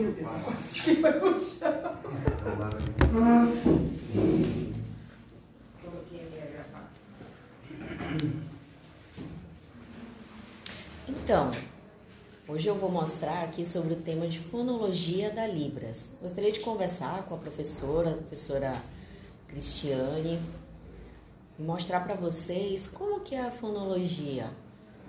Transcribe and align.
Chão. 0.00 1.72
Então, 11.06 11.50
hoje 12.48 12.66
eu 12.66 12.74
vou 12.74 12.90
mostrar 12.90 13.42
aqui 13.42 13.64
sobre 13.64 13.92
o 13.92 13.96
tema 13.96 14.26
de 14.26 14.38
fonologia 14.38 15.30
da 15.30 15.46
Libras. 15.46 16.12
Gostaria 16.22 16.50
de 16.50 16.60
conversar 16.60 17.24
com 17.24 17.34
a 17.34 17.38
professora, 17.38 18.12
a 18.12 18.16
professora 18.16 18.82
Cristiane, 19.48 20.40
e 21.58 21.62
mostrar 21.62 22.00
para 22.00 22.14
vocês 22.14 22.88
como 22.88 23.20
que 23.20 23.34
é 23.34 23.40
a 23.42 23.50
fonologia 23.50 24.50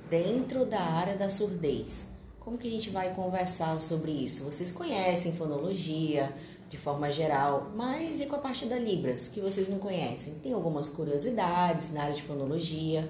dentro 0.10 0.66
da 0.66 0.82
área 0.82 1.16
da 1.16 1.30
surdez. 1.30 2.10
Como 2.42 2.58
que 2.58 2.68
a 2.68 2.72
gente 2.72 2.90
vai 2.90 3.14
conversar 3.14 3.80
sobre 3.80 4.12
isso? 4.12 4.44
Vocês 4.46 4.72
conhecem 4.72 5.32
fonologia 5.32 6.34
de 6.72 6.76
forma 6.76 7.12
geral, 7.12 7.72
mas 7.76 8.20
e 8.20 8.26
com 8.26 8.36
a 8.36 8.40
parte 8.40 8.66
da 8.66 8.80
Libras, 8.80 9.28
que 9.28 9.40
vocês 9.40 9.68
não 9.68 9.78
conhecem? 9.78 10.40
Tem 10.40 10.52
algumas 10.52 10.90
curiosidades 10.90 11.94
na 11.94 12.02
área 12.02 12.16
de 12.16 12.24
fonologia, 12.24 13.08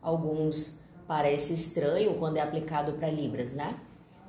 alguns 0.00 0.80
parece 1.06 1.52
estranho 1.52 2.14
quando 2.14 2.38
é 2.38 2.40
aplicado 2.40 2.94
para 2.94 3.10
Libras, 3.10 3.52
né? 3.52 3.76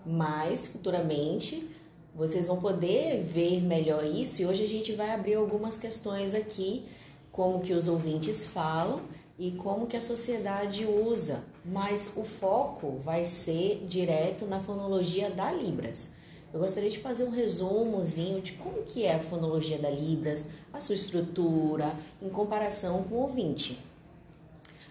Mas 0.06 0.68
futuramente 0.68 1.66
vocês 2.14 2.46
vão 2.46 2.58
poder 2.58 3.24
ver 3.24 3.62
melhor 3.64 4.04
isso 4.04 4.42
e 4.42 4.46
hoje 4.46 4.66
a 4.66 4.68
gente 4.68 4.92
vai 4.92 5.12
abrir 5.12 5.36
algumas 5.36 5.78
questões 5.78 6.36
aqui, 6.36 6.86
como 7.32 7.62
que 7.62 7.72
os 7.72 7.88
ouvintes 7.88 8.46
falam 8.46 9.04
e 9.40 9.52
como 9.52 9.88
que 9.88 9.96
a 9.96 10.02
sociedade 10.02 10.86
usa, 10.86 11.46
mas 11.66 12.14
o 12.16 12.24
foco 12.24 12.98
vai 13.00 13.24
ser 13.24 13.86
direto 13.88 14.46
na 14.46 14.60
fonologia 14.60 15.30
da 15.30 15.52
Libras. 15.52 16.14
Eu 16.54 16.60
gostaria 16.60 16.90
de 16.90 17.00
fazer 17.00 17.24
um 17.24 17.32
resumozinho 17.32 18.42
de 18.42 18.54
como 18.54 18.84
que 18.84 19.06
é 19.06 19.16
a 19.16 19.20
fonologia 19.20 19.80
da 19.80 19.90
Libras, 19.90 20.48
a 20.72 20.80
sua 20.80 20.96
estrutura, 20.96 21.96
em 22.22 22.30
comparação 22.30 23.04
com 23.04 23.16
o 23.16 23.22
ouvinte. 23.22 23.80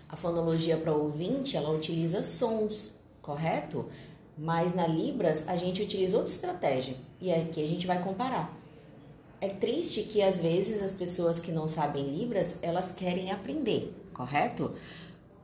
A 0.08 0.16
fonologia 0.16 0.76
para 0.76 0.92
ouvinte, 0.92 1.56
ela 1.56 1.70
utiliza 1.70 2.22
sons, 2.22 2.92
correto? 3.20 3.86
Mas 4.36 4.74
na 4.74 4.86
Libras 4.86 5.46
a 5.46 5.56
gente 5.56 5.82
utiliza 5.82 6.16
outra 6.16 6.32
estratégia 6.32 6.96
e 7.20 7.32
aqui 7.32 7.62
a 7.62 7.68
gente 7.68 7.86
vai 7.86 8.02
comparar. 8.02 8.52
É 9.40 9.48
triste 9.48 10.02
que 10.02 10.22
às 10.22 10.40
vezes 10.40 10.82
as 10.82 10.92
pessoas 10.92 11.38
que 11.38 11.52
não 11.52 11.66
sabem 11.66 12.16
Libras, 12.16 12.56
elas 12.62 12.92
querem 12.92 13.30
aprender, 13.30 13.94
correto? 14.12 14.72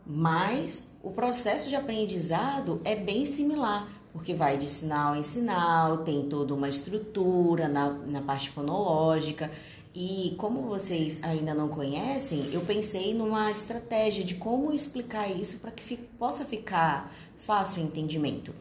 Mas 0.09 0.91
o 1.03 1.11
processo 1.11 1.69
de 1.69 1.77
aprendizado 1.77 2.81
é 2.83 2.97
bem 2.97 3.27
similar, 3.27 3.87
porque 4.11 4.33
vai 4.33 4.57
de 4.57 4.67
sinal 4.67 5.15
em 5.15 5.23
sinal, 5.23 5.99
tem 5.99 6.27
toda 6.31 6.55
uma 6.55 6.67
estrutura 6.69 7.69
na, 7.69 7.91
na 7.91 8.23
parte 8.23 8.49
fonológica. 8.49 9.51
E 9.95 10.35
como 10.39 10.63
vocês 10.63 11.23
ainda 11.23 11.53
não 11.53 11.69
conhecem, 11.69 12.49
eu 12.53 12.63
pensei 12.63 13.13
numa 13.13 13.51
estratégia 13.51 14.25
de 14.25 14.37
como 14.37 14.73
explicar 14.73 15.29
isso 15.31 15.59
para 15.59 15.73
que 15.73 15.83
fique, 15.83 16.05
possa 16.19 16.43
ficar 16.43 17.13
fácil 17.37 17.83
o 17.83 17.85
entendimento. 17.85 18.55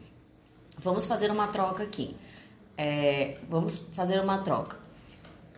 Vamos 0.78 1.06
fazer 1.06 1.30
uma 1.30 1.48
troca 1.48 1.82
aqui. 1.82 2.14
É, 2.76 3.38
vamos 3.48 3.82
fazer 3.92 4.20
uma 4.20 4.38
troca. 4.38 4.87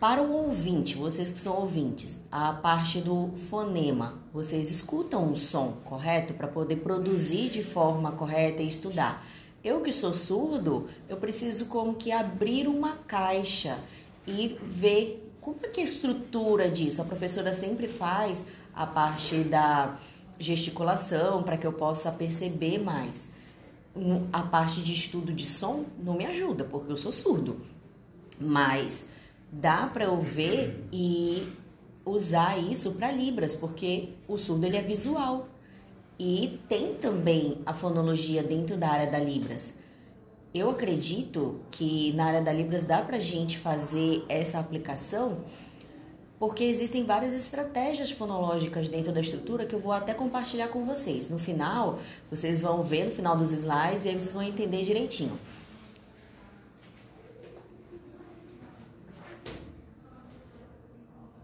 Para 0.01 0.23
o 0.23 0.31
ouvinte, 0.31 0.97
vocês 0.97 1.31
que 1.31 1.37
são 1.37 1.53
ouvintes, 1.57 2.21
a 2.31 2.53
parte 2.53 2.99
do 2.99 3.27
fonema, 3.35 4.17
vocês 4.33 4.71
escutam 4.71 5.25
um 5.25 5.35
som, 5.35 5.73
correto? 5.85 6.33
Para 6.33 6.47
poder 6.47 6.77
produzir 6.77 7.49
de 7.49 7.63
forma 7.63 8.11
correta 8.11 8.63
e 8.63 8.67
estudar. 8.67 9.23
Eu 9.63 9.79
que 9.81 9.91
sou 9.91 10.11
surdo, 10.11 10.89
eu 11.07 11.17
preciso 11.17 11.67
como 11.67 11.93
que 11.93 12.11
abrir 12.11 12.67
uma 12.67 12.95
caixa 13.05 13.77
e 14.25 14.57
ver 14.63 15.31
como 15.39 15.59
é 15.61 15.67
que 15.67 15.79
é 15.79 15.83
a 15.83 15.85
estrutura 15.85 16.67
disso? 16.67 16.99
A 17.03 17.05
professora 17.05 17.53
sempre 17.53 17.87
faz 17.87 18.43
a 18.73 18.87
parte 18.87 19.43
da 19.43 19.99
gesticulação 20.39 21.43
para 21.43 21.57
que 21.57 21.67
eu 21.67 21.73
possa 21.73 22.11
perceber 22.11 22.79
mais. 22.79 23.29
A 24.33 24.41
parte 24.41 24.81
de 24.81 24.93
estudo 24.93 25.31
de 25.31 25.45
som 25.45 25.85
não 26.03 26.15
me 26.15 26.25
ajuda, 26.25 26.63
porque 26.63 26.91
eu 26.91 26.97
sou 26.97 27.11
surdo. 27.11 27.61
Mas 28.39 29.20
dá 29.51 29.87
para 29.87 30.05
eu 30.05 30.19
ver 30.19 30.87
e 30.91 31.51
usar 32.05 32.57
isso 32.57 32.93
para 32.93 33.11
Libras, 33.11 33.55
porque 33.55 34.09
o 34.27 34.37
surdo 34.37 34.65
ele 34.65 34.77
é 34.77 34.81
visual. 34.81 35.47
E 36.17 36.59
tem 36.67 36.93
também 36.93 37.57
a 37.65 37.73
fonologia 37.73 38.43
dentro 38.43 38.77
da 38.77 38.89
área 38.89 39.09
da 39.09 39.19
Libras. 39.19 39.75
Eu 40.53 40.69
acredito 40.69 41.61
que 41.71 42.13
na 42.13 42.25
área 42.25 42.41
da 42.41 42.53
Libras 42.53 42.83
dá 42.83 43.01
para 43.01 43.17
gente 43.19 43.57
fazer 43.57 44.23
essa 44.29 44.59
aplicação 44.59 45.39
porque 46.41 46.63
existem 46.63 47.05
várias 47.05 47.35
estratégias 47.35 48.09
fonológicas 48.09 48.89
dentro 48.89 49.13
da 49.13 49.21
estrutura 49.21 49.63
que 49.63 49.75
eu 49.75 49.79
vou 49.79 49.91
até 49.91 50.11
compartilhar 50.11 50.69
com 50.69 50.83
vocês. 50.83 51.29
No 51.29 51.37
final, 51.37 51.99
vocês 52.31 52.63
vão 52.63 52.81
ver 52.81 53.05
no 53.05 53.11
final 53.11 53.37
dos 53.37 53.51
slides 53.51 54.05
e 54.05 54.09
aí 54.09 54.19
vocês 54.19 54.33
vão 54.33 54.41
entender 54.41 54.81
direitinho. 54.81 55.37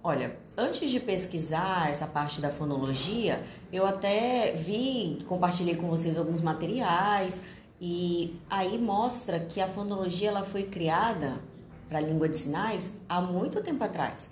Olha, 0.09 0.37
antes 0.55 0.89
de 0.89 1.01
pesquisar 1.01 1.89
essa 1.91 2.07
parte 2.07 2.39
da 2.39 2.49
fonologia, 2.49 3.43
eu 3.73 3.85
até 3.85 4.53
vi, 4.53 5.21
compartilhei 5.27 5.75
com 5.75 5.89
vocês 5.89 6.15
alguns 6.15 6.39
materiais, 6.39 7.41
e 7.81 8.33
aí 8.49 8.77
mostra 8.77 9.37
que 9.37 9.59
a 9.59 9.67
fonologia 9.67 10.29
ela 10.29 10.45
foi 10.45 10.63
criada 10.63 11.41
para 11.89 11.97
a 11.97 12.01
língua 12.01 12.29
de 12.29 12.37
sinais 12.37 13.01
há 13.09 13.19
muito 13.19 13.61
tempo 13.61 13.83
atrás. 13.83 14.29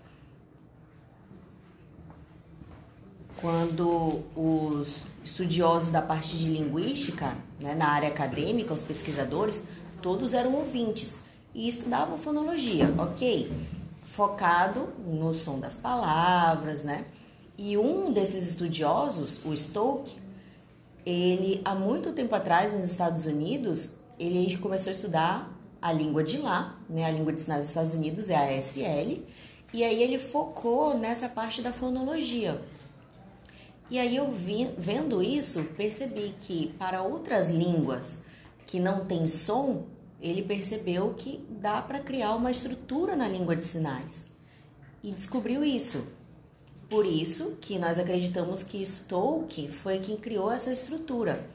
Quando 3.41 4.21
os 4.33 5.03
estudiosos 5.25 5.89
da 5.91 6.01
parte 6.01 6.37
de 6.37 6.47
linguística, 6.51 7.35
né, 7.61 7.75
na 7.75 7.89
área 7.89 8.07
acadêmica, 8.07 8.73
os 8.73 8.81
pesquisadores, 8.81 9.63
todos 10.01 10.33
eram 10.33 10.53
ouvintes 10.53 11.25
e 11.53 11.67
estudavam 11.67 12.17
fonologia, 12.17 12.93
ok? 12.97 13.51
Focado 14.15 14.87
no 15.05 15.35
som 15.35 15.59
das 15.59 15.75
palavras, 15.75 16.83
né? 16.83 17.05
E 17.57 17.77
um 17.77 18.13
desses 18.13 18.47
estudiosos, 18.47 19.41
o 19.43 19.53
Stoke, 19.55 20.15
ele 21.05 21.61
há 21.65 21.75
muito 21.75 22.13
tempo 22.13 22.33
atrás 22.33 22.73
nos 22.73 22.85
Estados 22.85 23.25
Unidos 23.25 23.91
ele 24.17 24.55
começou 24.57 24.89
a 24.89 24.93
estudar 24.93 25.51
a 25.81 25.91
língua 25.91 26.23
de 26.23 26.37
lá, 26.37 26.77
né? 26.89 27.03
A 27.03 27.11
língua 27.11 27.33
de 27.33 27.41
sinais 27.41 27.61
dos 27.61 27.69
Estados 27.69 27.93
Unidos 27.93 28.29
é 28.29 28.37
a 28.37 28.57
SL, 28.61 29.21
e 29.73 29.83
aí 29.83 30.01
ele 30.01 30.17
focou 30.17 30.97
nessa 30.97 31.27
parte 31.27 31.61
da 31.61 31.73
fonologia. 31.73 32.63
E 33.89 33.99
aí 33.99 34.15
eu 34.15 34.31
vi, 34.31 34.73
vendo 34.77 35.21
isso, 35.21 35.61
percebi 35.75 36.33
que 36.39 36.67
para 36.79 37.01
outras 37.01 37.49
línguas 37.49 38.19
que 38.65 38.79
não 38.79 39.03
tem 39.03 39.27
som, 39.27 39.83
ele 40.21 40.41
percebeu 40.41 41.13
que 41.15 41.45
dá 41.49 41.81
para 41.81 41.99
criar 41.99 42.35
uma 42.35 42.51
estrutura 42.51 43.15
na 43.15 43.27
língua 43.27 43.55
de 43.55 43.65
sinais. 43.65 44.27
E 45.03 45.11
descobriu 45.11 45.63
isso. 45.63 46.05
Por 46.89 47.05
isso 47.05 47.57
que 47.59 47.77
nós 47.77 47.99
acreditamos 47.99 48.63
que 48.63 48.83
Stoke 48.85 49.69
foi 49.69 49.99
quem 49.99 50.17
criou 50.17 50.51
essa 50.51 50.71
estrutura. 50.71 51.45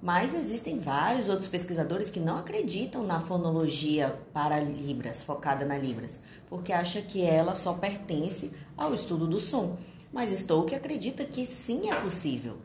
Mas 0.00 0.32
existem 0.32 0.78
vários 0.78 1.28
outros 1.28 1.48
pesquisadores 1.48 2.08
que 2.08 2.20
não 2.20 2.38
acreditam 2.38 3.02
na 3.02 3.18
fonologia 3.18 4.16
para 4.32 4.60
Libras, 4.60 5.22
focada 5.22 5.64
na 5.64 5.76
Libras, 5.76 6.20
porque 6.48 6.72
acha 6.72 7.02
que 7.02 7.20
ela 7.22 7.56
só 7.56 7.74
pertence 7.74 8.52
ao 8.76 8.94
estudo 8.94 9.26
do 9.26 9.40
som. 9.40 9.76
Mas 10.12 10.30
Stoke 10.30 10.74
acredita 10.74 11.24
que 11.24 11.44
sim 11.44 11.90
é 11.90 12.00
possível. 12.00 12.58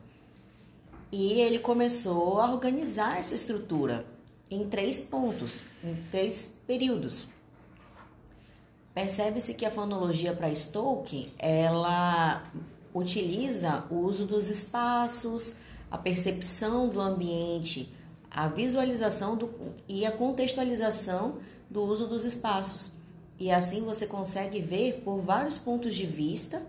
E 1.12 1.34
ele 1.40 1.60
começou 1.60 2.40
a 2.40 2.52
organizar 2.52 3.18
essa 3.20 3.36
estrutura 3.36 4.06
em 4.50 4.68
três 4.68 5.00
pontos, 5.00 5.64
em 5.84 5.96
três 6.12 6.52
períodos. 6.68 7.28
Percebe-se 8.94 9.56
que 9.56 9.66
a 9.66 9.72
fonologia 9.72 10.34
para 10.34 10.54
Stoke, 10.54 11.34
ela 11.40 12.52
utiliza 12.94 13.86
o 13.90 13.96
uso 13.96 14.26
dos 14.28 14.50
espaços, 14.50 15.56
a 15.90 15.98
percepção 15.98 16.88
do 16.88 17.02
ambiente, 17.02 17.92
a 18.30 18.48
visualização 18.48 19.36
do, 19.36 19.50
e 19.88 20.06
a 20.06 20.12
contextualização 20.12 21.34
do 21.70 21.82
uso 21.84 22.08
dos 22.08 22.24
espaços. 22.24 22.92
E 23.40 23.52
assim 23.52 23.82
você 23.82 24.06
consegue 24.06 24.62
ver 24.62 25.02
por 25.04 25.22
vários 25.22 25.58
pontos 25.58 25.96
de 25.96 26.06
vista 26.06 26.62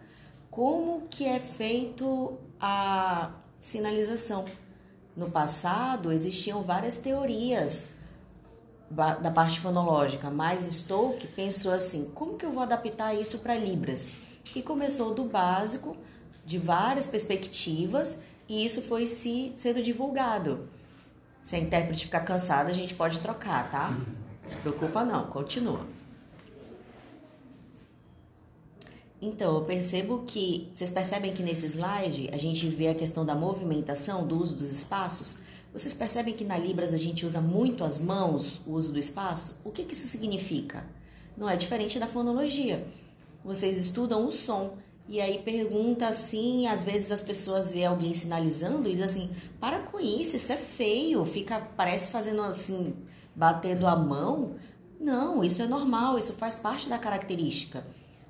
como 0.51 1.03
que 1.09 1.25
é 1.25 1.39
feito 1.39 2.39
a 2.59 3.33
sinalização. 3.61 4.45
No 5.17 5.31
passado 5.31 6.13
existiam 6.13 6.63
várias 6.63 6.97
teorias 6.97 7.85
da 8.91 9.31
parte 9.31 9.61
fonológica, 9.61 10.31
mas 10.31 10.63
Stoke 10.63 11.27
pensou 11.29 11.73
assim: 11.73 12.11
como 12.15 12.37
que 12.37 12.45
eu 12.45 12.53
vou 12.53 12.63
adaptar 12.63 13.15
isso 13.15 13.39
para 13.39 13.57
Libras? 13.57 14.15
E 14.55 14.63
começou 14.63 15.15
do 15.15 15.25
básico, 15.25 15.97
de 16.45 16.59
várias 16.59 17.07
perspectivas, 17.07 18.21
e 18.49 18.65
isso 18.65 18.83
foi 18.83 19.07
se 19.07 19.53
sendo 19.57 19.83
divulgado. 19.83 20.69
Se 21.43 21.57
a 21.57 21.59
intérprete 21.59 22.07
ficar 22.07 22.21
cansada, 22.21 22.71
a 22.71 22.75
gente 22.75 22.95
pode 22.95 23.21
trocar, 23.21 23.71
tá? 23.71 23.97
Se 24.47 24.57
preocupa 24.57 25.05
não, 25.05 25.27
continua. 25.27 25.87
Então, 29.25 29.55
eu 29.55 29.65
percebo 29.65 30.23
que 30.27 30.71
vocês 30.75 30.91
percebem 30.91 31.33
que 31.33 31.43
nesse 31.43 31.65
slide 31.65 32.29
a 32.31 32.37
gente 32.37 32.69
vê 32.69 32.89
a 32.89 32.95
questão 32.95 33.25
da 33.25 33.35
movimentação, 33.35 34.27
do 34.27 34.39
uso 34.39 34.55
dos 34.55 34.71
espaços. 34.71 35.39
Vocês 35.73 35.95
percebem 35.95 36.35
que 36.35 36.45
na 36.45 36.59
Libras 36.59 36.93
a 36.93 36.99
gente 36.99 37.25
usa 37.25 37.41
muito 37.41 37.85
as 37.85 37.99
mãos, 37.99 38.61
o 38.67 38.73
uso 38.73 38.93
do 38.93 38.99
espaço? 38.99 39.59
O 39.65 39.71
que, 39.71 39.83
que 39.85 39.95
isso 39.95 40.07
significa? 40.07 40.87
Não 41.39 41.49
é 41.49 41.57
diferente 41.57 41.99
da 41.99 42.07
fonologia. 42.07 42.87
Vocês 43.43 43.79
estudam 43.79 44.27
o 44.27 44.31
som 44.31 44.77
e 45.09 45.23
aí 45.23 45.39
pergunta 45.39 46.07
assim, 46.07 46.67
às 46.67 46.83
vezes 46.83 47.11
as 47.11 47.23
pessoas 47.23 47.71
vê 47.71 47.87
alguém 47.87 48.13
sinalizando 48.13 48.91
e 48.91 48.93
diz 48.93 49.01
assim: 49.01 49.31
"Para 49.59 49.81
com 49.81 49.99
isso, 49.99 50.37
isso 50.37 50.53
é 50.53 50.57
feio". 50.59 51.25
Fica 51.25 51.61
parece 51.77 52.09
fazendo 52.09 52.43
assim, 52.43 52.95
batendo 53.35 53.87
a 53.87 53.97
mão. 53.97 54.57
Não, 55.01 55.43
isso 55.43 55.63
é 55.63 55.67
normal, 55.67 56.19
isso 56.19 56.35
faz 56.35 56.55
parte 56.55 56.91
da 56.91 56.99
característica. 56.99 57.85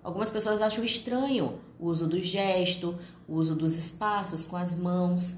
Algumas 0.04 0.28
pessoas 0.28 0.60
acham 0.60 0.84
estranho 0.84 1.58
o 1.78 1.86
uso 1.86 2.06
do 2.06 2.22
gesto, 2.22 2.96
o 3.26 3.36
uso 3.36 3.54
dos 3.54 3.74
espaços 3.74 4.44
com 4.44 4.54
as 4.54 4.74
mãos, 4.74 5.36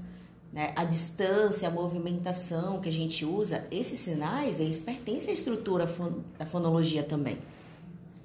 né? 0.51 0.73
a 0.75 0.83
distância, 0.83 1.69
a 1.69 1.71
movimentação 1.71 2.81
que 2.81 2.89
a 2.89 2.91
gente 2.91 3.23
usa. 3.23 3.65
Esses 3.71 3.97
sinais, 3.97 4.59
eles 4.59 4.77
pertencem 4.77 5.31
à 5.31 5.33
estrutura 5.33 5.89
da 6.37 6.45
fonologia 6.45 7.01
também. 7.01 7.37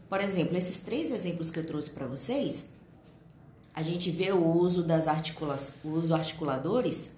Por 0.08 0.20
exemplo, 0.20 0.56
esses 0.56 0.80
três 0.80 1.12
exemplos 1.12 1.48
que 1.48 1.60
eu 1.60 1.64
trouxe 1.64 1.90
para 1.90 2.08
vocês, 2.08 2.66
a 3.72 3.82
gente 3.84 4.10
vê 4.10 4.32
o 4.32 4.44
uso 4.44 4.82
das 4.82 5.06
articulações, 5.06 5.76
o 5.84 5.90
uso 5.90 6.12
articuladores 6.12 7.08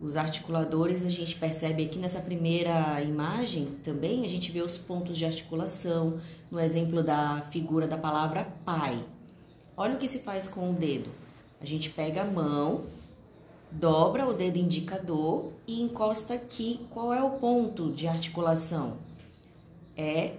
os 0.00 0.16
articuladores, 0.16 1.04
a 1.04 1.10
gente 1.10 1.36
percebe 1.36 1.84
aqui 1.84 1.98
nessa 1.98 2.20
primeira 2.20 3.00
imagem 3.02 3.66
também, 3.82 4.24
a 4.24 4.28
gente 4.28 4.52
vê 4.52 4.60
os 4.60 4.76
pontos 4.76 5.16
de 5.16 5.24
articulação, 5.24 6.20
no 6.50 6.60
exemplo 6.60 7.02
da 7.02 7.40
figura 7.50 7.86
da 7.86 7.96
palavra 7.96 8.46
pai. 8.64 9.02
Olha 9.76 9.94
o 9.94 9.98
que 9.98 10.06
se 10.06 10.18
faz 10.18 10.46
com 10.46 10.70
o 10.70 10.74
dedo. 10.74 11.10
A 11.60 11.64
gente 11.64 11.90
pega 11.90 12.22
a 12.22 12.24
mão, 12.24 12.84
dobra 13.70 14.26
o 14.26 14.34
dedo 14.34 14.58
indicador 14.58 15.52
e 15.66 15.80
encosta 15.80 16.34
aqui. 16.34 16.86
Qual 16.90 17.12
é 17.12 17.22
o 17.22 17.30
ponto 17.30 17.90
de 17.92 18.06
articulação? 18.06 18.98
É 19.96 20.34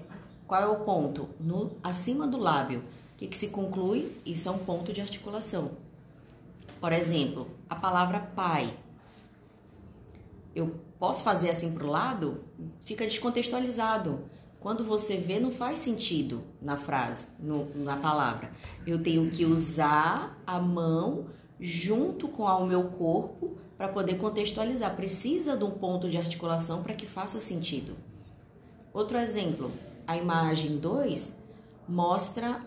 qual 0.48 0.62
é 0.62 0.68
o 0.68 0.80
ponto? 0.86 1.28
No 1.40 1.72
acima 1.84 2.26
do 2.26 2.38
lábio. 2.38 2.80
O 2.80 3.18
que, 3.18 3.28
que 3.28 3.38
se 3.38 3.50
conclui? 3.50 4.16
Isso 4.26 4.48
é 4.48 4.52
um 4.52 4.60
ponto 4.60 4.94
de 4.94 5.02
articulação. 5.02 5.72
Por 6.80 6.94
exemplo, 6.94 7.48
a 7.70 7.76
palavra 7.76 8.20
pai 8.20 8.74
eu 10.58 10.76
posso 10.98 11.24
fazer 11.24 11.52
assim 11.52 11.72
para 11.74 11.86
o 11.86 11.90
lado, 11.90 12.44
fica 12.82 13.06
descontextualizado. 13.06 14.22
Quando 14.60 14.84
você 14.84 15.18
vê, 15.18 15.40
não 15.40 15.52
faz 15.52 15.78
sentido 15.78 16.44
na 16.60 16.76
frase, 16.76 17.30
no, 17.40 17.70
na 17.76 17.96
palavra. 17.96 18.52
Eu 18.86 19.02
tenho 19.02 19.30
que 19.30 19.46
usar 19.46 20.42
a 20.48 20.60
mão 20.60 21.28
junto 21.60 22.28
com 22.28 22.44
o 22.44 22.66
meu 22.66 22.86
corpo 22.86 23.56
para 23.78 23.88
poder 23.88 24.16
contextualizar. 24.16 24.96
Precisa 24.96 25.56
de 25.56 25.64
um 25.64 25.70
ponto 25.70 26.10
de 26.10 26.18
articulação 26.18 26.82
para 26.82 26.96
que 26.96 27.06
faça 27.06 27.40
sentido. 27.40 27.96
Outro 28.92 29.16
exemplo, 29.20 29.72
a 30.08 30.18
imagem 30.18 30.78
2 30.78 31.38
mostra 31.88 32.66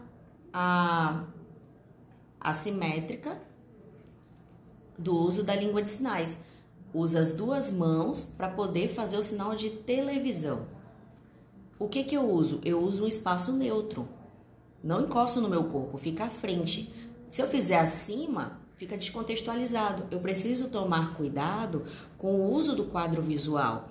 a 0.52 1.24
assimétrica 2.40 3.36
do 4.96 5.16
uso 5.16 5.42
da 5.42 5.56
língua 5.56 5.82
de 5.82 5.90
sinais 5.90 6.44
usa 6.92 7.20
as 7.20 7.32
duas 7.32 7.70
mãos 7.70 8.22
para 8.22 8.48
poder 8.48 8.88
fazer 8.88 9.16
o 9.16 9.22
sinal 9.22 9.54
de 9.54 9.70
televisão. 9.70 10.62
O 11.78 11.88
que, 11.88 12.04
que 12.04 12.16
eu 12.16 12.28
uso? 12.28 12.60
Eu 12.64 12.82
uso 12.82 13.04
um 13.04 13.08
espaço 13.08 13.52
neutro. 13.52 14.08
Não 14.82 15.02
encosto 15.02 15.40
no 15.40 15.48
meu 15.48 15.64
corpo, 15.64 15.96
fica 15.96 16.24
à 16.24 16.28
frente. 16.28 16.92
Se 17.28 17.40
eu 17.40 17.46
fizer 17.46 17.78
acima, 17.78 18.60
fica 18.76 18.96
descontextualizado. 18.96 20.04
Eu 20.10 20.20
preciso 20.20 20.68
tomar 20.68 21.14
cuidado 21.14 21.84
com 22.18 22.34
o 22.34 22.52
uso 22.52 22.74
do 22.74 22.84
quadro 22.84 23.22
visual, 23.22 23.84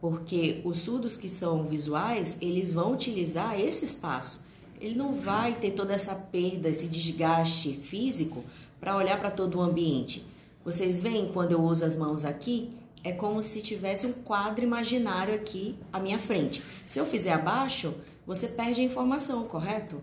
porque 0.00 0.60
os 0.64 0.78
surdos 0.78 1.16
que 1.16 1.28
são 1.28 1.64
visuais, 1.64 2.36
eles 2.40 2.72
vão 2.72 2.92
utilizar 2.92 3.58
esse 3.58 3.84
espaço. 3.84 4.44
Ele 4.80 4.94
não 4.94 5.14
vai 5.14 5.54
ter 5.54 5.70
toda 5.70 5.94
essa 5.94 6.14
perda, 6.14 6.68
esse 6.68 6.88
desgaste 6.88 7.72
físico 7.74 8.44
para 8.80 8.96
olhar 8.96 9.18
para 9.20 9.30
todo 9.30 9.58
o 9.58 9.60
ambiente. 9.62 10.26
Vocês 10.64 11.00
veem 11.00 11.26
quando 11.32 11.50
eu 11.50 11.60
uso 11.60 11.84
as 11.84 11.96
mãos 11.96 12.24
aqui? 12.24 12.70
É 13.02 13.10
como 13.10 13.42
se 13.42 13.60
tivesse 13.60 14.06
um 14.06 14.12
quadro 14.12 14.64
imaginário 14.64 15.34
aqui 15.34 15.76
à 15.92 15.98
minha 15.98 16.20
frente. 16.20 16.62
Se 16.86 17.00
eu 17.00 17.04
fizer 17.04 17.32
abaixo, 17.32 17.92
você 18.24 18.46
perde 18.46 18.80
a 18.80 18.84
informação, 18.84 19.42
correto? 19.44 20.00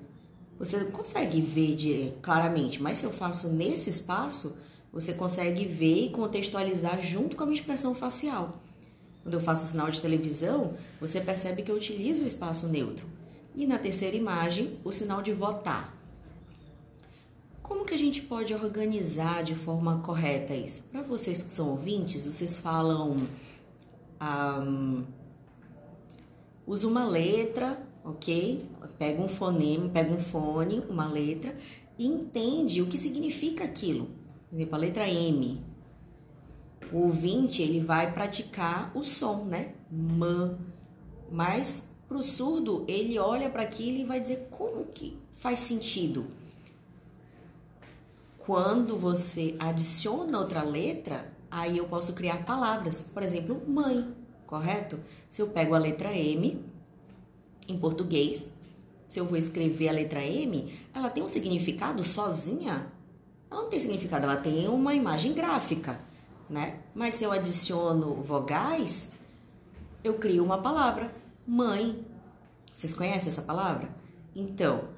Você 0.57 0.77
não 0.77 0.91
consegue 0.91 1.39
ver 1.39 2.17
claramente, 2.21 2.81
mas 2.81 2.97
se 2.97 3.05
eu 3.05 3.11
faço 3.11 3.47
nesse 3.47 3.89
espaço, 3.89 4.57
você 4.91 5.13
consegue 5.13 5.63
ver 5.63 6.05
e 6.05 6.09
contextualizar 6.09 7.01
junto 7.01 7.37
com 7.37 7.43
a 7.43 7.45
minha 7.45 7.57
expressão 7.57 7.95
facial. 7.95 8.49
Quando 9.23 9.35
eu 9.35 9.39
faço 9.39 9.65
sinal 9.65 9.89
de 9.89 10.01
televisão, 10.01 10.73
você 10.99 11.21
percebe 11.21 11.61
que 11.61 11.71
eu 11.71 11.75
utilizo 11.75 12.25
o 12.25 12.27
espaço 12.27 12.67
neutro. 12.67 13.07
E 13.55 13.65
na 13.65 13.77
terceira 13.77 14.17
imagem, 14.17 14.77
o 14.83 14.91
sinal 14.91 15.21
de 15.21 15.31
votar. 15.31 15.97
Como 17.69 17.85
que 17.85 17.93
a 17.93 17.97
gente 17.97 18.23
pode 18.23 18.51
organizar 18.51 19.43
de 19.43 19.53
forma 19.53 19.99
correta 19.99 20.55
isso? 20.55 20.85
Para 20.85 21.03
vocês 21.03 21.43
que 21.43 21.51
são 21.51 21.69
ouvintes, 21.69 22.25
vocês 22.25 22.57
falam. 22.57 23.15
Um, 24.19 25.03
usa 26.65 26.87
uma 26.87 27.05
letra, 27.05 27.79
ok? 28.03 28.67
Pega 28.97 29.21
um 29.21 29.27
fonema, 29.27 29.87
pega 29.87 30.11
um 30.11 30.17
fone, 30.17 30.79
uma 30.89 31.07
letra, 31.07 31.55
e 31.95 32.07
entende 32.07 32.81
o 32.81 32.87
que 32.87 32.97
significa 32.97 33.65
aquilo. 33.65 34.09
Por 34.49 34.55
exemplo, 34.55 34.75
a 34.75 34.79
letra 34.79 35.07
M. 35.07 35.61
O 36.91 37.03
ouvinte, 37.03 37.61
ele 37.61 37.81
vai 37.81 38.11
praticar 38.11 38.91
o 38.95 39.03
som, 39.03 39.45
né? 39.45 39.75
Man. 39.91 40.57
Mas 41.31 41.87
para 42.07 42.17
o 42.17 42.23
surdo, 42.23 42.83
ele 42.87 43.19
olha 43.19 43.47
para 43.47 43.61
aquilo 43.61 43.99
e 43.99 44.05
vai 44.05 44.19
dizer 44.19 44.47
como 44.49 44.85
que 44.85 45.15
faz 45.31 45.59
sentido 45.59 46.25
quando 48.49 48.97
você 48.97 49.55
adiciona 49.59 50.39
outra 50.39 50.63
letra, 50.63 51.23
aí 51.51 51.77
eu 51.77 51.85
posso 51.85 52.13
criar 52.13 52.45
palavras. 52.45 52.99
Por 52.99 53.21
exemplo, 53.21 53.59
mãe, 53.67 54.11
correto? 54.47 54.99
Se 55.29 55.39
eu 55.39 55.49
pego 55.49 55.75
a 55.75 55.77
letra 55.77 56.11
M 56.17 56.65
em 57.67 57.77
português, 57.77 58.51
se 59.07 59.19
eu 59.19 59.25
vou 59.25 59.37
escrever 59.37 59.89
a 59.89 59.91
letra 59.91 60.25
M, 60.25 60.73
ela 60.95 61.11
tem 61.11 61.23
um 61.23 61.27
significado 61.27 62.03
sozinha? 62.03 62.91
Ela 63.51 63.61
não 63.61 63.69
tem 63.69 63.79
significado, 63.79 64.25
ela 64.25 64.37
tem 64.37 64.67
uma 64.67 64.95
imagem 64.95 65.33
gráfica, 65.33 65.99
né? 66.49 66.79
Mas 66.95 67.13
se 67.13 67.23
eu 67.23 67.31
adiciono 67.31 68.15
vogais, 68.15 69.11
eu 70.03 70.15
crio 70.15 70.43
uma 70.43 70.57
palavra, 70.57 71.11
mãe. 71.45 72.03
Vocês 72.73 72.95
conhecem 72.95 73.29
essa 73.29 73.43
palavra? 73.43 73.87
Então, 74.35 74.89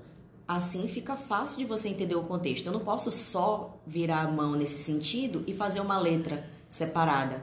Assim 0.54 0.86
fica 0.86 1.16
fácil 1.16 1.60
de 1.60 1.64
você 1.64 1.88
entender 1.88 2.16
o 2.16 2.24
contexto. 2.24 2.66
Eu 2.66 2.74
não 2.74 2.82
posso 2.82 3.10
só 3.10 3.80
virar 3.88 4.24
a 4.24 4.28
mão 4.28 4.54
nesse 4.54 4.84
sentido 4.84 5.46
e 5.48 5.54
fazer 5.54 5.80
uma 5.80 5.98
letra 5.98 6.44
separada. 6.68 7.42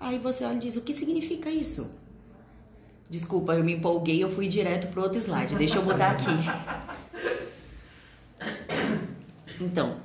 Aí 0.00 0.18
você 0.18 0.44
olha 0.44 0.56
e 0.56 0.58
diz: 0.58 0.74
o 0.74 0.80
que 0.80 0.92
significa 0.92 1.48
isso? 1.48 1.88
Desculpa, 3.08 3.54
eu 3.54 3.62
me 3.62 3.74
empolguei, 3.74 4.24
eu 4.24 4.28
fui 4.28 4.48
direto 4.48 4.88
para 4.88 5.02
outro 5.02 5.18
slide. 5.18 5.54
Deixa 5.54 5.78
eu 5.78 5.84
mudar 5.84 6.10
aqui. 6.10 6.30
Então, 9.60 9.98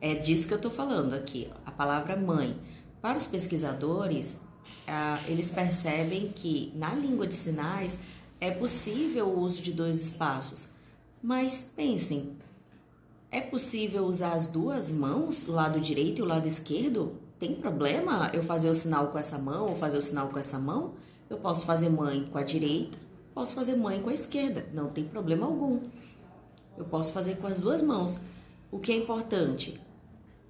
é 0.00 0.14
disso 0.14 0.48
que 0.48 0.54
eu 0.54 0.56
estou 0.56 0.70
falando 0.70 1.12
aqui, 1.12 1.50
a 1.66 1.70
palavra 1.70 2.16
mãe. 2.16 2.56
Para 3.02 3.18
os 3.18 3.26
pesquisadores, 3.26 4.40
eles 5.28 5.50
percebem 5.50 6.32
que 6.34 6.72
na 6.74 6.94
língua 6.94 7.26
de 7.26 7.34
sinais 7.34 7.98
é 8.40 8.50
possível 8.50 9.26
o 9.26 9.40
uso 9.40 9.60
de 9.60 9.70
dois 9.70 10.00
espaços 10.00 10.70
mas 11.22 11.70
pensem, 11.76 12.36
é 13.30 13.40
possível 13.40 14.04
usar 14.04 14.32
as 14.32 14.48
duas 14.48 14.90
mãos, 14.90 15.46
o 15.46 15.52
lado 15.52 15.80
direito 15.80 16.18
e 16.18 16.22
o 16.22 16.26
lado 16.26 16.46
esquerdo? 16.46 17.12
Tem 17.38 17.54
problema 17.54 18.30
eu 18.34 18.42
fazer 18.42 18.68
o 18.68 18.74
sinal 18.74 19.08
com 19.08 19.18
essa 19.18 19.38
mão 19.38 19.68
ou 19.68 19.74
fazer 19.74 19.98
o 19.98 20.02
sinal 20.02 20.28
com 20.28 20.38
essa 20.38 20.58
mão? 20.58 20.94
Eu 21.30 21.38
posso 21.38 21.64
fazer 21.64 21.88
mãe 21.88 22.26
com 22.30 22.36
a 22.36 22.42
direita, 22.42 22.98
posso 23.34 23.54
fazer 23.54 23.76
mãe 23.76 24.02
com 24.02 24.10
a 24.10 24.12
esquerda, 24.12 24.66
não 24.74 24.88
tem 24.88 25.04
problema 25.04 25.46
algum. 25.46 25.80
Eu 26.76 26.84
posso 26.84 27.12
fazer 27.12 27.36
com 27.36 27.46
as 27.46 27.58
duas 27.58 27.80
mãos. 27.82 28.18
O 28.70 28.78
que 28.78 28.92
é 28.92 28.96
importante 28.96 29.80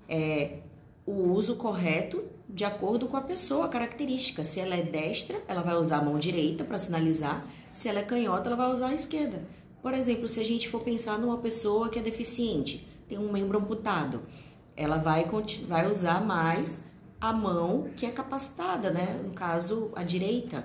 é 0.08 0.58
o 1.06 1.32
uso 1.32 1.56
correto 1.56 2.24
de 2.48 2.64
acordo 2.64 3.06
com 3.06 3.16
a 3.16 3.22
pessoa, 3.22 3.66
a 3.66 3.68
característica. 3.68 4.44
Se 4.44 4.60
ela 4.60 4.74
é 4.74 4.82
destra, 4.82 5.40
ela 5.48 5.62
vai 5.62 5.76
usar 5.76 5.98
a 5.98 6.04
mão 6.04 6.18
direita 6.18 6.64
para 6.64 6.78
sinalizar. 6.78 7.46
Se 7.72 7.88
ela 7.88 8.00
é 8.00 8.02
canhota, 8.02 8.48
ela 8.48 8.56
vai 8.56 8.70
usar 8.70 8.88
a 8.88 8.94
esquerda. 8.94 9.42
Por 9.82 9.92
exemplo, 9.92 10.28
se 10.28 10.38
a 10.38 10.44
gente 10.44 10.68
for 10.68 10.80
pensar 10.82 11.18
numa 11.18 11.38
pessoa 11.38 11.88
que 11.88 11.98
é 11.98 12.02
deficiente, 12.02 12.86
tem 13.08 13.18
um 13.18 13.32
membro 13.32 13.58
amputado, 13.58 14.22
ela 14.76 14.96
vai, 14.96 15.28
vai 15.66 15.90
usar 15.90 16.24
mais 16.24 16.84
a 17.20 17.32
mão 17.32 17.90
que 17.96 18.06
é 18.06 18.10
capacitada, 18.10 18.90
né? 18.90 19.20
No 19.24 19.32
caso, 19.32 19.90
a 19.96 20.04
direita. 20.04 20.64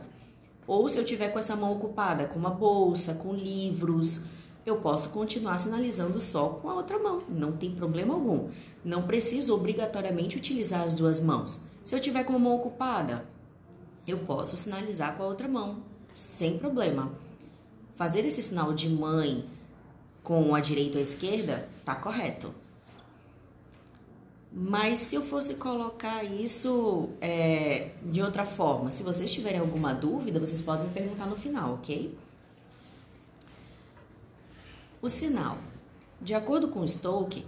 Ou 0.68 0.88
se 0.88 1.00
eu 1.00 1.04
tiver 1.04 1.30
com 1.30 1.40
essa 1.40 1.56
mão 1.56 1.72
ocupada 1.74 2.28
com 2.28 2.38
uma 2.38 2.52
bolsa, 2.52 3.16
com 3.16 3.34
livros, 3.34 4.22
eu 4.66 4.78
posso 4.78 5.10
continuar 5.10 5.58
sinalizando 5.58 6.20
só 6.20 6.50
com 6.50 6.70
a 6.70 6.76
outra 6.76 7.00
mão, 7.00 7.22
não 7.30 7.54
tem 7.54 7.72
problema 7.72 8.14
algum. 8.14 8.50
Não 8.84 9.04
preciso 9.04 9.56
obrigatoriamente 9.56 10.38
utilizar 10.38 10.82
as 10.82 10.94
duas 10.94 11.20
mãos. 11.20 11.62
Se 11.84 11.96
eu 11.96 12.00
tiver 12.00 12.24
com 12.24 12.34
uma 12.34 12.40
mão 12.40 12.56
ocupada, 12.56 13.26
eu 14.06 14.20
posso 14.20 14.58
sinalizar 14.58 15.16
com 15.16 15.24
a 15.24 15.28
outra 15.28 15.48
mão, 15.48 15.78
sem 16.14 16.58
problema. 16.58 17.12
Fazer 17.98 18.24
esse 18.24 18.44
sinal 18.44 18.74
de 18.74 18.88
mãe 18.88 19.44
com 20.22 20.54
a 20.54 20.60
direita 20.60 20.98
ou 20.98 21.00
a 21.00 21.04
esquerda 21.04 21.68
tá 21.84 21.96
correto. 21.96 22.54
Mas 24.54 25.00
se 25.00 25.16
eu 25.16 25.24
fosse 25.24 25.56
colocar 25.56 26.24
isso 26.24 27.10
é, 27.20 27.90
de 28.04 28.22
outra 28.22 28.46
forma, 28.46 28.92
se 28.92 29.02
vocês 29.02 29.32
tiverem 29.32 29.60
alguma 29.60 29.96
dúvida, 29.96 30.40
vocês 30.40 30.62
podem 30.62 30.86
me 30.86 30.94
perguntar 30.94 31.26
no 31.26 31.36
final, 31.36 31.74
ok? 31.74 32.16
O 35.02 35.10
sinal. 35.10 35.58
De 36.22 36.36
acordo 36.36 36.68
com 36.68 36.86
Stoke, 36.88 37.44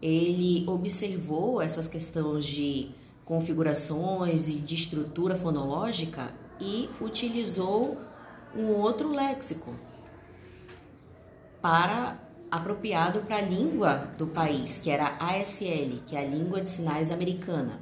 ele 0.00 0.64
observou 0.68 1.60
essas 1.60 1.88
questões 1.88 2.44
de 2.44 2.90
configurações 3.24 4.48
e 4.48 4.60
de 4.60 4.76
estrutura 4.76 5.34
fonológica 5.34 6.32
e 6.60 6.88
utilizou 7.00 7.98
um 8.56 8.66
outro 8.66 9.12
léxico 9.12 9.74
para 11.60 12.18
apropriado 12.50 13.20
para 13.20 13.36
a 13.36 13.42
língua 13.42 14.12
do 14.16 14.26
país, 14.26 14.78
que 14.78 14.90
era 14.90 15.16
a 15.18 15.36
ASL, 15.36 16.02
que 16.06 16.16
é 16.16 16.20
a 16.20 16.24
língua 16.24 16.60
de 16.60 16.70
sinais 16.70 17.10
americana. 17.10 17.80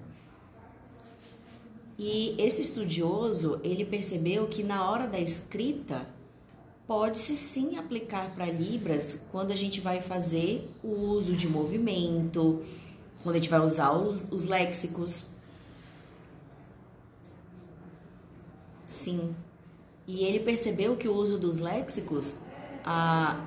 E 1.99 2.35
esse 2.39 2.61
estudioso, 2.61 3.61
ele 3.65 3.85
percebeu 3.85 4.47
que 4.49 4.63
na 4.63 4.91
hora 4.91 5.07
da 5.07 5.19
escrita 5.19 6.07
pode-se 6.87 7.35
sim 7.35 7.77
aplicar 7.77 8.35
para 8.35 8.47
Libras 8.47 9.23
quando 9.33 9.51
a 9.51 9.57
gente 9.57 9.81
vai 9.81 10.01
fazer 10.03 10.71
o 10.83 10.91
uso 10.91 11.35
de 11.35 11.49
movimento, 11.49 12.61
quando 13.23 13.37
a 13.37 13.39
gente 13.39 13.49
vai 13.49 13.61
usar 13.61 13.93
os, 13.93 14.29
os 14.31 14.45
léxicos. 14.45 15.25
Sim. 18.85 19.35
E 20.07 20.25
ele 20.25 20.41
percebeu 20.41 20.97
que 20.97 21.09
o 21.09 21.15
uso 21.15 21.39
dos 21.39 21.59
léxicos, 21.59 22.37
a, 22.85 23.41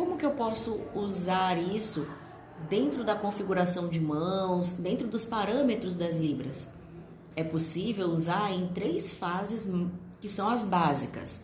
como 0.00 0.16
que 0.16 0.24
eu 0.24 0.30
posso 0.30 0.80
usar 0.94 1.58
isso 1.58 2.08
dentro 2.70 3.04
da 3.04 3.14
configuração 3.14 3.86
de 3.86 4.00
mãos, 4.00 4.72
dentro 4.72 5.06
dos 5.06 5.26
parâmetros 5.26 5.94
das 5.94 6.16
Libras? 6.16 6.72
É 7.36 7.44
possível 7.44 8.06
usar 8.08 8.50
em 8.50 8.68
três 8.68 9.10
fases 9.10 9.70
que 10.18 10.26
são 10.26 10.48
as 10.48 10.64
básicas 10.64 11.42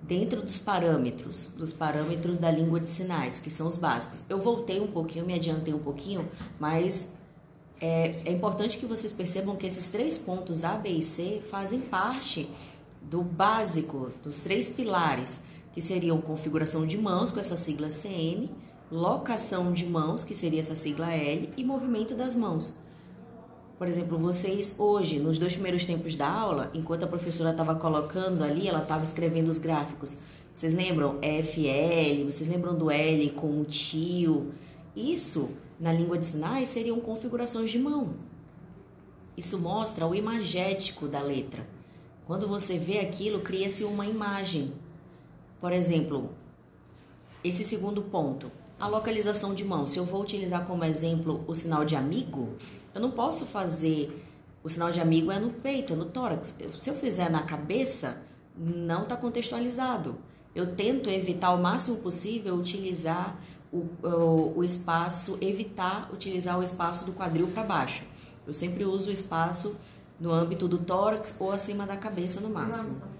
dentro 0.00 0.42
dos 0.42 0.60
parâmetros, 0.60 1.48
dos 1.56 1.72
parâmetros 1.72 2.38
da 2.38 2.52
língua 2.52 2.78
de 2.78 2.88
sinais, 2.88 3.40
que 3.40 3.50
são 3.50 3.66
os 3.66 3.76
básicos. 3.76 4.22
Eu 4.28 4.38
voltei 4.38 4.80
um 4.80 4.86
pouquinho, 4.86 5.26
me 5.26 5.34
adiantei 5.34 5.74
um 5.74 5.80
pouquinho, 5.80 6.30
mas 6.60 7.14
é, 7.80 8.22
é 8.26 8.30
importante 8.30 8.76
que 8.76 8.86
vocês 8.86 9.12
percebam 9.12 9.56
que 9.56 9.66
esses 9.66 9.88
três 9.88 10.16
pontos 10.16 10.62
A, 10.62 10.76
B 10.76 10.88
e 10.88 11.02
C 11.02 11.42
fazem 11.50 11.80
parte 11.80 12.48
do 13.02 13.22
básico, 13.22 14.12
dos 14.22 14.38
três 14.38 14.70
pilares, 14.70 15.40
que 15.74 15.80
seriam 15.80 16.20
configuração 16.20 16.86
de 16.86 16.96
mãos, 16.96 17.32
com 17.32 17.40
essa 17.40 17.56
sigla 17.56 17.88
CM, 17.88 18.48
locação 18.90 19.72
de 19.72 19.84
mãos, 19.84 20.22
que 20.22 20.32
seria 20.32 20.60
essa 20.60 20.76
sigla 20.76 21.12
L, 21.12 21.52
e 21.56 21.64
movimento 21.64 22.14
das 22.14 22.34
mãos. 22.34 22.78
Por 23.76 23.88
exemplo, 23.88 24.16
vocês 24.16 24.76
hoje, 24.78 25.18
nos 25.18 25.36
dois 25.36 25.54
primeiros 25.54 25.84
tempos 25.84 26.14
da 26.14 26.30
aula, 26.30 26.70
enquanto 26.72 27.02
a 27.02 27.08
professora 27.08 27.50
estava 27.50 27.74
colocando 27.74 28.44
ali, 28.44 28.68
ela 28.68 28.82
estava 28.82 29.02
escrevendo 29.02 29.48
os 29.48 29.58
gráficos. 29.58 30.16
Vocês 30.54 30.72
lembram 30.72 31.18
FL? 31.20 32.24
Vocês 32.24 32.48
lembram 32.48 32.76
do 32.76 32.88
L 32.88 33.30
com 33.30 33.60
o 33.60 33.64
tio? 33.64 34.52
Isso, 34.94 35.50
na 35.80 35.92
língua 35.92 36.16
de 36.16 36.26
sinais, 36.26 36.68
seriam 36.68 37.00
configurações 37.00 37.72
de 37.72 37.80
mão. 37.80 38.14
Isso 39.36 39.58
mostra 39.58 40.06
o 40.06 40.14
imagético 40.14 41.08
da 41.08 41.20
letra. 41.20 41.66
Quando 42.28 42.46
você 42.46 42.78
vê 42.78 43.00
aquilo, 43.00 43.40
cria-se 43.40 43.82
uma 43.82 44.06
imagem. 44.06 44.72
Por 45.64 45.72
exemplo, 45.72 46.28
esse 47.42 47.64
segundo 47.64 48.02
ponto, 48.02 48.52
a 48.78 48.86
localização 48.86 49.54
de 49.54 49.64
mão. 49.64 49.86
Se 49.86 49.98
eu 49.98 50.04
vou 50.04 50.20
utilizar 50.20 50.66
como 50.66 50.84
exemplo 50.84 51.42
o 51.46 51.54
sinal 51.54 51.86
de 51.86 51.96
amigo, 51.96 52.48
eu 52.94 53.00
não 53.00 53.10
posso 53.10 53.46
fazer. 53.46 54.22
O 54.62 54.68
sinal 54.68 54.90
de 54.90 55.00
amigo 55.00 55.32
é 55.32 55.38
no 55.38 55.48
peito, 55.48 55.94
é 55.94 55.96
no 55.96 56.04
tórax. 56.04 56.54
Se 56.78 56.90
eu 56.90 56.94
fizer 56.94 57.30
na 57.30 57.44
cabeça, 57.44 58.20
não 58.54 59.04
está 59.04 59.16
contextualizado. 59.16 60.18
Eu 60.54 60.76
tento 60.76 61.08
evitar 61.08 61.54
o 61.54 61.62
máximo 61.62 61.96
possível 61.96 62.54
utilizar 62.56 63.34
o, 63.72 63.86
o, 64.06 64.58
o 64.58 64.64
espaço, 64.64 65.38
evitar 65.40 66.10
utilizar 66.12 66.58
o 66.58 66.62
espaço 66.62 67.06
do 67.06 67.12
quadril 67.14 67.48
para 67.48 67.62
baixo. 67.62 68.04
Eu 68.46 68.52
sempre 68.52 68.84
uso 68.84 69.08
o 69.08 69.12
espaço 69.14 69.76
no 70.20 70.30
âmbito 70.30 70.68
do 70.68 70.76
tórax 70.76 71.34
ou 71.40 71.50
acima 71.50 71.86
da 71.86 71.96
cabeça 71.96 72.38
no 72.42 72.50
máximo. 72.50 73.13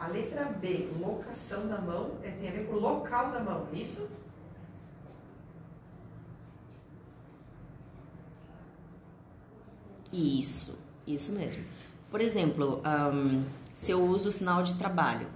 A 0.00 0.08
letra 0.08 0.46
B, 0.46 0.88
locação 0.98 1.68
da 1.68 1.78
mão, 1.78 2.12
é, 2.22 2.30
tem 2.30 2.48
a 2.48 2.52
ver 2.52 2.66
com 2.66 2.76
o 2.76 2.80
local 2.80 3.30
da 3.30 3.40
mão, 3.40 3.68
é 3.70 3.76
isso? 3.76 4.08
Isso, 10.10 10.78
isso 11.06 11.32
mesmo. 11.32 11.62
Por 12.10 12.22
exemplo, 12.22 12.82
um, 13.12 13.44
se 13.76 13.92
eu 13.92 14.02
uso 14.02 14.28
o 14.28 14.32
sinal 14.32 14.62
de 14.62 14.74
trabalho, 14.74 15.28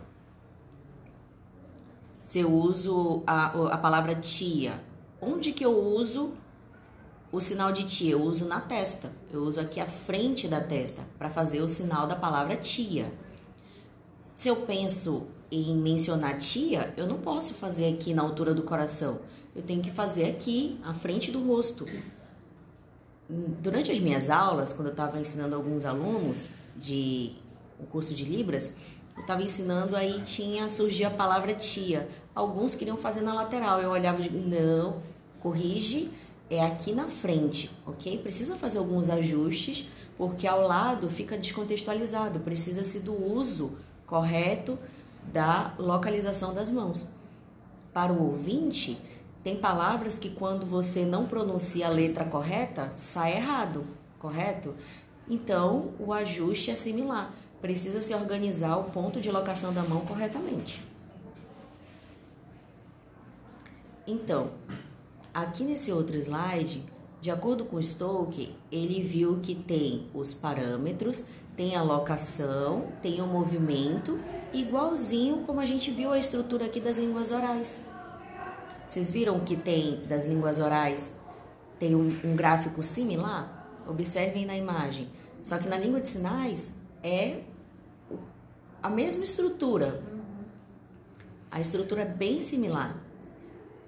se 2.19 2.39
eu 2.39 2.51
uso 2.51 3.23
a, 3.27 3.49
a 3.71 3.77
palavra 3.77 4.15
tia, 4.15 4.83
onde 5.21 5.53
que 5.53 5.63
eu 5.63 5.79
uso 5.79 6.31
o 7.31 7.39
sinal 7.39 7.71
de 7.71 7.85
tia? 7.85 8.13
Eu 8.13 8.23
uso 8.23 8.47
na 8.47 8.63
testa, 8.63 9.13
eu 9.31 9.43
uso 9.43 9.61
aqui 9.61 9.79
a 9.79 9.87
frente 9.87 10.49
da 10.49 10.63
testa 10.63 11.03
para 11.19 11.29
fazer 11.29 11.61
o 11.61 11.69
sinal 11.69 12.07
da 12.07 12.17
palavra 12.17 12.57
tia. 12.57 13.13
Se 14.35 14.49
eu 14.49 14.57
penso 14.57 15.27
em 15.51 15.77
mencionar 15.77 16.39
tia, 16.39 16.93
eu 16.97 17.07
não 17.07 17.19
posso 17.19 17.55
fazer 17.55 17.93
aqui 17.93 18.13
na 18.13 18.23
altura 18.23 18.53
do 18.55 18.63
coração. 18.63 19.21
Eu 19.55 19.63
tenho 19.63 19.81
que 19.81 19.91
fazer 19.91 20.25
aqui, 20.27 20.79
à 20.83 20.93
frente 20.93 21.31
do 21.31 21.47
rosto 21.47 21.87
durante 23.29 23.91
as 23.91 23.99
minhas 23.99 24.29
aulas, 24.31 24.73
quando 24.73 24.89
eu 24.89 24.93
estava 24.93 25.21
ensinando 25.21 25.57
alguns 25.57 25.85
alunos 25.85 26.49
de 26.77 27.33
um 27.81 27.87
curso 27.87 28.15
de 28.15 28.25
Libras, 28.25 28.75
eu 29.17 29.21
estava 29.21 29.43
ensinando 29.43 29.97
aí 29.97 30.23
tinha 30.23 30.69
surgia 30.69 31.09
a 31.09 31.11
palavra 31.11 31.55
tia. 31.55 32.07
Alguns 32.35 32.75
queriam 32.75 32.97
fazer 32.97 33.21
na 33.21 33.33
lateral. 33.33 33.81
Eu 33.81 33.91
olhava 33.91 34.21
e 34.21 34.29
não, 34.29 35.01
corrige, 35.41 36.11
é 36.51 36.61
aqui 36.61 36.93
na 36.93 37.07
frente, 37.07 37.71
ok? 37.87 38.19
Precisa 38.19 38.57
fazer 38.57 38.79
alguns 38.79 39.09
ajustes, 39.09 39.89
porque 40.17 40.47
ao 40.47 40.67
lado 40.67 41.09
fica 41.09 41.39
descontextualizado. 41.39 42.41
Precisa-se 42.41 43.01
do 43.01 43.15
uso 43.15 43.73
correto 44.15 44.79
da 45.33 45.75
localização 45.77 46.55
das 46.55 46.71
mãos. 46.71 47.09
Para 47.93 48.13
o 48.13 48.23
ouvinte, 48.23 48.97
tem 49.43 49.57
palavras 49.57 50.21
que 50.21 50.31
quando 50.31 50.65
você 50.65 51.05
não 51.05 51.27
pronuncia 51.27 51.89
a 51.89 51.91
letra 51.91 52.25
correta, 52.25 52.93
sai 52.95 53.35
errado, 53.35 53.85
correto? 54.21 54.73
Então, 55.29 55.91
o 55.99 56.13
ajuste 56.13 56.71
é 56.71 56.77
similar. 56.77 57.35
Precisa 57.61 58.01
se 58.01 58.15
organizar 58.15 58.77
o 58.77 58.85
ponto 58.85 59.21
de 59.21 59.33
locação 59.33 59.73
da 59.73 59.83
mão 59.83 60.03
corretamente. 60.03 60.81
Então, 64.07 64.53
aqui 65.33 65.65
nesse 65.65 65.91
outro 65.91 66.17
slide, 66.19 66.85
de 67.21 67.33
acordo 67.33 67.65
com 67.65 67.83
Stoke, 67.83 68.55
ele 68.71 69.03
viu 69.03 69.41
que 69.43 69.57
tem 69.57 70.07
os 70.15 70.33
parâmetros, 70.33 71.25
tem 71.57 71.77
a 71.77 71.83
locação, 71.83 72.89
tem 73.01 73.21
o 73.21 73.27
movimento, 73.27 74.19
igualzinho 74.53 75.39
como 75.47 75.61
a 75.61 75.65
gente 75.65 75.91
viu 75.91 76.11
a 76.11 76.19
estrutura 76.19 76.67
aqui 76.67 76.81
das 76.81 76.97
línguas 76.97 77.31
orais. 77.31 77.87
Vocês 78.85 79.09
viram 79.09 79.41
que 79.41 79.57
tem 79.57 80.05
das 80.07 80.27
línguas 80.27 80.61
orais 80.61 81.15
tem 81.79 81.95
um, 81.95 82.19
um 82.25 82.37
gráfico 82.37 82.83
similar? 82.83 83.83
Observem 83.87 84.47
na 84.47 84.57
imagem. 84.57 85.09
Só 85.43 85.59
que 85.59 85.69
na 85.69 85.77
língua 85.77 86.01
de 86.01 86.09
sinais 86.09 86.73
é 87.03 87.41
a 88.83 88.89
mesma 88.89 89.25
estrutura. 89.25 90.03
A 91.51 91.61
estrutura 91.61 92.03
é 92.03 92.07
bem 92.07 92.41
similar. 92.41 92.97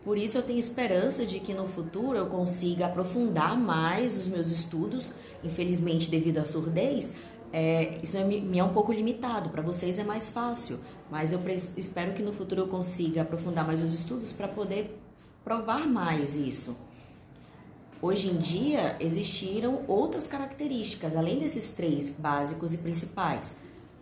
Por 0.05 0.17
isso 0.17 0.39
eu 0.39 0.43
tenho 0.43 0.59
esperança 0.59 1.27
de 1.27 1.41
que 1.41 1.53
no 1.53 1.67
futuro 1.67 2.17
eu 2.17 2.27
consiga 2.27 2.87
aprofundar 2.87 3.59
mais 3.59 4.17
os 4.17 4.29
meus 4.29 4.51
estudos. 4.51 5.13
Infelizmente, 5.43 6.11
devido 6.11 6.39
à 6.39 6.47
surdez, 6.47 7.13
é, 7.53 7.99
isso 8.03 8.17
é, 8.17 8.25
me 8.25 8.59
é 8.59 8.65
um 8.65 8.73
pouco 8.73 8.93
limitado. 8.93 9.51
Para 9.51 9.63
vocês 9.63 9.99
é 9.99 10.05
mais 10.05 10.31
fácil. 10.31 10.81
Mas 11.11 11.33
eu 11.33 11.41
espero 11.77 12.13
que 12.13 12.23
no 12.23 12.33
futuro 12.33 12.63
eu 12.63 12.69
consiga 12.69 13.23
aprofundar 13.23 13.67
mais 13.67 13.81
os 13.81 13.95
estudos 13.95 14.33
para 14.33 14.49
poder 14.49 14.99
provar 15.45 15.87
mais 15.87 16.37
isso. 16.37 16.77
Hoje 18.03 18.29
em 18.29 18.37
dia 18.37 18.97
existiram 19.01 19.85
outras 19.89 20.27
características, 20.27 21.17
além 21.17 21.39
desses 21.39 21.71
três 21.71 22.11
básicos 22.11 22.75
e 22.75 22.79
principais. 22.79 23.57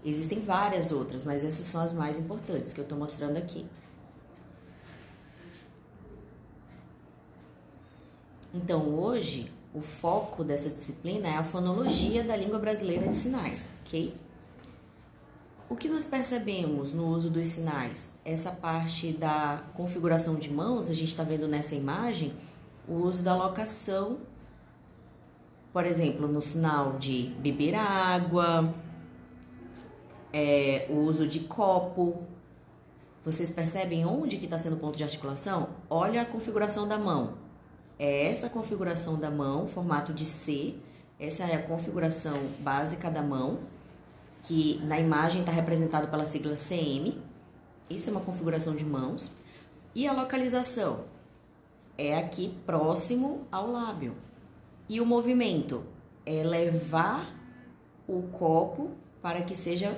Existem 0.05 0.41
várias 0.41 0.93
outras, 0.93 1.25
mas 1.25 1.45
essas 1.45 1.67
são 1.67 1.81
as 1.81 1.93
mais 1.93 2.19
importantes 2.19 2.73
que 2.73 2.81
eu 2.81 2.83
estou 2.83 2.99
mostrando 2.99 3.37
aqui. 3.37 3.65
Então, 8.53 8.89
hoje, 8.89 9.51
o 9.75 9.81
foco 9.81 10.45
dessa 10.45 10.71
disciplina 10.71 11.27
é 11.27 11.37
a 11.37 11.43
fonologia 11.43 12.23
da 12.23 12.37
língua 12.37 12.61
brasileira 12.61 13.09
de 13.09 13.19
sinais, 13.19 13.69
ok? 13.83 14.15
O 15.69 15.75
que 15.75 15.89
nós 15.89 16.05
percebemos 16.05 16.93
no 16.93 17.09
uso 17.09 17.29
dos 17.29 17.49
sinais? 17.49 18.15
Essa 18.25 18.53
parte 18.53 19.13
da 19.13 19.65
configuração 19.75 20.37
de 20.37 20.53
mãos, 20.53 20.89
a 20.89 20.95
gente 20.95 21.09
está 21.09 21.25
vendo 21.25 21.49
nessa 21.49 21.75
imagem 21.75 22.33
o 22.87 22.95
uso 22.95 23.25
da 23.25 23.35
locação, 23.35 24.19
por 25.73 25.85
exemplo, 25.85 26.29
no 26.29 26.41
sinal 26.41 26.97
de 26.97 27.35
beber 27.41 27.75
água, 27.75 28.73
é, 30.33 30.87
o 30.89 30.99
uso 30.99 31.27
de 31.27 31.41
copo. 31.41 32.23
Vocês 33.25 33.51
percebem 33.51 34.07
onde 34.07 34.37
que 34.37 34.45
está 34.45 34.59
sendo 34.59 34.75
o 34.75 34.79
ponto 34.79 34.97
de 34.97 35.03
articulação? 35.03 35.71
Olha 35.91 36.23
a 36.23 36.25
configuração 36.25 36.87
da 36.87 36.97
mão 36.97 37.44
é 37.99 38.31
essa 38.31 38.49
configuração 38.49 39.19
da 39.19 39.31
mão, 39.31 39.69
formato 39.69 40.13
de 40.13 40.25
C. 40.25 40.75
Essa 41.19 41.45
é 41.45 41.55
a 41.55 41.63
configuração 41.63 42.41
básica 42.61 43.11
da 43.11 43.23
mão, 43.23 43.61
que 44.43 44.81
na 44.85 44.99
imagem 44.99 45.41
está 45.41 45.53
representado 45.53 46.09
pela 46.09 46.27
sigla 46.27 46.55
CM. 46.57 47.17
Isso 47.89 48.09
é 48.09 48.13
uma 48.13 48.21
configuração 48.21 48.75
de 48.75 48.85
mãos. 48.85 49.31
E 49.95 50.09
a 50.09 50.13
localização 50.13 51.05
é 51.97 52.19
aqui 52.19 52.55
próximo 52.67 53.47
ao 53.51 53.71
lábio. 53.71 54.13
E 54.89 55.01
o 55.01 55.07
movimento 55.07 55.85
é 56.27 56.43
levar 56.43 57.35
o 58.07 58.23
copo 58.23 58.91
para 59.23 59.43
que 59.43 59.55
seja 59.55 59.97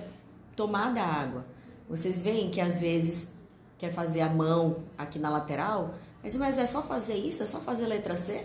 tomada 0.54 1.00
a 1.00 1.06
água. 1.06 1.46
Vocês 1.88 2.22
veem 2.22 2.50
que 2.50 2.60
às 2.60 2.80
vezes 2.80 3.32
quer 3.78 3.90
fazer 3.90 4.20
a 4.20 4.28
mão 4.28 4.84
aqui 4.96 5.18
na 5.18 5.30
lateral, 5.30 5.94
mas, 6.26 6.34
mas 6.34 6.58
é 6.58 6.66
só 6.66 6.82
fazer 6.82 7.14
isso? 7.14 7.44
É 7.44 7.46
só 7.46 7.60
fazer 7.60 7.86
letra 7.86 8.16
C? 8.16 8.44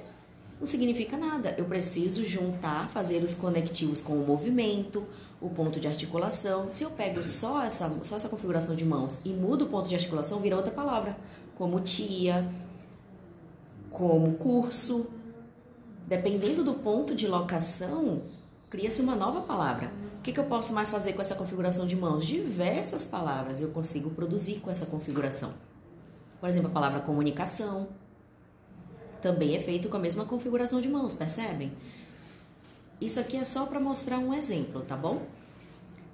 Não 0.60 0.68
significa 0.68 1.18
nada. 1.18 1.56
Eu 1.58 1.66
preciso 1.66 2.24
juntar, 2.24 2.88
fazer 2.90 3.24
os 3.24 3.34
conectivos 3.34 4.02
com 4.02 4.14
o 4.14 4.26
movimento, 4.26 5.04
o 5.42 5.50
ponto 5.50 5.80
de 5.80 5.88
articulação. 5.88 6.70
Se 6.70 6.84
eu 6.84 6.92
pego 6.92 7.24
só 7.24 7.64
essa, 7.64 7.92
só 8.04 8.18
essa 8.18 8.30
configuração 8.30 8.76
de 8.76 8.86
mãos 8.86 9.20
e 9.26 9.30
mudo 9.30 9.66
o 9.66 9.68
ponto 9.68 9.90
de 9.90 9.96
articulação, 9.96 10.40
vira 10.40 10.56
outra 10.56 10.72
palavra. 10.72 11.18
Como 11.56 11.80
tia, 11.80 12.48
como 13.90 14.34
curso. 14.34 15.08
Dependendo 16.06 16.64
do 16.64 16.76
ponto 16.76 17.16
de 17.16 17.28
locação, 17.28 18.22
cria-se 18.70 19.02
uma 19.02 19.16
nova 19.16 19.42
palavra. 19.42 19.92
O 20.20 20.22
que, 20.22 20.32
que 20.32 20.40
eu 20.40 20.44
posso 20.44 20.72
mais 20.72 20.92
fazer 20.92 21.14
com 21.14 21.22
essa 21.22 21.34
configuração 21.34 21.88
de 21.88 21.96
mãos? 21.96 22.28
Diversas 22.28 23.04
palavras 23.04 23.60
eu 23.60 23.70
consigo 23.70 24.12
produzir 24.12 24.60
com 24.60 24.70
essa 24.70 24.86
configuração. 24.86 25.71
Por 26.42 26.50
exemplo, 26.50 26.70
a 26.70 26.74
palavra 26.74 27.00
comunicação 27.02 27.88
também 29.22 29.56
é 29.56 29.60
feito 29.60 29.88
com 29.88 29.98
a 29.98 30.00
mesma 30.00 30.26
configuração 30.26 30.82
de 30.82 30.90
mãos, 30.90 31.14
percebem? 31.14 31.72
Isso 33.00 33.20
aqui 33.20 33.38
é 33.38 33.44
só 33.44 33.68
para 33.68 33.80
mostrar 33.80 34.18
um 34.18 34.34
exemplo, 34.34 34.82
tá 34.82 34.98
bom? 34.98 35.28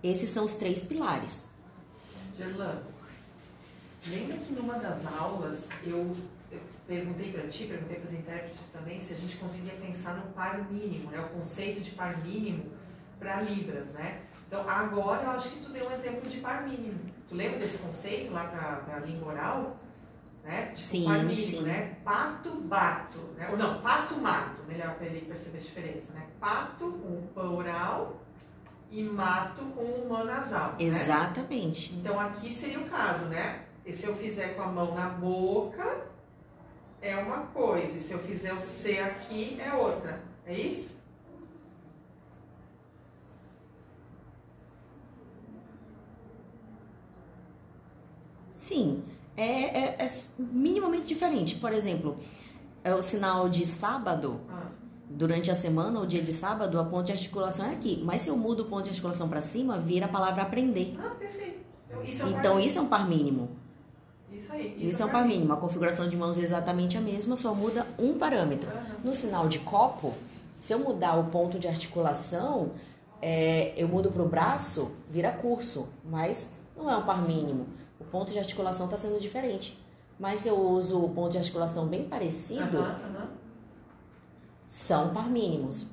Esses 0.04 0.30
são 0.30 0.44
os 0.44 0.54
três 0.54 0.84
pilares. 0.84 1.46
Gerlan, 2.38 2.78
lembra 4.08 4.38
que 4.38 4.52
numa 4.52 4.74
das 4.76 5.06
aulas 5.18 5.60
eu, 5.86 6.14
eu 6.52 6.60
perguntei 6.86 7.32
para 7.32 7.48
ti, 7.48 7.66
perguntei 7.66 7.96
para 7.96 8.08
os 8.08 8.14
intérpretes 8.14 8.60
também, 8.74 9.00
se 9.00 9.14
a 9.14 9.16
gente 9.16 9.38
conseguia 9.38 9.74
pensar 9.76 10.18
no 10.18 10.34
par 10.34 10.70
mínimo, 10.70 11.10
né? 11.10 11.22
O 11.22 11.30
conceito 11.30 11.80
de 11.80 11.92
par 11.92 12.22
mínimo 12.22 12.66
para 13.18 13.42
Libras, 13.42 13.94
né? 13.94 14.24
Então, 14.46 14.68
agora 14.68 15.24
eu 15.24 15.32
acho 15.32 15.52
que 15.52 15.60
tu 15.64 15.70
deu 15.70 15.88
um 15.88 15.92
exemplo 15.92 16.30
de 16.30 16.40
par 16.40 16.68
mínimo. 16.68 17.00
Tu 17.30 17.36
lembra 17.36 17.60
desse 17.60 17.78
conceito 17.78 18.32
lá 18.34 18.46
para 18.46 18.98
a 18.98 19.00
língua 19.00 19.32
oral? 19.32 19.78
Né? 20.48 20.68
Tipo, 20.68 20.80
sim, 20.80 21.38
sim. 21.38 21.62
né? 21.62 21.98
Pato, 22.06 22.52
bato, 22.62 23.20
né? 23.36 23.50
Ou 23.52 23.58
não, 23.58 23.82
pato, 23.82 24.16
mato, 24.16 24.64
melhor 24.66 24.96
para 24.96 25.06
ele 25.06 25.26
perceber 25.26 25.58
a 25.58 25.62
diferença, 25.62 26.14
né? 26.14 26.26
Pato 26.40 26.90
com 26.90 27.20
o 27.20 27.30
plural 27.34 28.22
e 28.90 29.04
mato 29.04 29.66
com 29.76 29.84
o 29.84 30.08
mão 30.08 30.24
nasal. 30.24 30.70
Né? 30.70 30.86
Exatamente. 30.86 31.92
Né? 31.92 32.00
Então 32.00 32.18
aqui 32.18 32.54
seria 32.54 32.80
o 32.80 32.90
caso, 32.90 33.26
né? 33.26 33.66
E 33.86 33.94
se 33.94 34.06
eu 34.06 34.16
fizer 34.16 34.56
com 34.56 34.62
a 34.62 34.68
mão 34.68 34.96
na 34.96 35.10
boca, 35.10 36.06
é 37.02 37.18
uma 37.18 37.48
coisa, 37.48 37.98
e 37.98 38.00
se 38.00 38.14
eu 38.14 38.20
fizer 38.20 38.54
o 38.54 38.62
C 38.62 39.00
aqui, 39.00 39.60
é 39.60 39.74
outra. 39.74 40.22
É 40.46 40.54
isso? 40.54 40.98
Sim 48.54 49.17
é, 49.38 49.44
é, 49.44 49.96
é 50.00 50.08
minimamente 50.40 51.08
diferente. 51.08 51.56
Por 51.56 51.72
exemplo, 51.72 52.18
é 52.84 52.94
o 52.94 53.02
sinal 53.02 53.48
de 53.48 53.66
sábado. 53.66 54.42
Ah. 54.50 54.66
Durante 55.10 55.50
a 55.50 55.56
semana, 55.56 56.00
o 56.02 56.06
dia 56.06 56.22
de 56.22 56.34
sábado, 56.34 56.78
a 56.78 56.84
ponte 56.84 57.08
de 57.08 57.12
articulação 57.14 57.66
é 57.68 57.72
aqui. 57.72 58.02
Mas 58.04 58.22
se 58.22 58.30
eu 58.30 58.38
mudo 58.38 58.64
o 58.64 58.66
ponto 58.66 58.84
de 58.84 58.90
articulação 58.90 59.30
para 59.30 59.42
cima, 59.42 59.80
vira 59.80 60.06
a 60.06 60.10
palavra 60.10 60.42
aprender. 60.42 60.96
Ah, 61.00 61.12
perfeito. 61.12 61.60
Então, 61.88 62.04
isso 62.04 62.22
é 62.22 62.26
um, 62.26 62.30
então, 62.30 62.60
isso 62.60 62.78
é 62.78 62.82
um 62.82 62.88
par 62.88 63.08
mínimo. 63.08 63.50
Isso 64.32 64.52
aí. 64.52 64.76
Isso, 64.78 64.90
isso 64.92 65.04
é 65.04 65.06
um 65.06 65.10
par 65.10 65.26
mínimo. 65.26 65.54
A 65.54 65.58
configuração 65.58 66.10
de 66.10 66.18
mãos 66.18 66.38
é 66.38 66.42
exatamente 66.42 66.98
a 66.98 67.02
mesma, 67.02 67.36
só 67.36 67.54
muda 67.54 67.88
um 67.98 68.18
parâmetro. 68.18 68.70
Uhum. 68.70 69.06
No 69.06 69.14
sinal 69.14 69.48
de 69.48 69.60
copo, 69.60 70.14
se 70.60 70.74
eu 70.74 70.80
mudar 70.80 71.16
o 71.16 71.26
ponto 71.26 71.58
de 71.58 71.68
articulação, 71.68 72.72
é, 73.22 73.74
eu 73.78 73.88
mudo 73.88 74.12
para 74.12 74.22
o 74.22 74.28
braço, 74.28 74.92
vira 75.10 75.32
curso, 75.32 75.88
mas 76.04 76.54
não 76.76 76.90
é 76.90 76.98
um 76.98 77.06
par 77.06 77.22
mínimo 77.26 77.77
ponto 78.12 78.32
de 78.32 78.40
articulação 78.40 78.86
está 78.86 78.98
sendo 78.98 79.20
diferente. 79.20 79.78
Mas 80.20 80.42
se 80.42 80.48
eu 80.48 80.60
uso 80.60 81.04
o 81.04 81.10
ponto 81.10 81.32
de 81.32 81.38
articulação 81.38 81.88
bem 81.88 82.06
parecido, 82.06 82.80
são 84.68 85.14
par 85.14 85.30
mínimos, 85.30 85.88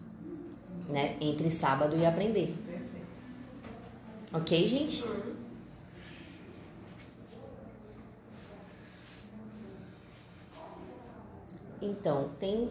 né? 0.89 1.17
Entre 1.21 1.51
sábado 1.51 1.97
e 1.97 2.07
aprender. 2.07 2.57
Ok, 4.33 4.67
gente? 4.67 5.05
Então, 11.81 12.31
tem 12.41 12.71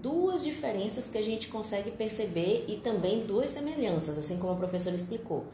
duas 0.00 0.42
diferenças 0.42 1.08
que 1.08 1.18
a 1.18 1.22
gente 1.22 1.48
consegue 1.48 1.90
perceber 1.90 2.64
e 2.66 2.76
também 2.76 3.26
duas 3.26 3.50
semelhanças, 3.50 4.16
assim 4.16 4.38
como 4.38 4.52
a 4.52 4.56
professora 4.56 4.96
explicou. 4.96 5.44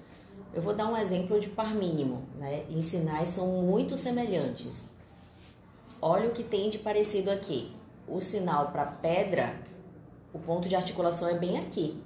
Eu 0.53 0.63
vou 0.63 0.75
dar 0.75 0.87
um 0.89 0.97
exemplo 0.97 1.39
de 1.39 1.49
par 1.49 1.75
mínimo, 1.75 2.23
né? 2.37 2.65
Em 2.69 2.83
sinais 2.83 3.29
são 3.29 3.47
muito 3.47 3.97
semelhantes. 3.97 4.85
Olha 6.03 6.29
o 6.29 6.33
que 6.33 6.43
tem 6.43 6.71
de 6.71 6.79
parecido 6.79 7.31
aqui. 7.31 7.73
O 8.09 8.21
sinal 8.21 8.73
para 8.73 8.87
pedra, 8.87 9.55
o 10.33 10.39
ponto 10.39 10.69
de 10.69 10.75
articulação 10.75 11.29
é 11.29 11.35
bem 11.35 11.59
aqui. 11.59 12.03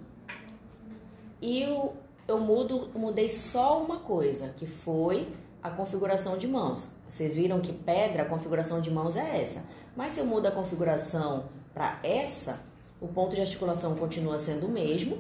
E 1.41 1.63
eu, 1.63 1.95
eu 2.29 2.39
mudo, 2.39 2.91
mudei 2.95 3.31
só 3.31 3.83
uma 3.83 3.99
coisa, 3.99 4.49
que 4.57 4.67
foi 4.67 5.29
a 5.63 5.71
configuração 5.71 6.37
de 6.37 6.47
mãos. 6.47 6.91
Vocês 7.09 7.37
viram 7.37 7.61
que 7.61 7.73
pedra, 7.73 8.25
a 8.25 8.27
configuração 8.27 8.81
de 8.81 8.91
mãos 8.91 9.17
é 9.17 9.41
essa. 9.41 9.65
Mas 9.97 10.13
se 10.13 10.21
eu 10.21 10.27
mudo 10.27 10.47
a 10.47 10.51
configuração 10.51 11.45
para 11.73 11.99
essa, 12.03 12.61
o 13.01 13.09
ponto 13.09 13.35
de 13.35 13.41
articulação 13.41 13.95
continua 13.95 14.39
sendo 14.39 14.67
o 14.67 14.71
mesmo, 14.71 15.19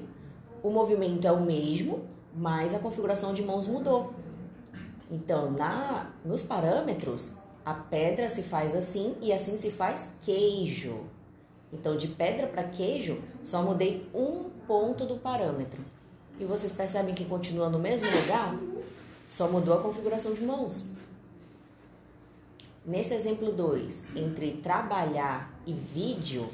o 0.63 0.71
movimento 0.71 1.27
é 1.27 1.33
o 1.33 1.41
mesmo, 1.41 2.05
mas 2.35 2.75
a 2.75 2.79
configuração 2.79 3.33
de 3.33 3.43
mãos 3.43 3.67
mudou. 3.67 4.13
Então, 5.11 5.51
na, 5.53 6.11
nos 6.25 6.43
parâmetros, 6.43 7.33
a 7.65 7.75
pedra 7.75 8.29
se 8.29 8.43
faz 8.43 8.75
assim 8.75 9.15
e 9.21 9.33
assim 9.33 9.57
se 9.57 9.71
faz 9.71 10.11
queijo. 10.23 11.05
Então, 11.73 11.97
de 11.97 12.09
pedra 12.09 12.47
para 12.47 12.65
queijo, 12.65 13.23
só 13.43 13.63
mudei 13.63 14.09
um 14.15 14.51
ponto 14.67 15.07
do 15.07 15.17
parâmetro. 15.17 15.81
E 16.39 16.45
vocês 16.45 16.73
percebem 16.73 17.15
que 17.15 17.25
continua 17.25 17.69
no 17.69 17.79
mesmo 17.79 18.09
lugar? 18.11 18.57
Só 19.27 19.49
mudou 19.49 19.75
a 19.75 19.81
configuração 19.81 20.35
de 20.35 20.43
mãos. 20.43 20.85
Nesse 22.85 23.15
exemplo 23.15 23.51
2, 23.51 24.09
entre 24.15 24.53
trabalhar 24.53 25.51
e 25.67 25.73
vídeo, 25.73 26.47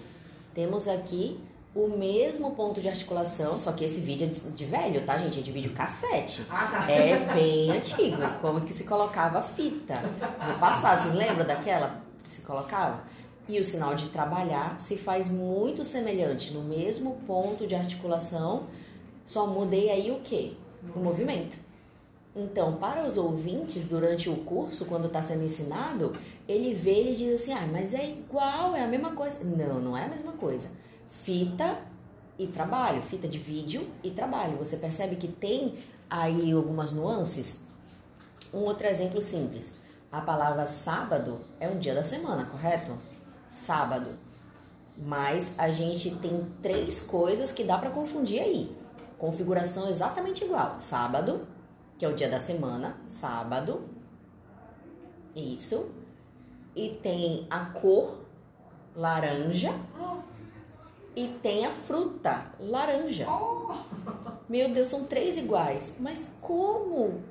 temos 0.55 0.87
aqui 0.87 1.40
o 1.75 1.87
mesmo 1.87 2.51
ponto 2.53 2.81
de 2.81 2.89
articulação, 2.89 3.61
só 3.61 3.73
que 3.73 3.85
esse 3.85 4.01
vídeo 4.01 4.27
é 4.27 4.31
de, 4.31 4.41
de 4.41 4.65
velho, 4.65 5.05
tá, 5.05 5.17
gente? 5.19 5.39
É 5.39 5.43
de 5.43 5.53
vídeo 5.53 5.73
cassete. 5.73 6.45
Ah, 6.51 6.67
tá. 6.67 6.91
É 6.91 7.33
bem 7.33 7.71
antigo, 7.71 8.17
como 8.41 8.61
que 8.63 8.73
se 8.73 8.85
colocava 8.85 9.41
fita 9.41 10.01
no 10.49 10.59
passado. 10.59 11.03
Vocês 11.03 11.15
lembram 11.15 11.47
daquela 11.47 12.03
que 12.25 12.31
se 12.31 12.43
colocava? 12.43 13.05
E 13.49 13.59
o 13.59 13.65
sinal 13.65 13.95
de 13.95 14.09
trabalhar 14.09 14.79
se 14.81 14.97
faz 14.97 15.29
muito 15.29 15.85
semelhante, 15.85 16.53
no 16.53 16.63
mesmo 16.63 17.21
ponto 17.27 17.67
de 17.67 17.75
articulação, 17.75 18.65
só 19.25 19.47
mudei 19.47 19.91
aí 19.91 20.11
o 20.11 20.21
quê? 20.21 20.53
O 20.95 20.99
movimento. 20.99 21.57
Então, 22.35 22.77
para 22.77 23.05
os 23.05 23.17
ouvintes, 23.17 23.87
durante 23.87 24.29
o 24.29 24.37
curso, 24.37 24.87
quando 24.87 25.07
está 25.07 25.21
sendo 25.21 25.45
ensinado, 25.45 26.13
ele 26.49 26.75
vê 26.75 27.11
e 27.11 27.17
diz 27.17 27.41
assim: 27.41 27.53
ah, 27.53 27.69
mas 27.71 27.93
é 27.93 28.07
igual, 28.07 28.75
é 28.75 28.83
a 28.83 28.87
mesma 28.87 29.11
coisa. 29.13 29.45
Não, 29.45 29.81
não 29.81 29.97
é 29.97 30.05
a 30.05 30.09
mesma 30.09 30.33
coisa 30.33 30.80
fita 31.11 31.79
e 32.38 32.46
trabalho, 32.46 33.03
fita 33.03 33.29
de 33.29 33.38
vídeo 33.38 33.87
e 34.03 34.11
trabalho. 34.11 34.57
Você 34.57 34.79
percebe 34.79 35.16
que 35.16 35.29
tem 35.29 35.77
aí 36.09 36.53
algumas 36.53 36.92
nuances? 36.92 37.66
Um 38.55 38.61
outro 38.61 38.87
exemplo 38.87 39.20
simples. 39.20 39.75
A 40.11 40.20
palavra 40.20 40.66
sábado 40.66 41.38
é 41.61 41.68
um 41.68 41.79
dia 41.79 41.94
da 41.94 42.03
semana, 42.03 42.46
correto? 42.46 42.96
Sábado. 43.49 44.18
Mas 44.96 45.55
a 45.59 45.70
gente 45.70 46.16
tem 46.16 46.46
três 46.62 47.01
coisas 47.01 47.53
que 47.53 47.62
dá 47.62 47.79
para 47.79 47.90
confundir 47.90 48.40
aí. 48.40 48.77
Configuração 49.18 49.88
exatamente 49.88 50.44
igual. 50.44 50.79
Sábado, 50.79 51.46
que 51.99 52.05
é 52.05 52.09
o 52.09 52.14
dia 52.14 52.29
da 52.29 52.40
semana, 52.40 52.96
sábado. 53.07 53.83
Isso. 55.35 55.90
E 56.75 56.88
tem 56.88 57.46
a 57.51 57.66
cor 57.66 58.20
laranja 58.96 59.75
e 61.14 61.29
tem 61.29 61.66
a 61.66 61.70
fruta 61.70 62.46
laranja. 62.59 63.27
Meu 64.49 64.73
Deus, 64.73 64.88
são 64.88 65.05
três 65.05 65.37
iguais. 65.37 65.96
Mas 66.01 66.29
como? 66.40 67.23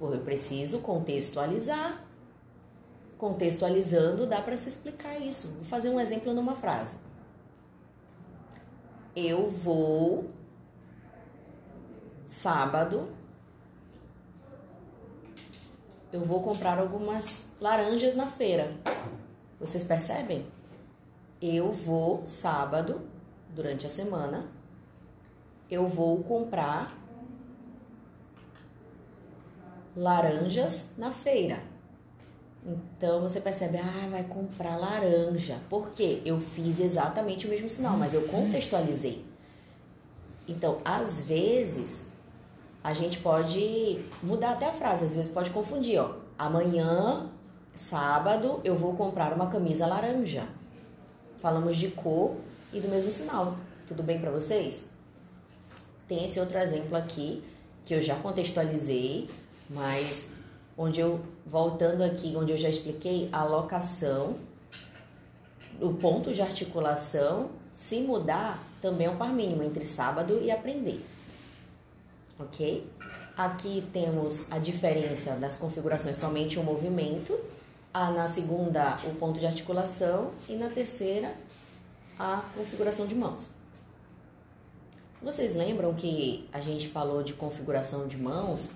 Eu 0.00 0.20
preciso 0.20 0.80
contextualizar. 0.80 2.04
Contextualizando, 3.18 4.26
dá 4.26 4.40
para 4.40 4.56
se 4.56 4.68
explicar 4.68 5.18
isso. 5.20 5.48
Vou 5.48 5.64
fazer 5.64 5.90
um 5.90 6.00
exemplo 6.00 6.32
numa 6.32 6.56
frase. 6.56 6.96
Eu 9.14 9.48
vou 9.48 10.30
sábado. 12.26 13.08
Eu 16.12 16.20
vou 16.20 16.42
comprar 16.42 16.78
algumas 16.78 17.46
laranjas 17.60 18.14
na 18.14 18.26
feira. 18.26 18.72
Vocês 19.58 19.84
percebem? 19.84 20.46
Eu 21.40 21.72
vou 21.72 22.26
sábado, 22.26 23.00
durante 23.54 23.86
a 23.86 23.88
semana, 23.88 24.46
eu 25.70 25.86
vou 25.86 26.22
comprar 26.22 26.96
laranjas 29.96 30.90
na 30.96 31.10
feira. 31.10 31.62
Então 32.64 33.20
você 33.20 33.40
percebe, 33.40 33.78
ah, 33.78 34.08
vai 34.10 34.24
comprar 34.24 34.76
laranja. 34.76 35.58
Por 35.68 35.90
quê? 35.90 36.20
Eu 36.24 36.40
fiz 36.40 36.78
exatamente 36.78 37.46
o 37.46 37.50
mesmo 37.50 37.68
sinal, 37.68 37.96
mas 37.96 38.12
eu 38.12 38.28
contextualizei. 38.28 39.24
Então, 40.46 40.78
às 40.84 41.22
vezes, 41.22 42.08
a 42.82 42.92
gente 42.92 43.18
pode 43.18 44.04
mudar 44.22 44.52
até 44.52 44.66
a 44.66 44.72
frase, 44.72 45.04
às 45.04 45.14
vezes 45.14 45.32
pode 45.32 45.50
confundir, 45.50 45.98
ó. 46.00 46.16
Amanhã, 46.38 47.30
sábado, 47.74 48.60
eu 48.64 48.76
vou 48.76 48.94
comprar 48.94 49.32
uma 49.32 49.46
camisa 49.46 49.86
laranja. 49.86 50.46
Falamos 51.40 51.78
de 51.78 51.88
cor 51.88 52.36
e 52.72 52.80
do 52.80 52.88
mesmo 52.88 53.10
sinal. 53.10 53.56
Tudo 53.86 54.02
bem 54.02 54.20
para 54.20 54.30
vocês? 54.30 54.86
Tem 56.06 56.24
esse 56.24 56.38
outro 56.38 56.58
exemplo 56.58 56.96
aqui 56.96 57.42
que 57.84 57.94
eu 57.94 58.02
já 58.02 58.14
contextualizei, 58.16 59.28
mas 59.68 60.30
onde 60.76 61.00
eu 61.00 61.20
voltando 61.46 62.02
aqui, 62.02 62.34
onde 62.36 62.52
eu 62.52 62.56
já 62.56 62.68
expliquei 62.68 63.28
a 63.32 63.44
locação, 63.44 64.36
o 65.80 65.94
ponto 65.94 66.32
de 66.32 66.42
articulação, 66.42 67.50
se 67.72 68.00
mudar, 68.00 68.62
também 68.80 69.06
é 69.06 69.10
um 69.10 69.16
par 69.16 69.32
mínimo 69.32 69.62
entre 69.62 69.86
sábado 69.86 70.40
e 70.42 70.50
aprender. 70.50 71.04
OK? 72.38 72.86
Aqui 73.36 73.82
temos 73.92 74.50
a 74.50 74.58
diferença 74.58 75.32
das 75.36 75.56
configurações 75.56 76.16
somente 76.16 76.58
o 76.58 76.62
movimento, 76.62 77.38
a, 77.92 78.10
na 78.10 78.26
segunda 78.26 78.96
o 79.04 79.14
ponto 79.16 79.38
de 79.38 79.46
articulação 79.46 80.32
e 80.48 80.56
na 80.56 80.68
terceira 80.68 81.34
a 82.18 82.42
configuração 82.54 83.06
de 83.06 83.14
mãos. 83.14 83.50
Vocês 85.22 85.54
lembram 85.54 85.92
que 85.94 86.48
a 86.52 86.60
gente 86.60 86.88
falou 86.88 87.22
de 87.22 87.34
configuração 87.34 88.06
de 88.06 88.16
mãos? 88.16 88.70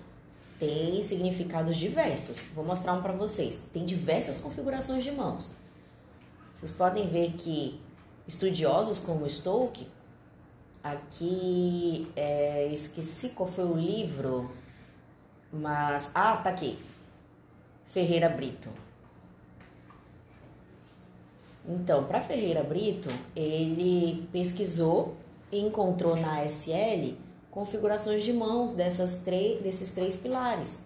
Tem 0.58 1.02
significados 1.02 1.76
diversos. 1.76 2.46
Vou 2.54 2.64
mostrar 2.64 2.92
um 2.92 3.02
para 3.02 3.12
vocês. 3.12 3.62
Tem 3.72 3.84
diversas 3.84 4.38
configurações 4.38 5.04
de 5.04 5.10
mãos. 5.10 5.54
Vocês 6.52 6.70
podem 6.70 7.08
ver 7.08 7.32
que 7.32 7.80
estudiosos 8.26 8.98
como 8.98 9.28
Stoke, 9.28 9.88
aqui 10.82 12.06
é, 12.14 12.68
esqueci 12.72 13.30
qual 13.30 13.48
foi 13.48 13.64
o 13.64 13.74
livro, 13.74 14.50
mas 15.52 16.10
ah, 16.14 16.36
tá 16.36 16.50
aqui. 16.50 16.78
Ferreira 17.86 18.28
Brito. 18.28 18.83
Então, 21.66 22.04
para 22.04 22.20
Ferreira 22.20 22.62
Brito, 22.62 23.08
ele 23.34 24.28
pesquisou 24.30 25.16
e 25.50 25.60
encontrou 25.60 26.14
na 26.14 26.42
ASL 26.42 27.16
configurações 27.50 28.22
de 28.22 28.32
mãos 28.32 28.72
dessas 28.72 29.22
desses 29.62 29.92
três 29.92 30.16
pilares. 30.16 30.84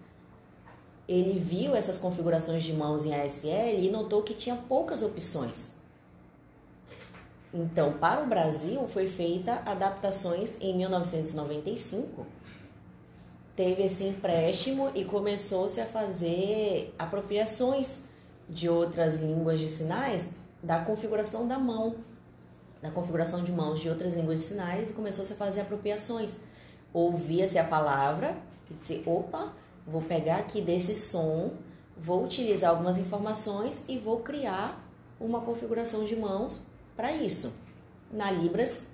Ele 1.07 1.39
viu 1.39 1.75
essas 1.75 1.97
configurações 1.97 2.63
de 2.63 2.71
mãos 2.71 3.05
em 3.05 3.13
ASL 3.13 3.79
e 3.79 3.89
notou 3.89 4.21
que 4.21 4.35
tinha 4.35 4.55
poucas 4.55 5.01
opções. 5.01 5.73
Então, 7.51 7.93
para 7.93 8.21
o 8.21 8.27
Brasil, 8.27 8.87
foi 8.87 9.07
feita 9.07 9.63
adaptações 9.65 10.61
em 10.61 10.77
1995. 10.77 12.25
Teve 13.55 13.83
esse 13.83 14.05
empréstimo 14.05 14.91
e 14.93 15.03
começou-se 15.03 15.81
a 15.81 15.85
fazer 15.85 16.93
apropriações 16.97 18.01
de 18.47 18.69
outras 18.69 19.19
línguas 19.19 19.59
de 19.59 19.67
sinais 19.67 20.29
da 20.61 20.83
configuração 20.83 21.47
da 21.47 21.57
mão, 21.57 21.95
da 22.81 22.91
configuração 22.91 23.43
de 23.43 23.51
mãos 23.51 23.79
de 23.79 23.89
outras 23.89 24.13
línguas 24.13 24.39
de 24.39 24.45
sinais 24.45 24.89
e 24.89 24.93
começou-se 24.93 25.33
a 25.33 25.35
fazer 25.35 25.61
apropriações. 25.61 26.39
Ouvia-se 26.93 27.57
a 27.57 27.63
palavra 27.63 28.35
e 28.69 28.73
disse, 28.73 29.03
opa, 29.05 29.53
vou 29.85 30.01
pegar 30.01 30.37
aqui 30.37 30.61
desse 30.61 30.95
som, 30.95 31.53
vou 31.97 32.23
utilizar 32.23 32.71
algumas 32.71 32.97
informações 32.97 33.83
e 33.87 33.97
vou 33.97 34.19
criar 34.19 34.83
uma 35.19 35.41
configuração 35.41 36.05
de 36.05 36.15
mãos 36.15 36.61
para 36.95 37.11
isso. 37.11 37.53
Na 38.11 38.31
Libras 38.31 38.87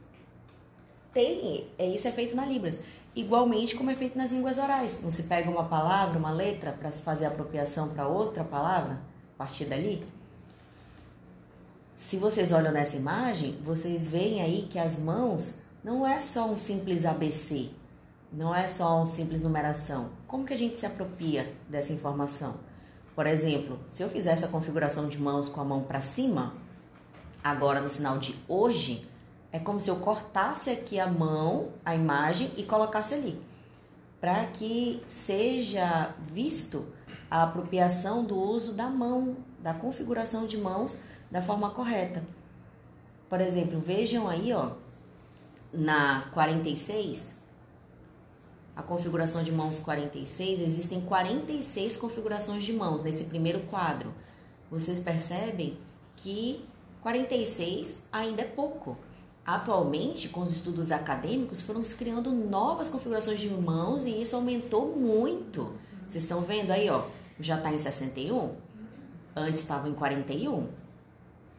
tem, 1.13 1.69
é, 1.77 1.87
isso 1.87 2.07
é 2.07 2.11
feito 2.11 2.35
na 2.35 2.45
Libras. 2.45 2.81
Igualmente 3.15 3.75
como 3.75 3.89
é 3.89 3.95
feito 3.95 4.17
nas 4.17 4.29
línguas 4.29 4.57
orais. 4.57 4.91
Se 4.91 5.23
pega 5.23 5.49
uma 5.49 5.63
palavra, 5.63 6.19
uma 6.19 6.31
letra 6.31 6.73
para 6.73 6.91
se 6.91 7.01
fazer 7.01 7.25
apropriação 7.25 7.89
para 7.89 8.07
outra 8.07 8.43
palavra, 8.43 8.99
a 9.35 9.37
partir 9.37 9.65
dali. 9.65 10.05
Se 12.07 12.17
vocês 12.17 12.51
olham 12.51 12.71
nessa 12.71 12.95
imagem, 12.95 13.57
vocês 13.65 14.07
veem 14.07 14.39
aí 14.39 14.67
que 14.69 14.77
as 14.77 14.99
mãos 14.99 15.61
não 15.83 16.05
é 16.05 16.19
só 16.19 16.45
um 16.45 16.55
simples 16.55 17.03
ABC, 17.03 17.69
não 18.31 18.53
é 18.53 18.67
só 18.67 18.97
uma 18.97 19.07
simples 19.07 19.41
numeração. 19.41 20.09
Como 20.27 20.45
que 20.45 20.53
a 20.53 20.57
gente 20.57 20.77
se 20.77 20.85
apropria 20.85 21.51
dessa 21.67 21.93
informação? 21.93 22.57
Por 23.15 23.25
exemplo, 23.25 23.77
se 23.87 24.03
eu 24.03 24.09
fizer 24.09 24.33
essa 24.33 24.47
configuração 24.47 25.09
de 25.09 25.17
mãos 25.19 25.49
com 25.49 25.59
a 25.59 25.65
mão 25.65 25.81
para 25.81 25.99
cima, 25.99 26.53
agora 27.43 27.81
no 27.81 27.89
sinal 27.89 28.19
de 28.19 28.35
hoje, 28.47 29.09
é 29.51 29.57
como 29.57 29.81
se 29.81 29.89
eu 29.89 29.95
cortasse 29.95 30.69
aqui 30.69 30.99
a 30.99 31.07
mão, 31.07 31.69
a 31.83 31.95
imagem 31.95 32.51
e 32.55 32.61
colocasse 32.61 33.15
ali, 33.15 33.41
para 34.21 34.45
que 34.45 35.01
seja 35.09 36.13
visto 36.31 36.85
a 37.31 37.41
apropriação 37.41 38.23
do 38.23 38.37
uso 38.37 38.73
da 38.73 38.89
mão, 38.89 39.37
da 39.59 39.73
configuração 39.73 40.45
de 40.45 40.55
mãos 40.55 40.99
da 41.29 41.41
forma 41.41 41.69
correta. 41.69 42.23
Por 43.29 43.41
exemplo, 43.41 43.79
vejam 43.79 44.27
aí, 44.27 44.53
ó, 44.53 44.71
na 45.73 46.21
46, 46.33 47.35
a 48.75 48.83
configuração 48.83 49.43
de 49.43 49.51
mãos 49.51 49.79
46, 49.79 50.61
existem 50.61 51.01
46 51.01 51.97
configurações 51.97 52.65
de 52.65 52.73
mãos 52.73 53.03
nesse 53.03 53.25
primeiro 53.25 53.61
quadro. 53.61 54.13
Vocês 54.69 54.99
percebem 54.99 55.77
que 56.15 56.65
46 57.01 58.03
ainda 58.11 58.41
é 58.41 58.45
pouco. 58.45 58.97
Atualmente, 59.45 60.29
com 60.29 60.41
os 60.41 60.51
estudos 60.51 60.91
acadêmicos, 60.91 61.61
foram 61.61 61.83
se 61.83 61.95
criando 61.95 62.31
novas 62.31 62.89
configurações 62.89 63.39
de 63.39 63.47
mãos 63.47 64.05
e 64.05 64.21
isso 64.21 64.35
aumentou 64.35 64.95
muito. 64.95 65.69
Vocês 66.07 66.23
estão 66.23 66.41
vendo 66.41 66.71
aí, 66.71 66.89
ó, 66.89 67.05
já 67.39 67.57
está 67.57 67.71
em 67.71 67.77
61, 67.77 68.55
antes 69.35 69.61
estava 69.61 69.87
em 69.87 69.93
41. 69.93 70.67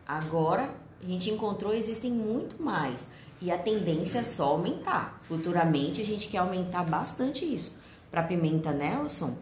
Agora 0.06 0.74
a 1.02 1.06
gente 1.06 1.30
encontrou 1.30 1.74
existem 1.74 2.10
muito 2.10 2.62
mais 2.62 3.08
e 3.40 3.50
a 3.50 3.58
tendência 3.58 4.20
é 4.20 4.24
só 4.24 4.50
aumentar. 4.50 5.18
Futuramente 5.22 6.00
a 6.00 6.04
gente 6.04 6.28
quer 6.28 6.38
aumentar 6.38 6.84
bastante 6.84 7.44
isso. 7.44 7.78
Para 8.10 8.22
Pimenta 8.22 8.72
Nelson, 8.72 9.36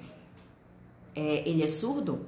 é, 1.15 1.49
ele 1.49 1.63
é 1.63 1.69
surdo. 1.69 2.27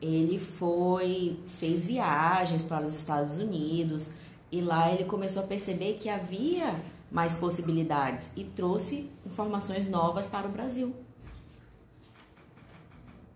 Ele 0.00 0.38
foi 0.38 1.40
fez 1.48 1.84
viagens 1.84 2.62
para 2.62 2.84
os 2.84 2.94
Estados 2.94 3.38
Unidos 3.38 4.12
e 4.52 4.60
lá 4.60 4.92
ele 4.92 5.04
começou 5.04 5.42
a 5.42 5.46
perceber 5.46 5.94
que 5.94 6.08
havia 6.08 6.80
mais 7.10 7.34
possibilidades 7.34 8.30
e 8.36 8.44
trouxe 8.44 9.10
informações 9.26 9.88
novas 9.88 10.26
para 10.26 10.46
o 10.46 10.50
Brasil. 10.50 10.94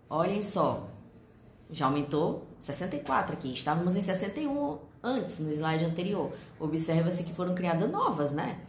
Olhem 0.09 0.41
só, 0.41 0.87
já 1.73 1.87
aumentou 1.87 2.45
64 2.61 3.35
aqui. 3.35 3.51
Estávamos 3.51 3.95
em 3.95 4.01
61 4.01 4.77
antes, 5.01 5.39
no 5.39 5.49
slide 5.49 5.83
anterior. 5.83 6.31
Observa-se 6.59 7.23
que 7.23 7.33
foram 7.33 7.55
criadas 7.55 7.91
novas, 7.91 8.31
né? 8.31 8.59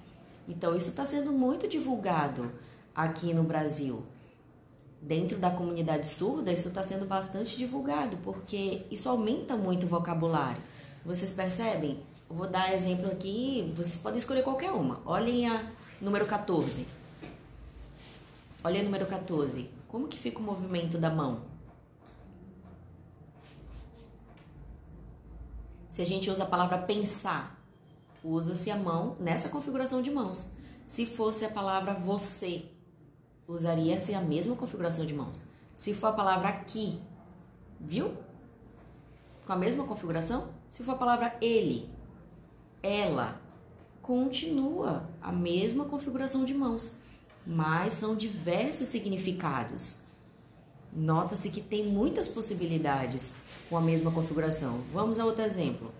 Então, 0.48 0.74
isso 0.74 0.88
está 0.90 1.04
sendo 1.04 1.30
muito 1.30 1.68
divulgado 1.68 2.50
aqui 2.94 3.34
no 3.34 3.44
Brasil. 3.44 4.02
Dentro 5.00 5.38
da 5.38 5.50
comunidade 5.50 6.08
surda, 6.08 6.50
isso 6.50 6.68
está 6.68 6.82
sendo 6.82 7.04
bastante 7.04 7.56
divulgado, 7.56 8.16
porque 8.18 8.86
isso 8.90 9.08
aumenta 9.08 9.54
muito 9.54 9.84
o 9.84 9.88
vocabulário. 9.88 10.62
Vocês 11.04 11.30
percebem? 11.30 12.00
Vou 12.28 12.46
dar 12.46 12.72
exemplo 12.72 13.10
aqui, 13.10 13.70
vocês 13.76 13.96
podem 13.96 14.18
escolher 14.18 14.42
qualquer 14.42 14.72
uma. 14.72 15.02
Olhem 15.04 15.46
a 15.46 15.62
número 16.00 16.24
14. 16.24 16.86
Olha 18.64 18.80
a 18.80 18.82
número 18.82 19.04
14. 19.04 19.68
Como 19.86 20.08
que 20.08 20.18
fica 20.18 20.38
o 20.38 20.42
movimento 20.42 20.96
da 20.96 21.10
mão? 21.10 21.53
Se 25.94 26.02
a 26.02 26.04
gente 26.04 26.28
usa 26.28 26.42
a 26.42 26.46
palavra 26.46 26.76
pensar, 26.76 27.56
usa-se 28.24 28.68
a 28.68 28.74
mão 28.76 29.16
nessa 29.20 29.48
configuração 29.48 30.02
de 30.02 30.10
mãos. 30.10 30.50
Se 30.84 31.06
fosse 31.06 31.44
a 31.44 31.48
palavra 31.48 31.94
você, 31.94 32.64
usaria-se 33.46 34.12
a 34.12 34.20
mesma 34.20 34.56
configuração 34.56 35.06
de 35.06 35.14
mãos. 35.14 35.40
Se 35.76 35.94
for 35.94 36.08
a 36.08 36.12
palavra 36.12 36.48
aqui, 36.48 37.00
viu? 37.78 38.12
Com 39.46 39.52
a 39.52 39.56
mesma 39.56 39.86
configuração. 39.86 40.48
Se 40.68 40.82
for 40.82 40.96
a 40.96 40.98
palavra 40.98 41.38
ele, 41.40 41.88
ela, 42.82 43.40
continua 44.02 45.08
a 45.22 45.30
mesma 45.30 45.84
configuração 45.84 46.44
de 46.44 46.54
mãos, 46.54 46.96
mas 47.46 47.92
são 47.92 48.16
diversos 48.16 48.88
significados. 48.88 50.00
Nota-se 50.94 51.50
que 51.50 51.60
tem 51.60 51.86
muitas 51.86 52.28
possibilidades 52.28 53.34
com 53.68 53.76
a 53.76 53.80
mesma 53.80 54.12
configuração. 54.12 54.80
Vamos 54.92 55.18
a 55.18 55.24
outro 55.24 55.42
exemplo. 55.42 55.92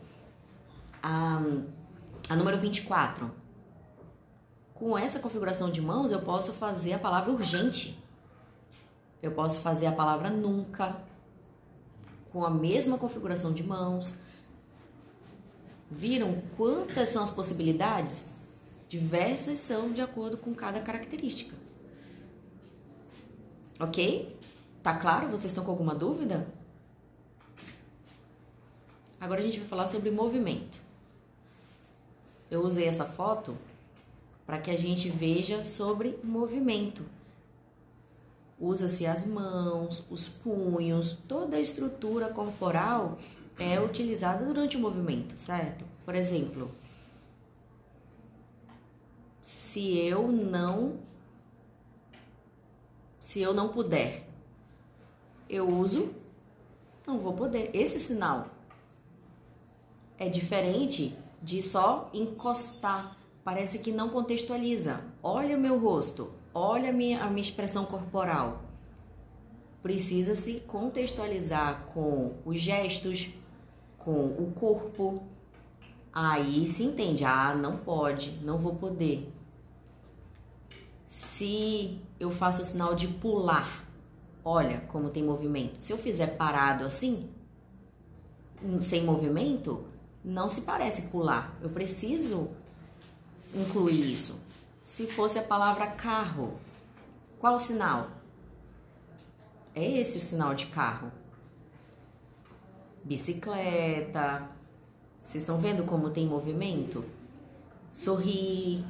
A, 1.03 1.43
a 2.29 2.37
número 2.37 2.59
24. 2.59 3.31
Com 4.73 4.97
essa 4.97 5.19
configuração 5.19 5.71
de 5.71 5.81
mãos, 5.81 6.13
eu 6.13 6.21
posso 6.21 6.53
fazer 6.53 6.93
a 6.93 6.99
palavra 6.99 7.33
urgente. 7.33 8.01
Eu 9.21 9.33
posso 9.33 9.61
fazer 9.61 9.87
a 9.87 9.93
palavra 9.93 10.31
nunca. 10.31 10.97
Com 12.31 12.45
a 12.45 12.51
mesma 12.51 12.97
configuração 12.97 13.53
de 13.53 13.65
mãos. 13.65 14.15
Viram 15.91 16.41
quantas 16.57 17.09
são 17.09 17.23
as 17.23 17.31
possibilidades? 17.31 18.33
Diversas 18.89 19.59
são 19.59 19.91
de 19.91 20.01
acordo 20.01 20.37
com 20.37 20.55
cada 20.55 20.81
característica. 20.81 21.57
Ok? 23.81 24.37
Tá 24.85 24.95
claro? 24.95 25.29
Vocês 25.29 25.47
estão 25.47 25.65
com 25.65 25.71
alguma 25.71 25.95
dúvida? 25.95 26.47
Agora 29.19 29.41
a 29.41 29.43
gente 29.43 29.59
vai 29.59 29.67
falar 29.67 29.89
sobre 29.89 30.11
movimento. 30.11 30.79
Eu 32.51 32.61
usei 32.61 32.87
essa 32.87 33.07
foto 33.07 33.57
para 34.45 34.59
que 34.59 34.71
a 34.71 34.77
gente 34.77 35.09
veja 35.09 35.63
sobre 35.63 36.19
movimento. 36.23 37.03
Usa-se 38.61 39.07
as 39.07 39.25
mãos, 39.25 40.05
os 40.11 40.29
punhos, 40.29 41.13
toda 41.27 41.57
a 41.57 41.61
estrutura 41.61 42.29
corporal 42.29 43.17
é 43.59 43.81
utilizada 43.81 44.45
durante 44.45 44.77
o 44.77 44.81
movimento, 44.81 45.35
certo? 45.35 45.83
Por 46.05 46.15
exemplo, 46.15 46.71
se 49.41 49.97
eu 49.97 50.29
não 50.29 50.99
se 53.19 53.41
eu 53.41 53.55
não 53.55 53.71
puder, 53.71 54.24
eu 55.55 55.69
uso 55.69 56.13
não 57.07 57.19
vou 57.19 57.33
poder. 57.35 57.71
Esse 57.73 57.99
sinal 57.99 58.49
é 60.19 60.29
diferente 60.29 61.17
de 61.43 61.63
só 61.63 62.11
encostar. 62.13 63.17
Parece 63.45 63.79
que 63.79 63.93
não 63.93 64.09
contextualiza. 64.09 65.01
Olha 65.23 65.57
o 65.57 65.61
meu 65.61 65.79
rosto, 65.79 66.33
olha 66.53 66.91
a 66.91 66.93
minha, 66.93 67.23
a 67.23 67.29
minha 67.29 67.43
expressão 67.43 67.85
corporal. 67.85 68.65
Precisa 69.83 70.35
se 70.35 70.61
contextualizar 70.61 71.85
com 71.93 72.33
os 72.45 72.59
gestos, 72.59 73.29
com 73.99 74.25
o 74.27 74.51
corpo. 74.55 75.23
Aí 76.11 76.67
se 76.69 76.85
entende, 76.85 77.25
ah, 77.25 77.55
não 77.55 77.77
pode, 77.77 78.39
não 78.43 78.57
vou 78.57 78.77
poder. 78.77 79.31
Se 81.07 82.01
eu 82.19 82.31
faço 82.31 82.63
o 82.63 82.65
sinal 82.65 82.95
de 82.95 83.09
pular, 83.09 83.84
olha 84.45 84.81
como 84.89 85.11
tem 85.11 85.23
movimento. 85.25 85.83
Se 85.83 85.93
eu 85.93 85.99
fizer 85.99 86.37
parado 86.37 86.85
assim, 86.85 87.31
sem 88.81 89.03
movimento, 89.05 89.85
não 90.25 90.49
se 90.49 90.63
parece 90.63 91.03
pular. 91.03 91.57
Eu 91.63 91.71
preciso 91.71 92.51
incluir 93.55 94.13
isso. 94.13 94.39
Se 94.83 95.07
fosse 95.07 95.39
a 95.39 95.43
palavra 95.43 95.87
carro, 95.87 96.59
qual 97.39 97.55
o 97.55 97.59
sinal? 97.59 98.11
É 99.75 99.83
esse 99.83 100.19
o 100.19 100.21
sinal 100.21 100.55
de 100.55 100.67
carro. 100.67 101.11
Bicicleta. 103.03 104.49
Vocês 105.19 105.43
estão 105.43 105.59
vendo 105.59 105.85
como 105.85 106.11
tem 106.11 106.27
movimento? 106.27 107.05
Sorrir, 107.91 108.85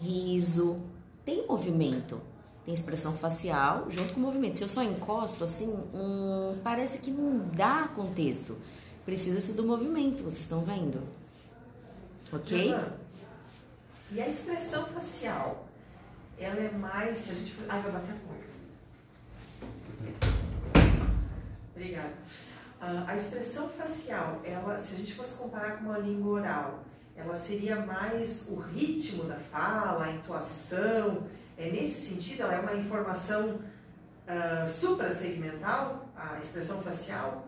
riso, 0.00 0.80
tem 1.24 1.46
movimento. 1.46 2.20
Tem 2.66 2.74
expressão 2.74 3.16
facial 3.16 3.88
junto 3.88 4.12
com 4.14 4.18
o 4.18 4.22
movimento. 4.24 4.58
Se 4.58 4.64
eu 4.64 4.68
só 4.68 4.82
encosto 4.82 5.44
assim, 5.44 5.72
hum, 5.94 6.58
parece 6.64 6.98
que 6.98 7.12
não 7.12 7.46
dá 7.54 7.88
contexto. 7.94 8.58
Precisa-se 9.04 9.52
do 9.52 9.62
movimento, 9.62 10.24
vocês 10.24 10.40
estão 10.40 10.64
vendo? 10.64 11.00
Ok? 12.32 12.74
Uhum. 12.74 12.90
E 14.10 14.20
a 14.20 14.28
expressão 14.28 14.84
facial, 14.86 15.68
ela 16.36 16.60
é 16.60 16.72
mais. 16.72 17.18
Se 17.18 17.30
a 17.30 17.34
gente. 17.34 17.54
Ai, 17.68 17.82
vai 17.82 17.92
bater 17.92 18.12
a 18.12 18.16
porta. 18.26 18.46
Obrigada. 21.72 22.14
Uh, 22.80 23.04
a 23.06 23.14
expressão 23.14 23.68
facial, 23.68 24.42
ela, 24.44 24.76
se 24.76 24.94
a 24.94 24.98
gente 24.98 25.14
fosse 25.14 25.38
comparar 25.38 25.78
com 25.78 25.84
uma 25.84 25.98
língua 25.98 26.40
oral, 26.40 26.84
ela 27.14 27.36
seria 27.36 27.76
mais 27.76 28.46
o 28.48 28.56
ritmo 28.56 29.24
da 29.24 29.36
fala, 29.36 30.06
a 30.06 30.12
intuação. 30.12 31.28
É 31.56 31.70
nesse 31.70 32.08
sentido, 32.08 32.42
ela 32.42 32.54
é 32.54 32.60
uma 32.60 32.74
informação 32.74 33.54
uh, 33.54 34.68
suprasegmental, 34.68 36.08
a 36.14 36.38
expressão 36.38 36.82
facial? 36.82 37.46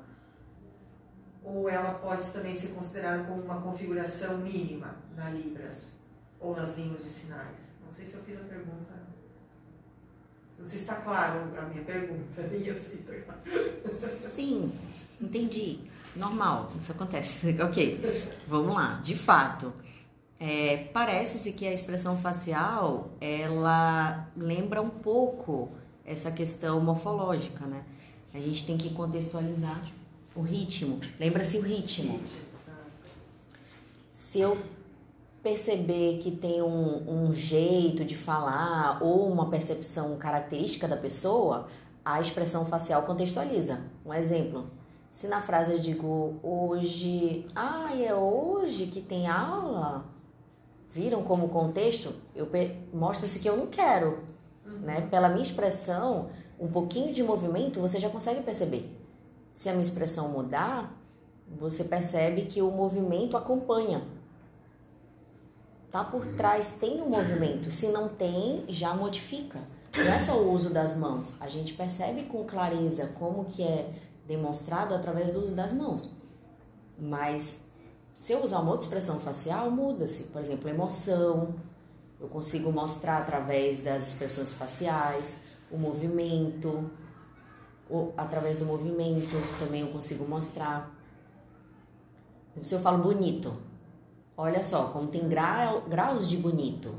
ou 1.49 1.69
ela 1.69 1.95
pode 1.95 2.31
também 2.31 2.55
ser 2.55 2.69
considerada 2.69 3.25
como 3.25 3.43
uma 3.43 3.61
configuração 3.61 4.37
mínima 4.39 4.97
na 5.17 5.31
Libras 5.31 5.97
ou 6.39 6.55
nas 6.55 6.77
línguas 6.77 7.03
de 7.03 7.09
sinais? 7.09 7.57
Não 7.85 7.93
sei 7.93 8.05
se 8.05 8.15
eu 8.17 8.23
fiz 8.23 8.39
a 8.39 8.45
pergunta. 8.45 8.95
Não 10.59 10.67
sei 10.67 10.79
se 10.79 10.85
está 10.85 10.97
claro 10.97 11.41
a 11.57 11.63
minha 11.63 11.85
pergunta. 11.85 12.43
Eu 12.53 12.77
sei. 13.97 14.31
Sim, 14.31 14.73
entendi. 15.21 15.81
Normal, 16.17 16.73
isso 16.81 16.93
acontece. 16.93 17.49
ok, 17.63 18.29
vamos 18.47 18.75
lá. 18.75 19.01
De 19.03 19.17
fato, 19.17 19.73
é, 20.41 20.89
parece-se 20.93 21.53
que 21.53 21.67
a 21.67 21.73
expressão 21.73 22.17
facial 22.17 23.11
ela 23.21 24.29
lembra 24.37 24.81
um 24.81 24.91
pouco 24.91 25.71
essa 26.05 26.31
questão 26.31 26.81
morfológica, 26.81 27.67
né? 27.67 27.85
A 28.33 28.39
gente 28.39 28.65
tem 28.65 28.77
que 28.77 28.91
contextualizar 28.91 29.83
o 30.35 30.43
ritmo. 30.43 31.01
Lembra-se 31.19 31.59
o 31.59 31.63
ritmo. 31.63 32.21
Se 34.13 34.41
eu 34.41 34.59
perceber 35.43 36.19
que 36.19 36.31
tem 36.31 36.63
um, 36.63 37.27
um 37.27 37.33
jeito 37.33 38.05
de 38.05 38.17
falar 38.17 39.03
ou 39.03 39.31
uma 39.31 39.49
percepção 39.49 40.17
característica 40.17 40.87
da 40.87 40.97
pessoa, 40.97 41.69
a 42.05 42.21
expressão 42.21 42.65
facial 42.67 43.03
contextualiza. 43.03 43.81
Um 44.05 44.13
exemplo. 44.13 44.67
Se 45.11 45.27
na 45.27 45.41
frase 45.41 45.73
eu 45.73 45.79
digo 45.79 46.39
hoje, 46.43 47.47
ah, 47.55 47.91
é 47.99 48.15
hoje 48.15 48.87
que 48.87 49.01
tem 49.01 49.27
aula, 49.27 50.05
viram 50.89 51.23
como 51.23 51.49
contexto? 51.49 52.15
Eu 52.35 52.49
mostra-se 52.93 53.39
que 53.39 53.49
eu 53.49 53.57
não 53.57 53.67
quero, 53.67 54.25
uhum. 54.67 54.79
né? 54.81 55.03
Pela 55.11 55.29
minha 55.29 55.43
expressão, 55.43 56.31
um 56.59 56.69
pouquinho 56.69 57.13
de 57.13 57.23
movimento 57.23 57.81
você 57.81 58.01
já 58.01 58.09
consegue 58.09 58.43
perceber 58.43 58.99
se 59.51 59.69
a 59.69 59.73
minha 59.73 59.83
expressão 59.83 60.29
mudar, 60.29 60.95
você 61.59 61.85
percebe 61.85 62.43
que 62.43 62.61
o 62.61 62.71
movimento 62.71 63.37
acompanha. 63.37 64.03
Tá 65.91 66.05
por 66.05 66.27
uhum. 66.27 66.37
trás 66.37 66.77
tem 66.79 67.01
um 67.01 67.09
movimento. 67.09 67.71
Se 67.71 67.89
não 67.89 68.09
tem, 68.09 68.65
já 68.69 68.95
modifica. 68.95 69.59
Não 69.97 70.05
é 70.05 70.19
só 70.19 70.37
o 70.37 70.53
uso 70.53 70.71
das 70.71 70.95
mãos. 70.95 71.35
A 71.41 71.49
gente 71.49 71.73
percebe 71.73 72.25
com 72.25 72.45
clareza 72.45 73.07
como 73.15 73.47
que 73.47 73.63
é 73.63 73.91
demonstrado 74.27 74.95
através 74.95 75.33
do 75.33 75.43
uso 75.43 75.55
das 75.55 75.73
mãos. 75.73 76.13
Mas 76.99 77.68
se 78.19 78.33
eu 78.33 78.43
usar 78.43 78.59
uma 78.59 78.71
outra 78.73 78.87
expressão 78.87 79.21
facial, 79.21 79.71
muda-se. 79.71 80.25
Por 80.25 80.41
exemplo, 80.41 80.69
emoção. 80.69 81.55
Eu 82.21 82.27
consigo 82.27 82.73
mostrar 82.73 83.19
através 83.19 83.81
das 83.81 84.09
expressões 84.09 84.55
faciais, 84.55 85.43
o 85.71 85.79
movimento, 85.79 86.91
através 88.17 88.59
do 88.59 88.65
movimento 88.65 89.37
também 89.61 89.83
eu 89.83 89.89
consigo 89.89 90.27
mostrar. 90.27 90.93
Se 92.61 92.75
eu 92.75 92.81
falo 92.81 92.99
bonito, 92.99 93.57
Olha 94.41 94.63
só, 94.63 94.85
como 94.85 95.09
tem 95.09 95.29
grau, 95.29 95.83
graus 95.89 96.29
de 96.29 96.37
bonito. 96.37 96.95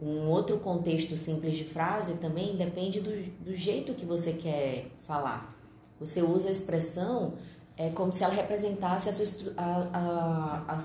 Um 0.00 0.26
outro 0.26 0.58
contexto 0.58 1.16
simples 1.16 1.56
de 1.56 1.62
frase 1.62 2.14
também 2.14 2.56
depende 2.56 3.00
do, 3.00 3.10
do 3.44 3.54
jeito 3.54 3.94
que 3.94 4.04
você 4.04 4.32
quer 4.32 4.90
falar. 5.04 5.56
Você 6.00 6.22
usa 6.22 6.48
a 6.48 6.52
expressão 6.52 7.34
é 7.76 7.90
como 7.90 8.12
se 8.12 8.24
ela 8.24 8.34
representasse 8.34 9.08
a 9.08 9.12
sua, 9.12 9.52
a, 9.56 10.64
a, 10.68 10.78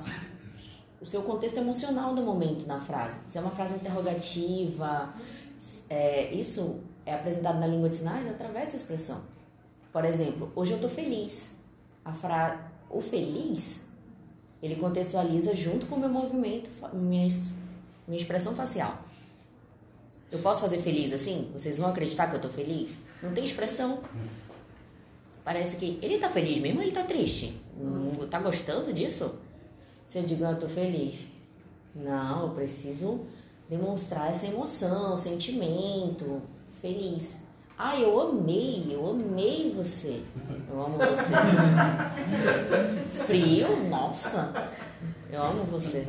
o 1.00 1.06
seu 1.06 1.22
contexto 1.22 1.58
emocional 1.58 2.14
do 2.14 2.22
momento 2.22 2.68
na 2.68 2.80
frase. 2.80 3.20
Se 3.30 3.38
é 3.38 3.42
uma 3.42 3.52
frase 3.52 3.76
interrogativa, 3.76 5.14
é, 5.90 6.32
isso 6.34 6.82
é 7.06 7.14
apresentado 7.14 7.60
na 7.60 7.68
língua 7.68 7.90
de 7.90 7.98
sinais 7.98 8.30
através 8.30 8.72
da 8.72 8.78
expressão. 8.78 9.22
Por 9.92 10.06
exemplo, 10.06 10.52
hoje 10.56 10.72
eu 10.72 10.76
estou 10.76 10.90
feliz. 10.90 11.52
A 12.04 12.14
fra... 12.14 12.72
O 12.90 13.00
feliz, 13.00 13.86
ele 14.62 14.76
contextualiza 14.76 15.56
junto 15.56 15.86
com 15.86 15.96
o 15.96 16.00
meu 16.00 16.10
movimento, 16.10 16.70
minha, 16.94 17.26
minha 18.06 18.20
expressão 18.20 18.54
facial. 18.54 18.98
Eu 20.30 20.40
posso 20.40 20.62
fazer 20.62 20.80
feliz 20.80 21.14
assim? 21.14 21.50
Vocês 21.54 21.78
vão 21.78 21.90
acreditar 21.90 22.28
que 22.28 22.34
eu 22.34 22.38
estou 22.38 22.52
feliz? 22.52 23.00
Não 23.24 23.34
tem 23.34 23.46
expressão. 23.46 24.02
Parece 25.44 25.78
que 25.78 26.00
ele 26.02 26.16
está 26.16 26.30
feliz 26.30 26.62
mesmo 26.62 26.78
ou 26.78 26.84
ele 26.84 26.92
está 26.92 27.04
triste? 27.04 27.60
Está 28.22 28.40
gostando 28.40 28.94
disso? 28.94 29.36
Se 30.06 30.20
eu 30.20 30.24
digo, 30.24 30.46
ah, 30.46 30.50
eu 30.50 30.54
estou 30.54 30.70
feliz. 30.70 31.28
Não, 31.96 32.44
eu 32.44 32.50
preciso 32.50 33.20
demonstrar 33.70 34.30
essa 34.30 34.46
emoção, 34.46 35.16
sentimento, 35.16 36.42
feliz. 36.82 37.38
Ah, 37.78 37.98
eu 37.98 38.20
amei, 38.20 38.88
eu 38.92 39.10
amei 39.10 39.74
você. 39.76 40.22
Eu 40.70 40.82
amo 40.82 40.98
você. 40.98 41.34
Frio, 43.26 43.90
nossa. 43.90 44.72
Eu 45.32 45.42
amo 45.42 45.64
você. 45.64 46.06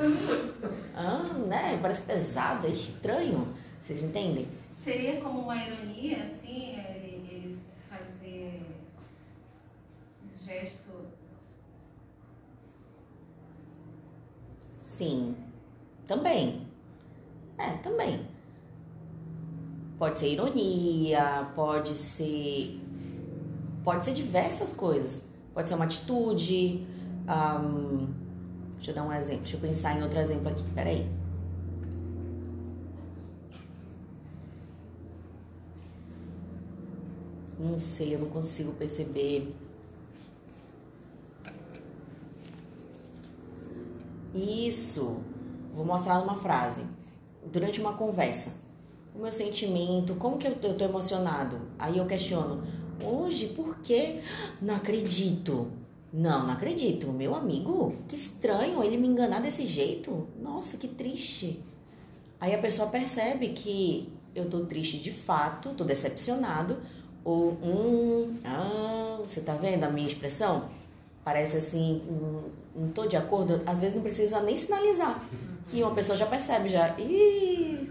Ah, 0.94 1.32
né? 1.46 1.78
Parece 1.80 2.02
pesado, 2.02 2.66
é 2.66 2.70
estranho. 2.70 3.48
Vocês 3.80 4.02
entendem? 4.02 4.46
Seria 4.76 5.20
como 5.20 5.40
uma 5.42 5.56
ironia, 5.56 6.24
assim, 6.24 6.76
ele, 6.76 7.24
ele 7.30 7.58
fazer 7.88 8.62
um 10.41 10.41
gesto. 10.60 10.90
Sim. 14.74 15.34
Também. 16.06 16.66
É, 17.58 17.70
também. 17.78 18.26
Pode 19.98 20.18
ser 20.20 20.28
ironia, 20.32 21.50
pode 21.54 21.94
ser. 21.94 22.80
Pode 23.84 24.04
ser 24.04 24.14
diversas 24.14 24.72
coisas. 24.72 25.24
Pode 25.54 25.68
ser 25.68 25.74
uma 25.74 25.84
atitude. 25.84 26.86
Um, 27.22 28.08
deixa 28.74 28.90
eu 28.90 28.94
dar 28.94 29.04
um 29.04 29.12
exemplo. 29.12 29.42
Deixa 29.42 29.56
eu 29.56 29.60
pensar 29.60 29.96
em 29.98 30.02
outro 30.02 30.18
exemplo 30.18 30.48
aqui. 30.48 30.64
Peraí. 30.74 31.08
Não 37.58 37.78
sei, 37.78 38.16
eu 38.16 38.18
não 38.18 38.28
consigo 38.28 38.72
perceber. 38.72 39.54
Isso. 44.34 45.16
Vou 45.72 45.84
mostrar 45.84 46.18
numa 46.20 46.36
frase. 46.36 46.82
Durante 47.50 47.80
uma 47.80 47.94
conversa 47.94 48.62
o 49.14 49.18
meu 49.20 49.32
sentimento, 49.32 50.14
como 50.14 50.38
que 50.38 50.46
eu, 50.46 50.56
eu 50.62 50.74
tô 50.74 50.84
emocionado. 50.84 51.60
Aí 51.78 51.98
eu 51.98 52.06
questiono, 52.06 52.62
hoje, 53.04 53.48
por 53.48 53.78
que? 53.78 54.20
Não 54.60 54.76
acredito. 54.76 55.70
Não, 56.12 56.46
não 56.46 56.52
acredito. 56.52 57.10
Meu 57.10 57.34
amigo, 57.34 57.96
que 58.06 58.14
estranho 58.14 58.84
ele 58.84 58.98
me 58.98 59.08
enganar 59.08 59.40
desse 59.40 59.66
jeito. 59.66 60.28
Nossa, 60.38 60.76
que 60.76 60.86
triste. 60.86 61.58
Aí 62.38 62.54
a 62.54 62.58
pessoa 62.58 62.90
percebe 62.90 63.48
que 63.48 64.12
eu 64.34 64.44
tô 64.44 64.66
triste 64.66 64.98
de 64.98 65.10
fato, 65.10 65.70
tô 65.70 65.84
decepcionado. 65.84 66.76
Ou, 67.24 67.52
hum, 67.64 68.36
ah, 68.44 69.20
você 69.26 69.40
tá 69.40 69.54
vendo 69.54 69.84
a 69.84 69.90
minha 69.90 70.06
expressão? 70.06 70.68
Parece 71.24 71.56
assim, 71.56 72.02
hum, 72.10 72.42
não 72.74 72.88
tô 72.90 73.06
de 73.06 73.16
acordo. 73.16 73.62
Às 73.66 73.80
vezes 73.80 73.94
não 73.94 74.02
precisa 74.02 74.40
nem 74.40 74.56
sinalizar. 74.56 75.22
E 75.72 75.82
uma 75.82 75.94
pessoa 75.94 76.16
já 76.16 76.26
percebe, 76.26 76.68
já. 76.68 76.98
Ih, 76.98 77.90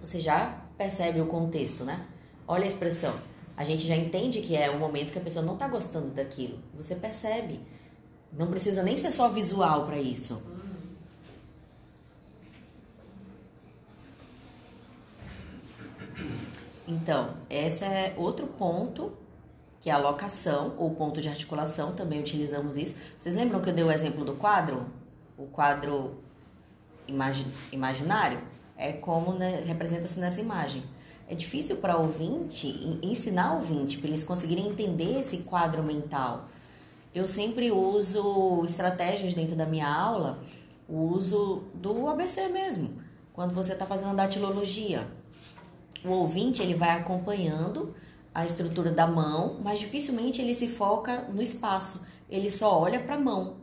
você 0.00 0.20
já 0.20 0.58
percebe 0.76 1.20
o 1.20 1.26
contexto, 1.26 1.84
né? 1.84 2.04
Olha 2.46 2.64
a 2.64 2.68
expressão. 2.68 3.14
A 3.56 3.64
gente 3.64 3.86
já 3.86 3.94
entende 3.94 4.40
que 4.40 4.56
é 4.56 4.70
o 4.70 4.78
momento 4.78 5.12
que 5.12 5.18
a 5.18 5.22
pessoa 5.22 5.44
não 5.44 5.54
está 5.54 5.68
gostando 5.68 6.10
daquilo. 6.10 6.58
Você 6.74 6.94
percebe. 6.94 7.60
Não 8.32 8.46
precisa 8.48 8.82
nem 8.82 8.96
ser 8.96 9.12
só 9.12 9.28
visual 9.28 9.84
para 9.84 9.98
isso. 9.98 10.42
Então, 16.88 17.36
esse 17.48 17.84
é 17.84 18.14
outro 18.16 18.46
ponto, 18.46 19.16
que 19.82 19.90
é 19.90 19.92
a 19.92 19.98
locação, 19.98 20.74
ou 20.78 20.94
ponto 20.94 21.20
de 21.20 21.28
articulação, 21.28 21.92
também 21.92 22.20
utilizamos 22.20 22.78
isso. 22.78 22.96
Vocês 23.18 23.34
lembram 23.34 23.60
que 23.60 23.68
eu 23.68 23.74
dei 23.74 23.84
o 23.84 23.92
exemplo 23.92 24.24
do 24.24 24.32
quadro? 24.32 24.86
O 25.36 25.44
quadro 25.44 26.14
imagi 27.06 27.44
imaginário? 27.70 28.40
é 28.82 28.92
como 28.92 29.32
né, 29.32 29.62
representa-se 29.64 30.18
nessa 30.18 30.40
imagem. 30.40 30.82
É 31.28 31.34
difícil 31.34 31.76
para 31.76 31.96
o 31.96 32.02
ouvinte, 32.02 32.66
ensinar 33.00 33.54
o 33.54 33.56
ouvinte, 33.56 33.96
para 33.98 34.08
eles 34.08 34.24
conseguirem 34.24 34.68
entender 34.68 35.20
esse 35.20 35.38
quadro 35.38 35.82
mental. 35.82 36.48
Eu 37.14 37.28
sempre 37.28 37.70
uso 37.70 38.64
estratégias 38.64 39.34
dentro 39.34 39.54
da 39.54 39.64
minha 39.64 39.88
aula, 39.88 40.42
o 40.88 40.96
uso 40.96 41.62
do 41.74 42.08
ABC 42.08 42.48
mesmo, 42.48 42.90
quando 43.32 43.54
você 43.54 43.72
está 43.72 43.86
fazendo 43.86 44.10
a 44.10 44.14
datilologia. 44.14 45.06
O 46.04 46.10
ouvinte 46.10 46.60
ele 46.60 46.74
vai 46.74 46.90
acompanhando 46.90 47.94
a 48.34 48.44
estrutura 48.44 48.90
da 48.90 49.06
mão, 49.06 49.58
mas 49.62 49.78
dificilmente 49.78 50.40
ele 50.40 50.54
se 50.54 50.68
foca 50.68 51.28
no 51.32 51.42
espaço, 51.42 52.06
ele 52.30 52.50
só 52.50 52.80
olha 52.80 53.00
para 53.00 53.16
a 53.16 53.20
mão. 53.20 53.56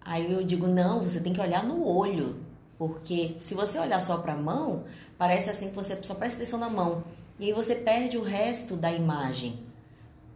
Aí 0.00 0.32
eu 0.32 0.42
digo: 0.44 0.66
não, 0.66 1.00
você 1.00 1.20
tem 1.20 1.32
que 1.32 1.40
olhar 1.40 1.64
no 1.64 1.86
olho 1.86 2.48
porque 2.78 3.36
se 3.42 3.54
você 3.54 3.78
olhar 3.78 4.00
só 4.00 4.18
para 4.18 4.34
a 4.34 4.36
mão, 4.36 4.84
parece 5.18 5.50
assim 5.50 5.68
que 5.68 5.74
você 5.74 5.98
só 6.00 6.14
presta 6.14 6.36
atenção 6.36 6.60
na 6.60 6.70
mão. 6.70 7.02
E 7.38 7.46
aí 7.46 7.52
você 7.52 7.74
perde 7.74 8.16
o 8.16 8.22
resto 8.22 8.76
da 8.76 8.92
imagem. 8.92 9.58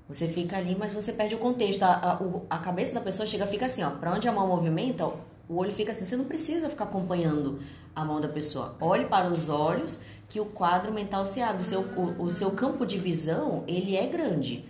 Você 0.09 0.27
fica 0.27 0.57
ali, 0.57 0.77
mas 0.77 0.93
você 0.93 1.13
perde 1.13 1.37
o 1.37 1.39
contexto. 1.39 1.85
A, 1.85 1.93
a, 1.95 2.19
a 2.57 2.59
cabeça 2.59 2.93
da 2.95 3.01
pessoa 3.01 3.27
chega 3.27 3.47
fica 3.47 3.67
assim, 3.67 3.85
ó. 3.85 3.91
Para 3.91 4.13
onde 4.13 4.27
a 4.27 4.33
mão 4.33 4.49
movimenta, 4.49 5.07
o 5.49 5.57
olho 5.57 5.71
fica 5.71 5.93
assim. 5.93 6.05
Você 6.05 6.17
não 6.17 6.25
precisa 6.25 6.69
ficar 6.69 6.85
acompanhando 6.85 7.61
a 7.95 8.05
mão 8.05 8.21
da 8.21 8.29
pessoa. 8.29 8.75
Olhe 8.81 9.05
para 9.05 9.29
os 9.29 9.49
olhos 9.49 10.01
que 10.33 10.41
o 10.41 10.47
quadro 10.47 10.91
mental 10.95 11.27
se 11.27 11.43
abre. 11.43 11.61
O 11.61 11.65
seu, 11.65 11.83
o, 11.83 12.23
o 12.23 12.31
seu 12.31 12.53
campo 12.53 12.87
de 12.87 12.97
visão, 12.97 13.65
ele 13.69 13.95
é 13.95 14.07
grande. 14.07 14.65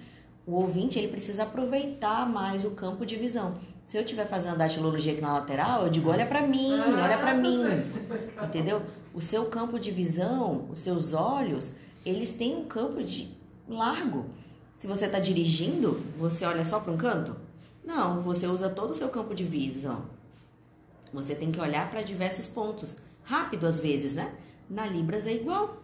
O 0.44 0.54
ouvinte, 0.56 0.98
ele 0.98 1.06
precisa 1.06 1.44
aproveitar 1.44 2.28
mais 2.28 2.64
o 2.64 2.72
campo 2.72 3.06
de 3.06 3.14
visão. 3.14 3.54
Se 3.84 3.96
eu 3.96 4.02
estiver 4.02 4.26
fazendo 4.26 4.54
a 4.54 4.56
datilologia 4.56 5.12
aqui 5.12 5.22
na 5.22 5.34
lateral, 5.34 5.84
eu 5.84 5.88
digo, 5.88 6.10
olha 6.10 6.26
para 6.26 6.44
mim, 6.44 6.80
ah, 6.80 7.04
olha 7.04 7.16
para 7.16 7.34
mim. 7.34 7.62
Entendeu? 8.42 8.82
O 9.14 9.22
seu 9.22 9.44
campo 9.44 9.78
de 9.78 9.92
visão, 9.92 10.66
os 10.68 10.80
seus 10.80 11.12
olhos, 11.12 11.74
eles 12.04 12.32
têm 12.32 12.56
um 12.56 12.64
campo 12.64 13.00
de 13.00 13.30
largo. 13.68 14.26
Se 14.74 14.88
você 14.88 15.06
está 15.06 15.20
dirigindo, 15.20 16.02
você 16.18 16.44
olha 16.44 16.64
só 16.64 16.80
para 16.80 16.92
um 16.92 16.96
canto? 16.96 17.36
Não, 17.84 18.20
você 18.20 18.48
usa 18.48 18.68
todo 18.68 18.90
o 18.90 18.94
seu 18.94 19.10
campo 19.10 19.32
de 19.32 19.44
visão. 19.44 20.02
Você 21.12 21.36
tem 21.36 21.52
que 21.52 21.60
olhar 21.60 21.88
para 21.88 22.02
diversos 22.02 22.48
pontos. 22.48 22.96
Rápido 23.22 23.64
às 23.64 23.78
vezes, 23.78 24.16
né? 24.16 24.34
Na 24.68 24.86
Libras 24.86 25.26
é 25.26 25.34
igual. 25.34 25.82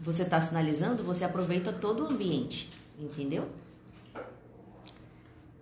Você 0.00 0.22
está 0.22 0.40
sinalizando, 0.40 1.02
você 1.02 1.24
aproveita 1.24 1.72
todo 1.72 2.04
o 2.04 2.10
ambiente, 2.10 2.70
entendeu? 2.98 3.44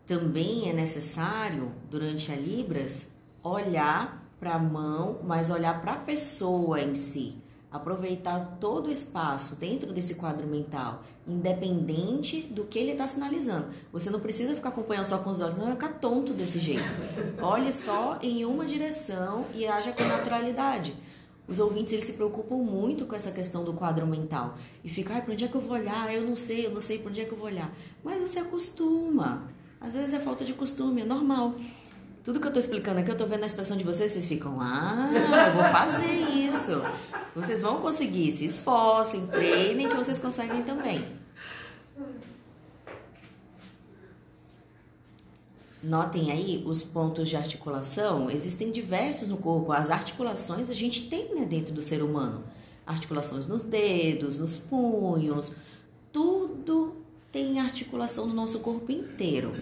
Também 0.07 0.69
é 0.69 0.73
necessário, 0.73 1.73
durante 1.91 2.31
a 2.31 2.37
Libras, 2.37 3.07
olhar 3.43 4.23
para 4.39 4.55
a 4.55 4.59
mão, 4.59 5.21
mas 5.25 5.51
olhar 5.51 5.81
para 5.81 5.93
a 5.93 5.99
pessoa 5.99 6.81
em 6.81 6.95
si. 6.95 7.37
Aproveitar 7.73 8.59
todo 8.61 8.87
o 8.87 8.93
espaço 8.93 9.57
dentro 9.57 9.93
desse 9.93 10.15
quadro 10.15 10.47
mental, 10.47 11.03
independente 11.27 12.43
do 12.43 12.65
que 12.65 12.79
ele 12.79 12.93
está 12.93 13.07
sinalizando. 13.07 13.69
Você 13.93 14.09
não 14.09 14.21
precisa 14.21 14.55
ficar 14.55 14.69
acompanhando 14.69 15.07
só 15.07 15.19
com 15.19 15.31
os 15.31 15.41
olhos, 15.41 15.59
não 15.59 15.67
vai 15.67 15.75
ficar 15.75 15.95
tonto 15.95 16.33
desse 16.33 16.61
jeito. 16.61 16.85
Olhe 17.43 17.73
só 17.73 18.19
em 18.23 18.45
uma 18.45 18.65
direção 18.65 19.47
e 19.53 19.67
haja 19.67 19.93
com 19.93 20.05
naturalidade. 20.05 20.95
Os 21.49 21.61
ouvintes 21.61 21.93
eles 21.93 22.05
se 22.05 22.15
preocupam 22.15 22.57
muito 22.57 23.07
com 23.07 23.15
essa 23.15 23.31
questão 23.31 23.65
do 23.65 23.73
quadro 23.73 24.07
mental 24.07 24.59
e 24.83 24.89
fica, 24.89 25.15
ai, 25.15 25.23
para 25.23 25.33
onde 25.33 25.45
é 25.45 25.49
que 25.49 25.55
eu 25.55 25.61
vou 25.61 25.75
olhar? 25.75 26.13
Eu 26.13 26.23
não 26.23 26.35
sei, 26.35 26.67
eu 26.67 26.71
não 26.71 26.81
sei 26.81 26.99
para 26.99 27.11
onde 27.11 27.21
é 27.21 27.25
que 27.25 27.33
eu 27.33 27.39
vou 27.39 27.47
olhar. 27.47 27.73
Mas 28.03 28.21
você 28.21 28.41
acostuma. 28.41 29.45
Às 29.81 29.95
vezes 29.95 30.13
é 30.13 30.19
falta 30.19 30.45
de 30.45 30.53
costume, 30.53 31.03
é 31.03 31.05
normal. 31.05 31.55
Tudo 32.25 32.41
que 32.41 32.47
eu 32.47 32.51
estou 32.51 32.59
explicando 32.59 32.99
aqui, 32.99 33.09
eu 33.09 33.13
estou 33.13 33.29
vendo 33.29 33.45
a 33.45 33.47
expressão 33.47 33.77
de 33.77 33.85
vocês, 33.85 34.11
vocês 34.11 34.27
ficam, 34.27 34.61
ah, 34.61 35.09
eu 35.47 35.55
vou 35.55 35.65
fazer 35.71 36.13
isso. 36.37 36.83
Vocês 37.37 37.63
vão 37.63 37.81
conseguir, 37.81 38.31
se 38.33 38.45
esforcem, 38.47 39.29
treinem, 39.29 39.89
que 39.89 39.95
vocês 39.95 40.19
conseguem 40.19 40.65
também. 40.65 41.05
Notem 45.87 46.33
aí 46.33 46.65
os 46.67 46.83
pontos 46.83 47.29
de 47.29 47.37
articulação, 47.37 48.29
existem 48.29 48.73
diversos 48.73 49.29
no 49.29 49.37
corpo. 49.37 49.71
As 49.71 49.89
articulações 49.89 50.69
a 50.69 50.73
gente 50.73 51.09
tem 51.09 51.33
né, 51.33 51.45
dentro 51.45 51.73
do 51.73 51.81
ser 51.81 52.03
humano. 52.03 52.43
Articulações 52.85 53.47
nos 53.47 53.63
dedos, 53.63 54.37
nos 54.37 54.59
punhos, 54.59 55.53
tudo 56.13 56.93
tem 57.31 57.61
articulação 57.61 58.27
no 58.27 58.35
nosso 58.35 58.59
corpo 58.59 58.91
inteiro. 58.91 59.53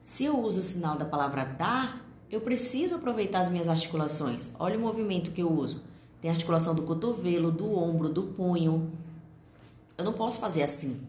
Se 0.00 0.24
eu 0.24 0.38
uso 0.38 0.60
o 0.60 0.62
sinal 0.62 0.96
da 0.96 1.04
palavra 1.04 1.42
dar, 1.44 2.06
eu 2.30 2.40
preciso 2.40 2.94
aproveitar 2.94 3.40
as 3.40 3.48
minhas 3.48 3.66
articulações. 3.66 4.50
Olha 4.60 4.78
o 4.78 4.80
movimento 4.80 5.32
que 5.32 5.42
eu 5.42 5.50
uso. 5.50 5.82
Tem 6.20 6.30
articulação 6.30 6.72
do 6.72 6.82
cotovelo, 6.82 7.50
do 7.50 7.76
ombro, 7.76 8.08
do 8.08 8.22
punho. 8.22 8.92
Eu 9.98 10.04
não 10.04 10.12
posso 10.12 10.38
fazer 10.38 10.62
assim. 10.62 11.00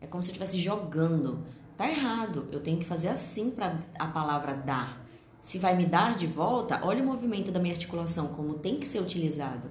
É 0.00 0.06
como 0.06 0.22
se 0.22 0.28
eu 0.28 0.34
estivesse 0.34 0.60
jogando. 0.60 1.40
Tá 1.76 1.88
errado. 1.88 2.48
Eu 2.50 2.60
tenho 2.60 2.78
que 2.78 2.84
fazer 2.84 3.08
assim 3.08 3.50
para 3.50 3.78
a 3.98 4.06
palavra 4.06 4.54
dar. 4.54 5.04
Se 5.40 5.58
vai 5.58 5.76
me 5.76 5.86
dar 5.86 6.16
de 6.16 6.26
volta, 6.26 6.80
olha 6.82 7.02
o 7.02 7.06
movimento 7.06 7.52
da 7.52 7.60
minha 7.60 7.74
articulação, 7.74 8.28
como 8.28 8.54
tem 8.54 8.80
que 8.80 8.86
ser 8.86 9.00
utilizado. 9.00 9.68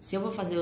Se 0.00 0.16
eu 0.16 0.20
vou 0.20 0.32
fazer 0.32 0.60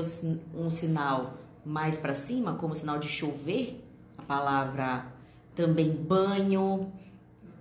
um 0.53 0.69
sinal 0.69 1.31
mais 1.65 1.97
para 1.97 2.13
cima, 2.13 2.53
como 2.53 2.75
sinal 2.75 2.99
de 2.99 3.07
chover, 3.07 3.83
a 4.17 4.21
palavra 4.21 5.05
também 5.55 5.89
banho, 5.89 6.91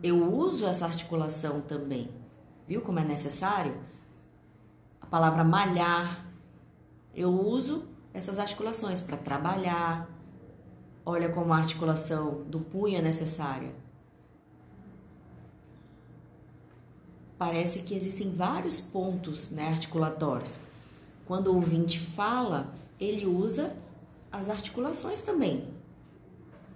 eu 0.03 0.33
uso 0.35 0.67
essa 0.67 0.85
articulação 0.85 1.61
também. 1.61 2.11
Viu 2.67 2.83
como 2.83 2.99
é 2.99 3.05
necessário? 3.05 3.81
A 5.01 5.07
palavra 5.07 5.45
malhar, 5.45 6.27
eu 7.15 7.31
uso 7.31 7.85
essas 8.13 8.39
articulações 8.39 9.01
para 9.01 9.17
trabalhar. 9.17 10.09
Olha 11.11 11.31
como 11.31 11.55
a 11.55 11.57
articulação 11.57 12.43
do 12.49 12.61
punho 12.61 12.99
é 12.99 13.01
necessária. 13.01 13.71
Parece 17.39 17.79
que 17.79 17.95
existem 17.95 18.31
vários 18.31 18.79
pontos 18.79 19.49
né, 19.49 19.69
articulatórios. 19.69 20.59
Quando 21.25 21.47
o 21.47 21.55
ouvinte 21.55 21.99
fala, 21.99 22.75
ele 23.01 23.25
usa 23.25 23.75
as 24.31 24.51
articulações 24.51 25.23
também. 25.23 25.69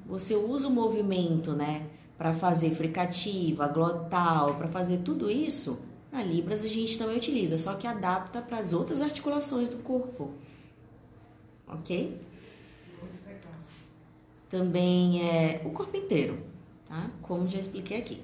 Você 0.07 0.35
usa 0.35 0.67
o 0.67 0.71
movimento, 0.71 1.53
né? 1.53 1.87
Para 2.17 2.33
fazer 2.33 2.71
fricativa, 2.71 3.69
glotal, 3.69 4.55
para 4.55 4.69
fazer 4.69 5.01
tudo 5.01 5.31
isso, 5.31 5.83
na 6.11 6.23
Libras 6.23 6.65
a 6.65 6.69
gente 6.69 6.97
também 6.97 7.19
utiliza, 7.19 7.59
só 7.59 7.75
que 7.75 7.87
adapta 7.87 8.41
para 8.41 8.57
as 8.57 8.73
outras 8.73 9.03
articulações 9.03 9.69
do 9.69 9.77
corpo. 9.83 10.31
Ok? 11.69 12.32
Também 14.53 15.27
é 15.27 15.63
o 15.65 15.71
corpo 15.71 15.97
inteiro, 15.97 16.39
tá? 16.87 17.11
Como 17.23 17.49
já 17.49 17.59
expliquei 17.59 17.97
aqui. 17.97 18.21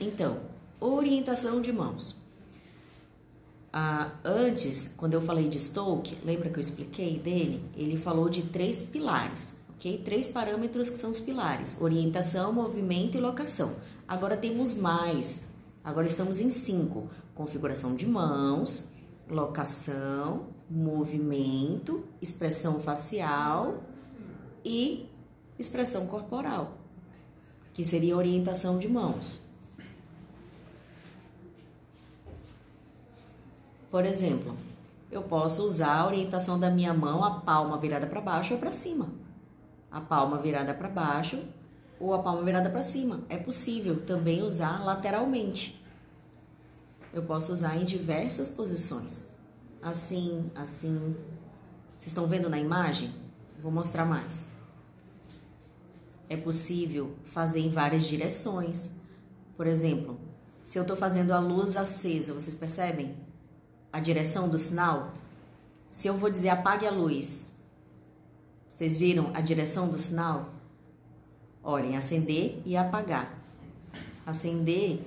Então, 0.00 0.40
orientação 0.80 1.60
de 1.60 1.70
mãos. 1.70 2.16
Ah, 3.70 4.10
antes, 4.24 4.94
quando 4.96 5.12
eu 5.12 5.20
falei 5.20 5.50
de 5.50 5.58
Stoke, 5.58 6.16
lembra 6.24 6.48
que 6.48 6.56
eu 6.56 6.62
expliquei 6.62 7.18
dele? 7.18 7.62
Ele 7.76 7.98
falou 7.98 8.30
de 8.30 8.44
três 8.44 8.80
pilares, 8.80 9.56
ok? 9.74 9.98
Três 9.98 10.26
parâmetros 10.28 10.88
que 10.88 10.96
são 10.96 11.10
os 11.10 11.20
pilares: 11.20 11.76
orientação, 11.78 12.54
movimento 12.54 13.18
e 13.18 13.20
locação. 13.20 13.70
Agora 14.08 14.34
temos 14.34 14.72
mais. 14.72 15.42
Agora 15.84 16.06
estamos 16.06 16.40
em 16.40 16.48
cinco: 16.48 17.10
configuração 17.34 17.94
de 17.94 18.06
mãos, 18.06 18.84
locação, 19.28 20.46
movimento, 20.72 22.00
expressão 22.20 22.80
facial 22.80 23.82
e 24.64 25.06
expressão 25.58 26.06
corporal, 26.06 26.78
que 27.74 27.84
seria 27.84 28.16
orientação 28.16 28.78
de 28.78 28.88
mãos. 28.88 29.42
Por 33.90 34.06
exemplo, 34.06 34.56
eu 35.10 35.22
posso 35.22 35.62
usar 35.64 35.98
a 35.98 36.06
orientação 36.06 36.58
da 36.58 36.70
minha 36.70 36.94
mão, 36.94 37.22
a 37.22 37.40
palma 37.40 37.76
virada 37.76 38.06
para 38.06 38.22
baixo 38.22 38.54
ou 38.54 38.58
para 38.58 38.72
cima. 38.72 39.10
A 39.90 40.00
palma 40.00 40.38
virada 40.38 40.72
para 40.72 40.88
baixo 40.88 41.44
ou 42.00 42.14
a 42.14 42.22
palma 42.22 42.42
virada 42.42 42.70
para 42.70 42.82
cima. 42.82 43.20
É 43.28 43.36
possível 43.36 44.00
também 44.06 44.42
usar 44.42 44.82
lateralmente. 44.82 45.78
Eu 47.12 47.24
posso 47.24 47.52
usar 47.52 47.76
em 47.76 47.84
diversas 47.84 48.48
posições. 48.48 49.31
Assim, 49.82 50.50
assim. 50.54 51.16
Vocês 51.96 52.06
estão 52.08 52.26
vendo 52.26 52.48
na 52.48 52.58
imagem? 52.58 53.12
Vou 53.60 53.70
mostrar 53.70 54.06
mais. 54.06 54.46
É 56.28 56.36
possível 56.36 57.14
fazer 57.24 57.60
em 57.60 57.70
várias 57.70 58.04
direções. 58.04 58.90
Por 59.56 59.66
exemplo, 59.66 60.18
se 60.62 60.78
eu 60.78 60.82
estou 60.82 60.96
fazendo 60.96 61.32
a 61.32 61.38
luz 61.38 61.76
acesa, 61.76 62.32
vocês 62.32 62.54
percebem? 62.54 63.14
a 63.92 64.00
direção 64.00 64.48
do 64.48 64.58
sinal? 64.58 65.08
Se 65.88 66.08
eu 66.08 66.16
vou 66.16 66.30
dizer 66.30 66.48
apague 66.48 66.86
a 66.86 66.90
luz, 66.90 67.50
vocês 68.70 68.96
viram 68.96 69.30
a 69.34 69.40
direção 69.42 69.88
do 69.88 69.98
sinal? 69.98 70.54
Olhem, 71.62 71.96
acender 71.96 72.60
e 72.64 72.76
apagar. 72.76 73.38
Acender 74.24 75.04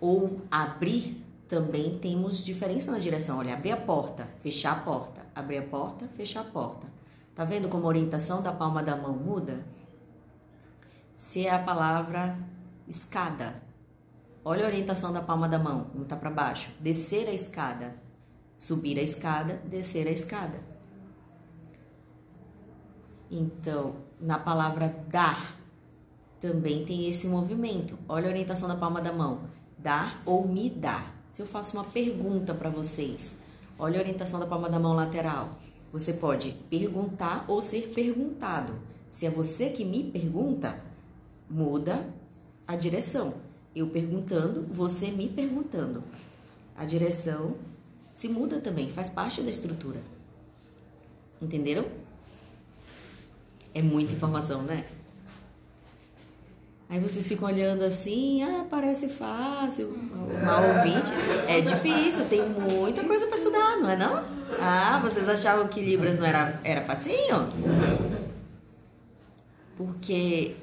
ou 0.00 0.38
abrir 0.50 1.22
também 1.48 1.98
temos 1.98 2.42
diferença 2.42 2.90
na 2.90 2.98
direção. 2.98 3.38
Olha, 3.38 3.54
abrir 3.54 3.72
a 3.72 3.76
porta, 3.76 4.28
fechar 4.40 4.72
a 4.72 4.80
porta, 4.80 5.26
abrir 5.34 5.58
a 5.58 5.62
porta, 5.62 6.08
fechar 6.16 6.40
a 6.40 6.44
porta. 6.44 6.86
Tá 7.34 7.44
vendo 7.44 7.68
como 7.68 7.84
a 7.84 7.88
orientação 7.88 8.42
da 8.42 8.52
palma 8.52 8.82
da 8.82 8.96
mão 8.96 9.14
muda? 9.14 9.56
Se 11.14 11.46
é 11.46 11.50
a 11.50 11.58
palavra 11.58 12.38
escada, 12.88 13.62
Olha 14.46 14.64
a 14.64 14.66
orientação 14.66 15.10
da 15.10 15.22
palma 15.22 15.48
da 15.48 15.58
mão, 15.58 15.84
como 15.84 16.02
está 16.02 16.16
para 16.16 16.28
baixo. 16.28 16.70
Descer 16.78 17.26
a 17.28 17.32
escada. 17.32 17.94
Subir 18.58 18.98
a 18.98 19.02
escada, 19.02 19.54
descer 19.64 20.06
a 20.06 20.10
escada. 20.10 20.60
Então, 23.30 23.96
na 24.20 24.38
palavra 24.38 24.94
dar, 25.08 25.56
também 26.38 26.84
tem 26.84 27.08
esse 27.08 27.26
movimento. 27.26 27.98
Olha 28.06 28.26
a 28.26 28.30
orientação 28.30 28.68
da 28.68 28.76
palma 28.76 29.00
da 29.00 29.12
mão. 29.12 29.48
Dar 29.78 30.20
ou 30.26 30.46
me 30.46 30.68
dar. 30.68 31.13
Se 31.34 31.42
eu 31.42 31.46
faço 31.46 31.76
uma 31.76 31.82
pergunta 31.82 32.54
para 32.54 32.70
vocês, 32.70 33.40
olha 33.76 33.98
a 33.98 34.02
orientação 34.02 34.38
da 34.38 34.46
palma 34.46 34.70
da 34.70 34.78
mão 34.78 34.92
lateral. 34.92 35.58
Você 35.92 36.12
pode 36.12 36.52
perguntar 36.70 37.44
ou 37.48 37.60
ser 37.60 37.88
perguntado. 37.88 38.72
Se 39.08 39.26
é 39.26 39.30
você 39.30 39.68
que 39.70 39.84
me 39.84 40.04
pergunta, 40.12 40.80
muda 41.50 42.08
a 42.68 42.76
direção 42.76 43.34
eu 43.74 43.88
perguntando, 43.88 44.62
você 44.72 45.10
me 45.10 45.28
perguntando. 45.28 46.04
A 46.76 46.84
direção 46.84 47.56
se 48.12 48.28
muda 48.28 48.60
também, 48.60 48.88
faz 48.88 49.08
parte 49.08 49.42
da 49.42 49.50
estrutura. 49.50 50.00
Entenderam? 51.42 51.84
É 53.74 53.82
muita 53.82 54.14
informação, 54.14 54.62
né? 54.62 54.86
Aí 56.88 57.00
vocês 57.00 57.26
ficam 57.26 57.48
olhando 57.48 57.82
assim, 57.82 58.42
ah, 58.42 58.66
parece 58.70 59.08
fácil, 59.08 59.96
mal 60.44 60.62
ouvinte. 60.62 61.12
É 61.48 61.60
difícil, 61.60 62.26
tem 62.26 62.48
muita 62.48 63.02
coisa 63.02 63.26
para 63.26 63.36
estudar, 63.36 63.76
não 63.78 63.90
é 63.90 63.96
não? 63.96 64.22
Ah, 64.60 65.00
vocês 65.02 65.28
achavam 65.28 65.66
que 65.66 65.80
Libras 65.80 66.18
não 66.18 66.26
era, 66.26 66.60
era 66.62 66.82
facinho? 66.82 67.48
Porque 69.76 70.54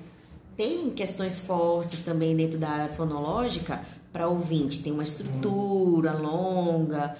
tem 0.56 0.92
questões 0.92 1.40
fortes 1.40 2.00
também 2.02 2.36
dentro 2.36 2.58
da 2.58 2.70
área 2.70 2.94
fonológica 2.94 3.82
para 4.14 4.28
ouvinte. 4.28 4.82
Tem 4.82 4.92
uma 4.92 5.04
estrutura 5.04 6.14
longa. 6.14 7.18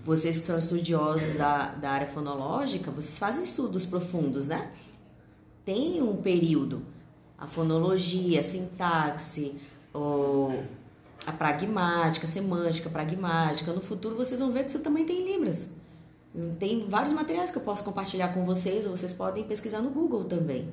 Vocês 0.00 0.38
que 0.38 0.44
são 0.44 0.58
estudiosos 0.58 1.34
da, 1.34 1.68
da 1.74 1.90
área 1.90 2.06
fonológica, 2.06 2.90
vocês 2.90 3.18
fazem 3.18 3.42
estudos 3.42 3.84
profundos, 3.84 4.46
né? 4.46 4.70
Tem 5.64 6.00
um 6.00 6.16
período. 6.16 6.82
A 7.38 7.46
fonologia, 7.46 8.40
a 8.40 8.42
sintaxe, 8.42 9.54
ou 9.92 10.64
a 11.26 11.32
pragmática, 11.32 12.26
a 12.26 12.28
semântica, 12.28 12.88
a 12.88 12.92
pragmática. 12.92 13.72
No 13.72 13.80
futuro 13.80 14.16
vocês 14.16 14.40
vão 14.40 14.52
ver 14.52 14.64
que 14.64 14.70
isso 14.70 14.78
também 14.80 15.04
tem 15.04 15.22
em 15.22 15.32
Libras. 15.32 15.68
Tem 16.58 16.86
vários 16.88 17.12
materiais 17.12 17.50
que 17.50 17.58
eu 17.58 17.62
posso 17.62 17.82
compartilhar 17.82 18.28
com 18.28 18.44
vocês, 18.44 18.84
ou 18.84 18.96
vocês 18.96 19.12
podem 19.12 19.44
pesquisar 19.44 19.80
no 19.80 19.90
Google 19.90 20.24
também. 20.24 20.64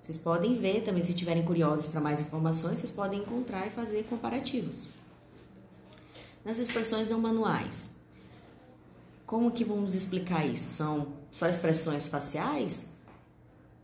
Vocês 0.00 0.16
podem 0.16 0.56
ver 0.58 0.82
também, 0.82 1.02
se 1.02 1.12
tiverem 1.14 1.44
curiosos 1.44 1.86
para 1.86 2.00
mais 2.00 2.20
informações, 2.20 2.78
vocês 2.78 2.90
podem 2.90 3.20
encontrar 3.20 3.66
e 3.66 3.70
fazer 3.70 4.04
comparativos. 4.04 4.88
Nas 6.44 6.58
expressões 6.58 7.10
não 7.10 7.20
manuais, 7.20 7.90
como 9.26 9.50
que 9.50 9.64
vamos 9.64 9.94
explicar 9.94 10.46
isso? 10.46 10.70
São 10.70 11.08
só 11.30 11.46
expressões 11.46 12.08
faciais? 12.08 12.94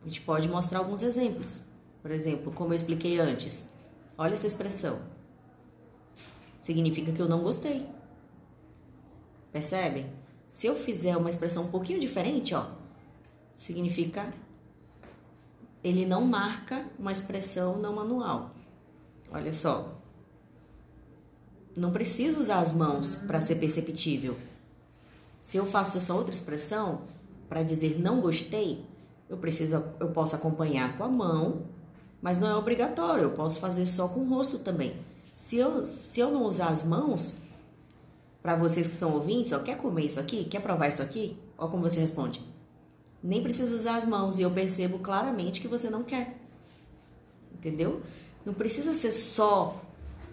A 0.02 0.06
gente 0.06 0.22
pode 0.22 0.48
mostrar 0.48 0.78
alguns 0.78 1.02
exemplos. 1.02 1.60
Por 2.06 2.12
exemplo, 2.12 2.52
como 2.52 2.70
eu 2.70 2.76
expliquei 2.76 3.18
antes, 3.18 3.68
olha 4.16 4.34
essa 4.34 4.46
expressão. 4.46 5.00
Significa 6.62 7.10
que 7.10 7.20
eu 7.20 7.28
não 7.28 7.42
gostei. 7.42 7.82
Percebem? 9.50 10.06
Se 10.46 10.68
eu 10.68 10.76
fizer 10.76 11.16
uma 11.16 11.28
expressão 11.28 11.64
um 11.64 11.68
pouquinho 11.68 11.98
diferente, 11.98 12.54
ó, 12.54 12.68
significa 13.56 14.32
ele 15.82 16.06
não 16.06 16.24
marca 16.24 16.86
uma 16.96 17.10
expressão 17.10 17.76
não 17.76 17.96
manual. 17.96 18.54
Olha 19.32 19.52
só. 19.52 20.00
Não 21.74 21.90
preciso 21.90 22.38
usar 22.38 22.60
as 22.60 22.70
mãos 22.70 23.16
para 23.16 23.40
ser 23.40 23.56
perceptível. 23.56 24.36
Se 25.42 25.56
eu 25.56 25.66
faço 25.66 25.98
essa 25.98 26.14
outra 26.14 26.32
expressão 26.32 27.02
para 27.48 27.64
dizer 27.64 27.98
não 27.98 28.20
gostei, 28.20 28.86
eu 29.28 29.36
preciso 29.36 29.84
eu 29.98 30.10
posso 30.12 30.36
acompanhar 30.36 30.96
com 30.96 31.02
a 31.02 31.08
mão, 31.08 31.74
mas 32.26 32.38
não 32.38 32.48
é 32.48 32.56
obrigatório, 32.56 33.22
eu 33.22 33.30
posso 33.30 33.60
fazer 33.60 33.86
só 33.86 34.08
com 34.08 34.18
o 34.18 34.28
rosto 34.28 34.58
também. 34.58 34.96
Se 35.32 35.58
eu, 35.58 35.86
se 35.86 36.18
eu 36.18 36.28
não 36.28 36.42
usar 36.42 36.70
as 36.70 36.82
mãos, 36.82 37.34
para 38.42 38.56
vocês 38.56 38.88
que 38.88 38.94
são 38.94 39.12
ouvintes, 39.12 39.52
ó, 39.52 39.60
quer 39.60 39.76
comer 39.76 40.06
isso 40.06 40.18
aqui? 40.18 40.42
Quer 40.42 40.60
provar 40.60 40.88
isso 40.88 41.00
aqui? 41.00 41.38
Olha 41.56 41.70
como 41.70 41.84
você 41.84 42.00
responde. 42.00 42.42
Nem 43.22 43.44
precisa 43.44 43.72
usar 43.76 43.94
as 43.94 44.04
mãos 44.04 44.40
e 44.40 44.42
eu 44.42 44.50
percebo 44.50 44.98
claramente 44.98 45.60
que 45.60 45.68
você 45.68 45.88
não 45.88 46.02
quer. 46.02 46.36
Entendeu? 47.54 48.02
Não 48.44 48.52
precisa 48.52 48.92
ser 48.92 49.12
só 49.12 49.80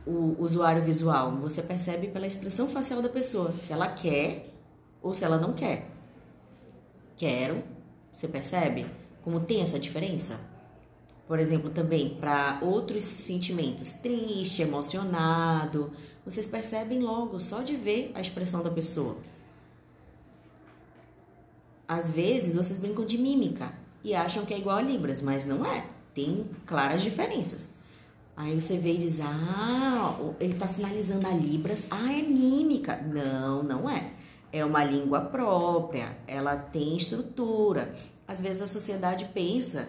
o 0.03 0.35
usuário 0.39 0.83
visual, 0.83 1.31
você 1.33 1.61
percebe 1.61 2.07
pela 2.07 2.25
expressão 2.25 2.67
facial 2.67 3.03
da 3.03 3.09
pessoa, 3.09 3.53
se 3.61 3.71
ela 3.71 3.87
quer 3.87 4.51
ou 4.99 5.13
se 5.13 5.23
ela 5.23 5.37
não 5.37 5.53
quer. 5.53 5.85
Quero, 7.15 7.59
você 8.11 8.27
percebe 8.27 8.87
como 9.21 9.39
tem 9.39 9.61
essa 9.61 9.77
diferença? 9.77 10.52
Por 11.27 11.39
exemplo, 11.39 11.69
também 11.69 12.15
para 12.15 12.59
outros 12.61 13.03
sentimentos, 13.03 13.91
triste, 13.93 14.61
emocionado, 14.61 15.91
vocês 16.25 16.45
percebem 16.45 16.99
logo 16.99 17.39
só 17.39 17.61
de 17.61 17.75
ver 17.75 18.11
a 18.13 18.21
expressão 18.21 18.61
da 18.61 18.69
pessoa. 18.69 19.15
Às 21.87 22.09
vezes 22.09 22.55
vocês 22.55 22.79
brincam 22.79 23.05
de 23.05 23.17
mímica 23.17 23.73
e 24.03 24.13
acham 24.13 24.45
que 24.45 24.53
é 24.53 24.57
igual 24.57 24.77
a 24.77 24.81
Libras, 24.81 25.21
mas 25.21 25.45
não 25.45 25.65
é. 25.65 25.85
Tem 26.13 26.45
claras 26.65 27.01
diferenças. 27.01 27.75
Aí 28.35 28.59
você 28.59 28.77
vê 28.77 28.93
e 28.93 28.97
diz: 28.97 29.19
Ah, 29.21 30.17
ele 30.39 30.53
está 30.53 30.67
sinalizando 30.67 31.27
a 31.27 31.31
Libras. 31.31 31.87
Ah, 31.91 32.11
é 32.11 32.21
mímica. 32.21 32.97
Não, 32.97 33.63
não 33.63 33.89
é. 33.89 34.11
É 34.51 34.63
uma 34.63 34.83
língua 34.83 35.21
própria, 35.21 36.15
ela 36.27 36.55
tem 36.55 36.95
estrutura. 36.95 37.93
Às 38.27 38.39
vezes 38.39 38.61
a 38.61 38.67
sociedade 38.67 39.25
pensa 39.33 39.87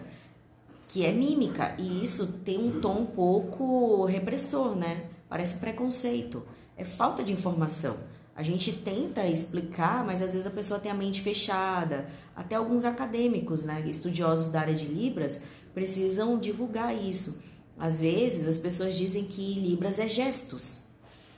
que 0.87 1.05
é 1.05 1.11
mímica 1.11 1.75
e 1.77 2.03
isso 2.03 2.27
tem 2.43 2.57
um 2.57 2.79
tom 2.79 2.99
um 2.99 3.05
pouco 3.05 4.05
repressor, 4.05 4.75
né? 4.75 5.05
Parece 5.27 5.55
preconceito. 5.55 6.43
É 6.77 6.83
falta 6.83 7.23
de 7.23 7.33
informação. 7.33 7.97
A 8.35 8.43
gente 8.43 8.73
tenta 8.73 9.25
explicar, 9.25 10.05
mas 10.05 10.21
às 10.21 10.33
vezes 10.33 10.45
a 10.45 10.51
pessoa 10.51 10.79
tem 10.79 10.91
a 10.91 10.95
mente 10.95 11.21
fechada. 11.21 12.05
Até 12.35 12.55
alguns 12.55 12.83
acadêmicos, 12.83 13.63
né, 13.63 13.81
estudiosos 13.87 14.49
da 14.49 14.59
área 14.59 14.73
de 14.73 14.85
Libras, 14.85 15.39
precisam 15.73 16.37
divulgar 16.37 16.93
isso. 16.93 17.39
Às 17.77 17.97
vezes 17.97 18.47
as 18.47 18.57
pessoas 18.57 18.95
dizem 18.95 19.23
que 19.23 19.59
Libras 19.59 19.99
é 19.99 20.07
gestos, 20.07 20.81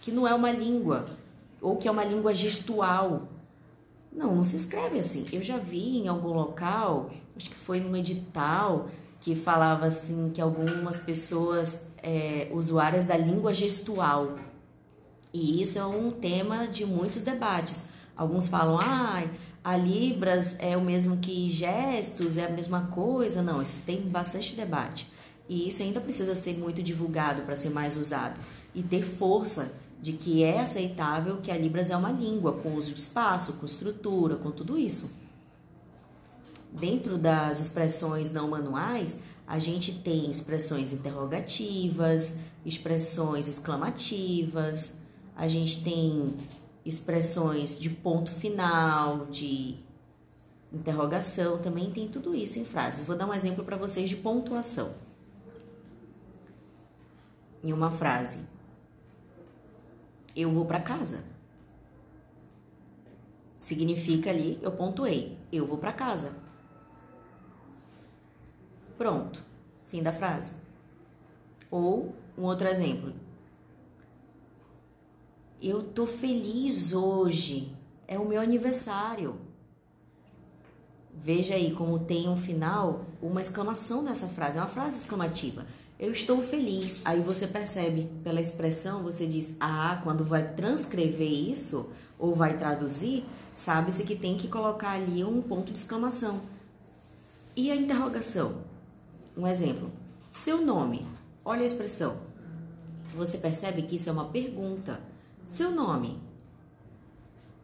que 0.02 0.12
não 0.12 0.28
é 0.28 0.34
uma 0.34 0.52
língua, 0.52 1.06
ou 1.62 1.78
que 1.78 1.88
é 1.88 1.92
uma 1.92 2.04
língua 2.04 2.34
gestual. 2.34 3.28
Não, 4.12 4.36
não 4.36 4.44
se 4.44 4.56
escreve 4.56 4.98
assim. 4.98 5.28
Eu 5.32 5.44
já 5.44 5.58
vi 5.58 6.00
em 6.00 6.08
algum 6.08 6.34
local, 6.34 7.12
acho 7.36 7.50
que 7.50 7.56
foi 7.56 7.80
num 7.80 7.96
edital, 7.96 8.90
que 9.28 9.36
falava 9.36 9.88
assim 9.88 10.30
que 10.30 10.40
algumas 10.40 10.98
pessoas 10.98 11.82
é, 12.02 12.48
usuárias 12.54 13.04
da 13.04 13.18
língua 13.18 13.54
gestual 13.54 14.36
e 15.34 15.62
isso 15.62 15.78
é 15.78 15.86
um 15.86 16.12
tema 16.12 16.66
de 16.66 16.86
muitos 16.86 17.26
debates. 17.26 17.88
Alguns 18.16 18.48
falam, 18.48 18.80
ah, 18.80 19.26
a 19.62 19.76
Libras 19.76 20.56
é 20.60 20.78
o 20.78 20.82
mesmo 20.82 21.18
que 21.18 21.50
gestos, 21.50 22.38
é 22.38 22.46
a 22.46 22.50
mesma 22.50 22.88
coisa. 22.88 23.42
Não, 23.42 23.62
isso 23.62 23.82
tem 23.86 24.00
bastante 24.00 24.56
debate. 24.56 25.12
E 25.50 25.68
isso 25.68 25.84
ainda 25.84 26.00
precisa 26.00 26.34
ser 26.34 26.58
muito 26.58 26.82
divulgado 26.82 27.42
para 27.42 27.58
ser 27.58 27.70
mais 27.70 27.98
usado 27.98 28.40
e 28.74 28.82
ter 28.82 29.04
força 29.04 29.74
de 30.02 30.14
que 30.14 30.42
é 30.42 30.62
aceitável 30.62 31.42
que 31.44 31.52
a 31.52 31.58
Libras 31.58 31.90
é 31.90 31.98
uma 31.98 32.12
língua 32.12 32.54
com 32.54 32.76
uso 32.76 32.94
de 32.94 33.00
espaço, 33.02 33.54
com 33.56 33.66
estrutura, 33.66 34.38
com 34.38 34.52
tudo 34.52 34.78
isso. 34.78 35.27
Dentro 36.80 37.18
das 37.18 37.60
expressões 37.60 38.32
não 38.32 38.50
manuais, 38.50 39.18
a 39.48 39.58
gente 39.58 39.94
tem 40.00 40.30
expressões 40.30 40.94
interrogativas, 40.94 42.36
expressões 42.64 43.48
exclamativas, 43.48 44.98
a 45.36 45.48
gente 45.48 45.84
tem 45.84 46.36
expressões 46.86 47.80
de 47.80 47.90
ponto 47.90 48.30
final, 48.30 49.26
de 49.26 49.78
interrogação, 50.72 51.58
também 51.58 51.90
tem 51.90 52.08
tudo 52.08 52.36
isso 52.36 52.60
em 52.60 52.66
frases. 52.66 53.04
Vou 53.06 53.16
dar 53.16 53.26
um 53.26 53.34
exemplo 53.34 53.64
para 53.64 53.76
vocês 53.76 54.10
de 54.10 54.16
pontuação. 54.16 54.92
Em 57.64 57.74
uma 57.74 57.90
frase, 57.90 58.40
eu 60.36 60.52
vou 60.52 60.66
para 60.66 60.80
casa. 60.80 61.24
Significa 63.58 64.30
ali, 64.30 64.60
eu 64.62 64.72
pontuei, 64.72 65.38
eu 65.52 65.66
vou 65.66 65.80
para 65.80 65.92
casa. 65.92 66.47
Pronto, 68.98 69.44
fim 69.86 70.02
da 70.02 70.12
frase. 70.12 70.54
Ou 71.70 72.16
um 72.38 72.44
outro 72.44 72.68
exemplo, 72.68 73.14
eu 75.62 75.84
tô 75.84 76.06
feliz 76.06 76.94
hoje. 76.94 77.74
É 78.08 78.18
o 78.18 78.28
meu 78.28 78.40
aniversário. 78.40 79.36
Veja 81.14 81.56
aí 81.56 81.72
como 81.72 82.00
tem 82.00 82.30
um 82.30 82.38
final, 82.38 83.06
uma 83.22 83.42
exclamação 83.42 84.02
nessa 84.02 84.28
frase, 84.28 84.58
é 84.58 84.62
uma 84.62 84.68
frase 84.68 85.00
exclamativa. 85.00 85.66
Eu 86.00 86.12
estou 86.12 86.42
feliz. 86.42 87.02
Aí 87.04 87.22
você 87.22 87.48
percebe 87.48 88.10
pela 88.24 88.40
expressão, 88.40 89.04
você 89.04 89.26
diz: 89.26 89.56
"Ah, 89.60 90.00
quando 90.04 90.24
vai 90.24 90.54
transcrever 90.54 91.28
isso 91.28 91.90
ou 92.20 92.34
vai 92.34 92.58
traduzir, 92.58 93.26
sabe-se 93.56 94.04
que 94.04 94.16
tem 94.16 94.38
que 94.38 94.48
colocar 94.48 94.92
ali 94.92 95.24
um 95.24 95.42
ponto 95.42 95.72
de 95.72 95.80
exclamação. 95.80 96.42
E 97.56 97.72
a 97.72 97.76
interrogação? 97.76 98.62
Um 99.38 99.46
exemplo. 99.46 99.92
Seu 100.32 100.66
nome. 100.66 101.06
Olha 101.46 101.62
a 101.62 101.66
expressão. 101.66 102.18
Você 103.14 103.38
percebe 103.38 103.84
que 103.84 103.96
isso 103.96 104.10
é 104.10 104.12
uma 104.12 104.26
pergunta. 104.26 105.00
Seu 105.46 105.70
nome. 105.72 106.20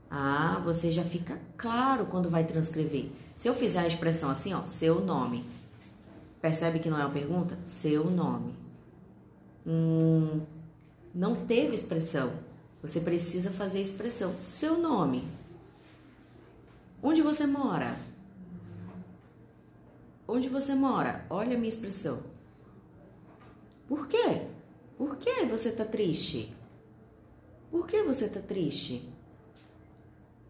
Ah, 0.10 0.62
você 0.64 0.92
já 0.92 1.04
fica 1.04 1.42
claro 1.58 2.06
quando 2.06 2.30
vai 2.30 2.44
transcrever. 2.44 3.10
Se 3.36 3.50
eu 3.50 3.56
fizer 3.56 3.80
a 3.80 3.88
expressão 3.88 4.30
assim, 4.30 4.54
ó, 4.54 4.64
seu 4.66 5.04
nome. 5.04 5.44
Percebe 6.40 6.78
que 6.78 6.90
não 6.90 7.00
é 7.00 7.06
uma 7.06 7.14
pergunta? 7.14 7.58
Seu 7.66 8.10
nome. 8.12 8.54
Hum, 9.66 10.42
não 11.14 11.36
teve 11.36 11.74
expressão. 11.74 12.34
Você 12.84 13.00
precisa 13.00 13.50
fazer 13.50 13.80
a 13.80 13.82
expressão. 13.82 14.36
Seu 14.40 14.78
nome. 14.78 15.28
Onde 17.02 17.24
você 17.24 17.48
mora? 17.48 17.98
Onde 20.34 20.50
você 20.50 20.74
mora? 20.74 21.24
Olha 21.30 21.54
a 21.54 21.60
minha 21.60 21.70
expressão. 21.70 22.24
Por 23.88 24.08
quê? 24.08 24.48
Por 24.98 25.16
que 25.18 25.46
você 25.46 25.70
está 25.70 25.86
triste? 25.86 26.52
Por 27.70 27.86
que 27.86 28.02
você 28.02 28.26
está 28.26 28.42
triste? 28.42 29.08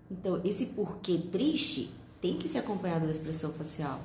Então, 0.10 0.40
esse 0.46 0.68
porquê 0.68 1.18
triste 1.30 1.94
tem 2.22 2.38
que 2.38 2.48
ser 2.48 2.60
acompanhado 2.60 3.08
da 3.08 3.12
expressão 3.12 3.52
facial. 3.52 4.00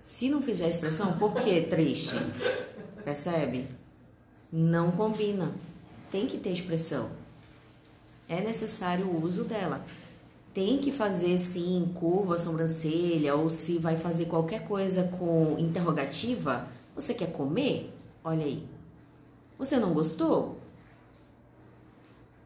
Se 0.00 0.30
não 0.30 0.40
fizer 0.40 0.64
a 0.64 0.70
expressão, 0.70 1.18
por 1.18 1.34
que 1.34 1.60
triste? 1.60 2.14
Percebe? 3.04 3.68
Não 4.50 4.90
combina. 4.90 5.52
Tem 6.10 6.26
que 6.26 6.38
ter 6.38 6.50
expressão. 6.50 7.10
É 8.26 8.40
necessário 8.40 9.04
o 9.04 9.22
uso 9.22 9.44
dela. 9.44 9.84
Tem 10.52 10.78
que 10.78 10.90
fazer 10.90 11.38
sim 11.38 11.92
curva 11.94 12.38
sobrancelha 12.38 13.36
ou 13.36 13.50
se 13.50 13.78
vai 13.78 13.96
fazer 13.96 14.26
qualquer 14.26 14.66
coisa 14.66 15.04
com 15.04 15.56
interrogativa. 15.58 16.64
Você 16.94 17.14
quer 17.14 17.30
comer? 17.30 17.94
Olha 18.24 18.44
aí. 18.44 18.66
Você 19.58 19.78
não 19.78 19.92
gostou? 19.92 20.58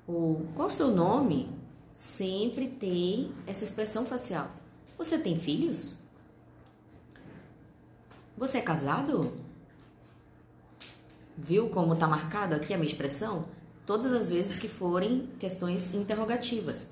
o 0.07 0.47
qual 0.55 0.69
o 0.69 0.71
seu 0.71 0.89
nome, 0.91 1.49
sempre 1.93 2.69
tem 2.69 3.33
essa 3.47 3.65
expressão 3.65 4.05
facial. 4.05 4.51
Você 4.99 5.19
tem 5.19 5.37
filhos? 5.37 5.99
Você 8.37 8.59
é 8.59 8.61
casado? 8.61 9.33
Viu 11.37 11.69
como 11.69 11.95
está 11.95 12.07
marcado 12.07 12.55
aqui 12.55 12.75
a 12.75 12.77
minha 12.77 12.87
expressão? 12.87 13.47
Todas 13.87 14.13
as 14.13 14.29
vezes 14.29 14.59
que 14.59 14.69
forem 14.69 15.29
questões 15.39 15.93
interrogativas. 15.95 16.91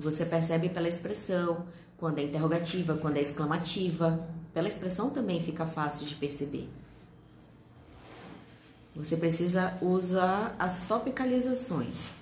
Você 0.00 0.24
percebe 0.24 0.70
pela 0.70 0.88
expressão, 0.88 1.66
quando 1.98 2.18
é 2.18 2.22
interrogativa, 2.22 2.96
quando 2.96 3.18
é 3.18 3.20
exclamativa. 3.20 4.26
Pela 4.54 4.66
expressão 4.66 5.10
também 5.10 5.42
fica 5.42 5.66
fácil 5.66 6.06
de 6.06 6.14
perceber. 6.14 6.66
Você 8.96 9.16
precisa 9.16 9.76
usar 9.82 10.56
as 10.58 10.80
topicalizações. 10.80 12.12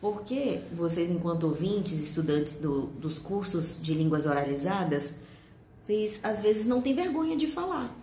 Porque 0.00 0.62
vocês, 0.72 1.10
enquanto 1.10 1.44
ouvintes, 1.44 1.92
estudantes 1.92 2.54
do, 2.54 2.86
dos 2.86 3.18
cursos 3.18 3.78
de 3.80 3.92
línguas 3.92 4.24
oralizadas, 4.26 5.20
Vocês 5.78 6.20
às 6.22 6.40
vezes 6.40 6.64
não 6.64 6.80
têm 6.80 6.94
vergonha 6.94 7.36
de 7.36 7.46
falar. 7.46 7.94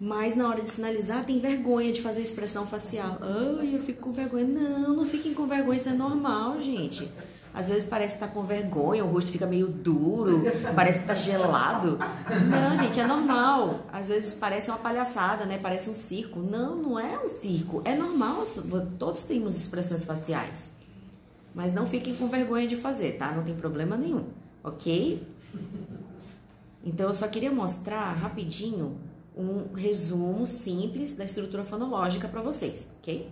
Mas 0.00 0.34
na 0.34 0.48
hora 0.48 0.62
de 0.62 0.68
sinalizar, 0.68 1.24
tem 1.24 1.38
vergonha 1.38 1.92
de 1.92 2.02
fazer 2.02 2.22
expressão 2.22 2.66
facial. 2.66 3.18
Ai, 3.20 3.74
eu 3.74 3.80
fico 3.80 4.00
com 4.00 4.12
vergonha. 4.12 4.44
Não, 4.44 4.96
não 4.96 5.06
fiquem 5.06 5.32
com 5.32 5.46
vergonha, 5.46 5.76
isso 5.76 5.88
é 5.88 5.92
normal, 5.92 6.60
gente. 6.60 7.08
Às 7.54 7.68
vezes 7.68 7.84
parece 7.84 8.14
que 8.14 8.20
tá 8.20 8.26
com 8.26 8.42
vergonha, 8.42 9.04
o 9.04 9.08
rosto 9.08 9.30
fica 9.30 9.46
meio 9.46 9.68
duro, 9.68 10.42
parece 10.74 11.00
que 11.00 11.06
tá 11.06 11.12
gelado. 11.12 11.98
Não, 12.50 12.76
gente, 12.82 12.98
é 12.98 13.06
normal. 13.06 13.86
Às 13.92 14.08
vezes 14.08 14.34
parece 14.34 14.70
uma 14.70 14.78
palhaçada, 14.78 15.44
né? 15.44 15.58
Parece 15.58 15.90
um 15.90 15.92
circo. 15.92 16.40
Não, 16.40 16.74
não 16.74 16.98
é 16.98 17.22
um 17.22 17.28
circo. 17.28 17.82
É 17.84 17.94
normal, 17.94 18.42
todos 18.98 19.24
temos 19.24 19.58
expressões 19.58 20.02
faciais. 20.02 20.70
Mas 21.54 21.74
não 21.74 21.84
fiquem 21.84 22.14
com 22.14 22.26
vergonha 22.26 22.66
de 22.66 22.74
fazer, 22.74 23.12
tá? 23.18 23.30
Não 23.30 23.42
tem 23.42 23.54
problema 23.54 23.96
nenhum, 23.98 24.24
ok? 24.64 25.22
Então 26.82 27.08
eu 27.08 27.14
só 27.14 27.28
queria 27.28 27.52
mostrar 27.52 28.14
rapidinho 28.14 28.96
um 29.36 29.72
resumo 29.72 30.46
simples 30.46 31.14
da 31.14 31.24
estrutura 31.24 31.64
fonológica 31.64 32.28
para 32.28 32.42
vocês, 32.42 32.92
ok? 32.98 33.30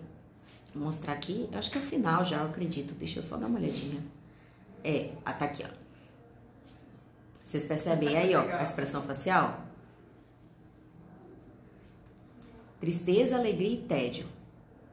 Vou 0.74 0.84
mostrar 0.84 1.12
aqui, 1.12 1.48
acho 1.52 1.70
que 1.70 1.78
é 1.78 1.80
o 1.80 1.84
final 1.84 2.24
já, 2.24 2.38
eu 2.38 2.46
acredito. 2.46 2.94
Deixa 2.94 3.18
eu 3.18 3.22
só 3.22 3.36
dar 3.36 3.48
uma 3.48 3.58
olhadinha. 3.58 4.00
É, 4.84 5.10
ah, 5.24 5.32
tá 5.32 5.44
aqui, 5.46 5.64
ó. 5.64 5.80
Vocês 7.42 7.64
percebem 7.64 8.16
aí, 8.16 8.34
ó, 8.34 8.42
a 8.42 8.62
expressão 8.62 9.02
facial? 9.02 9.66
Tristeza, 12.78 13.36
alegria 13.36 13.74
e 13.74 13.78
tédio. 13.78 14.26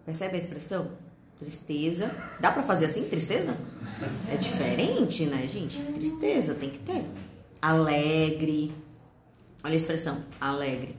Percebe 0.03 0.35
a 0.35 0.37
expressão? 0.37 0.91
Tristeza. 1.39 2.09
Dá 2.39 2.51
para 2.51 2.63
fazer 2.63 2.85
assim, 2.85 3.07
tristeza? 3.07 3.55
É 4.31 4.35
diferente, 4.37 5.25
né, 5.25 5.47
gente? 5.47 5.79
Tristeza 5.93 6.55
tem 6.55 6.71
que 6.71 6.79
ter. 6.79 7.05
Alegre. 7.61 8.73
Olha 9.67 9.73
a 9.73 9.75
expressão, 9.75 10.23
alegre. 10.39 10.95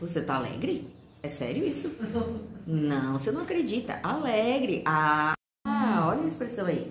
Você 0.00 0.20
tá 0.20 0.34
alegre? 0.34 0.92
É 1.22 1.28
sério 1.28 1.64
isso? 1.64 1.92
Não, 2.66 3.12
você 3.12 3.30
não 3.30 3.42
acredita. 3.42 4.00
Alegre. 4.02 4.82
Ah, 4.84 5.32
olha 6.08 6.22
a 6.22 6.26
expressão 6.26 6.66
aí. 6.66 6.90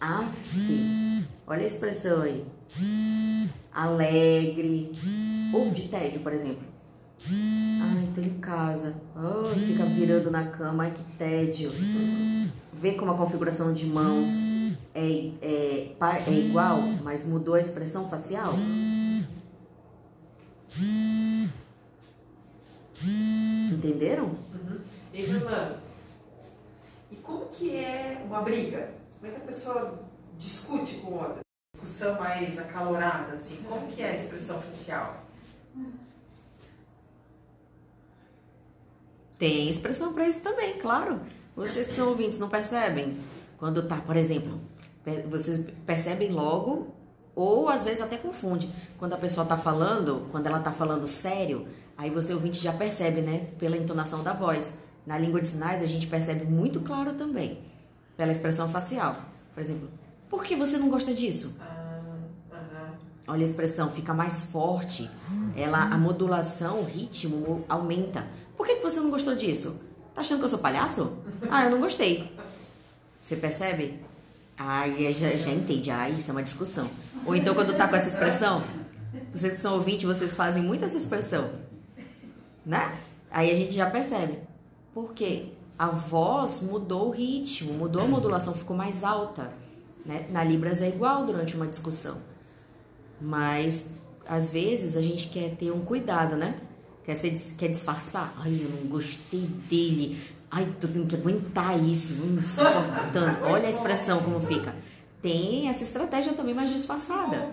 Aff. 0.00 1.26
Olha 1.46 1.62
a 1.62 1.66
expressão 1.66 2.22
aí. 2.22 2.46
Alegre. 3.70 4.92
Ou 5.52 5.70
de 5.70 5.88
tédio, 5.88 6.20
por 6.20 6.32
exemplo. 6.32 6.64
Ai, 7.28 8.08
tô 8.14 8.22
em 8.22 8.38
casa. 8.38 8.96
Oh, 9.14 9.44
fica 9.54 9.84
virando 9.84 10.30
na 10.30 10.46
cama. 10.46 10.84
Ai, 10.84 10.92
que 10.92 11.02
tédio. 11.18 11.70
Vê 12.72 12.92
como 12.92 13.12
a 13.12 13.16
configuração 13.16 13.74
de 13.74 13.84
mãos 13.84 14.53
é, 14.94 15.32
é, 15.42 15.96
é 16.26 16.32
igual, 16.32 16.80
mas 17.02 17.26
mudou 17.26 17.54
a 17.54 17.60
expressão 17.60 18.08
facial? 18.08 18.54
Entenderam? 23.72 24.26
Uhum. 24.26 24.80
E 25.12 25.26
Germano, 25.26 25.76
e 27.10 27.16
como 27.16 27.46
que 27.46 27.76
é 27.76 28.22
uma 28.24 28.42
briga? 28.42 28.90
Como 29.18 29.32
é 29.32 29.34
que 29.34 29.42
a 29.42 29.46
pessoa 29.46 30.04
discute 30.38 30.96
com 30.96 31.14
outra? 31.14 31.40
Discussão 31.74 32.18
mais 32.18 32.58
acalorada, 32.58 33.32
assim. 33.32 33.62
Como 33.68 33.86
que 33.88 34.00
é 34.02 34.10
a 34.10 34.16
expressão 34.16 34.60
facial? 34.62 35.24
Tem 39.38 39.68
expressão 39.68 40.14
para 40.14 40.28
isso 40.28 40.40
também, 40.40 40.78
claro. 40.78 41.20
Vocês 41.56 41.88
que 41.88 41.96
são 41.96 42.08
ouvintes 42.08 42.38
não 42.38 42.48
percebem? 42.48 43.18
Quando 43.58 43.86
tá, 43.86 43.96
por 43.96 44.16
exemplo, 44.16 44.60
vocês 45.28 45.66
percebem 45.84 46.30
logo 46.30 46.94
ou 47.34 47.68
às 47.68 47.84
vezes 47.84 48.00
até 48.00 48.16
confunde. 48.16 48.72
Quando 48.98 49.12
a 49.12 49.18
pessoa 49.18 49.44
tá 49.44 49.56
falando, 49.56 50.26
quando 50.30 50.46
ela 50.46 50.60
tá 50.60 50.72
falando 50.72 51.06
sério, 51.06 51.66
Aí 51.96 52.10
você 52.10 52.34
ouvinte 52.34 52.58
já 52.60 52.72
percebe, 52.72 53.20
né? 53.20 53.48
Pela 53.58 53.76
entonação 53.76 54.22
da 54.22 54.32
voz. 54.32 54.76
Na 55.06 55.18
língua 55.18 55.40
de 55.40 55.48
sinais 55.48 55.82
a 55.82 55.86
gente 55.86 56.06
percebe 56.06 56.44
muito 56.44 56.80
claro 56.80 57.12
também, 57.12 57.60
pela 58.16 58.32
expressão 58.32 58.68
facial. 58.68 59.16
Por 59.52 59.60
exemplo, 59.60 59.88
por 60.28 60.42
que 60.42 60.56
você 60.56 60.78
não 60.78 60.88
gosta 60.88 61.12
disso? 61.14 61.54
Ah, 61.60 62.00
Olha 63.26 63.42
a 63.42 63.44
expressão, 63.44 63.90
fica 63.90 64.12
mais 64.12 64.42
forte. 64.42 65.10
Ela, 65.56 65.84
a 65.84 65.96
modulação, 65.96 66.80
o 66.80 66.84
ritmo 66.84 67.64
aumenta. 67.68 68.26
Por 68.56 68.66
que 68.66 68.76
você 68.76 69.00
não 69.00 69.10
gostou 69.10 69.34
disso? 69.34 69.76
Tá 70.12 70.20
achando 70.20 70.40
que 70.40 70.44
eu 70.44 70.48
sou 70.48 70.58
palhaço? 70.58 71.16
Ah, 71.50 71.64
eu 71.64 71.70
não 71.70 71.80
gostei. 71.80 72.36
Você 73.20 73.36
percebe? 73.36 74.00
Ah, 74.56 74.84
já, 74.88 75.30
já 75.30 75.50
entende. 75.50 75.90
Ah, 75.90 76.08
isso 76.08 76.30
é 76.30 76.32
uma 76.32 76.42
discussão. 76.42 76.88
Ou 77.26 77.34
então 77.34 77.54
quando 77.54 77.76
tá 77.76 77.88
com 77.88 77.96
essa 77.96 78.08
expressão, 78.08 78.62
vocês 79.32 79.54
que 79.54 79.60
são 79.60 79.74
ouvintes, 79.74 80.04
vocês 80.04 80.34
fazem 80.34 80.62
muito 80.62 80.84
essa 80.84 80.96
expressão 80.96 81.50
né? 82.64 82.98
Aí 83.30 83.50
a 83.50 83.54
gente 83.54 83.72
já 83.72 83.90
percebe. 83.90 84.38
Por 84.92 85.12
quê? 85.12 85.52
A 85.78 85.88
voz 85.88 86.60
mudou 86.60 87.08
o 87.08 87.10
ritmo, 87.10 87.74
mudou 87.74 88.02
a 88.02 88.06
modulação, 88.06 88.54
ficou 88.54 88.76
mais 88.76 89.02
alta. 89.02 89.52
Né? 90.06 90.26
Na 90.30 90.44
Libras 90.44 90.80
é 90.80 90.88
igual 90.88 91.24
durante 91.24 91.56
uma 91.56 91.66
discussão. 91.66 92.18
Mas, 93.20 93.94
às 94.26 94.48
vezes, 94.50 94.96
a 94.96 95.02
gente 95.02 95.28
quer 95.28 95.56
ter 95.56 95.72
um 95.72 95.80
cuidado, 95.80 96.36
né? 96.36 96.60
Quer, 97.04 97.16
ser, 97.16 97.34
quer 97.56 97.68
disfarçar. 97.68 98.32
Ai, 98.38 98.60
eu 98.62 98.70
não 98.70 98.88
gostei 98.88 99.40
dele. 99.40 100.18
Ai, 100.56 100.72
tô 100.80 100.86
tendo 100.86 101.06
que 101.06 101.16
aguentar 101.16 101.78
isso. 101.82 102.14
Suportando. 102.42 103.44
Olha 103.50 103.66
a 103.66 103.70
expressão 103.70 104.22
como 104.22 104.40
fica. 104.40 104.74
Tem 105.20 105.68
essa 105.68 105.82
estratégia 105.82 106.34
também 106.34 106.54
mais 106.54 106.70
disfarçada 106.70 107.52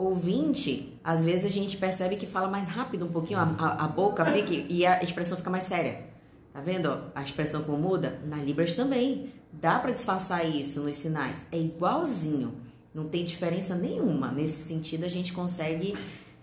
ouvinte, 0.00 0.98
às 1.04 1.24
vezes 1.24 1.44
a 1.44 1.50
gente 1.50 1.76
percebe 1.76 2.16
que 2.16 2.26
fala 2.26 2.48
mais 2.48 2.68
rápido 2.68 3.04
um 3.04 3.12
pouquinho, 3.12 3.38
a, 3.38 3.54
a, 3.58 3.84
a 3.84 3.88
boca 3.88 4.24
fica 4.24 4.52
e 4.52 4.86
a 4.86 5.02
expressão 5.02 5.36
fica 5.36 5.50
mais 5.50 5.64
séria. 5.64 6.08
Tá 6.52 6.60
vendo? 6.60 6.88
A 7.14 7.22
expressão 7.22 7.62
como 7.62 7.78
muda? 7.78 8.18
Na 8.26 8.36
Libras 8.36 8.74
também. 8.74 9.32
Dá 9.52 9.78
para 9.78 9.92
disfarçar 9.92 10.44
isso 10.44 10.80
nos 10.80 10.96
sinais. 10.96 11.46
É 11.52 11.58
igualzinho. 11.58 12.54
Não 12.92 13.04
tem 13.08 13.24
diferença 13.24 13.76
nenhuma. 13.76 14.32
Nesse 14.32 14.66
sentido, 14.66 15.04
a 15.04 15.08
gente 15.08 15.32
consegue 15.32 15.96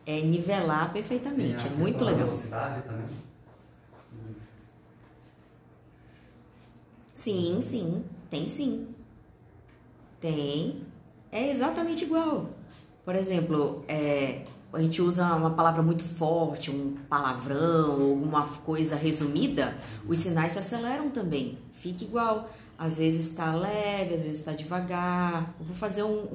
é, 0.05 0.21
nivelar 0.21 0.93
perfeitamente. 0.93 1.65
É 1.65 1.69
muito 1.71 2.05
legal. 2.05 2.27
velocidade 2.27 2.83
também? 2.83 3.05
Sim, 7.27 7.59
sim. 7.59 8.05
Tem 8.29 8.47
sim. 8.47 8.87
Tem. 10.17 10.81
É 11.29 11.49
exatamente 11.49 12.05
igual. 12.05 12.49
Por 13.03 13.15
exemplo, 13.15 13.83
é, 13.85 14.45
a 14.71 14.81
gente 14.81 15.01
usa 15.01 15.35
uma 15.35 15.49
palavra 15.49 15.83
muito 15.83 16.05
forte, 16.05 16.71
um 16.71 16.95
palavrão, 17.09 18.11
alguma 18.11 18.47
coisa 18.59 18.95
resumida, 18.95 19.77
os 20.07 20.19
sinais 20.19 20.53
se 20.53 20.59
aceleram 20.59 21.09
também. 21.09 21.57
Fica 21.73 22.05
igual. 22.05 22.49
Às 22.77 22.97
vezes 22.97 23.27
está 23.27 23.53
leve, 23.53 24.13
às 24.13 24.23
vezes 24.23 24.39
está 24.39 24.53
devagar. 24.53 25.53
Eu 25.59 25.65
vou 25.65 25.75
fazer 25.75 26.03
um, 26.03 26.29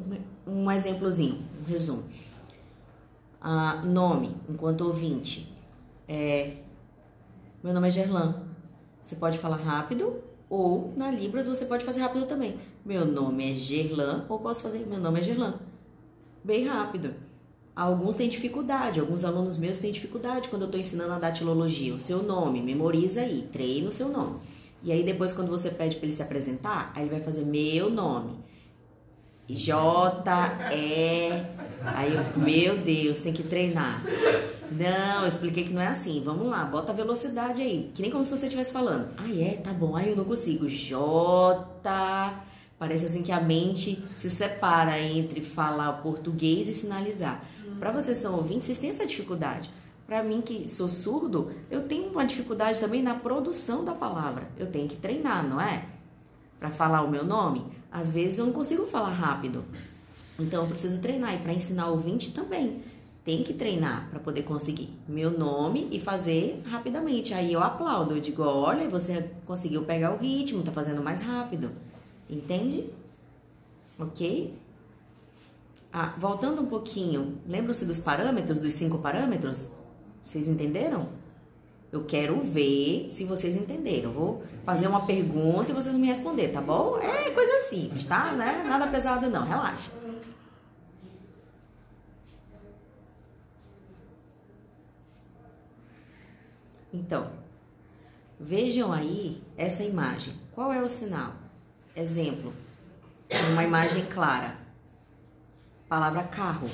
um 0.46 0.70
exemplozinho, 0.70 1.42
um 1.58 1.64
resumo. 1.70 2.04
Ah, 3.40 3.80
nome, 3.82 4.36
enquanto 4.46 4.82
ouvinte. 4.82 5.50
É, 6.06 6.56
meu 7.64 7.72
nome 7.72 7.88
é 7.88 7.90
Gerlan. 7.90 8.42
Você 9.00 9.16
pode 9.16 9.38
falar 9.38 9.56
rápido 9.56 10.31
ou 10.52 10.92
na 10.98 11.10
Libras 11.10 11.46
você 11.46 11.64
pode 11.64 11.82
fazer 11.82 12.00
rápido 12.00 12.26
também. 12.26 12.56
Meu 12.84 13.06
nome 13.06 13.50
é 13.50 13.54
Gerlan 13.54 14.26
ou 14.28 14.38
posso 14.38 14.60
fazer 14.60 14.86
meu 14.86 15.00
nome 15.00 15.18
é 15.18 15.22
Gerlan 15.22 15.54
bem 16.44 16.66
rápido. 16.66 17.14
Alguns 17.74 18.16
têm 18.16 18.28
dificuldade, 18.28 19.00
alguns 19.00 19.24
alunos 19.24 19.56
meus 19.56 19.78
têm 19.78 19.90
dificuldade 19.90 20.50
quando 20.50 20.62
eu 20.62 20.66
estou 20.66 20.78
ensinando 20.78 21.12
a 21.14 21.18
datilologia. 21.18 21.94
O 21.94 21.98
seu 21.98 22.22
nome, 22.22 22.60
memoriza 22.60 23.22
aí, 23.22 23.48
treina 23.50 23.88
o 23.88 23.92
seu 23.92 24.10
nome. 24.10 24.40
E 24.82 24.92
aí 24.92 25.02
depois 25.02 25.32
quando 25.32 25.48
você 25.48 25.70
pede 25.70 25.96
para 25.96 26.04
ele 26.04 26.12
se 26.12 26.22
apresentar, 26.22 26.92
aí 26.94 27.04
ele 27.04 27.10
vai 27.12 27.20
fazer 27.20 27.46
meu 27.46 27.88
nome. 27.88 28.34
J, 29.48 30.22
E. 30.72 31.30
Aí 31.84 32.14
eu 32.14 32.40
meu 32.40 32.78
Deus, 32.78 33.20
tem 33.20 33.32
que 33.32 33.42
treinar. 33.42 34.02
Não, 34.70 35.22
eu 35.22 35.28
expliquei 35.28 35.64
que 35.64 35.72
não 35.72 35.82
é 35.82 35.88
assim. 35.88 36.22
Vamos 36.24 36.46
lá, 36.46 36.64
bota 36.64 36.92
a 36.92 36.94
velocidade 36.94 37.60
aí. 37.60 37.90
Que 37.94 38.02
nem 38.02 38.10
como 38.10 38.24
se 38.24 38.30
você 38.30 38.46
estivesse 38.46 38.72
falando. 38.72 39.08
Ah, 39.18 39.30
é, 39.34 39.56
tá 39.56 39.72
bom. 39.72 39.96
Aí 39.96 40.10
eu 40.10 40.16
não 40.16 40.24
consigo. 40.24 40.68
J. 40.68 41.64
Parece 42.78 43.06
assim 43.06 43.22
que 43.22 43.30
a 43.30 43.40
mente 43.40 44.02
se 44.16 44.30
separa 44.30 44.98
entre 44.98 45.40
falar 45.40 45.92
português 45.94 46.68
e 46.68 46.72
sinalizar. 46.72 47.42
Para 47.78 47.92
vocês 47.92 48.18
que 48.18 48.22
são 48.22 48.34
ouvintes, 48.36 48.66
vocês 48.66 48.78
têm 48.78 48.90
essa 48.90 49.06
dificuldade. 49.06 49.70
Para 50.06 50.22
mim 50.22 50.40
que 50.40 50.68
sou 50.68 50.88
surdo, 50.88 51.52
eu 51.70 51.82
tenho 51.82 52.08
uma 52.08 52.24
dificuldade 52.24 52.80
também 52.80 53.02
na 53.02 53.14
produção 53.14 53.84
da 53.84 53.92
palavra. 53.92 54.48
Eu 54.58 54.66
tenho 54.66 54.88
que 54.88 54.96
treinar, 54.96 55.46
não 55.46 55.60
é? 55.60 55.84
Para 56.58 56.70
falar 56.70 57.02
o 57.02 57.10
meu 57.10 57.24
nome, 57.24 57.64
às 57.92 58.10
vezes 58.10 58.38
eu 58.38 58.46
não 58.46 58.52
consigo 58.52 58.86
falar 58.86 59.10
rápido. 59.10 59.64
Então 60.38 60.62
eu 60.62 60.68
preciso 60.68 61.00
treinar 61.00 61.34
e 61.34 61.38
para 61.38 61.52
ensinar 61.52 61.88
o 61.88 61.92
ouvinte 61.92 62.32
também. 62.32 62.82
Tem 63.24 63.44
que 63.44 63.52
treinar 63.54 64.08
para 64.10 64.18
poder 64.18 64.42
conseguir 64.42 64.90
meu 65.06 65.30
nome 65.30 65.88
e 65.92 66.00
fazer 66.00 66.60
rapidamente. 66.64 67.32
Aí 67.32 67.52
eu 67.52 67.62
aplaudo, 67.62 68.14
eu 68.16 68.20
digo: 68.20 68.42
"Olha, 68.42 68.88
você 68.88 69.30
conseguiu 69.46 69.84
pegar 69.84 70.12
o 70.12 70.18
ritmo, 70.18 70.62
tá 70.62 70.72
fazendo 70.72 71.02
mais 71.02 71.20
rápido". 71.20 71.70
Entende? 72.28 72.90
Ok? 73.98 74.54
Ah, 75.92 76.14
voltando 76.18 76.62
um 76.62 76.66
pouquinho, 76.66 77.38
lembram-se 77.46 77.84
dos 77.84 77.98
parâmetros, 77.98 78.60
dos 78.60 78.72
cinco 78.72 78.98
parâmetros? 78.98 79.72
Vocês 80.22 80.48
entenderam? 80.48 81.06
Eu 81.92 82.04
quero 82.04 82.40
ver 82.40 83.10
se 83.10 83.24
vocês 83.24 83.54
entenderam. 83.54 84.08
Eu 84.08 84.14
vou 84.14 84.42
fazer 84.64 84.86
uma 84.86 85.04
pergunta 85.04 85.72
e 85.72 85.74
vocês 85.74 85.94
me 85.94 86.06
responder, 86.06 86.48
tá 86.48 86.62
bom? 86.62 86.98
É 86.98 87.30
coisa 87.32 87.68
simples, 87.68 88.04
tá? 88.06 88.32
Né? 88.32 88.64
Nada 88.66 88.86
pesado 88.86 89.28
não, 89.28 89.44
relaxa. 89.44 89.90
Então, 96.90 97.30
vejam 98.40 98.90
aí 98.90 99.42
essa 99.56 99.84
imagem. 99.84 100.34
Qual 100.54 100.72
é 100.72 100.80
o 100.82 100.88
sinal? 100.88 101.34
Exemplo, 101.94 102.52
uma 103.52 103.64
imagem 103.64 104.06
clara. 104.06 104.56
Palavra 105.88 106.22
carro. 106.22 106.70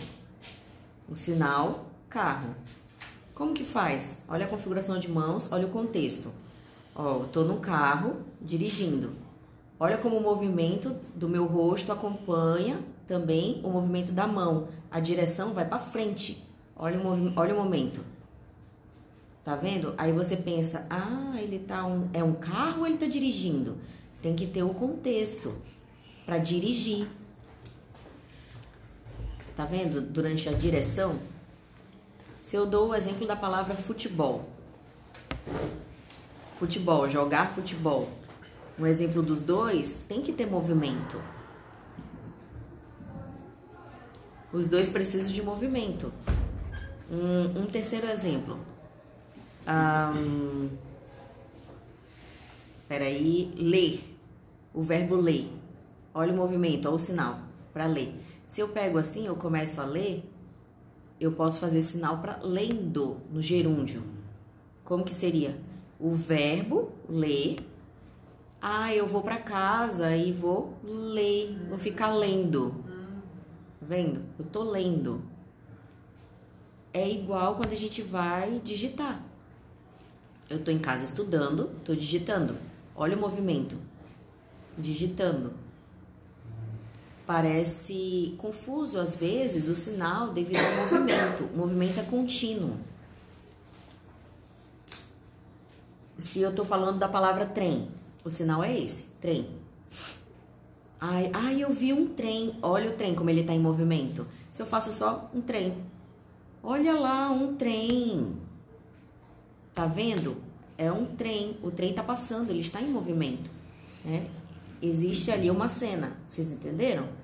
O 1.08 1.14
sinal 1.16 1.86
carro. 2.08 2.54
Como 3.38 3.54
que 3.54 3.62
faz? 3.62 4.22
Olha 4.26 4.46
a 4.46 4.48
configuração 4.48 4.98
de 4.98 5.08
mãos, 5.08 5.52
olha 5.52 5.64
o 5.64 5.70
contexto. 5.70 6.28
Ó, 6.92 7.20
tô 7.20 7.44
no 7.44 7.58
carro 7.60 8.16
dirigindo. 8.42 9.12
Olha 9.78 9.96
como 9.96 10.16
o 10.16 10.20
movimento 10.20 10.96
do 11.14 11.28
meu 11.28 11.46
rosto 11.46 11.92
acompanha 11.92 12.80
também 13.06 13.60
o 13.62 13.70
movimento 13.70 14.10
da 14.10 14.26
mão. 14.26 14.66
A 14.90 14.98
direção 14.98 15.54
vai 15.54 15.64
para 15.64 15.78
frente. 15.78 16.44
Olha 16.74 16.98
o, 16.98 17.32
olha 17.36 17.54
o 17.54 17.56
momento. 17.56 18.00
Tá 19.44 19.54
vendo? 19.54 19.94
Aí 19.96 20.12
você 20.12 20.36
pensa, 20.36 20.84
ah, 20.90 21.40
ele 21.40 21.60
tá 21.60 21.86
um, 21.86 22.08
é 22.12 22.24
um 22.24 22.34
carro 22.34 22.80
ou 22.80 22.86
ele 22.88 22.98
tá 22.98 23.06
dirigindo? 23.06 23.78
Tem 24.20 24.34
que 24.34 24.48
ter 24.48 24.64
o 24.64 24.74
contexto 24.74 25.54
para 26.26 26.38
dirigir. 26.38 27.06
Tá 29.54 29.64
vendo? 29.64 30.00
Durante 30.00 30.48
a 30.48 30.52
direção, 30.52 31.16
se 32.48 32.56
eu 32.56 32.64
dou 32.64 32.88
o 32.88 32.94
exemplo 32.94 33.26
da 33.26 33.36
palavra 33.36 33.74
futebol. 33.74 34.42
Futebol, 36.56 37.06
jogar 37.06 37.52
futebol. 37.52 38.08
Um 38.78 38.86
exemplo 38.86 39.22
dos 39.22 39.42
dois 39.42 39.98
tem 40.08 40.22
que 40.22 40.32
ter 40.32 40.46
movimento. 40.46 41.22
Os 44.50 44.66
dois 44.66 44.88
precisam 44.88 45.30
de 45.30 45.42
movimento. 45.42 46.10
Um, 47.10 47.64
um 47.64 47.66
terceiro 47.66 48.06
exemplo. 48.06 48.58
Um, 49.68 50.70
peraí, 52.88 53.52
ler. 53.58 54.02
O 54.72 54.82
verbo 54.82 55.16
ler. 55.16 55.52
Olha 56.14 56.32
o 56.32 56.36
movimento, 56.36 56.86
olha 56.86 56.96
o 56.96 56.98
sinal 56.98 57.40
para 57.74 57.84
ler. 57.84 58.14
Se 58.46 58.62
eu 58.62 58.68
pego 58.68 58.96
assim, 58.96 59.26
eu 59.26 59.36
começo 59.36 59.82
a 59.82 59.84
ler, 59.84 60.24
eu 61.20 61.32
posso 61.32 61.58
fazer 61.58 61.82
sinal 61.82 62.18
para 62.18 62.38
lendo 62.42 63.20
no 63.30 63.42
gerúndio. 63.42 64.02
Como 64.84 65.04
que 65.04 65.12
seria? 65.12 65.58
O 65.98 66.12
verbo 66.12 66.88
ler. 67.08 67.58
Ah, 68.60 68.94
eu 68.94 69.06
vou 69.06 69.22
para 69.22 69.36
casa 69.36 70.16
e 70.16 70.32
vou 70.32 70.74
ler, 70.82 71.56
vou 71.68 71.78
ficar 71.78 72.12
lendo. 72.12 72.84
Vendo? 73.80 74.22
Eu 74.38 74.44
tô 74.44 74.62
lendo. 74.62 75.22
É 76.92 77.08
igual 77.08 77.54
quando 77.54 77.72
a 77.72 77.76
gente 77.76 78.02
vai 78.02 78.60
digitar. 78.60 79.24
Eu 80.48 80.62
tô 80.62 80.70
em 80.70 80.78
casa 80.78 81.04
estudando, 81.04 81.70
tô 81.84 81.94
digitando. 81.94 82.56
Olha 82.96 83.16
o 83.16 83.20
movimento. 83.20 83.76
Digitando 84.76 85.67
parece 87.28 88.34
confuso 88.38 88.98
às 88.98 89.14
vezes 89.14 89.68
o 89.68 89.76
sinal 89.76 90.30
devido 90.30 90.56
ao 90.56 90.86
movimento. 90.86 91.44
O 91.52 91.58
movimento 91.58 92.00
é 92.00 92.02
contínuo. 92.02 92.78
Se 96.16 96.40
eu 96.40 96.48
estou 96.48 96.64
falando 96.64 96.98
da 96.98 97.06
palavra 97.06 97.44
trem, 97.44 97.90
o 98.24 98.30
sinal 98.30 98.64
é 98.64 98.80
esse, 98.80 99.04
trem. 99.20 99.46
Ai, 100.98 101.30
ai, 101.34 101.62
eu 101.62 101.70
vi 101.70 101.92
um 101.92 102.06
trem. 102.08 102.56
Olha 102.62 102.88
o 102.88 102.94
trem 102.94 103.14
como 103.14 103.28
ele 103.28 103.42
está 103.42 103.52
em 103.52 103.60
movimento. 103.60 104.26
Se 104.50 104.62
eu 104.62 104.66
faço 104.66 104.90
só 104.90 105.30
um 105.34 105.42
trem, 105.42 105.76
olha 106.62 106.98
lá 106.98 107.30
um 107.30 107.56
trem. 107.56 108.38
Tá 109.74 109.84
vendo? 109.84 110.38
É 110.78 110.90
um 110.90 111.04
trem. 111.04 111.58
O 111.62 111.70
trem 111.70 111.90
está 111.90 112.02
passando, 112.02 112.48
ele 112.48 112.60
está 112.60 112.80
em 112.80 112.90
movimento, 112.90 113.50
né? 114.02 114.30
Existe 114.80 115.30
ali 115.30 115.50
uma 115.50 115.68
cena, 115.68 116.16
vocês 116.26 116.50
entenderam? 116.50 117.17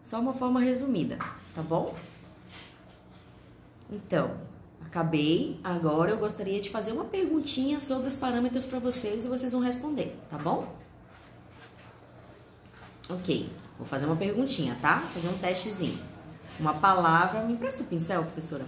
Só 0.00 0.20
uma 0.20 0.34
forma 0.34 0.60
resumida, 0.60 1.18
tá 1.54 1.62
bom? 1.62 1.94
Então, 3.90 4.36
acabei. 4.84 5.60
Agora 5.62 6.10
eu 6.10 6.18
gostaria 6.18 6.60
de 6.60 6.70
fazer 6.70 6.92
uma 6.92 7.04
perguntinha 7.04 7.78
sobre 7.80 8.08
os 8.08 8.16
parâmetros 8.16 8.64
para 8.64 8.78
vocês 8.78 9.24
e 9.24 9.28
vocês 9.28 9.52
vão 9.52 9.60
responder, 9.60 10.16
tá 10.28 10.38
bom? 10.38 10.74
Ok, 13.08 13.50
vou 13.76 13.86
fazer 13.86 14.06
uma 14.06 14.16
perguntinha, 14.16 14.76
tá? 14.80 15.00
Fazer 15.00 15.28
um 15.28 15.38
testezinho. 15.38 15.98
Uma 16.60 16.74
palavra. 16.74 17.42
Me 17.42 17.54
empresta 17.54 17.82
o 17.82 17.86
pincel, 17.86 18.22
professora? 18.22 18.64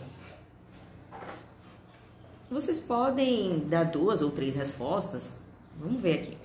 Vocês 2.51 2.81
podem 2.81 3.61
dar 3.69 3.85
duas 3.85 4.21
ou 4.21 4.31
três 4.31 4.57
respostas. 4.57 5.35
Vamos 5.79 6.03
ver 6.03 6.21
aqui. 6.21 6.39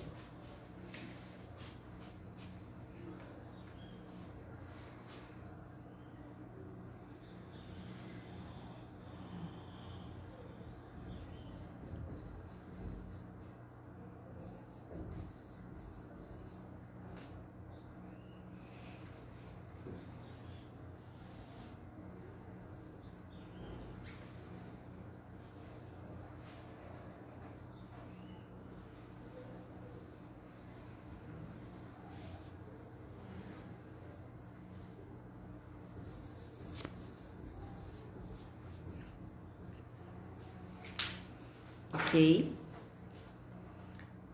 Ok? 42.08 42.56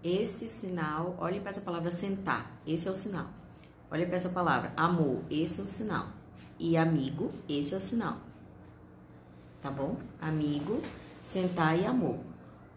Esse 0.02 0.46
sinal, 0.46 1.16
olhe 1.18 1.40
para 1.40 1.50
essa 1.50 1.60
palavra 1.60 1.90
sentar, 1.90 2.60
esse 2.66 2.86
é 2.86 2.90
o 2.90 2.94
sinal. 2.94 3.26
Olhe 3.90 4.06
para 4.06 4.16
essa 4.16 4.28
palavra 4.28 4.72
amor, 4.76 5.22
esse 5.30 5.60
é 5.60 5.64
o 5.64 5.66
sinal. 5.66 6.08
E 6.58 6.76
amigo, 6.76 7.30
esse 7.48 7.74
é 7.74 7.76
o 7.76 7.80
sinal. 7.80 8.18
Tá 9.60 9.70
bom? 9.70 9.96
Amigo, 10.20 10.80
sentar 11.22 11.78
e 11.78 11.84
amor. 11.84 12.18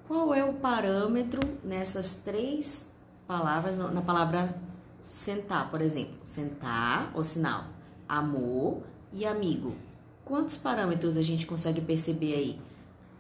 Qual 0.08 0.34
é 0.34 0.44
o 0.44 0.54
parâmetro 0.54 1.42
nessas 1.64 2.22
três 2.22 2.94
palavras, 3.28 3.78
na 3.78 4.02
palavra 4.02 4.58
sentar, 5.10 5.70
por 5.70 5.82
exemplo? 5.82 6.16
Sentar, 6.24 7.12
o 7.14 7.24
sinal, 7.24 7.66
amor 8.08 8.84
e 9.12 9.26
amigo. 9.26 9.76
Quantos 10.24 10.56
parâmetros 10.56 11.18
a 11.18 11.22
gente 11.22 11.46
consegue 11.46 11.82
perceber 11.82 12.34
aí? 12.36 12.67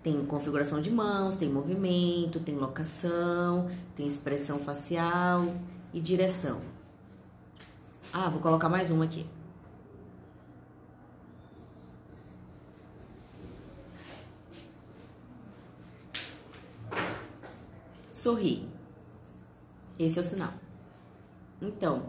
Tem 0.07 0.25
configuração 0.25 0.81
de 0.81 0.89
mãos, 0.89 1.35
tem 1.35 1.49
movimento, 1.49 2.39
tem 2.39 2.55
locação, 2.55 3.69
tem 3.93 4.07
expressão 4.07 4.57
facial 4.57 5.53
e 5.93 5.99
direção. 5.99 6.61
Ah, 8.13 8.29
vou 8.29 8.39
colocar 8.39 8.69
mais 8.69 8.89
uma 8.89 9.03
aqui. 9.03 9.29
Sorrir. 18.09 18.65
Esse 19.99 20.19
é 20.19 20.21
o 20.21 20.23
sinal. 20.23 20.53
Então, 21.61 22.05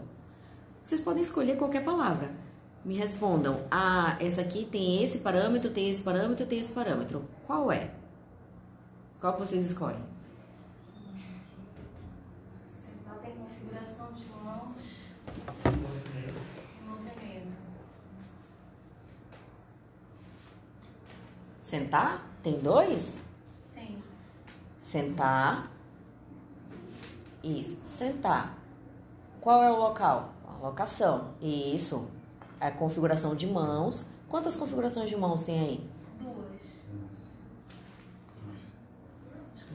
vocês 0.81 1.01
podem 1.01 1.21
escolher 1.21 1.57
qualquer 1.57 1.83
palavra 1.83 2.29
me 2.83 2.95
respondam: 2.95 3.65
ah, 3.69 4.17
essa 4.19 4.41
aqui 4.41 4.65
tem 4.65 5.03
esse 5.03 5.19
parâmetro, 5.19 5.69
tem 5.71 5.89
esse 5.89 6.01
parâmetro, 6.01 6.45
tem 6.45 6.59
esse 6.59 6.71
parâmetro. 6.71 7.25
Qual 7.45 7.71
é? 7.71 7.91
Qual 9.19 9.33
que 9.33 9.39
vocês 9.39 9.63
escolhem? 9.65 10.03
Sentar 12.65 13.19
tem 13.21 13.35
configuração 13.35 14.11
de 14.13 14.25
mãos. 14.25 14.75
Movimento. 16.87 17.53
Sentar? 21.61 22.25
Tem 22.41 22.59
dois? 22.59 23.21
Sim. 23.73 23.97
Sentar. 24.81 25.69
Isso. 27.43 27.77
Sentar. 27.83 28.57
Qual 29.41 29.61
é 29.63 29.71
o 29.71 29.77
local? 29.77 30.33
A 30.47 30.65
locação. 30.65 31.33
Isso. 31.41 32.07
A 32.59 32.71
configuração 32.71 33.35
de 33.35 33.47
mãos. 33.47 34.05
Quantas 34.27 34.55
configurações 34.55 35.09
de 35.09 35.15
mãos 35.15 35.43
tem 35.43 35.59
aí? 35.59 35.89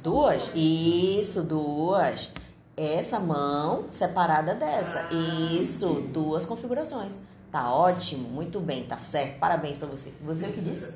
Duas. 0.03 0.49
Duas? 0.49 0.51
Isso, 0.55 1.43
duas. 1.43 2.31
Essa 2.77 3.19
mão 3.19 3.87
separada 3.91 4.55
dessa. 4.55 5.09
Isso, 5.13 6.03
duas 6.13 6.45
configurações. 6.45 7.21
Tá 7.51 7.73
ótimo, 7.73 8.29
muito 8.29 8.59
bem, 8.59 8.85
tá 8.85 8.97
certo. 8.97 9.39
Parabéns 9.39 9.77
pra 9.77 9.87
você. 9.87 10.13
Você 10.23 10.47
o 10.47 10.53
que 10.53 10.61
disse? 10.61 10.93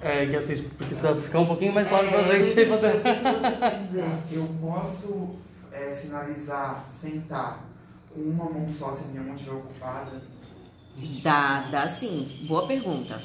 É, 0.00 0.26
que 0.26 0.36
assim, 0.36 0.62
porque 0.62 0.84
precisa 0.84 1.14
ficar 1.16 1.40
um 1.40 1.46
pouquinho 1.46 1.72
mais 1.72 1.88
claro 1.88 2.08
pra 2.08 2.22
gente 2.24 2.66
fazer. 2.66 3.02
Eu 4.30 4.46
posso 4.60 5.36
é, 5.72 5.94
sinalizar 5.94 6.84
sentar 7.00 7.64
com 8.12 8.20
uma 8.20 8.44
mão 8.44 8.68
só 8.78 8.94
se 8.94 9.04
a 9.04 9.06
minha 9.08 9.22
mão 9.22 9.34
estiver 9.34 9.54
ocupada? 9.54 10.22
Dá, 11.22 11.60
dá 11.70 11.88
sim. 11.88 12.46
Boa 12.48 12.66
pergunta. 12.66 13.20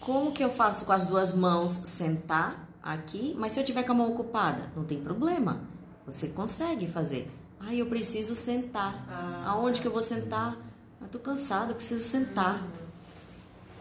Como 0.00 0.32
que 0.32 0.44
eu 0.44 0.50
faço 0.50 0.84
com 0.84 0.92
as 0.92 1.06
duas 1.06 1.32
mãos 1.32 1.72
sentar 1.72 2.68
aqui, 2.82 3.34
mas 3.38 3.52
se 3.52 3.60
eu 3.60 3.64
tiver 3.64 3.82
com 3.84 3.92
a 3.92 3.94
mão 3.94 4.10
ocupada, 4.10 4.70
não 4.76 4.84
tem 4.84 5.00
problema. 5.00 5.62
Você 6.04 6.28
consegue 6.28 6.86
fazer. 6.86 7.30
Ah, 7.58 7.74
eu 7.74 7.86
preciso 7.86 8.34
sentar. 8.34 9.06
Ah. 9.08 9.44
Aonde 9.46 9.80
que 9.80 9.86
eu 9.86 9.92
vou 9.92 10.02
sentar? 10.02 10.58
Eu 11.00 11.08
tô 11.08 11.18
cansada, 11.18 11.72
eu 11.72 11.76
preciso 11.76 12.02
sentar. 12.02 12.62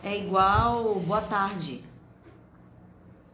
É 0.04 0.18
igual 0.18 0.96
boa 1.00 1.22
tarde. 1.22 1.84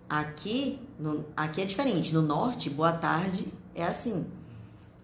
Aqui, 0.07 0.79
no, 0.99 1.25
aqui 1.35 1.61
é 1.61 1.65
diferente. 1.65 2.13
No 2.13 2.21
norte, 2.21 2.69
boa 2.69 2.91
tarde 2.91 3.51
é 3.75 3.83
assim. 3.85 4.25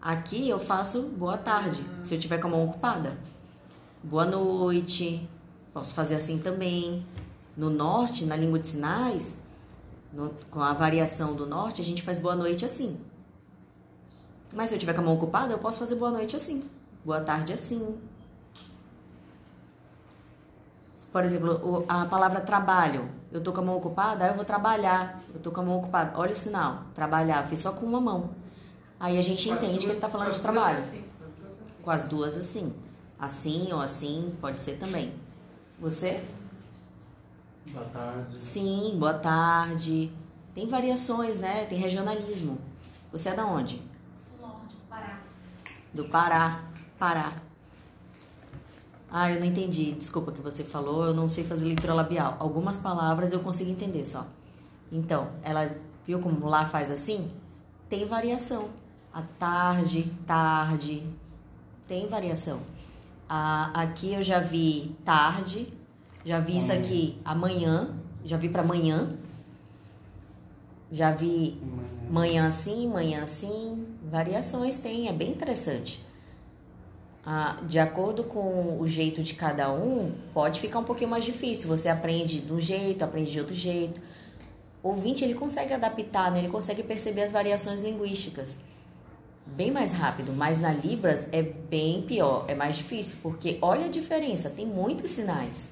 Aqui 0.01 0.47
eu 0.47 0.59
faço 0.59 1.09
boa 1.09 1.37
tarde, 1.37 1.83
se 2.03 2.13
eu 2.13 2.19
tiver 2.19 2.37
com 2.37 2.47
a 2.47 2.51
mão 2.51 2.65
ocupada. 2.65 3.17
Boa 4.03 4.25
noite. 4.25 5.27
Posso 5.73 5.93
fazer 5.93 6.15
assim 6.15 6.37
também. 6.39 7.05
No 7.57 7.69
norte, 7.69 8.25
na 8.25 8.35
língua 8.35 8.59
de 8.59 8.67
sinais, 8.67 9.37
no- 10.13 10.29
com 10.51 10.61
a 10.61 10.73
variação 10.73 11.33
do 11.35 11.45
norte, 11.45 11.81
a 11.81 11.83
gente 11.83 12.03
faz 12.03 12.17
boa 12.17 12.35
noite 12.35 12.63
assim. 12.65 12.97
Mas 14.53 14.69
se 14.69 14.75
eu 14.75 14.79
tiver 14.79 14.93
com 14.93 15.01
a 15.01 15.03
mão 15.03 15.15
ocupada, 15.15 15.53
eu 15.53 15.57
posso 15.59 15.79
fazer 15.79 15.95
boa 15.95 16.11
noite 16.11 16.35
assim. 16.35 16.69
Boa 17.03 17.19
tarde 17.19 17.51
assim. 17.53 17.97
Por 21.15 21.23
exemplo, 21.23 21.85
a 21.87 22.05
palavra 22.07 22.41
trabalho. 22.41 23.09
Eu 23.31 23.39
tô 23.39 23.53
com 23.53 23.61
a 23.61 23.63
mão 23.63 23.77
ocupada, 23.77 24.25
aí 24.25 24.31
eu 24.31 24.35
vou 24.35 24.43
trabalhar. 24.43 25.21
Eu 25.33 25.39
tô 25.39 25.49
com 25.49 25.61
a 25.61 25.63
mão 25.63 25.77
ocupada. 25.77 26.11
Olha 26.19 26.33
o 26.33 26.35
sinal. 26.35 26.83
Trabalhar. 26.93 27.41
Fiz 27.45 27.59
só 27.59 27.71
com 27.71 27.85
uma 27.85 28.01
mão. 28.01 28.31
Aí 28.99 29.17
a 29.17 29.21
gente 29.21 29.49
entende 29.49 29.85
que 29.85 29.93
ele 29.93 29.99
tá 30.01 30.09
falando 30.09 30.33
de 30.33 30.41
trabalho. 30.41 30.83
Com 31.81 31.89
as 31.89 32.03
duas 32.03 32.35
assim. 32.35 32.75
Assim 33.17 33.71
ou 33.71 33.79
assim, 33.79 34.35
pode 34.41 34.59
ser 34.59 34.73
também. 34.73 35.13
Você? 35.79 36.21
Boa 37.67 37.85
tarde. 37.85 38.41
Sim, 38.41 38.97
boa 38.99 39.13
tarde. 39.13 40.11
Tem 40.53 40.67
variações, 40.67 41.37
né? 41.37 41.63
Tem 41.63 41.79
regionalismo. 41.79 42.59
Você 43.13 43.29
é 43.29 43.33
da 43.33 43.45
onde? 43.45 43.81
Norte, 44.41 44.75
Pará. 44.89 45.19
Do 45.93 46.09
Pará. 46.09 46.65
Pará. 46.99 47.44
Ah, 49.17 49.31
eu 49.31 49.39
não 49.39 49.47
entendi. 49.47 49.93
Desculpa 49.93 50.29
que 50.33 50.41
você 50.41 50.61
falou, 50.61 51.05
eu 51.05 51.13
não 51.13 51.29
sei 51.29 51.45
fazer 51.45 51.63
leitura 51.63 51.93
labial. 51.93 52.35
Algumas 52.37 52.77
palavras 52.77 53.31
eu 53.31 53.39
consigo 53.39 53.71
entender 53.71 54.05
só. 54.05 54.27
Então, 54.91 55.29
ela 55.41 55.73
viu 56.05 56.19
como 56.19 56.45
lá 56.45 56.65
faz 56.65 56.91
assim? 56.91 57.31
Tem 57.87 58.05
variação. 58.05 58.67
A 59.13 59.21
tarde, 59.21 60.11
tarde. 60.27 61.01
Tem 61.87 62.09
variação. 62.09 62.59
Aqui 63.29 64.15
eu 64.15 64.21
já 64.21 64.41
vi 64.41 64.93
tarde, 65.05 65.73
já 66.25 66.41
vi 66.41 66.57
isso 66.57 66.73
aqui 66.73 67.17
amanhã, 67.23 67.95
já 68.25 68.35
vi 68.35 68.49
para 68.49 68.63
amanhã. 68.63 69.15
Já 70.91 71.11
vi 71.11 71.57
Manhã 72.09 72.45
assim, 72.47 72.87
manhã 72.87 73.23
assim, 73.23 73.87
variações 74.11 74.77
tem, 74.77 75.07
é 75.07 75.13
bem 75.13 75.31
interessante. 75.31 76.04
Ah, 77.25 77.57
de 77.63 77.79
acordo 77.79 78.23
com 78.23 78.79
o 78.79 78.85
jeito 78.85 79.23
de 79.23 79.33
cada 79.33 79.73
um, 79.73 80.13
pode 80.33 80.59
ficar 80.59 80.79
um 80.79 80.83
pouquinho 80.83 81.09
mais 81.09 81.25
difícil. 81.25 81.67
Você 81.67 81.89
aprende 81.89 82.39
de 82.39 82.53
um 82.53 82.59
jeito, 82.59 83.03
aprende 83.03 83.31
de 83.31 83.39
outro 83.39 83.55
jeito. 83.55 83.99
O 84.83 84.89
ouvinte 84.89 85.23
ele 85.23 85.33
consegue 85.33 85.73
adaptar, 85.73 86.31
né? 86.31 86.39
ele 86.39 86.49
consegue 86.49 86.83
perceber 86.83 87.23
as 87.23 87.31
variações 87.31 87.81
linguísticas 87.81 88.59
bem 89.45 89.71
mais 89.71 89.91
rápido, 89.91 90.33
mas 90.33 90.57
na 90.57 90.71
Libras 90.71 91.29
é 91.31 91.43
bem 91.43 92.01
pior, 92.01 92.45
é 92.47 92.55
mais 92.55 92.77
difícil, 92.77 93.17
porque 93.21 93.59
olha 93.61 93.85
a 93.85 93.89
diferença, 93.89 94.49
tem 94.49 94.65
muitos 94.65 95.11
sinais. 95.11 95.69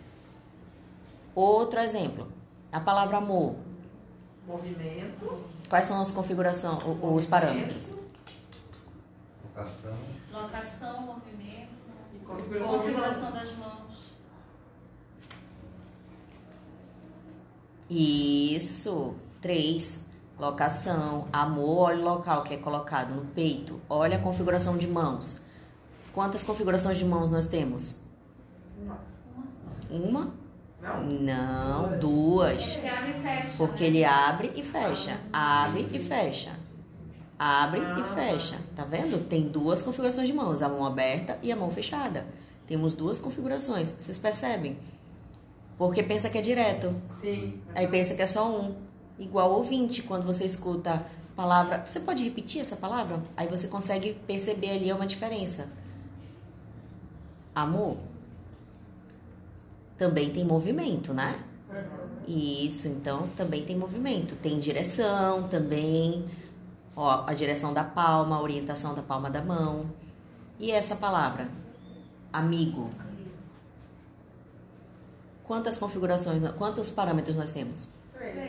Outro 1.33 1.79
exemplo, 1.79 2.31
a 2.71 2.79
palavra 2.79 3.17
amor. 3.17 3.55
Movimento. 4.47 5.41
Quais 5.67 5.85
são 5.85 5.99
as 5.99 6.11
configurações, 6.11 6.83
os 7.01 7.25
parâmetros? 7.25 7.95
Locação. 9.43 9.97
Locação, 10.31 11.01
movimento, 11.01 11.32
configuração 12.35 12.79
configuração 12.79 13.31
das 13.31 13.55
mãos. 13.55 13.73
Isso. 17.89 19.15
Três. 19.41 20.05
Locação. 20.39 21.27
Amor, 21.31 21.89
olha 21.89 21.99
o 21.99 22.03
local 22.03 22.43
que 22.43 22.53
é 22.53 22.57
colocado 22.57 23.15
no 23.15 23.25
peito. 23.25 23.79
Olha 23.89 24.17
a 24.17 24.19
configuração 24.19 24.77
de 24.77 24.87
mãos. 24.87 25.41
Quantas 26.11 26.43
configurações 26.43 26.97
de 26.97 27.05
mãos 27.05 27.31
nós 27.31 27.47
temos? 27.47 27.97
Uma. 28.77 28.99
Uma? 29.89 30.33
Não? 30.81 31.03
Não, 31.03 31.99
duas. 31.99 32.75
Ele 32.75 32.89
abre 32.89 33.11
e 33.11 33.13
fecha. 33.13 33.57
Porque 33.57 33.83
ele 33.83 34.03
abre 34.03 34.51
e 34.55 34.63
fecha. 34.63 35.19
Abre 35.31 35.87
e 35.93 35.99
fecha. 35.99 36.62
Abre 37.45 37.81
e 37.99 38.03
fecha. 38.05 38.55
Tá 38.73 38.85
vendo? 38.85 39.27
Tem 39.27 39.43
duas 39.43 39.83
configurações 39.83 40.27
de 40.27 40.33
mãos, 40.33 40.61
a 40.61 40.69
mão 40.69 40.85
aberta 40.85 41.37
e 41.43 41.51
a 41.51 41.55
mão 41.57 41.69
fechada. 41.69 42.25
Temos 42.65 42.93
duas 42.93 43.19
configurações. 43.19 43.91
Vocês 43.91 44.17
percebem? 44.17 44.77
Porque 45.77 46.01
pensa 46.01 46.29
que 46.29 46.37
é 46.37 46.41
direto. 46.41 46.95
Sim. 47.19 47.59
Aí 47.75 47.85
pensa 47.87 48.15
que 48.15 48.21
é 48.21 48.27
só 48.27 48.49
um. 48.49 48.75
Igual 49.19 49.51
ouvinte, 49.51 50.01
quando 50.03 50.25
você 50.25 50.45
escuta 50.45 51.05
palavra. 51.35 51.83
Você 51.85 51.99
pode 51.99 52.23
repetir 52.23 52.61
essa 52.61 52.77
palavra? 52.77 53.21
Aí 53.35 53.47
você 53.47 53.67
consegue 53.67 54.13
perceber 54.25 54.69
ali 54.69 54.91
uma 54.93 55.05
diferença. 55.05 55.69
Amor 57.53 57.97
também 59.97 60.29
tem 60.29 60.43
movimento, 60.43 61.13
né? 61.13 61.39
Isso, 62.27 62.87
então 62.87 63.27
também 63.35 63.63
tem 63.63 63.75
movimento. 63.75 64.35
Tem 64.35 64.59
direção 64.59 65.43
também. 65.43 66.25
Ó, 66.95 67.23
a 67.25 67.33
direção 67.33 67.73
da 67.73 67.83
palma, 67.83 68.35
a 68.35 68.41
orientação 68.41 68.93
da 68.93 69.01
palma 69.01 69.29
da 69.29 69.41
mão. 69.41 69.89
E 70.59 70.71
essa 70.71 70.95
palavra? 70.95 71.49
Amigo. 72.31 72.89
Quantas 75.43 75.77
configurações, 75.77 76.41
quantos 76.57 76.89
parâmetros 76.89 77.35
nós 77.35 77.51
temos? 77.51 77.89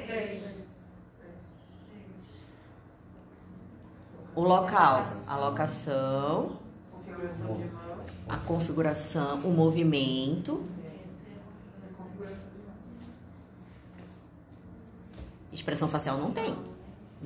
Três. 0.06 0.62
O 4.34 4.42
local, 4.42 5.06
a 5.26 5.36
locação, 5.36 6.58
a 8.28 8.36
configuração, 8.38 9.40
o 9.40 9.50
movimento, 9.50 10.64
expressão 15.52 15.88
facial 15.88 16.18
não 16.18 16.32
tem. 16.32 16.73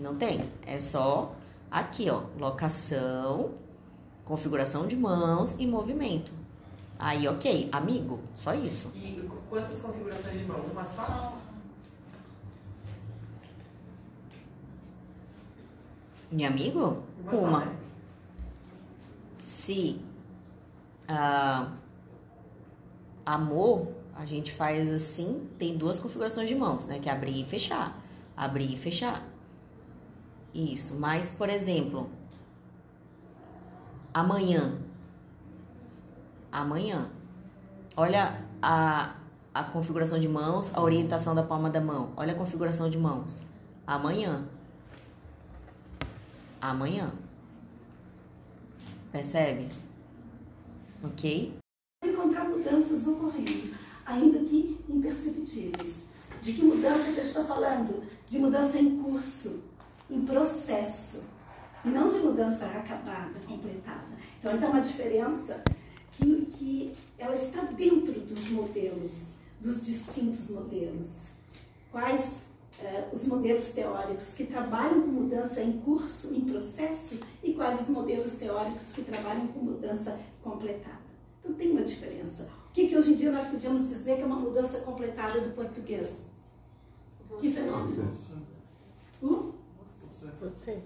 Não 0.00 0.14
tem. 0.16 0.48
É 0.66 0.78
só 0.78 1.34
aqui, 1.70 2.08
ó, 2.10 2.22
locação, 2.38 3.50
configuração 4.24 4.86
de 4.86 4.96
mãos 4.96 5.54
e 5.58 5.66
movimento. 5.66 6.32
Aí, 6.98 7.26
ok, 7.28 7.68
amigo, 7.72 8.20
só 8.34 8.54
isso. 8.54 8.90
E 8.94 9.22
qu- 9.28 9.36
quantas 9.48 9.80
configurações 9.80 10.38
de 10.38 10.44
mão? 10.44 10.60
Uma 10.60 10.84
só? 10.84 11.36
E 16.30 16.44
amigo? 16.44 17.02
Uma 17.22 17.32
só, 17.32 17.38
Uma. 17.38 17.64
né? 17.64 17.76
Se 19.42 20.00
ah, 21.08 21.72
amor, 23.24 23.88
a 24.14 24.26
gente 24.26 24.52
faz 24.52 24.90
assim, 24.92 25.48
tem 25.58 25.76
duas 25.76 25.98
configurações 26.00 26.48
de 26.48 26.54
mãos, 26.54 26.86
né? 26.86 26.98
Que 26.98 27.08
é 27.08 27.12
abrir 27.12 27.40
e 27.40 27.44
fechar. 27.44 27.96
Abrir 28.36 28.72
e 28.74 28.76
fechar. 28.76 29.26
Isso. 30.58 30.98
Mas, 30.98 31.30
por 31.30 31.48
exemplo, 31.48 32.10
amanhã. 34.12 34.76
Amanhã. 36.50 37.08
Olha 37.96 38.44
a, 38.60 39.14
a 39.54 39.62
configuração 39.62 40.18
de 40.18 40.28
mãos, 40.28 40.74
a 40.74 40.82
orientação 40.82 41.32
da 41.32 41.44
palma 41.44 41.70
da 41.70 41.80
mão. 41.80 42.12
Olha 42.16 42.32
a 42.32 42.36
configuração 42.36 42.90
de 42.90 42.98
mãos. 42.98 43.42
Amanhã. 43.86 44.48
amanhã. 46.60 47.12
Percebe? 49.12 49.68
Ok? 51.04 51.56
Encontrar 52.04 52.48
mudanças 52.48 53.06
ocorrendo, 53.06 53.74
ainda 54.04 54.40
que 54.40 54.84
imperceptíveis. 54.88 56.02
De 56.42 56.52
que 56.52 56.64
mudança 56.64 57.12
que 57.12 57.18
eu 57.18 57.22
estou 57.22 57.44
falando? 57.44 58.02
De 58.28 58.38
mudança 58.38 58.78
em 58.78 59.00
curso, 59.02 59.67
em 60.10 60.24
processo. 60.24 61.24
E 61.84 61.88
não 61.88 62.08
de 62.08 62.18
mudança 62.18 62.66
acabada, 62.66 63.38
completada. 63.46 64.06
Então, 64.38 64.52
aí 64.52 64.58
tem 64.58 64.68
uma 64.68 64.80
diferença 64.80 65.62
que, 66.12 66.46
que 66.46 66.96
ela 67.18 67.34
está 67.34 67.62
dentro 67.62 68.20
dos 68.20 68.50
modelos, 68.50 69.32
dos 69.60 69.80
distintos 69.80 70.50
modelos. 70.50 71.28
Quais 71.90 72.42
eh, 72.80 73.08
os 73.12 73.24
modelos 73.24 73.70
teóricos 73.70 74.34
que 74.34 74.46
trabalham 74.46 75.02
com 75.02 75.08
mudança 75.08 75.60
em 75.60 75.78
curso, 75.78 76.32
em 76.32 76.42
processo, 76.42 77.18
e 77.42 77.52
quais 77.52 77.80
os 77.80 77.88
modelos 77.88 78.34
teóricos 78.34 78.92
que 78.92 79.02
trabalham 79.02 79.48
com 79.48 79.60
mudança 79.60 80.18
completada. 80.42 80.98
Então 81.40 81.54
tem 81.54 81.72
uma 81.72 81.82
diferença. 81.82 82.48
O 82.68 82.72
que, 82.72 82.86
que 82.88 82.96
hoje 82.96 83.14
em 83.14 83.16
dia 83.16 83.32
nós 83.32 83.46
podíamos 83.46 83.88
dizer 83.88 84.16
que 84.16 84.22
é 84.22 84.26
uma 84.26 84.38
mudança 84.38 84.78
completada 84.80 85.40
do 85.40 85.54
português? 85.54 86.32
Que 87.40 87.50
fenômeno? 87.50 88.12
Uh? 90.40 90.50
Você. 90.50 90.78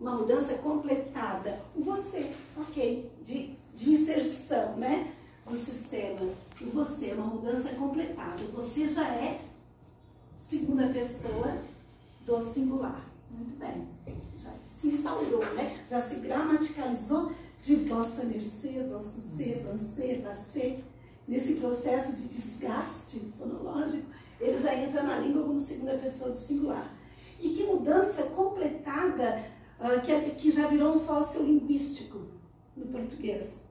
Uma 0.00 0.16
mudança 0.16 0.54
completada. 0.54 1.60
Você, 1.76 2.32
ok, 2.56 3.10
de, 3.24 3.54
de 3.74 3.90
inserção, 3.90 4.76
né? 4.76 5.12
Do 5.48 5.56
sistema. 5.56 6.28
O 6.60 6.70
você, 6.70 7.10
é 7.10 7.14
uma 7.14 7.26
mudança 7.26 7.68
completada. 7.70 8.42
Você 8.52 8.88
já 8.88 9.08
é 9.08 9.40
segunda 10.36 10.88
pessoa 10.88 11.56
do 12.26 12.40
singular. 12.42 13.04
Muito 13.30 13.58
bem. 13.58 13.86
Já 14.36 14.50
se 14.72 14.88
instaurou, 14.88 15.44
né? 15.54 15.80
Já 15.88 16.00
se 16.00 16.16
gramaticalizou 16.16 17.32
de 17.62 17.76
vossa 17.76 18.24
mercê, 18.24 18.84
vosso 18.90 19.20
ser, 19.20 19.62
você, 19.62 20.22
você. 20.24 20.78
Nesse 21.26 21.54
processo 21.54 22.12
de 22.16 22.26
desgaste 22.26 23.20
fonológico, 23.38 24.10
ele 24.40 24.58
já 24.58 24.74
entra 24.74 25.04
na 25.04 25.18
língua 25.18 25.44
como 25.44 25.60
segunda 25.60 25.96
pessoa 25.96 26.30
do 26.30 26.36
singular. 26.36 26.92
E 27.42 27.50
que 27.50 27.64
mudança 27.64 28.22
completada 28.22 29.44
uh, 29.78 30.00
que, 30.00 30.10
é, 30.10 30.30
que 30.30 30.50
já 30.50 30.66
virou 30.68 30.96
um 30.96 31.00
fóssil 31.00 31.42
linguístico 31.44 32.22
no 32.74 32.86
português. 32.86 33.68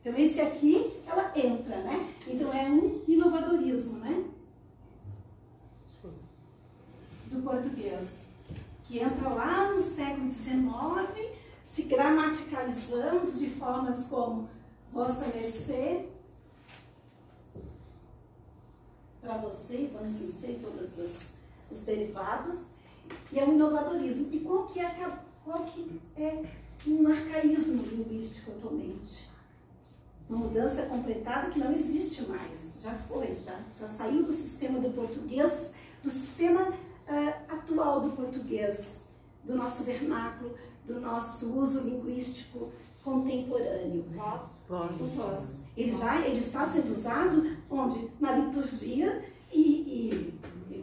Então, 0.00 0.16
esse 0.16 0.40
aqui, 0.40 0.96
ela 1.06 1.30
entra, 1.36 1.76
né? 1.82 2.14
Então, 2.26 2.50
é 2.54 2.70
um 2.70 3.02
inovadorismo, 3.06 3.98
né? 3.98 4.24
Do 7.26 7.42
português. 7.42 8.26
Que 8.84 9.00
entra 9.00 9.28
lá 9.28 9.72
no 9.72 9.82
século 9.82 10.32
XIX, 10.32 11.30
se 11.62 11.82
gramaticalizando 11.82 13.30
de 13.30 13.50
formas 13.50 14.06
como 14.06 14.48
vossa 14.92 15.26
mercê, 15.28 16.08
para 19.20 19.36
você, 19.36 19.88
vance 19.92 20.26
você, 20.26 20.58
todos 20.60 20.98
os, 20.98 21.29
os 21.70 21.84
derivados, 21.84 22.66
e 23.32 23.38
é 23.38 23.44
um 23.44 23.52
inovadorismo. 23.52 24.28
E 24.32 24.40
qual 24.40 24.64
que 24.64 24.80
é, 24.80 25.18
qual 25.44 25.64
que 25.64 26.00
é 26.16 26.44
um 26.86 27.08
arcaísmo 27.08 27.82
linguístico 27.82 28.52
atualmente? 28.52 29.28
Uma 30.28 30.38
mudança 30.38 30.82
completada 30.82 31.50
que 31.50 31.58
não 31.58 31.72
existe 31.72 32.22
mais, 32.22 32.76
já 32.80 32.94
foi, 32.94 33.34
já, 33.34 33.58
já 33.78 33.88
saiu 33.88 34.22
do 34.22 34.32
sistema 34.32 34.78
do 34.78 34.90
português, 34.90 35.74
do 36.02 36.10
sistema 36.10 36.68
uh, 36.70 37.52
atual 37.52 38.00
do 38.00 38.10
português, 38.10 39.08
do 39.44 39.56
nosso 39.56 39.82
vernáculo, 39.82 40.54
do 40.86 41.00
nosso 41.00 41.52
uso 41.52 41.80
linguístico 41.80 42.70
contemporâneo. 43.02 44.04
Voz. 44.68 45.00
O 45.00 45.04
voz. 45.04 45.64
Ele 45.76 45.92
já 45.92 46.20
ele 46.26 46.40
está 46.40 46.66
sendo 46.66 46.92
usado 46.92 47.56
onde? 47.68 48.08
Na 48.20 48.32
liturgia 48.32 49.24
e, 49.52 50.32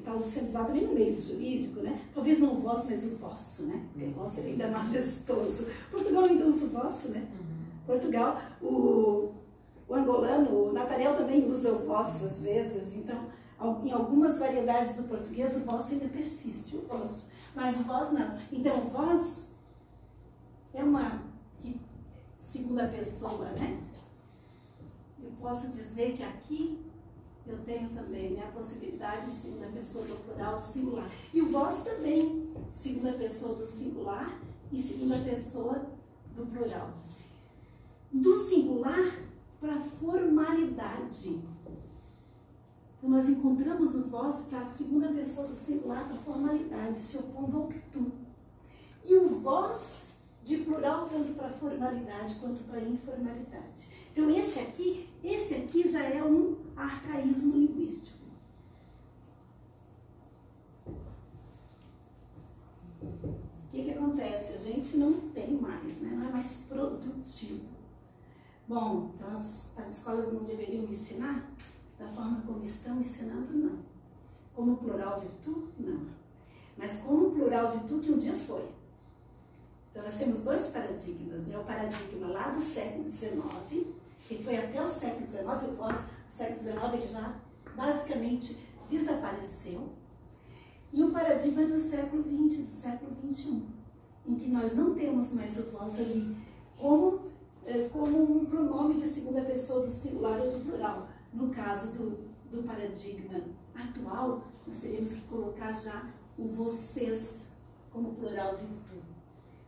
está 0.08 0.30
sendo 0.30 0.48
usado 0.48 0.68
também 0.68 0.88
no 0.88 0.94
meio 0.94 1.14
jurídico, 1.14 1.82
né? 1.82 2.02
Talvez 2.14 2.40
não 2.40 2.54
o 2.54 2.62
vosso, 2.62 2.88
mas 2.90 3.04
o 3.06 3.16
vosso, 3.18 3.64
né? 3.64 3.86
Porque 3.92 4.08
o 4.08 4.12
vosso 4.12 4.40
é 4.40 4.44
ainda 4.44 4.68
majestoso. 4.68 5.68
Portugal 5.92 6.24
ainda 6.26 6.46
usa 6.46 6.66
o 6.66 6.70
vosso, 6.70 7.10
né? 7.10 7.28
Portugal, 7.86 8.42
o, 8.62 9.32
o 9.88 9.96
angolano, 9.96 10.70
o 10.70 10.74
Nathaniel 10.74 11.16
também 11.16 11.50
usa 11.50 11.72
o 11.72 11.86
vosso 11.86 12.26
às 12.26 12.42
vezes, 12.42 12.96
então 12.98 13.38
em 13.84 13.92
algumas 13.92 14.38
variedades 14.38 14.96
do 14.96 15.04
português 15.04 15.58
o 15.58 15.62
vosso 15.62 15.94
ainda 15.94 16.08
persiste, 16.08 16.76
o 16.76 16.82
vosso, 16.82 17.28
mas 17.56 17.80
o 17.80 17.84
vós 17.84 18.12
não. 18.12 18.38
Então 18.52 18.78
o 18.78 18.90
vós 18.90 19.48
é 20.74 20.84
uma 20.84 21.24
que, 21.58 21.80
segunda 22.40 22.88
pessoa, 22.88 23.46
né? 23.58 23.82
Eu 25.24 25.32
posso 25.42 25.70
dizer 25.70 26.16
que 26.16 26.24
aqui 26.24 26.87
eu 27.48 27.58
tenho 27.60 27.90
também 27.90 28.32
né, 28.32 28.44
a 28.44 28.52
possibilidade 28.52 29.26
de 29.26 29.32
segunda 29.32 29.68
pessoa 29.68 30.06
do 30.06 30.16
plural 30.24 30.58
do 30.58 30.64
singular. 30.64 31.10
E 31.34 31.42
o 31.42 31.50
vós 31.50 31.84
também, 31.84 32.54
segunda 32.74 33.14
pessoa 33.14 33.56
do 33.56 33.66
singular 33.66 34.40
e 34.72 34.78
segunda 34.82 35.18
pessoa 35.18 35.86
do 36.36 36.46
plural. 36.46 36.94
Do 38.12 38.36
singular 38.36 39.28
para 39.60 39.80
formalidade. 39.80 41.42
Então, 42.98 43.10
nós 43.10 43.30
encontramos 43.30 43.96
o 43.96 44.10
vós 44.10 44.42
para 44.44 44.60
a 44.60 44.66
segunda 44.66 45.08
pessoa 45.10 45.48
do 45.48 45.56
singular 45.56 46.08
para 46.08 46.18
formalidade, 46.18 47.00
se 47.00 47.18
opondo 47.18 47.58
ao 47.58 47.70
tu. 47.92 48.12
E 49.06 49.16
o 49.16 49.40
vós 49.40 50.08
de 50.44 50.58
plural 50.58 51.08
tanto 51.10 51.34
para 51.34 51.50
formalidade 51.50 52.36
quanto 52.36 52.64
para 52.64 52.82
informalidade. 52.82 53.97
Então 54.18 54.32
esse 54.32 54.60
aqui, 54.62 55.08
esse 55.24 55.54
aqui 55.54 55.88
já 55.88 56.02
é 56.02 56.24
um 56.24 56.58
arcaísmo 56.76 57.56
linguístico. 57.56 58.18
O 63.06 63.70
que, 63.70 63.84
que 63.84 63.92
acontece? 63.92 64.54
A 64.54 64.58
gente 64.58 64.98
não 64.98 65.14
tem 65.30 65.52
mais, 65.52 66.02
né? 66.02 66.16
não 66.16 66.30
é 66.30 66.32
mais 66.32 66.64
produtivo. 66.68 67.68
Bom, 68.68 69.12
então 69.14 69.30
as, 69.30 69.78
as 69.78 69.98
escolas 70.00 70.34
não 70.34 70.46
deveriam 70.46 70.86
ensinar 70.86 71.54
da 72.00 72.08
forma 72.08 72.42
como 72.42 72.64
estão 72.64 73.00
ensinando, 73.00 73.54
não. 73.54 73.78
Como 74.56 74.78
plural 74.78 75.16
de 75.16 75.28
tu, 75.44 75.68
não. 75.78 76.08
Mas 76.76 76.98
como 77.02 77.30
plural 77.34 77.70
de 77.70 77.88
tu 77.88 78.00
que 78.00 78.12
um 78.12 78.18
dia 78.18 78.34
foi. 78.34 78.68
Então, 79.92 80.02
nós 80.04 80.18
temos 80.18 80.42
dois 80.42 80.66
paradigmas, 80.70 81.46
né? 81.46 81.60
o 81.60 81.64
paradigma 81.64 82.28
lá 82.30 82.50
do 82.50 82.60
século 82.60 83.12
XIX, 83.12 83.96
que 84.28 84.44
foi 84.44 84.58
até 84.58 84.84
o 84.84 84.88
século 84.88 85.26
XIX, 85.26 85.44
o 85.46 85.78
pós 85.78 86.10
século 86.28 86.60
XIX 86.60 86.94
ele 86.94 87.08
já 87.08 87.36
basicamente 87.76 88.58
desapareceu, 88.90 89.90
e 90.92 91.04
o 91.04 91.12
paradigma 91.12 91.66
do 91.66 91.78
século 91.78 92.24
XX, 92.24 92.64
do 92.64 92.70
século 92.70 93.16
XXI, 93.34 93.64
em 94.26 94.36
que 94.36 94.50
nós 94.50 94.76
não 94.76 94.94
temos 94.94 95.32
mais 95.34 95.58
o 95.60 95.72
voz 95.72 96.00
ali 96.00 96.36
como, 96.78 97.22
eh, 97.66 97.90
como 97.92 98.40
um 98.40 98.46
pronome 98.46 98.96
de 98.96 99.08
segunda 99.08 99.42
pessoa 99.42 99.86
do 99.86 99.92
singular 99.92 100.40
ou 100.40 100.52
do 100.52 100.66
plural. 100.66 101.10
No 101.34 101.50
caso 101.50 101.92
do, 101.92 102.30
do 102.50 102.64
paradigma 102.64 103.42
atual, 103.76 104.48
nós 104.66 104.78
teríamos 104.78 105.14
que 105.14 105.22
colocar 105.22 105.74
já 105.74 106.10
o 106.38 106.48
vocês 106.48 107.48
como 107.92 108.16
plural 108.16 108.56
de 108.56 108.66
tu. 108.66 108.96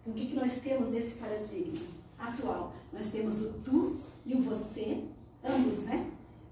Então, 0.02 0.14
o 0.14 0.16
que, 0.16 0.28
que 0.28 0.36
nós 0.36 0.60
temos 0.62 0.92
nesse 0.92 1.16
paradigma 1.18 1.99
atual? 2.20 2.74
Nós 2.92 3.12
temos 3.12 3.42
o 3.42 3.54
tu 3.60 3.98
e 4.26 4.34
o 4.34 4.42
você, 4.42 5.06
ambos, 5.44 5.84
né? 5.84 6.12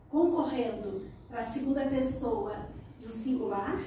Concorrendo 0.10 1.06
para 1.30 1.42
a 1.42 1.44
segunda 1.44 1.86
pessoa 1.86 2.70
do 3.00 3.10
singular. 3.10 3.80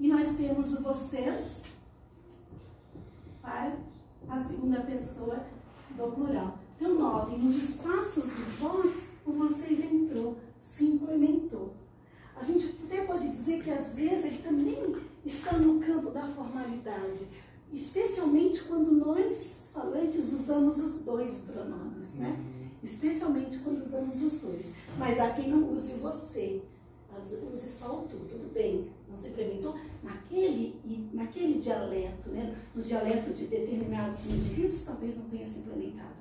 E 0.00 0.08
nós 0.08 0.36
temos 0.36 0.72
o 0.74 0.82
vocês 0.82 1.64
para 3.42 3.76
a 4.28 4.38
segunda 4.38 4.80
pessoa 4.80 5.44
do 5.90 6.12
plural. 6.12 6.58
Então, 6.76 6.94
notem, 6.94 7.38
nos 7.38 7.56
espaços 7.56 8.26
do 8.26 8.58
vós, 8.58 9.08
o 9.26 9.32
vocês 9.32 9.80
entrou, 9.80 10.36
se 10.62 10.84
implementou. 10.84 11.74
A 12.36 12.42
gente 12.44 12.72
até 12.84 13.04
pode 13.04 13.28
dizer 13.28 13.64
que 13.64 13.70
às 13.70 13.96
vezes 13.96 14.26
ele 14.26 14.42
também 14.42 14.94
está 15.24 15.58
no 15.58 15.80
campo 15.80 16.10
da 16.10 16.28
formalidade, 16.28 17.26
especialmente 17.72 18.62
quando 18.64 18.92
nós, 18.92 19.70
falantes, 19.72 20.32
usamos 20.32 20.78
os 20.78 21.00
dois 21.00 21.40
pronomes, 21.40 22.14
né? 22.14 22.28
Uhum. 22.28 22.68
Especialmente 22.82 23.58
quando 23.58 23.82
usamos 23.82 24.22
os 24.22 24.40
dois. 24.40 24.66
Mas 24.96 25.18
há 25.18 25.30
quem 25.30 25.48
não 25.50 25.72
use 25.72 25.94
você, 25.94 26.62
use 27.52 27.68
só 27.68 28.00
o 28.00 28.08
tu, 28.08 28.16
tudo 28.28 28.52
bem, 28.52 28.88
não 29.08 29.16
se 29.16 29.28
implementou 29.28 29.74
naquele, 30.02 30.76
naquele 31.12 31.58
dialeto, 31.58 32.30
né? 32.30 32.56
no 32.74 32.82
dialeto 32.82 33.32
de 33.32 33.46
determinados 33.46 34.26
indivíduos, 34.26 34.84
talvez 34.84 35.16
não 35.16 35.24
tenha 35.24 35.46
se 35.46 35.58
implementado. 35.58 36.16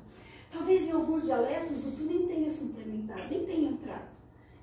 Talvez 0.51 0.87
em 0.87 0.91
alguns 0.91 1.23
dialetos 1.23 1.85
o 1.85 1.91
tu 1.91 2.03
nem 2.03 2.27
tenha 2.27 2.49
se 2.49 2.65
implementado, 2.65 3.21
nem 3.29 3.45
tenha 3.45 3.69
entrado. 3.69 4.07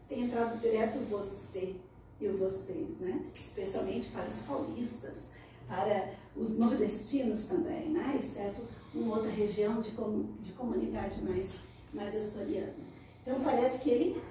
Tenha 0.08 0.26
entrado 0.26 0.58
direto 0.58 0.98
você. 1.08 1.76
e 2.20 2.28
o 2.28 2.36
vocês, 2.36 3.00
né? 3.00 3.26
Especialmente 3.34 4.08
para 4.08 4.28
os 4.28 4.38
paulistas, 4.42 5.32
para 5.68 6.12
os 6.36 6.58
nordestinos 6.58 7.46
também, 7.46 7.90
né? 7.90 8.16
Exceto 8.18 8.62
uma 8.94 9.16
outra 9.16 9.30
região 9.30 9.78
de, 9.78 9.90
com, 9.92 10.26
de 10.40 10.52
comunidade 10.52 11.22
mais, 11.22 11.60
mais 11.92 12.14
açoriana. 12.14 12.74
Então 13.22 13.40
parece 13.42 13.80
que 13.80 13.90
ele, 13.90 14.22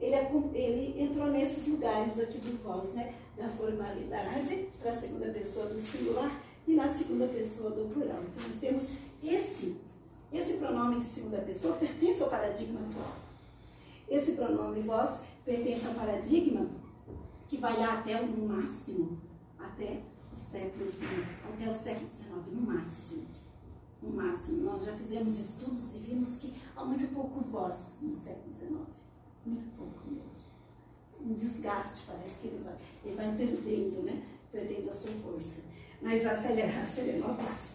ele, 0.00 0.14
é 0.14 0.30
ele 0.54 1.02
entrou 1.02 1.26
nesses 1.26 1.66
lugares 1.66 2.18
aqui 2.18 2.38
do 2.38 2.62
vós, 2.62 2.94
né? 2.94 3.14
Da 3.36 3.48
formalidade 3.48 4.68
para 4.80 4.90
a 4.90 4.94
segunda 4.94 5.26
pessoa 5.32 5.66
do 5.66 5.78
singular 5.78 6.40
e 6.66 6.74
na 6.74 6.88
segunda 6.88 7.26
pessoa 7.26 7.70
do 7.70 7.92
plural. 7.92 8.20
Então 8.22 8.48
nós 8.48 8.58
temos 8.58 8.88
esse, 9.22 9.76
esse 10.32 10.54
pronome 10.54 10.96
de 10.96 11.04
segunda 11.04 11.38
pessoa 11.38 11.76
pertence 11.76 12.22
ao 12.22 12.30
paradigma 12.30 12.80
atual. 12.80 13.16
Esse 14.08 14.32
pronome 14.32 14.80
vós 14.80 15.22
pertence 15.44 15.86
ao 15.86 15.94
paradigma 15.94 16.66
que 17.48 17.56
vai 17.56 17.76
lá 17.78 17.98
até 17.98 18.20
o 18.20 18.28
máximo, 18.46 19.18
até 19.58 20.00
o 20.32 20.36
século 20.36 20.90
XX, 20.90 21.52
até 21.52 21.68
o 21.68 21.74
século 21.74 22.08
XIX, 22.12 22.30
no 22.52 22.62
máximo. 22.62 23.26
No 24.02 24.10
máximo. 24.10 24.64
Nós 24.64 24.84
já 24.84 24.96
fizemos 24.96 25.38
estudos 25.38 25.94
e 25.96 25.98
vimos 25.98 26.38
que 26.38 26.54
há 26.76 26.84
muito 26.84 27.12
pouco 27.14 27.40
voz 27.40 27.98
no 28.00 28.10
século 28.10 28.54
XIX. 28.54 28.70
Muito 29.44 29.76
pouco 29.76 30.00
mesmo. 30.06 30.50
Um 31.20 31.34
desgaste, 31.34 32.04
parece 32.06 32.40
que 32.40 32.48
ele 32.48 32.64
vai, 32.64 32.76
ele 33.04 33.16
vai 33.16 33.36
perdendo, 33.36 34.02
né? 34.02 34.22
Perdendo 34.50 34.88
a 34.88 34.92
sua 34.92 35.12
força. 35.12 35.60
Mas 36.00 36.24
a 36.24 36.40
Célia, 36.40 36.64
a 36.66 36.86
Célia 36.86 37.24
Lopes, 37.24 37.72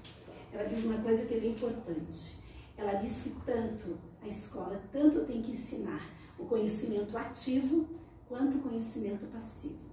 ela 0.51 0.63
diz 0.63 0.83
uma 0.85 0.97
coisa 1.01 1.25
que 1.25 1.35
é 1.35 1.39
bem 1.39 1.51
importante. 1.51 2.37
Ela 2.75 2.93
diz 2.95 3.21
que 3.21 3.29
tanto 3.45 3.97
a 4.21 4.27
escola, 4.27 4.81
tanto 4.91 5.25
tem 5.25 5.41
que 5.41 5.51
ensinar 5.51 6.09
o 6.39 6.45
conhecimento 6.45 7.15
ativo 7.17 7.87
quanto 8.27 8.57
o 8.57 8.61
conhecimento 8.61 9.25
passivo, 9.31 9.84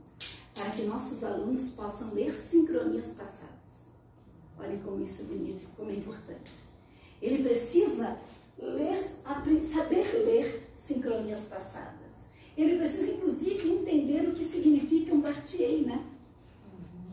para 0.55 0.70
que 0.70 0.82
nossos 0.82 1.24
alunos 1.24 1.70
possam 1.70 2.12
ler 2.14 2.32
sincronias 2.32 3.12
passadas. 3.12 3.53
Olhem 4.59 4.78
como 4.80 5.03
isso 5.03 5.22
é 5.22 5.24
bonito 5.24 5.62
e 5.62 5.76
como 5.76 5.90
é 5.90 5.94
importante. 5.94 6.70
Ele 7.20 7.42
precisa 7.42 8.18
ler, 8.59 8.96
saber 9.64 10.12
ler 10.24 10.72
sincronias 10.76 11.44
passadas. 11.44 12.26
Ele 12.57 12.76
precisa, 12.76 13.12
inclusive, 13.12 13.68
entender 13.68 14.28
o 14.28 14.32
que 14.32 14.44
significa 14.44 15.14
um 15.14 15.20
Bartier, 15.20 15.86
né? 15.86 16.05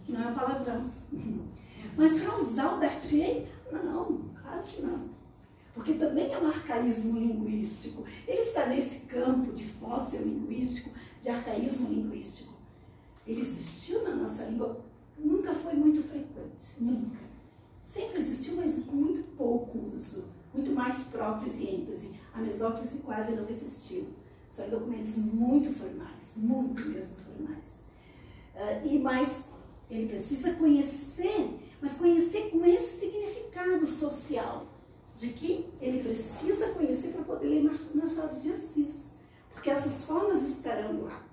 Que 0.06 0.12
não 0.12 0.24
é 0.24 0.28
um 0.28 0.34
palavrão. 0.36 0.90
Mas 1.96 2.22
para 2.22 2.38
usar 2.38 2.76
o 2.76 2.80
Dartier, 2.80 3.48
não, 3.72 4.30
claro 4.42 4.64
que 4.64 4.82
não. 4.82 5.10
Porque 5.74 5.94
também 5.94 6.32
é 6.34 6.38
um 6.38 6.48
arcaísmo 6.48 7.18
linguístico. 7.18 8.04
Ele 8.28 8.42
está 8.42 8.66
nesse 8.66 9.02
campo 9.02 9.54
de 9.54 9.64
fóssil 9.64 10.22
linguístico, 10.22 10.90
de 11.22 11.30
arcaísmo 11.30 11.90
linguístico. 11.90 12.49
Ele 13.30 13.42
existiu 13.42 14.04
na 14.04 14.16
nossa 14.16 14.46
língua, 14.46 14.84
nunca 15.18 15.54
foi 15.54 15.74
muito 15.74 16.02
frequente, 16.04 16.76
nunca. 16.80 17.18
Sempre 17.84 18.20
existiu, 18.20 18.56
mas 18.56 18.76
com 18.84 18.96
muito 18.96 19.24
pouco 19.36 19.92
uso, 19.94 20.26
muito 20.54 20.72
mais 20.72 21.04
próprise 21.04 21.64
e 21.64 21.76
ênfase. 21.76 22.12
A 22.34 22.40
mesóclise 22.40 22.98
quase 23.00 23.34
não 23.34 23.48
existiu. 23.48 24.08
São 24.50 24.70
documentos 24.70 25.18
muito 25.18 25.72
formais, 25.74 26.34
muito 26.36 26.82
mesmo 26.90 27.18
formais. 27.18 27.86
Uh, 28.56 28.88
e 28.88 29.00
mais, 29.00 29.46
ele 29.90 30.08
precisa 30.08 30.54
conhecer 30.54 31.60
mas 31.82 31.94
conhecer 31.94 32.50
com 32.50 32.66
esse 32.66 33.00
significado 33.00 33.88
social, 33.88 34.68
de 35.16 35.30
que 35.30 35.66
ele 35.82 36.02
precisa 36.02 36.70
conhecer 36.70 37.10
para 37.10 37.24
poder 37.24 37.48
ler 37.48 37.64
Machado 37.64 38.42
de 38.42 38.52
Assis, 38.52 39.18
porque 39.54 39.70
essas 39.70 40.06
formas 40.06 40.42
estarão 40.44 41.04
lá. 41.04 41.29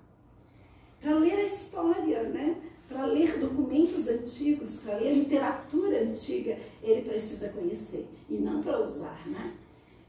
Para 1.07 1.19
ler 1.19 1.39
a 1.39 1.43
história, 1.43 2.23
né? 2.23 2.61
para 2.85 3.05
ler 3.05 3.39
documentos 3.39 4.09
antigos, 4.09 4.75
para 4.75 4.97
ler 4.97 5.13
literatura 5.13 6.01
antiga, 6.03 6.59
ele 6.83 7.07
precisa 7.07 7.47
conhecer 7.47 8.09
e 8.29 8.33
não 8.33 8.61
para 8.61 8.81
usar. 8.81 9.25
Né? 9.25 9.55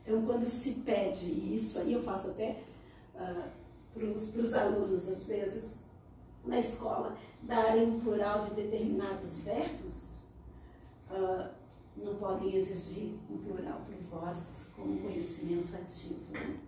Então, 0.02 0.26
quando 0.26 0.44
se 0.44 0.72
pede, 0.84 1.54
isso 1.54 1.78
aí 1.78 1.92
eu 1.92 2.02
faço 2.02 2.30
até 2.30 2.56
uh, 3.14 3.48
para 3.94 4.06
os 4.42 4.52
alunos, 4.52 5.06
às 5.06 5.22
vezes, 5.22 5.76
na 6.44 6.58
escola, 6.58 7.16
darem 7.44 7.90
um 7.92 8.00
plural 8.00 8.40
de 8.40 8.56
determinados 8.56 9.42
verbos, 9.42 10.22
uh, 11.12 11.48
não 11.96 12.16
podem 12.16 12.56
exigir 12.56 13.14
um 13.30 13.38
plural 13.38 13.82
por 13.86 14.18
vós 14.18 14.64
como 14.74 14.98
conhecimento 14.98 15.76
ativo. 15.76 16.24
Né? 16.32 16.58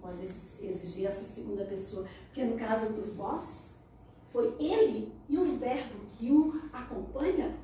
Pode 0.00 0.22
exigir 0.22 1.06
essa 1.06 1.24
segunda 1.24 1.64
pessoa, 1.64 2.06
porque 2.26 2.44
no 2.44 2.56
caso 2.56 2.92
do 2.92 3.14
vós, 3.14 3.74
foi 4.30 4.54
ele 4.58 5.12
e 5.28 5.38
o 5.38 5.56
verbo 5.56 6.04
que 6.06 6.30
o 6.30 6.60
acompanha 6.72 7.56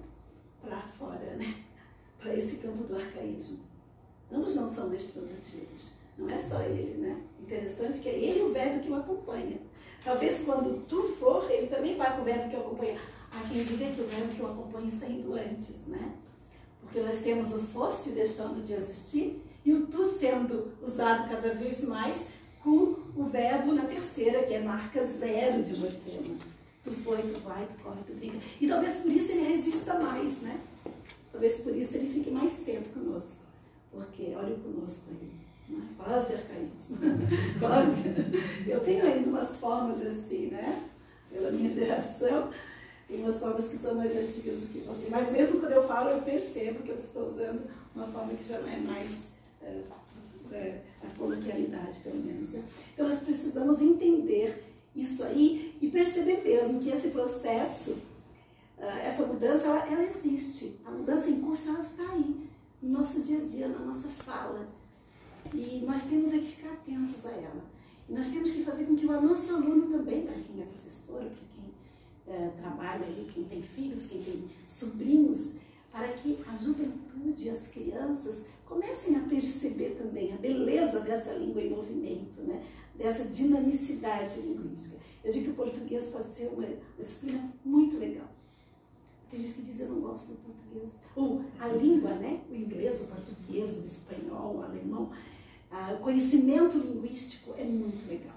para 0.61 0.81
fora, 0.81 1.37
né? 1.37 1.65
para 2.25 2.35
esse 2.35 2.57
campo 2.57 2.85
do 2.85 2.97
arcaísmo. 2.97 3.59
Ambos 4.33 4.57
não 4.57 4.67
são 4.67 4.89
mais 4.89 5.03
produtivos, 5.03 5.93
não 6.17 6.29
é 6.31 6.39
só 6.39 6.63
ele, 6.63 6.97
né? 6.97 7.23
Interessante 7.39 7.99
que 7.99 8.09
é 8.09 8.19
ele 8.19 8.43
o 8.43 8.53
verbo 8.53 8.81
que 8.81 8.91
o 8.91 8.95
acompanha. 8.95 9.59
Talvez 10.03 10.43
quando 10.43 10.87
tu 10.87 11.03
for, 11.21 11.49
ele 11.51 11.67
também 11.67 11.97
vai 11.99 12.17
com 12.17 12.23
o 12.23 12.25
verbo 12.25 12.49
que 12.49 12.57
o 12.57 12.61
acompanha. 12.61 12.99
Há 13.31 13.47
quem 13.47 13.63
diga 13.65 13.91
que 13.91 14.01
o 14.01 14.07
verbo 14.07 14.35
que 14.35 14.43
o 14.43 14.47
acompanha 14.47 14.89
está 14.89 15.07
indo 15.07 15.35
antes, 15.35 15.87
né? 15.89 16.15
Porque 16.81 17.01
nós 17.01 17.21
temos 17.21 17.53
o 17.53 17.59
foste 17.59 18.11
deixando 18.11 18.65
de 18.65 18.73
existir 18.73 19.44
e 19.65 19.73
o 19.73 19.87
tu 19.87 20.05
sendo 20.05 20.73
usado 20.83 21.29
cada 21.29 21.55
vez 21.55 21.83
mais 21.85 22.29
com 22.63 22.97
o 23.17 23.25
verbo 23.25 23.75
na 23.75 23.85
terceira, 23.85 24.43
que 24.43 24.55
é 24.55 24.61
marca 24.61 25.03
zero 25.03 25.63
de 25.63 25.77
morfema. 25.77 26.37
Tu 26.83 26.91
foi, 26.91 27.23
tu 27.23 27.41
vai, 27.41 27.67
tu 27.67 27.83
corre, 27.83 28.01
tu 28.07 28.13
brinca. 28.15 28.39
E 28.61 28.69
talvez 28.69 28.97
por 28.97 29.11
isso 29.11 29.33
ele 29.33 29.49
resista 29.49 29.99
mais, 29.99 30.41
né? 30.43 30.61
Talvez 31.33 31.59
por 31.59 31.75
isso 31.75 31.97
ele 31.97 32.13
fique 32.13 32.31
mais 32.31 32.59
tempo 32.59 32.89
conosco. 32.91 33.39
Porque 33.91 34.35
olha 34.37 34.55
conosco 34.57 35.05
aí. 35.11 35.31
Né? 35.69 35.89
Quase 35.97 36.35
arcaísmo. 36.35 36.99
Quase. 37.59 38.71
Eu 38.71 38.81
tenho 38.81 39.07
ainda 39.07 39.31
umas 39.31 39.57
formas 39.57 40.05
assim, 40.05 40.47
né? 40.47 40.83
Pela 41.31 41.51
minha 41.51 41.71
geração 41.71 42.51
tem 43.09 43.23
umas 43.23 43.39
formas 43.39 43.69
que 43.69 43.77
são 43.77 43.95
mais 43.95 44.17
antigas 44.17 44.61
do 44.61 44.67
que 44.69 44.81
você. 44.81 45.09
Mas 45.11 45.31
mesmo 45.31 45.61
quando 45.61 45.73
eu 45.73 45.87
falo, 45.87 46.11
eu 46.11 46.23
percebo 46.23 46.83
que 46.83 46.91
eu 46.91 46.97
estou 46.97 47.27
usando 47.27 47.63
uma 47.95 48.07
forma 48.07 48.35
que 48.35 48.45
já 48.45 48.59
não 48.59 48.69
é 48.69 48.79
mais 48.79 49.34
é, 49.65 49.83
é, 50.53 50.83
a 51.03 51.19
coloquialidade, 51.19 51.99
pelo 52.01 52.23
menos. 52.23 52.53
Né? 52.53 52.63
Então 52.93 53.09
nós 53.09 53.21
precisamos 53.21 53.81
entender 53.81 54.65
isso 54.95 55.25
aí 55.25 55.77
e 55.81 55.91
perceber 55.91 56.43
mesmo 56.45 56.81
que 56.81 56.91
esse 56.91 57.09
processo, 57.09 57.93
uh, 58.79 58.85
essa 59.03 59.27
mudança, 59.27 59.67
ela, 59.67 59.87
ela, 59.91 60.03
existe. 60.05 60.77
A 60.85 60.91
mudança 60.91 61.29
em 61.29 61.41
curso, 61.41 61.69
ela 61.69 61.81
está 61.81 62.09
aí, 62.11 62.49
no 62.81 62.99
nosso 62.99 63.21
dia 63.23 63.39
a 63.39 63.45
dia, 63.45 63.69
na 63.69 63.81
nossa 63.81 64.09
fala. 64.09 64.69
E 65.53 65.83
nós 65.85 66.05
temos 66.05 66.33
é 66.33 66.39
que 66.39 66.47
ficar 66.47 66.73
atentos 66.73 67.27
a 67.27 67.31
ela. 67.31 67.65
E 68.09 68.13
nós 68.13 68.29
temos 68.29 68.53
que 68.53 68.63
fazer 68.63 68.85
com 68.85 68.95
que 68.95 69.07
o 69.07 69.21
nosso 69.21 69.55
aluno 69.55 69.91
também, 69.91 70.23
para 70.23 70.35
quem 70.35 70.63
é 70.63 70.67
professor, 70.67 71.25
para 72.25 72.35
é, 72.35 72.51
trabalha 72.61 73.07
quem 73.35 73.45
tem 73.45 73.63
filhos, 73.63 74.07
quem 74.07 74.23
tem 74.23 74.45
sobrinhos, 74.67 75.55
para 75.91 76.09
que 76.09 76.39
a 76.47 76.55
juventude, 76.57 77.51
as 77.51 77.69
crianças, 77.69 78.47
comecem 78.67 79.17
a 79.17 79.21
perceber 79.21 79.97
também 79.97 80.33
a 80.33 80.37
beleza 80.37 81.01
dessa 81.01 81.33
língua 81.35 81.63
em 81.63 81.71
movimento, 81.71 82.43
né? 82.43 82.63
dessa 82.95 83.25
dinamicidade 83.25 84.41
linguística. 84.41 84.97
Eu 85.23 85.33
digo 85.33 85.47
que 85.47 85.51
o 85.51 85.55
português 85.55 86.07
pode 86.07 86.29
ser 86.29 86.49
uma, 86.49 86.67
disciplina 86.99 87.51
muito 87.65 87.99
legal. 87.99 88.29
Tem 89.31 89.41
gente 89.41 89.55
que 89.55 89.63
diz 89.63 89.81
eu 89.81 89.89
não 89.89 90.01
gosto 90.01 90.29
do 90.29 90.37
português. 90.37 91.01
Ou 91.17 91.45
a 91.59 91.69
língua, 91.69 92.11
né? 92.15 92.41
o 92.51 92.55
inglês, 92.55 93.01
o 93.01 93.07
português, 93.07 93.79
o 93.79 93.87
espanhol, 93.87 94.57
o 94.57 94.63
alemão, 94.63 95.11
ah, 95.71 95.97
o 95.99 96.03
conhecimento 96.03 96.79
linguístico 96.79 97.55
é 97.59 97.65
muito 97.65 98.09
legal. 98.09 98.37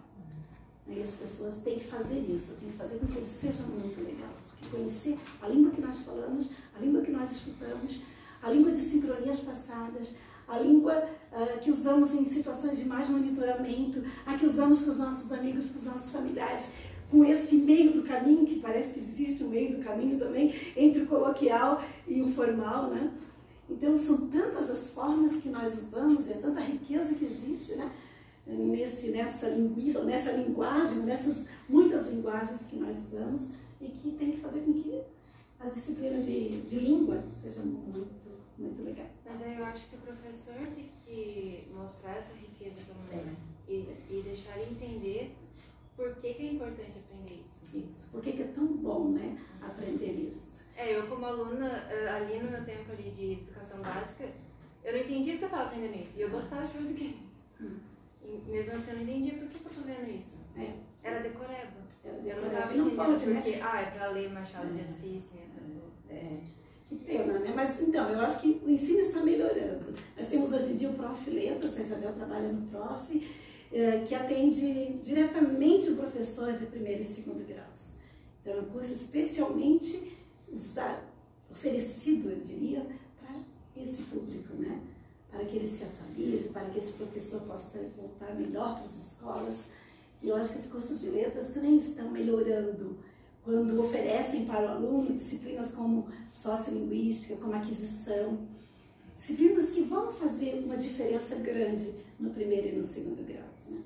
E 0.88 1.02
as 1.02 1.12
pessoas 1.12 1.62
têm 1.62 1.78
que 1.78 1.86
fazer 1.86 2.20
isso, 2.20 2.56
têm 2.60 2.70
que 2.70 2.78
fazer 2.78 2.98
com 2.98 3.08
que 3.08 3.18
ele 3.18 3.28
seja 3.28 3.64
muito 3.64 4.02
legal. 4.02 4.32
Porque 4.50 4.76
conhecer 4.76 5.20
a 5.42 5.48
língua 5.48 5.72
que 5.72 5.82
nós 5.82 6.00
falamos, 6.00 6.52
a 6.76 6.80
língua 6.80 7.02
que 7.02 7.12
nós 7.12 7.32
escutamos, 7.32 8.02
a 8.42 8.50
língua 8.50 8.72
de 8.72 8.80
sincronias 8.80 9.40
passadas, 9.40 10.16
a 10.48 10.60
língua 10.60 11.08
uh, 11.32 11.60
que 11.60 11.72
usamos 11.72 12.14
em 12.14 12.26
situações 12.26 12.78
de 12.78 12.86
mais 12.86 13.10
monitoramento, 13.10 14.04
a 14.26 14.38
que 14.38 14.46
usamos 14.46 14.82
com 14.82 14.92
os 14.92 15.00
nossos 15.00 15.32
amigos, 15.32 15.70
com 15.70 15.80
os 15.80 15.86
nossos 15.86 16.12
familiares, 16.12 16.70
com 17.12 17.24
esse 17.24 17.56
meio 17.56 17.94
do 17.94 18.04
caminho, 18.04 18.46
que 18.46 18.60
parece 18.60 18.94
que 18.94 19.00
existe 19.00 19.44
um 19.44 19.50
meio 19.50 19.78
do 19.78 19.84
caminho 19.84 20.18
também, 20.18 20.54
entre 20.76 21.04
o 21.04 21.08
coloquial 21.08 21.84
e 22.08 22.22
o 22.22 22.32
formal, 22.32 22.90
né? 22.90 23.12
Então, 23.70 23.98
são 23.98 24.28
tantas 24.28 24.70
as 24.70 24.92
formas 24.92 25.38
que 25.38 25.50
nós 25.50 25.78
usamos, 25.78 26.30
é 26.30 26.36
tanta 26.36 26.62
riqueza 26.62 27.14
que 27.16 27.26
existe, 27.26 27.76
né? 27.76 27.92
nesse, 28.48 29.10
nessa 29.10 29.50
linguística, 29.50 30.04
nessa 30.04 30.32
linguagem, 30.32 31.00
nessas 31.00 31.46
muitas 31.68 32.08
linguagens 32.08 32.66
que 32.66 32.78
nós 32.78 32.98
usamos 32.98 33.50
e 33.82 33.90
que 33.90 34.12
tem 34.12 34.32
que 34.32 34.38
fazer 34.38 34.62
com 34.62 34.74
que 34.74 35.02
a 35.60 35.68
disciplina 35.68 36.18
de, 36.20 36.62
de 36.62 36.80
língua 36.80 37.24
seja 37.42 37.62
muito, 37.62 38.08
muito 38.58 38.84
legal. 38.84 39.08
Mas 39.26 39.42
aí 39.42 39.58
eu 39.58 39.66
acho 39.66 39.88
que 39.90 39.96
o 39.96 40.00
professor 40.00 40.56
tem 40.56 40.90
que 41.06 41.68
mostrar 41.74 42.18
essa 42.18 42.34
riqueza 42.34 42.82
também 42.88 43.38
e, 43.68 43.96
e 44.10 44.22
deixar 44.24 44.58
ele 44.58 44.72
entender 44.72 45.36
por 45.96 46.16
que, 46.16 46.34
que 46.34 46.44
é 46.44 46.52
importante 46.54 47.00
aprender 47.00 47.44
isso. 47.46 47.78
Isso. 47.78 48.12
Por 48.12 48.22
que, 48.22 48.32
que 48.34 48.44
é 48.44 48.48
tão 48.48 48.66
bom, 48.68 49.10
né, 49.10 49.38
aprender 49.62 50.12
isso? 50.12 50.66
É, 50.76 50.96
eu 50.96 51.08
como 51.08 51.26
aluna, 51.26 51.68
eh, 51.90 52.08
ali 52.08 52.40
no 52.40 52.52
meu 52.52 52.64
tempo 52.64 52.92
ali 52.92 53.10
de 53.10 53.34
educação 53.34 53.82
básica, 53.82 54.30
eu 54.84 54.94
não 54.94 55.00
entendia 55.00 55.34
porque 55.34 55.46
eu 55.46 55.50
estava 55.50 55.64
aprendendo 55.66 56.04
isso. 56.04 56.20
E 56.20 56.22
eu 56.22 56.30
gostava 56.30 56.68
de 56.68 56.74
português. 56.74 57.16
Hum. 57.60 57.78
E 58.24 58.52
mesmo 58.52 58.74
assim 58.74 58.92
eu 58.92 58.96
não 58.98 59.04
entendia 59.04 59.34
por 59.34 59.50
que, 59.50 59.60
que 59.60 59.66
eu 59.66 59.74
tô 59.74 59.82
vendo 59.82 60.10
isso. 60.10 60.38
É. 60.56 60.74
Era 61.04 61.20
decoreba. 61.22 61.74
Era 62.06 62.16
Eu 62.16 62.42
não 62.42 62.50
decoreba 62.50 62.54
estava 62.54 62.74
e 62.74 62.78
não 62.78 62.88
entendendo 62.88 63.06
pode, 63.06 63.26
né? 63.28 63.42
porque, 63.42 63.60
ah, 63.62 63.82
é 63.82 63.92
pra 63.92 64.10
ler 64.10 64.32
Machado 64.32 64.74
de 64.74 64.82
Assis, 64.82 65.24
tem 65.26 65.42
essa. 65.42 65.58
É, 66.10 66.40
que 66.88 66.96
pena, 66.96 67.40
né? 67.40 67.52
Mas 67.56 67.82
então, 67.82 68.10
eu 68.10 68.20
acho 68.22 68.42
que 68.42 68.62
o 68.66 68.70
ensino 68.70 69.00
está 69.00 69.22
melhorando. 69.22 69.94
Nós 70.16 70.28
temos 70.28 70.54
hoje 70.54 70.74
em 70.74 70.76
dia 70.78 70.90
o 70.90 70.94
Prof. 70.94 71.30
Letras, 71.30 71.78
a 71.78 71.82
Isabel 71.82 72.14
trabalha 72.14 72.52
no 72.52 72.68
Prof, 72.68 73.30
eh, 73.72 74.06
que 74.08 74.16
atende 74.16 74.94
diretamente 75.02 75.90
o 75.90 75.98
professor 75.98 76.54
de 76.54 76.66
primeiro 76.68 77.02
e 77.02 77.06
segundo 77.06 77.46
graus. 77.46 77.92
Então, 78.42 78.54
é 78.54 78.62
um 78.62 78.66
curso 78.66 78.94
especialmente 78.94 80.14
oferecido, 81.52 82.30
eu 82.30 82.40
diria, 82.40 82.86
para 83.20 83.36
esse 83.76 84.04
público, 84.04 84.54
né? 84.54 84.82
Para 85.30 85.44
que 85.44 85.58
ele 85.58 85.68
se 85.68 85.84
atualize, 85.84 86.50
para 86.50 86.70
que 86.70 86.78
esse 86.78 86.94
professor 86.94 87.42
possa 87.42 87.80
voltar 87.98 88.34
melhor 88.34 88.76
para 88.76 88.86
as 88.86 89.12
escolas. 89.12 89.66
E 90.24 90.30
eu 90.30 90.36
acho 90.38 90.54
que 90.54 90.60
os 90.60 90.68
cursos 90.68 91.02
de 91.02 91.10
letras 91.10 91.50
também 91.50 91.76
estão 91.76 92.10
melhorando 92.10 92.98
quando 93.48 93.80
oferecem 93.80 94.44
para 94.44 94.62
o 94.62 94.68
aluno 94.68 95.14
disciplinas 95.14 95.72
como 95.72 96.10
sociolinguística, 96.34 97.38
como 97.38 97.56
aquisição, 97.56 98.46
disciplinas 99.16 99.70
que 99.70 99.84
vão 99.84 100.12
fazer 100.12 100.66
uma 100.66 100.76
diferença 100.76 101.38
grande 101.38 101.96
no 102.20 102.32
primeiro 102.32 102.68
e 102.68 102.72
no 102.74 102.84
segundo 102.84 103.26
graus. 103.26 103.70
Né? 103.70 103.86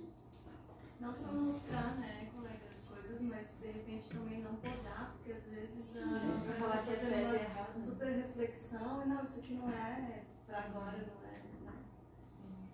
Não 1.00 1.14
só 1.14 1.32
mostrar, 1.32 1.96
né, 2.00 2.28
colega, 2.36 2.58
as 2.72 2.88
coisas, 2.90 3.22
mas 3.22 3.50
de 3.62 3.68
repente 3.68 4.10
também 4.10 4.42
não 4.42 4.56
podar, 4.56 5.16
porque 5.16 5.32
às 5.32 5.44
vezes 5.44 5.96
a 5.96 6.54
falar 6.60 6.84
que 6.84 6.94
é 6.94 6.96
certo 6.98 7.36
errado. 7.36 7.86
super 7.86 8.08
reflexão, 8.08 9.04
e 9.06 9.10
não, 9.10 9.24
isso 9.24 9.40
aqui 9.42 9.54
não 9.54 9.70
é 9.70 10.24
pra 10.48 10.58
agora, 10.58 10.98
não 10.98 11.30
é, 11.30 11.38
né? 11.66 11.84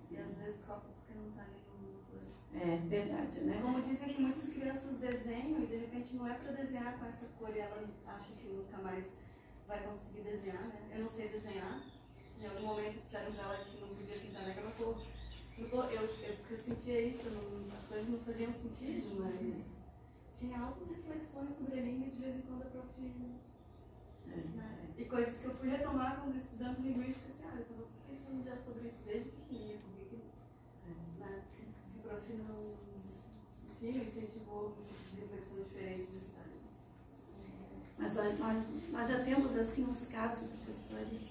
E 0.09 0.17
às 0.17 0.37
vezes 0.37 0.61
copa 0.65 0.85
porque 0.95 1.19
não 1.19 1.31
tá 1.31 1.41
ali 1.41 1.61
no 1.81 1.99
coisa. 2.09 2.31
É 2.59 2.77
verdade, 2.87 3.41
né? 3.41 3.59
Como 3.61 3.81
dizem 3.81 4.13
que 4.13 4.21
muitas 4.21 4.49
crianças 4.49 4.97
desenham 4.97 5.63
e 5.63 5.67
de 5.67 5.77
repente 5.77 6.15
não 6.15 6.27
é 6.27 6.33
pra 6.33 6.51
desenhar 6.53 6.97
com 6.97 7.05
essa 7.05 7.25
cor 7.37 7.55
e 7.55 7.59
ela 7.59 7.83
acha 8.07 8.33
que 8.35 8.47
nunca 8.47 8.77
mais 8.79 9.05
vai 9.67 9.83
conseguir 9.83 10.21
desenhar, 10.21 10.63
né? 10.67 10.89
Eu 10.95 11.01
não 11.03 11.09
sei 11.09 11.29
desenhar. 11.29 11.83
Em 12.39 12.45
algum 12.47 12.67
momento 12.67 13.01
disseram 13.03 13.31
pra 13.33 13.43
ela 13.43 13.65
que 13.65 13.79
não 13.79 13.87
podia 13.89 14.19
pintar 14.19 14.47
naquela 14.47 14.71
cor. 14.71 15.01
Eu, 15.57 15.65
eu, 15.67 16.01
eu, 16.01 16.37
eu 16.49 16.57
sentia 16.57 17.01
isso, 17.01 17.29
não- 17.31 17.75
as 17.77 17.85
coisas 17.87 18.09
não 18.09 18.19
faziam 18.19 18.51
sentido, 18.53 19.19
mas 19.19 19.65
tinha 20.37 20.59
altas 20.59 20.87
reflexões 20.87 21.55
sobre 21.57 21.79
a 21.79 21.83
língua 21.83 22.09
de 22.09 22.15
vez 22.21 22.35
em 22.37 22.41
quando 22.41 22.61
a 22.63 22.65
prof. 22.65 22.87
Né? 24.27 24.89
E 24.97 25.05
coisas 25.05 25.37
que 25.39 25.45
eu 25.45 25.55
fui 25.55 25.69
retomar 25.69 26.21
quando 26.21 26.35
estudando 26.37 26.79
linguística, 26.81 27.29
assim, 27.29 27.43
ah, 27.45 27.55
eu 27.55 27.61
estava 27.61 27.83
pensando 28.07 28.43
já 28.43 28.57
sobre 28.57 28.87
isso 28.89 29.01
desde 29.05 29.29
pequenininha, 29.29 29.77
por 29.79 29.93
que 29.97 30.15
que 30.15 31.19
né? 31.19 31.43
que 31.55 31.63
o 31.99 32.01
prof 32.03 32.26
reflexão 33.81 34.37
diferente 35.77 36.07
Mas 37.97 38.15
nós, 38.39 38.67
nós 38.91 39.07
já 39.07 39.23
temos 39.23 39.55
assim 39.55 39.85
uns 39.85 40.07
casos 40.07 40.41
de 40.41 40.55
professores, 40.55 41.21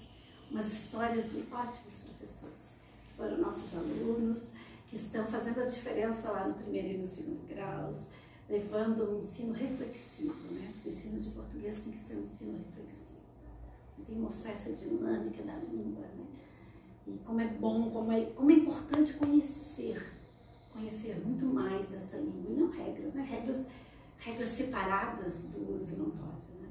umas 0.51 0.71
histórias 0.71 1.31
de 1.31 1.39
ótimos 1.51 1.99
professores, 1.99 2.77
que 3.07 3.13
foram 3.15 3.37
nossos 3.37 3.75
alunos, 3.75 4.53
que 4.89 4.95
estão 4.95 5.25
fazendo 5.27 5.61
a 5.61 5.65
diferença 5.65 6.31
lá 6.31 6.47
no 6.47 6.55
primeiro 6.55 6.89
e 6.89 6.97
no 6.97 7.05
segundo 7.05 7.47
graus, 7.47 8.09
levando 8.49 9.17
um 9.17 9.23
ensino 9.23 9.53
reflexivo, 9.53 10.53
né? 10.53 10.73
O 10.85 10.89
ensino 10.89 11.19
de 11.19 11.31
português 11.31 11.79
tem 11.79 11.91
que 11.91 11.99
ser 11.99 12.15
um 12.15 12.23
ensino 12.23 12.57
reflexivo. 12.57 13.17
Tem 13.97 14.05
que 14.05 14.11
mostrar 14.13 14.51
essa 14.51 14.71
dinâmica 14.71 15.43
da 15.43 15.55
língua, 15.55 16.05
né? 16.05 16.25
E 17.07 17.17
como 17.19 17.41
é 17.41 17.47
bom, 17.47 17.89
como 17.91 18.11
é, 18.11 18.25
como 18.27 18.51
é 18.51 18.53
importante 18.55 19.13
conhecer, 19.13 20.16
conhecer 20.77 21.19
muito 21.25 21.45
mais 21.45 21.89
dessa 21.89 22.17
língua, 22.17 22.51
e 22.51 22.53
não 22.53 22.69
regras, 22.69 23.15
né? 23.15 23.23
Regras, 23.23 23.69
regras 24.17 24.47
separadas 24.49 25.45
do 25.45 25.75
uso 25.75 25.95
pode, 25.95 26.45
né? 26.61 26.69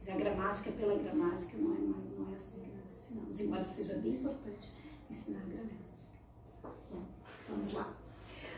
Dizer, 0.00 0.12
a 0.12 0.16
gramática 0.16 0.72
pela 0.72 0.96
gramática 0.96 1.58
não 1.58 1.74
é, 1.74 1.78
mais, 1.78 2.18
não 2.18 2.32
é 2.32 2.36
assim 2.36 2.60
que 2.60 2.70
nós 2.70 2.98
ensinamos, 2.98 3.40
embora 3.40 3.64
seja 3.64 3.98
bem 3.98 4.14
importante 4.14 4.70
ensinar 5.10 5.40
a 5.40 5.44
gramática. 5.44 6.08
Bom, 6.62 7.02
vamos 7.48 7.72
lá. 7.74 7.94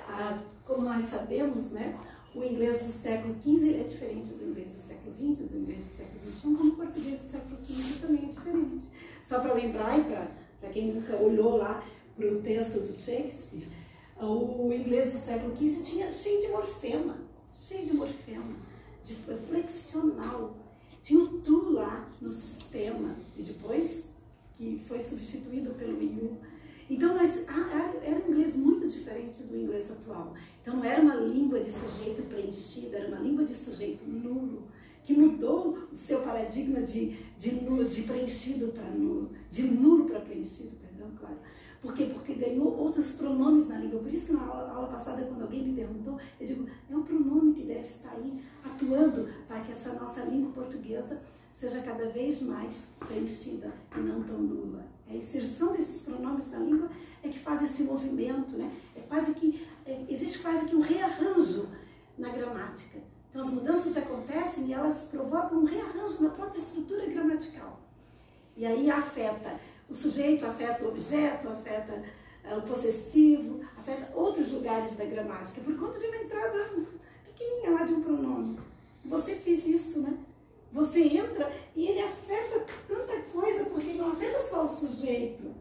Ah, 0.08 0.42
como 0.64 0.82
nós 0.82 1.02
sabemos, 1.02 1.72
né, 1.72 1.98
o 2.34 2.44
inglês 2.44 2.78
do 2.78 2.92
século 2.92 3.34
XV 3.42 3.80
é 3.80 3.82
diferente 3.82 4.32
do 4.34 4.44
inglês 4.44 4.74
do 4.74 4.80
século 4.80 5.14
XX, 5.14 5.50
do 5.50 5.58
inglês 5.58 5.84
do 5.84 5.90
século 5.90 6.20
XXI, 6.20 6.40
como 6.42 6.72
o 6.72 6.76
português 6.76 7.20
do 7.20 7.26
século 7.26 7.64
XV 7.64 8.06
também 8.06 8.24
é 8.24 8.28
diferente. 8.28 8.86
Só 9.22 9.40
para 9.40 9.54
lembrar, 9.54 9.98
e 9.98 10.04
para 10.04 10.70
quem 10.70 10.94
nunca 10.94 11.16
olhou 11.16 11.56
lá 11.56 11.82
para 12.16 12.26
o 12.32 12.42
texto 12.42 12.80
do 12.80 12.98
Shakespeare, 12.98 13.68
o 14.20 14.72
inglês 14.72 15.12
do 15.12 15.18
século 15.18 15.56
XV 15.56 15.82
tinha 15.82 16.10
cheio 16.10 16.40
de 16.40 16.48
morfema, 16.48 17.16
cheio 17.52 17.86
de 17.86 17.94
morfema, 17.94 18.54
de 19.04 19.14
flexional. 19.14 20.56
Tinha 21.02 21.22
o 21.22 21.38
tu 21.40 21.70
lá 21.70 22.08
no 22.20 22.30
sistema, 22.30 23.14
e 23.36 23.42
depois 23.42 24.10
que 24.54 24.82
foi 24.86 25.00
substituído 25.00 25.74
pelo 25.74 26.00
IU. 26.02 26.38
Então, 26.88 27.14
nós, 27.14 27.44
ah, 27.48 27.94
era 28.02 28.24
um 28.24 28.30
inglês 28.30 28.56
muito 28.56 28.86
diferente 28.86 29.42
do 29.44 29.56
inglês 29.56 29.90
atual. 29.90 30.34
Então, 30.60 30.76
não 30.76 30.84
era 30.84 31.02
uma 31.02 31.16
língua 31.16 31.60
de 31.60 31.72
sujeito 31.72 32.22
preenchida, 32.22 32.98
era 32.98 33.08
uma 33.08 33.20
língua 33.20 33.44
de 33.44 33.54
sujeito 33.54 34.04
nulo, 34.06 34.64
que 35.02 35.14
mudou 35.14 35.78
o 35.92 35.96
seu 35.96 36.20
paradigma 36.20 36.82
de, 36.82 37.16
de, 37.36 37.54
nulo, 37.56 37.84
de 37.84 38.02
preenchido 38.02 38.68
para 38.68 38.88
nulo, 38.90 39.30
de 39.50 39.62
nulo 39.62 40.04
para 40.06 40.20
preenchido, 40.20 40.76
perdão, 40.76 41.10
claro. 41.18 41.36
Por 41.84 41.92
quê? 41.92 42.06
Porque 42.06 42.32
ganhou 42.32 42.74
outros 42.78 43.12
pronomes 43.12 43.68
na 43.68 43.76
língua. 43.76 44.00
Por 44.00 44.10
isso 44.10 44.28
que 44.28 44.32
na 44.32 44.42
aula, 44.42 44.88
passada, 44.88 45.22
quando 45.22 45.42
alguém 45.42 45.64
me 45.64 45.74
perguntou, 45.74 46.18
eu 46.40 46.46
digo, 46.46 46.66
é 46.90 46.96
um 46.96 47.02
pronome 47.02 47.52
que 47.52 47.62
deve 47.62 47.82
estar 47.82 48.12
aí 48.12 48.42
atuando 48.64 49.28
para 49.46 49.60
que 49.60 49.70
essa 49.70 49.92
nossa 49.92 50.24
língua 50.24 50.50
portuguesa 50.52 51.22
seja 51.52 51.82
cada 51.82 52.08
vez 52.08 52.40
mais 52.40 52.90
preenchida 52.98 53.70
e 53.94 54.00
não 54.00 54.22
tão 54.22 54.38
nula. 54.38 54.86
A 55.06 55.14
inserção 55.14 55.74
desses 55.74 56.00
pronomes 56.00 56.50
na 56.50 56.58
língua 56.60 56.88
é 57.22 57.28
que 57.28 57.38
faz 57.38 57.62
esse 57.62 57.82
movimento, 57.82 58.56
né? 58.56 58.72
É 58.96 59.00
quase 59.00 59.34
que 59.34 59.68
é, 59.84 60.06
existe 60.08 60.38
quase 60.38 60.64
que 60.64 60.74
um 60.74 60.80
rearranjo 60.80 61.68
na 62.16 62.30
gramática. 62.30 62.98
Então 63.28 63.42
as 63.42 63.50
mudanças 63.50 63.94
acontecem 63.94 64.68
e 64.68 64.72
elas 64.72 65.02
provocam 65.10 65.58
um 65.58 65.64
rearranjo 65.64 66.22
na 66.22 66.30
própria 66.30 66.58
estrutura 66.58 67.04
gramatical. 67.04 67.78
E 68.56 68.64
aí 68.64 68.90
afeta 68.90 69.60
o 69.88 69.94
sujeito, 69.94 70.46
afeta 70.46 70.84
o 70.84 70.88
objeto, 70.88 71.48
afeta 71.48 72.02
uh, 72.44 72.58
o 72.58 72.62
possessivo, 72.62 73.60
afeta 73.76 74.10
outros 74.14 74.52
lugares 74.52 74.96
da 74.96 75.04
gramática, 75.04 75.60
por 75.60 75.76
conta 75.78 75.98
de 75.98 76.06
uma 76.06 76.16
entrada 76.16 76.70
pequenininha 77.26 77.70
lá 77.70 77.84
de 77.84 77.94
um 77.94 78.02
pronome. 78.02 78.58
Você 79.04 79.36
fez 79.36 79.66
isso, 79.66 80.00
né? 80.00 80.16
Você 80.72 81.02
entra 81.02 81.52
e 81.76 81.86
ele 81.86 82.00
afeta 82.00 82.66
tanta 82.88 83.20
coisa, 83.32 83.66
porque 83.66 83.92
não 83.92 84.12
afeta 84.12 84.40
só 84.40 84.64
o 84.64 84.68
sujeito. 84.68 85.54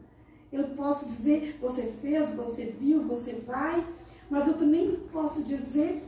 Eu 0.52 0.64
posso 0.70 1.06
dizer, 1.06 1.58
você 1.60 1.94
fez, 2.02 2.34
você 2.34 2.66
viu, 2.66 3.04
você 3.04 3.34
vai, 3.34 3.86
mas 4.30 4.48
eu 4.48 4.58
também 4.58 4.96
posso 5.12 5.44
dizer, 5.44 6.04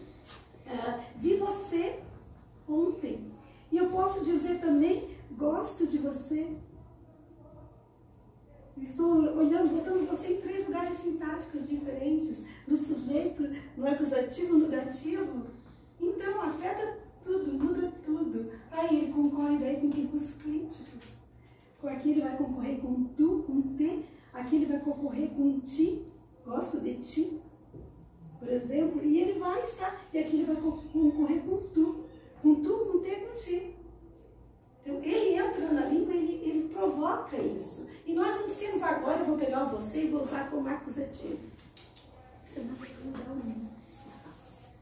uh, 0.65 0.99
vi 1.17 1.35
você 1.35 1.99
ontem. 2.67 3.31
E 3.71 3.77
eu 3.77 3.89
posso 3.89 4.23
dizer 4.23 4.59
também, 4.59 5.09
gosto 5.31 5.85
de 5.85 5.97
você. 5.97 6.47
Estou 8.77 9.37
olhando, 9.37 9.73
botando 9.73 10.07
você 10.07 10.33
em 10.33 10.41
três 10.41 10.67
lugares 10.67 10.95
sintáticos 10.95 11.67
diferentes, 11.67 12.45
no 12.67 12.75
sujeito, 12.75 13.43
no 13.77 13.87
acusativo, 13.87 14.57
no 14.57 14.67
dativo. 14.67 15.47
Então, 15.99 16.41
afeta 16.41 16.97
tudo, 17.23 17.53
muda 17.53 17.91
tudo. 18.03 18.51
Aí 18.69 18.97
ele 18.97 19.13
concorre 19.13 19.57
daí 19.57 19.77
com 19.77 19.89
quem? 19.89 20.07
Com 20.07 20.17
os 20.17 20.33
críticos. 20.33 21.19
Com 21.79 21.87
aqui 21.87 22.11
ele 22.11 22.21
vai 22.21 22.35
concorrer 22.37 22.79
com 22.79 23.03
tu, 23.15 23.43
com 23.47 23.61
te. 23.75 24.05
Aqui 24.33 24.57
ele 24.57 24.65
vai 24.65 24.79
concorrer 24.79 25.29
com 25.29 25.59
ti, 25.61 26.05
gosto 26.45 26.81
de 26.81 26.95
ti, 26.95 27.41
por 28.37 28.49
exemplo. 28.49 29.01
E 29.01 29.21
ele 29.21 29.39
vai 29.39 29.63
estar, 29.63 30.05
e 30.13 30.17
aqui 30.17 30.35
ele 30.35 30.45
vai 30.45 30.57
concorrer 30.57 31.41
com 31.43 31.57
tu. 31.73 32.05
Com 32.41 32.55
tu, 32.55 32.73
com 32.91 32.99
te, 32.99 33.15
com 33.15 33.33
ti. 33.33 33.74
Então, 34.85 35.01
ele 35.03 35.35
entra 35.35 35.71
na 35.71 35.85
língua, 35.87 36.13
ele, 36.13 36.33
ele 36.43 36.69
provoca 36.69 37.35
isso. 37.37 37.89
E 38.05 38.13
nós 38.13 38.35
não 38.35 38.45
dizemos 38.45 38.83
agora, 38.83 39.19
eu 39.19 39.25
vou 39.25 39.37
pegar 39.37 39.63
você 39.63 40.03
e 40.03 40.09
vou 40.09 40.21
usar 40.21 40.49
como 40.51 40.69
acusativo. 40.69 41.39
Isso 42.45 42.59
é 42.59 42.63
naturalmente 42.63 43.85
se 43.91 44.09
faz. 44.09 44.73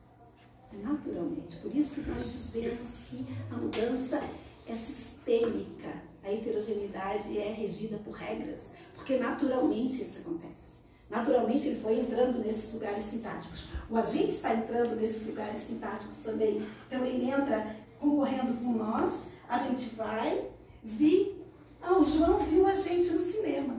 É 0.73 0.83
naturalmente. 0.83 1.55
Por 1.57 1.73
isso 1.73 1.95
que 1.95 2.09
nós 2.09 2.25
dizemos 2.25 2.99
que 3.07 3.25
a 3.49 3.55
mudança 3.55 4.21
é 4.67 4.75
sistêmica. 4.75 6.03
A 6.21 6.31
heterogeneidade 6.31 7.37
é 7.37 7.51
regida 7.51 7.97
por 7.97 8.13
regras, 8.13 8.73
porque 8.95 9.17
naturalmente 9.17 10.01
isso 10.01 10.19
acontece. 10.19 10.83
Naturalmente, 11.09 11.67
ele 11.67 11.79
foi 11.79 11.99
entrando 11.99 12.39
nesses 12.39 12.73
lugares 12.73 13.03
sintáticos. 13.03 13.67
O 13.89 13.97
agente 13.97 14.29
está 14.29 14.53
entrando 14.53 14.95
nesses 14.95 15.27
lugares 15.27 15.59
sintáticos 15.59 16.21
também. 16.21 16.65
Então, 16.87 17.05
ele 17.05 17.29
entra 17.29 17.75
concorrendo 17.99 18.53
com 18.55 18.73
nós, 18.73 19.29
a 19.53 19.57
gente 19.59 19.93
vai, 19.95 20.49
vi. 20.83 21.39
Ah, 21.79 21.99
o 21.99 22.03
João 22.03 22.39
viu 22.39 22.65
a 22.65 22.73
gente 22.73 23.09
no 23.11 23.19
cinema. 23.19 23.75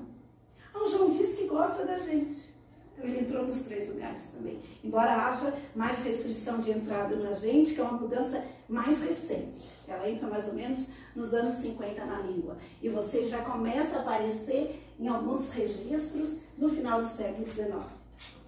Ah, 0.73 0.85
o 0.85 0.89
João 0.89 1.11
disse 1.11 1.37
que 1.37 1.47
gosta 1.49 1.85
da 1.85 1.97
gente. 1.97 2.55
Então, 2.93 3.09
ele 3.09 3.21
entrou 3.21 3.45
nos 3.45 3.63
três 3.63 3.89
lugares 3.89 4.29
também. 4.29 4.61
Embora 4.85 5.27
haja 5.27 5.53
mais 5.75 6.05
restrição 6.05 6.61
de 6.61 6.71
entrada 6.71 7.17
no 7.17 7.29
agente, 7.29 7.75
que 7.75 7.81
é 7.81 7.85
uma 7.85 7.99
mudança 7.99 8.45
mais 8.69 9.03
recente. 9.03 9.69
Ela 9.89 10.09
entra 10.09 10.29
mais 10.29 10.47
ou 10.47 10.55
menos 10.55 10.87
nos 11.17 11.35
anos 11.35 11.55
50 11.55 12.05
na 12.05 12.21
língua. 12.21 12.57
E 12.81 12.89
você 12.89 13.25
já 13.25 13.43
começa 13.43 13.97
a 13.97 14.01
aparecer 14.03 14.81
em 15.01 15.09
alguns 15.09 15.51
registros 15.51 16.39
no 16.57 16.69
final 16.69 17.01
do 17.01 17.09
século 17.09 17.45
XIX. 17.51 17.75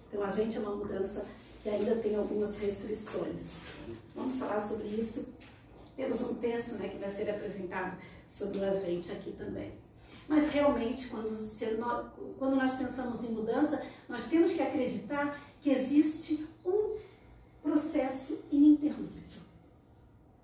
Então, 0.07 0.23
a 0.23 0.29
gente 0.29 0.55
é 0.55 0.61
uma 0.61 0.77
mudança 0.77 1.25
que 1.61 1.67
ainda 1.67 1.95
tem 1.97 2.15
algumas 2.15 2.57
restrições. 2.57 3.57
Vamos 4.15 4.35
falar 4.35 4.61
sobre 4.61 4.87
isso. 4.87 5.27
Temos 5.97 6.21
um 6.21 6.35
texto 6.35 6.75
né, 6.75 6.87
que 6.87 6.97
vai 6.97 7.09
ser 7.09 7.29
apresentado 7.29 7.97
sobre 8.29 8.59
o 8.59 8.63
agente 8.63 9.11
aqui 9.11 9.31
também. 9.31 9.73
Mas 10.27 10.49
realmente, 10.49 11.07
quando, 11.07 11.29
quando 12.37 12.55
nós 12.55 12.75
pensamos 12.75 13.23
em 13.23 13.29
mudança, 13.29 13.81
nós 14.07 14.29
temos 14.29 14.53
que 14.53 14.61
acreditar 14.61 15.41
que 15.59 15.71
existe 15.71 16.47
um 16.63 16.97
processo 17.63 18.39
ininterrupto. 18.51 19.47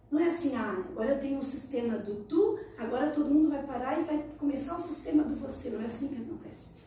Não 0.10 0.20
é 0.20 0.26
assim, 0.26 0.56
ah, 0.56 0.84
agora 0.90 1.14
eu 1.14 1.20
tenho 1.20 1.38
um 1.38 1.44
sistema 1.44 1.98
do 1.98 2.24
tu, 2.26 2.60
agora 2.78 3.12
todo 3.12 3.34
mundo 3.34 3.50
vai 3.50 3.64
parar 3.64 4.00
e 4.00 4.04
vai 4.04 4.26
começar 4.38 4.76
o 4.76 4.82
sistema 4.82 5.24
do 5.24 5.36
você. 5.36 5.70
Não 5.70 5.82
é 5.82 5.86
assim 5.86 6.08
que 6.08 6.22
acontece. 6.22 6.82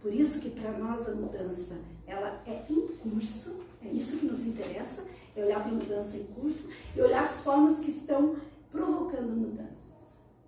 Por 0.00 0.12
isso 0.12 0.40
que 0.40 0.50
para 0.50 0.72
nós 0.72 1.08
a 1.08 1.14
mudança, 1.14 1.78
ela 2.06 2.42
é 2.46 2.64
em 2.70 2.86
curso, 2.86 3.60
é 3.82 3.88
isso 3.88 4.18
que 4.18 4.26
nos 4.26 4.46
interessa, 4.46 5.04
é 5.36 5.44
olhar 5.44 5.60
para 5.60 5.70
a 5.70 5.74
mudança 5.74 6.16
em 6.16 6.24
curso 6.24 6.68
e 6.94 7.00
olhar 7.00 7.22
as 7.22 7.40
formas 7.42 7.80
que 7.80 7.90
estão 7.90 8.36
provocando 8.70 9.28
mudança, 9.28 9.80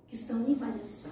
que 0.08 0.14
estão 0.14 0.42
em 0.46 0.54
variação 0.54 1.10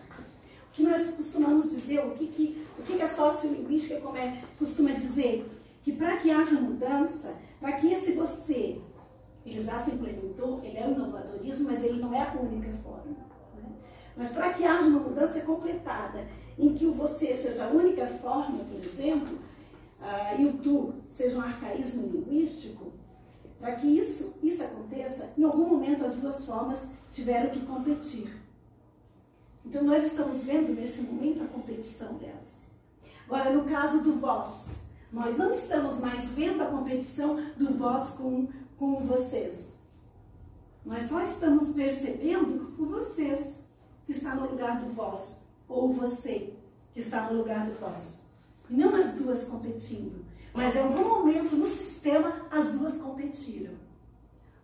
que 0.77 0.83
nós 0.83 1.09
costumamos 1.09 1.71
dizer, 1.71 2.01
o 2.01 2.11
que, 2.11 2.27
que, 2.27 2.67
o 2.79 2.83
que, 2.83 2.97
que 2.99 3.03
a 3.03 3.09
sociolinguística 3.09 3.99
como 4.03 4.19
é, 4.19 4.43
costuma 4.59 4.91
dizer? 4.91 5.51
Que 5.83 5.91
para 5.93 6.19
que 6.19 6.31
haja 6.31 6.61
mudança, 6.61 7.35
para 7.59 7.73
que 7.73 7.91
esse 7.91 8.13
você, 8.13 8.79
ele 9.47 9.63
já 9.63 9.79
se 9.79 9.93
implementou, 9.93 10.61
ele 10.63 10.77
é 10.77 10.87
o 10.87 10.93
inovadorismo, 10.93 11.71
mas 11.71 11.83
ele 11.83 11.99
não 11.99 12.15
é 12.15 12.21
a 12.21 12.35
única 12.39 12.71
forma. 12.83 13.17
Né? 13.57 13.71
Mas 14.15 14.29
para 14.33 14.53
que 14.53 14.67
haja 14.67 14.87
uma 14.87 15.01
mudança 15.01 15.41
completada, 15.41 16.29
em 16.59 16.75
que 16.75 16.85
o 16.85 16.93
você 16.93 17.35
seja 17.35 17.65
a 17.65 17.71
única 17.71 18.07
forma, 18.07 18.59
por 18.59 18.85
exemplo, 18.85 19.39
uh, 19.99 20.39
e 20.39 20.45
o 20.45 20.59
tu 20.59 20.93
seja 21.09 21.39
um 21.39 21.43
arcaísmo 21.43 22.07
linguístico, 22.07 22.93
para 23.59 23.75
que 23.75 23.87
isso, 23.87 24.35
isso 24.43 24.63
aconteça, 24.63 25.33
em 25.37 25.45
algum 25.45 25.67
momento 25.67 26.05
as 26.05 26.15
duas 26.15 26.45
formas 26.45 26.89
tiveram 27.11 27.51
que 27.51 27.65
competir. 27.65 28.31
Então, 29.65 29.83
nós 29.83 30.05
estamos 30.05 30.45
vendo 30.45 30.73
nesse 30.73 31.01
momento 31.01 31.43
a 31.43 31.47
competição 31.47 32.15
delas. 32.15 32.67
Agora, 33.27 33.53
no 33.53 33.65
caso 33.65 34.03
do 34.03 34.21
vós, 34.21 34.87
nós 35.13 35.37
não 35.37 35.53
estamos 35.53 35.99
mais 35.99 36.31
vendo 36.31 36.63
a 36.63 36.67
competição 36.67 37.37
do 37.57 37.75
vós 37.75 38.11
com, 38.11 38.49
com 38.79 39.01
vocês. 39.01 39.81
Nós 40.85 41.03
só 41.03 41.21
estamos 41.21 41.71
percebendo 41.71 42.75
o 42.79 42.87
vocês, 42.87 43.65
que 44.05 44.13
está 44.13 44.35
no 44.35 44.49
lugar 44.49 44.79
do 44.79 44.93
vós, 44.93 45.41
ou 45.69 45.93
você, 45.93 46.55
que 46.93 47.01
está 47.01 47.29
no 47.29 47.39
lugar 47.39 47.67
do 47.67 47.73
vós. 47.73 48.23
E 48.71 48.75
não 48.75 48.95
as 48.95 49.15
duas 49.15 49.45
competindo, 49.45 50.25
mas 50.57 50.75
em 50.75 50.81
algum 50.81 51.09
momento 51.09 51.55
no 51.55 51.69
sistema 51.69 52.47
as 52.51 52.73
duas 52.73 52.97
competiram. 53.01 53.75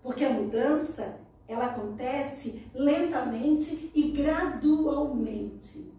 Porque 0.02 0.24
a 0.24 0.30
mudança 0.30 1.20
ela 1.46 1.66
acontece 1.66 2.62
lentamente 2.74 3.90
e 3.94 4.10
gradualmente. 4.10 5.92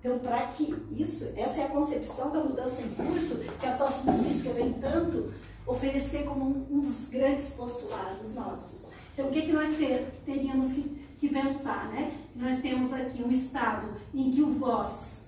Então, 0.00 0.18
para 0.18 0.46
que 0.48 0.74
isso, 0.96 1.32
essa 1.36 1.60
é 1.60 1.64
a 1.64 1.68
concepção 1.68 2.30
da 2.30 2.42
mudança 2.42 2.80
em 2.80 2.94
curso 2.94 3.38
que 3.60 3.66
a 3.66 3.72
sociolingüística 3.72 4.54
vem 4.54 4.72
tanto 4.74 5.32
oferecer 5.66 6.24
como 6.24 6.66
um, 6.70 6.80
dos 6.80 7.08
grandes 7.08 7.52
postulados 7.54 8.34
nossos. 8.34 8.90
Então, 9.12 9.26
o 9.26 9.30
que, 9.30 9.42
que 9.42 9.52
nós 9.52 9.76
ter, 9.76 10.12
teríamos 10.24 10.72
que, 10.72 10.82
que 11.18 11.28
pensar? 11.28 11.88
Né? 11.88 12.16
Nós 12.34 12.60
temos 12.60 12.92
aqui 12.92 13.22
um 13.22 13.30
estado 13.30 13.88
em 14.14 14.30
que 14.30 14.42
o 14.42 14.52
vós 14.52 15.26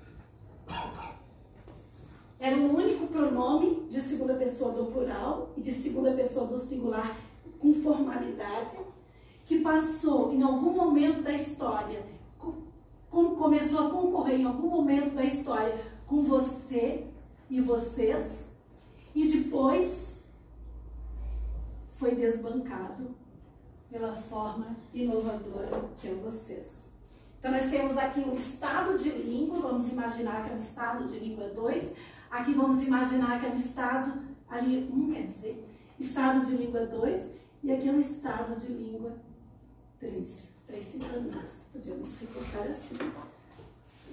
era 2.39 2.56
o 2.56 2.77
único 2.77 3.06
pronome 3.09 3.86
de 3.89 4.01
segunda 4.01 4.35
pessoa 4.35 4.73
do 4.73 4.93
plural 4.93 5.51
e 5.56 5.60
de 5.60 5.73
segunda 5.73 6.12
pessoa 6.12 6.47
do 6.47 6.59
singular 6.59 7.19
com 7.59 7.74
formalidade 7.74 8.78
que 9.44 9.60
passou 9.60 10.32
em 10.32 10.43
algum 10.43 10.73
momento 10.73 11.23
da 11.23 11.32
história, 11.32 12.05
com, 12.39 13.35
começou 13.35 13.86
a 13.86 13.90
concorrer 13.90 14.40
em 14.40 14.44
algum 14.44 14.69
momento 14.69 15.15
da 15.15 15.24
história 15.24 15.74
com 16.06 16.23
você 16.23 17.06
e 17.48 17.60
vocês, 17.60 18.55
e 19.15 19.27
depois 19.27 20.19
foi 21.93 22.15
desbancado 22.15 23.15
pela 23.90 24.15
forma 24.15 24.77
inovadora 24.93 25.89
que 25.97 26.09
é 26.09 26.15
vocês. 26.15 26.89
Então, 27.39 27.52
nós 27.52 27.70
temos 27.70 27.97
aqui 27.97 28.20
um 28.20 28.35
estado 28.35 28.98
de 28.98 29.10
língua, 29.10 29.60
vamos 29.60 29.90
imaginar 29.90 30.44
que 30.44 30.51
é 30.51 30.55
um 30.55 30.59
estado 30.59 31.06
de 31.06 31.19
língua 31.19 31.48
2, 31.48 31.97
aqui 32.31 32.55
vamos 32.55 32.83
imaginar 32.83 33.41
que 33.41 33.47
é 33.47 33.51
um 33.51 33.57
estado, 33.57 34.23
ali, 34.49 34.89
um 34.93 35.13
quer 35.13 35.27
dizer, 35.27 35.65
estado 35.99 36.45
de 36.45 36.57
língua 36.57 36.87
2, 36.87 37.33
e 37.63 37.73
aqui 37.73 37.89
é 37.89 37.93
um 37.93 37.99
estado 37.99 38.59
de 38.59 38.73
língua 38.73 39.13
três, 39.99 40.51
três 40.67 40.85
sinônimos. 40.85 41.65
Podíamos 41.73 42.19
recortar 42.19 42.69
assim 42.69 42.97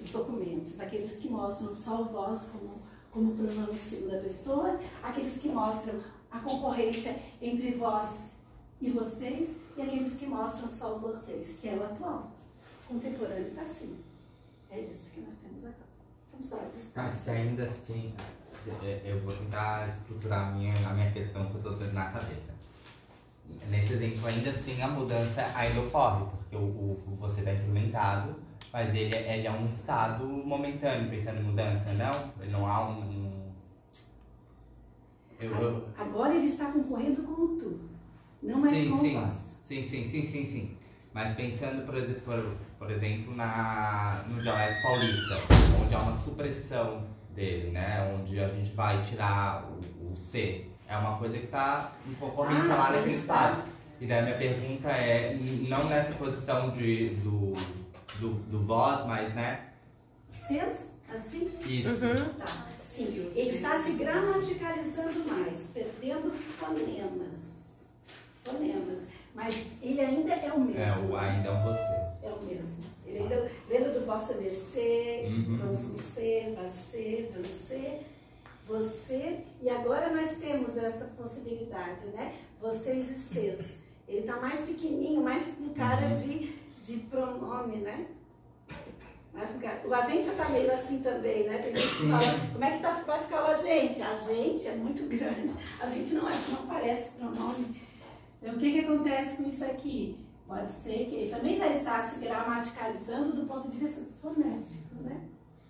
os 0.00 0.10
documentos, 0.10 0.80
aqueles 0.80 1.16
que 1.16 1.28
mostram 1.28 1.74
só 1.74 2.02
o 2.02 2.04
vós 2.06 2.50
como, 2.52 2.82
como 3.10 3.34
pronome 3.34 3.78
de 3.78 3.84
segunda 3.84 4.18
pessoa, 4.18 4.78
aqueles 5.02 5.38
que 5.38 5.48
mostram 5.48 6.00
a 6.30 6.38
concorrência 6.40 7.18
entre 7.40 7.72
vós 7.72 8.30
e 8.80 8.90
vocês, 8.90 9.56
e 9.76 9.82
aqueles 9.82 10.16
que 10.16 10.26
mostram 10.26 10.70
só 10.70 10.98
vocês, 10.98 11.56
que 11.60 11.68
é 11.68 11.74
o 11.74 11.84
atual. 11.84 12.32
Contemporâneo 12.86 13.48
está 13.48 13.62
assim. 13.62 13.96
É 14.70 14.80
isso 14.80 15.10
que 15.12 15.20
nós 15.20 15.34
temos 15.36 15.58
agora. 15.58 15.74
Vamos 15.74 15.74
lá, 15.76 15.84
distância. 15.86 16.25
Mas 16.94 17.28
ainda 17.28 17.64
assim, 17.64 18.14
é, 18.82 19.02
eu 19.04 19.20
vou 19.20 19.34
tentar 19.34 19.88
estruturar 19.88 20.48
a 20.48 20.52
minha, 20.52 20.74
a 20.88 20.94
minha 20.94 21.10
questão 21.12 21.46
que 21.46 21.54
eu 21.54 21.58
estou 21.58 21.76
tendo 21.76 21.92
na 21.92 22.10
cabeça 22.10 22.56
nesse 23.68 23.94
exemplo, 23.94 24.26
ainda 24.26 24.50
assim, 24.50 24.80
a 24.82 24.88
mudança 24.88 25.42
ainda 25.54 25.80
ocorre, 25.80 26.24
porque 26.30 26.56
o, 26.56 26.60
o 26.60 27.16
você 27.18 27.40
está 27.40 27.52
implementado, 27.52 28.34
mas 28.72 28.94
ele, 28.94 29.14
é, 29.14 29.38
ele 29.38 29.46
é 29.46 29.50
um 29.50 29.66
estado 29.66 30.24
momentâneo, 30.24 31.10
pensando 31.10 31.40
em 31.40 31.44
mudança, 31.44 31.92
não? 31.92 32.42
Ele 32.42 32.52
não 32.52 32.66
há 32.66 32.88
um... 32.88 33.52
Eu, 35.38 35.50
eu... 35.50 35.88
Agora 35.96 36.34
ele 36.34 36.46
está 36.46 36.70
concorrendo 36.70 37.22
com 37.22 37.32
o 37.32 37.58
tu, 37.58 37.80
não 38.42 38.60
mais 38.60 38.76
sim, 38.76 38.90
com 38.90 38.98
sim. 38.98 39.30
Sim, 39.66 39.82
sim, 39.82 40.08
sim, 40.08 40.22
sim, 40.26 40.46
sim. 40.46 40.76
Mas 41.12 41.34
pensando, 41.34 41.84
por 41.84 41.96
exemplo, 41.96 42.56
por, 42.78 42.90
exemplo 42.90 43.34
na, 43.34 44.24
no 44.28 44.40
dialeto 44.40 44.82
paulista, 44.82 45.36
onde 45.82 45.94
há 45.94 45.98
uma 45.98 46.14
supressão 46.14 47.04
dele, 47.34 47.70
né? 47.70 48.14
Onde 48.14 48.40
a 48.40 48.48
gente 48.48 48.72
vai 48.74 49.02
tirar 49.02 49.64
o, 49.64 50.12
o 50.12 50.16
C 50.16 50.66
é 50.88 50.96
uma 50.96 51.18
coisa 51.18 51.36
que 51.36 51.44
está 51.44 51.92
um 52.08 52.14
pouco 52.14 52.42
ah, 52.42 52.48
lá 52.48 52.92
naquele 52.92 53.16
espaço. 53.16 53.62
E 54.00 54.06
daí 54.06 54.18
a 54.18 54.22
minha 54.22 54.36
pergunta 54.36 54.88
é, 54.88 55.36
não 55.68 55.88
nessa 55.88 56.12
posição 56.14 56.70
de, 56.70 57.10
do, 57.16 57.54
do, 58.18 58.34
do 58.50 58.60
voz, 58.60 59.06
mas 59.06 59.34
né? 59.34 59.70
Sens, 60.28 60.94
assim? 61.12 61.48
Isso. 61.64 61.88
Uhum. 61.88 62.34
Tá. 62.38 62.68
Sim, 62.78 63.30
ele 63.34 63.50
está 63.50 63.76
se 63.76 63.92
gramaticalizando 63.92 65.24
mais, 65.26 65.70
perdendo 65.72 66.30
fonemas. 66.32 67.84
Fonemas. 68.44 69.08
Mas 69.36 69.66
ele 69.80 70.00
ainda 70.00 70.32
é 70.32 70.52
o 70.52 70.58
mesmo. 70.58 70.80
É, 70.80 70.98
o 70.98 71.16
ainda 71.16 71.48
é 71.48 71.52
um 71.52 71.62
você. 71.62 72.26
É 72.26 72.30
o 72.30 72.42
mesmo. 72.42 72.84
Ele 73.06 73.18
ainda, 73.18 73.52
lembra 73.70 73.90
do 73.90 74.04
vossa 74.04 74.34
mercê, 74.34 75.26
uhum. 75.26 75.58
você, 75.68 76.52
você, 76.56 77.30
você 77.36 78.00
você, 78.66 79.38
e 79.62 79.70
agora 79.70 80.12
nós 80.12 80.38
temos 80.38 80.76
essa 80.76 81.04
possibilidade, 81.16 82.06
né? 82.08 82.34
Vocês 82.60 83.08
e 83.10 83.14
seus. 83.14 83.76
Ele 84.08 84.20
está 84.20 84.40
mais 84.40 84.60
pequenininho, 84.60 85.22
mais 85.22 85.54
com 85.54 85.72
cara 85.72 86.08
uhum. 86.08 86.14
de, 86.14 86.52
de 86.82 86.98
pronome, 87.06 87.76
né? 87.76 88.06
O 89.84 89.94
agente 89.94 90.24
já 90.24 90.32
está 90.32 90.48
meio 90.48 90.72
assim 90.72 91.00
também, 91.00 91.44
né? 91.44 91.58
Tem 91.58 91.76
gente 91.76 91.96
que 91.96 92.08
fala, 92.08 92.50
como 92.52 92.64
é 92.64 92.70
que 92.72 92.82
tá, 92.82 92.92
vai 93.06 93.22
ficar 93.22 93.44
o 93.44 93.46
agente? 93.48 94.02
A 94.02 94.14
gente 94.14 94.66
é 94.66 94.74
muito 94.74 95.06
grande, 95.08 95.52
a 95.78 95.86
gente 95.86 96.14
não, 96.14 96.28
é, 96.28 96.32
não 96.50 96.66
parece 96.66 97.10
pronome. 97.10 97.85
Então, 98.40 98.54
o 98.54 98.58
que, 98.58 98.72
que 98.72 98.80
acontece 98.80 99.36
com 99.36 99.48
isso 99.48 99.64
aqui? 99.64 100.18
Pode 100.46 100.70
ser 100.70 101.06
que 101.06 101.14
ele 101.14 101.30
também 101.30 101.56
já 101.56 101.68
está 101.68 102.00
se 102.00 102.20
gramaticalizando 102.20 103.32
do 103.34 103.46
ponto 103.46 103.68
de 103.68 103.78
vista 103.78 104.02
fonético, 104.20 104.94
né? 105.02 105.20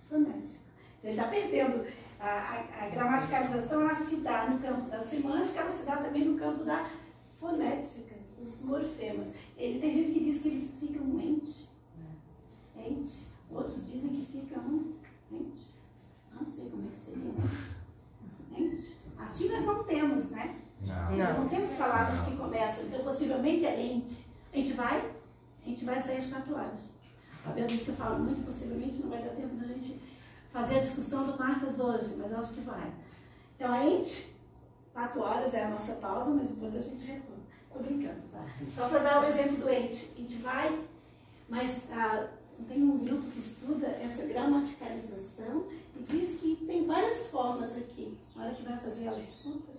Fonético. 0.08 0.64
Então, 0.98 1.10
ele 1.10 1.18
está 1.18 1.28
perdendo 1.28 1.86
A, 2.18 2.26
a, 2.26 2.84
a 2.84 2.88
gramaticalização 2.88 3.82
ela 3.82 3.94
se 3.94 4.16
dá 4.16 4.48
no 4.48 4.58
campo 4.58 4.90
da 4.90 5.00
semântica, 5.00 5.60
ela 5.60 5.70
se 5.70 5.84
dá 5.84 5.96
também 5.98 6.24
no 6.24 6.38
campo 6.38 6.64
da 6.64 6.90
fonética, 7.38 8.16
dos 8.38 8.64
morfemas. 8.64 9.32
Ele, 9.56 9.78
tem 9.80 9.92
gente 9.92 10.12
que 10.12 10.20
diz 10.24 10.40
que 10.40 10.48
ele 10.48 10.70
fica 10.80 11.02
um 11.02 11.20
ente, 11.20 11.68
ente. 12.76 13.26
Outros 13.50 13.86
dizem 13.86 14.10
que 14.10 14.26
fica 14.32 14.58
um 14.60 14.94
ente. 15.30 15.68
Não 16.34 16.44
sei 16.46 16.68
como 16.70 16.86
é 16.86 16.90
que 16.90 16.98
seria 16.98 17.22
ente. 17.28 17.76
Ente. 18.58 18.96
Assim 19.18 19.48
nós 19.48 19.64
não 19.64 19.84
temos, 19.84 20.30
né? 20.30 20.56
Não. 20.86 21.16
Nós 21.16 21.36
não 21.36 21.48
temos 21.48 21.72
palavras 21.72 22.20
que 22.20 22.36
começam, 22.36 22.86
então 22.86 23.00
possivelmente 23.00 23.66
é 23.66 23.80
ente. 23.80 24.24
A 24.52 24.56
gente 24.56 24.72
vai, 24.72 25.10
a 25.64 25.68
gente 25.68 25.84
vai 25.84 25.98
sair 25.98 26.18
às 26.18 26.26
4 26.28 26.54
horas. 26.54 26.94
A 27.44 27.50
Bia 27.50 27.66
disse 27.66 27.84
que 27.84 27.90
eu 27.90 27.96
falo 27.96 28.18
muito, 28.20 28.44
possivelmente 28.44 29.02
não 29.02 29.10
vai 29.10 29.22
dar 29.22 29.30
tempo 29.30 29.54
da 29.56 29.66
gente 29.66 30.00
fazer 30.52 30.78
a 30.78 30.80
discussão 30.80 31.26
do 31.26 31.38
Martas 31.38 31.78
hoje, 31.78 32.14
mas 32.16 32.32
acho 32.32 32.54
que 32.54 32.60
vai. 32.60 32.92
Então 33.54 33.72
a 33.72 33.84
ente, 33.84 34.34
4 34.94 35.20
horas 35.20 35.54
é 35.54 35.64
a 35.64 35.70
nossa 35.70 35.92
pausa, 35.94 36.30
mas 36.30 36.48
depois 36.48 36.74
a 36.76 36.80
gente 36.80 37.04
retorna. 37.04 37.36
Tô 37.72 37.80
brincando, 37.80 38.22
tá? 38.32 38.44
Só 38.70 38.88
para 38.88 39.00
dar 39.00 39.22
o 39.22 39.26
exemplo 39.26 39.56
do 39.56 39.68
ente. 39.68 40.12
A 40.16 40.20
gente 40.20 40.36
vai, 40.38 40.82
mas 41.48 41.82
ah, 41.92 42.28
tem 42.66 42.82
um 42.82 42.98
grupo 42.98 43.30
que 43.30 43.38
estuda 43.38 43.86
essa 43.86 44.24
gramaticalização 44.24 45.66
e 45.94 46.02
diz 46.02 46.40
que 46.40 46.56
tem 46.66 46.86
várias 46.86 47.28
formas 47.28 47.76
aqui. 47.76 48.16
Na 48.34 48.44
hora 48.44 48.54
que 48.54 48.62
vai 48.62 48.78
fazer 48.78 49.08
a 49.08 49.18
escuta, 49.18 49.72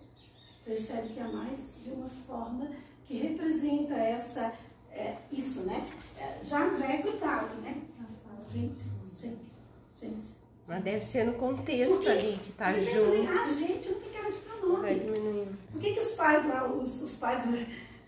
percebe 0.71 1.07
que 1.09 1.19
há 1.19 1.27
mais 1.29 1.77
de 1.81 1.91
uma 1.91 2.09
forma 2.27 2.67
que 3.05 3.17
representa 3.17 3.93
essa, 3.95 4.53
é, 4.91 5.15
isso, 5.31 5.61
né? 5.61 5.87
É, 6.19 6.43
já, 6.43 6.69
já 6.75 6.85
é 6.91 6.97
grudado, 6.97 7.55
né? 7.61 7.81
Ela 7.97 8.09
fala, 8.25 8.47
gente, 8.47 8.81
gente, 9.13 9.51
gente. 9.95 10.35
Mas 10.67 10.83
deve 10.83 11.05
ser 11.05 11.23
no 11.23 11.33
contexto 11.35 11.93
Porque- 11.95 12.09
ali 12.09 12.37
que 12.43 12.51
tá 12.51 12.73
Porque 12.73 12.85
pensa 12.85 13.09
bem, 13.11 13.25
junto. 13.25 13.39
ah, 13.39 13.43
gente, 13.45 13.89
não 13.91 13.99
tem 14.01 14.11
cara 14.11 14.29
de 14.31 14.37
Vai 14.37 14.59
pronome. 14.59 14.99
diminuindo. 14.99 15.57
Por 15.71 15.81
que, 15.81 15.93
que 15.93 15.99
os 16.01 16.11
pais 16.11 16.45
lá, 16.45 16.67
os, 16.69 17.01
os 17.01 17.11
pais 17.13 17.39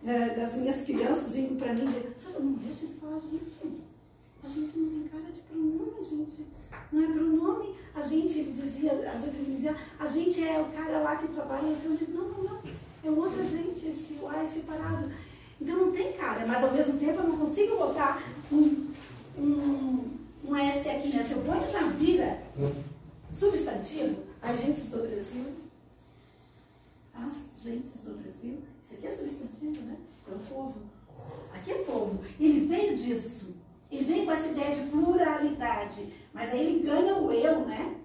da- 0.03 0.27
das 0.35 0.55
minhas 0.55 0.81
crianças 0.83 1.33
vinham 1.33 1.55
pra 1.55 1.73
mim 1.73 1.85
dizer, 1.85 2.13
você 2.17 2.37
não 2.37 2.51
deixa 2.53 2.85
de 2.87 2.93
falar, 2.95 3.19
gente, 3.19 3.81
a 4.43 4.47
gente 4.47 4.79
não 4.79 4.89
tem 4.89 5.07
cara 5.09 5.31
de 5.31 5.41
pronome, 5.41 6.01
gente. 6.01 6.45
Não 6.91 7.03
é 7.03 7.07
pronome. 7.07 7.75
A 7.93 8.01
gente, 8.01 8.39
ele 8.39 8.51
dizia, 8.51 8.91
às 9.11 9.23
vezes 9.23 9.39
ele 9.39 9.55
dizia, 9.55 9.75
a 9.99 10.05
gente 10.05 10.43
é 10.43 10.59
o 10.59 10.65
cara 10.71 10.99
lá 10.99 11.15
que 11.17 11.27
trabalha, 11.27 11.67
eu 11.67 11.95
digo, 11.97 12.11
não, 12.11 12.29
não, 12.29 12.43
não. 12.43 12.61
É 13.03 13.09
outra 13.09 13.43
gente, 13.43 13.87
esse 13.87 14.17
O 14.21 14.31
é 14.31 14.45
separado. 14.45 15.11
Então 15.61 15.75
não 15.75 15.91
tem 15.91 16.13
cara, 16.13 16.45
mas 16.47 16.63
ao 16.63 16.71
mesmo 16.71 16.97
tempo 16.99 17.19
eu 17.19 17.27
não 17.27 17.37
consigo 17.37 17.77
botar 17.77 18.23
um, 18.51 18.87
um, 19.37 20.17
um 20.45 20.55
S 20.55 20.89
aqui, 20.89 21.09
né? 21.09 21.23
Se 21.23 21.33
eu 21.33 21.41
ponho 21.41 21.67
já 21.67 21.81
vira 21.89 22.41
substantivo, 23.29 24.23
as 24.41 24.59
gentes 24.59 24.87
do 24.87 24.99
Brasil, 24.99 25.45
as 27.13 27.49
gentes 27.57 28.01
do 28.01 28.21
Brasil, 28.21 28.59
isso 28.81 28.93
aqui 28.93 29.07
é 29.07 29.11
substantivo, 29.11 29.81
né? 29.81 29.97
É 30.27 30.33
o 30.33 30.39
povo. 30.39 30.75
Aqui 31.53 31.71
é 31.71 31.75
povo. 31.79 32.23
Ele 32.39 32.65
veio 32.65 32.95
disso. 32.95 33.48
Ele 33.91 34.05
veio 34.05 34.25
com 34.25 34.31
essa 34.31 34.49
ideia 34.49 34.75
de 34.75 34.89
pluralidade. 34.89 36.13
Mas 36.33 36.51
aí 36.51 36.61
ele 36.61 36.83
ganha 36.83 37.15
o 37.15 37.31
eu, 37.31 37.65
né? 37.65 37.95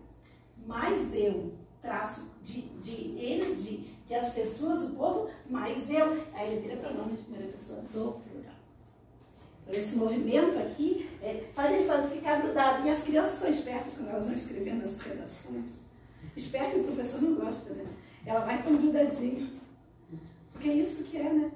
Mais 0.66 1.15
eu. 1.15 1.52
Traço 1.82 2.31
de, 2.43 2.62
de 2.81 3.19
eles, 3.19 3.62
de, 3.65 3.77
de 4.06 4.15
as 4.15 4.32
pessoas, 4.32 4.82
o 4.82 4.94
povo, 4.94 5.28
mais 5.48 5.90
eu. 5.90 6.24
Aí 6.32 6.52
ele 6.52 6.62
vira 6.62 6.77
pronome 6.77 7.15
de 7.15 7.23
primeira 7.23 7.52
pessoa 7.52 7.81
do 7.81 7.89
plural. 7.89 8.55
Esse 9.69 9.97
movimento 9.97 10.59
aqui 10.59 11.11
é, 11.23 11.44
faz 11.52 11.74
ele 11.74 12.09
ficar 12.09 12.40
grudado. 12.40 12.86
E 12.86 12.90
as 12.90 13.02
crianças 13.02 13.35
são 13.35 13.51
espertas 13.51 13.94
quando 13.94 14.11
elas 14.11 14.24
vão 14.24 14.35
escrevendo 14.35 14.82
as 14.82 14.98
redações. 15.01 15.85
Esperto 16.36 16.81
o 16.81 16.85
professor 16.85 17.20
não 17.20 17.35
gosta, 17.35 17.74
né? 17.74 17.85
Ela 18.24 18.40
vai 18.40 18.62
tão 18.62 18.77
grudadinho. 18.77 19.61
Porque 20.52 20.69
é 20.69 20.74
isso 20.74 21.05
que 21.05 21.19
é, 21.19 21.32
né? 21.32 21.51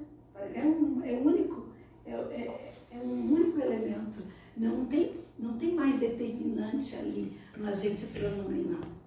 É 0.55 0.61
um, 0.61 1.03
é 1.05 1.13
único. 1.13 1.69
É, 2.07 2.13
é, 2.13 2.68
é 2.99 3.07
um 3.07 3.33
único 3.33 3.61
elemento. 3.61 4.23
Não 4.57 4.85
tem, 4.87 5.21
não 5.39 5.57
tem 5.57 5.75
mais 5.75 5.99
determinante 5.99 6.97
ali 6.97 7.39
no 7.57 7.69
agente 7.69 8.07
pronome, 8.07 8.65
não. 8.65 8.99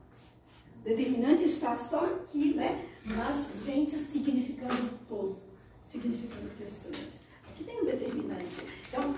Determinante 0.83 1.43
está 1.43 1.75
só 1.75 2.05
aqui, 2.05 2.53
né? 2.53 2.85
Mas 3.05 3.65
gente 3.65 3.91
significando 3.91 4.97
povo, 5.07 5.37
significando 5.83 6.49
pessoas. 6.57 7.21
Aqui 7.49 7.63
tem 7.63 7.81
um 7.81 7.85
determinante. 7.85 8.65
Então, 8.87 9.13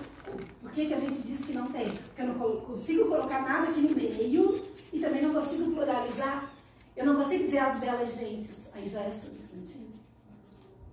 por 0.60 0.72
que, 0.72 0.86
que 0.86 0.94
a 0.94 0.98
gente 0.98 1.22
diz 1.22 1.44
que 1.44 1.52
não 1.52 1.66
tem? 1.68 1.86
Porque 1.88 2.20
eu 2.20 2.26
não 2.26 2.60
consigo 2.60 3.08
colocar 3.08 3.42
nada 3.42 3.70
aqui 3.70 3.80
no 3.80 3.94
meio 3.94 4.62
e 4.92 5.00
também 5.00 5.22
não 5.22 5.34
consigo 5.34 5.70
pluralizar. 5.72 6.52
Eu 6.96 7.06
não 7.06 7.16
consigo 7.16 7.44
dizer 7.44 7.58
as 7.58 7.78
belas 7.80 8.16
gentes. 8.16 8.70
Aí 8.74 8.86
já 8.86 9.00
é 9.00 9.10
substantivo. 9.10 9.94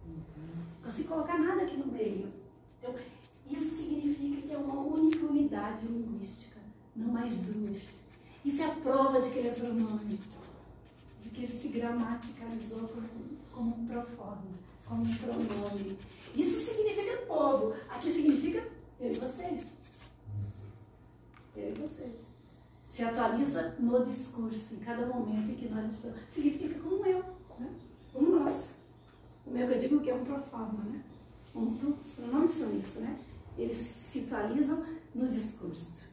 Não 0.07 0.83
consigo 0.83 1.09
colocar 1.09 1.37
nada 1.37 1.63
aqui 1.63 1.75
no 1.75 1.91
meio. 1.91 2.31
Então, 2.79 2.95
isso 3.51 3.83
significa 3.83 4.47
que 4.47 4.53
é 4.53 4.57
uma 4.57 4.81
única 4.81 5.25
unidade 5.25 5.85
linguística, 5.85 6.59
não 6.95 7.07
mais 7.07 7.41
duas. 7.41 7.81
Isso 8.43 8.61
é 8.61 8.65
a 8.65 8.75
prova 8.75 9.21
de 9.21 9.29
que 9.29 9.39
ele 9.39 9.49
é 9.49 9.51
pronome, 9.51 10.19
de 11.21 11.29
que 11.29 11.43
ele 11.43 11.59
se 11.59 11.67
gramaticalizou 11.67 12.87
como, 12.87 13.37
como 13.51 13.85
proforma, 13.85 14.51
como 14.85 15.17
pronome. 15.17 15.97
Isso 16.35 16.71
significa 16.71 16.91
povo. 17.31 17.73
Aqui 17.89 18.11
significa 18.11 18.63
eu 18.99 19.11
e 19.11 19.15
vocês. 19.15 19.71
Eu 21.55 21.69
e 21.69 21.73
vocês. 21.73 22.31
Se 22.85 23.03
atualiza 23.03 23.75
no 23.79 24.05
discurso, 24.05 24.75
em 24.75 24.79
cada 24.79 25.05
momento 25.05 25.51
em 25.51 25.55
que 25.55 25.69
nós 25.69 25.85
estamos. 25.87 26.19
Significa 26.27 26.77
como 26.79 27.05
eu, 27.05 27.23
né? 27.59 27.69
como 28.13 28.39
nós. 28.39 28.69
O 29.45 29.51
meu 29.51 29.67
que 29.67 29.73
eu 29.73 29.79
digo 29.79 30.01
que 30.01 30.09
é 30.09 30.15
um 30.15 30.25
proforma, 30.25 30.83
né? 30.83 31.03
Os 31.53 32.11
pronomes 32.13 32.51
são 32.51 32.77
isso, 32.77 32.99
né? 32.99 33.17
Eles 33.57 33.75
se 33.75 34.19
atualizam 34.19 34.85
no 35.13 35.27
discurso. 35.27 36.05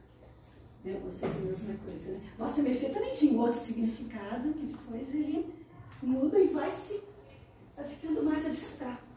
Né? 0.83 0.99
Vocês 1.03 1.35
a 1.35 1.39
mesma 1.39 1.75
coisa, 1.83 2.11
né? 2.11 2.21
Vossa 2.37 2.61
Mercê 2.61 2.89
também 2.89 3.11
tinha 3.11 3.33
um 3.33 3.41
outro 3.41 3.59
significado, 3.59 4.53
que 4.53 4.65
depois 4.65 5.13
ele 5.13 5.53
muda 6.01 6.39
e 6.39 6.47
vai 6.47 6.71
se 6.71 7.01
ficando 7.87 8.23
mais 8.23 8.45
abstrato. 8.45 9.09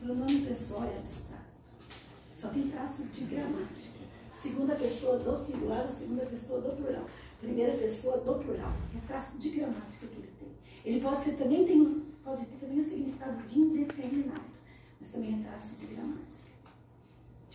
Pronome 0.00 0.46
pessoal 0.46 0.84
é 0.84 0.98
abstrato. 0.98 1.40
Só 2.36 2.48
tem 2.48 2.68
traço 2.68 3.04
de 3.04 3.24
gramática. 3.24 4.00
Segunda 4.32 4.74
pessoa 4.74 5.18
do 5.18 5.36
singular 5.36 5.90
segunda 5.90 6.24
pessoa 6.24 6.62
do 6.62 6.74
plural. 6.74 7.04
Primeira 7.38 7.76
pessoa 7.76 8.18
do 8.18 8.34
plural. 8.36 8.72
É 8.96 9.06
traço 9.06 9.38
de 9.38 9.50
gramática 9.50 10.06
que 10.06 10.16
ele 10.16 10.32
tem. 10.38 10.48
Ele 10.84 11.00
pode 11.00 11.20
ser 11.20 11.36
também 11.36 11.66
tem, 11.66 11.84
pode 12.24 12.46
ter 12.46 12.56
também 12.56 12.78
o 12.78 12.82
significado 12.82 13.42
de 13.42 13.58
indeterminado, 13.58 14.40
mas 14.98 15.10
também 15.10 15.38
é 15.38 15.42
traço 15.42 15.76
de 15.76 15.86
gramática. 15.86 16.49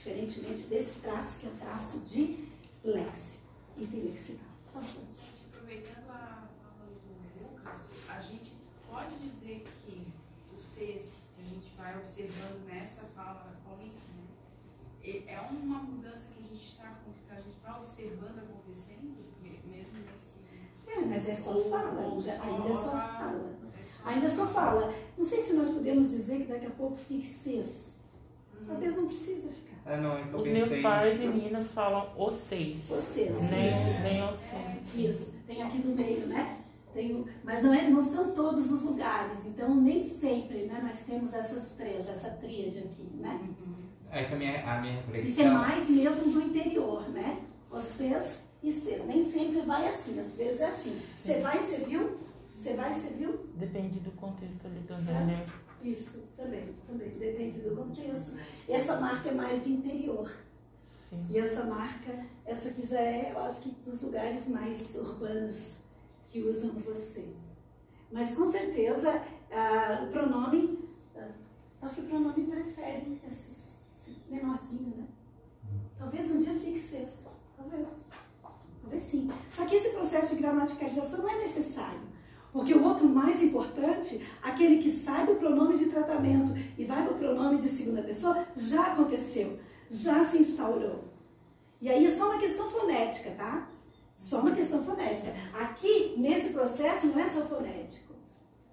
Diferentemente 0.06 0.68
desse 0.68 0.99
traço 0.99 1.40
que 1.40 1.48
é 1.48 1.52
traço 1.60 1.98
de 2.02 2.48
léxico, 2.84 3.41
interlexical. 3.76 4.45
Nossa, 4.76 4.99
Aproveitando 5.52 6.07
a 6.11 6.48
fala 6.61 6.86
do 6.86 7.41
Lucas, 7.41 7.90
a 8.07 8.22
gente 8.22 8.53
pode 8.88 9.18
dizer 9.18 9.65
que 9.84 10.06
Cs 10.60 11.26
que 11.36 11.41
a 11.41 11.45
gente 11.49 11.76
vai 11.76 11.98
observando 11.98 12.68
nessa 12.68 13.02
fala 13.15 13.52
paulista, 13.65 14.02
né, 14.15 15.23
é 15.26 15.40
uma 15.41 15.80
mudança 15.82 16.27
que 16.32 16.40
a 16.40 16.48
gente 16.49 16.68
está 16.68 16.99
está 17.49 17.77
observando 17.80 18.38
acontecendo, 18.38 19.26
me- 19.41 19.60
mesmo 19.65 19.94
nesse. 19.94 20.36
É, 20.88 21.02
mas 21.03 21.27
é 21.27 21.34
só 21.34 21.60
fala, 21.68 21.99
ainda, 21.99 22.22
só 22.38 22.44
ainda 22.44 22.69
é 22.69 22.73
só 22.76 22.90
a- 22.91 23.07
fala. 23.07 23.56
é 24.06 24.10
Ainda 24.14 24.30
só 24.30 24.45
fala. 24.45 24.94
Não 25.18 25.23
sei 25.23 25.41
se 25.41 25.53
nós 25.53 25.69
podemos 25.69 26.11
dizer 26.11 26.44
que 26.45 26.53
daqui 26.53 26.68
a 26.68 26.72
pouco 26.72 26.95
fique 26.95 27.26
ses. 27.26 27.95
Talvez 28.68 28.95
não 28.98 29.06
precisa 29.07 29.49
ficar. 29.52 29.65
É, 29.86 29.98
não, 29.98 30.18
é 30.18 30.24
que 30.24 30.34
eu 30.34 30.40
Os 30.40 30.48
meus 30.48 30.82
pais 30.82 31.22
em 31.22 31.30
Minas 31.30 31.68
falam 31.72 32.10
vocês. 32.16 32.78
Vocês. 32.88 33.40
Nem, 33.44 33.70
Isso. 33.70 34.02
nem 34.02 34.22
vocês. 34.22 34.95
Isso, 34.95 35.34
tem 35.45 35.62
aqui 35.62 35.78
do 35.78 35.90
meio, 35.90 36.26
né? 36.26 36.57
Tem, 36.91 37.26
mas 37.44 37.62
não, 37.62 37.74
é, 37.74 37.90
não 37.90 38.03
são 38.03 38.34
todos 38.34 38.72
os 38.72 38.82
lugares, 38.84 39.45
então 39.45 39.76
nem 39.76 40.02
sempre 40.02 40.66
né, 40.66 40.80
nós 40.82 41.02
temos 41.02 41.34
essas 41.34 41.74
três, 41.74 42.07
essa 42.07 42.32
tríade 42.32 42.80
aqui, 42.80 43.03
né? 43.18 43.41
É 44.10 44.24
que 44.24 44.34
a 44.34 44.38
minha, 44.38 44.66
a 44.66 44.82
minha 44.82 45.02
Isso 45.22 45.41
é 45.41 45.52
mais 45.52 45.90
mesmo 45.90 46.32
do 46.32 46.41
interior, 46.41 47.10
né? 47.10 47.41
Vocês 47.70 48.40
e 48.64 48.72
vocês. 48.72 49.06
Nem 49.06 49.22
sempre 49.22 49.62
vai 49.62 49.88
assim, 49.88 50.20
às 50.20 50.36
vezes 50.36 50.62
é 50.62 50.68
assim. 50.68 51.02
Você 51.18 51.41
vai, 51.41 51.60
você 51.60 51.78
viu? 51.80 52.18
Você 52.53 52.74
vai, 52.74 52.94
você 52.94 53.10
viu? 53.10 53.45
Depende 53.56 53.99
do 53.99 54.12
contexto 54.12 54.66
ali 54.66 54.80
também, 54.88 55.14
né? 55.26 55.45
Isso, 55.86 56.30
também, 56.36 56.74
também. 56.88 57.10
Depende 57.12 57.60
do 57.60 57.76
contexto. 57.76 58.36
Essa 58.68 58.99
marca 58.99 59.30
é 59.30 59.34
mais 59.34 59.64
de 59.64 59.72
interior. 59.72 60.32
Sim. 61.10 61.28
E 61.30 61.38
essa 61.38 61.64
marca, 61.64 62.26
essa 62.44 62.70
aqui 62.70 62.86
já 62.86 62.99
é, 62.99 63.32
eu 63.32 63.40
acho 63.40 63.62
que 63.62 63.70
dos 63.86 64.02
lugares 64.02 64.48
mais 64.48 64.95
urbanos 64.95 65.84
que 66.28 66.41
usam 66.41 66.72
você. 66.72 67.28
Mas 68.12 68.36
com 68.36 68.48
certeza 68.48 69.22
ah, 69.52 70.06
o 70.07 70.12
pronome, 70.12 70.90
ah, 71.16 71.30
acho 71.84 71.95
que 71.95 72.02
o 72.02 72.06
pronome 72.06 72.48
prefere 72.48 73.22
esses, 73.28 73.78
esse 73.95 74.18
menorzinho, 74.28 74.98
né? 74.98 75.07
Talvez 75.99 76.32
um 76.32 76.40
dia 76.40 76.56
fique 76.56 76.80
sexto, 76.80 77.30
talvez. 77.56 78.06
Talvez 78.82 79.02
sim. 79.02 79.30
Só 79.52 79.66
que 79.68 79.76
esse 79.76 79.90
processo 79.90 80.36
de 80.36 80.41
gramaticalização 80.41 81.20
não 81.20 81.30
é 81.30 81.38
necessário. 81.38 82.15
Porque 82.56 82.73
o 82.73 82.86
outro 82.86 83.06
mais 83.06 83.44
importante, 83.44 84.26
aquele 84.41 84.82
que 84.82 84.90
sai 84.90 85.26
do 85.26 85.36
pronome 85.36 85.77
de 85.77 85.88
tratamento 85.88 86.53
e 86.77 86.86
vai 86.86 87.03
para 87.03 87.14
o 87.14 87.18
pronome 87.18 87.57
de 87.57 87.68
segunda 87.68 88.02
pessoa, 88.02 88.48
já 88.56 88.94
aconteceu, 88.94 89.60
já 89.90 90.23
se 90.23 90.38
instaurou. 90.38 91.03
E 91.82 91.90
aí 91.90 92.06
é 92.06 92.10
só 92.10 92.30
uma 92.30 92.40
questão 92.40 92.72
fonética, 92.72 93.32
tá? 93.32 93.69
Só 94.15 94.40
uma 94.40 94.52
questão 94.52 94.82
fonética. 94.86 95.34
Aqui, 95.53 96.14
nesse 96.15 96.53
processo, 96.53 97.07
não 97.07 97.19
é 97.19 97.27
só 97.27 97.41
fonético. 97.41 98.14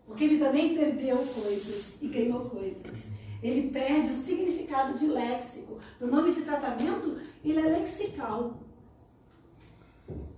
Porque 0.06 0.22
ele 0.22 0.38
também 0.38 0.76
perdeu 0.76 1.16
coisas 1.16 1.94
e 2.00 2.06
ganhou 2.06 2.48
coisas. 2.50 2.98
Ele 3.42 3.68
perde 3.70 4.12
o 4.12 4.16
significado 4.16 4.96
de 4.96 5.09
léxico. 5.09 5.80
O 6.00 6.06
nome 6.06 6.30
de 6.30 6.42
tratamento, 6.42 7.18
ele 7.44 7.59
é 7.59 7.78
lexical. 7.78 8.61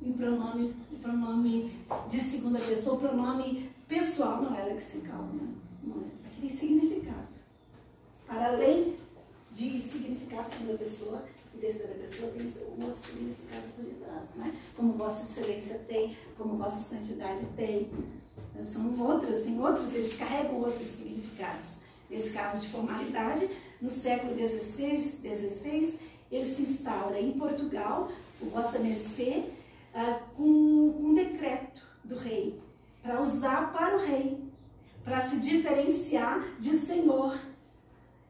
E 0.00 0.10
o 0.10 0.14
pronome, 0.14 0.74
o 0.92 0.98
pronome 0.98 1.72
de 2.08 2.20
segunda 2.20 2.58
pessoa, 2.58 2.96
o 2.96 3.00
pronome 3.00 3.70
pessoal 3.88 4.42
não 4.42 4.56
é 4.56 4.64
lexical, 4.64 5.22
né? 5.22 5.48
não 5.82 5.96
é. 5.96 6.28
Aqui 6.28 6.40
tem 6.40 6.50
significado. 6.50 7.28
Para 8.26 8.48
além 8.48 8.96
de 9.52 9.80
significar 9.80 10.44
segunda 10.44 10.76
pessoa 10.78 11.24
e 11.54 11.58
terceira 11.58 11.94
pessoa, 11.94 12.30
tem 12.32 12.46
um 12.46 12.84
outro 12.84 13.00
significado 13.00 13.62
por 13.76 13.84
detrás, 13.84 14.34
né? 14.36 14.54
Como 14.76 14.92
Vossa 14.94 15.22
Excelência 15.22 15.80
tem, 15.86 16.16
como 16.36 16.56
Vossa 16.56 16.82
Santidade 16.82 17.46
tem. 17.56 17.90
São 18.62 18.98
outras, 19.00 19.42
tem 19.42 19.60
outros, 19.60 19.94
eles 19.94 20.16
carregam 20.16 20.60
outros 20.60 20.88
significados. 20.88 21.78
Nesse 22.08 22.30
caso 22.30 22.60
de 22.60 22.68
formalidade, 22.68 23.48
no 23.80 23.90
século 23.90 24.34
XVI, 24.34 24.96
XVI 24.96 26.00
ele 26.30 26.44
se 26.44 26.62
instaura 26.62 27.20
em 27.20 27.32
Portugal, 27.32 28.10
o 28.40 28.46
Vossa 28.46 28.78
Mercê, 28.78 29.44
ah, 29.94 30.20
com 30.36 30.42
um 30.42 31.14
decreto 31.14 31.82
do 32.02 32.16
rei, 32.16 32.60
para 33.02 33.20
usar 33.20 33.72
para 33.72 33.96
o 33.96 34.00
rei, 34.00 34.38
para 35.04 35.20
se 35.20 35.36
diferenciar 35.36 36.56
de 36.58 36.70
senhor. 36.70 37.38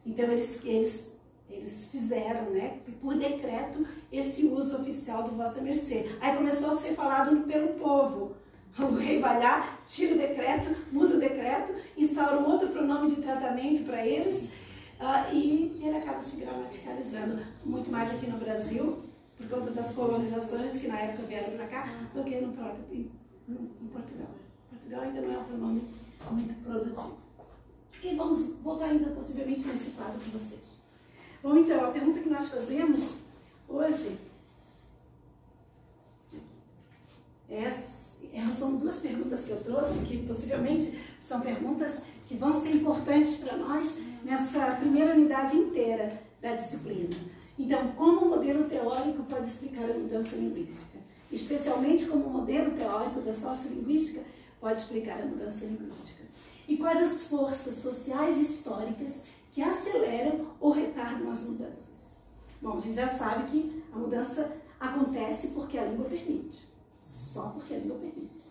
Então 0.05 0.27
eles, 0.27 0.61
eles, 0.65 1.13
eles 1.49 1.87
fizeram, 1.91 2.51
né, 2.51 2.79
por 3.01 3.15
decreto, 3.15 3.87
esse 4.13 4.45
uso 4.45 4.77
oficial 4.77 5.23
do 5.23 5.31
Vossa 5.31 5.63
Mercê. 5.63 6.11
Aí 6.21 6.37
começou 6.37 6.73
a 6.73 6.77
ser 6.77 6.95
falado 6.95 7.47
pelo 7.47 7.69
povo. 7.75 8.37
O 8.79 8.97
rei 8.97 9.21
vai 9.21 9.39
lá, 9.39 9.79
tira 9.87 10.17
o 10.17 10.19
decreto, 10.19 10.77
muda 10.91 11.15
o 11.15 11.21
decreto, 11.21 11.73
instaura 11.97 12.41
um 12.41 12.51
outro 12.51 12.69
pronome 12.69 13.09
de 13.09 13.23
tratamento 13.23 13.85
para 13.85 14.05
eles 14.05 14.51
uh, 15.01 15.33
e 15.33 15.81
ele 15.81 15.97
acaba 15.97 16.21
se 16.21 16.37
gramaticalizando. 16.37 17.41
Muito 17.65 17.89
mais 17.89 18.11
aqui 18.11 18.27
no 18.27 18.37
Brasil, 18.37 19.04
por 19.37 19.49
conta 19.49 19.71
das 19.71 19.93
colonizações 19.93 20.79
que 20.79 20.87
na 20.87 21.01
época 21.01 21.27
vieram 21.27 21.57
para 21.57 21.67
cá, 21.67 21.87
do 22.15 22.25
que 22.25 22.41
no 22.41 22.53
próprio 22.53 22.85
em, 22.93 23.11
em 23.49 23.87
Portugal. 23.89 24.31
Portugal 24.71 25.01
ainda 25.03 25.21
não 25.21 25.41
é 25.41 25.45
pronome 25.45 25.83
muito 26.31 26.63
produtivo. 26.63 27.19
E 28.03 28.15
vamos 28.15 28.55
voltar 28.63 28.87
ainda 28.87 29.11
possivelmente 29.11 29.67
nesse 29.67 29.91
quadro 29.93 30.21
com 30.21 30.39
vocês. 30.39 30.79
Bom, 31.43 31.59
então, 31.59 31.85
a 31.85 31.91
pergunta 31.91 32.21
que 32.21 32.29
nós 32.29 32.49
fazemos 32.49 33.17
hoje 33.69 34.19
é 37.51 37.65
essas 37.65 38.05
são 38.55 38.77
duas 38.77 38.99
perguntas 38.99 39.45
que 39.45 39.51
eu 39.51 39.63
trouxe, 39.63 39.99
que 40.01 40.27
possivelmente 40.27 40.99
são 41.21 41.41
perguntas 41.41 42.05
que 42.27 42.35
vão 42.35 42.53
ser 42.53 42.77
importantes 42.77 43.37
para 43.37 43.57
nós 43.57 43.99
nessa 44.25 44.77
primeira 44.77 45.15
unidade 45.15 45.57
inteira 45.57 46.21
da 46.41 46.55
disciplina. 46.55 47.15
Então, 47.59 47.93
como 47.93 48.27
o 48.27 48.31
modelo 48.31 48.69
teórico 48.69 49.23
pode 49.25 49.47
explicar 49.47 49.91
a 49.91 49.95
mudança 49.95 50.37
linguística? 50.37 50.99
Especialmente 51.31 52.07
como 52.07 52.27
o 52.27 52.31
modelo 52.31 52.73
teórico 52.73 53.21
da 53.21 53.33
sociolinguística 53.33 54.23
pode 54.61 54.79
explicar 54.79 55.23
a 55.23 55.27
mudança 55.27 55.65
linguística. 55.65 56.23
E 56.67 56.77
quais 56.77 57.03
as 57.03 57.23
forças 57.25 57.77
sociais 57.77 58.37
e 58.39 58.43
históricas 58.43 59.23
que 59.53 59.63
aceleram 59.63 60.47
ou 60.61 60.73
retardam 60.73 61.31
as 61.31 61.45
mudanças? 61.45 62.17
Bom, 62.61 62.77
a 62.77 62.81
gente 62.81 62.97
já 62.97 63.09
sabe 63.09 63.51
que 63.51 63.85
a 63.93 63.99
mudança 63.99 64.57
acontece 64.81 65.49
porque 65.49 65.79
a 65.79 65.85
língua 65.85 66.07
permite 66.07 66.75
só 67.35 67.49
porque 67.49 67.75
a 67.75 67.79
língua 67.79 67.99
permite. 67.99 68.47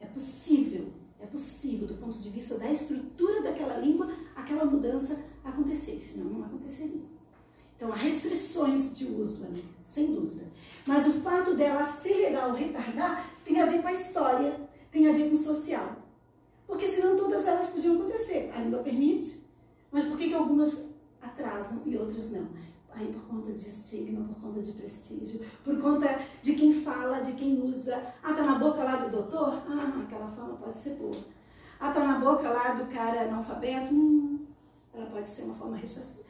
É 0.00 0.06
possível, 0.06 0.88
é 1.20 1.26
possível, 1.26 1.86
do 1.86 1.94
ponto 1.96 2.18
de 2.18 2.30
vista 2.30 2.58
da 2.58 2.72
estrutura 2.72 3.42
daquela 3.42 3.76
língua, 3.76 4.10
aquela 4.34 4.64
mudança 4.64 5.22
acontecer, 5.44 6.00
senão 6.00 6.24
não 6.24 6.44
aconteceria. 6.44 7.02
Então, 7.76 7.92
há 7.92 7.96
restrições 7.96 8.96
de 8.96 9.06
uso 9.06 9.44
ali, 9.44 9.64
sem 9.84 10.12
dúvida. 10.12 10.44
Mas 10.86 11.06
o 11.06 11.12
fato 11.20 11.54
dela 11.54 11.80
acelerar 11.80 12.48
ou 12.48 12.54
retardar 12.54 13.30
tem 13.44 13.60
a 13.60 13.66
ver 13.66 13.82
com 13.82 13.88
a 13.88 13.92
história, 13.92 14.58
tem 14.90 15.08
a 15.08 15.12
ver 15.12 15.28
com 15.28 15.34
o 15.34 15.38
social. 15.38 15.96
Porque 16.66 16.86
senão 16.86 17.16
todas 17.16 17.46
elas 17.46 17.68
podiam 17.68 17.96
acontecer. 17.96 18.50
A 18.54 18.60
língua 18.60 18.82
permite, 18.82 19.46
mas 19.92 20.04
por 20.04 20.16
que, 20.16 20.28
que 20.28 20.34
algumas 20.34 20.88
atrasam 21.20 21.82
e 21.84 21.96
outras 21.96 22.30
não? 22.30 22.48
aí 22.96 23.12
por 23.12 23.22
conta 23.22 23.52
de 23.52 23.68
estigma, 23.68 24.26
por 24.26 24.40
conta 24.40 24.62
de 24.62 24.72
prestígio, 24.72 25.40
por 25.62 25.78
conta 25.80 26.18
de 26.42 26.54
quem 26.54 26.72
fala, 26.72 27.20
de 27.20 27.32
quem 27.32 27.62
usa. 27.62 28.14
Ah, 28.22 28.32
tá 28.32 28.42
na 28.42 28.58
boca 28.58 28.82
lá 28.82 28.96
do 28.96 29.10
doutor? 29.10 29.62
Ah, 29.68 30.02
aquela 30.02 30.28
forma 30.28 30.54
pode 30.56 30.78
ser 30.78 30.94
boa. 30.94 31.16
Ah, 31.78 31.92
tá 31.92 32.02
na 32.04 32.18
boca 32.18 32.48
lá 32.48 32.72
do 32.72 32.86
cara 32.86 33.22
analfabeto? 33.22 33.92
Hum, 33.92 34.46
ela 34.94 35.06
pode 35.06 35.28
ser 35.28 35.42
uma 35.42 35.54
forma 35.54 35.76
rechaçada. 35.76 36.25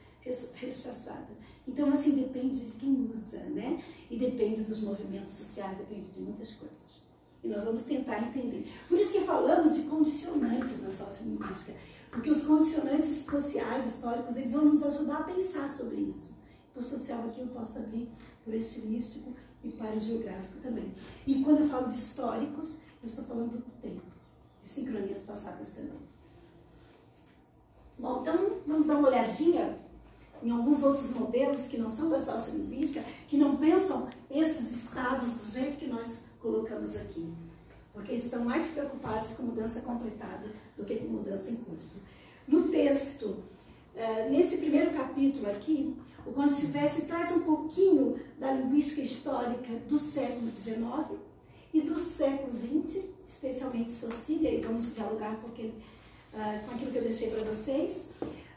Então, 1.66 1.90
assim, 1.90 2.12
depende 2.12 2.58
de 2.60 2.72
quem 2.72 3.08
usa, 3.12 3.38
né? 3.38 3.82
E 4.10 4.16
depende 4.16 4.62
dos 4.62 4.82
movimentos 4.82 5.32
sociais, 5.32 5.76
depende 5.76 6.06
de 6.06 6.20
muitas 6.20 6.52
coisas. 6.52 7.02
E 7.42 7.48
nós 7.48 7.64
vamos 7.64 7.82
tentar 7.82 8.22
entender. 8.22 8.72
Por 8.88 8.98
isso 8.98 9.12
que 9.12 9.20
falamos 9.20 9.74
de 9.74 9.82
condicionantes 9.82 10.82
na 10.82 10.90
sociolinguística. 10.90 11.74
Porque 12.10 12.30
os 12.30 12.44
condicionantes 12.44 13.24
sociais, 13.24 13.86
históricos, 13.86 14.36
eles 14.36 14.52
vão 14.52 14.64
nos 14.64 14.82
ajudar 14.82 15.18
a 15.18 15.24
pensar 15.24 15.68
sobre 15.68 15.96
isso 15.96 16.36
por 16.76 16.82
social 16.82 17.24
aqui 17.24 17.40
eu 17.40 17.46
posso 17.46 17.78
abrir 17.78 18.06
por 18.44 18.52
estilístico 18.52 19.34
e 19.64 19.70
para 19.70 19.96
o 19.96 19.98
geográfico 19.98 20.58
também. 20.58 20.92
E 21.26 21.42
quando 21.42 21.60
eu 21.60 21.66
falo 21.66 21.88
de 21.88 21.94
históricos, 21.94 22.80
eu 23.02 23.06
estou 23.06 23.24
falando 23.24 23.52
do 23.52 23.80
tempo, 23.80 24.02
de 24.62 24.68
sincronias 24.68 25.22
passadas 25.22 25.68
também. 25.70 25.98
Bom, 27.98 28.20
então 28.20 28.60
vamos 28.66 28.86
dar 28.86 28.98
uma 28.98 29.08
olhadinha 29.08 29.78
em 30.42 30.50
alguns 30.50 30.82
outros 30.82 31.12
modelos 31.12 31.68
que 31.68 31.78
não 31.78 31.88
são 31.88 32.10
da 32.10 32.18
sociolinguística, 32.18 33.02
que 33.28 33.36
não 33.36 33.56
pensam 33.56 34.08
esses 34.30 34.84
estados 34.84 35.34
do 35.34 35.52
jeito 35.52 35.78
que 35.78 35.86
nós 35.86 36.22
colocamos 36.40 36.96
aqui. 36.96 37.32
Porque 37.92 38.12
estão 38.12 38.44
mais 38.44 38.66
preocupados 38.68 39.34
com 39.34 39.44
mudança 39.44 39.80
completada 39.80 40.50
do 40.76 40.84
que 40.84 40.96
com 40.96 41.08
mudança 41.08 41.50
em 41.50 41.56
curso. 41.56 42.02
No 42.46 42.68
texto, 42.68 43.42
eh, 43.94 44.28
nesse 44.28 44.58
primeiro 44.58 44.92
capítulo 44.92 45.50
aqui, 45.50 45.96
o 46.26 46.32
Conde 46.32 46.52
Silvestre 46.52 47.06
traz 47.06 47.30
um 47.36 47.40
pouquinho 47.40 48.20
da 48.38 48.52
linguística 48.52 49.00
histórica 49.00 49.72
do 49.88 49.98
século 49.98 50.48
XIX 50.48 51.18
e 51.72 51.82
do 51.82 51.98
século 51.98 52.52
XX, 52.58 53.04
especialmente 53.26 53.92
Socilia, 53.92 54.50
e 54.50 54.60
vamos 54.60 54.92
dialogar 54.94 55.34
uh, 55.34 55.38
com 55.44 56.70
aquilo 56.74 56.90
que 56.90 56.98
eu 56.98 57.02
deixei 57.02 57.30
para 57.30 57.44
vocês. 57.44 58.08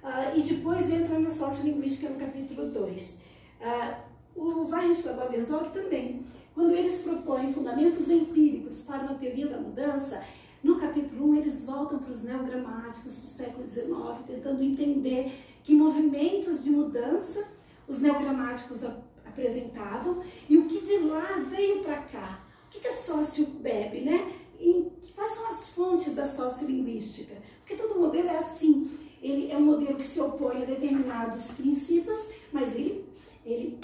Uh, 0.04 0.38
e 0.38 0.42
depois 0.42 0.92
entra 0.92 1.20
na 1.20 1.30
sociolinguística 1.30 2.10
no 2.10 2.20
capítulo 2.20 2.70
2. 2.72 3.12
Uh, 3.12 3.20
ah, 3.62 4.00
o 4.36 4.68
Weierstraub 4.70 5.30
Besok 5.30 5.72
também, 5.72 6.24
quando 6.54 6.74
eles 6.74 7.00
propõem 7.00 7.54
fundamentos 7.54 8.10
empíricos 8.10 8.82
para 8.82 9.04
uma 9.04 9.16
teoria 9.16 9.48
da 9.48 9.58
mudança, 9.58 10.24
no 10.64 10.80
capítulo 10.80 11.26
1 11.26 11.30
um, 11.30 11.36
eles 11.36 11.64
voltam 11.64 12.00
para 12.00 12.12
os 12.12 12.24
neogramáticos, 12.24 13.16
para 13.16 13.26
o 13.26 13.28
século 13.28 13.70
XIX, 13.70 14.26
tentando 14.26 14.64
entender 14.64 15.34
que 15.64 15.74
movimentos 15.74 16.64
de 16.64 16.70
mudança 16.70 17.46
os 17.88 18.00
neogramáticos 18.00 18.84
apresentavam 19.26 20.22
e 20.48 20.58
o 20.58 20.68
que 20.68 20.82
de 20.82 20.98
lá 21.00 21.44
veio 21.50 21.82
para 21.82 21.98
cá. 21.98 22.44
O 22.68 22.70
que, 22.70 22.80
que 22.80 22.88
a 22.88 22.96
sócio 22.96 23.46
bebe, 23.46 24.02
né? 24.02 24.32
E 24.60 24.92
quais 25.16 25.34
são 25.34 25.48
as 25.48 25.68
fontes 25.70 26.14
da 26.14 26.26
sociolinguística? 26.26 27.36
Porque 27.60 27.76
todo 27.76 28.00
modelo 28.00 28.30
é 28.30 28.38
assim. 28.38 28.90
Ele 29.22 29.52
é 29.52 29.58
um 29.58 29.66
modelo 29.66 29.96
que 29.96 30.06
se 30.06 30.20
opõe 30.20 30.64
a 30.64 30.66
determinados 30.66 31.48
princípios, 31.52 32.20
mas 32.54 32.76
ele, 32.76 33.06
ele 33.46 33.78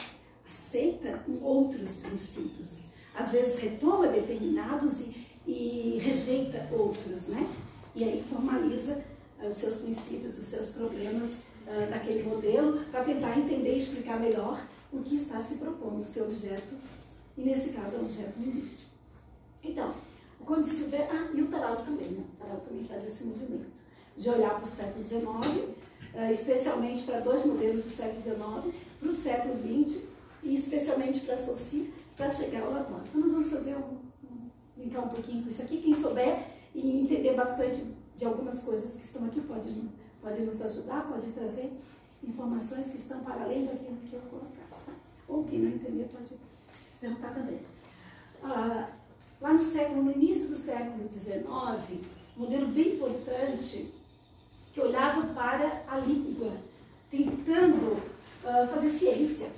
aceita 0.48 1.24
outros 1.42 1.94
princípios. 1.96 2.86
Às 3.14 3.32
vezes 3.32 3.60
retoma 3.60 4.08
determinados 4.08 5.02
e, 5.02 5.28
e 5.46 5.98
rejeita 6.00 6.68
outros, 6.72 7.28
né? 7.28 7.48
E 7.94 8.04
aí 8.04 8.24
formaliza 8.24 9.04
uh, 9.42 9.48
os 9.50 9.58
seus 9.58 9.76
princípios, 9.76 10.38
os 10.38 10.46
seus 10.46 10.70
problemas 10.70 11.36
uh, 11.68 11.90
daquele 11.90 12.24
modelo 12.24 12.82
para 12.92 13.04
tentar 13.04 13.38
entender 13.38 13.74
e 13.74 13.78
explicar 13.78 14.20
melhor 14.20 14.66
o 14.92 15.02
que 15.02 15.16
está 15.16 15.40
se 15.42 15.56
propondo, 15.56 16.02
o 16.02 16.06
seu 16.06 16.26
objeto, 16.26 16.76
e 17.38 17.42
nesse 17.42 17.72
caso 17.72 17.98
é 17.98 18.00
um 18.00 18.06
objeto 18.06 18.40
linguístico. 18.40 18.92
Então, 19.62 19.94
o 20.40 20.46
Conde 20.46 20.70
Silveira, 20.70 21.10
ah, 21.12 21.30
e 21.34 21.42
o 21.42 21.48
Taralto 21.48 21.84
também, 21.84 22.10
né? 22.10 22.24
O 22.34 22.38
Taralto 22.38 22.68
também 22.68 22.84
faz 22.84 23.06
esse 23.06 23.26
movimento 23.26 23.75
de 24.18 24.30
olhar 24.30 24.56
para 24.56 24.64
o 24.64 24.68
século 24.68 25.06
XIX, 25.06 25.24
uh, 25.24 26.32
especialmente 26.32 27.04
para 27.04 27.20
dois 27.20 27.46
modelos 27.46 27.84
do 27.84 27.92
século 27.92 28.22
XIX, 28.22 28.76
para 29.00 29.10
o 29.10 29.14
século 29.14 29.56
XX 29.58 30.04
e 30.44 30.56
especialmente 30.56 31.22
para 31.22 31.36
a 31.36 31.38
Soci, 31.38 31.94
para 32.16 32.30
chegar 32.30 32.62
ao 32.62 32.76
agora. 32.76 33.04
Então 33.10 33.22
nós 33.22 33.32
vamos 33.32 33.50
fazer 33.50 33.76
um, 33.76 33.98
um, 34.24 34.50
brincar 34.78 35.02
um 35.02 35.10
pouquinho 35.10 35.44
com 35.44 35.50
isso 35.50 35.62
aqui. 35.62 35.82
Quem 35.82 35.96
souber 35.96 36.48
e 36.74 37.02
entender 37.02 37.34
bastante 37.34 37.84
de 38.16 38.26
algumas 38.26 38.62
coisas 38.62 38.92
que 38.92 39.04
estão 39.04 39.26
aqui, 39.26 39.42
pode, 39.42 39.84
pode 40.22 40.42
nos 40.42 40.62
ajudar, 40.62 41.08
pode 41.08 41.28
trazer 41.32 41.72
informações 42.24 42.90
que 42.90 42.98
estão 42.98 43.20
para 43.20 43.44
além 43.44 43.66
daquilo 43.66 43.98
que 44.10 44.14
eu 44.14 44.22
colocar. 44.22 44.66
Tá? 44.70 44.94
Ou 45.28 45.44
quem 45.44 45.60
não 45.60 45.72
entender 45.72 46.08
pode 46.12 46.36
perguntar 47.00 47.34
também. 47.34 47.60
Ah, 48.42 48.90
lá 49.42 49.54
no 49.54 49.64
século, 49.64 50.04
no 50.04 50.12
início 50.12 50.48
do 50.48 50.58
século 50.58 51.10
XIX, 51.12 51.46
um 52.38 52.42
modelo 52.42 52.68
bem 52.68 52.96
importante 52.96 53.92
que 54.76 54.82
olhava 54.82 55.34
para 55.34 55.84
a 55.88 55.98
língua, 56.00 56.52
tentando 57.10 57.94
uh, 57.94 58.68
fazer 58.68 58.90
ciência, 58.90 59.50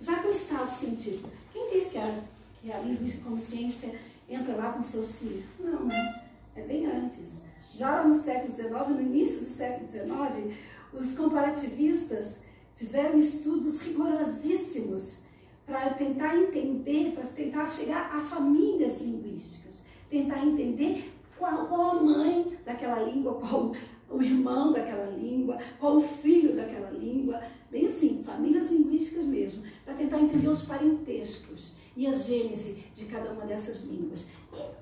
já 0.00 0.22
com 0.22 0.28
o 0.28 0.30
estado 0.30 0.70
científico. 0.70 1.28
Quem 1.52 1.68
disse 1.70 1.90
que 1.90 1.98
a, 1.98 2.20
que 2.62 2.72
a 2.72 2.78
linguística 2.78 3.24
como 3.24 3.40
ciência 3.40 3.98
entra 4.28 4.54
lá 4.54 4.70
com 4.70 4.80
Saussure? 4.80 5.44
Não, 5.58 5.86
não, 5.86 6.14
é 6.54 6.62
bem 6.62 6.86
antes. 6.86 7.40
Já 7.74 8.04
no 8.04 8.14
século 8.14 8.54
XIX, 8.54 8.70
no 8.90 9.00
início 9.00 9.40
do 9.40 9.50
século 9.50 9.88
XIX, 9.88 10.56
os 10.92 11.16
comparativistas 11.18 12.42
fizeram 12.76 13.18
estudos 13.18 13.80
rigorosíssimos 13.80 15.18
para 15.66 15.94
tentar 15.94 16.36
entender, 16.36 17.12
para 17.14 17.24
tentar 17.24 17.66
chegar 17.66 18.16
a 18.16 18.20
famílias 18.20 19.00
linguísticas, 19.00 19.82
tentar 20.08 20.46
entender 20.46 21.12
qual, 21.36 21.66
qual 21.66 21.98
a 21.98 22.02
mãe 22.02 22.56
daquela 22.64 23.00
língua, 23.00 23.34
qual 23.34 23.72
o 24.10 24.20
irmão 24.20 24.72
daquela 24.72 25.06
língua, 25.06 25.58
qual 25.78 25.96
o 25.96 26.02
filho 26.02 26.54
daquela 26.54 26.90
língua, 26.90 27.40
bem 27.70 27.86
assim, 27.86 28.22
famílias 28.24 28.70
linguísticas 28.70 29.24
mesmo, 29.24 29.62
para 29.84 29.94
tentar 29.94 30.20
entender 30.20 30.48
os 30.48 30.62
parentescos 30.62 31.76
e 31.96 32.06
a 32.06 32.12
gênese 32.12 32.84
de 32.94 33.06
cada 33.06 33.32
uma 33.32 33.46
dessas 33.46 33.84
línguas. 33.84 34.28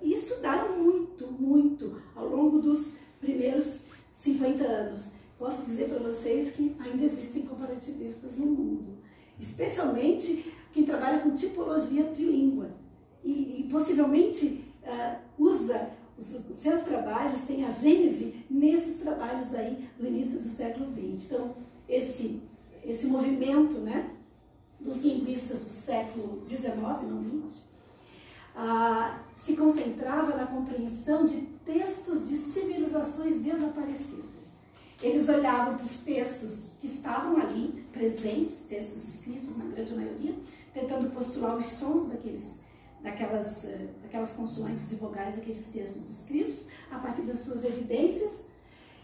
E, 0.03 0.09
e 0.09 0.13
estudaram 0.13 0.79
muito, 0.83 1.27
muito 1.31 2.01
ao 2.17 2.27
longo 2.27 2.59
dos 2.59 2.97
primeiros 3.21 3.83
50 4.13 4.65
anos. 4.65 5.13
Posso 5.39 5.63
dizer 5.63 5.89
para 5.89 5.99
vocês 5.99 6.53
que 6.53 6.75
ainda 6.81 7.05
existem 7.05 7.43
comparativistas 7.43 8.37
no 8.37 8.47
mundo, 8.47 8.99
especialmente 9.39 10.53
quem 10.73 10.85
trabalha 10.85 11.21
com 11.21 11.35
tipologia 11.35 12.05
de 12.05 12.25
língua 12.25 12.71
e, 13.23 13.61
e 13.61 13.69
possivelmente 13.71 14.65
uh, 14.83 15.19
usa 15.39 15.91
os, 16.19 16.57
seus 16.57 16.81
trabalhos, 16.83 17.43
tem 17.43 17.65
a 17.65 17.71
gênese 17.71 18.45
nesses 18.51 19.01
trabalhos 19.01 19.55
aí 19.55 19.89
do 19.99 20.07
início 20.07 20.41
do 20.41 20.49
século 20.49 20.87
XX. 20.93 21.33
Então, 21.33 21.55
esse, 21.89 22.43
esse 22.85 23.07
movimento 23.07 23.79
né, 23.79 24.11
dos 24.81 25.03
linguistas 25.03 25.63
do 25.63 25.71
século 25.71 26.43
XIX, 26.49 26.75
não 26.77 27.49
XX, 27.49 27.63
uh, 28.57 29.19
se 29.37 29.57
concentrava 29.57 30.37
na 30.37 30.47
compreensão 30.47 31.25
de 31.25 31.43
textos 31.65 32.29
de 32.29 32.37
civilizações 32.37 33.41
desaparecidas. 33.41 34.27
Eles 35.01 35.29
olhavam 35.29 35.77
para 35.77 35.85
os 35.85 35.99
textos 35.99 36.73
que 36.81 36.87
estavam 36.87 37.37
ali, 37.41 37.87
presentes, 37.93 38.67
textos 38.67 39.15
escritos 39.15 39.57
na 39.57 39.67
grande 39.67 39.95
maioria, 39.95 40.35
tentando 40.75 41.11
postular 41.11 41.57
os 41.57 41.67
sons 41.67 42.09
daqueles, 42.09 42.63
daquelas, 43.03 43.65
eh, 43.65 43.89
daquelas 44.03 44.33
consoantes 44.33 44.91
e 44.93 44.97
vogais 44.97 45.37
daqueles 45.37 45.67
textos 45.67 46.21
escritos, 46.21 46.67
a 46.91 46.99
partir 46.99 47.23
das 47.23 47.41
suas 47.41 47.65
evidências, 47.65 48.47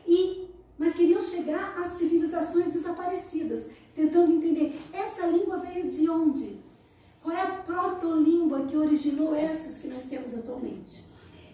e, 0.06 0.48
mas 0.76 0.94
queriam 0.94 1.20
chegar 1.20 1.78
às 1.78 1.92
civilizações 1.92 2.72
desaparecidas, 2.72 3.70
tentando 3.94 4.32
entender 4.32 4.78
essa 4.92 5.26
língua 5.26 5.58
veio 5.58 5.88
de 5.88 6.08
onde? 6.10 6.58
Qual 7.22 7.34
é 7.34 7.40
a 7.40 7.56
proto-língua 7.62 8.66
que 8.66 8.76
originou 8.76 9.34
essas 9.34 9.78
que 9.78 9.88
nós 9.88 10.02
temos 10.04 10.34
atualmente? 10.34 11.04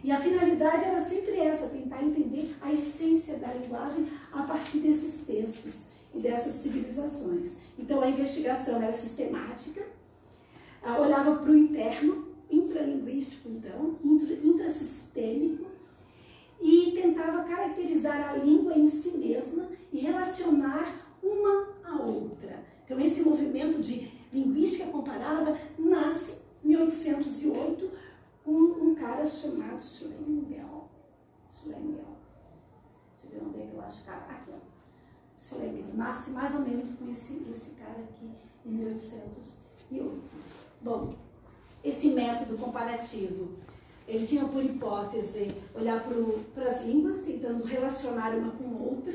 E 0.02 0.10
a 0.10 0.18
finalidade 0.18 0.84
era 0.84 1.00
sempre 1.00 1.38
essa, 1.38 1.68
tentar 1.68 2.02
entender 2.02 2.56
a 2.60 2.72
essência 2.72 3.36
da 3.36 3.52
linguagem 3.52 4.08
a 4.32 4.42
partir 4.42 4.78
desses 4.78 5.26
textos 5.26 5.88
e 6.14 6.18
dessas 6.18 6.54
civilizações. 6.54 7.56
Então 7.78 8.00
a 8.00 8.08
investigação 8.08 8.82
era 8.82 8.92
sistemática, 8.92 9.84
olhava 10.98 11.36
para 11.36 11.50
o 11.50 11.56
interno, 11.56 12.29
intralinguístico 12.50 13.48
então, 13.48 13.98
intrasistêmico, 14.02 15.70
e 16.60 16.92
tentava 16.92 17.44
caracterizar 17.44 18.30
a 18.30 18.36
língua 18.36 18.76
em 18.76 18.88
si 18.88 19.10
mesma 19.16 19.68
e 19.92 19.98
relacionar 19.98 21.06
uma 21.22 21.68
a 21.82 22.02
outra. 22.02 22.62
Então 22.84 23.00
esse 23.00 23.22
movimento 23.22 23.80
de 23.80 24.10
linguística 24.32 24.90
comparada 24.90 25.58
nasce 25.78 26.38
em 26.64 26.68
1808 26.68 27.90
com 28.44 28.52
um 28.52 28.94
cara 28.94 29.24
chamado 29.24 29.80
Schlengel. 29.80 30.88
Schlengel. 31.48 32.16
Deixa 33.12 33.26
eu 33.26 33.30
ver 33.30 33.46
onde 33.46 33.60
é 33.60 33.66
que 33.66 33.74
eu 33.74 33.80
acho 33.80 34.04
cara. 34.04 34.26
Aqui, 34.28 34.50
ó. 34.52 34.58
Schlegel. 35.36 35.94
Nasce 35.94 36.30
mais 36.30 36.54
ou 36.54 36.60
menos 36.60 36.94
com 36.94 37.10
esse, 37.10 37.42
esse 37.50 37.74
cara 37.76 38.00
aqui 38.00 38.30
em 38.66 38.70
1808. 38.70 40.22
Bom, 40.82 41.14
esse 41.82 42.08
método 42.08 42.56
comparativo, 42.56 43.50
ele 44.06 44.26
tinha 44.26 44.44
por 44.44 44.64
hipótese 44.64 45.52
olhar 45.74 46.04
para 46.54 46.68
as 46.68 46.84
línguas, 46.84 47.22
tentando 47.22 47.64
relacionar 47.64 48.34
uma 48.34 48.50
com 48.52 48.82
outra 48.82 49.14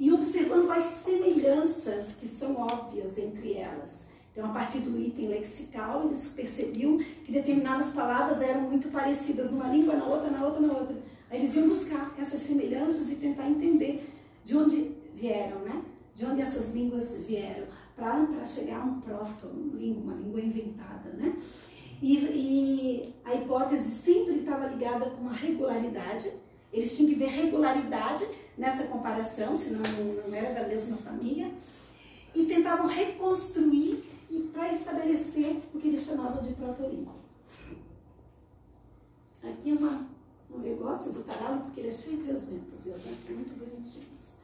e 0.00 0.10
observando 0.12 0.70
as 0.70 0.84
semelhanças 0.84 2.16
que 2.16 2.26
são 2.26 2.56
óbvias 2.56 3.18
entre 3.18 3.54
elas. 3.54 4.06
Então, 4.32 4.46
a 4.46 4.52
partir 4.52 4.78
do 4.78 4.98
item 4.98 5.28
lexical, 5.28 6.06
eles 6.06 6.26
percebiam 6.28 6.98
que 6.98 7.30
determinadas 7.30 7.92
palavras 7.92 8.40
eram 8.40 8.62
muito 8.62 8.88
parecidas 8.88 9.50
numa 9.50 9.68
língua, 9.68 9.94
na 9.94 10.06
outra, 10.06 10.30
na 10.30 10.44
outra, 10.44 10.60
na 10.60 10.72
outra. 10.72 10.96
Aí 11.30 11.40
eles 11.40 11.54
iam 11.54 11.68
buscar 11.68 12.14
essas 12.18 12.40
semelhanças 12.42 13.10
e 13.10 13.16
tentar 13.16 13.48
entender 13.48 14.10
de 14.44 14.56
onde 14.56 14.90
vieram, 15.14 15.60
né? 15.60 15.82
De 16.14 16.24
onde 16.24 16.40
essas 16.40 16.72
línguas 16.72 17.14
vieram, 17.26 17.66
para 18.02 18.44
chegar 18.44 18.80
a 18.80 18.84
um 18.84 19.00
proto-língua, 19.00 20.02
uma 20.02 20.14
língua 20.14 20.40
inventada, 20.40 21.10
né? 21.10 21.36
E, 22.00 22.16
e 22.16 23.14
a 23.24 23.34
hipótese 23.34 23.90
sempre 23.90 24.40
estava 24.40 24.66
ligada 24.66 25.10
com 25.10 25.22
uma 25.22 25.32
regularidade, 25.32 26.32
eles 26.72 26.96
tinham 26.96 27.10
que 27.10 27.16
ver 27.16 27.26
regularidade 27.26 28.26
nessa 28.58 28.84
comparação, 28.84 29.56
senão 29.56 29.80
não, 30.26 30.34
era 30.34 30.62
da 30.62 30.68
mesma 30.68 30.96
família, 30.96 31.52
e 32.34 32.44
tentavam 32.44 32.86
reconstruir 32.86 34.04
e 34.30 34.40
para 34.52 34.70
estabelecer 34.70 35.58
o 35.72 35.78
que 35.78 35.88
eles 35.88 36.02
chamavam 36.02 36.42
de 36.42 36.54
protolíngua. 36.54 37.14
Aqui 39.42 39.70
é 39.70 39.74
uma, 39.74 40.06
gosto 40.82 41.10
do 41.10 41.22
taralo 41.22 41.62
porque 41.62 41.80
ele 41.80 41.88
é 41.88 41.92
cheio 41.92 42.20
de 42.20 42.30
exemplos, 42.30 42.86
e 42.86 42.90
exemplos 42.90 43.30
muito 43.30 43.58
bonitinhos. 43.58 44.38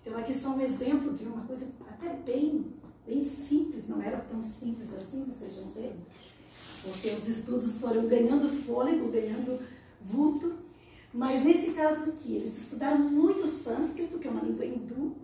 Então 0.00 0.18
aqui 0.18 0.32
só 0.32 0.50
um 0.50 0.60
exemplo 0.60 1.12
de 1.12 1.24
uma 1.24 1.44
coisa 1.44 1.68
até 1.88 2.14
bem, 2.14 2.66
bem 3.10 3.24
simples, 3.24 3.88
não 3.88 4.00
era 4.00 4.18
tão 4.18 4.42
simples 4.44 4.94
assim, 4.94 5.24
vocês 5.24 5.54
vão 5.56 5.64
ver, 5.64 5.92
porque 6.84 7.08
os 7.08 7.28
estudos 7.28 7.80
foram 7.80 8.06
ganhando 8.06 8.48
fôlego, 8.48 9.10
ganhando 9.10 9.58
vulto, 10.00 10.54
mas 11.12 11.44
nesse 11.44 11.72
caso 11.72 12.10
aqui, 12.10 12.36
eles 12.36 12.56
estudaram 12.56 13.00
muito 13.00 13.48
sânscrito, 13.48 14.20
que 14.20 14.28
é 14.28 14.30
uma 14.30 14.44
língua 14.44 14.64
hindu, 14.64 15.16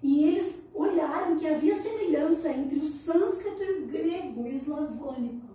e 0.00 0.24
eles 0.24 0.60
olharam 0.72 1.34
que 1.34 1.48
havia 1.48 1.74
semelhança 1.74 2.50
entre 2.50 2.78
o 2.78 2.86
sânscrito 2.86 3.64
e 3.64 3.82
o 3.82 3.86
grego 3.88 4.46
e 4.46 4.52
o 4.52 4.56
eslavônico. 4.56 5.48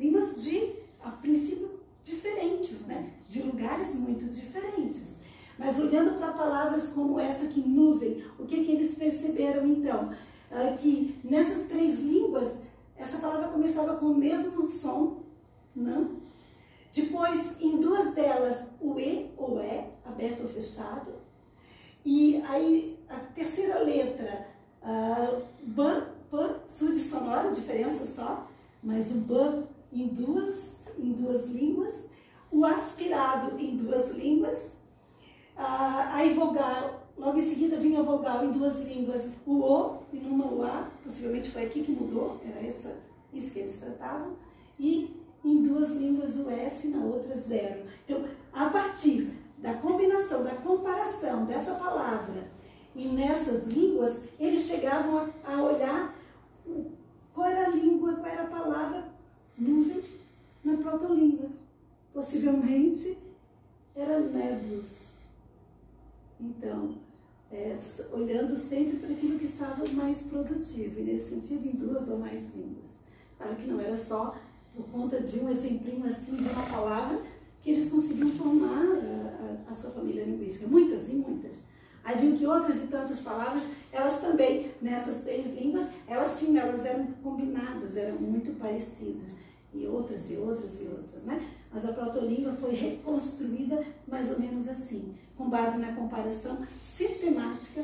Línguas 0.00 0.42
de, 0.42 0.72
a 0.98 1.10
princípio, 1.10 1.78
diferentes, 2.02 2.86
né? 2.86 3.12
de 3.28 3.42
lugares 3.42 3.94
muito 3.96 4.24
diferentes. 4.24 5.20
Mas 5.58 5.78
olhando 5.78 6.16
para 6.16 6.32
palavras 6.32 6.88
como 6.88 7.20
essa 7.20 7.44
aqui, 7.44 7.60
nuvem, 7.60 8.24
o 8.38 8.46
que, 8.46 8.64
que 8.64 8.72
eles 8.72 8.94
perceberam 8.94 9.66
então? 9.66 10.10
Que 10.80 11.18
nessas 11.24 11.68
três 11.68 12.00
línguas, 12.00 12.62
essa 12.96 13.18
palavra 13.18 13.48
começava 13.48 13.96
com 13.96 14.06
o 14.06 14.14
mesmo 14.14 14.66
som, 14.66 15.22
não? 15.74 16.22
Depois, 16.94 17.60
em 17.60 17.80
duas 17.80 18.14
delas, 18.14 18.74
o 18.80 19.00
E 19.00 19.30
ou 19.36 19.60
E, 19.60 19.84
aberto 20.04 20.42
ou 20.42 20.48
fechado. 20.48 21.14
E 22.04 22.42
aí, 22.46 22.98
a 23.08 23.16
terceira 23.34 23.78
letra, 23.78 24.46
uh, 24.82 25.42
ban, 25.62 26.08
pan, 26.30 26.56
surdo 26.68 26.98
sonora, 26.98 27.50
diferença 27.50 28.04
só, 28.04 28.46
mas 28.82 29.10
o 29.14 29.20
ban 29.20 29.64
em 29.92 30.08
duas, 30.08 30.76
em 30.98 31.12
duas 31.12 31.48
línguas, 31.48 32.06
o 32.50 32.64
aspirado 32.66 33.58
em 33.58 33.76
duas 33.76 34.10
línguas, 34.10 34.76
uh, 35.56 36.12
aí 36.12 36.34
vogal, 36.34 37.01
logo 37.16 37.38
em 37.38 37.42
seguida 37.42 37.76
vinha 37.76 38.00
a 38.00 38.02
vogal 38.02 38.44
em 38.44 38.52
duas 38.52 38.84
línguas, 38.84 39.32
o 39.46 39.60
O 39.60 39.98
e 40.12 40.16
numa 40.16 40.46
o 40.46 40.62
A, 40.62 40.90
possivelmente 41.02 41.50
foi 41.50 41.64
aqui 41.64 41.82
que 41.82 41.92
mudou, 41.92 42.40
era 42.44 42.64
essa, 42.66 42.96
isso 43.32 43.52
que 43.52 43.60
eles 43.60 43.76
tratavam, 43.78 44.36
e 44.78 45.16
em 45.44 45.62
duas 45.62 45.92
línguas 45.92 46.36
o 46.36 46.50
S 46.50 46.86
e 46.86 46.90
na 46.90 47.04
outra 47.04 47.36
zero. 47.36 47.82
Então, 48.04 48.24
a 48.52 48.70
partir 48.70 49.30
da 49.58 49.74
combinação, 49.74 50.42
da 50.42 50.54
comparação 50.56 51.44
dessa 51.44 51.74
palavra 51.74 52.48
e 52.94 53.06
nessas 53.06 53.66
línguas, 53.66 54.22
eles 54.38 54.62
chegavam 54.62 55.30
a, 55.44 55.52
a 55.52 55.62
olhar 55.62 56.14
qual 57.34 57.48
era 57.48 57.66
a 57.66 57.70
língua, 57.70 58.14
qual 58.14 58.26
era 58.26 58.42
a 58.42 58.46
palavra 58.46 59.08
nuvem 59.56 60.02
na 60.64 60.76
protolíngua. 60.76 61.48
Possivelmente 62.12 63.18
era 63.94 64.20
nebulous. 64.20 65.14
Então, 66.40 66.96
é, 67.52 67.76
olhando 68.12 68.56
sempre 68.56 68.96
para 68.96 69.10
aquilo 69.10 69.38
que 69.38 69.44
estava 69.44 69.86
mais 69.90 70.22
produtivo, 70.22 71.00
e 71.00 71.02
nesse 71.02 71.30
sentido, 71.30 71.66
em 71.66 71.72
duas 71.72 72.08
ou 72.08 72.18
mais 72.18 72.54
línguas. 72.54 72.98
Claro 73.36 73.56
que 73.56 73.66
não 73.66 73.80
era 73.80 73.96
só 73.96 74.34
por 74.74 74.86
conta 74.86 75.20
de 75.20 75.38
um 75.40 75.50
exemplinho 75.50 76.06
assim, 76.06 76.36
de 76.36 76.48
uma 76.48 76.66
palavra, 76.66 77.20
que 77.60 77.70
eles 77.70 77.90
conseguiam 77.90 78.30
formar 78.30 78.82
a, 78.82 79.68
a, 79.68 79.70
a 79.70 79.74
sua 79.74 79.90
família 79.90 80.24
linguística. 80.24 80.66
Muitas 80.66 81.10
e 81.10 81.14
muitas. 81.14 81.62
Aí 82.02 82.18
viu 82.18 82.36
que 82.36 82.46
outras 82.46 82.82
e 82.82 82.86
tantas 82.88 83.20
palavras, 83.20 83.68
elas 83.92 84.20
também, 84.20 84.72
nessas 84.80 85.22
três 85.22 85.54
línguas, 85.54 85.88
elas 86.08 86.38
tinham, 86.40 86.66
elas 86.66 86.84
eram 86.84 87.06
combinadas, 87.22 87.96
eram 87.96 88.16
muito 88.16 88.58
parecidas. 88.58 89.36
E 89.72 89.86
outras 89.86 90.30
e 90.30 90.36
outras 90.36 90.80
e 90.80 90.84
outras, 90.86 91.26
né? 91.26 91.48
Mas 91.72 91.86
a 91.86 91.92
protolíngua 91.92 92.52
foi 92.52 92.74
reconstruída 92.74 93.82
mais 94.06 94.30
ou 94.30 94.38
menos 94.38 94.68
assim, 94.68 95.14
com 95.36 95.48
base 95.48 95.78
na 95.78 95.92
comparação 95.92 96.58
sistemática 96.78 97.82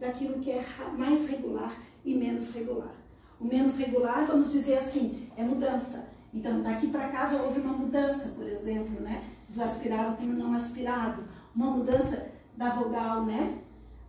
daquilo 0.00 0.40
que 0.40 0.50
é 0.50 0.64
mais 0.96 1.28
regular 1.28 1.80
e 2.04 2.14
menos 2.14 2.52
regular. 2.52 2.94
O 3.40 3.44
menos 3.44 3.76
regular, 3.76 4.24
vamos 4.26 4.50
dizer 4.50 4.78
assim, 4.78 5.28
é 5.36 5.44
mudança. 5.44 6.08
Então, 6.34 6.60
daqui 6.62 6.88
para 6.88 7.08
cá 7.08 7.24
já 7.24 7.40
houve 7.42 7.60
uma 7.60 7.72
mudança, 7.72 8.30
por 8.30 8.46
exemplo, 8.46 9.00
né? 9.00 9.24
Do 9.48 9.62
aspirado 9.62 10.16
para 10.16 10.26
o 10.26 10.28
não 10.28 10.52
aspirado. 10.52 11.22
Uma 11.54 11.70
mudança 11.70 12.30
da 12.56 12.70
vogal, 12.70 13.24
né? 13.24 13.58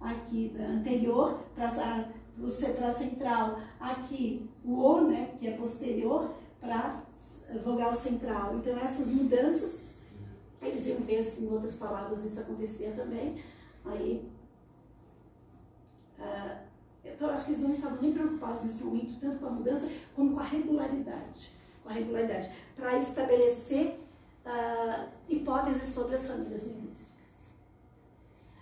Aqui 0.01 0.51
da 0.57 0.65
anterior 0.65 1.39
para 1.55 1.67
a 1.67 2.91
central. 2.91 3.59
Aqui 3.79 4.49
o 4.65 4.73
O, 4.73 5.01
né? 5.01 5.35
Que 5.39 5.47
é 5.47 5.51
posterior 5.51 6.33
para 6.59 7.01
vogal 7.63 7.93
central. 7.93 8.55
Então, 8.57 8.77
essas 8.77 9.07
mudanças, 9.07 9.83
eles 10.61 10.87
iam 10.87 10.99
ver 10.99 11.21
se 11.21 11.43
em 11.43 11.51
outras 11.51 11.75
palavras 11.75 12.23
isso 12.23 12.39
acontecia 12.39 12.91
também. 12.91 13.41
Aí, 13.85 14.29
uh, 16.19 16.57
então, 17.03 17.29
acho 17.29 17.45
que 17.45 17.51
eles 17.51 17.63
não 17.63 17.71
estavam 17.71 18.01
nem 18.01 18.13
preocupados 18.13 18.63
nesse 18.63 18.83
momento, 18.83 19.19
tanto 19.19 19.39
com 19.39 19.47
a 19.47 19.51
mudança 19.51 19.91
como 20.15 20.33
com 20.33 20.39
a 20.39 20.43
regularidade. 20.43 21.51
Com 21.83 21.89
a 21.89 21.93
regularidade, 21.93 22.51
para 22.75 22.97
estabelecer 22.97 23.99
uh, 24.45 25.09
hipóteses 25.27 25.93
sobre 25.93 26.15
as 26.15 26.27
famílias 26.27 26.67
linguísticas. 26.67 27.09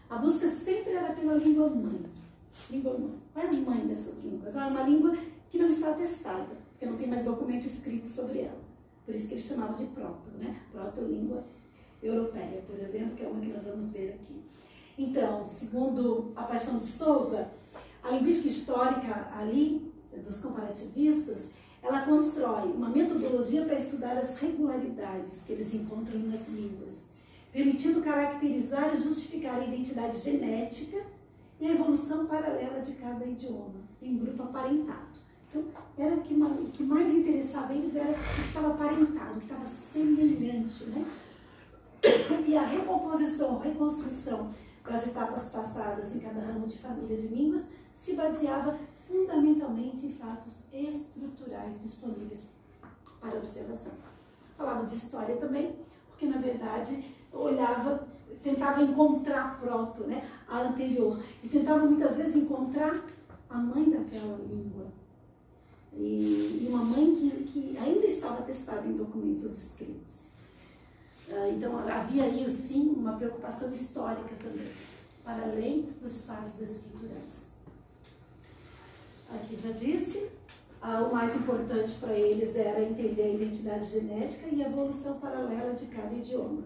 A 0.09 0.17
busca 0.17 0.49
sempre 0.49 0.93
era 0.93 1.13
pela 1.13 1.33
língua 1.33 1.69
mãe. 1.69 2.05
Língua 2.69 2.97
mãe. 2.97 3.19
Qual 3.33 3.45
é 3.45 3.49
a 3.49 3.53
mãe 3.53 3.87
dessas 3.87 4.23
línguas? 4.23 4.55
Ah, 4.55 4.67
uma 4.67 4.83
língua 4.83 5.17
que 5.49 5.57
não 5.57 5.67
está 5.67 5.93
testada, 5.93 6.55
porque 6.77 6.85
não 6.85 6.95
tem 6.95 7.07
mais 7.07 7.23
documento 7.23 7.65
escrito 7.65 8.07
sobre 8.07 8.41
ela. 8.41 8.61
Por 9.03 9.15
isso 9.15 9.27
que 9.27 9.33
ele 9.33 9.41
chamava 9.41 9.73
de 9.73 9.85
proto, 9.87 10.29
né? 10.37 10.61
Proto-língua 10.71 11.43
europeia, 12.03 12.61
por 12.67 12.79
exemplo, 12.79 13.15
que 13.15 13.23
é 13.23 13.27
uma 13.27 13.41
que 13.41 13.47
nós 13.47 13.65
vamos 13.65 13.91
ver 13.91 14.13
aqui. 14.13 14.43
Então, 14.95 15.45
segundo 15.47 16.31
a 16.35 16.43
Paixão 16.43 16.77
de 16.77 16.85
Souza, 16.85 17.49
a 18.03 18.11
linguística 18.11 18.47
histórica 18.47 19.31
ali, 19.35 19.91
dos 20.23 20.39
comparativistas, 20.41 21.51
ela 21.81 22.01
constrói 22.01 22.71
uma 22.71 22.89
metodologia 22.89 23.65
para 23.65 23.75
estudar 23.75 24.17
as 24.17 24.37
regularidades 24.39 25.43
que 25.43 25.53
eles 25.53 25.73
encontram 25.73 26.19
nas 26.19 26.47
línguas, 26.47 27.07
permitindo 27.51 28.01
caracterizar 28.01 28.93
e 28.93 28.97
justificar 28.97 29.59
a 29.59 29.65
identidade 29.65 30.19
genética 30.19 31.03
e 31.59 31.67
a 31.67 31.71
evolução 31.71 32.27
paralela 32.27 32.81
de 32.81 32.93
cada 32.93 33.25
idioma, 33.25 33.81
em 34.01 34.17
grupo 34.17 34.43
aparentado. 34.43 35.16
Então, 35.57 36.05
era 36.05 36.15
o 36.15 36.21
que, 36.21 36.34
o 36.34 36.71
que 36.71 36.84
mais 36.84 37.13
interessava 37.13 37.73
eles 37.73 37.95
era 37.95 38.11
o 38.11 38.13
que 38.13 38.41
estava 38.47 38.69
aparentado, 38.69 39.31
o 39.31 39.39
que 39.39 39.45
estava 39.45 39.65
semelhante, 39.65 40.85
né? 40.85 41.05
E 42.47 42.55
a 42.55 42.63
recomposição, 42.63 43.59
a 43.59 43.63
reconstrução 43.63 44.49
das 44.88 45.07
etapas 45.07 45.49
passadas 45.49 46.15
em 46.15 46.19
cada 46.19 46.39
ramo 46.39 46.67
de 46.67 46.77
família 46.77 47.17
de 47.17 47.27
línguas 47.27 47.69
se 47.95 48.13
baseava 48.13 48.77
fundamentalmente 49.07 50.05
em 50.05 50.13
fatos 50.13 50.67
estruturais 50.71 51.81
disponíveis 51.81 52.43
para 53.19 53.38
observação. 53.38 53.93
Falava 54.55 54.85
de 54.85 54.95
história 54.95 55.35
também, 55.38 55.75
porque 56.09 56.27
na 56.27 56.38
verdade 56.38 57.15
olhava, 57.34 58.07
tentava 58.43 58.81
encontrar 58.81 59.59
proto, 59.59 60.03
né, 60.03 60.27
a 60.47 60.59
anterior, 60.59 61.21
e 61.43 61.49
tentava 61.49 61.85
muitas 61.85 62.17
vezes 62.17 62.35
encontrar 62.35 62.93
a 63.49 63.57
mãe 63.57 63.89
daquela 63.89 64.38
língua. 64.38 64.85
E, 65.97 66.63
e 66.63 66.67
uma 66.69 66.83
mãe 66.83 67.15
que, 67.15 67.29
que 67.45 67.77
ainda 67.77 68.05
estava 68.05 68.43
testada 68.43 68.87
em 68.87 68.95
documentos 68.95 69.57
escritos. 69.57 70.27
Uh, 71.27 71.51
então 71.55 71.77
havia 71.79 72.23
aí 72.23 72.49
sim 72.49 72.93
uma 72.95 73.17
preocupação 73.17 73.73
histórica 73.73 74.35
também, 74.35 74.71
para 75.23 75.43
além 75.43 75.89
dos 76.01 76.23
fatos 76.23 76.61
estruturais 76.61 77.47
aqui 79.35 79.57
já 79.57 79.71
disse, 79.71 80.29
ah, 80.81 81.01
o 81.01 81.13
mais 81.13 81.35
importante 81.35 81.95
para 81.95 82.13
eles 82.13 82.55
era 82.55 82.81
entender 82.81 83.23
a 83.23 83.29
identidade 83.29 83.87
genética 83.87 84.47
e 84.51 84.63
a 84.63 84.67
evolução 84.67 85.19
paralela 85.19 85.73
de 85.73 85.87
cada 85.87 86.13
idioma. 86.13 86.63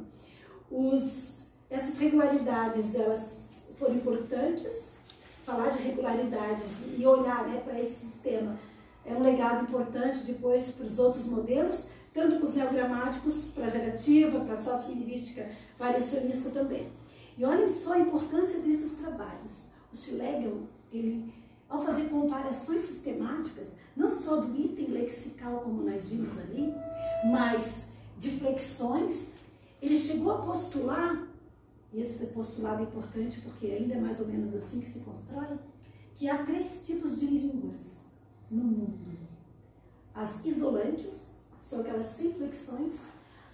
Os, 0.69 1.47
essas 1.69 1.97
regularidades, 1.97 2.95
elas 2.95 3.67
foram 3.77 3.95
importantes, 3.95 4.95
falar 5.43 5.69
de 5.69 5.81
regularidades 5.81 6.85
e 6.97 7.05
olhar 7.05 7.47
né, 7.47 7.61
para 7.63 7.79
esse 7.79 8.05
sistema 8.05 8.57
é 9.05 9.13
um 9.13 9.21
legado 9.21 9.63
importante 9.63 10.25
depois 10.25 10.71
para 10.71 10.85
os 10.85 10.99
outros 10.99 11.25
modelos, 11.25 11.87
tanto 12.13 12.37
para 12.37 12.45
os 12.45 12.53
neogramáticos, 12.53 13.45
para 13.45 13.65
a 13.65 13.69
gerativa, 13.69 14.39
para 14.41 14.53
a 14.53 14.57
sociolinguística 14.57 15.49
variacionista 15.77 16.49
também. 16.49 16.91
E 17.37 17.45
olhem 17.45 17.67
só 17.67 17.93
a 17.93 17.99
importância 17.99 18.59
desses 18.59 18.97
trabalhos. 18.97 19.67
O 19.91 19.95
Schlegel, 19.95 20.67
ele 20.91 21.33
ao 21.71 21.81
fazer 21.81 22.09
comparações 22.09 22.81
sistemáticas, 22.81 23.75
não 23.95 24.11
só 24.11 24.35
do 24.35 24.53
item 24.53 24.87
lexical, 24.87 25.61
como 25.61 25.83
nós 25.83 26.09
vimos 26.09 26.37
ali, 26.37 26.73
mas 27.31 27.91
de 28.19 28.31
flexões, 28.31 29.35
ele 29.81 29.95
chegou 29.95 30.33
a 30.33 30.37
postular, 30.39 31.25
e 31.93 32.01
esse 32.01 32.27
postulado 32.27 32.81
é 32.81 32.83
importante 32.83 33.39
porque 33.39 33.67
ainda 33.67 33.95
é 33.95 33.99
mais 33.99 34.19
ou 34.19 34.27
menos 34.27 34.53
assim 34.53 34.81
que 34.81 34.85
se 34.85 34.99
constrói, 34.99 35.57
que 36.15 36.29
há 36.29 36.43
três 36.43 36.85
tipos 36.85 37.19
de 37.19 37.25
línguas 37.27 38.00
no 38.51 38.63
mundo. 38.63 39.17
As 40.13 40.45
isolantes, 40.45 41.39
são 41.61 41.81
aquelas 41.81 42.05
sem 42.05 42.33
flexões, 42.33 43.07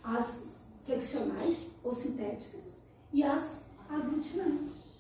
as 0.04 0.66
flexionais 0.84 1.72
ou 1.84 1.94
sintéticas 1.94 2.80
e 3.14 3.24
as 3.24 3.64
aglutinantes. 3.88 4.98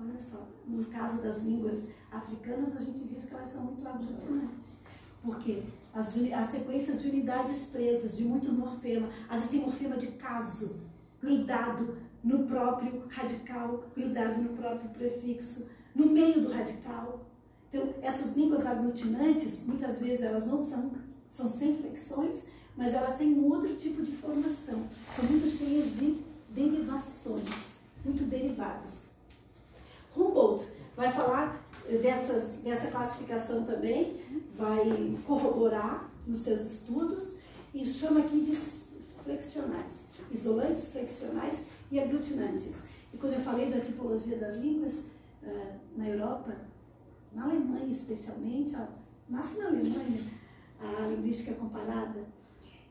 Olha 0.00 0.18
só, 0.18 0.46
no 0.66 0.84
caso 0.86 1.22
das 1.22 1.42
línguas 1.42 1.90
africanas, 2.10 2.76
a 2.76 2.80
gente 2.80 3.04
diz 3.04 3.24
que 3.24 3.34
elas 3.34 3.48
são 3.48 3.62
muito 3.62 3.86
aglutinantes. 3.86 4.76
Porque 5.22 5.64
as, 5.92 6.16
as 6.16 6.46
sequências 6.48 7.02
de 7.02 7.08
unidades 7.08 7.66
presas, 7.66 8.16
de 8.16 8.24
muito 8.24 8.52
morfema, 8.52 9.08
às 9.28 9.36
vezes 9.38 9.50
tem 9.50 9.60
morfema 9.60 9.96
de 9.96 10.12
caso, 10.12 10.80
grudado 11.20 11.96
no 12.22 12.46
próprio 12.46 13.06
radical, 13.08 13.84
grudado 13.94 14.40
no 14.40 14.56
próprio 14.56 14.90
prefixo, 14.90 15.66
no 15.94 16.06
meio 16.06 16.42
do 16.42 16.52
radical. 16.52 17.25
Então, 17.68 17.94
essas 18.02 18.36
línguas 18.36 18.64
aglutinantes, 18.64 19.64
muitas 19.66 19.98
vezes 19.98 20.22
elas 20.22 20.46
não 20.46 20.58
são, 20.58 20.92
são 21.28 21.48
sem 21.48 21.76
flexões, 21.76 22.46
mas 22.76 22.94
elas 22.94 23.16
têm 23.16 23.34
um 23.34 23.50
outro 23.50 23.74
tipo 23.76 24.02
de 24.02 24.12
formação. 24.12 24.84
São 25.14 25.24
muito 25.24 25.48
cheias 25.48 25.96
de 25.96 26.22
derivações, 26.50 27.48
muito 28.04 28.24
derivadas. 28.24 29.06
Humboldt 30.16 30.66
vai 30.96 31.12
falar 31.12 31.62
dessas, 32.02 32.58
dessa 32.62 32.90
classificação 32.90 33.64
também, 33.64 34.16
vai 34.56 35.16
corroborar 35.26 36.10
nos 36.26 36.38
seus 36.38 36.62
estudos 36.62 37.36
e 37.74 37.84
chama 37.84 38.20
aqui 38.20 38.40
de 38.40 38.56
flexionais, 39.22 40.06
isolantes 40.30 40.88
flexionais 40.88 41.64
e 41.90 41.98
aglutinantes. 41.98 42.84
E 43.12 43.16
quando 43.16 43.34
eu 43.34 43.40
falei 43.40 43.70
da 43.70 43.80
tipologia 43.80 44.36
das 44.38 44.56
línguas 44.56 45.00
uh, 45.42 45.74
na 45.96 46.08
Europa, 46.08 46.56
na 47.36 47.44
Alemanha 47.44 47.88
especialmente, 47.88 48.74
ó, 48.74 48.86
nasce 49.28 49.58
na 49.58 49.66
Alemanha 49.66 50.18
a 50.80 51.06
linguística 51.06 51.54
comparada, 51.54 52.24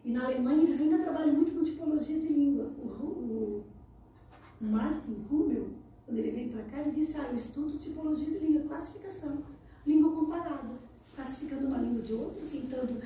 e 0.03 0.11
na 0.11 0.25
Alemanha 0.25 0.61
eles 0.61 0.79
ainda 0.79 0.99
trabalham 0.99 1.33
muito 1.33 1.51
com 1.51 1.63
tipologia 1.63 2.19
de 2.19 2.27
língua. 2.27 2.65
O, 2.77 3.63
o 4.61 4.65
Martin 4.65 5.25
Hummel, 5.29 5.69
quando 6.05 6.19
ele 6.19 6.31
veio 6.31 6.51
para 6.51 6.63
cá, 6.65 6.81
ele 6.81 6.91
disse, 6.91 7.17
ah, 7.17 7.27
eu 7.31 7.35
estudo 7.35 7.77
tipologia 7.79 8.29
de 8.29 8.45
língua, 8.45 8.61
classificação, 8.67 9.43
língua 9.85 10.11
comparada, 10.11 10.79
classificando 11.15 11.65
uma 11.67 11.79
língua 11.79 12.03
de 12.03 12.13
outra, 12.13 12.45
tentando 12.45 13.01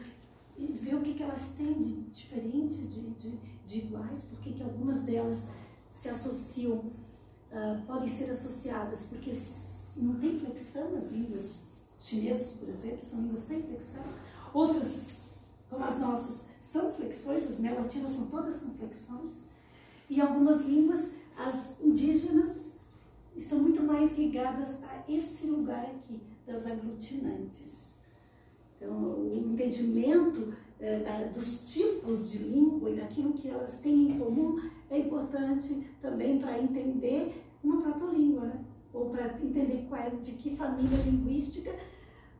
ver 0.57 0.95
o 0.95 1.01
que, 1.01 1.13
que 1.13 1.23
elas 1.23 1.53
têm 1.55 1.81
de 1.81 2.01
diferente, 2.03 2.75
de, 2.75 3.11
de, 3.11 3.39
de 3.65 3.77
iguais, 3.79 4.23
porque 4.23 4.51
que 4.51 4.61
algumas 4.61 5.03
delas 5.03 5.47
se 5.89 6.09
associam, 6.09 6.79
uh, 6.79 7.85
podem 7.87 8.09
ser 8.09 8.29
associadas, 8.29 9.03
porque 9.03 9.33
não 9.97 10.15
tem 10.15 10.39
flexão 10.39 10.91
nas 10.91 11.11
línguas 11.11 11.79
chinesas, 11.99 12.53
por 12.53 12.69
exemplo, 12.69 12.99
são 13.01 13.21
línguas 13.21 13.41
sem 13.41 13.61
flexão. 13.61 14.03
Outras, 14.53 15.01
como 15.69 15.83
as 15.83 15.99
nossas, 15.99 16.45
são 16.61 16.91
flexões, 16.93 17.43
as 17.43 17.59
neolatinas 17.59 18.11
são 18.11 18.27
todas 18.27 18.61
com 18.61 18.71
flexões. 18.71 19.47
E 20.09 20.19
algumas 20.21 20.65
línguas, 20.65 21.11
as 21.37 21.79
indígenas, 21.81 22.75
estão 23.35 23.59
muito 23.59 23.83
mais 23.83 24.17
ligadas 24.17 24.83
a 24.83 25.03
esse 25.07 25.47
lugar 25.47 25.85
aqui, 25.85 26.21
das 26.45 26.65
aglutinantes. 26.65 27.89
Então, 28.75 28.91
o 28.91 29.31
entendimento 29.33 30.53
eh, 30.79 30.99
da, 30.99 31.25
dos 31.25 31.59
tipos 31.71 32.31
de 32.31 32.39
língua 32.39 32.89
e 32.89 32.95
daquilo 32.95 33.33
que 33.33 33.49
elas 33.49 33.79
têm 33.79 34.11
em 34.11 34.19
comum 34.19 34.59
é 34.89 34.97
importante 34.97 35.87
também 36.01 36.39
para 36.39 36.57
entender 36.57 37.43
uma 37.63 37.81
protolíngua, 37.81 38.45
né? 38.45 38.65
Ou 38.93 39.09
para 39.09 39.37
entender 39.41 39.85
qual 39.87 40.01
é, 40.01 40.09
de 40.09 40.31
que 40.33 40.55
família 40.55 40.97
linguística 40.97 41.71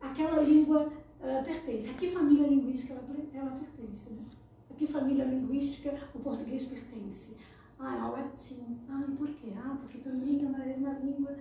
aquela 0.01 0.41
língua 0.41 0.91
uh, 1.19 1.43
pertence. 1.43 1.89
A 1.89 1.93
que 1.93 2.11
família 2.11 2.47
linguística 2.47 2.93
ela, 2.93 3.03
ela 3.34 3.51
pertence? 3.51 4.09
Né? 4.09 4.23
A 4.69 4.73
que 4.73 4.88
família 4.88 5.26
linguística 5.26 5.93
o 6.13 6.19
português 6.19 6.65
pertence? 6.65 7.35
Ah, 7.77 7.95
é 7.95 7.99
ao 7.99 8.11
latim. 8.11 8.77
Ah, 8.89 9.03
por 9.17 9.27
quê? 9.27 9.53
Ah, 9.55 9.77
porque 9.80 9.99
também 9.99 10.43
é 10.43 10.47
uma, 10.47 10.63
é 10.63 10.99
língua 11.01 11.38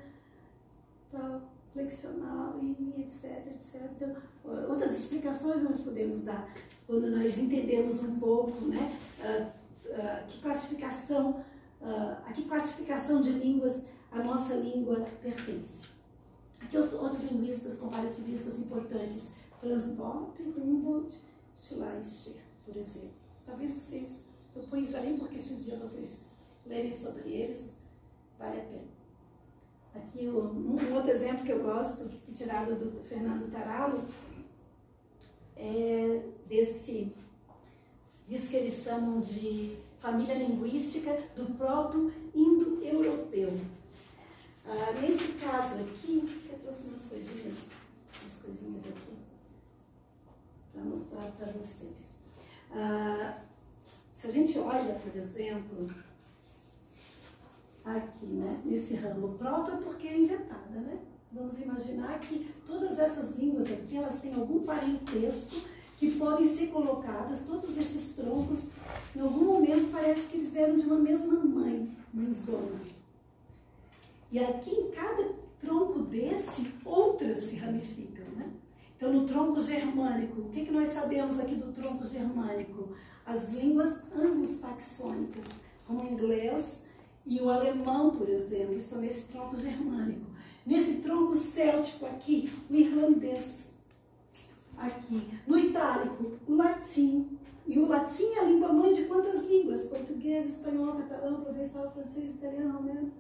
tal, 1.11 1.43
flexional 1.73 2.59
e 2.63 3.01
etc, 3.01 3.47
etc. 3.49 3.91
Então, 3.97 4.15
outras 4.69 4.99
explicações 4.99 5.63
nós 5.63 5.81
podemos 5.81 6.23
dar 6.23 6.49
quando 6.87 7.11
nós 7.11 7.39
entendemos 7.39 8.03
um 8.03 8.19
pouco, 8.19 8.67
né, 8.67 8.97
uh, 9.21 9.91
uh, 9.91 10.27
que 10.27 10.41
classificação, 10.41 11.45
a 11.81 12.33
que 12.33 12.43
classificação 12.43 13.21
de 13.21 13.31
línguas 13.31 13.87
a 14.11 14.23
nossa 14.23 14.55
língua 14.55 15.01
pertence. 15.23 15.87
Aqui 16.61 16.77
outros 16.77 17.25
linguistas 17.25 17.77
comparativistas 17.79 18.59
importantes, 18.59 19.33
Franz 19.61 19.89
Bopp, 19.93 20.43
Humboldt, 20.43 21.23
Schleicher, 21.55 22.43
por 22.65 22.77
exemplo. 22.77 23.13
Talvez 23.47 23.75
vocês, 23.75 24.29
eu 24.55 24.63
ponho 24.65 24.97
ali 24.97 25.17
porque 25.19 25.39
se 25.39 25.55
um 25.55 25.59
dia 25.59 25.77
vocês 25.77 26.19
lerem 26.67 26.93
sobre 26.93 27.31
eles, 27.31 27.79
vale 28.39 28.61
a 28.61 28.65
pena. 28.65 28.99
Aqui 29.95 30.29
um 30.29 30.95
outro 30.95 31.11
exemplo 31.11 31.45
que 31.45 31.53
eu 31.53 31.63
gosto, 31.63 32.11
tirado 32.33 32.75
do 32.75 33.03
Fernando 33.03 33.51
Taralo, 33.51 34.05
é, 35.57 36.23
desse, 36.47 37.13
disso 38.29 38.51
que 38.51 38.57
eles 38.57 38.75
chamam 38.75 39.21
de 39.21 39.77
família 39.99 40.35
linguística 40.35 41.13
do 41.35 41.47
proto-indo-europeu. 41.57 43.51
Ah, 44.71 44.93
nesse 45.01 45.33
caso 45.33 45.81
aqui, 45.81 46.23
eu 46.53 46.59
trouxe 46.59 46.89
umas 46.89 47.07
coisinhas, 47.07 47.71
umas 48.21 48.43
coisinhas 48.43 48.85
aqui 48.87 49.17
para 50.71 50.83
mostrar 50.83 51.33
para 51.39 51.53
vocês. 51.53 52.19
Ah, 52.71 53.39
se 54.13 54.27
a 54.27 54.31
gente 54.31 54.59
olha, 54.59 54.95
por 54.95 55.17
exemplo, 55.17 55.89
aqui, 57.83 58.27
né, 58.27 58.61
nesse 58.63 58.97
ramo 58.97 59.39
proto 59.39 59.71
é 59.71 59.77
porque 59.77 60.07
é 60.07 60.19
inventada, 60.19 60.79
né? 60.81 60.99
Vamos 61.33 61.59
imaginar 61.61 62.19
que 62.21 62.53
todas 62.67 62.99
essas 62.99 63.37
línguas 63.39 63.73
aqui, 63.73 63.97
elas 63.97 64.21
têm 64.21 64.35
algum 64.35 64.63
parentesco 64.63 65.67
que 65.97 66.19
podem 66.19 66.45
ser 66.45 66.67
colocadas, 66.69 67.47
todos 67.47 67.79
esses 67.79 68.15
troncos, 68.15 68.69
em 69.17 69.21
algum 69.21 69.45
momento 69.45 69.91
parece 69.91 70.29
que 70.29 70.37
eles 70.37 70.51
vieram 70.53 70.77
de 70.77 70.85
uma 70.85 70.99
mesma 70.99 71.43
mãe, 71.43 71.91
mãezona. 72.13 72.98
E 74.31 74.39
aqui 74.39 74.71
em 74.71 74.91
cada 74.91 75.31
tronco 75.61 76.01
desse, 76.01 76.73
outras 76.85 77.39
se 77.39 77.57
ramificam, 77.57 78.27
né? 78.37 78.51
Então, 78.97 79.13
no 79.13 79.25
tronco 79.25 79.61
germânico, 79.61 80.41
o 80.43 80.49
que, 80.51 80.67
que 80.67 80.71
nós 80.71 80.89
sabemos 80.89 81.41
aqui 81.41 81.55
do 81.55 81.73
tronco 81.73 82.05
germânico? 82.05 82.91
As 83.25 83.53
línguas 83.53 83.99
anglo-saxônicas, 84.19 85.47
como 85.87 86.03
o 86.03 86.07
inglês 86.07 86.85
e 87.25 87.41
o 87.41 87.49
alemão, 87.49 88.11
por 88.11 88.29
exemplo, 88.29 88.75
estão 88.75 89.01
nesse 89.01 89.29
tronco 89.29 89.57
germânico. 89.57 90.27
Nesse 90.67 90.97
tronco 90.97 91.35
céltico 91.35 92.07
aqui, 92.07 92.51
o 92.69 92.75
irlandês. 92.75 93.77
Aqui. 94.77 95.29
No 95.47 95.59
itálico, 95.59 96.33
o 96.47 96.55
latim. 96.55 97.39
E 97.67 97.79
o 97.79 97.87
latim 97.87 98.25
é 98.35 98.41
a 98.41 98.45
língua 98.45 98.73
mãe 98.73 98.93
de 98.93 99.05
quantas 99.05 99.47
línguas? 99.49 99.85
Português, 99.85 100.47
espanhol, 100.47 100.95
catalão, 100.95 101.41
provençal, 101.41 101.91
francês, 101.91 102.31
italiano, 102.31 102.81
né? 102.83 103.11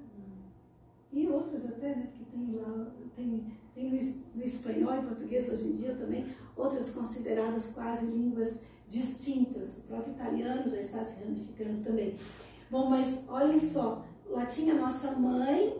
E 1.13 1.27
outras 1.29 1.67
até, 1.67 1.95
né? 1.95 2.09
Porque 2.11 2.25
tem 2.31 2.55
lá, 2.57 2.93
tem, 3.17 3.47
tem 3.75 3.91
no, 3.91 3.99
no 4.35 4.45
espanhol 4.45 4.99
e 4.99 5.07
português 5.07 5.49
hoje 5.49 5.69
em 5.69 5.73
dia 5.73 5.95
também, 5.95 6.27
outras 6.57 6.91
consideradas 6.91 7.69
quase 7.69 8.07
línguas 8.07 8.61
distintas. 8.87 9.79
O 9.79 9.83
próprio 9.83 10.15
italiano 10.15 10.69
já 10.69 10.81
está 10.81 11.03
se 11.03 11.23
ramificando 11.23 11.83
também. 11.83 12.15
Bom, 12.71 12.91
mas 12.91 13.25
olhem 13.29 13.59
só, 13.59 14.05
latim 14.29 14.69
é 14.71 14.75
nossa 14.75 15.13
mãe, 15.13 15.79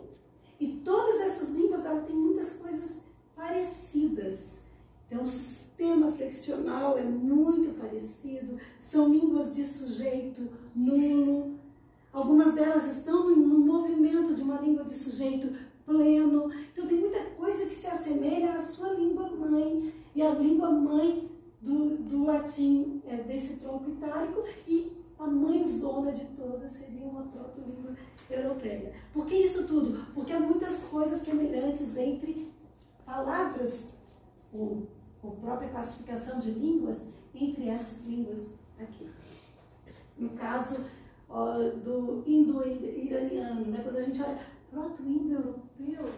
e 0.59 0.67
todas 0.83 1.21
essas 1.21 1.51
línguas, 1.51 1.85
ela 1.85 2.01
tem 2.01 2.15
muitas 2.15 2.57
coisas 2.57 3.05
parecidas. 3.35 4.59
Então, 5.07 5.23
o 5.23 5.27
sistema 5.27 6.11
flexional 6.11 6.97
é 6.97 7.03
muito 7.03 7.79
parecido, 7.79 8.57
são 8.79 9.07
línguas 9.07 9.55
de 9.55 9.63
sujeito 9.63 10.49
nulo. 10.75 11.58
Algumas 12.19 12.53
delas 12.53 12.85
estão 12.97 13.29
no 13.29 13.59
movimento 13.59 14.35
de 14.35 14.41
uma 14.41 14.59
língua 14.59 14.83
de 14.83 14.93
sujeito 14.93 15.55
pleno. 15.85 16.51
Então, 16.73 16.85
tem 16.85 16.99
muita 16.99 17.23
coisa 17.37 17.65
que 17.65 17.73
se 17.73 17.87
assemelha 17.87 18.55
à 18.55 18.59
sua 18.59 18.89
língua 18.89 19.29
mãe. 19.29 19.93
E 20.13 20.21
a 20.21 20.31
língua 20.31 20.69
mãe 20.69 21.31
do, 21.61 21.95
do 21.95 22.25
latim 22.25 23.01
é 23.07 23.15
desse 23.15 23.61
tronco 23.61 23.89
itálico 23.91 24.43
e 24.67 24.91
a 25.17 25.27
mãezona 25.27 26.11
de 26.11 26.25
todas 26.35 26.73
seria 26.73 27.05
uma 27.05 27.23
proto-língua 27.23 27.95
europeia. 28.29 28.93
Por 29.13 29.25
que 29.25 29.35
isso 29.35 29.65
tudo? 29.65 30.05
Porque 30.13 30.33
há 30.33 30.41
muitas 30.41 30.83
coisas 30.89 31.21
semelhantes 31.21 31.95
entre 31.95 32.51
palavras, 33.05 33.95
ou, 34.53 34.89
ou 35.23 35.31
própria 35.37 35.69
classificação 35.69 36.41
de 36.41 36.51
línguas, 36.51 37.13
entre 37.33 37.69
essas 37.69 38.05
línguas 38.05 38.55
aqui. 38.77 39.07
No 40.17 40.31
caso 40.31 40.83
do 41.29 42.23
indo-iraniano, 42.25 43.65
né? 43.65 43.81
quando 43.83 43.97
a 43.97 44.01
gente 44.01 44.21
olha 44.21 44.39
proto-indo-europeu, 44.71 46.09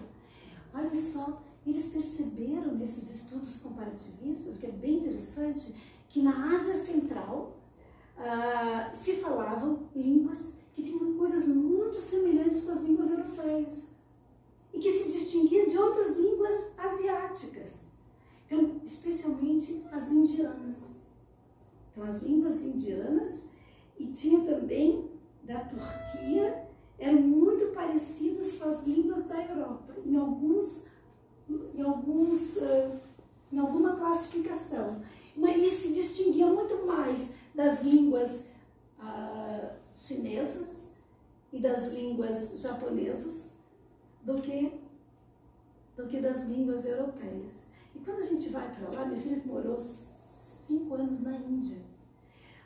olha 0.74 0.96
só, 0.96 1.42
eles 1.66 1.88
perceberam 1.90 2.76
nesses 2.76 3.10
estudos 3.10 3.58
comparativistas, 3.58 4.56
o 4.56 4.60
que 4.60 4.68
é 4.68 4.72
bem 4.72 5.00
interessante, 5.00 5.76
que 6.10 6.22
na 6.22 6.54
Ásia 6.56 6.78
Central, 6.78 7.58
uh, 8.18 8.96
se 8.96 9.18
falavam 9.18 9.90
línguas 9.96 10.54
que 10.74 10.82
tinham 10.82 11.18
coisas 11.18 11.48
muito 11.48 12.00
semelhantes 12.00 12.64
com 12.64 12.72
as 12.72 12.82
línguas 12.82 13.12
europeias 13.12 13.88
e 14.74 14.80
que 14.80 14.92
se 14.92 15.12
distinguia 15.12 15.66
de 15.66 15.78
outras 15.78 16.18
línguas 16.18 16.72
asiáticas, 16.78 17.88
então, 18.46 18.82
especialmente 18.84 19.86
as 19.92 20.10
indianas. 20.12 21.02
Então, 21.92 22.04
as 22.04 22.22
línguas 22.22 22.62
indianas 22.62 23.46
e 24.02 24.11
tinha 24.14 24.40
também 24.41 25.10
da 25.44 25.60
Turquia 25.60 26.68
eram 26.98 27.22
muito 27.22 27.73
parecidas 27.73 28.53
com 28.53 28.69
as 28.69 28.86
línguas 28.88 29.28
da 29.28 29.41
Europa, 29.44 29.94
em 30.03 30.15
alguns, 30.15 30.86
em 31.49 31.82
alguns, 31.82 32.57
em 33.52 33.60
alguma 33.60 33.95
classificação, 33.95 35.02
mas 35.36 35.73
se 35.73 35.94
distinguia 35.94 36.48
muito 36.48 36.86
mais 36.86 37.36
das 37.53 37.84
línguas 37.84 38.48
ah, 38.99 39.76
chinesas 39.94 40.91
e 41.53 41.60
das 41.60 41.91
línguas 41.91 42.60
japonesas 42.60 43.52
do 44.23 44.41
que, 44.41 44.80
do 45.95 46.07
que 46.07 46.19
das 46.19 46.45
línguas 46.45 46.86
europeias. 46.86 47.53
E 47.95 47.99
quando 47.99 48.19
a 48.19 48.23
gente 48.23 48.49
vai 48.49 48.73
para 48.73 48.90
lá, 48.90 49.06
minha 49.06 49.22
filha 49.22 49.41
morou 49.45 49.78
cinco 50.64 50.94
anos 50.95 51.22
na 51.23 51.36
Índia, 51.36 51.78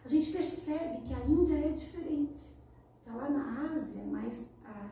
a 0.05 0.07
gente 0.07 0.31
percebe 0.31 1.01
que 1.01 1.13
a 1.13 1.25
Índia 1.25 1.55
é 1.55 1.69
diferente. 1.69 2.53
Está 2.99 3.15
lá 3.15 3.27
na 3.27 3.73
Ásia, 3.75 4.03
mas 4.05 4.51
a, 4.63 4.89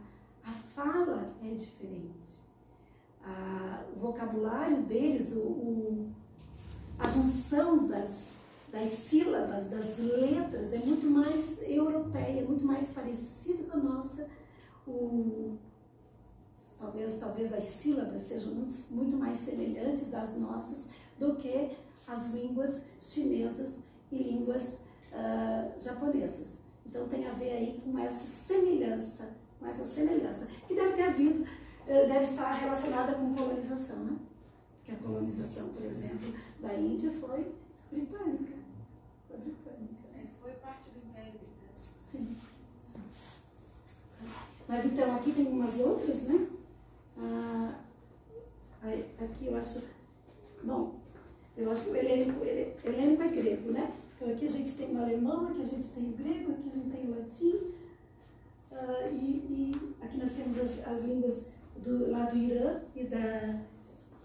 a 0.50 0.52
fala 0.52 1.32
é 1.44 1.54
diferente. 1.54 2.42
A, 3.24 3.86
o 3.96 4.00
vocabulário 4.00 4.82
deles, 4.84 5.34
o, 5.36 5.40
o, 5.40 6.12
a 6.98 7.08
junção 7.08 7.88
das 7.88 8.34
das 8.74 8.88
sílabas, 8.88 9.70
das 9.70 10.00
letras, 10.00 10.74
é 10.74 10.80
muito 10.80 11.06
mais 11.06 11.62
europeia, 11.62 12.40
é 12.40 12.44
muito 12.44 12.66
mais 12.66 12.88
parecida 12.88 13.66
com 13.66 13.78
a 13.78 13.80
nossa. 13.80 14.28
O, 14.88 15.58
talvez, 16.80 17.20
talvez 17.20 17.54
as 17.54 17.66
sílabas 17.66 18.24
sejam 18.24 18.52
muito, 18.52 18.76
muito 18.90 19.16
mais 19.16 19.38
semelhantes 19.38 20.12
às 20.16 20.40
nossas 20.40 20.90
do 21.20 21.36
que 21.36 21.70
as 22.08 22.34
línguas 22.34 22.84
chinesas 23.00 23.78
e 24.12 24.18
línguas 24.18 24.82
uh, 25.14 25.82
japonesas. 25.82 26.60
Então 26.86 27.08
tem 27.08 27.28
a 27.28 27.34
ver 27.34 27.52
aí 27.52 27.82
com 27.84 27.98
essa 28.00 28.26
semelhança, 28.26 29.36
com 29.60 29.68
essa 29.68 29.86
semelhança, 29.86 30.48
que 30.68 30.76
deve 30.76 30.94
ter 30.94 31.04
havido, 31.04 31.44
uh, 31.44 32.08
deve 32.08 32.24
estar 32.24 32.52
relacionada 32.52 33.14
com 33.14 33.34
colonização, 33.34 33.98
né? 33.98 34.18
Porque 34.78 34.92
a 34.92 35.08
colonização, 35.08 35.70
por 35.70 35.84
exemplo, 35.86 36.34
da 36.60 36.74
Índia 36.74 37.12
foi 37.12 37.54
britânica. 37.92 38.54
Foi 39.28 39.38
britânica. 39.38 40.08
É, 40.16 40.26
foi 40.42 40.52
parte 40.54 40.90
do 40.90 41.08
Império 41.08 41.32
Britânico. 41.32 41.80
Sim, 42.12 42.36
sim. 42.92 43.02
Mas 44.68 44.86
então, 44.86 45.16
aqui 45.16 45.32
tem 45.32 45.48
umas 45.48 45.80
outras, 45.80 46.24
né? 46.24 46.48
Ah, 47.18 47.76
aqui 49.22 49.46
eu 49.46 49.56
acho. 49.56 49.82
Bom, 50.64 51.00
eu 51.56 51.72
acho 51.72 51.86
que 51.86 51.90
o 51.92 51.96
helênico, 51.96 52.44
helênico 52.44 53.24
é 53.24 53.28
grego, 53.28 53.72
né? 53.72 53.94
Então 54.24 54.36
aqui 54.36 54.46
a 54.46 54.52
gente 54.52 54.72
tem 54.78 54.96
o 54.96 55.02
alemão, 55.02 55.48
aqui 55.48 55.62
a 55.64 55.66
gente 55.66 55.88
tem 55.90 56.10
o 56.10 56.14
grego, 56.14 56.54
aqui 56.54 56.70
a 56.70 56.72
gente 56.72 56.90
tem 56.90 57.10
o 57.10 57.20
latim. 57.20 57.74
Ah, 58.72 59.10
e, 59.12 59.26
e 59.50 59.96
aqui 60.02 60.18
nós 60.18 60.32
temos 60.32 60.58
as, 60.60 60.88
as 60.88 61.04
línguas 61.04 61.48
do, 61.84 62.10
lá 62.10 62.28
do 62.28 62.38
Irã 62.38 62.80
e 62.96 63.04
da, 63.04 63.60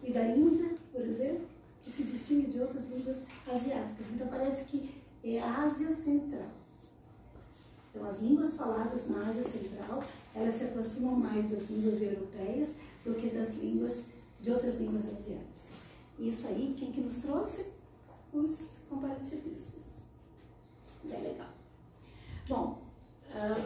e 0.00 0.12
da 0.12 0.24
Índia, 0.24 0.70
por 0.92 1.00
exemplo, 1.00 1.48
que 1.82 1.90
se 1.90 2.04
distingue 2.04 2.46
de 2.46 2.60
outras 2.60 2.88
línguas 2.88 3.26
asiáticas. 3.52 4.06
Então 4.14 4.28
parece 4.28 4.66
que 4.66 5.02
é 5.24 5.40
a 5.40 5.64
Ásia 5.64 5.90
Central. 5.90 6.46
Então 7.90 8.06
as 8.06 8.22
línguas 8.22 8.54
faladas 8.54 9.08
na 9.08 9.26
Ásia 9.26 9.42
Central, 9.42 10.04
elas 10.32 10.54
se 10.54 10.62
aproximam 10.62 11.16
mais 11.16 11.50
das 11.50 11.70
línguas 11.70 12.00
europeias 12.00 12.76
do 13.04 13.14
que 13.14 13.30
das 13.30 13.56
línguas 13.56 14.04
de 14.40 14.52
outras 14.52 14.78
línguas 14.78 15.08
asiáticas. 15.08 15.88
Isso 16.20 16.46
aí, 16.46 16.76
quem 16.78 16.92
que 16.92 17.00
nos 17.00 17.16
trouxe? 17.16 17.66
Os 18.32 18.74
comparativistas. 18.88 19.77
Bem 21.08 21.22
legal. 21.22 21.48
Bom, 22.48 22.82
ah, 23.34 23.60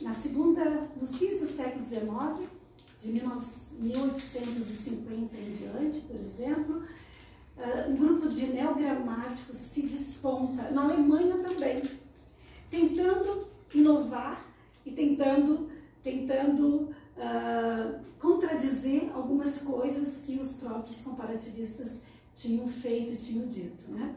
na 0.00 0.12
segunda, 0.12 0.88
nos 1.00 1.16
fins 1.16 1.40
do 1.40 1.46
século 1.46 1.86
XIX, 1.86 2.48
de 2.98 3.12
19 3.12 3.46
1850 3.80 5.36
em 5.36 5.52
diante, 5.52 6.00
por 6.00 6.16
exemplo, 6.16 6.82
ah, 7.58 7.86
um 7.88 7.96
grupo 7.96 8.28
de 8.28 8.46
neogramáticos 8.46 9.56
se 9.56 9.82
desponta, 9.82 10.70
na 10.70 10.84
Alemanha 10.84 11.38
também, 11.38 11.82
tentando 12.70 13.46
inovar 13.74 14.44
e 14.86 14.90
tentando, 14.90 15.68
tentando 16.02 16.94
ah, 17.18 18.00
contradizer 18.18 19.10
algumas 19.14 19.60
coisas 19.60 20.22
que 20.22 20.38
os 20.38 20.52
próprios 20.52 21.00
comparativistas 21.02 22.02
tinham 22.34 22.66
feito 22.66 23.12
e 23.12 23.16
tinham 23.16 23.46
dito. 23.46 23.90
Né? 23.90 24.14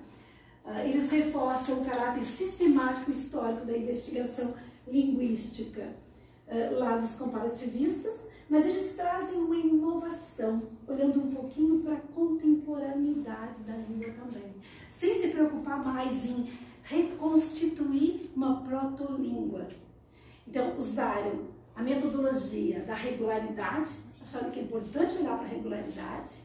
Ah, 0.70 0.84
eles 0.84 1.10
reforçam 1.10 1.80
o 1.80 1.86
caráter 1.86 2.24
sistemático 2.26 3.10
histórico 3.10 3.66
da 3.66 3.78
investigação 3.78 4.54
linguística 4.86 5.96
ah, 6.46 6.70
lá 6.72 6.98
dos 6.98 7.16
comparativistas, 7.16 8.30
mas 8.50 8.66
eles 8.66 8.94
trazem 8.94 9.38
uma 9.38 9.56
inovação, 9.56 10.64
olhando 10.86 11.22
um 11.22 11.32
pouquinho 11.32 11.80
para 11.80 11.94
a 11.94 12.02
contemporaneidade 12.14 13.64
da 13.64 13.78
língua 13.78 14.12
também, 14.12 14.56
sem 14.92 15.16
se 15.16 15.30
preocupar 15.30 15.82
mais 15.82 16.26
em 16.26 16.52
reconstituir 16.84 18.30
uma 18.36 18.62
protolíngua. 18.62 19.68
Então, 20.46 20.78
usaram 20.78 21.46
a 21.74 21.82
metodologia 21.82 22.82
da 22.82 22.94
regularidade, 22.94 23.90
acharam 24.22 24.52
que 24.52 24.60
é 24.60 24.64
importante 24.64 25.18
olhar 25.20 25.38
para 25.38 25.48
a 25.48 25.50
regularidade, 25.50 26.44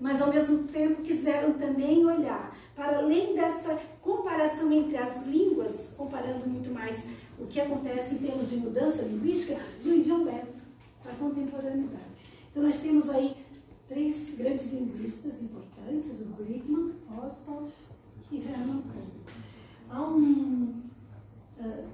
mas 0.00 0.22
ao 0.22 0.30
mesmo 0.30 0.64
tempo 0.64 1.02
quiseram 1.02 1.52
também 1.52 2.06
olhar 2.06 2.56
para 2.80 2.96
além 2.96 3.34
dessa 3.34 3.78
comparação 4.00 4.72
entre 4.72 4.96
as 4.96 5.26
línguas, 5.26 5.92
comparando 5.98 6.48
muito 6.48 6.72
mais 6.72 7.04
o 7.38 7.46
que 7.46 7.60
acontece 7.60 8.14
em 8.14 8.18
termos 8.20 8.48
de 8.48 8.56
mudança 8.56 9.02
linguística 9.02 9.60
do 9.82 9.94
idioleto 9.94 10.62
para 11.02 11.12
a 11.12 11.16
contemporaneidade. 11.16 12.24
Então 12.50 12.62
nós 12.62 12.80
temos 12.80 13.10
aí 13.10 13.36
três 13.86 14.34
grandes 14.34 14.72
linguistas 14.72 15.42
importantes, 15.42 16.22
o 16.22 16.24
Brigman, 16.42 16.94
Osthoff 17.22 17.70
e 18.32 18.36
Hermann 18.36 18.80
Cohen. 18.80 19.12
Há 19.90 20.02
um 20.02 20.80
ah, 21.60 21.84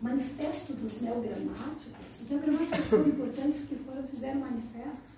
manifesto 0.00 0.74
dos 0.74 1.00
neogramáticos. 1.00 2.20
Os 2.22 2.30
neogramáticos 2.30 2.84
foram 2.84 3.08
importantes 3.08 3.62
porque 3.62 3.82
foram, 3.84 4.04
fizeram 4.04 4.38
manifesto 4.38 5.14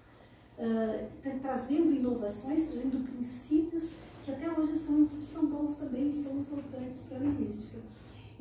tra- 1.21 1.39
trazendo 1.43 1.95
inovações, 1.95 2.69
trazendo 2.69 3.07
princípios 3.07 3.93
que 4.27 4.33
até 4.33 4.51
hoje 4.51 4.75
são, 4.75 5.09
são 5.25 5.47
bons 5.47 5.77
também, 5.77 6.11
são 6.11 6.37
importantes 6.39 7.05
para 7.09 7.19
a 7.19 7.21
linguística. 7.21 7.79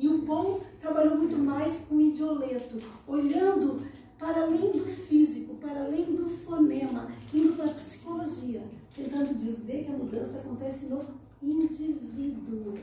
E 0.00 0.08
o 0.08 0.22
Bon 0.22 0.60
trabalhou 0.80 1.16
muito 1.16 1.38
mais 1.38 1.84
com 1.88 1.94
o 1.94 2.00
idioleto, 2.00 2.76
olhando 3.06 3.86
para 4.18 4.42
além 4.42 4.72
do 4.72 4.84
físico, 4.84 5.54
para 5.54 5.84
além 5.84 6.04
do 6.16 6.28
fonema, 6.44 7.08
indo 7.32 7.56
para 7.56 7.66
a 7.66 7.74
psicologia, 7.74 8.64
tentando 8.92 9.32
dizer 9.36 9.84
que 9.84 9.92
a 9.92 9.96
mudança 9.96 10.38
acontece 10.38 10.86
no 10.86 11.04
indivíduo. 11.40 12.74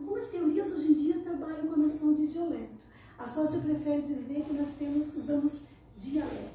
Algumas 0.00 0.30
teorias 0.30 0.72
hoje 0.72 0.92
em 0.92 0.94
dia 0.94 1.18
trabalham 1.18 1.66
com 1.66 1.74
a 1.74 1.76
noção 1.76 2.14
de 2.14 2.22
idioleto. 2.22 2.84
A 3.18 3.26
Sócia 3.26 3.60
prefere 3.60 4.00
dizer 4.00 4.44
que 4.44 4.54
nós 4.54 4.70
temos, 4.78 5.14
usamos 5.14 5.58
dialeto, 5.98 6.54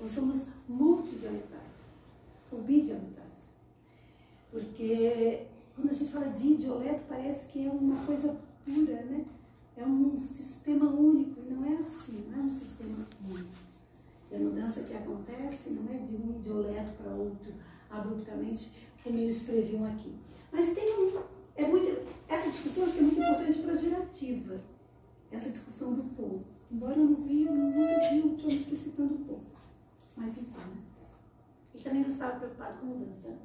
ou 0.00 0.08
somos 0.08 0.46
multidialetais, 0.68 1.62
ou 2.50 2.60
bidialetais. 2.62 3.17
Porque 4.58 5.46
quando 5.74 5.90
a 5.90 5.92
gente 5.92 6.10
fala 6.10 6.26
de 6.26 6.48
idioleto, 6.48 7.04
parece 7.08 7.52
que 7.52 7.64
é 7.64 7.70
uma 7.70 8.04
coisa 8.04 8.36
pura, 8.64 9.02
né? 9.04 9.24
É 9.76 9.84
um 9.84 10.16
sistema 10.16 10.90
único, 10.90 11.40
e 11.40 11.52
não 11.52 11.64
é 11.64 11.76
assim, 11.76 12.24
não 12.30 12.40
é 12.40 12.42
um 12.42 12.50
sistema 12.50 13.06
único. 13.24 13.48
E 14.30 14.34
a 14.34 14.38
mudança 14.38 14.82
que 14.82 14.94
acontece 14.94 15.70
não 15.70 15.94
é 15.94 15.98
de 15.98 16.16
um 16.16 16.36
idioleto 16.36 16.92
para 16.94 17.12
outro 17.12 17.52
abruptamente, 17.88 18.72
como 19.04 19.18
eles 19.18 19.42
previam 19.42 19.84
aqui. 19.84 20.12
Mas 20.50 20.74
tem 20.74 20.98
um. 20.98 21.22
É 21.54 21.66
muito, 21.66 22.02
essa 22.28 22.50
discussão 22.50 22.84
acho 22.84 22.94
que 22.94 22.98
é 22.98 23.02
muito 23.02 23.20
importante 23.20 23.58
para 23.58 23.72
a 23.72 23.76
gerativa, 23.76 24.60
essa 25.30 25.50
discussão 25.50 25.94
do 25.94 26.02
povo. 26.14 26.44
Embora 26.70 26.96
eu 26.96 27.04
não 27.04 27.14
vi, 27.14 27.46
eu 27.46 27.54
nunca 27.54 28.10
vi 28.10 28.20
o 28.20 28.38
Chomsky 28.38 28.76
citando 28.76 29.14
o 29.14 29.18
povo. 29.18 29.46
Mas 30.16 30.36
então, 30.38 30.60
né? 30.60 30.82
E 31.74 31.78
também 31.80 32.02
não 32.02 32.08
estava 32.08 32.38
preocupado 32.38 32.78
com 32.80 32.86
mudança. 32.86 33.38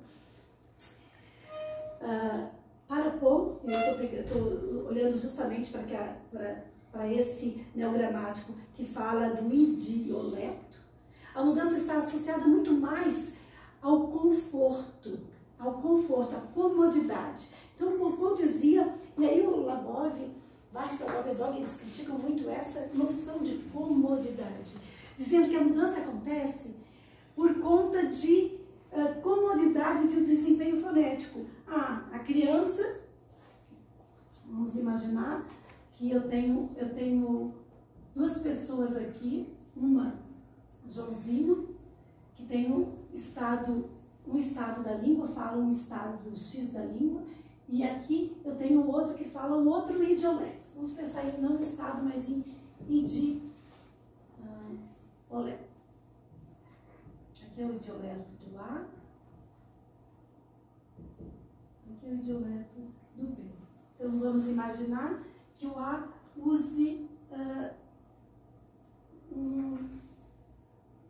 Ah, 2.04 2.50
para 2.88 3.12
Paul, 3.12 3.62
eu 3.66 4.22
estou 4.22 4.88
olhando 4.90 5.18
justamente 5.18 5.72
para, 5.72 6.18
para, 6.30 6.66
para 6.92 7.12
esse 7.12 7.66
neogramático 7.74 8.54
que 8.76 8.86
fala 8.86 9.30
do 9.30 9.54
idioleto, 9.54 10.80
a 11.34 11.44
mudança 11.44 11.78
está 11.78 11.98
associada 11.98 12.46
muito 12.46 12.74
mais 12.74 13.34
ao 13.82 14.08
conforto, 14.08 15.20
ao 15.58 15.74
conforto, 15.74 16.36
à 16.36 16.40
comodidade. 16.54 17.48
Então, 17.76 17.98
Paul 17.98 18.36
dizia, 18.36 18.94
e 19.18 19.26
aí 19.26 19.42
o 19.46 19.62
Labov, 19.62 20.14
Vasta 20.72 21.06
Labov, 21.06 21.56
eles 21.56 21.78
criticam 21.78 22.18
muito 22.18 22.50
essa 22.50 22.90
noção 22.94 23.40
de 23.40 23.56
comodidade, 23.74 24.76
dizendo 25.18 25.50
que 25.50 25.56
a 25.56 25.64
mudança 25.64 26.00
acontece 26.00 26.76
por 27.36 27.54
conta 27.56 28.08
de 28.08 28.60
ah, 28.92 29.16
comodidade 29.22 30.08
do 30.08 30.24
desempenho 30.24 30.80
fonético. 30.80 31.46
A 31.76 32.20
criança, 32.20 33.02
vamos 34.46 34.78
imaginar 34.78 35.44
que 35.96 36.12
eu 36.12 36.30
tenho, 36.30 36.70
eu 36.76 36.94
tenho 36.94 37.56
duas 38.14 38.38
pessoas 38.38 38.96
aqui, 38.96 39.52
uma 39.76 40.14
Joãozinho, 40.88 41.76
que 42.36 42.46
tem 42.46 42.72
um 42.72 42.94
estado, 43.12 43.90
um 44.28 44.38
estado 44.38 44.84
da 44.84 44.94
língua, 44.94 45.28
fala 45.28 45.58
um 45.58 45.70
estado 45.70 46.20
X 46.38 46.74
da 46.74 46.86
língua, 46.86 47.24
e 47.68 47.84
aqui 47.84 48.38
eu 48.46 48.56
tenho 48.56 48.88
outro 48.88 49.16
que 49.16 49.26
fala 49.26 49.58
um 49.58 49.68
outro 49.68 50.04
idioleto. 50.04 50.68
Vamos 50.76 50.92
pensar 50.92 51.26
em 51.26 51.42
não 51.42 51.58
estado, 51.58 52.04
mas 52.04 52.30
em 52.30 52.44
idi, 52.88 53.42
ah, 54.44 54.76
olé. 55.32 55.60
Aqui 57.42 57.62
é 57.62 57.66
o 57.66 57.76
idioleto 57.76 58.30
do 58.46 58.60
A, 58.60 58.86
é 62.06 62.10
o 62.10 62.16
idioleto 62.16 62.82
do 63.16 63.28
B. 63.28 63.44
Então 63.96 64.20
vamos 64.20 64.48
imaginar 64.48 65.24
que 65.56 65.68
o 65.68 65.78
A 65.78 66.08
use 66.36 67.10
ah, 67.32 67.74
um, 69.32 69.78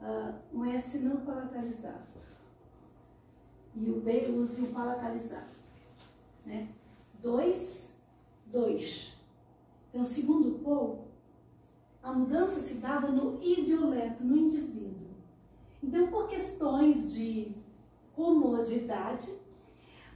ah, 0.02 0.40
um 0.54 0.66
S 0.66 1.00
não 1.00 1.18
palatalizado 1.18 2.14
e 3.76 3.90
o 3.90 4.00
B 4.00 4.30
use 4.30 4.62
o 4.62 4.68
palatalizado. 4.68 5.52
Né? 6.46 6.70
Dois, 7.22 7.94
dois. 8.46 9.18
Então, 9.90 10.04
segundo 10.04 10.60
Paul, 10.60 11.08
a 12.02 12.14
mudança 12.14 12.60
se 12.60 12.76
dava 12.76 13.08
no 13.08 13.42
idioleto, 13.42 14.24
no 14.24 14.36
indivíduo. 14.36 14.94
Então, 15.82 16.08
por 16.08 16.28
questões 16.28 17.14
de 17.14 17.56
comodidade, 18.14 19.32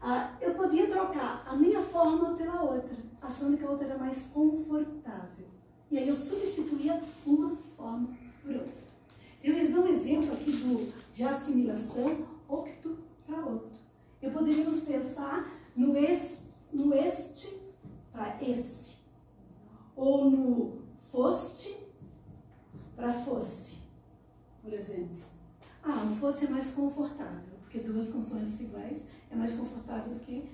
ah, 0.02 0.36
eu 0.40 0.54
podia 0.54 0.88
trocar 0.88 1.44
a 1.48 1.56
minha 1.56 1.82
forma 1.82 2.36
pela 2.36 2.62
outra, 2.62 2.98
achando 3.22 3.58
que 3.58 3.64
a 3.64 3.70
outra 3.70 3.88
era 3.88 3.98
mais 3.98 4.24
confortável. 4.28 5.48
E 5.90 5.98
aí 5.98 6.08
eu 6.08 6.16
substituía 6.16 7.02
uma 7.26 7.56
forma 7.76 8.10
por 8.42 8.52
outra. 8.52 8.88
Então, 9.40 9.54
eu 9.54 9.54
lhes 9.54 9.72
dou 9.72 9.86
um 9.86 9.88
exemplo 9.88 10.34
aqui 10.34 10.52
do, 10.52 10.94
de 11.14 11.24
assimilação 11.24 12.28
octo 12.48 12.98
para 13.26 13.46
outro. 13.46 13.78
Eu 14.22 14.32
poderíamos 14.32 14.82
pensar 14.82 15.50
no, 15.76 15.96
es, 15.96 16.44
no 16.72 16.94
este 16.94 17.62
para 18.12 18.42
esse, 18.44 18.98
ou 19.96 20.30
no 20.30 20.82
foste 21.12 21.78
para 22.96 23.14
fosse, 23.14 23.78
por 24.62 24.74
exemplo. 24.74 25.24
Ah, 25.84 26.04
o 26.12 26.16
fosse 26.16 26.46
é 26.46 26.50
mais 26.50 26.72
confortável, 26.72 27.58
porque 27.62 27.80
duas 27.80 28.10
consoantes 28.10 28.60
iguais 28.60 29.08
é 29.32 29.36
mais 29.36 29.56
confortável 29.56 30.14
do 30.14 30.20
que, 30.20 30.50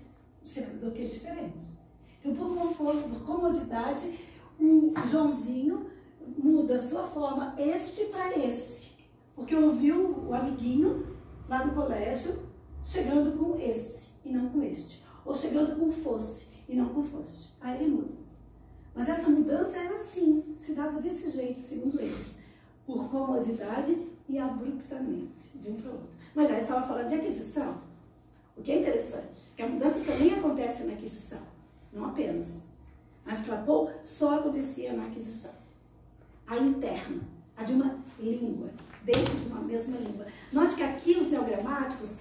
do 0.82 0.91
que 0.91 1.08
diferentes. 1.08 1.78
Então, 2.24 2.36
por 2.36 2.58
conforto, 2.58 3.10
por 3.10 3.26
comodidade, 3.26 4.20
o 4.60 4.94
Joãozinho 5.10 5.90
muda 6.38 6.76
a 6.76 6.80
sua 6.80 7.04
forma 7.04 7.56
este 7.58 8.06
para 8.06 8.38
esse. 8.38 8.94
Porque 9.36 9.56
ouviu 9.56 10.26
o 10.28 10.34
amiguinho 10.34 11.18
lá 11.50 11.66
no 11.66 11.74
colégio 11.74 12.44
chegando 12.84 13.38
com 13.38 13.60
esse 13.60 14.10
e 14.24 14.32
não 14.32 14.50
com 14.50 14.64
este. 14.64 15.04
Ou 15.26 15.34
chegando 15.34 15.78
com 15.78 15.91
fosse 15.91 16.48
e 16.68 16.76
não 16.76 16.90
com 16.90 17.04
foste. 17.04 17.54
Aí 17.60 17.82
ele 17.82 17.95
muda. 17.95 18.14
Mas 18.95 19.10
essa 19.10 19.30
mudança 19.30 19.78
era 19.78 19.95
assim, 19.95 20.54
se 20.56 20.74
dava 20.74 21.02
desse 21.02 21.30
jeito, 21.30 21.60
segundo 21.60 22.00
eles. 22.00 22.38
Por 22.86 23.10
comodidade 23.10 23.98
e 24.30 24.38
abruptamente, 24.38 25.58
de 25.58 25.72
um 25.72 25.76
para 25.76 25.90
o 25.90 25.94
outro. 25.94 26.10
Mas 26.36 26.50
já 26.50 26.58
estava 26.58 26.86
falando 26.86 27.08
de 27.08 27.16
aquisição. 27.16 27.82
O 28.56 28.62
que 28.62 28.72
é 28.72 28.80
interessante, 28.80 29.50
que 29.56 29.62
a 29.64 29.68
mudança 29.68 30.00
também 30.02 30.34
acontece 30.34 30.84
na 30.84 30.94
aquisição, 30.94 31.42
não 31.92 32.06
apenas. 32.06 32.68
Mas 33.26 33.40
para 33.40 33.58
Paul 33.58 33.92
só 34.04 34.40
acontecia 34.40 34.94
na 34.94 35.08
aquisição. 35.08 35.52
A 36.46 36.58
interna, 36.58 37.22
a 37.56 37.64
de 37.64 37.74
uma 37.74 38.00
língua, 38.20 38.70
dentro 39.04 39.36
de 39.36 39.48
uma 39.48 39.62
mesma 39.62 39.98
língua. 39.98 40.28
Note 40.52 40.76
que 40.76 40.84
aqui 40.84 41.16
os 41.16 41.30
neogramáticos, 41.30 42.12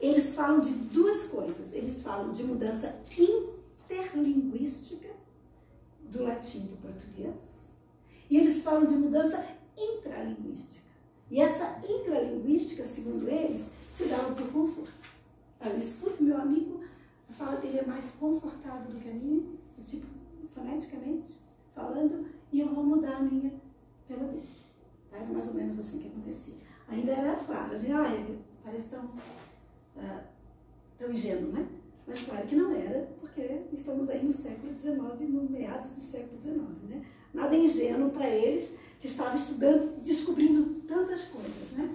eles 0.00 0.34
falam 0.34 0.60
de 0.60 0.70
duas 0.72 1.24
coisas. 1.24 1.72
Eles 1.74 2.02
falam 2.02 2.32
de 2.32 2.42
mudança 2.44 3.00
interlinguística, 3.88 5.08
do 6.02 6.24
latim 6.24 6.66
para 6.66 6.90
o 6.90 6.92
português, 6.92 7.68
e 8.28 8.36
eles 8.36 8.62
falam 8.62 8.84
de 8.84 8.94
mudança 8.94 9.46
intralinguística. 9.76 10.82
E 11.30 11.40
essa 11.40 11.80
intralinguística, 11.88 12.84
segundo 12.84 13.28
eles, 13.28 13.70
se 13.90 14.04
dava 14.04 14.34
por 14.34 14.50
conforto. 14.52 14.92
Eu 15.64 15.76
escuto 15.76 16.22
meu 16.22 16.36
amigo, 16.36 16.82
a 17.30 17.32
fala 17.32 17.56
dele 17.56 17.78
é 17.78 17.86
mais 17.86 18.10
confortável 18.10 18.90
do 18.90 18.98
que 18.98 19.08
a 19.08 19.12
minha, 19.12 19.42
tipo, 19.84 20.06
foneticamente, 20.52 21.38
falando, 21.74 22.26
e 22.50 22.60
eu 22.60 22.74
vou 22.74 22.84
mudar 22.84 23.16
a 23.16 23.20
minha 23.20 23.52
pela 24.08 24.24
dele. 24.24 24.42
Era 25.12 25.24
mais 25.26 25.48
ou 25.48 25.54
menos 25.54 25.78
assim 25.78 26.00
que 26.00 26.08
acontecia. 26.08 26.54
Ainda 26.88 27.12
era 27.12 27.36
claro, 27.36 27.72
ah, 27.74 28.36
parece 28.64 28.88
tão, 28.88 29.04
uh, 29.04 30.20
tão 30.98 31.10
ingênuo, 31.10 31.52
né? 31.52 31.66
Mas 32.06 32.22
claro 32.22 32.46
que 32.46 32.56
não 32.56 32.74
era, 32.74 33.08
porque 33.20 33.62
estamos 33.72 34.10
aí 34.10 34.24
no 34.24 34.32
século 34.32 34.74
XIX, 34.74 34.96
no 35.28 35.48
meados 35.48 35.94
do 35.94 36.00
século 36.00 36.38
XIX, 36.38 36.58
né? 36.88 37.06
Nada 37.32 37.56
ingênuo 37.56 38.10
para 38.10 38.28
eles 38.28 38.78
que 39.00 39.06
estavam 39.06 39.34
estudando, 39.34 40.02
descobrindo 40.02 40.82
tantas 40.86 41.24
coisas, 41.24 41.70
né? 41.72 41.94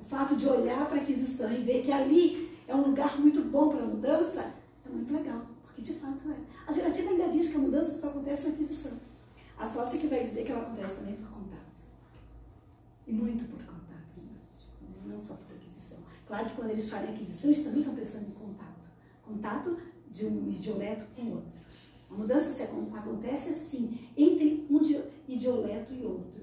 O 0.00 0.04
fato 0.04 0.36
de 0.36 0.48
olhar 0.48 0.86
para 0.88 0.98
a 0.98 1.02
aquisição 1.02 1.52
e 1.52 1.58
ver 1.58 1.82
que 1.82 1.92
ali 1.92 2.49
é 2.70 2.74
um 2.74 2.82
lugar 2.82 3.18
muito 3.18 3.42
bom 3.42 3.68
para 3.68 3.84
mudança 3.84 4.54
é 4.86 4.88
muito 4.88 5.12
legal, 5.12 5.44
porque 5.64 5.82
de 5.82 5.94
fato 5.94 6.30
é. 6.30 6.36
A 6.66 6.70
gerativa 6.70 7.10
ainda 7.10 7.28
diz 7.28 7.50
que 7.50 7.56
a 7.56 7.58
mudança 7.58 8.00
só 8.00 8.10
acontece 8.10 8.46
na 8.46 8.54
aquisição. 8.54 8.92
A 9.58 9.66
sócia 9.66 9.98
que 9.98 10.06
vai 10.06 10.22
dizer 10.22 10.44
que 10.44 10.52
ela 10.52 10.62
acontece 10.62 11.00
também 11.00 11.16
por 11.16 11.28
contato. 11.30 11.72
E 13.08 13.12
muito 13.12 13.44
por 13.50 13.58
contato, 13.64 14.22
não 15.04 15.18
só 15.18 15.34
por 15.34 15.56
aquisição. 15.56 15.98
Claro 16.26 16.48
que 16.48 16.54
quando 16.54 16.70
eles 16.70 16.88
falam 16.88 17.10
aquisição, 17.10 17.50
eles 17.50 17.64
também 17.64 17.80
estão 17.80 17.94
pensando 17.94 18.28
em 18.28 18.32
contato. 18.32 18.88
Contato 19.24 19.76
de 20.08 20.26
um 20.26 20.48
idioleto 20.48 21.06
com 21.16 21.32
outro. 21.32 21.60
A 22.08 22.14
mudança 22.14 22.50
se 22.50 22.62
acontece 22.62 23.50
assim, 23.50 23.98
entre 24.16 24.66
um 24.70 24.80
idioleto 25.28 25.92
e 25.92 26.04
outro. 26.04 26.40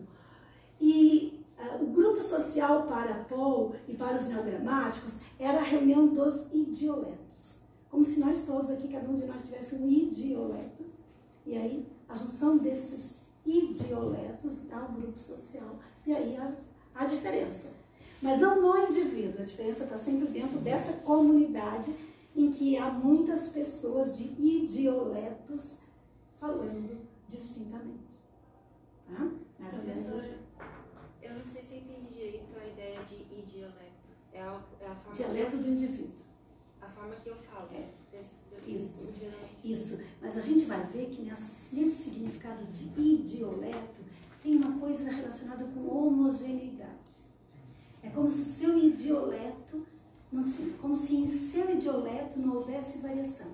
E 0.79 1.36
o 1.75 1.87
grupo 1.87 2.21
social 2.21 2.83
para 2.83 3.25
Paul 3.25 3.75
e 3.87 3.93
para 3.93 4.15
os 4.15 4.27
neogramáticos 4.27 5.19
era 5.39 5.59
a 5.59 5.63
reunião 5.63 6.07
dos 6.07 6.51
idioletos. 6.53 7.57
Como 7.89 8.03
se 8.03 8.19
nós 8.19 8.43
todos 8.43 8.69
aqui, 8.69 8.87
cada 8.87 9.09
um 9.09 9.15
de 9.15 9.25
nós 9.25 9.43
tivesse 9.43 9.75
um 9.75 9.89
idioleto. 9.89 10.85
E 11.45 11.57
aí, 11.57 11.87
a 12.07 12.13
junção 12.13 12.57
desses 12.57 13.17
idioletos 13.45 14.57
dá 14.69 14.85
um 14.85 14.95
grupo 14.95 15.17
social. 15.17 15.79
E 16.05 16.13
aí 16.13 16.37
há, 16.37 16.53
há 16.95 17.05
diferença. 17.05 17.71
Mas 18.21 18.39
não 18.39 18.61
no 18.61 18.77
indivíduo, 18.85 19.41
a 19.41 19.45
diferença 19.45 19.83
está 19.83 19.97
sempre 19.97 20.27
dentro 20.27 20.59
dessa 20.59 20.93
comunidade 20.93 21.93
em 22.35 22.51
que 22.51 22.77
há 22.77 22.89
muitas 22.89 23.47
pessoas 23.47 24.15
de 24.17 24.23
idioletos 24.23 25.81
falando 26.39 27.07
distintamente. 27.27 28.21
Tá? 29.07 29.27
Assim. 30.17 30.46
Eu 31.27 31.39
não 31.39 31.45
sei 31.45 31.63
se 31.63 31.75
entendi 31.75 32.13
direito 32.13 32.57
a 32.59 32.67
ideia 32.67 32.99
de 33.03 33.15
idioleto. 33.15 34.07
É 34.33 34.41
a, 34.41 34.61
é 34.81 34.87
a 34.87 34.95
forma 34.95 35.13
Dialeto 35.13 35.57
do 35.57 35.67
indivíduo. 35.67 36.25
A 36.81 36.87
forma 36.89 37.15
que 37.15 37.29
eu 37.29 37.35
falo. 37.35 37.69
É. 37.73 37.89
Desse, 38.11 38.35
Isso. 38.67 39.15
Isso. 39.63 39.99
Mas 40.21 40.37
a 40.37 40.41
gente 40.41 40.65
vai 40.65 40.83
ver 40.85 41.09
que 41.09 41.21
nesse, 41.21 41.75
nesse 41.75 42.03
significado 42.03 42.65
de 42.65 42.85
idioleto 42.99 44.01
tem 44.41 44.55
uma 44.55 44.79
coisa 44.79 45.09
relacionada 45.09 45.65
com 45.65 45.87
homogeneidade. 45.87 47.27
É 48.01 48.09
como 48.09 48.29
se 48.31 48.41
o 48.41 48.45
seu 48.45 48.77
idioleto 48.77 49.85
não 50.31 50.45
como 50.81 50.95
se 50.95 51.15
em 51.15 51.27
seu 51.27 51.69
idioleto 51.69 52.39
não 52.39 52.55
houvesse 52.55 52.99
variação. 52.99 53.51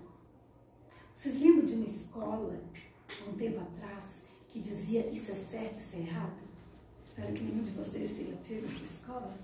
Vocês 1.14 1.40
lembram 1.40 1.66
de 1.66 1.76
uma 1.76 1.86
escola, 1.86 2.60
há 3.22 3.30
um 3.30 3.34
tempo 3.34 3.60
atrás, 3.60 4.26
que 4.48 4.60
dizia 4.60 5.08
isso 5.10 5.32
é 5.32 5.36
certo, 5.36 5.80
isso 5.80 5.95
é 5.95 6.00
errado? 6.00 6.43
Espero 7.15 7.31
que 7.31 7.44
nenhum 7.44 7.61
de 7.61 7.69
vocês 7.72 8.11
tenha 8.14 8.35
feito 8.38 8.65
essa 8.65 8.84
escola. 8.85 9.38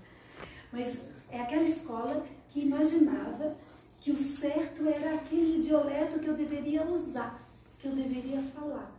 Mas 0.72 1.02
é 1.30 1.40
aquela 1.40 1.62
escola 1.62 2.26
que 2.48 2.62
imaginava 2.62 3.56
que 4.00 4.10
o 4.10 4.16
certo 4.16 4.88
era 4.88 5.14
aquele 5.14 5.60
idioleto 5.60 6.18
que 6.18 6.26
eu 6.26 6.34
deveria 6.34 6.84
usar, 6.84 7.48
que 7.78 7.86
eu 7.86 7.94
deveria 7.94 8.42
falar. 8.42 8.90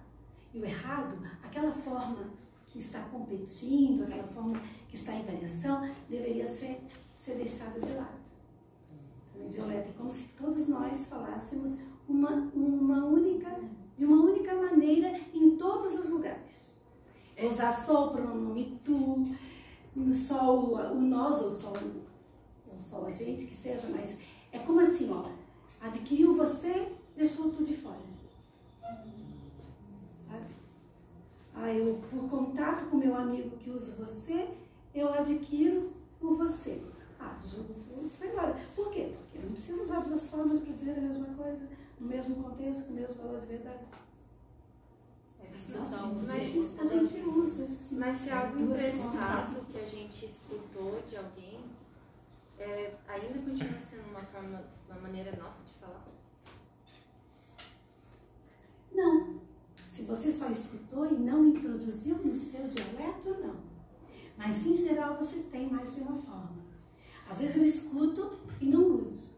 E 0.53 0.59
o 0.59 0.63
errado, 0.63 1.17
aquela 1.43 1.73
forma 1.73 2.31
que 2.69 2.79
está 2.79 3.01
competindo, 3.01 4.03
aquela 4.03 4.23
forma 4.23 4.61
que 4.87 4.95
está 4.95 5.13
em 5.15 5.23
variação, 5.23 5.85
deveria 6.09 6.47
ser, 6.47 6.81
ser 7.17 7.35
deixada 7.35 7.77
de 7.77 7.91
lado 7.91 8.21
dialeto. 9.49 9.89
É 9.89 9.93
como 9.97 10.09
se 10.09 10.29
todos 10.29 10.69
nós 10.69 11.07
falássemos 11.07 11.79
uma, 12.07 12.31
uma 12.53 13.05
única, 13.05 13.59
de 13.97 14.05
uma 14.05 14.23
única 14.23 14.55
maneira 14.55 15.19
em 15.33 15.57
todos 15.57 15.99
os 15.99 16.09
lugares. 16.09 16.70
Usar 17.47 17.71
só 17.71 18.07
o 18.07 18.11
pronome 18.11 18.79
tu, 18.83 19.27
só 20.13 20.55
o, 20.55 20.75
o 20.75 21.01
nós 21.01 21.41
ou 21.41 21.51
só, 21.51 21.73
ou 22.71 22.79
só 22.79 23.05
a 23.05 23.11
gente, 23.11 23.45
que 23.45 23.55
seja, 23.55 23.87
mas 23.89 24.19
é 24.51 24.59
como 24.59 24.79
assim, 24.79 25.11
ó, 25.11 25.29
adquiriu 25.81 26.35
você, 26.35 26.91
deixou 27.15 27.51
tu 27.51 27.63
de 27.63 27.75
fora. 27.75 27.99
Sabe? 30.27 30.45
Ah, 31.55 31.73
eu, 31.73 31.99
por 32.09 32.29
contato 32.29 32.89
com 32.89 32.97
meu 32.97 33.15
amigo 33.15 33.57
que 33.57 33.69
usa 33.69 33.95
você, 34.03 34.49
eu 34.93 35.13
adquiro 35.13 35.91
o 36.21 36.35
você. 36.35 36.81
Ah, 37.19 37.37
julgo 37.45 37.81
foi 38.17 38.29
embora. 38.29 38.59
Por 38.75 38.91
quê? 38.91 39.13
Porque 39.17 39.37
eu 39.37 39.43
não 39.43 39.51
preciso 39.51 39.83
usar 39.83 39.99
duas 40.01 40.27
formas 40.29 40.59
para 40.59 40.73
dizer 40.73 40.97
a 40.97 41.01
mesma 41.01 41.27
coisa, 41.35 41.59
no 41.99 42.07
mesmo 42.07 42.43
contexto, 42.43 42.87
com 42.87 42.93
o 42.93 42.95
mesmo 42.95 43.15
valor 43.15 43.39
de 43.39 43.45
verdade. 43.47 43.83
É, 45.53 45.77
mas, 45.77 46.79
a 46.79 46.85
gente 46.85 47.21
usa. 47.27 47.67
Mas 47.91 48.17
se 48.17 48.29
algo 48.29 48.59
emprestado 48.59 49.65
que 49.71 49.77
a 49.79 49.85
gente 49.85 50.25
escutou 50.25 51.01
de 51.07 51.17
alguém, 51.17 51.59
é, 52.57 52.93
ainda 53.07 53.39
continua 53.39 53.79
sendo 53.89 54.09
uma 54.09 54.21
forma, 54.23 54.63
uma 54.89 54.99
maneira 55.01 55.35
nossa 55.35 55.61
de 55.63 55.73
falar? 55.79 56.05
Não. 58.93 59.41
Se 59.89 60.03
você 60.03 60.31
só 60.31 60.49
escutou 60.49 61.05
e 61.05 61.13
não 61.13 61.47
introduziu 61.47 62.15
no 62.17 62.33
seu 62.33 62.67
dialeto, 62.67 63.29
não. 63.39 63.55
Mas 64.37 64.65
em 64.65 64.75
geral 64.75 65.17
você 65.17 65.39
tem 65.51 65.69
mais 65.69 65.95
de 65.95 66.01
uma 66.01 66.21
forma. 66.21 66.61
Às 67.29 67.39
vezes 67.39 67.55
eu 67.57 67.63
escuto 67.63 68.39
e 68.59 68.65
não 68.65 68.97
uso. 68.97 69.35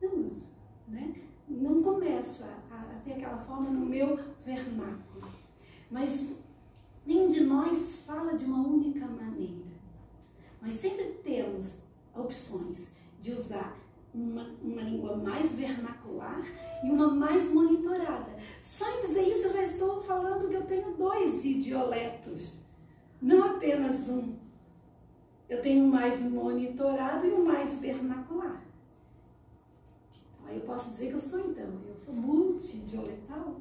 Não 0.00 0.24
uso. 0.24 0.48
Né? 0.88 1.22
Não 1.60 1.82
começo 1.82 2.44
a, 2.44 2.74
a, 2.74 3.00
ter 3.04 3.14
aquela 3.14 3.38
forma 3.38 3.70
no 3.70 3.86
meu 3.86 4.18
vernáculo. 4.44 5.30
Mas 5.90 6.34
nenhum 7.04 7.28
de 7.28 7.44
nós 7.44 8.02
fala 8.06 8.34
de 8.34 8.44
uma 8.44 8.66
única 8.66 9.06
maneira. 9.06 9.72
Nós 10.60 10.74
sempre 10.74 11.04
temos 11.22 11.82
opções 12.14 12.88
de 13.20 13.32
usar 13.32 13.76
uma, 14.14 14.50
uma 14.62 14.82
língua 14.82 15.16
mais 15.16 15.52
vernacular 15.52 16.42
e 16.84 16.90
uma 16.90 17.08
mais 17.08 17.52
monitorada. 17.52 18.36
Só 18.60 18.88
em 18.98 19.06
dizer 19.06 19.28
isso 19.28 19.46
eu 19.48 19.52
já 19.52 19.62
estou 19.62 20.02
falando 20.02 20.48
que 20.48 20.54
eu 20.54 20.66
tenho 20.66 20.94
dois 20.94 21.44
idioletos, 21.44 22.60
não 23.20 23.42
apenas 23.42 24.08
um. 24.08 24.36
Eu 25.48 25.60
tenho 25.60 25.84
um 25.84 25.88
mais 25.88 26.22
monitorado 26.22 27.26
e 27.26 27.32
um 27.32 27.44
mais 27.44 27.80
vernacular. 27.80 28.62
Aí 30.52 30.58
eu 30.58 30.66
posso 30.66 30.90
dizer 30.90 31.08
que 31.08 31.14
eu 31.14 31.20
sou 31.20 31.40
então, 31.50 31.64
eu 31.88 31.96
sou 31.96 32.14
multidioletal. 32.14 33.56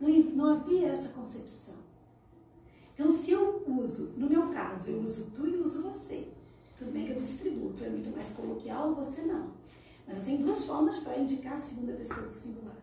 Não, 0.00 0.08
não 0.10 0.44
havia 0.46 0.88
essa 0.88 1.10
concepção. 1.10 1.76
Então, 2.92 3.06
se 3.06 3.30
eu 3.30 3.62
uso, 3.68 4.14
no 4.16 4.28
meu 4.28 4.48
caso, 4.48 4.90
eu 4.90 5.00
uso 5.00 5.30
tu 5.30 5.46
e 5.46 5.56
uso 5.56 5.82
você. 5.82 6.32
Tudo 6.76 6.90
bem 6.90 7.06
que 7.06 7.12
eu 7.12 7.16
distribuo, 7.16 7.72
tu 7.72 7.84
é 7.84 7.88
muito 7.88 8.10
mais 8.10 8.30
coloquial, 8.32 8.96
você 8.96 9.22
não. 9.22 9.52
Mas 10.08 10.18
eu 10.18 10.24
tenho 10.24 10.38
duas 10.44 10.64
formas 10.64 10.98
para 10.98 11.20
indicar 11.20 11.52
a 11.52 11.56
segunda 11.56 11.92
pessoa 11.92 12.26
do 12.26 12.32
singular. 12.32 12.82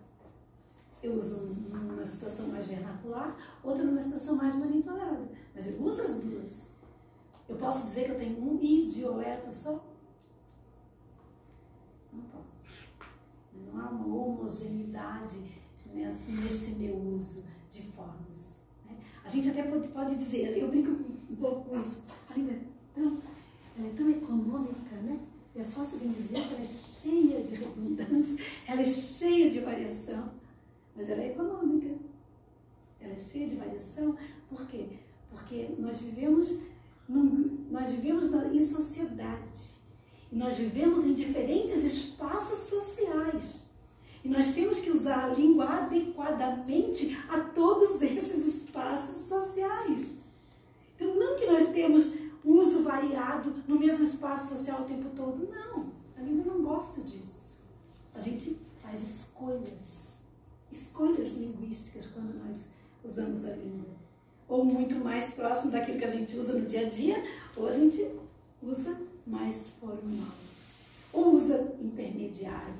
Eu 1.03 1.15
uso 1.15 1.41
numa 1.41 2.07
situação 2.07 2.47
mais 2.47 2.67
vernacular, 2.67 3.35
outra 3.61 3.83
numa 3.83 3.99
situação 3.99 4.37
mais 4.37 4.55
monitorada. 4.55 5.29
Mas 5.53 5.67
eu 5.67 5.83
uso 5.83 6.01
as 6.01 6.21
duas. 6.21 6.67
Eu 7.49 7.57
posso 7.57 7.85
dizer 7.85 8.05
que 8.05 8.11
eu 8.11 8.17
tenho 8.17 8.41
um 8.41 8.57
idioleto 8.63 9.53
só? 9.53 9.83
Não 12.13 12.21
posso. 12.23 12.55
Há 13.77 13.89
uma 13.89 14.05
homogeneidade 14.05 15.37
nesse, 15.93 16.31
nesse 16.31 16.71
meu 16.71 16.95
uso 16.95 17.43
de 17.69 17.81
formas. 17.83 18.57
Né? 18.85 18.97
A 19.23 19.29
gente 19.29 19.49
até 19.49 19.63
pode, 19.63 19.87
pode 19.89 20.15
dizer, 20.17 20.57
eu 20.57 20.67
brinco 20.67 20.91
um 20.91 21.35
pouco 21.35 21.69
com 21.69 21.79
isso, 21.79 22.03
a 22.29 22.33
língua 22.33 22.53
é 22.53 22.59
tão, 22.93 23.17
ela 23.77 23.87
é 23.87 23.91
tão 23.91 24.09
econômica, 24.09 24.95
né? 24.97 25.19
E 25.55 25.61
a 25.61 25.65
sócio 25.65 25.97
vem 25.99 26.11
dizer 26.11 26.47
que 26.47 26.53
ela 26.53 26.61
é 26.61 26.65
cheia 26.65 27.43
de 27.43 27.55
redundância, 27.55 28.37
ela 28.67 28.81
é 28.81 28.85
cheia 28.85 29.49
de 29.49 29.61
variação, 29.61 30.31
mas 30.95 31.09
ela 31.09 31.21
é 31.21 31.31
econômica. 31.31 31.95
Ela 32.99 33.13
é 33.13 33.17
cheia 33.17 33.47
de 33.47 33.55
variação, 33.55 34.17
por 34.49 34.67
quê? 34.67 34.87
Porque 35.29 35.69
nós 35.77 35.99
vivemos, 35.99 36.61
num, 37.07 37.65
nós 37.69 37.89
vivemos 37.89 38.33
em 38.33 38.59
sociedade. 38.59 39.75
E 40.31 40.35
nós 40.35 40.57
vivemos 40.57 41.05
em 41.05 41.13
diferentes 41.13 41.83
espaços 41.83 42.67
sociais. 42.69 43.64
E 44.25 44.27
nós 44.27 44.55
temos 44.55 44.79
que 44.79 44.89
usar 44.89 45.25
a 45.25 45.27
língua 45.27 45.65
adequadamente 45.65 47.15
a 47.29 47.41
todos 47.41 48.01
esses 48.01 48.47
espaços 48.47 49.27
sociais. 49.27 50.17
Então, 50.95 51.13
não 51.13 51.35
que 51.35 51.45
nós 51.45 51.69
temos 51.69 52.15
uso 52.43 52.81
variado 52.81 53.53
no 53.67 53.77
mesmo 53.77 54.03
espaço 54.03 54.55
social 54.55 54.81
o 54.81 54.85
tempo 54.85 55.09
todo. 55.15 55.47
Não, 55.47 55.91
a 56.17 56.21
língua 56.21 56.55
não 56.55 56.63
gosta 56.63 57.01
disso. 57.01 57.55
A 58.15 58.19
gente 58.19 58.57
faz 58.81 59.03
escolhas, 59.03 60.07
escolhas 60.71 61.33
linguísticas 61.37 62.07
quando 62.07 62.33
nós 62.43 62.69
usamos 63.03 63.45
a 63.45 63.51
língua. 63.51 63.93
Ou 64.49 64.65
muito 64.65 64.95
mais 64.95 65.35
próximo 65.35 65.71
daquilo 65.71 65.99
que 65.99 66.05
a 66.05 66.09
gente 66.09 66.35
usa 66.35 66.53
no 66.53 66.65
dia 66.65 66.87
a 66.87 66.89
dia, 66.89 67.23
ou 67.55 67.67
a 67.67 67.71
gente 67.71 68.09
usa 68.63 68.99
mais 69.27 69.67
formal. 69.79 70.33
Ou 71.13 71.35
usa 71.35 71.75
intermediária. 71.79 72.73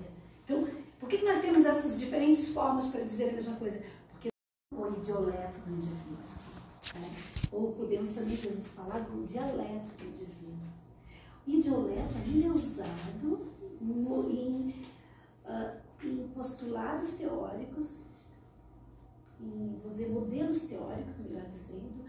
Então, 0.43 0.67
por 0.99 1.09
que, 1.09 1.17
que 1.17 1.25
nós 1.25 1.41
temos 1.41 1.65
essas 1.65 1.99
diferentes 1.99 2.49
formas 2.49 2.85
para 2.87 3.03
dizer 3.03 3.29
a 3.29 3.33
mesma 3.33 3.55
coisa? 3.57 3.83
Porque 4.11 4.29
o 4.73 4.87
idioleto 4.87 5.59
do 5.59 5.71
indivíduo. 5.71 6.17
Né? 6.95 7.15
Ou 7.51 7.73
podemos 7.73 8.11
também 8.11 8.37
falar 8.37 8.99
do 8.99 9.25
dialeto 9.25 9.91
do 9.97 10.05
indivíduo. 10.05 10.35
Idioleto 11.47 12.15
ainda 12.17 12.47
é 12.47 12.51
usado 12.51 13.51
no, 13.79 14.31
em, 14.31 14.69
uh, 15.45 15.77
em 16.03 16.27
postulados 16.29 17.13
teóricos, 17.13 17.99
em, 19.39 19.79
vou 19.81 19.91
dizer, 19.91 20.09
modelos 20.09 20.63
teóricos, 20.63 21.19
melhor 21.19 21.45
dizendo, 21.49 22.05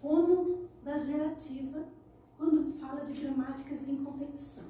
como 0.00 0.68
da 0.82 0.96
gerativa, 0.96 1.84
quando 2.36 2.72
fala 2.80 3.02
de 3.02 3.12
gramáticas 3.12 3.86
em 3.88 4.02
competição, 4.02 4.64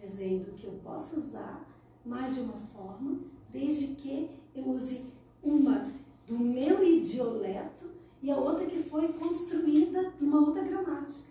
dizendo 0.00 0.52
que 0.52 0.64
eu 0.64 0.80
posso 0.82 1.16
usar 1.16 1.69
mais 2.04 2.34
de 2.34 2.40
uma 2.40 2.58
forma, 2.72 3.18
desde 3.50 3.94
que 3.94 4.30
eu 4.54 4.68
use 4.68 5.06
uma 5.42 5.90
do 6.26 6.38
meu 6.38 6.82
idioleto 6.82 7.90
e 8.22 8.30
a 8.30 8.36
outra 8.36 8.66
que 8.66 8.82
foi 8.82 9.12
construída 9.12 10.12
numa 10.20 10.40
outra 10.40 10.62
gramática. 10.62 11.30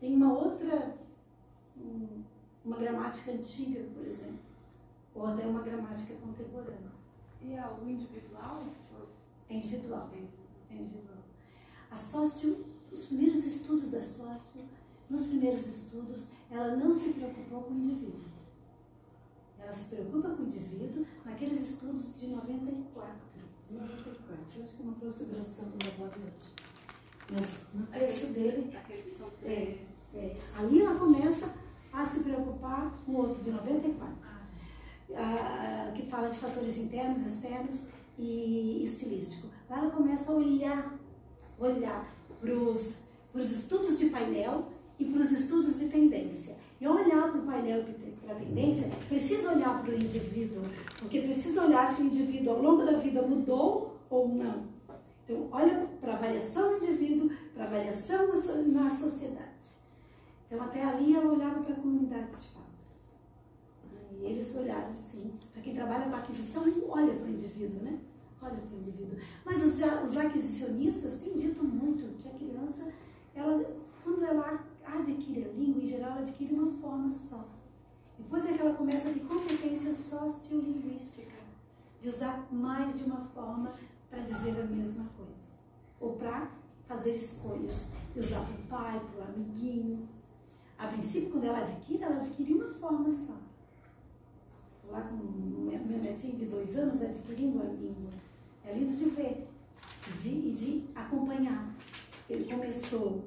Tem 0.00 0.14
uma 0.14 0.32
outra, 0.32 0.96
uma 2.64 2.76
gramática 2.76 3.32
antiga, 3.32 3.84
por 3.94 4.06
exemplo, 4.06 4.38
ou 5.14 5.26
até 5.26 5.46
uma 5.46 5.62
gramática 5.62 6.14
contemporânea. 6.14 6.92
E 7.42 7.52
é 7.52 7.64
o 7.66 7.88
individual? 7.88 8.62
É 9.48 9.54
individual. 9.54 10.10
É 10.70 10.74
individual. 10.74 11.18
A 11.90 11.96
sócio, 11.96 12.64
os 12.90 13.06
primeiros 13.06 13.44
estudos 13.44 13.90
da 13.90 14.02
sócio, 14.02 14.62
nos 15.08 15.26
primeiros 15.26 15.66
estudos, 15.66 16.28
ela 16.50 16.76
não 16.76 16.92
se 16.92 17.12
preocupou 17.12 17.62
com 17.62 17.74
o 17.74 17.76
indivíduo. 17.76 18.33
Ela 19.64 19.72
se 19.72 19.86
preocupa 19.86 20.28
com 20.28 20.42
o 20.42 20.46
indivíduo 20.46 21.06
naqueles 21.24 21.60
estudos 21.70 22.14
de 22.20 22.28
94. 22.28 23.12
94. 23.70 24.58
Eu 24.58 24.62
acho 24.62 24.74
que 24.74 24.80
eu 24.80 24.86
não 24.86 24.94
trouxe 24.94 25.22
o 25.22 25.26
grossão 25.26 25.64
do 25.70 25.98
Bob 25.98 26.12
hoje. 26.20 26.54
Mas 27.32 27.54
no 27.72 27.86
texto 27.86 28.32
dele, 28.34 28.70
é, 29.42 29.78
é, 30.14 30.36
ali 30.56 30.82
ela 30.82 30.98
começa 30.98 31.54
a 31.90 32.04
se 32.04 32.20
preocupar 32.20 32.92
com 33.06 33.12
o 33.12 33.16
outro 33.16 33.42
de 33.42 33.50
94, 33.50 34.14
ah, 35.16 35.92
que 35.94 36.02
fala 36.06 36.28
de 36.28 36.38
fatores 36.38 36.76
internos, 36.76 37.24
externos 37.24 37.88
e 38.18 38.82
estilístico. 38.82 39.48
Lá 39.70 39.78
ela 39.78 39.90
começa 39.90 40.30
a 40.30 40.34
olhar, 40.34 40.98
olhar 41.58 42.12
para 42.40 42.52
os 42.52 43.04
estudos 43.34 43.98
de 43.98 44.10
painel 44.10 44.70
e 44.98 45.04
para 45.06 45.22
os 45.22 45.32
estudos 45.32 45.78
de 45.78 45.88
tendência. 45.88 46.56
E 46.80 46.88
olhar 46.88 47.30
para 47.30 47.40
o 47.40 47.46
painel 47.46 47.84
para 48.24 48.34
a 48.34 48.38
tendência, 48.38 48.88
precisa 49.08 49.52
olhar 49.52 49.82
para 49.82 49.92
o 49.92 49.94
indivíduo, 49.94 50.62
porque 50.98 51.20
precisa 51.20 51.64
olhar 51.64 51.86
se 51.86 52.02
o 52.02 52.06
indivíduo 52.06 52.54
ao 52.54 52.62
longo 52.62 52.84
da 52.84 52.98
vida 52.98 53.22
mudou 53.22 53.98
ou 54.10 54.28
não. 54.28 54.64
Então, 55.24 55.48
olha 55.50 55.88
para 56.00 56.14
a 56.14 56.16
variação 56.16 56.78
do 56.78 56.84
indivíduo, 56.84 57.30
para 57.54 57.64
a 57.64 57.68
variação 57.68 58.28
na, 58.66 58.90
sociedade. 58.90 59.70
Então, 60.46 60.62
até 60.62 60.84
ali 60.84 61.14
ela 61.14 61.32
olhava 61.32 61.62
para 61.62 61.74
a 61.74 61.78
comunidade 61.78 62.30
de 62.30 62.48
fato. 62.48 62.64
E 64.12 64.24
eles 64.24 64.54
olharam, 64.54 64.94
sim. 64.94 65.32
Para 65.52 65.62
quem 65.62 65.74
trabalha 65.74 66.08
com 66.08 66.16
aquisição, 66.16 66.62
olha 66.88 67.14
para 67.14 67.26
o 67.26 67.30
indivíduo, 67.30 67.82
né? 67.82 67.98
Olha 68.42 68.56
para 68.56 68.76
o 68.76 68.80
indivíduo. 68.80 69.18
Mas 69.44 69.64
os, 69.64 69.80
os 70.04 70.16
aquisicionistas 70.16 71.20
têm 71.20 71.34
dito 71.34 71.64
muito 71.64 72.16
que 72.18 72.28
a 72.28 72.32
criança, 72.32 72.92
ela, 73.34 73.64
quando 74.02 74.24
ela 74.24 74.62
adquire 74.86 75.44
a 75.44 75.52
língua, 75.52 75.82
em 75.82 75.86
geral, 75.86 76.12
ela 76.12 76.20
adquire 76.20 76.54
uma 76.54 76.70
forma 76.80 77.10
só. 77.10 77.46
Depois 78.18 78.44
é 78.46 78.52
que 78.52 78.60
ela 78.60 78.74
começa 78.74 79.08
a 79.08 79.12
ter 79.12 79.20
competência 79.20 79.94
sociolinguística, 79.94 81.32
de 82.00 82.08
usar 82.08 82.46
mais 82.52 82.96
de 82.96 83.04
uma 83.04 83.20
forma 83.20 83.72
para 84.10 84.22
dizer 84.22 84.60
a 84.60 84.66
mesma 84.66 85.04
coisa. 85.16 85.32
Ou 86.00 86.16
para 86.16 86.50
fazer 86.86 87.16
escolhas, 87.16 87.88
de 88.12 88.20
usar 88.20 88.40
para 88.40 88.54
o 88.54 88.66
pai, 88.68 89.00
para 89.00 89.20
o 89.20 89.28
amiguinho. 89.28 90.08
A 90.78 90.88
princípio, 90.88 91.30
quando 91.30 91.44
ela 91.44 91.58
adquire, 91.58 92.02
ela 92.02 92.16
adquire 92.16 92.54
uma 92.54 92.68
forma 92.68 93.10
só. 93.10 93.36
Lá 94.90 95.00
com 95.00 95.16
meu 95.94 95.98
netinho 96.02 96.36
de 96.36 96.46
dois 96.46 96.76
anos 96.76 97.00
adquirindo 97.02 97.60
a 97.60 97.64
língua. 97.64 98.10
É 98.64 98.72
lindo 98.72 98.96
de 98.96 99.10
ver 99.10 99.48
de, 100.16 100.28
e 100.28 100.52
de 100.52 100.84
acompanhar. 100.94 101.74
Ele 102.28 102.44
começou, 102.52 103.24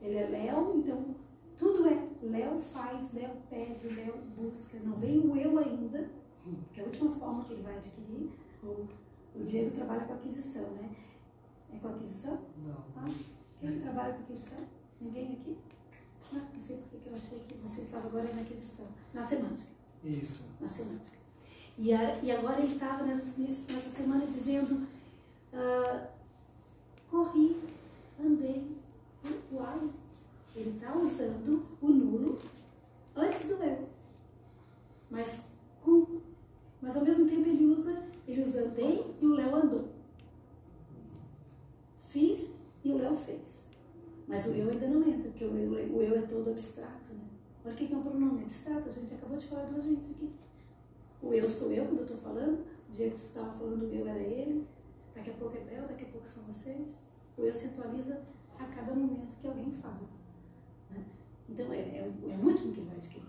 ele 0.00 0.16
é 0.16 0.26
Léo, 0.26 0.78
então 0.78 1.14
tudo 1.58 1.88
é 1.88 2.08
Léo 2.22 2.60
faz, 2.60 3.12
Léo 3.12 3.36
pede, 3.50 3.88
Léo 3.88 4.14
busca. 4.36 4.78
Não 4.80 4.96
vem 4.96 5.18
o 5.18 5.36
eu 5.36 5.58
ainda, 5.58 6.08
que 6.72 6.80
é 6.80 6.84
a 6.84 6.86
última 6.86 7.10
forma 7.12 7.44
que 7.44 7.52
ele 7.52 7.62
vai 7.62 7.76
adquirir. 7.76 8.30
O, 8.62 8.86
o 9.34 9.44
Diego 9.44 9.70
trabalha 9.72 10.04
com 10.04 10.14
aquisição, 10.14 10.70
né? 10.70 10.90
É 11.72 11.78
com 11.78 11.88
aquisição? 11.88 12.38
Não. 12.64 12.84
Ah, 12.96 13.10
quem 13.60 13.80
trabalha 13.80 14.14
com 14.14 14.22
aquisição? 14.22 14.58
Ninguém 15.00 15.32
aqui? 15.32 15.56
Não, 16.32 16.40
não 16.40 16.60
sei 16.60 16.76
porque 16.76 16.98
que 16.98 17.08
eu 17.08 17.14
achei 17.14 17.38
que 17.40 17.54
você 17.54 17.80
estava 17.80 18.06
agora 18.06 18.32
na 18.34 18.42
aquisição. 18.42 18.86
Na 19.12 19.22
semântica. 19.22 19.70
Isso. 20.04 20.44
Na 20.60 20.68
semântica. 20.68 21.16
E, 21.76 21.92
a, 21.92 22.18
e 22.18 22.30
agora 22.30 22.60
ele 22.60 22.74
estava 22.74 23.04
nessa, 23.04 23.32
nessa 23.38 23.90
semana 23.90 24.26
dizendo: 24.26 24.86
uh, 25.52 26.08
corri, 27.10 27.56
andei, 28.20 28.77
uai, 29.52 29.90
ele 30.54 30.70
está 30.70 30.96
usando 30.96 31.66
o 31.80 31.88
nulo 31.88 32.38
antes 33.14 33.48
do 33.48 33.62
eu. 33.62 33.88
Mas, 35.10 35.44
com, 35.82 36.20
mas 36.80 36.96
ao 36.96 37.04
mesmo 37.04 37.28
tempo 37.28 37.48
ele 37.48 37.66
usa, 37.66 38.02
ele 38.26 38.42
usa 38.42 38.64
andei 38.64 39.14
e 39.20 39.26
o 39.26 39.34
Léo 39.34 39.54
andou. 39.54 39.88
Fiz 42.08 42.56
e 42.84 42.92
o 42.92 42.98
Léo 42.98 43.16
fez. 43.16 43.76
Mas 44.26 44.46
o 44.46 44.50
eu 44.50 44.70
ainda 44.70 44.86
não 44.88 45.02
entra, 45.02 45.30
porque 45.30 45.44
o 45.44 45.56
eu, 45.56 45.96
o 45.96 46.02
eu 46.02 46.18
é 46.18 46.22
todo 46.22 46.50
abstrato. 46.50 47.14
Né? 47.14 47.24
Olha 47.64 47.74
o 47.74 47.76
que 47.76 47.92
é 47.92 47.96
um 47.96 48.02
pronome 48.02 48.42
abstrato, 48.42 48.88
a 48.88 48.92
gente 48.92 49.14
acabou 49.14 49.38
de 49.38 49.46
falar 49.46 49.64
do 49.64 49.80
gente 49.80 50.10
aqui. 50.10 50.30
O 51.22 51.32
eu 51.32 51.48
sou 51.48 51.72
eu 51.72 51.86
quando 51.86 51.98
eu 51.98 52.04
estou 52.04 52.18
falando, 52.18 52.64
o 52.88 52.92
Diego 52.92 53.16
estava 53.16 53.52
falando 53.52 53.82
o 53.82 53.94
eu 53.94 54.06
era 54.06 54.20
ele, 54.20 54.66
daqui 55.14 55.30
a 55.30 55.34
pouco 55.34 55.56
é 55.56 55.60
Léo, 55.60 55.88
daqui 55.88 56.04
a 56.04 56.08
pouco 56.08 56.28
são 56.28 56.42
vocês. 56.44 56.98
O 57.36 57.42
eu 57.42 57.54
se 57.54 57.66
atualiza 57.66 58.20
a 58.58 58.64
cada 58.66 58.94
momento 58.94 59.36
que 59.40 59.46
alguém 59.46 59.70
fala. 59.72 60.08
Então, 61.48 61.72
é, 61.72 61.78
é, 61.78 62.12
é 62.28 62.36
o 62.36 62.46
último 62.46 62.72
que 62.72 62.80
ele 62.80 62.88
vai 62.88 62.96
adquirir. 62.96 63.28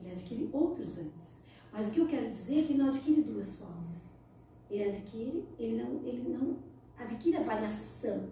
Ele 0.00 0.12
adquire 0.12 0.48
outros 0.52 0.98
antes. 0.98 1.40
Mas 1.72 1.88
o 1.88 1.90
que 1.90 2.00
eu 2.00 2.06
quero 2.06 2.28
dizer 2.28 2.60
é 2.60 2.62
que 2.62 2.72
ele 2.72 2.82
não 2.82 2.88
adquire 2.88 3.22
duas 3.22 3.56
formas. 3.56 4.02
Ele 4.70 4.84
adquire, 4.84 5.44
ele 5.58 5.82
não, 5.82 6.06
ele 6.06 6.28
não 6.28 6.56
adquire 6.96 7.36
a 7.36 7.42
variação 7.42 8.28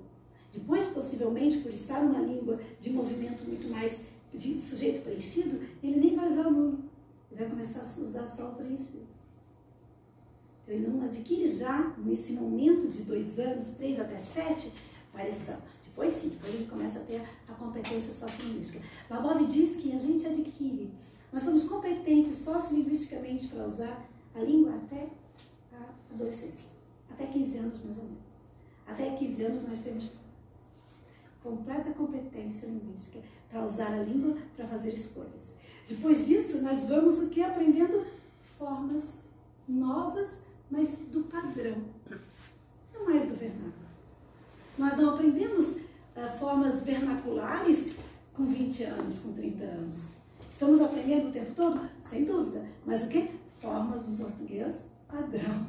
de 0.53 0.61
Depois, 0.61 0.87
possivelmente, 0.87 1.59
por 1.59 1.73
estar 1.73 2.03
numa 2.03 2.21
língua 2.21 2.61
de 2.81 2.91
movimento 2.91 3.45
muito 3.45 3.69
mais 3.69 4.03
de 4.33 4.61
sujeito 4.61 5.03
preenchido, 5.03 5.61
ele 5.83 6.01
nem 6.01 6.17
vai 6.17 6.29
usar 6.29 6.47
o 6.47 6.51
nulo. 6.51 6.79
Ele 7.31 7.41
vai 7.41 7.51
começar 7.51 7.81
a 7.81 8.05
usar 8.05 8.27
só 8.27 8.53
o 8.53 8.55
preenchido. 8.55 9.07
Então, 10.63 10.75
ele 10.75 10.87
não 10.87 11.05
adquire 11.05 11.47
já, 11.47 11.95
nesse 11.99 12.33
momento 12.33 12.89
de 12.89 13.03
dois 13.03 13.39
anos, 13.39 13.73
três 13.73 13.99
até 14.01 14.19
sete, 14.19 14.73
variação. 15.13 15.61
Depois 15.99 16.15
sim, 16.15 16.29
depois 16.29 16.55
ele 16.55 16.67
começa 16.67 17.01
a 17.01 17.03
ter 17.03 17.21
a 17.49 17.53
competência 17.55 18.13
sociolinguística. 18.13 18.81
Labov 19.11 19.45
diz 19.49 19.75
que 19.75 19.93
a 19.93 19.99
gente 19.99 20.29
adquire, 20.29 20.93
nós 21.33 21.43
somos 21.43 21.65
competentes 21.65 22.37
sociolinguisticamente 22.37 23.49
para 23.49 23.67
usar 23.67 24.09
a 24.33 24.39
língua 24.39 24.77
até 24.77 25.09
a 25.73 26.15
adolescência. 26.15 26.71
Até 27.11 27.27
15 27.27 27.59
anos, 27.59 27.85
mais 27.85 27.99
ou 27.99 28.05
menos. 28.05 28.21
Até 28.87 29.11
15 29.11 29.45
anos 29.45 29.69
nós 29.69 29.81
temos 29.81 30.13
completa 31.43 31.91
competência 31.91 32.67
linguística 32.67 33.19
para 33.51 33.65
usar 33.65 33.93
a 33.93 34.03
língua 34.05 34.39
para 34.57 34.69
fazer 34.69 34.95
escolhas. 34.95 35.57
Depois 35.89 36.29
disso, 36.29 36.63
nós 36.63 36.89
vamos 36.89 37.21
o 37.25 37.29
que? 37.29 37.43
Aprendendo 37.43 38.07
formas 38.57 39.25
novas, 39.69 40.47
mas 40.71 40.97
do 41.11 41.25
padrão, 41.25 41.83
não 42.95 43.05
mais 43.05 43.27
do 43.27 43.35
vernáculo. 43.35 43.89
Nós 44.79 44.97
não 44.97 45.15
aprendemos 45.17 45.88
uh, 46.19 46.39
formas 46.39 46.83
vernaculares 46.85 47.95
com 48.35 48.47
20 48.47 48.85
anos, 48.85 49.21
com 49.21 49.33
30 49.33 49.65
anos. 49.65 50.01
Estamos 50.51 50.81
aprendendo 50.81 51.29
o 51.29 51.33
tempo 51.33 51.55
todo? 51.55 51.89
Sem 52.03 52.25
dúvida. 52.25 52.65
Mas 52.85 53.05
o 53.05 53.09
que? 53.09 53.31
Formas 53.61 54.05
do 54.05 54.17
português 54.17 54.93
padrão, 55.09 55.67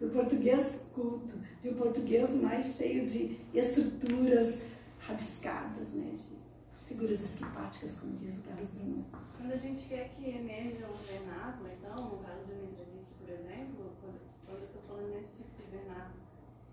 do 0.00 0.08
português 0.08 0.84
culto, 0.94 1.34
de 1.62 1.70
um 1.70 1.74
português 1.74 2.34
mais 2.40 2.76
cheio 2.76 3.06
de 3.06 3.38
estruturas 3.54 4.62
rabiscadas, 5.00 5.94
né? 5.94 6.12
de 6.14 6.84
figuras 6.84 7.22
esquipáticas, 7.22 7.94
como 7.98 8.14
diz 8.14 8.38
o 8.38 8.42
Carlos 8.42 8.70
Drummond. 8.70 9.06
Quando 9.36 9.52
a 9.52 9.56
gente 9.56 9.88
quer 9.88 10.10
que 10.10 10.28
emerja 10.28 10.86
um 10.86 10.92
vernáculo, 10.92 11.68
então, 11.72 12.10
no 12.10 12.18
caso 12.18 12.44
de 12.46 12.52
uma 12.52 12.64
entrevista, 12.64 13.14
por 13.18 13.30
exemplo, 13.30 13.92
quando, 14.00 14.20
quando 14.46 14.58
eu 14.58 14.66
estou 14.66 14.82
falando 14.86 15.14
nesse 15.14 15.32
tipo 15.36 15.50
de 15.56 15.76
vernáculo, 15.76 16.20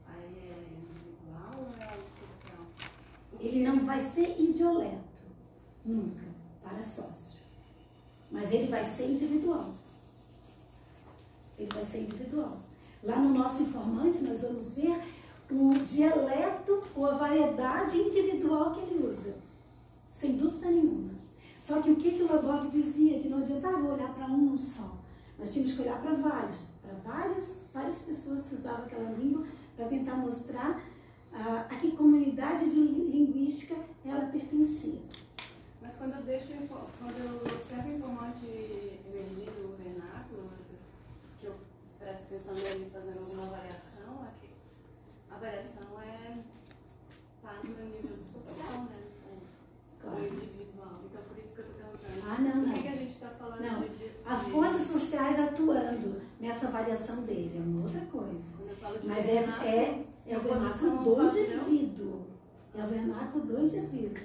aí 0.06 0.52
é 0.52 0.66
individual 0.78 1.54
ou 1.58 1.74
é? 1.82 2.09
Ele 3.40 3.66
não 3.66 3.86
vai 3.86 4.00
ser 4.00 4.40
idioleto, 4.40 5.00
nunca, 5.86 6.24
para 6.62 6.82
sócio. 6.84 7.40
Mas 8.32 8.52
ele 8.52 8.68
vai 8.68 8.84
ser 8.84 9.12
individual. 9.12 9.74
Ele 11.58 11.70
vai 11.74 11.86
ser 11.86 12.02
individual. 12.02 12.58
Lá 13.04 13.18
no 13.18 13.30
nosso 13.30 13.64
informante, 13.64 14.20
nós 14.20 14.42
vamos 14.42 14.74
ver 14.76 15.00
o 15.50 15.74
dialeto 15.84 16.84
ou 16.96 17.06
a 17.06 17.16
variedade 17.16 17.98
individual 17.98 18.74
que 18.74 18.82
ele 18.82 19.08
usa. 19.08 19.36
Sem 20.12 20.36
dúvida 20.36 20.70
nenhuma. 20.70 21.14
Só 21.62 21.82
que 21.82 21.92
o 21.92 21.96
que, 21.96 22.12
que 22.12 22.24
o 22.24 22.28
Labov 22.28 22.70
dizia? 22.70 23.20
Que 23.20 23.30
não 23.30 23.40
adiantava 23.40 23.94
olhar 23.94 24.14
para 24.14 24.28
um 24.28 24.58
só. 24.58 24.98
Nós 25.38 25.54
tínhamos 25.54 25.74
que 25.74 25.82
olhar 25.82 26.02
para 26.02 26.14
vários. 26.14 26.64
Para 26.82 26.94
várias 27.74 28.00
pessoas 28.00 28.46
que 28.46 28.56
usavam 28.56 28.86
aquela 28.86 29.12
língua 29.12 29.46
para 29.76 29.88
tentar 29.88 30.16
mostrar 30.16 30.82
a 31.34 31.76
que 31.76 31.92
comunidade 31.92 32.70
de 32.70 32.80
linguística 32.80 33.76
ela 34.06 34.28
pertencia. 34.28 35.00
Mas 35.82 35.96
quando 35.96 36.16
eu 36.16 36.24
deixo, 36.24 36.48
quando 36.48 37.18
eu 37.20 37.36
observo 37.38 37.90
o 37.90 37.96
informante 37.96 38.46
emergir 38.46 39.50
do 39.52 39.76
vernáculo, 39.78 40.50
que 41.40 41.46
eu 41.46 41.56
presto 41.98 42.24
atenção 42.24 42.54
nele 42.54 42.90
fazendo 42.92 43.20
alguma 43.20 43.46
variação, 43.58 44.24
aqui, 44.24 44.50
a 45.30 45.38
variação 45.38 46.02
é 46.02 46.38
tá 47.42 47.62
no 47.64 47.86
nível 47.86 48.18
social, 48.26 48.84
né? 48.84 49.10
Claro. 50.02 50.26
individual. 50.26 51.02
Então 51.06 51.22
por 51.24 51.38
isso 51.38 51.54
que 51.54 51.62
eu 51.62 51.66
estou 51.66 51.86
perguntando. 51.86 52.32
Ah, 52.32 52.42
não, 52.42 52.56
não. 52.62 52.74
Por 52.74 52.82
que, 52.82 52.88
a 52.88 52.96
gente 52.96 53.12
está 53.12 53.30
falando 53.30 53.62
não. 53.62 53.82
de, 53.82 53.90
de. 53.90 54.12
Há 54.26 54.38
forças 54.38 54.88
sociais 54.88 55.40
atuando 55.40 56.22
nessa 56.40 56.68
variação 56.68 57.24
dele, 57.24 57.58
é 57.58 57.62
uma 57.62 57.84
outra 57.84 58.02
coisa. 58.06 58.44
Quando 58.58 58.70
eu 58.70 58.76
falo 58.78 59.00
de 59.00 59.08
Mas 59.08 59.28
é, 59.28 59.38
é, 59.38 60.06
é 60.30 60.38
o 60.38 60.42
vernáculo 60.42 61.04
do 61.04 61.24
indivíduo. 61.24 62.28
É 62.76 62.84
o 62.84 62.88
vernáculo 62.88 63.46
do 63.46 63.60
indivíduo. 63.62 64.24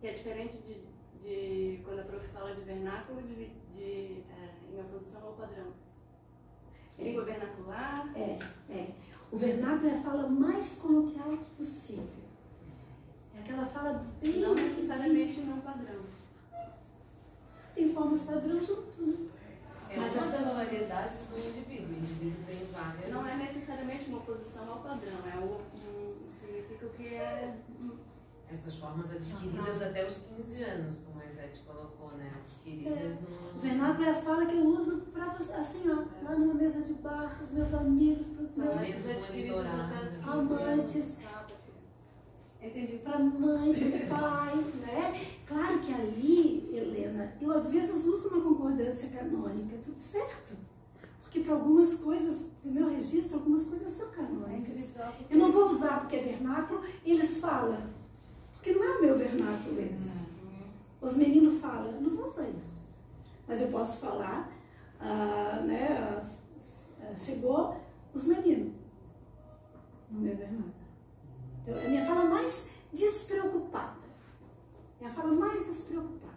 Que 0.00 0.06
é 0.06 0.12
diferente 0.12 0.56
de, 0.58 0.80
de 1.22 1.82
quando 1.84 2.00
a 2.00 2.04
prof 2.04 2.26
fala 2.28 2.54
de 2.54 2.62
vernáculo 2.62 3.22
de, 3.22 3.50
de, 3.76 4.24
é, 4.30 4.54
em 4.72 4.80
oposição 4.80 5.22
ao 5.22 5.32
padrão. 5.34 5.66
É. 6.98 7.04
Língua 7.04 7.24
vernacular. 7.24 8.10
É, 8.16 8.38
é. 8.70 8.94
O 9.30 9.36
vernáculo 9.36 9.90
é 9.90 9.98
a 9.98 10.02
fala 10.02 10.28
mais 10.28 10.78
coloquial 10.78 11.36
possível. 11.56 12.06
É 13.36 13.40
aquela 13.40 13.66
fala 13.66 14.06
bem. 14.20 14.40
Não 14.40 14.54
necessariamente 14.54 15.40
não 15.40 15.60
padrão. 15.60 16.02
Tem 17.74 17.92
formas 17.92 18.22
padrão 18.22 18.60
junto, 18.60 19.02
né? 19.02 19.31
É 19.94 19.98
Mas 19.98 20.14
uma 20.16 20.26
das 20.26 20.52
variedades 20.54 21.18
do 21.28 21.38
indivíduo. 21.38 21.88
O 21.88 21.98
indivíduo 21.98 22.44
tem 22.46 22.66
várias. 22.72 23.10
Não 23.12 23.26
é 23.26 23.36
necessariamente 23.36 24.08
uma 24.08 24.18
oposição 24.18 24.68
ao 24.70 24.80
padrão, 24.80 25.18
é 25.32 25.36
o, 25.38 25.60
um, 25.76 26.14
significa 26.30 26.86
o 26.86 26.90
que 26.90 27.06
é. 27.08 27.54
Essas 28.50 28.74
formas 28.76 29.10
adquiridas 29.10 29.80
até 29.80 30.06
os 30.06 30.18
15 30.18 30.62
anos, 30.62 30.98
como 31.06 31.22
a 31.22 31.24
Isete 31.26 31.60
colocou, 31.66 32.10
né? 32.18 32.30
Adquiridas 32.44 33.16
O 33.16 33.54
no. 33.54 33.60
vernáculo 33.62 34.04
é 34.04 34.10
a 34.10 34.22
fala 34.22 34.44
que 34.44 34.56
eu 34.56 34.64
uso 34.66 35.00
para 35.12 35.30
fazer 35.30 35.54
assim, 35.54 35.82
ó, 35.88 36.04
lá 36.22 36.36
numa 36.36 36.52
mesa 36.54 36.82
de 36.82 36.92
bar, 36.94 37.38
com 37.38 37.54
meus 37.54 37.72
amigos, 37.72 38.26
para 38.28 38.44
os 38.44 38.54
meus 38.56 38.74
Menos 38.74 39.10
adquiridas 39.10 39.66
até 39.66 40.04
os 40.06 40.16
15 40.16 40.28
amantes, 40.28 41.18
Entendi. 42.62 42.98
para 42.98 43.18
mãe, 43.18 43.74
para 44.08 44.18
pai, 44.18 44.56
né? 44.56 45.20
Claro 45.46 45.80
que 45.80 45.92
ali, 45.92 46.70
Helena, 46.72 47.34
eu 47.40 47.50
às 47.52 47.70
vezes 47.70 48.04
uso 48.06 48.28
uma 48.28 48.42
concordância 48.42 49.08
canônica, 49.08 49.76
tudo 49.82 49.98
certo. 49.98 50.56
Porque 51.22 51.40
para 51.40 51.54
algumas 51.54 51.94
coisas, 51.96 52.52
no 52.62 52.72
meu 52.72 52.88
registro, 52.90 53.38
algumas 53.38 53.64
coisas 53.64 53.90
são 53.90 54.10
canônicas. 54.10 54.94
Eu 55.28 55.38
não 55.38 55.50
vou 55.50 55.70
usar 55.70 56.00
porque 56.00 56.16
é 56.16 56.20
vernáculo, 56.20 56.84
eles 57.04 57.38
falam. 57.38 57.90
Porque 58.52 58.72
não 58.72 58.84
é 58.84 58.98
o 58.98 59.02
meu 59.02 59.18
vernáculo 59.18 59.80
esse. 59.80 60.30
Os 61.00 61.16
meninos 61.16 61.60
falam, 61.60 62.00
não 62.00 62.10
vou 62.10 62.26
usar 62.26 62.48
isso. 62.48 62.86
Mas 63.48 63.60
eu 63.60 63.68
posso 63.68 63.98
falar, 63.98 64.52
ah, 65.00 65.64
né? 65.66 66.22
ah, 67.02 67.14
chegou 67.16 67.76
os 68.14 68.26
meninos 68.26 68.72
no 70.10 70.20
meu 70.20 70.36
vernáculo. 70.36 70.81
Então, 71.62 71.80
é 71.80 71.86
a 71.86 71.88
minha 71.88 72.06
fala 72.06 72.24
mais 72.24 72.68
despreocupada. 72.92 74.02
É 75.00 75.06
a 75.06 75.10
fala 75.10 75.32
mais 75.32 75.66
despreocupada. 75.66 76.32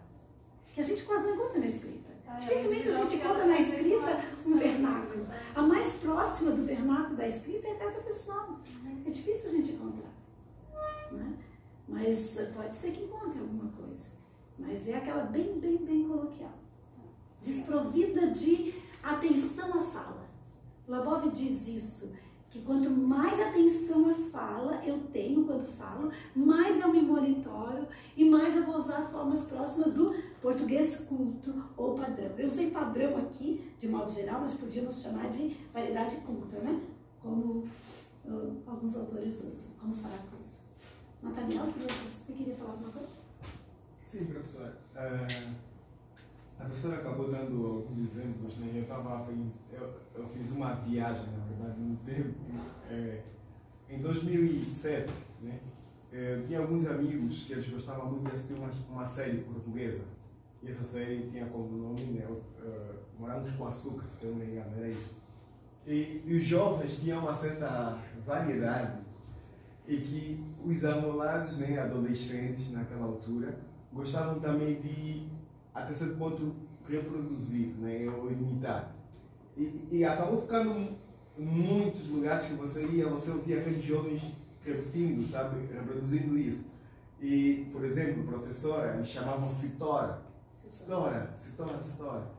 Que 0.72 0.80
a 0.80 0.84
gente 0.84 1.04
quase 1.04 1.26
não 1.26 1.34
encontra 1.34 1.58
na 1.58 1.66
escrita. 1.66 2.10
Ah, 2.28 2.36
é, 2.36 2.48
Dificilmente 2.48 2.88
a 2.88 2.92
gente 2.92 3.16
encontra 3.16 3.46
na 3.46 3.58
escrita 3.58 4.24
um 4.44 4.58
vernáculo. 4.58 5.26
A 5.54 5.62
mais 5.62 5.92
próxima 5.94 6.52
do 6.52 6.64
vernáculo 6.64 7.16
da 7.16 7.26
escrita 7.26 7.68
é 7.68 7.72
a 7.72 7.76
carta 7.76 8.00
pessoal. 8.00 8.60
É 9.06 9.10
difícil 9.10 9.48
a 9.48 9.52
gente 9.52 9.72
encontrar. 9.72 10.12
Né? 11.12 11.38
Mas 11.88 12.38
pode 12.54 12.74
ser 12.74 12.92
que 12.92 13.04
encontre 13.04 13.38
alguma 13.40 13.70
coisa. 13.72 14.04
Mas 14.58 14.88
é 14.88 14.96
aquela 14.96 15.24
bem, 15.24 15.58
bem, 15.58 15.76
bem 15.78 16.08
coloquial. 16.08 16.54
Desprovida 17.42 18.28
de 18.28 18.74
atenção 19.02 19.80
à 19.80 19.84
fala. 19.84 20.26
Labov 20.88 21.30
diz 21.30 21.68
isso, 21.68 22.14
que 22.56 22.62
quanto 22.62 22.90
mais 22.90 23.38
atenção 23.40 24.08
à 24.10 24.14
fala 24.30 24.84
eu 24.84 24.98
tenho 25.12 25.44
quando 25.44 25.66
falo, 25.76 26.10
mais 26.34 26.80
eu 26.80 26.88
me 26.90 27.02
monitoro 27.02 27.86
e 28.16 28.24
mais 28.24 28.56
eu 28.56 28.64
vou 28.64 28.76
usar 28.76 29.02
formas 29.10 29.44
próximas 29.44 29.92
do 29.92 30.14
português 30.40 31.04
culto 31.08 31.52
ou 31.76 31.94
padrão. 31.98 32.30
Eu 32.38 32.46
usei 32.46 32.70
padrão 32.70 33.16
aqui, 33.18 33.70
de 33.78 33.88
modo 33.88 34.10
geral, 34.10 34.40
mas 34.40 34.54
podíamos 34.54 35.02
chamar 35.02 35.28
de 35.28 35.56
variedade 35.72 36.16
culta, 36.16 36.58
né? 36.58 36.80
Como 37.20 37.68
uh, 38.24 38.62
alguns 38.66 38.96
autores 38.96 39.44
usam. 39.44 39.72
Como 39.78 39.94
falar 39.94 40.18
com 40.30 40.40
isso? 40.42 40.60
Nathaniel, 41.22 41.66
queria- 41.66 41.88
você 41.88 42.32
queria 42.32 42.54
falar 42.54 42.70
alguma 42.72 42.90
coisa? 42.90 43.08
Sim, 44.02 44.26
professora. 44.26 44.78
É, 44.94 45.26
a 46.58 46.64
professora 46.64 46.96
acabou 46.96 47.30
dando 47.30 47.66
alguns 47.66 47.98
exemplos, 47.98 48.58
né? 48.58 48.72
Eu, 48.74 48.86
tava, 48.86 49.28
eu, 49.72 49.94
eu 50.14 50.28
fiz 50.28 50.52
uma 50.52 50.74
viagem, 50.74 51.26
na 51.32 51.44
verdade, 51.44 51.80
no 51.80 51.96
tempo. 51.98 52.34
é, 52.90 53.22
em 53.88 54.00
2007, 54.00 55.12
né? 55.42 55.60
é, 56.12 56.42
tinha 56.46 56.60
alguns 56.60 56.86
amigos 56.86 57.44
que 57.44 57.52
eles 57.52 57.68
gostavam 57.68 58.10
muito 58.10 58.28
de 58.28 58.34
assistir 58.34 58.54
uma, 58.54 58.70
uma 58.90 59.04
série 59.04 59.38
portuguesa. 59.38 60.04
E 60.62 60.70
essa 60.70 60.82
série 60.82 61.28
tinha 61.30 61.46
como 61.46 61.76
nome 61.76 62.02
né, 62.02 62.26
Morangos 63.18 63.50
com 63.50 63.66
Açúcar, 63.66 64.06
se 64.18 64.24
eu 64.24 64.30
não 64.32 64.38
me 64.38 64.46
engano, 64.46 64.70
era 64.76 64.88
isso. 64.88 65.22
E, 65.86 66.22
e 66.24 66.36
os 66.36 66.44
jovens 66.44 66.98
tinham 66.98 67.20
uma 67.20 67.34
certa 67.34 67.98
variedade 68.24 68.98
e 69.86 69.96
que 69.96 70.44
os 70.64 70.84
amolados, 70.84 71.58
né, 71.58 71.78
adolescentes 71.78 72.72
naquela 72.72 73.04
altura, 73.06 73.56
gostavam 73.92 74.40
também 74.40 74.80
de, 74.80 75.28
até 75.76 75.92
certo 75.92 76.16
ponto, 76.16 76.54
reproduzir, 76.88 77.68
né, 77.78 78.06
ou 78.08 78.30
imitar. 78.32 78.96
E, 79.56 79.88
e 79.90 80.04
acabou 80.04 80.40
ficando 80.40 80.96
em 81.38 81.44
muitos 81.44 82.08
lugares 82.08 82.46
que 82.46 82.54
você 82.54 82.86
ia, 82.86 83.08
você 83.08 83.30
ouvia 83.30 83.60
aqueles 83.60 83.84
jovens 83.84 84.22
repetindo, 84.64 85.24
sabe, 85.24 85.66
reproduzindo 85.72 86.38
isso. 86.38 86.64
E, 87.20 87.68
por 87.72 87.84
exemplo, 87.84 88.24
professora, 88.24 88.94
eles 88.94 89.06
chamavam 89.06 89.48
Citora. 89.48 90.22
Citora, 90.66 91.32
Citora, 91.36 91.82
Citora. 91.82 92.30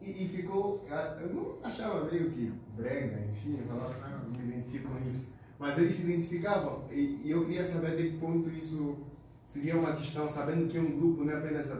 E, 0.00 0.24
e 0.24 0.28
ficou, 0.28 0.84
eu 1.20 1.34
não 1.34 1.56
achava 1.62 2.04
meio 2.10 2.30
que 2.30 2.52
brega, 2.76 3.20
enfim, 3.30 3.58
eu 3.60 3.66
falava, 3.66 3.94
ah, 4.02 4.22
não 4.24 4.40
me 4.40 4.52
identifico 4.52 4.88
com 4.88 5.06
isso. 5.06 5.32
Mas 5.58 5.76
eles 5.76 5.94
se 5.94 6.02
identificavam. 6.02 6.84
E, 6.90 7.20
e 7.24 7.30
eu 7.30 7.44
queria 7.44 7.64
saber 7.64 7.88
até 7.88 8.02
que 8.04 8.18
ponto 8.18 8.48
isso 8.48 8.96
seria 9.44 9.76
uma 9.76 9.94
questão, 9.94 10.26
sabendo 10.26 10.68
que 10.68 10.78
é 10.78 10.80
um 10.80 10.96
grupo 10.98 11.24
não 11.24 11.32
é 11.32 11.36
apenas 11.36 11.70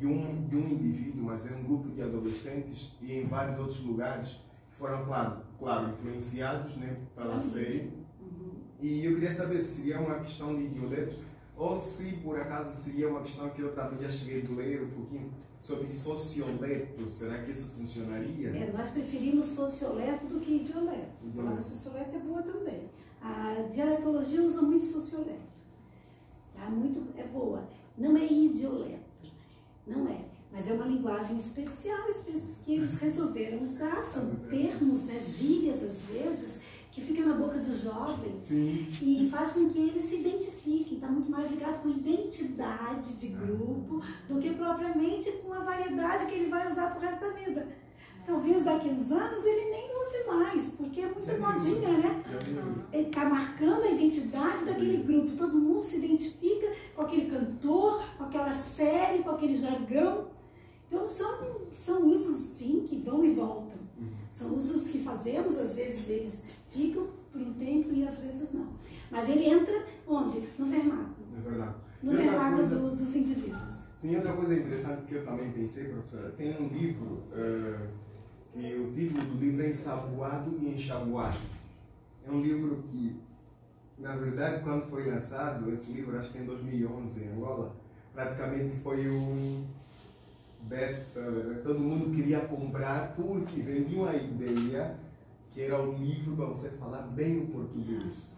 de 0.00 0.06
um, 0.06 0.48
de 0.48 0.56
um 0.56 0.70
indivíduo, 0.70 1.22
mas 1.24 1.46
é 1.46 1.54
um 1.54 1.62
grupo 1.62 1.90
de 1.90 2.02
adolescentes 2.02 2.96
e 3.02 3.18
em 3.18 3.26
vários 3.26 3.58
outros 3.58 3.84
lugares 3.84 4.38
foram, 4.78 5.04
claro, 5.04 5.42
claro 5.58 5.90
influenciados 5.90 6.74
né, 6.76 6.96
pela 7.14 7.38
CEI. 7.38 7.92
E 8.80 9.04
eu 9.04 9.14
queria 9.14 9.30
saber 9.30 9.60
se 9.60 9.82
seria 9.82 10.00
uma 10.00 10.20
questão 10.20 10.56
de 10.56 10.64
idioletos 10.64 11.16
ou 11.54 11.76
se 11.76 12.14
por 12.24 12.40
acaso 12.40 12.74
seria 12.74 13.10
uma 13.10 13.20
questão 13.20 13.50
que 13.50 13.60
eu 13.60 13.74
também 13.74 14.00
já 14.00 14.08
cheguei 14.08 14.42
a 14.42 14.54
ler 14.56 14.82
um 14.84 14.88
pouquinho 14.88 15.30
sobre 15.60 15.86
socioleto. 15.86 17.06
Será 17.10 17.42
que 17.42 17.50
isso 17.50 17.72
funcionaria? 17.72 18.48
É, 18.48 18.72
nós 18.72 18.88
preferimos 18.88 19.44
socioleto 19.44 20.26
do 20.26 20.40
que 20.40 20.56
idioleto. 20.56 21.12
A 21.28 21.36
palavra 21.36 21.60
socioleto 21.60 22.16
é 22.16 22.20
boa 22.20 22.42
também. 22.42 22.88
A 23.20 23.66
dialetologia 23.70 24.42
usa 24.42 24.62
muito 24.62 24.86
socioleto. 24.86 25.60
Tá? 26.54 26.70
Muito, 26.70 27.06
é 27.18 27.24
boa. 27.24 27.68
Não 27.98 28.16
é 28.16 28.24
idioleto. 28.24 29.09
Não 29.86 30.08
é. 30.08 30.24
Mas 30.52 30.68
é 30.68 30.72
uma 30.72 30.86
linguagem 30.86 31.36
especial 31.36 32.08
espe- 32.08 32.32
que 32.64 32.74
eles 32.74 32.98
resolveram 32.98 33.62
usar. 33.62 34.02
São 34.02 34.34
termos, 34.48 35.04
né, 35.04 35.18
gírias 35.18 35.82
às 35.82 36.02
vezes, 36.02 36.60
que 36.90 37.00
ficam 37.00 37.26
na 37.28 37.34
boca 37.34 37.58
dos 37.58 37.82
jovens 37.82 38.50
e 39.00 39.28
faz 39.30 39.52
com 39.52 39.68
que 39.68 39.78
eles 39.78 40.02
se 40.02 40.16
identifiquem. 40.16 40.94
Está 40.94 41.06
muito 41.08 41.30
mais 41.30 41.48
ligado 41.50 41.80
com 41.82 41.88
identidade 41.88 43.14
de 43.16 43.28
grupo 43.28 44.02
do 44.28 44.40
que 44.40 44.50
propriamente 44.54 45.30
com 45.42 45.52
a 45.52 45.60
variedade 45.60 46.26
que 46.26 46.34
ele 46.34 46.50
vai 46.50 46.66
usar 46.66 46.90
pro 46.90 47.00
resto 47.00 47.26
da 47.26 47.32
vida. 47.32 47.68
Talvez 48.26 48.64
daqui 48.64 48.88
a 48.88 48.92
uns 48.92 49.10
anos 49.10 49.44
ele 49.44 49.70
nem 49.70 49.90
use 50.00 50.24
mais, 50.26 50.68
porque 50.70 51.00
é 51.00 51.06
muito 51.06 51.40
modinha, 51.40 51.88
né? 51.98 52.22
Ele 52.92 53.06
está 53.08 53.24
marcando 53.28 53.82
a 53.82 53.90
identidade 53.90 54.64
daquele 54.64 55.02
grupo. 55.02 55.36
Todo 55.36 55.58
mundo 55.58 55.82
se 55.82 55.96
identifica 55.98 56.72
com 56.94 57.02
aquele 57.02 57.30
cantor, 57.30 58.02
com 58.16 58.24
aquela 58.24 58.52
série, 58.52 59.22
com 59.22 59.30
aquele 59.30 59.54
jargão. 59.54 60.28
Então 60.86 61.04
são, 61.06 61.60
são 61.72 62.06
usos 62.08 62.36
sim 62.36 62.84
que 62.88 62.96
vão 62.96 63.24
e 63.24 63.32
voltam. 63.34 63.78
São 64.28 64.54
usos 64.56 64.88
que 64.88 65.00
fazemos, 65.00 65.58
às 65.58 65.74
vezes 65.74 66.08
eles 66.08 66.44
ficam 66.72 67.08
por 67.32 67.40
um 67.40 67.52
tempo 67.54 67.92
e 67.92 68.04
às 68.06 68.20
vezes 68.22 68.52
não. 68.54 68.68
Mas 69.10 69.28
ele 69.28 69.44
entra 69.48 69.84
onde? 70.06 70.40
No 70.58 70.66
vernáculo. 70.66 71.16
É 71.36 71.40
verdade. 71.48 71.74
No 72.02 72.12
vernáculo 72.12 72.66
do- 72.68 72.96
dos 72.96 73.16
indivíduos. 73.16 73.84
Sim, 73.94 74.16
outra 74.16 74.32
coisa 74.32 74.54
interessante 74.54 75.02
que 75.02 75.14
eu 75.16 75.24
também 75.24 75.50
pensei, 75.52 75.84
professora, 75.88 76.30
tem 76.30 76.56
um 76.58 76.68
livro 76.68 77.24
eh, 77.34 77.88
que 78.52 78.74
o 78.74 78.92
título 78.92 79.24
do 79.24 79.38
livro 79.38 79.62
é 79.62 79.68
Ensaboado 79.68 80.58
e 80.60 80.68
Enxaboado. 80.68 81.38
É 82.26 82.30
um 82.30 82.40
livro 82.40 82.82
que, 82.90 83.20
na 83.98 84.16
verdade, 84.16 84.62
quando 84.62 84.88
foi 84.88 85.10
lançado, 85.10 85.72
esse 85.72 85.90
livro, 85.90 86.18
acho 86.18 86.32
que 86.32 86.38
em 86.38 86.44
2011, 86.44 87.20
em 87.22 87.28
Angola, 87.28 87.74
praticamente 88.12 88.76
foi 88.82 89.08
um 89.08 89.64
best-seller. 90.62 91.44
né? 91.44 91.60
Todo 91.62 91.78
mundo 91.78 92.14
queria 92.14 92.40
comprar 92.40 93.14
porque 93.14 93.60
vendiam 93.60 94.08
a 94.08 94.14
ideia 94.14 94.96
que 95.52 95.62
era 95.62 95.80
o 95.80 95.96
livro 95.96 96.36
para 96.36 96.46
você 96.46 96.70
falar 96.70 97.02
bem 97.02 97.38
o 97.38 97.46
português. 97.46 98.30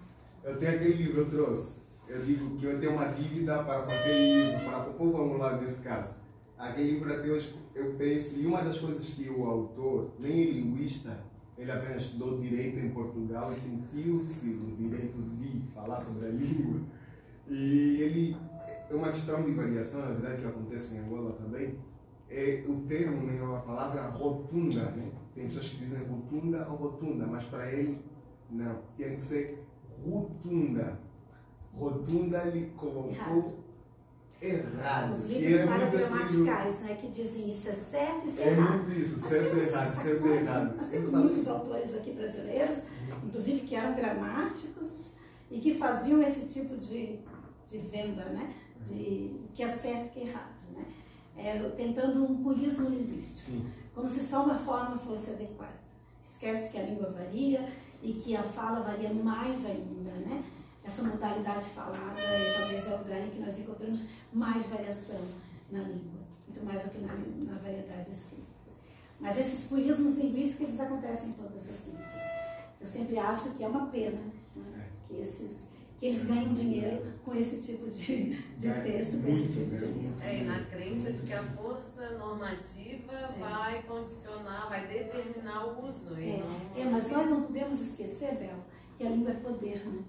Eu 0.44 0.56
tenho 0.58 0.74
aquele 0.74 0.94
livro, 0.94 1.20
eu 1.20 1.30
trouxe. 1.30 1.82
Eu 2.08 2.24
digo 2.24 2.56
que 2.56 2.64
eu 2.64 2.80
tenho 2.80 2.92
uma 2.92 3.06
dívida 3.06 3.62
para 3.62 3.82
com 3.82 3.92
aquele 3.92 4.34
livro, 4.34 4.64
para 4.64 4.90
o 4.90 4.94
povo 4.94 5.22
angolano 5.22 5.62
nesse 5.62 5.82
caso. 5.82 6.21
Aquele 6.62 7.04
hoje 7.28 7.52
eu 7.74 7.94
penso, 7.94 8.38
e 8.38 8.46
uma 8.46 8.62
das 8.62 8.78
coisas 8.78 9.04
que 9.10 9.28
o 9.28 9.44
autor, 9.44 10.12
nem 10.20 10.44
linguista, 10.44 11.18
ele 11.58 11.68
apenas 11.68 12.02
estudou 12.02 12.38
direito 12.38 12.78
em 12.78 12.90
Portugal 12.90 13.50
e 13.50 13.54
sentiu-se 13.56 14.50
no 14.50 14.76
direito 14.76 15.20
de 15.40 15.66
falar 15.74 15.96
sobre 15.96 16.26
a 16.26 16.30
língua. 16.30 16.80
E 17.48 17.96
ele, 18.00 18.36
é 18.88 18.94
uma 18.94 19.08
questão 19.08 19.42
de 19.42 19.50
variação, 19.50 20.02
na 20.02 20.12
verdade, 20.12 20.40
que 20.40 20.46
acontece 20.46 20.94
em 20.94 21.00
Angola 21.00 21.32
também, 21.32 21.80
é 22.30 22.64
o 22.68 22.76
termo, 22.82 23.26
né, 23.26 23.40
a 23.42 23.58
palavra 23.58 24.06
rotunda, 24.10 24.84
né? 24.92 25.10
Tem 25.34 25.46
pessoas 25.46 25.68
que 25.68 25.78
dizem 25.78 26.06
rotunda 26.06 26.68
ou 26.70 26.76
rotunda, 26.76 27.26
mas 27.26 27.42
para 27.42 27.72
ele, 27.72 28.00
não, 28.48 28.78
tem 28.96 29.16
que 29.16 29.20
ser 29.20 29.66
rotunda. 30.08 31.00
Rotunda 31.74 32.46
ele 32.46 32.70
colocou 32.76 33.61
errado. 34.48 35.12
Os 35.12 35.24
livros 35.26 35.44
é 35.46 35.48
livro- 35.62 35.68
parogramaticais, 35.68 36.80
né, 36.80 36.94
que 37.00 37.08
dizem 37.08 37.50
isso 37.50 37.68
é 37.68 37.72
certo 37.72 38.26
e 38.26 38.28
isso 38.28 38.40
é, 38.40 38.44
É 38.44 38.50
errado. 38.52 38.84
muito 38.86 38.92
isso, 39.00 39.20
certo 39.20 39.56
e 39.56 39.60
errado, 39.60 39.94
certo 40.02 40.26
e 40.26 40.30
errado. 40.30 40.76
Nós 40.76 40.86
temos 40.88 41.08
Exato. 41.08 41.24
muitos 41.24 41.48
autores 41.48 41.94
aqui 41.96 42.12
brasileiros, 42.12 42.82
inclusive 43.24 43.60
que 43.66 43.74
eram 43.74 43.94
gramáticos 43.94 45.12
e 45.50 45.60
que 45.60 45.74
faziam 45.74 46.22
esse 46.22 46.46
tipo 46.46 46.76
de, 46.76 47.18
de 47.66 47.78
venda, 47.78 48.24
né? 48.26 48.54
De 48.84 49.36
o 49.44 49.52
que 49.54 49.62
é 49.62 49.68
certo 49.68 50.06
e 50.06 50.08
o 50.08 50.10
que 50.12 50.20
é 50.20 50.26
errado, 50.28 50.62
né? 50.74 50.84
É, 51.36 51.58
tentando 51.76 52.24
um 52.24 52.42
purismo 52.42 52.90
linguístico, 52.90 53.52
como 53.94 54.06
se 54.08 54.20
só 54.20 54.44
uma 54.44 54.56
forma 54.56 54.96
fosse 54.98 55.30
adequada. 55.30 55.80
Esquece 56.24 56.70
que 56.70 56.78
a 56.78 56.82
língua 56.82 57.10
varia 57.10 57.68
e 58.02 58.12
que 58.14 58.34
a 58.36 58.42
fala 58.42 58.80
varia 58.80 59.12
mais 59.14 59.64
ainda, 59.64 60.10
né? 60.12 60.42
Essa 60.84 61.02
modalidade 61.02 61.66
falada 61.70 62.20
é, 62.20 62.58
talvez 62.58 62.86
é 62.88 62.94
o 62.94 62.98
lugar 62.98 63.20
em 63.20 63.30
que 63.30 63.38
nós 63.38 63.58
encontramos 63.58 64.08
mais 64.32 64.66
variação 64.66 65.20
na 65.70 65.80
língua, 65.80 66.20
muito 66.46 66.64
mais 66.64 66.82
do 66.82 66.90
que 66.90 66.98
na, 66.98 67.14
na 67.52 67.58
variedade 67.58 68.10
escrita. 68.10 68.52
Mas 69.20 69.38
esses 69.38 69.64
purismos 69.64 70.16
linguísticos 70.16 70.66
eles 70.66 70.80
acontecem 70.80 71.30
em 71.30 71.32
todas 71.34 71.70
as 71.70 71.86
línguas. 71.86 72.20
Eu 72.80 72.86
sempre 72.86 73.18
acho 73.18 73.50
que 73.54 73.62
é 73.62 73.68
uma 73.68 73.86
pena 73.86 74.18
né, 74.56 74.88
que, 75.06 75.20
esses, 75.20 75.68
que 75.96 76.06
eles 76.06 76.24
ganham 76.24 76.52
dinheiro 76.52 77.00
com 77.24 77.32
esse 77.32 77.62
tipo 77.62 77.88
de, 77.88 78.36
de 78.58 78.72
texto, 78.82 79.22
com 79.22 79.28
esse 79.28 79.46
tipo 79.46 79.76
de 79.76 79.84
livro. 79.84 80.20
É, 80.20 80.40
e 80.40 80.44
na 80.44 80.64
crença 80.64 81.12
de 81.12 81.24
que 81.24 81.32
a 81.32 81.44
força 81.44 82.18
normativa 82.18 83.32
vai 83.38 83.84
condicionar, 83.84 84.68
vai 84.68 84.88
determinar 84.88 85.66
o 85.66 85.86
uso. 85.86 86.18
E 86.18 86.30
É, 86.30 86.38
não... 86.38 86.82
é, 86.82 86.90
mas 86.90 87.08
nós 87.08 87.30
não 87.30 87.42
podemos 87.44 87.80
esquecer, 87.80 88.34
Bel, 88.36 88.58
que 88.98 89.06
a 89.06 89.10
língua 89.10 89.30
é 89.30 89.34
poder, 89.34 89.86
né? 89.86 90.02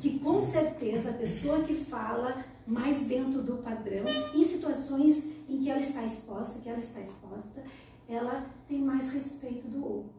Que 0.00 0.18
com 0.18 0.40
certeza 0.40 1.10
a 1.10 1.14
pessoa 1.14 1.60
que 1.62 1.74
fala 1.74 2.44
mais 2.66 3.06
dentro 3.06 3.42
do 3.42 3.58
padrão, 3.58 4.04
em 4.34 4.42
situações 4.42 5.30
em 5.48 5.58
que 5.60 5.70
ela 5.70 5.80
está 5.80 6.04
exposta, 6.04 6.60
que 6.60 6.68
ela 6.68 6.78
está 6.78 7.00
exposta, 7.00 7.62
ela 8.08 8.46
tem 8.68 8.80
mais 8.82 9.10
respeito 9.12 9.66
do 9.68 9.84
outro. 9.84 10.10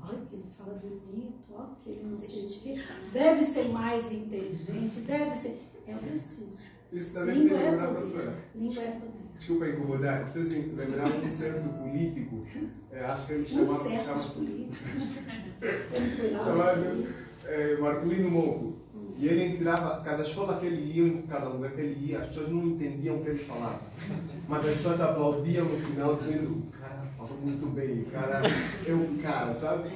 Olha 0.00 0.18
que 0.26 0.34
ele 0.36 0.44
fala 0.56 0.74
bonito, 0.74 1.34
olha 1.52 1.68
que 1.82 1.90
ele 1.90 2.04
não 2.04 2.18
sei 2.20 2.46
o 2.46 2.48
quê. 2.60 2.82
Deve 3.12 3.44
ser 3.44 3.68
mais 3.70 4.10
inteligente, 4.12 5.00
deve 5.00 5.34
ser. 5.34 5.62
É 5.86 5.94
o 5.94 5.98
prestígio. 5.98 6.66
Isso 6.92 7.14
também 7.14 7.38
Língua 7.38 7.58
fez 7.58 7.66
é 7.66 7.70
lembrar, 7.72 7.86
poder. 7.88 8.00
professora. 8.00 8.38
Língua 8.54 8.82
é 8.82 8.90
poder. 8.92 9.26
Desculpa 9.36 9.68
incomodar, 9.68 10.32
fez 10.32 10.76
lembrar 10.76 11.08
um 11.08 11.28
certo 11.30 11.68
político, 11.82 12.46
é, 12.92 13.00
acho 13.04 13.26
que 13.26 13.32
ele 13.32 13.44
chamava. 13.44 13.72
Um 13.72 13.82
certos 13.90 14.22
chama- 14.22 14.34
políticos. 14.34 14.78
Vamos 15.90 16.14
cuidar 16.20 16.38
dos 16.44 16.46
chamado 16.46 17.25
é, 17.48 17.76
Marcolino 17.78 18.30
Moco. 18.30 18.74
E 19.18 19.26
ele 19.26 19.44
entrava, 19.44 20.02
cada 20.02 20.22
escola 20.22 20.60
que 20.60 20.66
ele 20.66 20.92
ia, 20.92 21.06
em 21.06 21.22
cada 21.22 21.48
lugar 21.48 21.70
que 21.72 21.80
ele 21.80 22.10
ia, 22.10 22.18
as 22.18 22.26
pessoas 22.26 22.50
não 22.50 22.66
entendiam 22.66 23.16
o 23.16 23.24
que 23.24 23.30
ele 23.30 23.44
falava. 23.44 23.80
Mas 24.46 24.66
as 24.66 24.76
pessoas 24.76 25.00
aplaudiam 25.00 25.64
no 25.64 25.78
final, 25.78 26.16
dizendo: 26.16 26.50
o 26.50 26.70
cara 26.78 27.02
falou 27.16 27.38
muito 27.38 27.66
bem, 27.74 28.02
o 28.02 28.06
cara 28.06 28.42
é 28.44 28.92
o 28.92 29.22
cara, 29.22 29.54
sabe? 29.54 29.88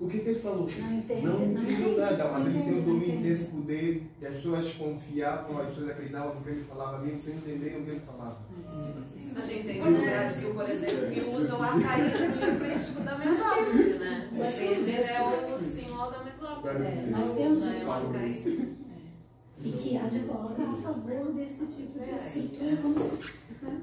O 0.00 0.08
que, 0.08 0.18
que 0.18 0.28
ele 0.28 0.40
falou? 0.40 0.68
Não 0.68 0.92
entende, 0.92 1.26
Não 1.26 1.44
entende, 1.44 1.96
nada, 1.96 2.30
mas 2.32 2.46
ele 2.46 2.62
tem 2.62 2.78
o 2.78 2.82
domínio 2.82 3.22
desse 3.22 3.44
poder 3.44 4.02
e 4.20 4.26
as 4.26 4.34
pessoas 4.34 4.74
confiavam, 4.74 5.58
as 5.58 5.68
pessoas 5.68 5.90
acreditavam 5.90 6.34
no 6.34 6.40
que 6.40 6.50
ele 6.50 6.64
falava, 6.64 6.98
mesmo 6.98 7.18
sem 7.18 7.36
entenderem 7.36 7.80
o 7.80 7.84
que 7.84 7.90
ele 7.90 8.00
falava. 8.00 8.38
A 9.36 9.40
gente 9.46 9.64
tem 9.66 9.80
no 9.90 10.00
Brasil, 10.00 10.54
por 10.54 10.68
exemplo, 10.68 11.10
que 11.10 11.20
usa 11.20 11.56
o 11.56 11.62
arcaísmo 11.62 12.36
linguístico 12.36 13.00
da 13.02 13.18
mesópole, 13.18 13.94
né? 13.98 14.28
Temos 14.32 14.54
Temer 14.54 15.10
é 15.10 15.54
o 15.54 15.60
símbolo 15.60 16.10
da 16.10 16.18
mesópole. 16.24 16.86
É, 16.86 17.06
nós 17.10 17.34
temos 17.34 17.64
Né? 17.64 17.82
arcaísmo. 17.86 18.76
E 19.60 19.72
que 19.72 19.96
advoga 19.96 20.62
a 20.62 20.76
favor 20.76 21.32
desse 21.34 21.66
tipo 21.66 21.98
de 21.98 22.10
É, 22.10 22.76
como 22.80 22.94
se. 22.94 23.32
né? 23.62 23.80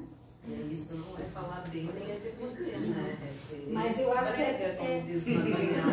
E 0.48 0.72
isso 0.74 0.94
não 0.96 1.18
é 1.20 1.24
falar 1.34 1.66
bem 1.72 1.90
nem 1.94 2.12
é 2.12 2.16
poder, 2.40 2.78
né? 2.80 3.18
É 3.28 3.32
ser 3.32 3.68
Mas 3.74 4.00
eu 4.00 4.14
acho 4.14 4.36
que 4.36 4.42
é- 4.42 4.76
como 4.78 4.90
é- 4.92 5.00
diz 5.02 5.26
o 5.26 5.30
Nathaniel. 5.32 5.86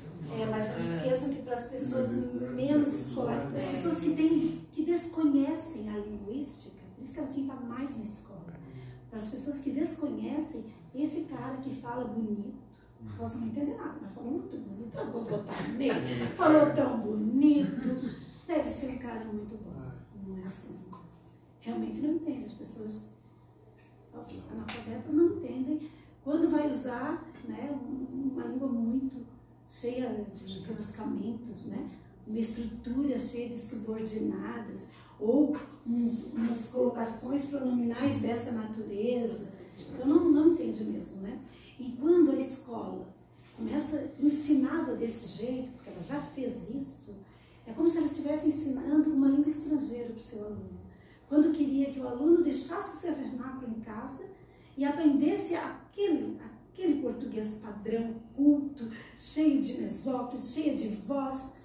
É, 0.39 0.45
mas 0.45 0.69
não 0.69 0.79
esqueçam 0.79 1.33
que 1.33 1.41
para 1.41 1.53
as 1.53 1.65
pessoas 1.65 2.11
menos 2.53 2.93
escolares, 2.93 3.53
as 3.53 3.65
pessoas 3.65 3.99
que, 3.99 4.13
têm, 4.13 4.65
que 4.71 4.83
desconhecem 4.83 5.89
a 5.89 5.97
linguística, 5.97 6.77
por 6.95 7.03
isso 7.03 7.13
que 7.13 7.19
ela 7.19 7.27
tinha 7.27 7.45
que 7.45 7.51
estar 7.53 7.65
mais 7.67 7.97
na 7.97 8.03
escola, 8.03 8.53
para 9.09 9.19
as 9.19 9.27
pessoas 9.27 9.59
que 9.59 9.71
desconhecem, 9.71 10.65
esse 10.95 11.23
cara 11.23 11.57
que 11.57 11.69
fala 11.75 12.05
bonito, 12.05 12.53
A 13.05 13.17
Rosa 13.17 13.39
não 13.39 13.47
entende 13.47 13.73
nada, 13.73 13.97
mas 14.01 14.13
falou 14.13 14.31
muito 14.31 14.57
bonito. 14.57 14.97
Eu 14.97 15.11
vou 15.11 15.23
votar 15.23 15.69
nele. 15.73 16.27
Falou 16.35 16.73
tão 16.73 16.99
bonito. 16.99 18.21
Deve 18.47 18.69
ser 18.69 18.91
um 18.91 18.97
cara 18.99 19.25
muito 19.25 19.57
bom. 19.57 19.81
Não 20.27 20.37
é 20.43 20.47
assim. 20.47 20.77
Realmente 21.61 22.01
não 22.01 22.15
entende. 22.15 22.45
As 22.45 22.53
pessoas 22.53 23.17
analfabetas 24.13 25.13
não 25.13 25.37
entendem 25.37 25.89
quando 26.23 26.49
vai 26.49 26.67
usar 26.67 27.25
né, 27.47 27.71
uma 28.11 28.43
língua 28.45 28.67
muito 28.67 29.20
cheia 29.71 30.25
de 30.33 30.59
rebuscamentos, 30.59 31.67
né? 31.67 31.89
uma 32.27 32.39
estrutura 32.39 33.17
cheia 33.17 33.47
de 33.49 33.57
subordinadas, 33.57 34.89
ou 35.17 35.55
uns, 35.87 36.25
umas 36.33 36.67
colocações 36.67 37.45
pronominais 37.45 38.21
dessa 38.21 38.51
natureza. 38.51 39.47
Então 39.79 40.05
não, 40.05 40.29
não 40.29 40.53
entende 40.53 40.83
mesmo, 40.83 41.21
né? 41.21 41.39
E 41.79 41.91
quando 41.99 42.31
a 42.31 42.35
escola 42.35 43.07
começa, 43.55 44.11
ensinava 44.19 44.95
desse 44.95 45.27
jeito, 45.27 45.71
porque 45.71 45.89
ela 45.89 46.01
já 46.01 46.19
fez 46.19 46.69
isso, 46.69 47.15
é 47.65 47.71
como 47.71 47.87
se 47.87 47.97
ela 47.97 48.05
estivesse 48.05 48.49
ensinando 48.49 49.11
uma 49.11 49.29
língua 49.29 49.47
estrangeira 49.47 50.09
para 50.09 50.17
o 50.17 50.21
seu 50.21 50.43
aluno. 50.43 50.81
Quando 51.29 51.53
queria 51.53 51.91
que 51.91 51.99
o 51.99 52.07
aluno 52.07 52.43
deixasse 52.43 52.97
o 52.97 52.99
seu 52.99 53.15
vernáculo 53.15 53.71
em 53.71 53.79
casa 53.79 54.25
e 54.75 54.83
aprendesse 54.83 55.55
aquele, 55.55 56.37
aquele 56.71 57.01
português 57.01 57.57
padrão, 57.57 58.15
culto, 58.35 58.89
cheio 59.15 59.61
de 59.61 59.81
mesóclise, 59.81 60.53
cheio 60.53 60.77
de 60.77 60.87
voz 60.89 61.55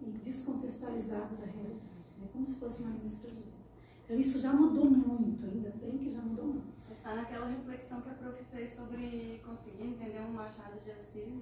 e 0.00 0.06
descontextualizado 0.22 1.36
da 1.36 1.44
realidade, 1.44 2.14
né? 2.18 2.28
como 2.32 2.44
se 2.44 2.54
fosse 2.54 2.82
uma 2.82 2.90
língua 2.90 3.06
estrangeira. 3.06 3.56
Então 4.04 4.18
isso 4.18 4.40
já 4.40 4.52
mudou 4.52 4.88
muito, 4.90 5.44
ainda 5.44 5.70
bem 5.70 5.98
que 5.98 6.10
já 6.10 6.20
mudou 6.20 6.46
muito. 6.46 6.75
Está 7.06 7.14
naquela 7.14 7.46
reflexão 7.46 8.00
que 8.00 8.10
a 8.10 8.14
prof 8.14 8.36
fez 8.50 8.74
sobre 8.74 9.40
conseguir 9.46 9.84
entender 9.84 10.18
um 10.28 10.32
Machado 10.32 10.80
de 10.82 10.90
Assis, 10.90 11.40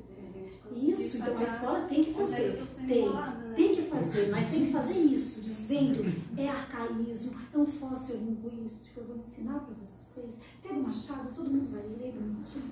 de 0.74 0.90
Isso, 0.92 1.16
então 1.16 1.38
a 1.38 1.42
escola 1.42 1.80
tem 1.88 2.04
que 2.04 2.12
fazer. 2.12 2.66
Tem, 2.86 3.08
né? 3.08 3.52
tem 3.56 3.74
que 3.74 3.82
fazer, 3.84 4.30
mas 4.30 4.50
tem 4.50 4.66
que 4.66 4.72
fazer 4.72 4.98
isso, 4.98 5.40
dizendo 5.40 6.04
é 6.36 6.50
arcaísmo, 6.50 7.40
é 7.50 7.56
um 7.56 7.64
fóssil 7.64 8.16
linguístico, 8.16 9.00
eu 9.00 9.06
vou 9.06 9.16
ensinar 9.16 9.60
para 9.60 9.74
vocês. 9.76 10.38
Pega 10.62 10.74
o 10.74 10.82
Machado, 10.82 11.34
todo 11.34 11.50
mundo 11.50 11.72
vai 11.72 11.82
ler 11.82 12.12
bonitinho, 12.12 12.70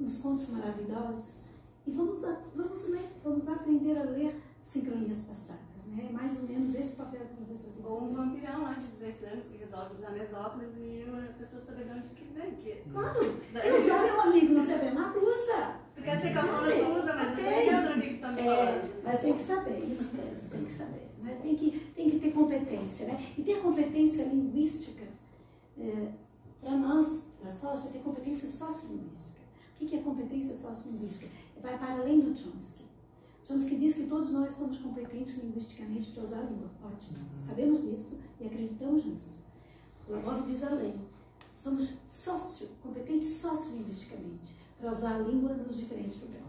uns 0.00 0.16
contos 0.16 0.48
maravilhosos, 0.48 1.42
e 1.86 1.90
vamos, 1.90 2.22
vamos 2.56 2.88
ler, 2.88 3.20
vamos 3.22 3.48
aprender 3.48 3.98
a 3.98 4.04
ler 4.04 4.40
sincronias 4.62 5.20
passadas. 5.20 5.69
Né? 5.90 6.06
É 6.08 6.12
mais 6.12 6.38
ou 6.40 6.48
menos 6.48 6.74
esse 6.74 6.94
papel 6.94 7.20
que 7.20 7.32
o 7.34 7.36
professor 7.44 7.72
tem 7.72 7.84
Ou 7.84 8.02
um 8.02 8.14
vampirão 8.14 8.62
lá 8.62 8.74
de 8.74 8.86
200 8.86 9.24
anos 9.24 9.46
que 9.48 9.56
resolve 9.58 9.94
usar 9.94 10.10
mesóclise 10.10 10.80
e 10.80 11.04
a 11.08 11.32
pessoa 11.32 11.60
saber 11.62 11.84
de 11.84 11.90
onde 11.90 12.08
que 12.10 12.24
vem. 12.32 12.54
Que... 12.54 12.82
Claro! 12.92 13.20
Quer 13.52 13.74
usar 13.74 14.02
meu 14.06 14.20
amigo 14.20 14.54
no 14.54 14.62
seu 14.62 14.78
vernáculo, 14.78 15.26
usa! 15.26 15.80
Tu 15.96 16.02
quer 16.02 16.20
ser 16.20 16.32
cafona, 16.32 16.72
tu 16.72 16.98
usa, 16.98 17.14
mas 17.14 17.32
okay. 17.32 17.44
não 17.44 17.62
entendo 17.62 17.98
o 17.98 18.00
que 18.00 18.18
tá 18.18 18.32
me 18.32 18.42
falando. 18.42 18.68
É, 18.68 18.90
mas 19.04 19.20
tem 19.20 19.34
que 19.34 19.42
saber, 19.42 19.84
isso 19.90 20.16
mesmo, 20.16 20.48
tem 20.48 20.64
que 20.64 20.72
saber. 20.72 21.10
Né? 21.22 21.38
Tem, 21.42 21.56
que, 21.56 21.92
tem 21.94 22.10
que 22.10 22.20
ter 22.20 22.32
competência. 22.32 23.06
Né? 23.06 23.34
E 23.36 23.42
ter 23.42 23.60
competência 23.60 24.24
linguística, 24.24 25.04
é, 25.78 26.08
para 26.60 26.76
nós, 26.76 27.26
na 27.42 27.50
sócio, 27.50 27.90
ter 27.90 27.98
competência 27.98 28.48
sociolinguística. 28.48 29.40
O 29.80 29.86
que 29.86 29.96
é 29.96 30.00
competência 30.00 30.54
sociolinguística? 30.54 31.26
Vai 31.60 31.76
para 31.76 31.94
além 31.94 32.20
do 32.20 32.36
Chomsky. 32.36 32.79
Chomsky 33.50 33.74
diz 33.74 33.96
que 33.96 34.06
todos 34.06 34.30
nós 34.30 34.52
somos 34.52 34.78
competentes 34.78 35.36
linguisticamente 35.38 36.12
para 36.12 36.22
usar 36.22 36.38
a 36.38 36.42
língua. 36.44 36.70
Ótimo. 36.84 37.18
Sabemos 37.36 37.82
disso 37.82 38.20
e 38.40 38.46
acreditamos 38.46 39.04
nisso. 39.04 39.40
Labov 40.08 40.44
diz 40.44 40.62
além. 40.62 40.94
Somos 41.56 41.98
sócio, 42.08 42.68
competentes 42.80 43.28
sociolinguisticamente 43.28 44.54
para 44.78 44.92
usar 44.92 45.16
a 45.16 45.18
língua 45.18 45.54
nos 45.54 45.76
diferentes 45.76 46.20
lugares. 46.20 46.46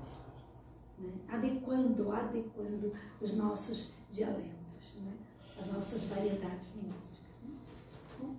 Né? 0.99 1.11
Adequando, 1.27 2.11
adequando 2.11 2.93
os 3.19 3.35
nossos 3.35 3.95
dialetos, 4.11 4.99
né? 5.03 5.17
as 5.57 5.73
nossas 5.73 6.03
variedades 6.03 6.75
linguísticas. 6.75 7.41
Né? 7.43 8.35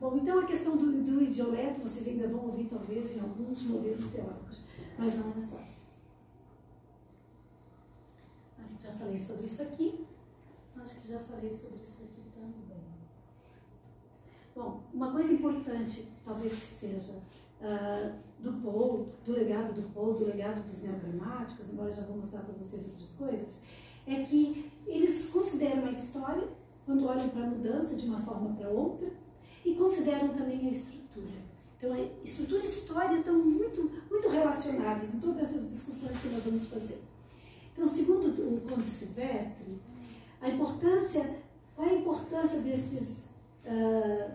Bom, 0.00 0.16
então 0.16 0.38
a 0.38 0.46
questão 0.46 0.74
do, 0.74 1.02
do 1.02 1.22
idioleto 1.22 1.82
vocês 1.82 2.08
ainda 2.08 2.28
vão 2.28 2.46
ouvir 2.46 2.64
talvez 2.64 3.14
em 3.14 3.20
alguns 3.20 3.62
modelos 3.64 4.10
teóricos, 4.10 4.62
mas 4.98 5.18
não 5.18 5.30
é 5.32 5.38
sócio 5.38 5.85
já 8.78 8.92
falei 8.92 9.18
sobre 9.18 9.46
isso 9.46 9.62
aqui. 9.62 10.06
Acho 10.76 11.00
que 11.00 11.08
já 11.08 11.18
falei 11.20 11.52
sobre 11.52 11.78
isso 11.82 12.02
aqui 12.02 12.22
também. 12.34 12.54
Bom, 14.54 14.80
uma 14.92 15.12
coisa 15.12 15.32
importante, 15.32 16.12
talvez 16.24 16.52
que 16.52 16.66
seja 16.66 17.14
uh, 17.60 18.12
do 18.38 18.52
Paul, 18.62 19.06
do 19.24 19.32
legado 19.32 19.72
do 19.72 19.82
Paul, 19.92 20.14
do 20.14 20.26
legado 20.26 20.62
dos 20.62 20.82
neogramáticos, 20.82 21.70
embora 21.70 21.92
já 21.92 22.02
vou 22.02 22.16
mostrar 22.16 22.40
para 22.40 22.54
vocês 22.54 22.86
outras 22.86 23.12
coisas, 23.16 23.62
é 24.06 24.22
que 24.22 24.70
eles 24.86 25.28
consideram 25.30 25.84
a 25.84 25.90
história, 25.90 26.48
quando 26.84 27.06
olham 27.06 27.28
para 27.30 27.42
a 27.42 27.50
mudança 27.50 27.96
de 27.96 28.06
uma 28.06 28.20
forma 28.20 28.54
para 28.54 28.68
outra, 28.68 29.10
e 29.64 29.74
consideram 29.74 30.28
também 30.28 30.68
a 30.68 30.70
estrutura. 30.70 31.46
Então, 31.76 31.92
a 31.92 32.00
estrutura 32.24 32.62
e 32.62 32.66
história 32.66 33.18
estão 33.18 33.38
muito, 33.38 33.90
muito 34.08 34.28
relacionadas 34.28 35.12
em 35.14 35.20
todas 35.20 35.42
essas 35.42 35.70
discussões 35.70 36.16
que 36.20 36.28
nós 36.28 36.44
vamos 36.44 36.66
fazer. 36.68 37.02
Então, 37.76 37.86
segundo 37.86 38.28
o 38.28 38.60
Conde 38.62 38.86
Silvestre, 38.86 39.78
a 40.40 40.48
importância, 40.48 41.42
qual 41.74 41.86
é 41.86 41.90
a 41.90 41.98
importância 41.98 42.60
desses, 42.62 43.28
uh, 43.66 44.32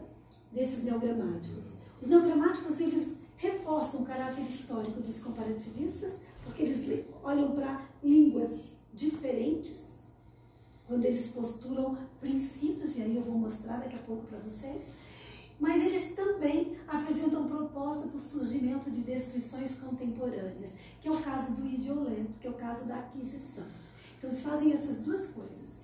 desses 0.52 0.84
neogramáticos? 0.84 1.80
Os 2.00 2.10
neogramáticos, 2.10 2.80
eles 2.80 3.24
reforçam 3.38 4.02
o 4.02 4.06
caráter 4.06 4.44
histórico 4.44 5.02
dos 5.02 5.20
comparativistas, 5.20 6.22
porque 6.44 6.62
eles 6.62 7.06
olham 7.24 7.52
para 7.56 7.84
línguas 8.04 8.74
diferentes, 8.94 10.08
quando 10.88 11.06
eles 11.06 11.28
postulam 11.28 11.98
princípios, 12.20 12.96
e 12.96 13.02
aí 13.02 13.16
eu 13.16 13.24
vou 13.24 13.36
mostrar 13.36 13.78
daqui 13.78 13.96
a 13.96 14.04
pouco 14.04 14.28
para 14.28 14.38
vocês, 14.38 14.98
mas 15.62 15.86
eles 15.86 16.16
também 16.16 16.76
apresentam 16.88 17.48
proposta 17.48 18.08
para 18.08 18.18
o 18.18 18.20
surgimento 18.20 18.90
de 18.90 19.02
descrições 19.04 19.76
contemporâneas, 19.76 20.76
que 21.00 21.08
é 21.08 21.12
o 21.12 21.22
caso 21.22 21.54
do 21.54 21.68
idioleto, 21.68 22.40
que 22.40 22.48
é 22.48 22.50
o 22.50 22.56
caso 22.56 22.88
da 22.88 22.96
aquisição. 22.96 23.66
Então, 24.18 24.28
eles 24.32 24.42
fazem 24.42 24.74
essas 24.74 25.04
duas 25.04 25.28
coisas. 25.28 25.82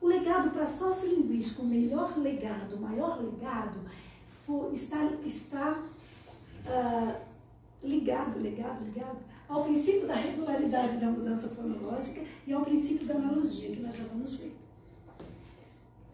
O 0.00 0.08
legado 0.08 0.50
para 0.50 0.66
sociolinguístico, 0.66 1.62
o 1.62 1.66
melhor 1.66 2.18
legado, 2.18 2.74
o 2.74 2.80
maior 2.80 3.22
legado, 3.22 3.78
for, 4.44 4.72
está, 4.72 5.04
está 5.24 5.80
uh, 6.66 7.20
ligado, 7.80 8.40
ligado, 8.40 8.84
ligado 8.84 9.18
ao 9.48 9.62
princípio 9.62 10.08
da 10.08 10.16
regularidade 10.16 10.96
da 10.96 11.06
mudança 11.06 11.48
fonológica 11.48 12.24
e 12.44 12.52
ao 12.52 12.64
princípio 12.64 13.06
da 13.06 13.14
analogia, 13.14 13.70
que 13.70 13.82
nós 13.82 13.96
já 13.96 14.04
vamos 14.04 14.34
ver. 14.34 14.56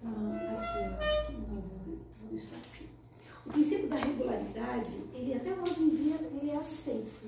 Uh, 0.05 0.35
aqui, 0.59 0.79
eu 0.85 0.97
acho 0.99 1.27
que 1.27 1.33
não, 1.33 1.63
vou 2.21 2.29
deixar 2.31 2.57
aqui. 2.57 2.78
O 3.49 3.51
princípio 3.51 3.89
da 3.89 3.97
regularidade, 3.97 5.05
ele 5.15 5.33
até 5.33 5.51
hoje 5.55 5.83
em 5.83 5.89
dia, 5.89 6.17
ele 6.17 6.51
é 6.51 6.57
aceito 6.57 7.27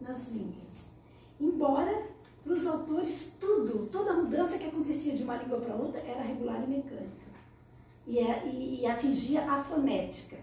nas 0.00 0.28
línguas. 0.28 0.90
Embora, 1.40 2.08
para 2.42 2.52
os 2.52 2.66
autores, 2.66 3.32
tudo, 3.38 3.86
toda 3.86 4.14
mudança 4.14 4.58
que 4.58 4.66
acontecia 4.66 5.14
de 5.14 5.22
uma 5.22 5.36
língua 5.36 5.60
para 5.60 5.76
outra 5.76 6.00
era 6.00 6.22
regular 6.22 6.64
e 6.64 6.70
mecânica. 6.70 7.30
E, 8.04 8.18
é, 8.18 8.48
e, 8.48 8.80
e 8.80 8.86
atingia 8.86 9.48
a 9.48 9.62
fonética. 9.62 10.38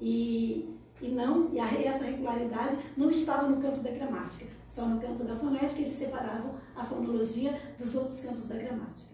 E, 0.00 0.74
e 1.02 1.08
não 1.08 1.52
e 1.52 1.60
a, 1.60 1.66
essa 1.82 2.06
regularidade 2.06 2.78
não 2.96 3.10
estava 3.10 3.46
no 3.46 3.60
campo 3.60 3.80
da 3.80 3.90
gramática, 3.90 4.50
só 4.66 4.86
no 4.86 4.98
campo 4.98 5.24
da 5.24 5.36
fonética 5.36 5.82
eles 5.82 5.92
separavam 5.92 6.54
a 6.74 6.82
fonologia 6.82 7.60
dos 7.76 7.94
outros 7.94 8.18
campos 8.20 8.46
da 8.46 8.56
gramática. 8.56 9.12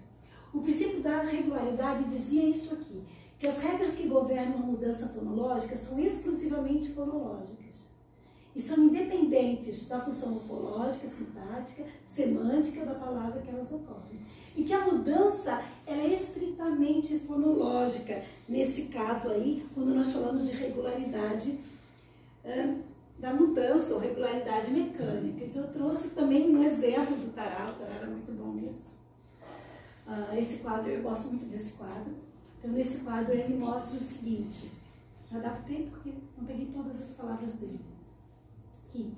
O 0.54 0.60
princípio 0.60 1.00
da 1.00 1.22
regularidade 1.22 2.04
dizia 2.04 2.44
isso 2.44 2.72
aqui, 2.72 3.02
que 3.40 3.46
as 3.46 3.58
regras 3.58 3.94
que 3.94 4.06
governam 4.06 4.58
a 4.58 4.66
mudança 4.66 5.08
fonológica 5.08 5.76
são 5.76 5.98
exclusivamente 5.98 6.92
fonológicas 6.92 7.88
e 8.54 8.60
são 8.60 8.84
independentes 8.84 9.88
da 9.88 10.00
função 10.00 10.32
morfológica, 10.32 11.08
sintática, 11.08 11.84
semântica 12.06 12.84
da 12.84 12.94
palavra 12.94 13.40
que 13.40 13.48
elas 13.48 13.72
ocorrem. 13.72 14.20
E 14.54 14.62
que 14.62 14.74
a 14.74 14.84
mudança 14.84 15.64
é 15.86 16.08
estritamente 16.08 17.18
fonológica, 17.20 18.22
nesse 18.46 18.86
caso 18.86 19.30
aí, 19.30 19.66
quando 19.74 19.94
nós 19.94 20.12
falamos 20.12 20.46
de 20.46 20.54
regularidade 20.54 21.58
da 23.18 23.32
mudança 23.32 23.94
ou 23.94 24.00
regularidade 24.00 24.70
mecânica. 24.70 25.44
Então 25.44 25.62
eu 25.62 25.72
trouxe 25.72 26.10
também 26.10 26.54
um 26.54 26.62
exemplo 26.62 27.16
do 27.16 27.32
Tará, 27.32 27.70
o 27.70 27.78
Tará 27.78 27.94
era 27.94 28.06
muito 28.06 28.32
bom 28.32 28.54
nisso. 28.54 28.98
Uh, 30.06 30.36
esse 30.36 30.58
quadro, 30.58 30.90
eu 30.90 31.02
gosto 31.02 31.28
muito 31.28 31.44
desse 31.44 31.74
quadro. 31.74 32.29
Então, 32.60 32.72
nesse 32.72 33.00
quadro, 33.00 33.32
ele 33.32 33.56
mostra 33.56 33.98
o 33.98 34.02
seguinte: 34.02 34.70
adaptei 35.32 35.88
porque 35.90 36.12
não 36.36 36.44
peguei 36.44 36.66
todas 36.66 37.00
as 37.00 37.10
palavras 37.12 37.54
dele. 37.54 37.80
Aqui, 38.84 39.16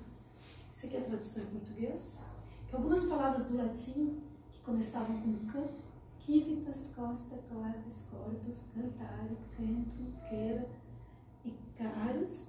isso 0.73 0.85
aqui 0.85 0.95
é 0.95 0.99
a 0.99 1.03
tradução 1.03 1.43
em 1.43 1.47
português, 1.47 2.21
que 2.69 2.75
algumas 2.75 3.05
palavras 3.05 3.45
do 3.47 3.57
latim 3.57 4.21
que 4.49 4.61
começavam 4.61 5.19
com 5.19 5.45
can, 5.47 5.67
civitas, 6.25 6.93
costa, 6.95 7.37
claves, 7.49 8.07
corpus, 8.09 8.63
cantário, 8.73 9.37
canto, 9.57 10.29
queira 10.29 10.69
e 11.43 11.51
caros, 11.77 12.47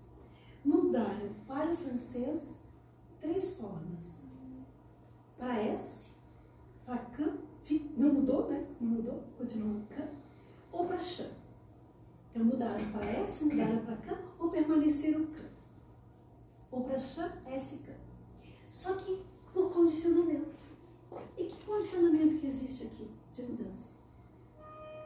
mudaram 0.64 1.34
para 1.44 1.72
o 1.72 1.76
francês 1.76 2.62
três 3.20 3.56
formas. 3.56 4.22
Para 5.36 5.60
S, 5.60 6.08
para 6.86 6.98
CAN, 6.98 7.38
não 7.96 8.12
mudou, 8.14 8.48
né? 8.48 8.64
Não 8.80 8.90
mudou, 8.90 9.24
continua 9.36 9.82
CAN, 9.88 10.08
ou 10.74 10.86
para 10.86 10.98
CHAN. 10.98 11.30
Então 12.30 12.44
mudaram 12.44 12.92
para 12.92 13.06
S, 13.06 13.44
mudaram 13.44 13.84
para 13.84 13.96
CAN, 13.96 14.18
ou 14.38 14.50
permaneceram 14.50 15.26
CAN. 15.26 15.48
Ou 16.70 16.84
para 16.84 16.98
CHAN, 16.98 17.32
S, 17.46 17.78
CAN. 17.78 17.94
Só 18.68 18.96
que 18.96 19.24
por 19.52 19.72
condicionamento. 19.72 20.64
E 21.38 21.44
que 21.44 21.64
condicionamento 21.64 22.40
que 22.40 22.46
existe 22.48 22.88
aqui 22.88 23.08
de 23.32 23.42
mudança? 23.44 23.90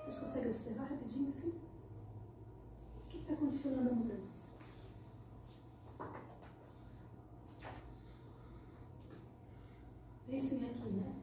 Vocês 0.04 0.18
conseguem 0.20 0.50
observar 0.50 0.84
rapidinho 0.84 1.28
assim? 1.28 1.50
O 1.50 3.08
que 3.10 3.18
está 3.18 3.36
condicionando 3.36 3.90
a 3.90 3.92
mudança? 3.92 4.48
Pensem 10.26 10.64
aqui, 10.64 10.88
né? 10.90 11.14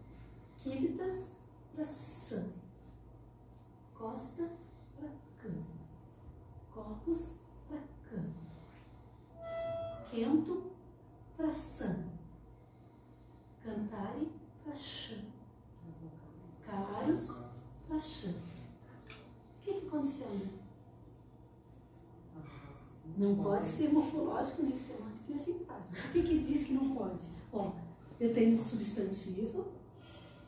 Quívitas 0.58 1.36
para 1.74 1.86
Sam. 1.86 2.65
Costa 4.06 4.48
para 4.96 5.10
Cam. 5.40 5.64
Corpus 6.72 7.40
para 7.68 7.82
Cam. 8.08 8.30
Quento 10.12 10.72
para 11.36 11.52
Sam. 11.52 12.06
Cantare 13.64 14.32
para 14.64 14.76
Chã. 14.76 15.16
Caros 16.68 17.46
para 17.88 18.00
Chã. 18.00 18.30
O 18.30 19.64
que, 19.64 19.74
que 19.74 19.90
condiciona? 19.90 20.52
Não 23.18 23.36
pode 23.38 23.66
ser 23.66 23.92
morfológico, 23.92 24.62
nem 24.62 24.76
semântico, 24.76 25.24
nem 25.30 25.40
sintático. 25.40 25.90
Por 25.90 26.12
que, 26.12 26.22
que 26.22 26.44
diz 26.44 26.68
que 26.68 26.74
não 26.74 26.94
pode? 26.94 27.26
Ó, 27.52 27.72
eu 28.20 28.32
tenho 28.36 28.56
substantivo, 28.56 29.66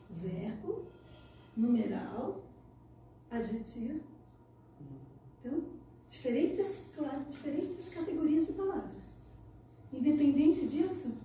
verbo, 0.08 0.84
numeral, 1.56 2.47
adjetivo. 3.30 4.00
Então, 5.40 5.62
diferentes, 6.08 6.90
claro, 6.94 7.24
diferentes 7.24 7.88
categorias 7.90 8.46
de 8.46 8.52
palavras. 8.54 9.18
Independente 9.92 10.66
disso, 10.66 11.18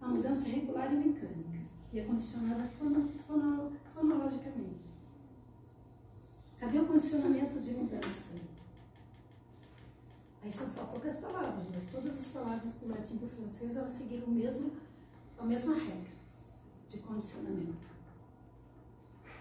a 0.00 0.08
mudança 0.08 0.48
é 0.48 0.52
regular 0.52 0.92
e 0.92 0.96
mecânica 0.96 1.58
e 1.92 2.00
é 2.00 2.04
condicionada 2.04 2.68
fono, 2.78 3.08
fono, 3.26 3.72
fonologicamente. 3.94 4.90
Cadê 6.58 6.78
o 6.80 6.86
condicionamento 6.86 7.60
de 7.60 7.70
mudança? 7.72 8.34
Aí 10.42 10.52
são 10.52 10.68
só 10.68 10.84
poucas 10.84 11.16
palavras, 11.16 11.64
mas 11.72 11.84
todas 11.90 12.18
as 12.18 12.28
palavras 12.28 12.74
do 12.74 12.88
latim 12.88 13.16
para 13.16 13.26
o 13.26 13.30
francês 13.30 13.76
elas 13.76 13.92
seguiram 13.92 14.26
o 14.26 14.30
mesmo, 14.30 14.72
a 15.38 15.44
mesma 15.44 15.74
regra 15.74 16.12
de 16.90 16.98
condicionamento. 16.98 17.88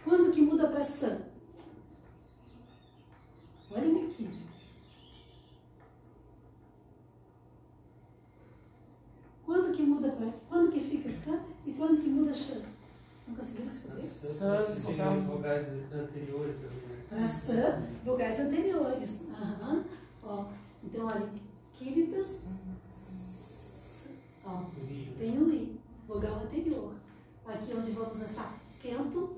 Quando 0.04 0.32
que 0.32 0.42
muda 0.42 0.70
para 0.70 0.82
san? 0.82 1.33
Olhem 3.76 4.06
aqui. 4.06 4.30
Quando 9.46 9.76
que 9.76 9.82
muda 9.84 10.12
para. 10.12 10.32
Quando 10.48 10.72
que 10.72 10.80
fica 10.80 11.10
can 11.26 11.40
e 11.66 11.74
quando 11.74 12.02
que 12.02 12.10
muda 12.10 12.34
chan? 12.34 12.62
Não 13.28 13.36
conseguiram 13.36 13.68
descobrir? 13.68 14.04
Seguem 14.04 15.26
vogais 15.26 15.68
anteriores 15.70 16.56
também. 16.56 17.04
Para 17.10 17.28
san, 17.28 17.88
vogais 18.04 18.40
anteriores. 18.40 19.22
Aham. 19.32 19.84
Ó, 20.24 20.46
então, 20.84 21.06
olha, 21.06 21.30
quívitas. 21.74 22.46
Ó, 24.46 24.64
tem 25.18 25.38
o 25.38 25.50
i, 25.52 25.80
vogal 26.08 26.44
anterior. 26.44 26.94
Aqui 27.46 27.74
onde 27.74 27.92
vamos 27.92 28.22
achar 28.22 28.58
quento, 28.82 29.38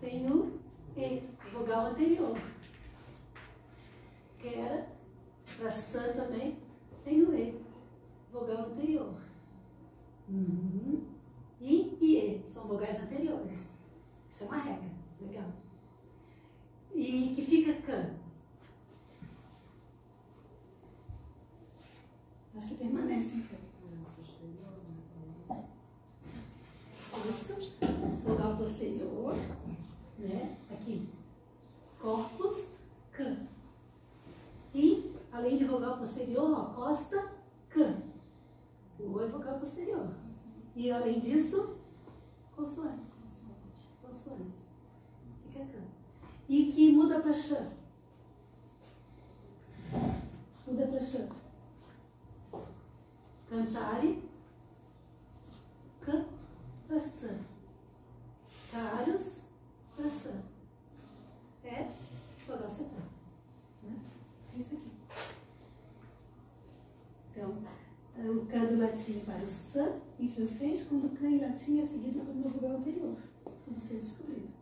tem 0.00 0.30
o 0.30 0.58
e, 0.96 1.22
vogal 1.52 1.86
anterior. 1.86 2.36
Quera, 4.44 4.86
para 5.56 5.70
san 5.70 6.12
também, 6.12 6.58
tem 7.02 7.22
o 7.22 7.34
e, 7.34 7.58
vogal 8.30 8.66
anterior. 8.66 9.14
Uhum. 10.28 11.02
I 11.62 11.96
e 11.98 12.16
e 12.18 12.42
são 12.46 12.68
vogais 12.68 13.00
anteriores. 13.00 13.70
Isso 14.28 14.44
é 14.44 14.46
uma 14.46 14.58
regra. 14.58 14.90
Legal. 15.18 15.50
E 16.94 17.32
que 17.34 17.42
fica 17.42 17.72
can. 17.80 18.16
Acho 22.54 22.68
que 22.68 22.74
permanece 22.74 23.36
então. 23.36 23.58
Isso, 27.30 27.78
vogal 28.22 28.58
posterior, 28.58 29.34
né? 30.18 30.58
Aqui, 30.70 31.08
corpus, 31.98 32.80
can. 33.10 33.53
E, 34.74 35.14
além 35.32 35.56
de 35.56 35.64
vogal 35.64 35.96
posterior, 35.98 36.52
ó, 36.52 36.64
costa, 36.74 37.32
can. 37.68 38.02
O 38.98 39.20
é 39.20 39.26
vogal 39.26 39.58
posterior. 39.60 40.08
E, 40.74 40.90
além 40.90 41.20
disso, 41.20 41.76
consoante. 42.56 43.12
Consoante. 43.12 43.92
consoante. 44.02 44.68
Fica 45.44 45.64
can. 45.66 45.84
E 46.48 46.72
que 46.72 46.92
muda 46.92 47.20
para 47.20 47.32
chã. 47.32 47.68
Muda 50.66 50.86
para 50.88 51.00
chã. 51.00 51.28
Cantare, 53.48 54.22
can, 56.00 56.26
praçã. 56.88 57.38
Caros, 58.72 59.44
praçã. 59.94 60.42
É 61.62 61.88
vogal 62.46 62.68
central. 62.68 63.06
Né? 63.82 64.00
É 64.54 64.58
isso 64.58 64.74
aqui. 64.74 64.90
Então, 67.30 67.58
é 68.13 68.13
o 68.30 68.46
can 68.46 68.64
do 68.66 68.78
latim 68.78 69.20
para 69.20 69.42
o 69.42 69.46
san 69.46 69.92
em 70.18 70.28
francês, 70.28 70.84
quando 70.84 71.06
o 71.06 71.10
can 71.10 71.28
em 71.28 71.40
latim 71.40 71.78
é 71.78 71.82
seguido 71.82 72.20
uma 72.20 72.48
vogal 72.48 72.78
anterior, 72.78 73.16
como 73.44 73.80
vocês 73.80 74.00
descobriram. 74.00 74.54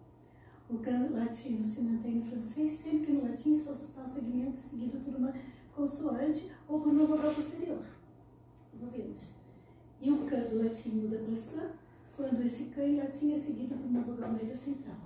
O 0.70 0.78
can 0.78 1.10
latino 1.10 1.62
se 1.62 1.82
mantém 1.82 2.14
no 2.14 2.24
francês 2.24 2.72
sempre 2.72 3.06
que 3.06 3.12
no 3.12 3.28
latim 3.28 3.54
só 3.54 3.72
está 3.72 4.02
o 4.02 4.06
segmento 4.06 4.60
seguido 4.60 4.98
por 5.00 5.14
uma 5.14 5.34
consoante 5.76 6.50
ou 6.66 6.80
por 6.80 6.92
uma 6.92 7.04
vogal 7.04 7.34
posterior. 7.34 7.84
Ouvimos. 8.80 9.32
E 10.00 10.10
o 10.10 10.24
can 10.26 10.44
do 10.44 10.64
latim 10.64 10.88
muda 10.90 11.18
para 11.18 11.34
san 11.34 11.70
quando 12.16 12.42
esse 12.42 12.64
can 12.70 12.84
em 12.84 12.96
latim 12.96 13.32
é 13.32 13.36
seguido 13.36 13.74
por 13.74 13.86
uma 13.86 14.00
vogal 14.00 14.32
média 14.32 14.56
central. 14.56 14.96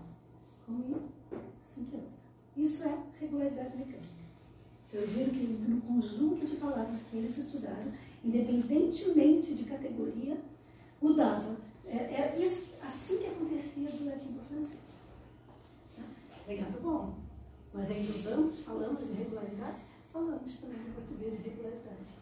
Como 0.64 0.84
em 0.84 1.84
que 1.84 1.94
outra. 1.96 2.16
Isso 2.56 2.84
é 2.84 2.98
regularidade 3.20 3.76
mecânica. 3.76 4.16
Eu 4.92 5.06
giro 5.06 5.30
que 5.30 5.44
no 5.68 5.80
conjunto 5.82 6.46
de 6.46 6.56
palavras 6.56 7.02
que 7.02 7.16
eles 7.18 7.36
estudaram, 7.36 7.92
independentemente 8.26 9.54
de 9.54 9.64
categoria, 9.64 10.36
mudava. 11.00 11.56
Era 11.86 12.36
isso, 12.36 12.72
assim 12.82 13.18
que 13.18 13.26
acontecia 13.26 13.88
do 13.88 14.06
latim 14.06 14.32
para 14.32 14.42
o 14.42 14.44
francês. 14.46 15.02
Tá? 15.94 16.02
Legado 16.48 16.82
bom. 16.82 17.14
Mas 17.72 17.90
ainda 17.90 18.12
usamos, 18.12 18.60
falamos 18.60 19.06
de 19.06 19.12
regularidade, 19.12 19.84
falamos 20.12 20.56
também 20.56 20.78
no 20.78 20.94
português 20.94 21.36
de 21.36 21.48
regularidade. 21.48 22.16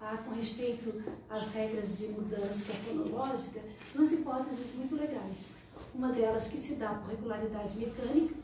Ah, 0.00 0.16
com 0.16 0.34
respeito 0.34 1.02
às 1.28 1.52
regras 1.52 1.98
de 1.98 2.08
mudança 2.08 2.72
fonológica, 2.72 3.60
duas 3.94 4.12
hipóteses 4.12 4.74
muito 4.74 4.96
legais. 4.96 5.36
Uma 5.94 6.12
delas 6.12 6.48
que 6.48 6.56
se 6.56 6.74
dá 6.74 6.94
por 6.94 7.10
regularidade 7.10 7.78
mecânica, 7.78 8.34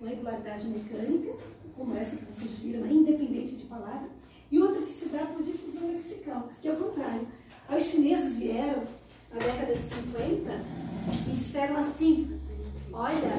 uma 0.00 0.10
regularidade 0.10 0.68
mecânica, 0.68 1.36
como 1.74 1.96
essa 1.96 2.16
que 2.16 2.24
vocês 2.24 2.58
viram, 2.58 2.86
independente 2.86 3.56
de 3.56 3.66
palavra, 3.66 4.08
e 4.50 4.58
outra 4.60 4.82
que 4.82 4.92
se 4.92 5.08
dá 5.08 5.26
por 5.26 5.42
difusão 5.42 5.92
lexical, 5.92 6.48
que 6.60 6.68
é 6.68 6.72
o 6.72 6.76
contrário. 6.76 7.26
Aí 7.68 7.78
os 7.78 7.86
chineses 7.86 8.38
vieram 8.38 8.82
na 9.30 9.38
década 9.38 9.74
de 9.74 9.82
50 9.82 10.50
e 11.26 11.32
disseram 11.34 11.76
assim, 11.76 12.40
olha, 12.92 13.36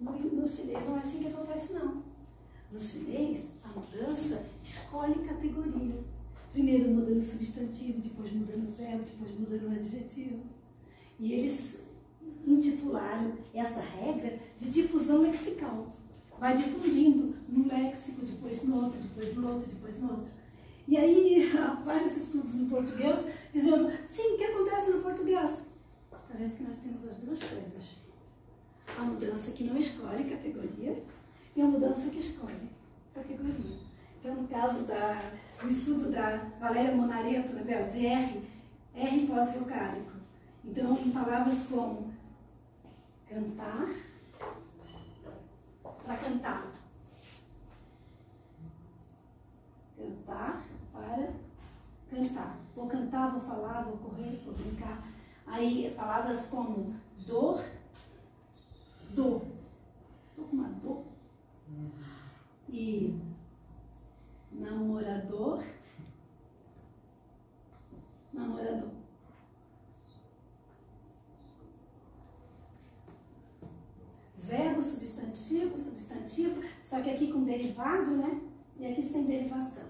no, 0.00 0.12
no 0.12 0.46
chinês 0.46 0.86
não 0.86 0.96
é 0.96 1.00
assim 1.00 1.18
que 1.18 1.28
acontece 1.28 1.72
não. 1.72 2.02
No 2.70 2.80
chinês, 2.80 3.50
a 3.64 3.68
mudança 3.68 4.44
escolhe 4.62 5.26
categoria. 5.26 5.94
Primeiro 6.52 6.90
muda 6.90 7.14
no 7.14 7.22
substantivo, 7.22 8.00
depois 8.00 8.32
muda 8.32 8.56
no 8.56 8.70
verbo, 8.72 9.04
depois 9.04 9.38
muda 9.38 9.56
no 9.56 9.74
adjetivo. 9.74 10.40
E 11.18 11.32
eles 11.32 11.84
intitularam 12.46 13.32
essa 13.54 13.80
regra 13.80 14.38
de 14.58 14.70
difusão 14.70 15.22
lexical. 15.22 15.92
Vai 16.42 16.56
difundindo 16.56 17.36
num 17.48 17.68
léxico, 17.68 18.26
depois 18.26 18.64
no 18.64 18.82
outro, 18.82 18.98
depois 18.98 19.36
no 19.36 19.48
outro, 19.48 19.68
depois 19.68 20.00
no 20.00 20.10
outro. 20.10 20.26
E 20.88 20.96
aí, 20.96 21.48
vários 21.84 22.16
estudos 22.16 22.54
no 22.54 22.68
português 22.68 23.28
dizendo, 23.54 23.92
sim, 24.04 24.34
o 24.34 24.36
que 24.36 24.44
acontece 24.46 24.90
no 24.90 25.02
português? 25.02 25.68
Parece 26.28 26.56
que 26.56 26.64
nós 26.64 26.78
temos 26.78 27.06
as 27.06 27.18
duas 27.18 27.40
coisas. 27.40 27.84
A 28.98 29.02
mudança 29.02 29.52
que 29.52 29.62
não 29.62 29.76
escolhe 29.76 30.24
categoria 30.24 31.04
e 31.54 31.62
a 31.62 31.64
mudança 31.64 32.10
que 32.10 32.18
escolhe 32.18 32.68
categoria. 33.14 33.78
Então, 34.18 34.34
no 34.34 34.48
caso 34.48 34.82
da, 34.82 35.22
do 35.60 35.68
estudo 35.68 36.10
da 36.10 36.38
Valéria 36.58 36.92
Monareto, 36.92 37.52
né, 37.52 37.62
Bel, 37.62 37.86
de 37.86 38.04
R, 38.04 38.42
R 38.96 39.26
pós-vocálico. 39.28 40.10
Então, 40.64 40.98
em 41.06 41.12
palavras 41.12 41.68
como 41.70 42.12
cantar, 43.28 43.88
para 46.04 46.16
cantar. 46.16 46.66
Cantar 49.96 50.64
para 50.92 51.32
cantar. 52.10 52.58
Vou 52.74 52.86
cantar, 52.86 53.32
vou 53.32 53.40
falar, 53.40 53.82
vou 53.84 53.96
correr, 53.98 54.42
vou 54.44 54.54
brincar. 54.54 55.06
Aí, 55.46 55.92
palavras 55.96 56.46
como 56.46 56.94
dor, 57.26 57.64
dor. 59.10 59.42
Estou 60.30 60.46
com 60.46 60.56
uma 60.56 60.68
dor. 60.68 61.04
E 62.68 63.20
namorador, 64.50 65.62
namorador. 68.32 69.01
Verbo, 74.42 74.82
substantivo, 74.82 75.78
substantivo, 75.78 76.62
só 76.82 77.00
que 77.00 77.10
aqui 77.10 77.32
com 77.32 77.44
derivado, 77.44 78.10
né? 78.10 78.40
E 78.76 78.86
aqui 78.86 79.02
sem 79.02 79.24
derivação. 79.24 79.84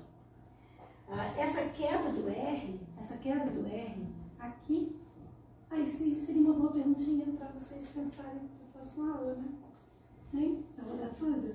Ah, 1.08 1.32
essa 1.36 1.62
queda 1.70 2.10
do 2.10 2.28
R, 2.28 2.81
essa 2.98 3.16
queda 3.16 3.50
do 3.50 3.66
R, 3.66 4.06
aqui, 4.39 4.97
isso 5.78 6.14
seria 6.26 6.42
uma 6.42 6.55
boa 6.55 6.72
perguntinha 6.72 7.26
para 7.39 7.48
vocês 7.48 7.86
pensarem 7.94 8.42
na 8.42 8.72
próxima 8.72 9.16
aula, 9.16 9.34
né? 9.34 9.48
Hein? 10.34 10.64
Já 10.76 10.82
vou 10.84 10.97
dar 10.97 11.10
tudo? 11.10 11.55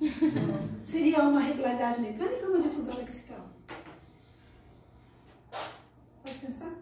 Seria 0.84 1.22
uma 1.22 1.40
regularidade 1.40 2.00
mecânica 2.00 2.44
ou 2.44 2.52
uma 2.52 2.60
difusão 2.60 2.96
lexical? 2.96 3.48
Pode 6.22 6.38
pensar? 6.38 6.72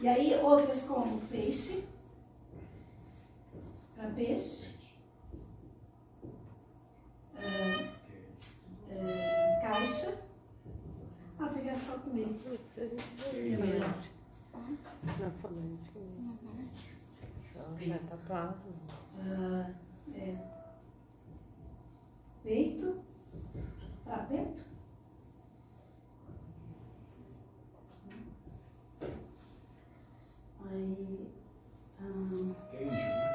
E 0.00 0.08
aí, 0.08 0.34
outras 0.42 0.84
como 0.84 1.20
peixe, 1.30 1.84
para 4.00 4.10
peixe, 4.14 4.78
ah, 7.36 7.92
ah, 8.90 9.60
caixa. 9.60 10.18
Ah, 11.38 11.46
pegar 11.48 11.76
só 11.76 11.98
comigo. 11.98 12.38
Na 17.86 17.98
tá 17.98 18.16
claro. 18.26 18.54
Ah, 19.18 19.70
é. 20.14 20.36
Peito. 22.42 23.04
Para 24.04 24.24
peito. 24.24 24.62
Aí. 30.70 31.30
Ah, 32.00 32.70
Queijo, 32.70 33.29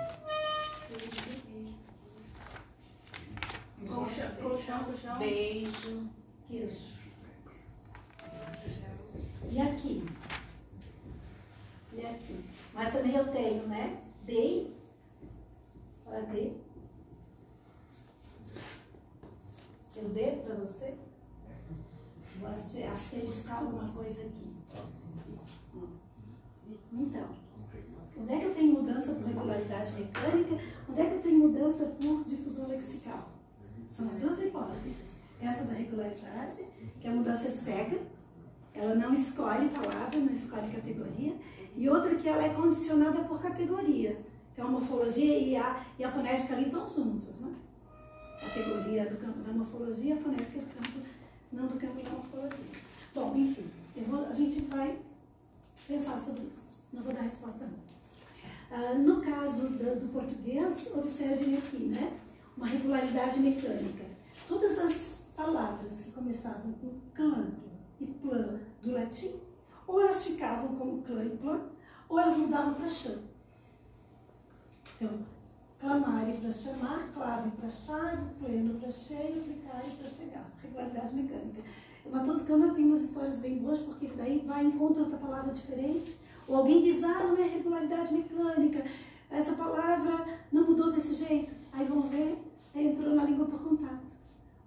colchão, 4.65 4.83
colchão. 4.85 5.17
Beijo. 5.19 6.09
Queijo. 6.47 6.95
E 9.51 9.61
aqui? 9.61 10.03
E 11.93 12.05
aqui? 12.05 12.45
Mas 12.73 12.91
também 12.91 13.15
eu 13.15 13.31
tenho, 13.31 13.67
né? 13.67 14.01
Dei. 14.25 14.75
Para 16.03 16.21
dei. 16.21 16.59
Eu 19.95 20.09
dei 20.09 20.31
para 20.37 20.55
você? 20.55 20.95
Vou 22.39 22.49
aste- 22.49 22.83
asteriscar 22.83 23.59
alguma 23.59 23.89
coisa 23.93 24.21
aqui. 24.23 24.53
Então, 26.91 27.29
onde 28.17 28.33
é 28.33 28.39
que 28.39 28.45
eu 28.45 28.55
tenho 28.55 28.73
mudança 28.73 29.13
por 29.15 29.25
regularidade 29.25 29.93
mecânica? 29.93 30.55
Onde 30.89 31.01
é 31.01 31.09
que 31.09 31.15
eu 31.15 31.21
tenho 31.21 31.39
mudança 31.39 31.85
por 31.85 32.23
difusão 32.25 32.67
lexical? 32.67 33.34
São 33.95 34.07
as 34.09 34.17
duas 34.17 34.37
hipóteses. 34.41 35.15
Essa 35.41 35.63
da 35.63 35.73
regularidade, 35.73 36.65
que 36.99 37.07
a 37.07 37.11
mudança 37.11 37.47
é 37.47 37.51
cega, 37.51 37.97
ela 38.73 38.93
não 38.95 39.13
escolhe 39.13 39.69
palavra, 39.69 40.19
não 40.19 40.33
escolhe 40.33 40.69
categoria, 40.69 41.33
e 41.77 41.89
outra 41.89 42.13
que 42.15 42.27
ela 42.27 42.43
é 42.43 42.49
condicionada 42.49 43.21
por 43.23 43.41
categoria. 43.41 44.19
Então 44.51 44.67
a 44.67 44.71
morfologia 44.71 45.37
e 45.39 45.55
a, 45.55 45.85
e 45.97 46.03
a 46.03 46.11
fonética 46.11 46.55
ali 46.55 46.65
estão 46.65 46.85
juntos, 46.85 47.39
né? 47.39 47.53
Categoria 48.41 49.05
do 49.09 49.15
campo 49.17 49.39
da 49.39 49.53
morfologia, 49.53 50.15
a 50.15 50.17
fonética 50.17 50.59
do 50.59 50.67
campo, 50.75 50.99
não 51.53 51.67
do 51.67 51.79
campo 51.79 52.01
da 52.03 52.09
morfologia. 52.09 52.65
Bom, 53.13 53.33
enfim, 53.37 53.65
vou- 54.07 54.25
a 54.25 54.33
gente 54.33 54.59
vai 54.63 54.97
pensar 55.87 56.17
sobre 56.19 56.43
isso. 56.51 56.83
Não 56.91 57.01
vou 57.01 57.13
dar 57.13 57.21
resposta 57.21 57.65
não. 57.65 57.95
Ah, 58.77 58.93
no 58.93 59.21
caso 59.21 59.69
do, 59.69 59.99
do 60.01 60.11
português, 60.11 60.91
observem 60.93 61.57
aqui, 61.57 61.77
né? 61.85 62.11
Uma 62.57 62.67
regularidade 62.67 63.39
mecânica. 63.39 64.05
Todas 64.47 64.79
as 64.79 65.31
palavras 65.35 66.01
que 66.01 66.11
começavam 66.11 66.71
com 66.73 66.99
clã 67.13 67.47
e 67.99 68.05
plã 68.05 68.59
do 68.81 68.91
latim, 68.91 69.41
ou 69.85 70.01
elas 70.01 70.23
ficavam 70.23 70.75
como 70.75 71.01
clã 71.03 71.23
e 71.25 71.37
plã, 71.37 71.61
ou 72.07 72.19
elas 72.19 72.37
mudavam 72.37 72.73
para 72.75 72.87
chã. 72.87 73.19
Então, 74.95 75.25
clamare 75.79 76.33
para 76.33 76.51
chamar, 76.51 77.11
clave 77.13 77.51
para 77.51 77.69
chave, 77.69 78.33
pleno 78.39 78.79
para 78.79 78.89
cheio, 78.89 79.41
plicare 79.41 79.89
para 79.91 80.09
chegar. 80.09 80.51
Regularidade 80.61 81.15
mecânica. 81.15 81.61
O 82.05 82.09
Matheus 82.11 82.43
Câmara 82.43 82.73
tem 82.73 82.85
umas 82.85 83.03
histórias 83.03 83.39
bem 83.39 83.57
boas, 83.57 83.79
porque 83.79 84.07
daí 84.15 84.43
vai 84.45 84.65
em 84.65 84.71
conta 84.71 85.01
outra 85.01 85.17
palavra 85.17 85.53
diferente. 85.53 86.17
Ou 86.47 86.57
alguém 86.57 86.83
diz, 86.83 87.03
ah, 87.03 87.23
não 87.23 87.37
é 87.37 87.47
regularidade 87.47 88.13
mecânica, 88.13 88.85
essa 89.29 89.53
palavra 89.53 90.25
não 90.51 90.65
mudou 90.65 90.91
desse 90.91 91.13
jeito. 91.13 91.53
Aí 91.71 91.85
vão 91.85 92.03
ver, 92.03 92.37
entrou 92.73 93.15
na 93.15 93.23
língua 93.23 93.45
por 93.45 93.61
contato. 93.61 94.05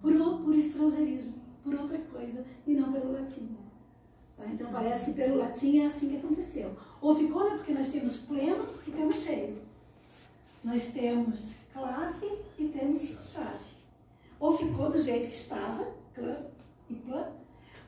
Por, 0.01 0.13
por 0.13 0.55
estrangeirismo, 0.55 1.35
por 1.63 1.75
outra 1.75 1.97
coisa, 1.97 2.45
e 2.65 2.73
não 2.73 2.91
pelo 2.91 3.11
latim. 3.11 3.57
Tá? 4.37 4.45
Então 4.47 4.71
parece 4.71 5.05
que 5.05 5.13
pelo 5.13 5.37
latim 5.37 5.79
é 5.79 5.85
assim 5.85 6.09
que 6.09 6.17
aconteceu. 6.17 6.75
Ou 7.01 7.15
ficou, 7.15 7.49
né? 7.49 7.57
Porque 7.57 7.73
nós 7.73 7.91
temos 7.91 8.17
pleno 8.17 8.65
e 8.87 8.91
temos 8.91 9.15
cheio. 9.15 9.57
Nós 10.63 10.91
temos 10.91 11.55
clave 11.73 12.29
e 12.57 12.65
temos 12.67 13.31
chave. 13.33 13.79
Ou 14.39 14.57
ficou 14.57 14.89
do 14.89 14.99
jeito 14.99 15.27
que 15.27 15.35
estava, 15.35 15.87
clã 16.13 16.37
e 16.89 16.95
plã, 16.95 17.27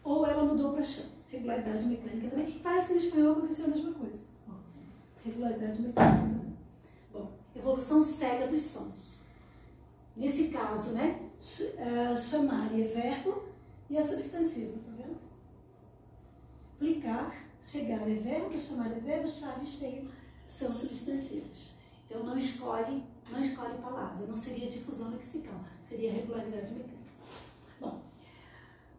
ou 0.03 0.25
ela 0.25 0.43
mudou 0.43 0.73
para 0.73 0.83
chã. 0.83 1.03
Regularidade 1.29 1.85
mecânica 1.85 2.29
também. 2.29 2.59
Parece 2.61 2.87
que 2.87 2.93
no 2.93 2.99
espanhol 2.99 3.31
aconteceu 3.33 3.65
a 3.65 3.69
mesma 3.69 3.93
coisa. 3.93 4.23
Regularidade 5.23 5.81
mecânica 5.81 6.40
evolução 7.61 8.01
cega 8.01 8.47
dos 8.47 8.63
sons. 8.63 9.21
Nesse 10.17 10.49
caso, 10.49 10.91
né? 10.91 11.29
ah, 11.79 12.15
chamar 12.15 12.67
é 12.77 12.83
verbo 12.83 13.43
e 13.89 13.97
é 13.97 14.01
substantivo, 14.01 14.79
tá 14.79 14.91
vendo? 14.97 15.17
Plicar, 16.77 17.33
chegar 17.61 18.09
é 18.09 18.15
verbo, 18.15 18.59
chamar 18.59 18.91
é 18.91 18.99
verbo, 18.99 19.27
chave 19.27 19.65
cheio 19.65 20.09
são 20.47 20.73
substantivos. 20.73 21.71
Então 22.05 22.23
não 22.23 22.37
escolhe, 22.37 23.03
não 23.31 23.39
escolhe 23.39 23.77
palavra, 23.77 24.27
não 24.27 24.35
seria 24.35 24.69
difusão 24.69 25.11
lexical, 25.11 25.61
seria 25.81 26.11
regularidade 26.11 26.73
mecânica. 26.73 26.99
Bom, 27.79 28.01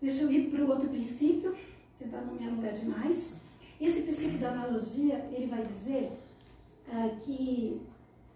deixa 0.00 0.22
eu 0.22 0.32
ir 0.32 0.50
para 0.50 0.64
o 0.64 0.68
outro 0.70 0.88
princípio, 0.88 1.54
tentar 1.98 2.22
não 2.22 2.34
me 2.34 2.46
alongar 2.46 2.72
demais. 2.72 3.34
Esse 3.78 4.02
princípio 4.02 4.38
da 4.38 4.52
analogia, 4.52 5.28
ele 5.32 5.46
vai 5.46 5.62
dizer 5.62 6.12
ah, 6.88 7.10
que 7.22 7.82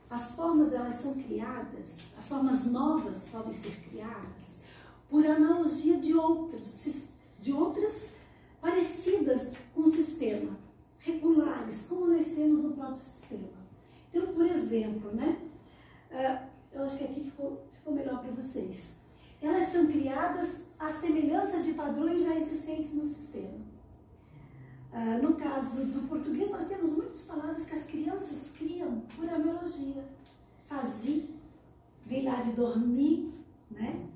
as 0.08 0.34
formas 0.34 0.72
elas 0.72 0.94
são 0.94 1.14
criadas, 1.14 2.12
as 2.16 2.28
formas 2.28 2.64
novas 2.66 3.28
podem 3.30 3.52
ser 3.52 3.80
criadas 3.88 4.60
por 5.08 5.26
analogia 5.26 5.98
de 5.98 6.14
outros, 6.14 7.08
de 7.40 7.52
outras 7.52 8.10
parecidas 8.60 9.56
com 9.74 9.82
o 9.82 9.86
sistema, 9.86 10.58
regulares, 10.98 11.86
como 11.88 12.06
nós 12.06 12.30
temos 12.30 12.62
no 12.62 12.72
próprio 12.72 12.98
sistema. 12.98 13.48
Então, 14.10 14.32
por 14.32 14.46
exemplo, 14.46 15.12
né? 15.12 15.38
ah, 16.10 16.46
eu 16.72 16.82
acho 16.82 16.98
que 16.98 17.04
aqui 17.04 17.20
ficou, 17.24 17.66
ficou 17.72 17.94
melhor 17.94 18.20
para 18.20 18.30
vocês. 18.32 18.94
Elas 19.40 19.64
são 19.64 19.86
criadas 19.86 20.70
à 20.78 20.88
semelhança 20.88 21.60
de 21.60 21.74
padrões 21.74 22.22
já 22.22 22.34
existentes 22.34 22.94
no 22.94 23.02
sistema. 23.02 23.65
Ah, 24.98 25.18
no 25.18 25.34
caso 25.34 25.84
do 25.88 26.08
português, 26.08 26.50
nós 26.50 26.68
temos 26.68 26.96
muitas 26.96 27.20
palavras 27.20 27.66
que 27.66 27.74
as 27.74 27.84
crianças 27.84 28.50
criam 28.56 29.02
por 29.14 29.28
analogia. 29.28 30.02
Fazi, 30.64 31.34
vem 32.06 32.24
lá 32.24 32.36
de 32.36 32.52
dormir, 32.52 33.30
né? 33.70 34.06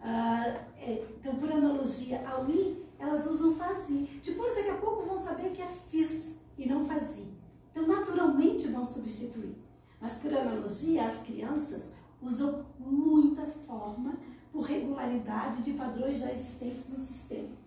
Ah, 0.00 0.46
é, 0.78 1.04
então, 1.18 1.34
por 1.34 1.50
analogia 1.50 2.24
ao 2.28 2.48
i, 2.48 2.80
elas 2.96 3.28
usam 3.28 3.56
fazi. 3.56 4.08
Depois, 4.22 4.54
daqui 4.54 4.70
a 4.70 4.76
pouco, 4.76 5.04
vão 5.04 5.16
saber 5.16 5.50
que 5.50 5.62
é 5.62 5.66
fiz 5.90 6.36
e 6.56 6.68
não 6.68 6.84
fazi. 6.84 7.26
Então, 7.72 7.88
naturalmente, 7.88 8.68
vão 8.68 8.84
substituir. 8.84 9.56
Mas, 10.00 10.12
por 10.12 10.32
analogia, 10.32 11.06
as 11.06 11.22
crianças 11.22 11.92
usam 12.22 12.66
muita 12.78 13.44
forma 13.66 14.14
por 14.52 14.60
regularidade 14.60 15.64
de 15.64 15.72
padrões 15.72 16.20
já 16.20 16.32
existentes 16.32 16.88
no 16.88 16.98
sistema. 17.00 17.58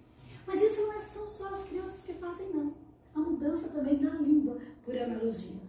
Mas 0.45 0.61
isso 0.61 0.82
não 0.82 0.93
é 0.93 1.00
são 1.00 1.27
só 1.27 1.50
as 1.50 1.64
crianças 1.64 2.01
fazem, 2.24 2.50
não. 2.53 2.74
A 3.14 3.19
mudança 3.19 3.68
também 3.69 4.00
na 4.00 4.11
língua, 4.11 4.58
por 4.84 4.98
analogia. 4.98 5.61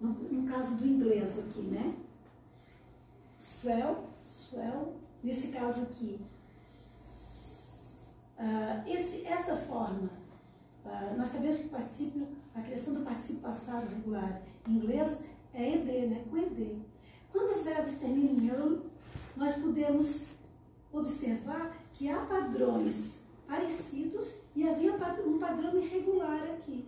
No, 0.00 0.10
no 0.10 0.48
caso 0.48 0.76
do 0.76 0.86
inglês 0.86 1.38
aqui, 1.38 1.62
né? 1.62 1.96
Swell, 3.40 4.04
swell, 4.22 4.94
nesse 5.22 5.48
caso 5.48 5.82
aqui, 5.82 6.20
uh, 8.38 8.86
esse, 8.88 9.26
essa 9.26 9.56
forma, 9.56 10.10
uh, 10.84 11.16
nós 11.16 11.28
sabemos 11.28 11.58
que 11.58 11.66
o 11.66 11.70
particípio, 11.70 12.28
a 12.54 12.60
criação 12.60 12.94
do 12.94 13.00
particípio 13.00 13.42
passado 13.42 13.88
regular 13.88 14.42
em 14.68 14.72
inglês 14.74 15.28
é 15.52 15.74
ed, 15.74 16.06
né? 16.06 16.24
Com 16.30 16.36
ed. 16.36 16.80
Quando 17.32 17.50
os 17.50 17.64
verbos 17.64 17.96
terminam 17.96 18.34
em 18.34 18.88
nós 19.36 19.54
podemos 19.56 20.28
observar 20.92 21.76
que 21.92 22.08
há 22.08 22.24
padrões 22.26 23.17
parecidos 23.48 24.36
e 24.54 24.68
havia 24.68 24.92
um 24.92 25.38
padrão 25.38 25.80
irregular 25.80 26.42
aqui. 26.50 26.84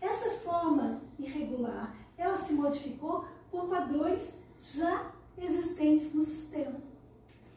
Essa 0.00 0.30
forma 0.30 1.02
irregular, 1.18 1.94
ela 2.16 2.36
se 2.36 2.54
modificou 2.54 3.26
por 3.50 3.68
padrões 3.68 4.32
já 4.58 5.12
existentes 5.36 6.14
no 6.14 6.24
sistema. 6.24 6.80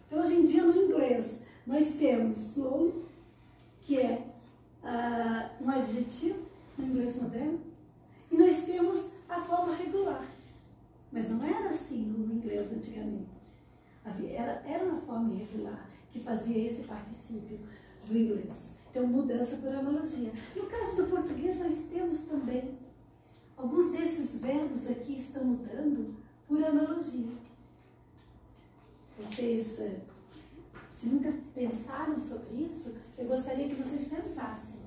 Então, 0.06 0.20
hoje 0.20 0.36
em 0.36 0.46
dia, 0.46 0.64
no 0.64 0.76
inglês, 0.76 1.44
nós 1.66 1.94
temos 1.96 2.40
slowly, 2.40 3.06
que 3.82 4.00
é 4.00 4.26
uh, 4.84 5.64
um 5.64 5.70
adjetivo 5.70 6.40
no 6.78 6.88
inglês 6.88 7.22
moderno, 7.22 7.62
e 8.30 8.38
nós 8.38 8.64
temos 8.64 9.12
a 9.30 9.40
forma 9.42 9.76
regular. 9.76 10.22
Mas 11.12 11.30
não 11.30 11.44
era 11.44 11.70
assim 11.70 12.02
no 12.02 12.34
inglês 12.34 12.72
antigamente. 12.72 13.30
Era, 14.32 14.64
era 14.66 14.84
uma 14.86 15.00
forma 15.02 15.34
irregular 15.34 15.88
que 16.12 16.20
fazia 16.20 16.66
esse 16.66 16.84
particípio 16.84 17.60
do 18.10 18.18
inglês. 18.18 18.74
Então, 18.90 19.06
mudança 19.06 19.58
por 19.58 19.70
analogia. 19.70 20.32
No 20.56 20.66
caso 20.66 20.96
do 20.96 21.08
português, 21.08 21.60
nós 21.60 21.84
temos 21.92 22.22
também 22.22 22.78
alguns 23.56 23.92
desses 23.92 24.42
verbos 24.42 24.88
aqui 24.88 25.16
estão 25.16 25.44
mudando 25.44 26.16
por 26.48 26.64
analogia. 26.64 27.32
Vocês, 29.18 29.80
eh, 29.82 30.00
se 30.96 31.10
nunca 31.10 31.34
pensaram 31.54 32.18
sobre 32.18 32.64
isso, 32.64 32.96
eu 33.18 33.26
gostaria 33.26 33.70
que 33.70 33.76
vocês 33.76 34.08
pensassem. 34.08 34.80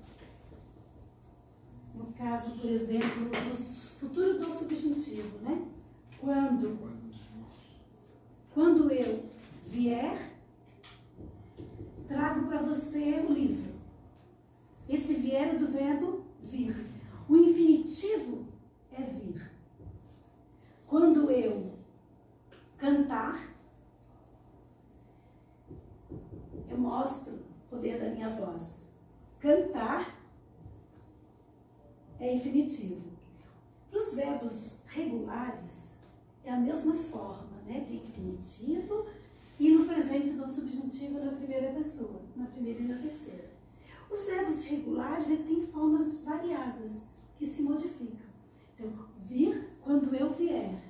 No 1.95 2.07
caso, 2.15 2.59
por 2.59 2.71
exemplo, 2.71 3.29
do 3.29 3.55
futuro 4.01 4.39
do 4.39 4.53
subjuntivo, 4.53 5.39
né? 5.39 5.69
Quando, 6.19 6.79
quando 8.55 8.91
eu 8.91 9.25
vier, 9.67 10.32
trago 12.13 12.47
para 12.47 12.63
você 12.63 13.25
o 13.27 13.33
livro. 13.33 13.73
Esse 14.89 15.15
vier 15.15 15.55
é 15.55 15.59
do 15.59 15.67
verbo 15.69 16.25
vir. 16.41 16.87
O 17.29 17.37
infinitivo 17.37 18.47
é 18.93 19.03
vir. 19.03 19.51
Quando 20.87 21.31
eu 21.31 21.73
cantar, 22.77 23.55
eu 26.69 26.77
mostro 26.77 27.35
o 27.35 27.71
poder 27.71 27.99
da 27.99 28.11
minha 28.11 28.29
voz. 28.29 28.87
Cantar 29.41 30.19
é 32.21 32.35
infinitivo. 32.35 33.11
Para 33.91 34.01
os 34.01 34.15
verbos 34.15 34.79
regulares, 34.87 35.97
é 36.45 36.51
a 36.51 36.59
mesma 36.59 36.95
forma 37.05 37.57
né, 37.67 37.81
de 37.81 37.97
infinitivo 37.97 39.07
e 39.63 39.71
no 39.71 39.87
presente 39.87 40.33
do 40.33 40.51
subjuntivo 40.51 41.25
na 41.25 41.31
primeira 41.31 41.73
pessoa, 41.73 42.21
na 42.35 42.47
primeira 42.47 42.81
e 42.81 42.89
na 42.89 42.99
terceira. 42.99 43.49
Os 44.11 44.27
verbos 44.27 44.65
regulares 44.65 45.29
têm 45.29 45.65
formas 45.69 46.21
variadas 46.25 47.07
que 47.39 47.47
se 47.47 47.63
modificam. 47.63 48.27
Então, 48.75 48.93
vir 49.21 49.71
quando 49.81 50.13
eu 50.17 50.33
vier, 50.33 50.83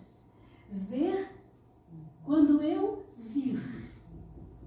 ver 0.71 1.33
quando 2.25 2.63
eu 2.63 3.05
vir. 3.19 3.61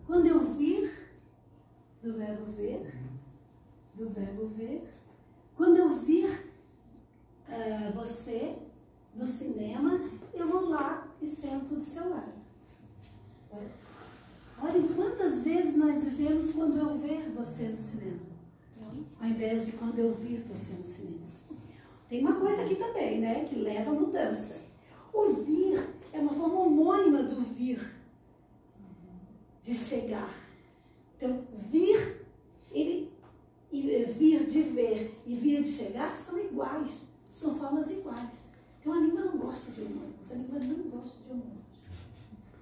Quando 0.06 0.27
eu 0.27 0.53
vir, 0.53 1.09
do 2.03 2.14
verbo 2.14 2.45
ver, 2.51 2.93
do 3.95 4.08
verbo 4.08 4.48
ver. 4.50 4.88
Quando 5.58 5.77
eu 5.77 5.95
vir 5.95 6.53
uh, 7.50 7.92
você 7.92 8.56
no 9.16 9.25
cinema, 9.25 10.00
eu 10.32 10.48
vou 10.48 10.69
lá 10.69 11.08
e 11.19 11.25
sento 11.25 11.74
do 11.74 11.82
seu 11.82 12.08
lado. 12.11 12.35
Olhem 14.61 14.88
quantas 14.95 15.42
vezes 15.42 15.75
nós 15.75 16.01
dizemos 16.01 16.51
quando 16.53 16.77
eu 16.77 16.98
ver 16.98 17.30
você 17.32 17.67
no 17.67 17.80
cinema, 17.80 18.19
ao 19.19 19.27
invés 19.27 19.66
de 19.66 19.74
quando 19.74 20.00
eu 20.00 20.14
vir 20.14 20.43
você 20.48 20.74
no 20.74 20.84
cinema. 20.84 21.25
Tem 22.08 22.22
uma 22.22 22.40
coisa 22.40 22.61
aqui 22.61 22.75
também, 22.75 23.19
né, 23.19 23.45
que 23.45 23.56
leva 23.56 23.92
a 23.92 23.93
mudança. 23.93 24.61
O 25.14 25.34
vir 25.43 25.85
é 26.14 26.19
uma 26.19 26.34
forma 26.34 26.59
homônima 26.59 27.24
do 27.24 27.42
vir, 27.42 27.80
de 29.61 29.75
chegar. 29.75 30.34
Então, 31.17 31.43
vir, 31.69 32.25
ele, 32.72 33.11
e 33.72 34.06
vir 34.17 34.45
de 34.45 34.61
ver 34.61 35.17
e 35.25 35.35
vir 35.35 35.64
de 35.64 35.69
chegar 35.69 36.14
são 36.14 36.40
iguais, 36.40 37.09
são 37.34 37.56
formas 37.56 37.92
iguais. 37.92 38.51
Então, 38.80 38.93
a 38.93 39.00
língua 39.00 39.22
não 39.25 39.38
gosta 39.38 39.72
de 39.72 39.82
homônimos, 39.82 40.32
a 40.32 40.35
língua 40.35 40.59
não 40.59 40.90
gosta 40.90 41.17
de 41.17 41.32
homônimos. 41.32 41.66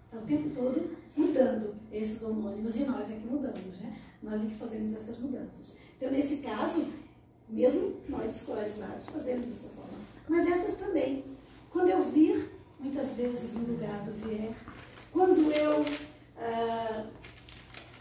Está 0.06 0.18
o 0.18 0.22
tempo 0.22 0.50
todo 0.50 1.03
mudando 1.16 1.76
esses 1.92 2.22
homônimos 2.24 2.76
e 2.76 2.86
nós 2.86 3.10
é 3.10 3.16
que 3.16 3.28
mudamos, 3.28 3.80
né? 3.80 4.00
Nós 4.22 4.42
é 4.42 4.46
que 4.46 4.56
fazemos 4.56 4.94
essas 4.96 5.18
mudanças. 5.20 5.76
Então, 5.98 6.12
nesse 6.12 6.38
caso, 6.38 6.86
mesmo 7.48 7.98
nós 8.10 8.36
escolarizados 8.36 9.08
fazemos 9.08 9.46
dessa 9.46 9.70
forma. 9.70 9.98
Mas 10.28 10.48
essas 10.48 10.76
também. 10.76 11.26
Quando 11.70 11.90
eu 11.90 12.04
vir, 12.04 12.50
muitas 12.80 13.16
vezes 13.16 13.56
em 13.56 13.66
lugar 13.66 14.04
do 14.04 14.14
vier, 14.14 14.54
quando 15.12 15.52
eu 15.52 15.86
ah, 16.38 17.06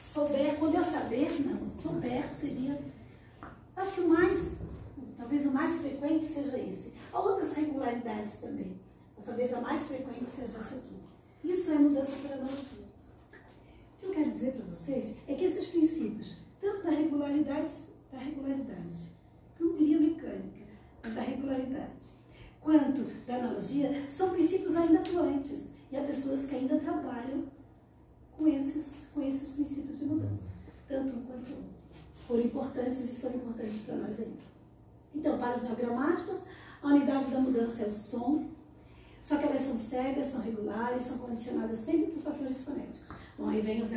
souber, 0.02 0.56
quando 0.58 0.74
eu 0.74 0.84
saber, 0.84 1.40
não, 1.46 1.70
souber 1.70 2.32
seria, 2.32 2.78
acho 3.76 3.94
que 3.94 4.00
o 4.00 4.08
mais, 4.08 4.60
talvez 5.16 5.46
o 5.46 5.52
mais 5.52 5.76
frequente 5.76 6.26
seja 6.26 6.58
esse. 6.58 6.92
Há 7.12 7.20
outras 7.20 7.52
regularidades 7.52 8.38
também, 8.38 8.80
mas 9.16 9.26
talvez 9.26 9.52
a 9.52 9.60
mais 9.60 9.82
frequente 9.82 10.28
seja 10.28 10.58
essa 10.58 10.74
aqui. 10.74 10.96
Isso 11.44 11.70
é 11.72 11.74
mudança 11.74 12.16
por 12.16 12.32
analogia. 12.32 12.91
Que 14.02 14.08
eu 14.08 14.10
quero 14.10 14.32
dizer 14.32 14.54
para 14.54 14.64
vocês 14.64 15.16
é 15.28 15.34
que 15.34 15.44
esses 15.44 15.68
princípios, 15.68 16.38
tanto 16.60 16.82
da 16.82 16.90
regularidade, 16.90 17.70
da 18.10 18.18
regularidade, 18.18 19.12
não 19.60 19.76
diria 19.76 20.00
mecânica, 20.00 20.64
mas 21.00 21.14
da 21.14 21.20
regularidade, 21.20 22.06
quanto 22.60 23.04
da 23.24 23.36
analogia, 23.36 24.04
são 24.08 24.30
princípios 24.30 24.74
ainda 24.74 24.98
atuantes. 24.98 25.74
E 25.92 25.96
há 25.96 26.02
pessoas 26.02 26.46
que 26.46 26.56
ainda 26.56 26.80
trabalham 26.80 27.44
com 28.36 28.48
esses, 28.48 29.06
com 29.14 29.22
esses 29.22 29.50
princípios 29.50 30.00
de 30.00 30.06
mudança, 30.06 30.56
tanto 30.88 31.16
um 31.16 31.22
quanto 31.22 31.52
outro. 31.52 31.72
Foram 32.26 32.42
importantes 32.42 33.04
e 33.04 33.14
são 33.14 33.30
importantes 33.30 33.82
para 33.82 33.94
nós 33.94 34.18
ainda. 34.18 34.42
Então, 35.14 35.38
para 35.38 35.56
os 35.56 35.62
neogramáticos, 35.62 36.44
a 36.82 36.88
unidade 36.88 37.30
da 37.30 37.38
mudança 37.38 37.84
é 37.84 37.86
o 37.86 37.92
som, 37.92 38.48
só 39.22 39.36
que 39.36 39.44
elas 39.44 39.60
são 39.60 39.76
cegas, 39.76 40.26
são 40.26 40.40
regulares, 40.40 41.04
são 41.04 41.18
condicionadas 41.18 41.78
sempre 41.78 42.10
por 42.10 42.22
fatores 42.22 42.64
fonéticos. 42.64 43.21
Bom, 43.42 43.48
aí 43.48 43.60
vem 43.60 43.80
os, 43.80 43.90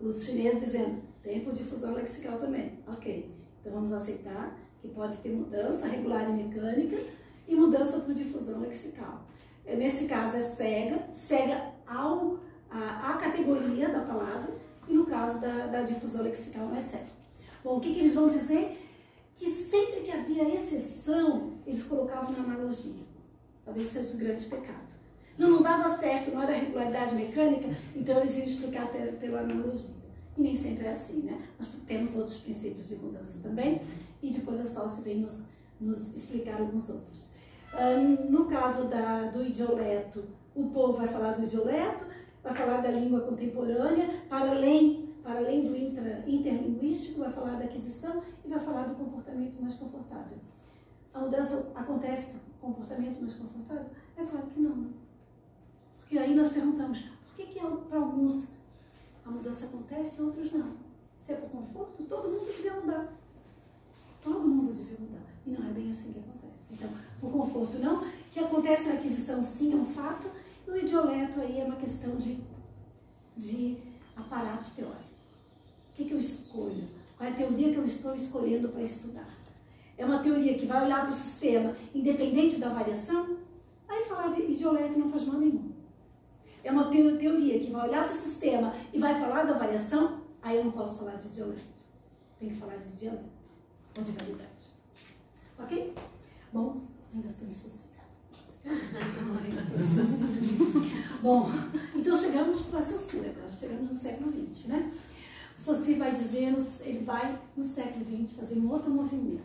os 0.00 0.24
chineses 0.24 0.64
dizendo, 0.64 1.02
tempo 1.22 1.52
de 1.52 1.62
fusão 1.62 1.92
lexical 1.92 2.38
também. 2.38 2.78
Ok, 2.86 3.30
então 3.60 3.74
vamos 3.74 3.92
aceitar 3.92 4.58
que 4.80 4.88
pode 4.88 5.18
ter 5.18 5.28
mudança 5.28 5.86
regular 5.86 6.30
e 6.30 6.44
mecânica 6.44 6.96
e 7.46 7.54
mudança 7.54 8.00
por 8.00 8.14
difusão 8.14 8.60
lexical. 8.60 9.26
É, 9.66 9.76
nesse 9.76 10.06
caso 10.06 10.38
é 10.38 10.40
cega, 10.40 11.12
cega 11.12 11.74
ao, 11.86 12.38
a, 12.70 13.10
a 13.10 13.18
categoria 13.18 13.90
da 13.90 14.00
palavra, 14.00 14.50
e 14.88 14.94
no 14.94 15.04
caso 15.04 15.42
da, 15.42 15.66
da 15.66 15.82
difusão 15.82 16.22
lexical 16.22 16.64
não 16.64 16.76
é 16.76 16.80
cega. 16.80 17.10
Bom, 17.62 17.76
o 17.76 17.80
que, 17.80 17.92
que 17.92 18.00
eles 18.00 18.14
vão 18.14 18.30
dizer? 18.30 18.78
Que 19.34 19.50
sempre 19.50 20.00
que 20.00 20.10
havia 20.10 20.54
exceção, 20.54 21.58
eles 21.66 21.82
colocavam 21.82 22.32
na 22.32 22.54
analogia. 22.54 23.04
Talvez 23.62 23.88
seja 23.88 24.14
um 24.14 24.20
grande 24.20 24.46
pecado. 24.46 24.89
Não, 25.38 25.50
não 25.50 25.62
dava 25.62 25.88
certo, 25.88 26.30
não 26.32 26.42
era 26.42 26.52
regularidade 26.52 27.14
mecânica, 27.14 27.68
então 27.94 28.18
eles 28.18 28.36
iam 28.36 28.46
explicar 28.46 28.88
pela, 28.88 29.12
pela 29.12 29.40
analogia. 29.40 29.94
E 30.36 30.42
nem 30.42 30.54
sempre 30.54 30.86
é 30.86 30.90
assim, 30.90 31.22
né? 31.22 31.40
Nós 31.58 31.68
temos 31.86 32.14
outros 32.16 32.38
princípios 32.38 32.88
de 32.88 32.96
mudança 32.96 33.38
também, 33.42 33.80
e 34.22 34.30
depois 34.30 34.60
a 34.60 34.66
Salsi 34.66 35.02
vem 35.02 35.18
nos, 35.18 35.48
nos 35.80 36.14
explicar 36.14 36.60
alguns 36.60 36.88
outros. 36.90 37.30
Um, 37.72 38.30
no 38.30 38.46
caso 38.46 38.88
da, 38.88 39.30
do 39.30 39.44
idioleto, 39.44 40.24
o 40.54 40.64
povo 40.70 40.94
vai 40.94 41.08
falar 41.08 41.32
do 41.32 41.44
idioleto, 41.44 42.04
vai 42.42 42.54
falar 42.54 42.80
da 42.80 42.90
língua 42.90 43.20
contemporânea, 43.20 44.22
para 44.28 44.50
além, 44.50 45.14
para 45.22 45.38
além 45.38 45.66
do 45.66 45.76
intra, 45.76 46.24
interlinguístico, 46.26 47.20
vai 47.20 47.30
falar 47.30 47.56
da 47.56 47.64
aquisição 47.64 48.22
e 48.44 48.48
vai 48.48 48.58
falar 48.58 48.88
do 48.88 48.94
comportamento 48.94 49.60
mais 49.60 49.74
confortável. 49.74 50.38
A 51.12 51.20
mudança 51.20 51.70
acontece 51.74 52.32
por 52.32 52.68
comportamento 52.68 53.20
mais 53.20 53.34
confortável? 53.34 53.86
É 54.16 54.24
claro 54.24 54.46
que 54.46 54.60
não. 54.60 54.99
Porque 56.10 56.24
aí 56.24 56.34
nós 56.34 56.52
perguntamos, 56.52 57.02
por 57.02 57.36
que, 57.36 57.46
que 57.46 57.60
para 57.60 57.98
alguns 58.00 58.48
a 59.24 59.30
mudança 59.30 59.66
acontece 59.66 60.20
e 60.20 60.24
outros 60.24 60.52
não? 60.52 60.72
Se 61.20 61.34
é 61.34 61.36
por 61.36 61.50
conforto, 61.50 62.02
todo 62.02 62.28
mundo 62.28 62.52
devia 62.52 62.74
mudar. 62.80 63.12
Todo 64.20 64.40
mundo 64.40 64.72
devia 64.72 64.96
mudar. 64.98 65.22
E 65.46 65.50
não 65.50 65.68
é 65.68 65.72
bem 65.72 65.88
assim 65.88 66.12
que 66.12 66.18
acontece. 66.18 66.64
Então, 66.72 66.90
o 67.22 67.30
conforto 67.30 67.78
não. 67.78 68.04
Que 68.32 68.40
acontece 68.40 68.88
na 68.88 68.94
aquisição, 68.94 69.44
sim, 69.44 69.72
é 69.72 69.76
um 69.76 69.86
fato. 69.86 70.28
E 70.66 70.70
o 70.72 70.76
idioleto 70.76 71.40
aí 71.40 71.60
é 71.60 71.64
uma 71.64 71.76
questão 71.76 72.16
de, 72.16 72.40
de 73.36 73.78
aparato 74.16 74.68
teórico. 74.72 74.98
O 75.92 75.94
que, 75.94 76.06
que 76.06 76.12
eu 76.12 76.18
escolho? 76.18 76.88
Qual 77.16 77.30
é 77.30 77.32
a 77.32 77.36
teoria 77.36 77.70
que 77.70 77.76
eu 77.78 77.86
estou 77.86 78.16
escolhendo 78.16 78.68
para 78.70 78.82
estudar? 78.82 79.32
É 79.96 80.04
uma 80.04 80.18
teoria 80.18 80.58
que 80.58 80.66
vai 80.66 80.86
olhar 80.86 81.02
para 81.02 81.10
o 81.10 81.14
sistema 81.14 81.76
independente 81.94 82.58
da 82.58 82.68
variação? 82.68 83.36
Aí 83.88 84.02
falar 84.06 84.32
de 84.32 84.42
idioleto 84.42 84.98
não 84.98 85.08
faz 85.08 85.24
mal 85.24 85.38
nenhum. 85.38 85.70
É 86.62 86.70
uma 86.70 86.90
teoria 86.90 87.58
que 87.58 87.70
vai 87.70 87.88
olhar 87.88 88.08
para 88.08 88.16
o 88.16 88.18
sistema 88.18 88.74
e 88.92 88.98
vai 88.98 89.18
falar 89.18 89.44
da 89.44 89.54
variação? 89.54 90.20
Aí 90.42 90.56
eu 90.56 90.64
não 90.64 90.72
posso 90.72 90.98
falar 90.98 91.16
de 91.16 91.28
idioleto. 91.28 91.60
Tem 92.38 92.48
que 92.48 92.56
falar 92.56 92.76
de 92.76 92.88
dialeto 92.96 93.24
ou 93.96 94.04
de 94.04 94.12
validade. 94.12 94.50
Ok? 95.58 95.94
Bom, 96.52 96.82
ainda 97.14 97.28
estou 97.28 97.46
em. 97.46 97.52
Bom, 101.22 101.50
então 101.94 102.16
chegamos 102.16 102.60
para 102.62 102.82
Saussure 102.82 103.28
agora, 103.28 103.52
chegamos 103.52 103.88
no 103.88 103.94
século 103.94 104.30
XX, 104.30 104.66
né? 104.66 104.90
O 105.58 105.62
Saussure 105.62 105.94
vai 105.94 106.12
dizer, 106.12 106.54
ele 106.80 107.04
vai 107.04 107.38
no 107.56 107.64
século 107.64 108.04
XX 108.04 108.36
fazer 108.36 108.58
um 108.58 108.70
outro 108.70 108.90
movimento, 108.90 109.42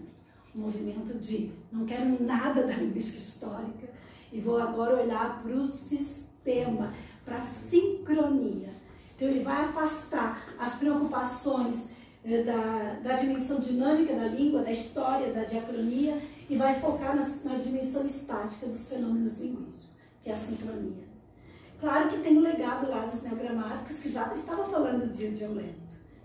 um 0.55 0.61
movimento 0.61 1.17
de 1.19 1.51
não 1.71 1.85
quero 1.85 2.21
nada 2.23 2.65
da 2.65 2.73
linguística 2.75 3.17
histórica 3.17 3.89
e 4.31 4.39
vou 4.39 4.57
agora 4.57 5.01
olhar 5.01 5.41
para 5.41 5.55
o 5.55 5.65
sistema, 5.65 6.24
para 7.25 7.39
a 7.39 7.43
sincronia. 7.43 8.69
Então 9.15 9.27
ele 9.27 9.43
vai 9.43 9.65
afastar 9.65 10.53
as 10.59 10.75
preocupações 10.75 11.89
eh, 12.23 12.43
da, 12.43 12.99
da 13.01 13.15
dimensão 13.15 13.59
dinâmica 13.59 14.13
da 14.13 14.27
língua, 14.27 14.61
da 14.61 14.71
história, 14.71 15.33
da 15.33 15.43
diacronia 15.43 16.21
e 16.49 16.55
vai 16.55 16.79
focar 16.79 17.15
na, 17.15 17.23
na 17.43 17.57
dimensão 17.57 18.05
estática 18.05 18.67
dos 18.67 18.87
fenômenos 18.87 19.37
linguísticos, 19.39 19.89
que 20.23 20.29
é 20.29 20.33
a 20.33 20.37
sincronia. 20.37 21.05
Claro 21.79 22.09
que 22.09 22.19
tem 22.19 22.35
o 22.37 22.39
um 22.39 22.43
legado 22.43 22.89
lá 22.89 23.05
dos 23.05 23.21
neogramáticos, 23.23 23.99
que 23.99 24.09
já 24.09 24.33
estava 24.33 24.65
falando 24.65 25.09
de 25.11 25.25
idioleto, 25.25 25.75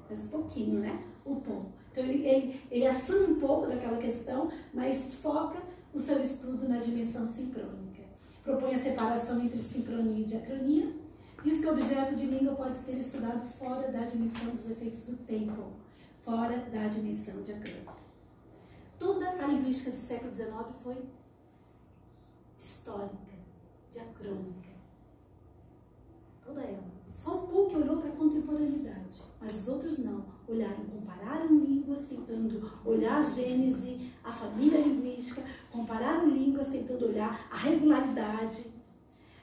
mas 0.08 0.24
um 0.24 0.28
pouquinho, 0.28 0.80
né? 0.80 1.02
O 1.24 1.36
pom. 1.36 1.66
Então 1.90 2.04
ele, 2.04 2.26
ele, 2.26 2.60
ele 2.70 2.86
assume 2.86 3.32
um 3.32 3.40
pouco 3.40 3.66
daquela 3.66 3.98
questão, 3.98 4.50
mas 4.72 5.14
foca 5.16 5.58
o 5.92 5.98
seu 5.98 6.20
estudo 6.20 6.68
na 6.68 6.78
dimensão 6.78 7.26
sincrônica. 7.26 7.79
Propõe 8.50 8.74
a 8.74 8.78
separação 8.78 9.40
entre 9.40 9.62
sincronia 9.62 10.22
e 10.22 10.24
diacronia. 10.24 10.92
Diz 11.44 11.60
que 11.60 11.66
o 11.66 11.70
objeto 11.70 12.16
de 12.16 12.26
língua 12.26 12.56
pode 12.56 12.76
ser 12.76 12.98
estudado 12.98 13.48
fora 13.56 13.92
da 13.92 14.04
dimensão 14.04 14.50
dos 14.50 14.68
efeitos 14.68 15.04
do 15.04 15.16
tempo, 15.18 15.74
fora 16.24 16.58
da 16.58 16.88
dimensão 16.88 17.40
diacrônica. 17.42 17.94
Toda 18.98 19.30
a 19.30 19.46
linguística 19.46 19.92
do 19.92 19.96
século 19.96 20.34
XIX 20.34 20.50
foi 20.82 20.96
histórica, 22.58 23.38
diacrônica. 23.92 24.70
Toda 26.44 26.60
ela. 26.60 26.90
Só 27.14 27.44
um 27.44 27.46
pouco 27.46 27.76
olhou 27.76 27.98
para 27.98 28.08
a 28.08 28.16
contemporaneidade, 28.16 29.22
mas 29.40 29.60
os 29.60 29.68
outros 29.68 29.98
não. 29.98 30.24
Olharam, 30.48 30.84
compararam 30.86 31.56
línguas, 31.56 32.06
tentando 32.06 32.68
olhar 32.84 33.18
a 33.18 33.22
gênese, 33.22 34.09
a 34.30 34.32
família 34.32 34.80
linguística, 34.80 35.42
compararam 35.70 36.28
línguas, 36.28 36.68
tentando 36.68 37.06
olhar 37.06 37.48
a 37.50 37.56
regularidade. 37.56 38.64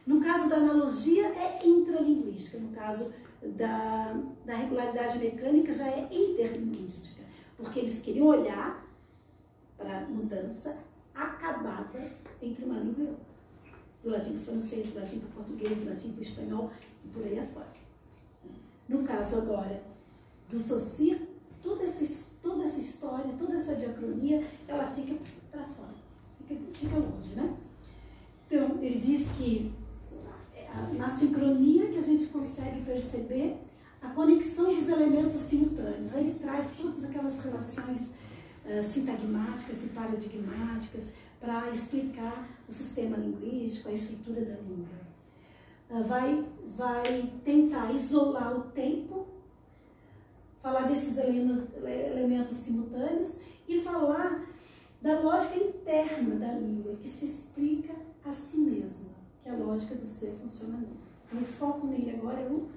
No 0.05 0.21
caso 0.21 0.49
da 0.49 0.55
analogia, 0.55 1.27
é 1.27 1.59
intralinguística. 1.65 2.57
No 2.57 2.69
caso 2.69 3.13
da, 3.41 4.15
da 4.45 4.55
regularidade 4.55 5.19
mecânica, 5.19 5.73
já 5.73 5.87
é 5.87 6.07
interlinguística. 6.11 7.21
Porque 7.57 7.79
eles 7.79 8.01
queriam 8.01 8.27
olhar 8.27 8.85
para 9.77 10.01
mudança 10.07 10.77
acabada 11.13 12.11
entre 12.41 12.63
uma 12.63 12.79
língua 12.79 13.03
e 13.03 13.07
outra. 13.07 13.27
Do 14.03 14.09
latim 14.09 14.31
para 14.31 14.39
o 14.39 14.45
francês, 14.45 14.91
do 14.91 14.99
latim 14.99 15.19
para 15.19 15.29
o 15.29 15.31
português, 15.33 15.77
do 15.79 15.89
latim 15.89 16.11
para 16.11 16.19
o 16.19 16.21
espanhol 16.21 16.71
e 17.03 17.07
por 17.09 17.23
aí 17.23 17.39
afora. 17.39 17.67
No 18.87 19.03
caso 19.03 19.39
agora 19.39 19.83
do 20.49 20.57
Saussure, 20.57 21.27
toda 21.61 21.83
essa, 21.83 22.26
toda 22.47 22.63
essa 22.63 22.79
história, 22.79 23.35
toda 23.37 23.55
essa 23.55 23.75
diacronia, 23.75 24.47
ela 24.67 24.87
fica 24.87 25.15
para 25.51 25.63
fora, 25.63 25.89
fica, 26.47 26.61
fica 26.73 26.97
longe, 26.97 27.35
né? 27.35 27.53
Então, 28.45 28.77
ele 28.81 28.97
diz 28.97 29.27
que 29.37 29.73
é, 30.55 30.97
na 30.97 31.09
sincronia 31.09 31.87
que 31.87 31.97
a 31.97 32.01
gente 32.01 32.27
consegue 32.27 32.81
perceber 32.81 33.57
a 34.01 34.09
conexão 34.09 34.73
dos 34.73 34.87
elementos 34.87 35.35
simultâneos. 35.35 36.15
Aí 36.15 36.27
ele 36.27 36.39
traz 36.39 36.67
todas 36.77 37.03
aquelas 37.03 37.43
relações 37.43 38.15
uh, 38.65 38.81
sintagmáticas 38.81 39.83
e 39.83 39.87
paradigmáticas 39.87 41.13
para 41.41 41.69
explicar 41.69 42.47
o 42.67 42.71
sistema 42.71 43.17
linguístico, 43.17 43.89
a 43.89 43.93
estrutura 43.93 44.41
da 44.41 44.55
língua. 44.55 44.87
Uh, 45.89 46.03
vai, 46.03 46.45
vai 46.77 47.33
tentar 47.43 47.91
isolar 47.91 48.57
o 48.57 48.61
tempo, 48.71 49.27
falar 50.67 50.81
desses 50.89 51.17
elementos 51.17 52.57
simultâneos 52.57 53.39
e 53.65 53.79
falar 53.79 54.45
da 55.01 55.21
lógica 55.21 55.55
interna 55.55 56.35
da 56.35 56.51
língua, 56.51 56.97
que 56.97 57.07
se 57.07 57.25
explica 57.25 57.93
a 58.25 58.33
si 58.33 58.57
mesma, 58.57 59.11
que 59.41 59.47
é 59.47 59.53
a 59.53 59.55
lógica 59.55 59.95
do 59.95 60.05
seu 60.05 60.33
funcionamento. 60.35 61.07
Então, 61.25 61.41
o 61.41 61.45
foco 61.45 61.87
nele 61.87 62.17
agora 62.17 62.41
é 62.41 62.49
o 62.49 62.67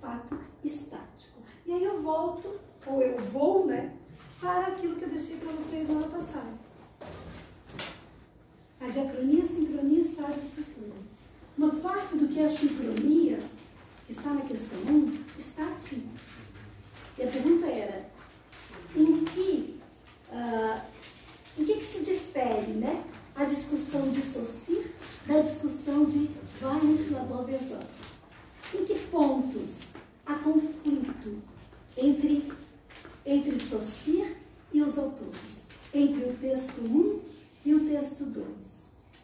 fato 0.00 0.38
estático. 0.62 1.40
E 1.66 1.72
aí 1.72 1.82
eu 1.82 2.00
volto, 2.02 2.60
ou 2.86 3.02
eu 3.02 3.18
vou, 3.18 3.66
né, 3.66 3.96
para 4.40 4.68
aquilo 4.68 4.94
que 4.94 5.02
eu 5.02 5.08
deixei 5.08 5.36
para 5.38 5.52
vocês 5.54 5.88
na 5.88 5.96
hora 5.96 6.08
passada. 6.08 6.54
A 8.80 8.88
diacronia, 8.88 9.44
sincronia, 9.44 9.98
estado 9.98 10.34
e 10.36 10.40
estrutura. 10.40 10.92
Uma 11.58 11.70
parte 11.80 12.16
do 12.16 12.28
que 12.28 12.38
é 12.38 12.44
a 12.44 12.48
sincronia, 12.48 13.40
que 14.06 14.12
está 14.12 14.32
na 14.32 14.42
questão 14.42 14.78
1, 14.78 15.24
está 15.36 15.66
aqui. 15.66 16.06
E 17.18 17.22
a 17.22 17.26
pergunta 17.26 17.66
era, 17.66 18.08
em 18.96 19.24
que, 19.24 19.80
uh, 20.30 20.80
em 21.58 21.64
que, 21.64 21.74
que 21.74 21.84
se 21.84 22.04
difere 22.04 22.72
né, 22.72 23.04
a 23.34 23.44
discussão 23.44 24.10
de 24.10 24.22
Saussure 24.22 24.94
da 25.26 25.40
discussão 25.40 26.04
de 26.04 26.30
Varnish 26.60 27.10
Labov 27.10 27.48
Em 28.74 28.84
que 28.84 28.94
pontos 29.10 29.94
há 30.26 30.34
conflito 30.34 31.42
entre 31.96 32.52
entre 33.26 33.58
Saussure 33.58 34.36
e 34.72 34.82
os 34.82 34.98
autores, 34.98 35.66
entre 35.92 36.24
o 36.24 36.36
texto 36.36 36.80
1 36.82 37.20
e 37.64 37.74
o 37.74 37.88
texto 37.88 38.24
2. 38.24 38.44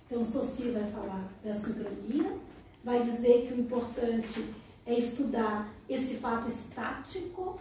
Então, 0.06 0.24
Saussure 0.24 0.70
vai 0.70 0.86
falar 0.86 1.30
da 1.44 1.52
sincronia, 1.52 2.36
vai 2.82 3.02
dizer 3.02 3.46
que 3.46 3.54
o 3.54 3.60
importante 3.60 4.44
é 4.86 4.94
estudar 4.94 5.72
esse 5.88 6.14
fato 6.14 6.48
estático, 6.48 7.60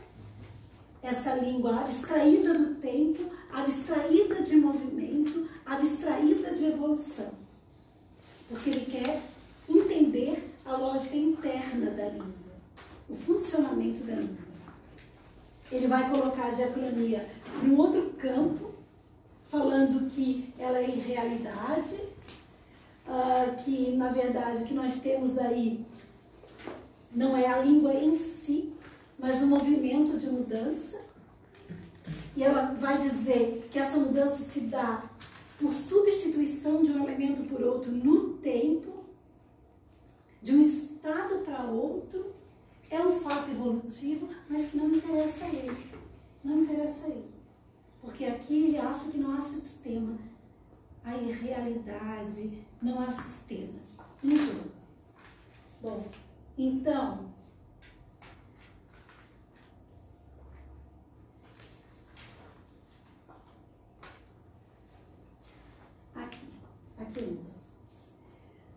essa 1.02 1.36
língua 1.36 1.82
abstraída 1.82 2.58
do 2.58 2.76
tempo, 2.76 3.32
abstraída 3.52 4.42
de 4.44 4.56
movimento, 4.58 5.50
abstraída 5.66 6.53
de 6.53 6.66
evolução. 6.66 7.32
Porque 8.48 8.69
ele 8.69 8.86
quer 8.86 9.22
entender 9.68 10.52
a 10.66 10.76
lógica 10.76 11.16
interna 11.16 11.92
da 11.92 12.10
língua, 12.10 12.34
o 13.08 13.16
funcionamento 13.16 14.03
da 14.03 14.16
língua 14.16 14.50
ele 15.72 15.88
vai 15.88 16.10
colocar 16.10 16.48
a 16.48 16.52
diacronia 16.52 17.28
em 17.64 17.76
outro 17.76 18.14
campo, 18.18 18.72
falando 19.48 20.10
que 20.10 20.53
ela 20.58 20.80
é 20.80 20.90
irrealidade, 20.90 21.95
uh, 23.08 23.64
que 23.64 23.92
na 23.95 24.10
verdade 24.10 24.64
o 24.64 24.66
que 24.66 24.74
nós 24.74 25.00
temos 25.02 25.38
aí 25.38 25.86
não 27.11 27.36
é 27.36 27.48
a 27.48 27.60
língua 27.60 27.94
em 27.94 28.14
si, 28.14 28.74
mas 29.19 29.41
o 29.41 29.48
movimento 29.48 30.17
de 30.17 30.30
mudança. 30.30 30.99
E 32.35 32.43
ela 32.43 32.73
vai 32.73 32.98
dizer 32.98 33.67
que 33.69 33.77
essa 33.77 33.98
mudança 33.98 34.38
se 34.38 34.61
dá 34.61 35.03
por 35.59 35.73
substituição 35.73 36.81
de 36.81 36.91
um 36.91 37.03
elemento 37.03 37.43
por 37.43 37.61
outro 37.61 37.91
no 37.91 38.38
tempo, 38.38 39.03
de 40.41 40.56
um 40.56 40.61
estado 40.61 41.39
para 41.39 41.65
outro, 41.65 42.33
é 42.89 42.99
um 43.01 43.19
fato 43.19 43.51
evolutivo, 43.51 44.30
mas 44.49 44.69
que 44.69 44.77
não 44.77 44.89
interessa 44.89 45.45
a 45.45 45.49
ele. 45.49 45.91
Não 46.43 46.64
interessa 46.64 47.06
a 47.06 47.09
ele. 47.09 47.30
Porque 48.01 48.25
aqui 48.25 48.67
ele 48.67 48.77
acha 48.77 49.11
que 49.11 49.17
não 49.17 49.35
há 49.35 49.41
sistema. 49.41 50.17
A 51.03 51.15
irrealidade, 51.17 52.64
não 52.81 53.01
há 53.01 53.11
sistema. 53.11 53.80
Em 54.23 54.35
jogo. 54.35 54.69
Bom, 55.81 56.06
então. 56.57 57.28
Aqui, 67.00 67.19
ainda. 67.24 67.60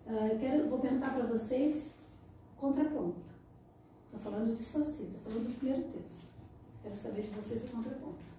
Uh, 0.07 0.33
eu 0.33 0.39
quero, 0.39 0.69
vou 0.69 0.79
perguntar 0.79 1.15
para 1.15 1.25
vocês 1.25 1.95
contraponto. 2.57 3.33
Estou 4.05 4.21
falando 4.21 4.57
de 4.57 4.63
Soci, 4.63 5.05
estou 5.05 5.21
falando 5.23 5.49
do 5.49 5.59
primeiro 5.59 5.83
texto. 5.85 6.23
Quero 6.83 6.95
saber 6.95 7.23
de 7.23 7.31
vocês 7.31 7.65
o 7.65 7.69
contraponto. 7.69 8.33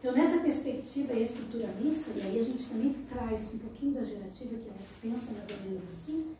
Então, 0.00 0.12
nessa 0.12 0.40
perspectiva 0.40 1.12
estruturalista, 1.12 2.10
e 2.10 2.22
aí 2.22 2.38
a 2.38 2.42
gente 2.42 2.68
também 2.68 2.94
traz 3.08 3.54
um 3.54 3.58
pouquinho 3.58 3.94
da 3.94 4.02
gerativa, 4.02 4.56
que 4.56 4.68
ela 4.68 4.78
pensa 5.00 5.32
mais 5.32 5.50
ou 5.50 5.56
menos 5.58 5.82
assim, 5.88 6.34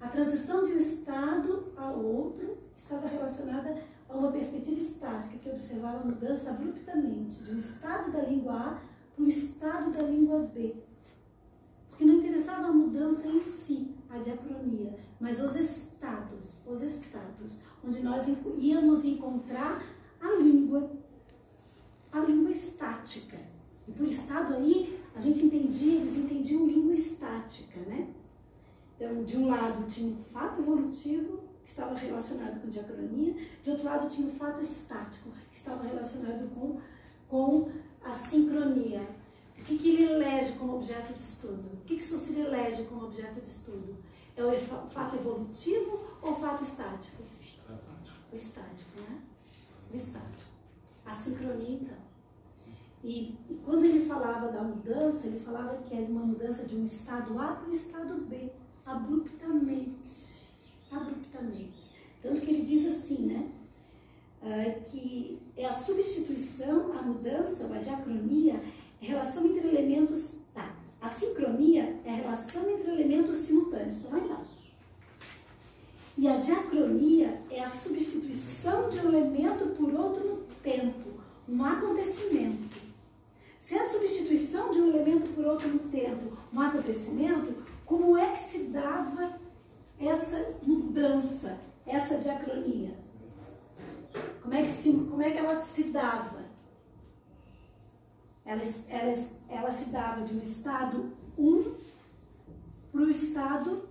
a 0.00 0.08
transição 0.08 0.64
de 0.64 0.74
um 0.74 0.76
estado 0.76 1.72
a 1.76 1.90
outro 1.90 2.58
estava 2.76 3.08
relacionada 3.08 3.82
a 4.08 4.16
uma 4.16 4.30
perspectiva 4.30 4.78
estática 4.78 5.38
que 5.38 5.50
observava 5.50 5.98
a 5.98 6.04
mudança 6.04 6.50
abruptamente 6.50 7.42
de 7.42 7.50
um 7.50 7.56
estado 7.56 8.12
da 8.12 8.22
língua 8.22 8.54
A 8.54 8.82
para 9.14 9.24
o 9.24 9.28
estado 9.28 9.90
da 9.90 10.02
língua 10.02 10.40
B. 10.40 10.74
Porque 11.94 12.04
não 12.04 12.16
interessava 12.16 12.66
a 12.66 12.72
mudança 12.72 13.28
em 13.28 13.40
si, 13.40 13.94
a 14.10 14.18
diacronia, 14.18 14.98
mas 15.20 15.40
os 15.40 15.54
estados, 15.54 16.60
os 16.66 16.82
estados, 16.82 17.60
onde 17.86 18.02
nós 18.02 18.26
íamos 18.56 19.04
encontrar 19.04 19.80
a 20.20 20.32
língua, 20.32 20.90
a 22.10 22.18
língua 22.18 22.50
estática. 22.50 23.38
E 23.86 23.92
por 23.92 24.08
estado 24.08 24.54
aí, 24.54 25.00
a 25.14 25.20
gente 25.20 25.46
entendia, 25.46 26.00
eles 26.00 26.16
entendiam 26.16 26.66
língua 26.66 26.94
estática, 26.94 27.78
né? 27.82 28.08
Então, 28.96 29.22
de 29.22 29.36
um 29.36 29.46
lado 29.46 29.86
tinha 29.86 30.14
o 30.14 30.16
fato 30.16 30.62
evolutivo, 30.62 31.44
que 31.62 31.70
estava 31.70 31.94
relacionado 31.94 32.60
com 32.60 32.68
diacronia, 32.68 33.36
de 33.62 33.70
outro 33.70 33.84
lado 33.84 34.08
tinha 34.08 34.26
o 34.26 34.32
fato 34.32 34.60
estático, 34.60 35.30
que 35.48 35.56
estava 35.56 35.84
relacionado 35.84 36.52
com, 36.56 36.80
com 37.28 37.70
a 38.04 38.12
sincronia. 38.12 39.06
O 39.64 39.66
que, 39.66 39.78
que 39.78 39.88
ele 39.88 40.04
elege 40.04 40.58
como 40.58 40.76
objeto 40.76 41.14
de 41.14 41.20
estudo? 41.20 41.70
O 41.72 41.86
que, 41.86 41.96
que 41.96 42.04
Saussure 42.04 42.42
elege 42.42 42.84
como 42.84 43.06
objeto 43.06 43.40
de 43.40 43.48
estudo? 43.48 43.96
É 44.36 44.44
o 44.44 44.52
fato 44.90 45.16
evolutivo 45.16 46.04
ou 46.20 46.32
o 46.32 46.36
fato 46.36 46.62
estático? 46.62 47.22
O 48.30 48.36
estático, 48.36 49.00
né? 49.00 49.22
O 49.90 49.96
estático. 49.96 50.50
A 51.06 51.14
sincronia, 51.14 51.78
então. 51.80 51.96
E, 53.02 53.38
e 53.48 53.60
quando 53.64 53.86
ele 53.86 54.04
falava 54.04 54.52
da 54.52 54.62
mudança, 54.62 55.28
ele 55.28 55.40
falava 55.40 55.78
que 55.78 55.94
era 55.94 56.04
uma 56.04 56.26
mudança 56.26 56.66
de 56.66 56.76
um 56.76 56.84
estado 56.84 57.38
A 57.38 57.52
para 57.52 57.66
um 57.66 57.72
estado 57.72 58.16
B, 58.26 58.50
abruptamente. 58.84 60.52
Abruptamente. 60.92 61.90
Tanto 62.20 62.42
que 62.42 62.50
ele 62.50 62.62
diz 62.62 62.86
assim, 62.86 63.26
né? 63.26 63.50
Uh, 64.42 64.90
que 64.90 65.40
é 65.56 65.64
a 65.64 65.72
substituição, 65.72 66.92
a 66.98 67.00
mudança, 67.00 67.74
a 67.74 67.78
diacronia, 67.78 68.54
é 68.54 68.73
relação 69.04 69.46
entre 69.46 69.68
elementos. 69.68 70.40
Tá. 70.52 70.74
A 71.00 71.08
sincronia 71.08 72.00
é 72.04 72.10
a 72.10 72.14
relação 72.14 72.68
entre 72.70 72.90
elementos 72.90 73.36
simultâneos. 73.38 74.02
Lá 74.10 74.18
embaixo. 74.18 74.64
E 76.16 76.28
a 76.28 76.36
diacronia 76.36 77.40
é 77.50 77.62
a 77.62 77.68
substituição 77.68 78.88
de 78.88 79.00
um 79.00 79.08
elemento 79.08 79.66
por 79.76 79.92
outro 79.92 80.24
no 80.24 80.36
tempo, 80.62 81.20
um 81.48 81.64
acontecimento. 81.64 82.78
Se 83.58 83.74
é 83.74 83.80
a 83.80 83.88
substituição 83.88 84.70
de 84.70 84.80
um 84.80 84.88
elemento 84.90 85.26
por 85.34 85.44
outro 85.44 85.68
no 85.68 85.80
tempo, 85.90 86.38
um 86.52 86.60
acontecimento, 86.60 87.54
como 87.84 88.16
é 88.16 88.32
que 88.32 88.38
se 88.38 88.64
dava 88.64 89.40
essa 89.98 90.54
mudança, 90.62 91.58
essa 91.84 92.16
diacronia? 92.18 92.94
Como 94.40 94.54
é 94.54 94.62
que, 94.62 94.68
se, 94.68 94.92
como 94.92 95.22
é 95.22 95.30
que 95.30 95.38
ela 95.38 95.64
se 95.64 95.84
dava? 95.84 96.43
Ela, 98.44 98.62
ela, 98.88 99.28
ela 99.48 99.70
se 99.70 99.90
dava 99.90 100.22
de 100.22 100.34
um 100.34 100.42
estado 100.42 101.12
1 101.38 101.74
para 102.92 103.00
o 103.00 103.10
estado 103.10 103.88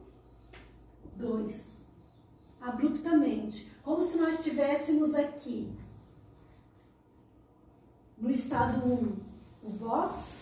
2, 1.15 1.85
abruptamente. 2.61 3.71
Como 3.83 4.03
se 4.03 4.17
nós 4.17 4.35
estivéssemos 4.35 5.15
aqui, 5.15 5.73
no 8.17 8.29
estado 8.29 8.85
1, 8.85 9.15
o 9.63 9.69
vós, 9.71 10.41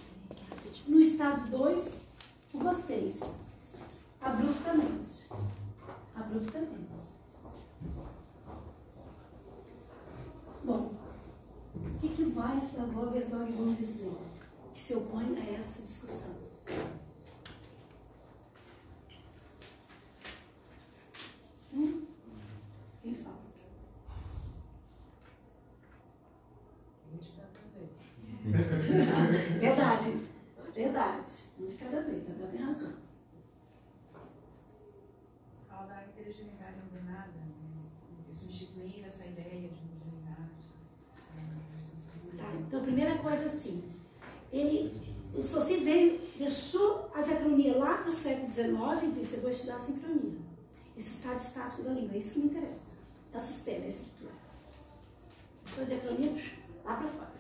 no 0.88 1.00
estado 1.00 1.50
2, 1.50 2.02
o 2.54 2.60
vocês. 2.60 3.20
Abruptamente. 4.20 5.30
Abruptamente. 6.16 6.92
Bom, 10.64 10.92
o 12.02 12.04
que, 12.04 12.16
que 12.16 12.24
Weissler 12.24 12.88
e 12.88 12.96
Lovesog 12.96 13.52
vão 13.52 13.74
dizer 13.76 14.12
que 14.74 14.80
se 14.80 14.96
opõe 14.96 15.38
a 15.38 15.52
essa 15.52 15.84
discussão? 15.84 16.36
Hum? 21.72 22.08
Quem 23.04 23.14
fala? 23.14 23.38
verdade, 29.60 30.28
verdade. 30.74 31.32
Um 31.60 31.66
de 31.68 31.76
cada 31.76 32.02
vez, 32.02 32.28
a 32.28 32.48
tem 32.48 32.62
razão. 32.62 32.94
Fala 35.70 35.86
da 35.86 36.02
heterogeneidade 36.02 36.78
ordenada, 36.84 37.28
né? 37.28 37.52
substituindo 38.34 39.06
essa 39.06 39.28
ideia 39.28 39.70
de 39.70 39.92
Então, 42.72 42.82
primeira 42.82 43.17
coisa 43.17 43.48
assim, 43.48 43.83
ele, 44.50 44.98
o 45.35 45.41
Soci 45.41 45.75
veio, 45.75 46.22
deixou 46.38 47.11
a 47.14 47.22
diacronia 47.22 47.77
lá 47.77 47.98
para 47.98 48.08
o 48.08 48.11
século 48.11 48.50
XIX 48.50 48.72
e 49.03 49.11
disse, 49.11 49.35
eu 49.35 49.41
vou 49.41 49.50
estudar 49.50 49.75
a 49.75 49.80
sincronia. 49.80 50.40
Esse 50.95 51.17
estado 51.17 51.38
estático 51.38 51.83
da 51.83 51.91
língua, 51.91 52.16
é 52.16 52.19
isso 52.19 52.32
que 52.32 52.40
me 52.40 52.45
interessa. 52.45 52.95
É 53.33 53.38
o 53.38 53.41
sistema, 53.41 53.80
é 53.80 53.83
a 53.83 53.90
estrutura. 53.90 54.32
Deixou 55.66 55.83
a 55.83 55.88
diacronia 55.88 56.43
lá 56.85 56.95
para 56.95 57.08
fora. 57.09 57.32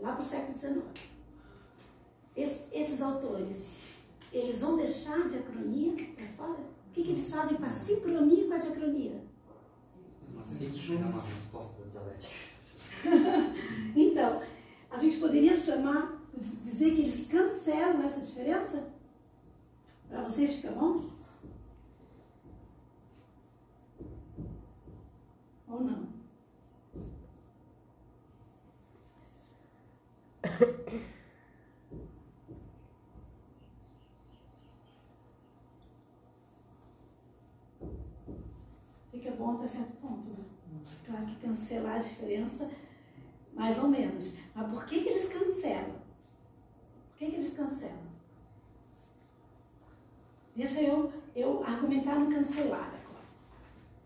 Lá 0.00 0.12
para 0.14 0.20
o 0.20 0.24
século 0.24 0.58
XIX. 0.58 0.84
Esse, 2.36 2.64
esses 2.72 3.00
autores, 3.00 3.76
eles 4.32 4.60
vão 4.60 4.76
deixar 4.76 5.20
a 5.20 5.28
diacronia 5.28 5.92
para 6.16 6.26
fora? 6.26 6.58
O 6.58 6.92
que, 6.92 7.04
que 7.04 7.10
eles 7.10 7.30
fazem 7.30 7.58
com 7.58 7.64
a 7.64 7.68
sincronia 7.68 8.48
com 8.48 8.54
a 8.54 8.58
diacronia? 8.58 9.22
Não 10.34 10.42
é 10.42 11.12
uma 11.12 11.22
resposta 11.22 11.80
dialética. 11.92 12.53
então, 13.96 14.42
a 14.90 14.98
gente 14.98 15.18
poderia 15.18 15.54
chamar, 15.56 16.20
dizer 16.60 16.94
que 16.94 17.02
eles 17.02 17.26
cancelam 17.26 18.02
essa 18.02 18.20
diferença? 18.20 18.92
Para 20.08 20.22
vocês 20.22 20.54
fica 20.54 20.70
bom? 20.70 21.06
Ou 25.68 25.80
não? 25.80 26.08
Fica 39.10 39.30
bom 39.32 39.56
até 39.56 39.66
certo 39.68 39.92
ponto, 40.00 40.28
né? 40.30 40.44
Claro 41.06 41.26
que 41.26 41.36
cancelar 41.36 41.96
a 41.96 41.98
diferença 41.98 42.70
mais 43.54 43.78
ou 43.78 43.88
menos. 43.88 44.34
Mas 44.54 44.70
por 44.70 44.84
que, 44.84 45.00
que 45.00 45.08
eles 45.08 45.28
cancelam? 45.28 45.94
Por 47.10 47.18
que, 47.18 47.26
que 47.26 47.36
eles 47.36 47.54
cancelam? 47.54 48.04
Deixa 50.54 50.80
eu, 50.82 51.12
eu 51.34 51.64
argumentar 51.64 52.18
no 52.18 52.30
cancelar 52.30 52.88
agora. 52.88 53.24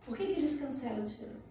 Por 0.05 0.17
que, 0.17 0.27
que 0.27 0.41
eles 0.41 0.59
cancelam 0.59 1.03
a 1.03 1.07
diferença? 1.07 1.49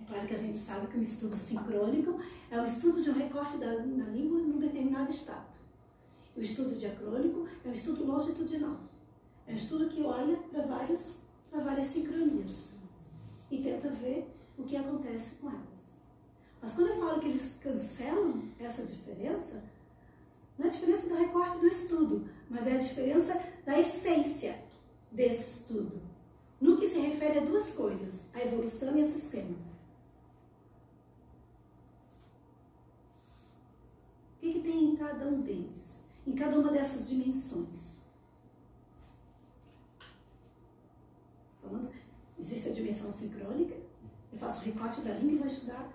É 0.00 0.04
claro 0.06 0.26
que 0.26 0.34
a 0.34 0.38
gente 0.38 0.58
sabe 0.58 0.86
que 0.88 0.98
o 0.98 1.02
estudo 1.02 1.36
sincrônico 1.36 2.20
é 2.50 2.60
um 2.60 2.64
estudo 2.64 3.02
de 3.02 3.10
um 3.10 3.14
recorte 3.14 3.56
da, 3.58 3.72
na 3.86 4.04
língua 4.06 4.40
num 4.40 4.58
determinado 4.58 5.10
estado. 5.10 5.52
O 6.36 6.40
estudo 6.40 6.74
diacrônico 6.74 7.46
é 7.64 7.68
um 7.68 7.72
estudo 7.72 8.04
longitudinal. 8.04 8.80
É 9.46 9.52
um 9.52 9.56
estudo 9.56 9.88
que 9.88 10.02
olha 10.02 10.36
para 10.36 10.62
várias 10.66 11.86
sincronias 11.86 12.81
e 13.52 13.62
tenta 13.62 13.90
ver 13.90 14.26
o 14.56 14.64
que 14.64 14.76
acontece 14.76 15.36
com 15.36 15.50
elas. 15.50 15.62
Mas 16.60 16.72
quando 16.72 16.88
eu 16.88 16.98
falo 16.98 17.20
que 17.20 17.28
eles 17.28 17.56
cancelam 17.60 18.44
essa 18.58 18.82
diferença, 18.84 19.62
não 20.58 20.66
é 20.66 20.68
a 20.68 20.72
diferença 20.72 21.08
do 21.08 21.14
recorte 21.14 21.58
do 21.58 21.66
estudo, 21.66 22.28
mas 22.48 22.66
é 22.66 22.76
a 22.76 22.80
diferença 22.80 23.38
da 23.64 23.78
essência 23.78 24.58
desse 25.10 25.60
estudo. 25.60 26.00
No 26.58 26.78
que 26.78 26.88
se 26.88 26.98
refere 26.98 27.40
a 27.40 27.44
duas 27.44 27.72
coisas, 27.72 28.28
a 28.32 28.40
evolução 28.40 28.96
e 28.96 29.02
o 29.02 29.04
sistema. 29.04 29.56
O 34.36 34.40
que, 34.40 34.52
que 34.54 34.60
tem 34.60 34.92
em 34.92 34.96
cada 34.96 35.26
um 35.26 35.42
deles? 35.42 36.06
Em 36.26 36.32
cada 36.32 36.58
uma 36.58 36.70
dessas 36.70 37.08
dimensões? 37.08 38.00
Falando 41.60 41.92
Existe 42.42 42.70
a 42.70 42.72
dimensão 42.72 43.12
sincrônica. 43.12 43.76
Eu 44.32 44.36
faço 44.36 44.64
recorte 44.64 45.00
da 45.02 45.14
língua 45.14 45.34
e 45.34 45.38
vou 45.38 45.46
estudar 45.46 45.92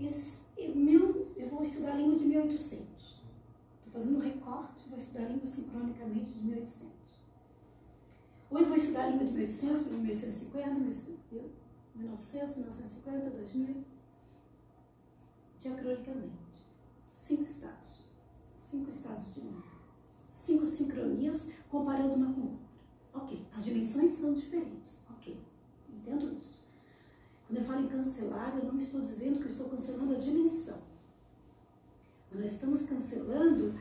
esses, 0.00 0.46
mil, 0.74 1.30
eu 1.36 1.46
vou 1.50 1.62
estudar 1.62 1.92
a 1.92 1.96
língua 1.96 2.16
de 2.16 2.24
1800. 2.24 2.86
Estou 3.76 3.92
fazendo 3.92 4.16
um 4.16 4.20
recorte, 4.20 4.88
vou 4.88 4.98
estudar 4.98 5.24
estudar 5.24 5.24
a 5.24 5.28
língua 5.28 5.46
sincronicamente 5.46 6.32
de 6.32 6.42
1800. 6.42 6.94
Ou 8.50 8.58
eu 8.60 8.66
vou 8.66 8.76
estudar 8.78 9.04
a 9.04 9.10
língua 9.10 9.26
de 9.26 9.32
1800, 9.34 9.86
1850, 9.86 10.70
1900, 11.94 12.56
1950, 12.56 13.30
2000, 13.30 13.84
diacronicamente. 15.60 16.66
Cinco 17.14 17.42
estados. 17.42 18.04
Cinco 18.58 18.88
estados 18.88 19.34
de 19.34 19.40
língua. 19.40 19.62
Cinco 20.32 20.64
sincronias 20.64 21.52
comparando 21.68 22.14
uma 22.14 22.32
com 22.32 22.40
outra. 22.40 22.64
Ok, 23.12 23.46
as 23.54 23.64
dimensões 23.64 24.12
são 24.12 24.32
diferentes. 24.32 25.03
Entendo 26.06 26.36
isso. 26.36 26.62
Quando 27.46 27.58
eu 27.58 27.64
falo 27.64 27.80
em 27.80 27.88
cancelar, 27.88 28.56
eu 28.58 28.64
não 28.64 28.78
estou 28.78 29.00
dizendo 29.00 29.38
que 29.38 29.46
eu 29.46 29.52
estou 29.52 29.68
cancelando 29.70 30.14
a 30.14 30.18
dimensão. 30.18 30.78
Nós 32.30 32.52
estamos 32.52 32.82
cancelando 32.82 33.78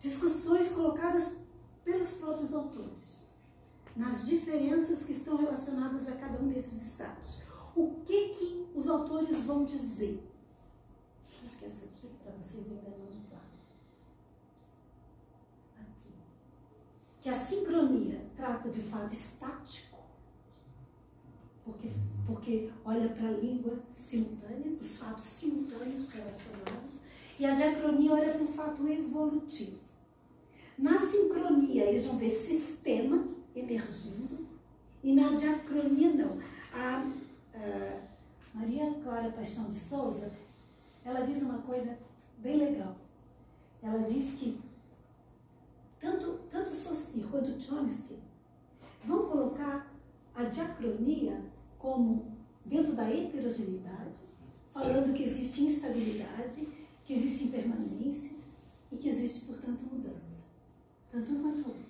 discussões 0.00 0.70
colocadas 0.70 1.36
pelos 1.84 2.14
próprios 2.14 2.54
autores, 2.54 3.26
nas 3.94 4.26
diferenças 4.26 5.04
que 5.04 5.12
estão 5.12 5.36
relacionadas 5.36 6.08
a 6.08 6.16
cada 6.16 6.38
um 6.38 6.48
desses 6.48 6.92
estados. 6.92 7.42
O 7.74 8.00
que 8.06 8.30
que 8.30 8.66
os 8.74 8.88
autores 8.88 9.44
vão 9.44 9.64
dizer? 9.64 10.22
Acho 11.44 11.58
que 11.58 11.64
essa 11.66 11.84
aqui, 11.84 12.08
para 12.22 12.32
vocês 12.32 12.66
entenderem 12.66 13.24
claro. 13.28 13.44
Aqui. 15.80 16.14
Que 17.20 17.28
a 17.28 17.34
sincronia 17.34 18.24
trata 18.34 18.68
de 18.68 18.82
fato 18.82 19.12
estático, 19.12 19.95
porque, 21.66 21.90
porque 22.24 22.70
olha 22.84 23.08
para 23.08 23.28
a 23.28 23.32
língua 23.32 23.76
simultânea, 23.92 24.72
os 24.80 24.98
fatos 24.98 25.26
simultâneos 25.26 26.10
relacionados, 26.10 27.00
e 27.38 27.44
a 27.44 27.54
diacronia 27.54 28.12
olha 28.12 28.32
para 28.32 28.42
o 28.42 28.48
fato 28.48 28.88
evolutivo. 28.88 29.80
Na 30.78 30.96
sincronia, 30.96 31.84
eles 31.84 32.06
vão 32.06 32.16
ver 32.16 32.30
sistema 32.30 33.26
emergindo, 33.54 34.46
e 35.02 35.14
na 35.14 35.34
diacronia, 35.34 36.14
não. 36.14 36.38
A, 36.72 37.04
a 37.54 38.00
Maria 38.54 38.94
Clara 39.02 39.30
Paixão 39.30 39.64
de 39.64 39.74
Souza, 39.74 40.32
ela 41.04 41.26
diz 41.26 41.42
uma 41.42 41.58
coisa 41.58 41.98
bem 42.38 42.58
legal. 42.58 42.96
Ela 43.82 43.98
diz 44.02 44.34
que 44.34 44.60
tanto, 46.00 46.40
tanto 46.50 46.72
Saussure 46.72 47.26
quanto 47.26 47.60
Chomsky 47.60 48.18
vão 49.04 49.26
colocar 49.26 49.92
a 50.34 50.44
diacronia 50.44 51.40
como 51.86 52.36
dentro 52.64 52.96
da 52.96 53.08
heterogeneidade, 53.08 54.18
falando 54.72 55.14
que 55.14 55.22
existe 55.22 55.62
instabilidade 55.62 56.66
que 57.04 57.12
existe 57.12 57.44
impermanência 57.44 58.36
e 58.90 58.96
que 58.96 59.08
existe, 59.08 59.46
portanto, 59.46 59.84
mudança, 59.84 60.42
tanto 61.12 61.30
um 61.30 61.42
quanto 61.42 61.58
outro. 61.58 61.86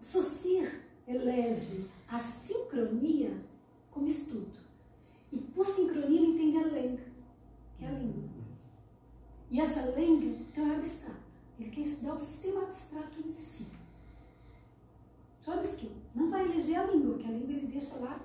Saussure 0.00 0.80
elege 1.06 1.90
a 2.08 2.18
sincronia 2.18 3.36
como 3.90 4.06
estudo. 4.06 4.58
E 5.30 5.36
por 5.36 5.66
sincronia 5.66 6.22
ele 6.22 6.32
entende 6.32 6.56
a 6.56 6.72
lenga, 6.72 7.04
que 7.76 7.84
é 7.84 7.88
a 7.88 7.92
língua. 7.92 8.30
E 9.50 9.60
essa 9.60 9.82
lenga, 9.90 10.24
então, 10.24 10.72
é 10.72 10.76
abstrata. 10.76 11.20
Ele 11.58 11.68
quer 11.68 11.82
estudar 11.82 12.14
o 12.14 12.18
sistema 12.18 12.62
abstrato 12.62 13.20
em 13.20 13.30
si. 13.30 13.66
Chomsky 15.44 15.90
não 16.14 16.30
vai 16.30 16.44
eleger 16.44 16.78
a 16.78 16.84
língua, 16.84 17.14
porque 17.14 17.28
a 17.28 17.32
língua 17.32 17.52
ele 17.52 17.66
deixa 17.66 17.96
lá 17.96 18.20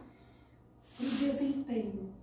para 0.97 1.05
o 1.05 1.09
desempenho, 1.09 2.13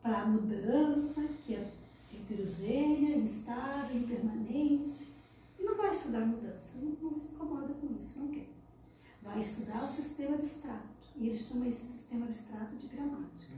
para 0.00 0.22
a 0.22 0.26
mudança, 0.26 1.22
que 1.44 1.54
é 1.54 1.72
heterogênea, 2.12 3.16
instável, 3.16 3.96
impermanente. 3.96 5.08
E 5.58 5.62
não 5.62 5.76
vai 5.76 5.90
estudar 5.90 6.20
mudança, 6.20 6.78
não, 6.78 6.96
não 7.00 7.12
se 7.12 7.28
incomoda 7.28 7.72
com 7.74 7.94
isso, 8.00 8.18
não 8.18 8.28
quer. 8.28 8.48
Vai 9.22 9.38
estudar 9.38 9.84
o 9.84 9.88
sistema 9.88 10.34
abstrato. 10.34 10.88
E 11.16 11.28
ele 11.28 11.36
chama 11.36 11.68
esse 11.68 11.84
sistema 11.84 12.26
abstrato 12.26 12.74
de 12.76 12.86
gramática, 12.88 13.54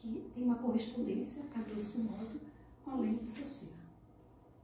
que 0.00 0.30
tem 0.34 0.44
uma 0.44 0.56
correspondência, 0.56 1.44
a 1.54 1.60
grosso 1.60 2.00
modo, 2.00 2.40
com 2.84 2.90
a 2.90 3.06
de 3.06 3.28
Saussure. 3.28 3.72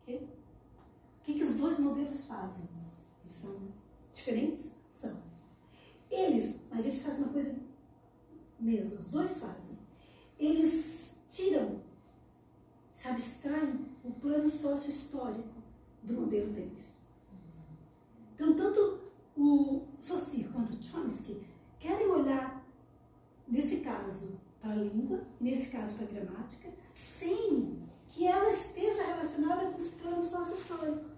Okay? 0.03 0.17
O 0.17 1.25
que, 1.25 1.35
que 1.35 1.43
os 1.43 1.55
dois 1.57 1.79
modelos 1.79 2.25
fazem? 2.25 2.65
Eles 3.23 3.33
são 3.33 3.57
diferentes? 4.13 4.84
São. 4.95 5.21
Eles, 6.09 6.61
mas 6.71 6.87
eles 6.87 7.03
fazem 7.03 7.25
uma 7.25 7.33
coisa 7.33 7.57
mesmo, 8.61 9.01
os 9.01 9.11
dois 9.11 9.39
fazem. 9.41 9.77
Eles 10.39 11.17
tiram 11.29 11.81
se 12.95 13.09
abstraem 13.09 13.87
o 14.05 14.13
plano 14.13 14.49
sócio-histórico 14.49 15.63
do 16.05 16.13
modelo 16.15 16.53
deles. 16.53 16.97
Então, 18.35 18.55
tanto 18.55 19.01
o 19.37 19.89
Saussure 20.01 20.45
quanto 20.45 20.75
o 20.75 20.83
Chomsky 20.83 21.45
querem 21.81 22.07
olhar, 22.07 22.65
nesse 23.49 23.81
caso, 23.81 24.41
para 24.61 24.73
a 24.73 24.77
língua, 24.77 25.27
nesse 25.41 25.71
caso, 25.71 25.97
para 25.97 26.07
a 26.07 26.23
gramática, 26.23 26.73
sem 26.93 27.83
que 28.07 28.27
ela 28.29 28.49
esteja 28.49 29.03
relacionada 29.07 29.73
com 29.73 29.79
os 29.79 29.89
planos 29.89 30.27
sócio-históricos. 30.29 31.11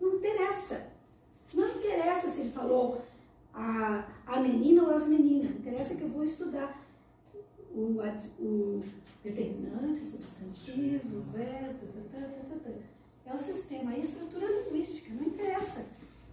Não 0.00 0.14
interessa. 0.14 0.91
Não 1.54 1.68
interessa 1.68 2.30
se 2.30 2.40
ele 2.40 2.50
falou 2.50 3.02
a, 3.52 4.08
a 4.26 4.40
menina 4.40 4.84
ou 4.84 4.90
as 4.90 5.06
meninas. 5.06 5.56
Interessa 5.56 5.94
que 5.94 6.02
eu 6.02 6.08
vou 6.08 6.24
estudar 6.24 6.82
o, 7.74 7.98
o 8.38 8.80
determinante, 9.22 10.00
o 10.00 10.04
substantivo, 10.04 11.18
o 11.18 11.22
verbo, 11.32 11.86
tá, 12.12 12.20
tá, 12.20 12.56
tá, 12.64 12.70
é 13.24 13.34
o 13.34 13.38
sistema, 13.38 13.92
é 13.92 13.96
a 13.96 14.00
estrutura 14.00 14.46
linguística, 14.46 15.14
não 15.14 15.22
interessa 15.22 15.86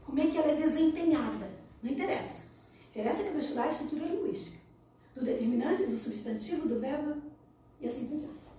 como 0.03 0.19
é 0.19 0.27
que 0.27 0.37
ela 0.37 0.51
é 0.51 0.55
desempenhada, 0.55 1.49
não 1.83 1.91
interessa. 1.91 2.45
Interessa 2.89 3.21
que 3.21 3.27
eu 3.27 3.33
vou 3.33 3.41
estudar 3.41 3.65
a 3.65 3.69
estrutura 3.69 4.05
linguística, 4.05 4.57
do 5.13 5.23
determinante, 5.23 5.85
do 5.85 5.97
substantivo, 5.97 6.67
do 6.67 6.79
verbo 6.79 7.21
e 7.79 7.85
assim 7.85 8.07
por 8.07 8.17
diante. 8.17 8.49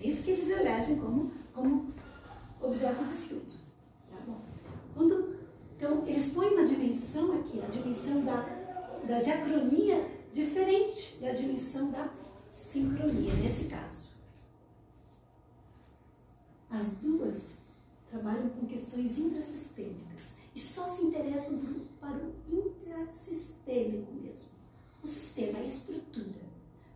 É 0.00 0.06
isso 0.06 0.22
que 0.22 0.30
eles 0.30 0.48
elegem 0.48 0.98
como, 0.98 1.30
como 1.52 1.92
objeto 2.60 3.04
de 3.04 3.12
estudo. 3.12 3.52
Tá 4.10 4.16
bom? 4.26 4.40
Quando, 4.94 5.23
então, 5.84 6.02
eles 6.06 6.32
põem 6.32 6.54
uma 6.54 6.64
dimensão 6.64 7.38
aqui, 7.38 7.60
a 7.60 7.66
dimensão 7.66 8.24
da, 8.24 8.36
da 9.06 9.20
diacronia 9.20 10.10
diferente 10.32 11.18
da 11.20 11.32
dimensão 11.32 11.90
da 11.90 12.08
sincronia, 12.50 13.34
nesse 13.34 13.66
caso. 13.66 14.14
As 16.70 16.90
duas 16.92 17.58
trabalham 18.10 18.48
com 18.48 18.66
questões 18.66 19.18
intrasistêmicas 19.18 20.36
e 20.54 20.58
só 20.58 20.88
se 20.88 21.04
interessam 21.04 21.60
para 22.00 22.16
o 22.16 22.32
intrasistêmico 22.48 24.10
mesmo. 24.14 24.48
O 25.02 25.06
sistema, 25.06 25.58
a 25.58 25.66
estrutura, 25.66 26.40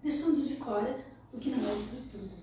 deixando 0.03 0.43
de 0.43 0.57
fora 0.57 1.05
o 1.31 1.39
que 1.39 1.51
não 1.51 1.59
é 1.59 1.75
estrutura. 1.75 2.39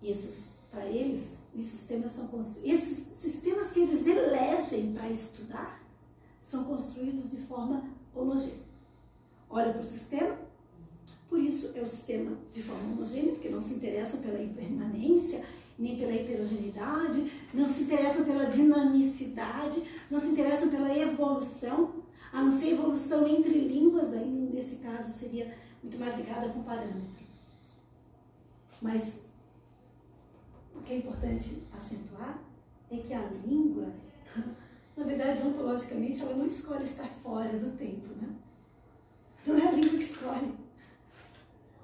E 0.00 0.10
esses, 0.10 0.52
para 0.70 0.86
eles, 0.86 1.41
os 1.54 1.64
sistemas 1.64 2.12
são 2.12 2.28
construídos. 2.28 2.82
Esses 2.82 3.16
sistemas 3.16 3.72
que 3.72 3.80
eles 3.80 4.06
elegem 4.06 4.92
para 4.92 5.10
estudar 5.10 5.82
são 6.40 6.64
construídos 6.64 7.30
de 7.30 7.38
forma 7.38 7.84
homogênea 8.14 8.72
olha 9.52 9.70
para 9.70 9.82
o 9.82 9.84
sistema, 9.84 10.38
por 11.28 11.38
isso 11.38 11.72
é 11.74 11.82
o 11.82 11.86
sistema 11.86 12.36
de 12.52 12.62
forma 12.62 12.92
homogênea, 12.92 13.32
porque 13.32 13.50
não 13.50 13.60
se 13.60 13.74
interessam 13.74 14.20
pela 14.22 14.42
impermanência, 14.42 15.44
nem 15.78 15.98
pela 15.98 16.12
heterogeneidade, 16.12 17.30
não 17.52 17.68
se 17.68 17.84
interessam 17.84 18.24
pela 18.24 18.46
dinamicidade, 18.46 19.82
não 20.10 20.18
se 20.18 20.28
interessam 20.28 20.70
pela 20.70 20.96
evolução, 20.96 22.02
a 22.32 22.42
não 22.42 22.50
ser 22.50 22.70
evolução 22.70 23.28
entre 23.28 23.52
línguas, 23.52 24.14
aí 24.14 24.26
nesse 24.26 24.76
caso 24.76 25.12
seria 25.12 25.54
muito 25.82 25.98
mais 25.98 26.16
ligada 26.16 26.48
com 26.48 26.62
parâmetro. 26.62 27.22
Mas 28.80 29.18
o 30.82 30.84
que 30.84 30.94
é 30.94 30.96
importante 30.96 31.62
acentuar 31.72 32.42
é 32.90 32.96
que 32.96 33.14
a 33.14 33.22
língua, 33.46 33.86
na 34.96 35.04
verdade, 35.04 35.40
ontologicamente, 35.42 36.20
ela 36.20 36.34
não 36.34 36.46
escolhe 36.46 36.82
estar 36.82 37.08
fora 37.22 37.56
do 37.56 37.76
tempo, 37.76 38.08
né? 38.20 38.28
Não 39.46 39.56
é 39.56 39.68
a 39.68 39.70
língua 39.70 39.90
que 39.90 40.04
escolhe. 40.04 40.54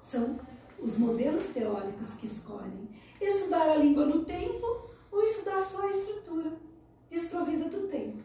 São 0.01 0.37
os 0.77 0.97
modelos 0.97 1.47
teóricos 1.47 2.15
que 2.15 2.25
escolhem. 2.25 2.89
Estudar 3.21 3.69
a 3.69 3.75
língua 3.77 4.05
no 4.05 4.25
tempo 4.25 4.89
ou 5.09 5.23
estudar 5.23 5.63
só 5.63 5.87
a 5.87 5.89
estrutura, 5.89 6.51
desprovida 7.09 7.69
do 7.69 7.87
tempo. 7.87 8.19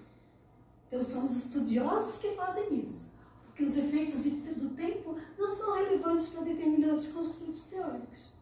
Então 0.88 1.02
são 1.02 1.24
os 1.24 1.36
estudiosos 1.36 2.20
que 2.20 2.34
fazem 2.34 2.80
isso. 2.80 3.12
Porque 3.46 3.64
os 3.64 3.76
efeitos 3.76 4.24
de, 4.24 4.30
do 4.30 4.70
tempo 4.70 5.16
não 5.38 5.50
são 5.50 5.76
relevantes 5.76 6.28
para 6.28 6.42
determinados 6.42 7.08
construtos 7.08 7.64
teóricos. 7.66 8.33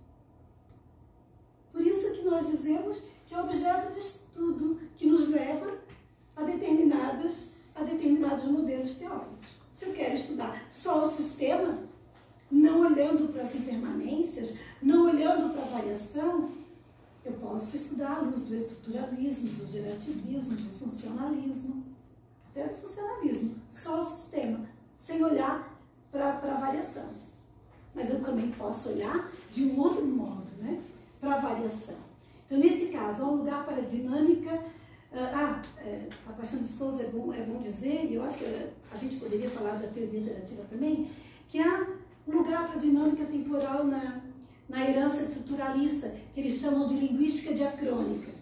Por 1.72 1.80
isso 1.80 2.12
que 2.12 2.22
nós 2.22 2.46
dizemos 2.46 3.02
que 3.26 3.34
é 3.34 3.40
objeto 3.40 3.90
de 3.90 3.98
estudo 3.98 4.80
que 4.96 5.06
nos 5.06 5.28
leva 5.28 5.78
a, 6.36 6.42
determinadas, 6.42 7.52
a 7.74 7.82
determinados 7.82 8.44
modelos 8.44 8.94
teóricos. 8.94 9.56
Se 9.74 9.86
eu 9.86 9.92
quero 9.94 10.14
estudar 10.14 10.66
só 10.70 11.02
o 11.02 11.08
sistema, 11.08 11.78
não 12.50 12.80
olhando 12.80 13.32
para 13.32 13.42
as 13.42 13.54
impermanências, 13.54 14.58
não 14.82 15.06
olhando 15.06 15.54
para 15.54 15.62
a 15.62 15.80
variação, 15.80 16.50
eu 17.24 17.32
posso 17.34 17.76
estudar 17.76 18.16
a 18.16 18.20
luz 18.20 18.42
do 18.44 18.54
estruturalismo, 18.54 19.48
do 19.50 19.66
gerativismo, 19.66 20.56
do 20.56 20.78
funcionalismo, 20.78 21.84
até 22.50 22.66
do 22.66 22.80
funcionalismo, 22.82 23.54
só 23.70 24.00
o 24.00 24.02
sistema, 24.02 24.66
sem 24.96 25.24
olhar 25.24 25.80
para 26.10 26.34
a 26.34 26.60
variação. 26.60 27.08
Mas 27.94 28.10
eu 28.10 28.22
também 28.22 28.50
posso 28.52 28.90
olhar 28.90 29.30
de 29.50 29.64
um 29.64 29.80
outro 29.80 30.04
modo, 30.04 30.50
né? 30.58 30.82
Para 31.22 31.36
variação. 31.36 31.94
Então, 32.44 32.58
nesse 32.58 32.86
caso, 32.86 33.22
há 33.22 33.28
um 33.28 33.36
lugar 33.36 33.64
para 33.64 33.76
a 33.76 33.84
dinâmica. 33.84 34.60
Ah, 35.14 35.60
é, 35.78 36.08
a 36.28 36.32
Paixão 36.32 36.58
de 36.58 36.66
Souza 36.66 37.04
é 37.04 37.06
bom, 37.06 37.32
é 37.32 37.42
bom 37.42 37.60
dizer, 37.60 38.06
e 38.10 38.14
eu 38.14 38.24
acho 38.24 38.38
que 38.38 38.44
a 38.90 38.96
gente 38.96 39.16
poderia 39.16 39.48
falar 39.48 39.76
da 39.76 39.86
teoria 39.86 40.18
gerativa 40.18 40.64
também, 40.68 41.12
que 41.48 41.60
há 41.60 41.86
lugar 42.26 42.66
para 42.66 42.76
a 42.76 42.80
dinâmica 42.80 43.24
temporal 43.24 43.84
na, 43.84 44.20
na 44.68 44.90
herança 44.90 45.22
estruturalista, 45.22 46.12
que 46.34 46.40
eles 46.40 46.54
chamam 46.54 46.88
de 46.88 46.94
linguística 46.94 47.54
diacrônica. 47.54 48.32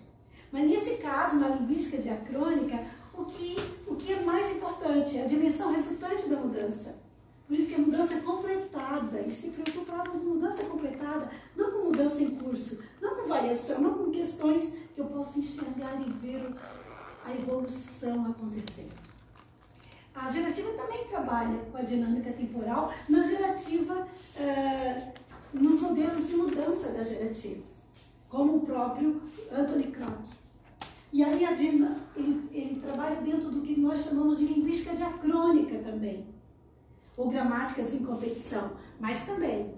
Mas 0.50 0.67
nesse 0.67 0.94
caso, 0.94 1.39
na 1.39 1.49
linguística 1.49 1.99
diacrônica, 1.99 2.83
o 3.12 3.26
que, 3.26 3.57
o 3.86 3.97
que 3.97 4.15
é 4.15 4.23
mais 4.23 4.57
importante 4.57 5.18
é 5.18 5.25
a 5.25 5.26
dimensão 5.26 5.70
resultante 5.75 6.31
da 6.31 6.36
mudança. 6.36 7.09
Por 7.50 7.58
isso 7.58 7.66
que 7.66 7.74
a 7.74 7.78
mudança 7.78 8.14
é 8.14 8.20
completada. 8.20 9.18
Ele 9.18 9.34
se 9.34 9.48
preocupava 9.48 10.08
com 10.08 10.18
mudança 10.18 10.62
completada, 10.66 11.28
não 11.56 11.72
com 11.72 11.78
mudança 11.88 12.22
em 12.22 12.36
curso, 12.36 12.80
não 13.02 13.16
com 13.16 13.26
variação, 13.26 13.80
não 13.80 13.94
com 13.94 14.12
questões 14.12 14.76
que 14.94 15.00
eu 15.00 15.06
posso 15.06 15.40
enxergar 15.40 16.00
e 16.00 16.12
ver 16.24 16.48
a 17.24 17.34
evolução 17.34 18.26
acontecendo. 18.26 18.92
A 20.14 20.30
gerativa 20.30 20.70
também 20.74 21.08
trabalha 21.08 21.58
com 21.72 21.76
a 21.76 21.82
dinâmica 21.82 22.32
temporal 22.32 22.94
na 23.08 23.20
gerativa, 23.24 24.06
eh, 24.36 25.12
nos 25.52 25.80
modelos 25.80 26.28
de 26.28 26.36
mudança 26.36 26.90
da 26.90 27.02
gerativa, 27.02 27.64
como 28.28 28.58
o 28.58 28.60
próprio 28.60 29.20
Anthony 29.50 29.88
Kroc. 29.88 30.20
E 31.12 31.24
aí 31.24 31.44
ele, 31.44 32.48
ele 32.52 32.80
trabalha 32.80 33.20
dentro 33.20 33.50
do 33.50 33.60
que 33.60 33.80
nós 33.80 34.04
chamamos 34.04 34.38
de 34.38 34.46
linguística 34.46 34.94
diacrônica 34.94 35.78
também, 35.78 36.30
ou 37.20 37.28
gramáticas 37.28 37.92
em 37.92 38.02
competição, 38.02 38.73
mas 38.99 39.26
também, 39.26 39.74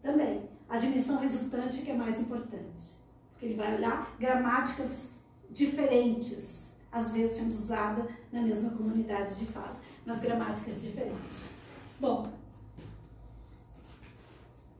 também, 0.00 0.48
a 0.68 0.78
dimensão 0.78 1.18
resultante 1.18 1.82
que 1.82 1.90
é 1.90 1.96
mais 1.96 2.20
importante, 2.20 2.94
porque 3.32 3.46
ele 3.46 3.56
vai 3.56 3.74
olhar 3.74 4.14
gramáticas 4.20 5.10
diferentes, 5.50 6.76
às 6.92 7.10
vezes 7.10 7.38
sendo 7.38 7.54
usada 7.54 8.06
na 8.30 8.42
mesma 8.42 8.70
comunidade 8.70 9.36
de 9.36 9.46
fala, 9.46 9.80
mas 10.06 10.20
gramáticas 10.20 10.80
diferentes. 10.80 11.50
Bom, 11.98 12.30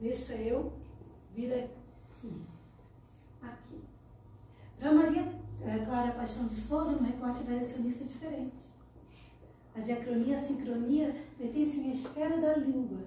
deixa 0.01 0.35
eu 0.35 0.73
vir 1.35 1.53
aqui. 1.53 2.43
Aqui. 3.43 3.81
Para 4.79 4.93
Maria 4.93 5.27
é, 5.63 5.79
Clara 5.85 6.13
Paixão 6.13 6.47
de 6.47 6.55
Souza, 6.55 6.93
no 6.93 7.03
recorte 7.03 7.43
variacionista 7.43 8.05
é 8.05 8.07
diferente. 8.07 8.80
A 9.81 9.83
diacronia 9.83 10.27
e 10.27 10.35
a 10.35 10.39
sincronia 10.39 11.17
pertencem 11.39 11.87
à 11.87 11.91
esfera 11.91 12.39
da 12.39 12.55
língua, 12.55 12.99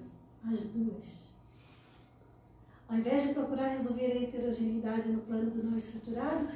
as 0.43 0.66
duas. 0.72 1.06
Ao 2.90 2.98
invés 2.98 3.27
de 3.27 3.34
procurar 3.35 3.68
resolver 3.68 4.11
a 4.11 4.24
heterogeneidade 4.24 5.11
no 5.11 5.22
plano 5.22 5.52
do 5.52 5.61
não 5.61 5.77
estruturado, 5.77 6.48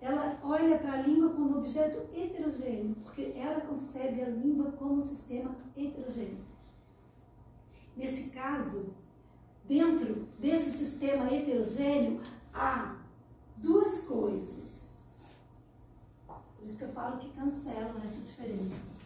ela 0.00 0.38
olha 0.44 0.78
para 0.78 0.92
a 0.92 1.02
língua 1.02 1.30
como 1.30 1.58
objeto 1.58 2.08
heterogêneo, 2.14 2.94
porque 3.02 3.32
ela 3.34 3.62
concebe 3.62 4.22
a 4.22 4.28
língua 4.28 4.70
como 4.70 5.00
sistema 5.00 5.56
heterogêneo. 5.76 6.44
Nesse 7.96 8.30
caso, 8.30 8.94
dentro 9.66 10.28
desse 10.38 10.70
sistema 10.70 11.32
heterogêneo, 11.32 12.20
há 12.54 12.96
duas 13.56 14.02
coisas. 14.04 14.88
Por 16.28 16.64
isso 16.64 16.78
que 16.78 16.84
eu 16.84 16.92
falo 16.92 17.18
que 17.18 17.30
cancelam 17.30 18.00
essa 18.04 18.20
diferença. 18.20 18.97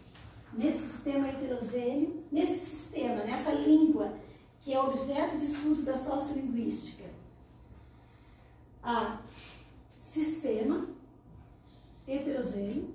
Nesse 0.53 0.89
sistema 0.89 1.29
heterogêneo, 1.29 2.25
nesse 2.31 2.59
sistema, 2.59 3.25
nessa 3.25 3.53
língua, 3.53 4.19
que 4.61 4.73
é 4.73 4.81
objeto 4.81 5.39
de 5.39 5.47
estudo 5.47 5.83
da 5.83 5.97
sociolinguística, 5.97 7.05
há 8.83 9.21
sistema 9.99 10.89
heterogêneo 12.07 12.95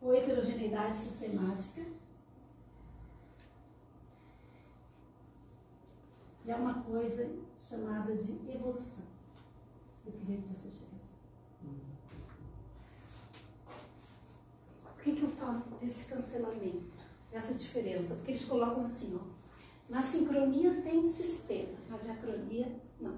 ou 0.00 0.14
heterogeneidade 0.14 0.96
sistemática. 0.96 1.82
E 6.44 6.50
é 6.50 6.56
uma 6.56 6.82
coisa 6.82 7.30
chamada 7.58 8.16
de 8.16 8.32
evolução. 8.50 9.04
Eu 10.04 10.12
queria 10.12 10.38
que 10.38 10.48
você 10.48 10.68
chegasse. 10.68 10.91
Por 15.02 15.12
que, 15.12 15.18
que 15.18 15.24
eu 15.24 15.30
falo 15.30 15.60
desse 15.80 16.06
cancelamento, 16.06 16.92
dessa 17.28 17.54
diferença? 17.54 18.14
Porque 18.14 18.30
eles 18.30 18.44
colocam 18.44 18.82
assim, 18.82 19.18
ó. 19.20 19.24
Na 19.88 20.00
sincronia 20.00 20.80
tem 20.80 21.04
sistema, 21.04 21.72
na 21.90 21.96
diacronia 21.96 22.68
não. 23.00 23.16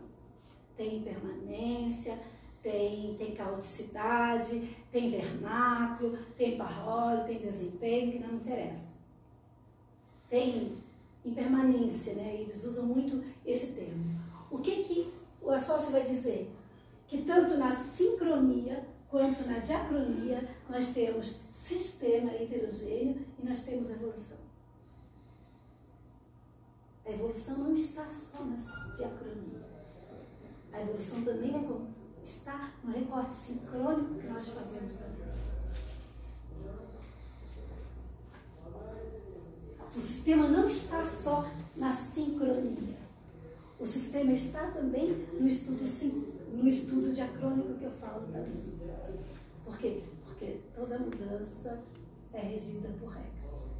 Tem 0.79 0.97
impermanência, 0.97 2.19
tem, 2.63 3.15
tem 3.19 3.35
caoticidade, 3.35 4.75
tem 4.91 5.11
vernáculo, 5.11 6.17
tem 6.39 6.57
parole, 6.57 7.25
tem 7.25 7.39
desempenho, 7.39 8.13
que 8.13 8.19
não 8.19 8.37
interessa. 8.37 8.95
Tem 10.31 10.79
impermanência, 11.23 12.15
né? 12.15 12.35
Eles 12.41 12.65
usam 12.65 12.87
muito 12.87 13.23
esse 13.45 13.73
termo. 13.73 14.05
O 14.51 14.57
que 14.61 14.85
que 14.85 15.13
o 15.43 15.51
Assócio 15.51 15.93
vai 15.93 16.05
dizer? 16.05 16.51
Que 17.07 17.25
tanto 17.25 17.59
na 17.59 17.71
sincronia 17.71 18.94
quanto 19.15 19.47
na 19.47 19.61
diacronia 19.61 20.45
nós 20.69 20.93
temos 20.93 21.39
sistema 21.53 22.33
heterogêneo 22.33 23.25
e 23.39 23.47
nós 23.47 23.63
temos 23.63 23.89
evolução. 23.89 24.39
A 27.07 27.11
evolução 27.13 27.59
não 27.59 27.75
está 27.75 28.11
só 28.11 28.43
na 28.45 28.57
diacronia. 28.97 29.63
A 30.73 30.83
evolução 30.83 31.23
também 31.23 31.55
é 31.55 32.25
está 32.25 32.73
no 32.83 32.91
recorte 32.91 33.35
sincrônico 33.35 34.15
que 34.17 34.27
nós 34.27 34.49
fazemos 34.49 34.95
também. 34.95 35.29
O 39.97 40.01
sistema 40.01 40.49
não 40.49 40.67
está 40.67 41.07
só 41.07 41.49
na 41.77 41.93
sincronia. 41.93 42.97
O 43.79 43.87
sistema 43.87 44.33
está 44.33 44.73
também 44.73 45.25
no 45.39 45.47
estudo, 45.47 45.85
no 46.53 46.69
estudo 46.69 47.13
diacrônico 47.13 47.75
que 47.75 47.85
eu 47.85 47.93
falo 47.93 48.27
língua. 48.41 48.84
Por 49.75 49.81
quê? 49.81 50.03
Porque 50.25 50.61
toda 50.73 50.99
mudança 50.99 51.83
é 52.33 52.41
regida 52.41 52.89
por 53.01 53.09
regras. 53.09 53.71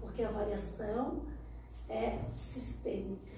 Porque 0.00 0.24
a 0.24 0.30
variação 0.30 1.22
é 1.88 2.18
sistêmica. 2.34 3.32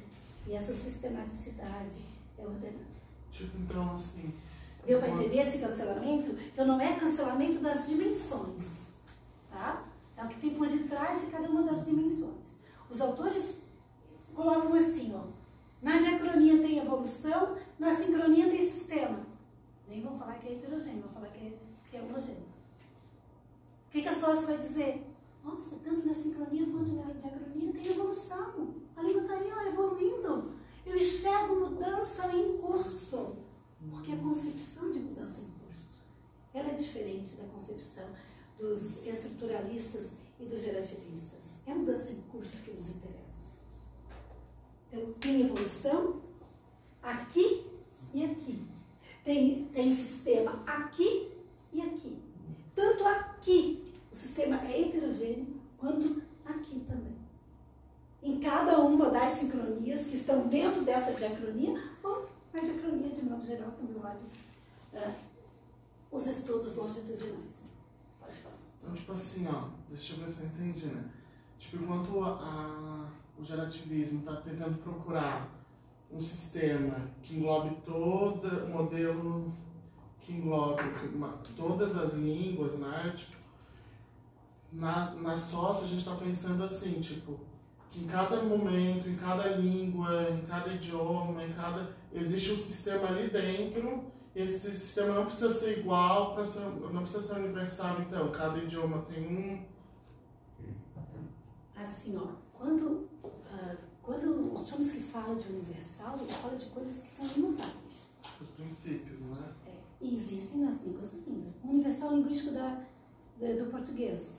E 0.46 0.54
essa 0.54 0.72
sistematicidade 0.72 2.00
é 2.38 2.42
ordenada. 2.42 2.96
Tipo, 3.30 3.58
então, 3.58 3.94
assim. 3.94 4.32
Deu 4.86 5.00
para 5.00 5.10
entender 5.10 5.38
esse 5.38 5.58
cancelamento? 5.58 6.30
Então, 6.30 6.66
não 6.66 6.80
é 6.80 6.98
cancelamento 6.98 7.58
das 7.58 7.86
dimensões, 7.86 8.92
tá? 9.50 9.84
É 10.16 10.24
o 10.24 10.28
que 10.28 10.40
tem 10.40 10.54
por 10.54 10.68
detrás 10.68 11.20
de 11.20 11.26
cada 11.26 11.50
uma 11.50 11.62
das 11.64 11.84
dimensões. 11.84 12.58
Os 12.88 13.00
autores 13.02 13.58
colocam 14.34 14.72
assim, 14.74 15.12
ó. 15.14 15.24
Na 15.82 15.98
diacronia 15.98 16.62
tem 16.62 16.78
evolução, 16.78 17.56
na 17.78 17.92
sincronia 17.92 18.48
tem 18.48 18.60
sistema. 18.62 19.26
Nem 19.88 20.00
vão 20.00 20.14
falar 20.14 20.34
que 20.34 20.48
é 20.48 20.52
heterogêneo, 20.52 21.02
vão 21.02 21.10
falar 21.10 21.28
que 21.28 21.46
é, 21.46 21.55
que 22.00 22.30
é. 22.30 22.34
O 22.34 23.90
que, 23.90 24.02
que 24.02 24.08
a 24.08 24.12
sócia 24.12 24.46
vai 24.46 24.58
dizer? 24.58 25.06
Nossa, 25.42 25.76
tanto 25.76 26.06
na 26.06 26.12
sincronia 26.12 26.66
quanto 26.66 26.92
na 26.92 27.12
diacronia 27.12 27.72
tem 27.72 27.92
evolução. 27.92 28.74
A 28.96 29.02
língua 29.02 29.22
está 29.22 29.34
aí, 29.34 29.52
ó, 29.52 29.62
evoluindo. 29.62 30.54
Eu 30.84 30.96
enxergo 30.96 31.56
mudança 31.56 32.34
em 32.34 32.58
curso. 32.58 33.36
Porque 33.90 34.12
a 34.12 34.16
concepção 34.16 34.90
de 34.90 34.98
mudança 34.98 35.42
em 35.42 35.50
curso, 35.64 36.00
ela 36.52 36.70
é 36.70 36.74
diferente 36.74 37.36
da 37.36 37.44
concepção 37.44 38.08
dos 38.58 39.04
estruturalistas 39.06 40.16
e 40.40 40.44
dos 40.44 40.62
gerativistas. 40.62 41.60
É 41.66 41.72
a 41.72 41.74
mudança 41.74 42.12
em 42.12 42.20
curso 42.22 42.62
que 42.62 42.72
nos 42.72 42.88
interessa. 42.88 43.46
Então, 44.90 45.12
tem 45.20 45.42
evolução 45.42 46.22
aqui 47.02 47.66
e 48.12 48.24
aqui. 48.24 48.66
Tem, 49.22 49.66
tem 49.66 49.90
sistema 49.90 50.62
aqui 50.66 51.35
e 51.76 51.82
aqui. 51.82 52.18
Tanto 52.74 53.04
aqui, 53.06 53.92
o 54.10 54.16
sistema 54.16 54.60
é 54.66 54.80
heterogêneo, 54.80 55.60
quanto 55.76 56.22
aqui 56.44 56.80
também. 56.80 57.16
Em 58.22 58.40
cada 58.40 58.80
uma 58.80 59.10
das 59.10 59.32
sincronias 59.32 60.06
que 60.06 60.16
estão 60.16 60.48
dentro 60.48 60.82
dessa 60.82 61.12
diacronia, 61.12 61.90
ou 62.02 62.28
na 62.52 62.60
diacronia 62.60 63.10
de 63.10 63.24
modo 63.24 63.44
geral, 63.44 63.72
como 63.72 63.98
olho 63.98 64.18
uh, 64.94 65.14
os 66.10 66.26
estudos 66.26 66.76
longitudinais. 66.76 67.70
Pode 68.18 68.36
falar. 68.38 68.56
Então, 68.82 68.94
tipo 68.94 69.12
assim, 69.12 69.46
ó, 69.46 69.68
deixa 69.88 70.14
eu 70.14 70.20
ver 70.20 70.30
se 70.30 70.42
eu 70.42 70.46
entendi, 70.46 70.86
né? 70.86 71.04
Tipo, 71.58 71.82
enquanto 71.82 72.22
a, 72.22 72.28
a, 72.28 73.10
o 73.38 73.44
gerativismo 73.44 74.20
está 74.20 74.36
tentando 74.36 74.82
procurar 74.82 75.48
um 76.10 76.20
sistema 76.20 77.10
que 77.22 77.36
englobe 77.36 77.76
todo 77.84 78.64
o 78.64 78.68
modelo, 78.70 79.52
que 80.26 80.32
englobe 80.32 80.82
uma- 81.14 81.38
todas 81.56 81.96
as 81.96 82.14
línguas, 82.14 82.76
né? 82.80 83.14
Tipo, 83.16 83.36
na, 84.72 85.14
na 85.14 85.36
sócia 85.36 85.84
a 85.84 85.88
gente 85.88 86.00
está 86.00 86.16
pensando 86.16 86.64
assim, 86.64 87.00
tipo, 87.00 87.38
que 87.92 88.00
em 88.00 88.06
cada 88.08 88.42
momento, 88.42 89.08
em 89.08 89.14
cada 89.14 89.50
língua, 89.50 90.28
em 90.30 90.44
cada 90.44 90.68
idioma, 90.74 91.44
em 91.44 91.52
cada. 91.52 91.94
existe 92.12 92.50
um 92.52 92.56
sistema 92.56 93.06
ali 93.06 93.30
dentro. 93.30 94.04
Esse 94.34 94.76
sistema 94.76 95.14
não 95.14 95.26
precisa 95.26 95.50
ser 95.54 95.78
igual, 95.78 96.44
ser, 96.44 96.60
não 96.92 97.02
precisa 97.04 97.22
ser 97.22 97.40
universal, 97.40 98.00
então, 98.00 98.30
cada 98.30 98.58
idioma 98.58 98.98
tem 99.02 99.24
um. 99.24 99.64
Assim, 101.74 102.18
ó, 102.18 102.26
quando, 102.52 103.08
ah, 103.50 103.76
quando 104.02 104.52
o 104.52 104.66
Chomsky 104.66 105.00
fala 105.00 105.36
de 105.36 105.48
universal, 105.48 106.16
ele 106.20 106.30
fala 106.32 106.56
de 106.56 106.66
coisas 106.66 107.02
que 107.02 107.10
são 107.10 107.24
imutáveis. 107.36 108.10
Os 108.40 108.48
princípios? 108.48 109.15
E 110.06 110.14
existem 110.14 110.60
nas 110.60 110.80
línguas 110.84 111.12
ainda. 111.12 111.48
O 111.64 111.68
universal 111.70 112.14
linguístico 112.16 112.52
da, 112.54 112.80
da- 113.40 113.54
do 113.54 113.66
português. 113.70 114.38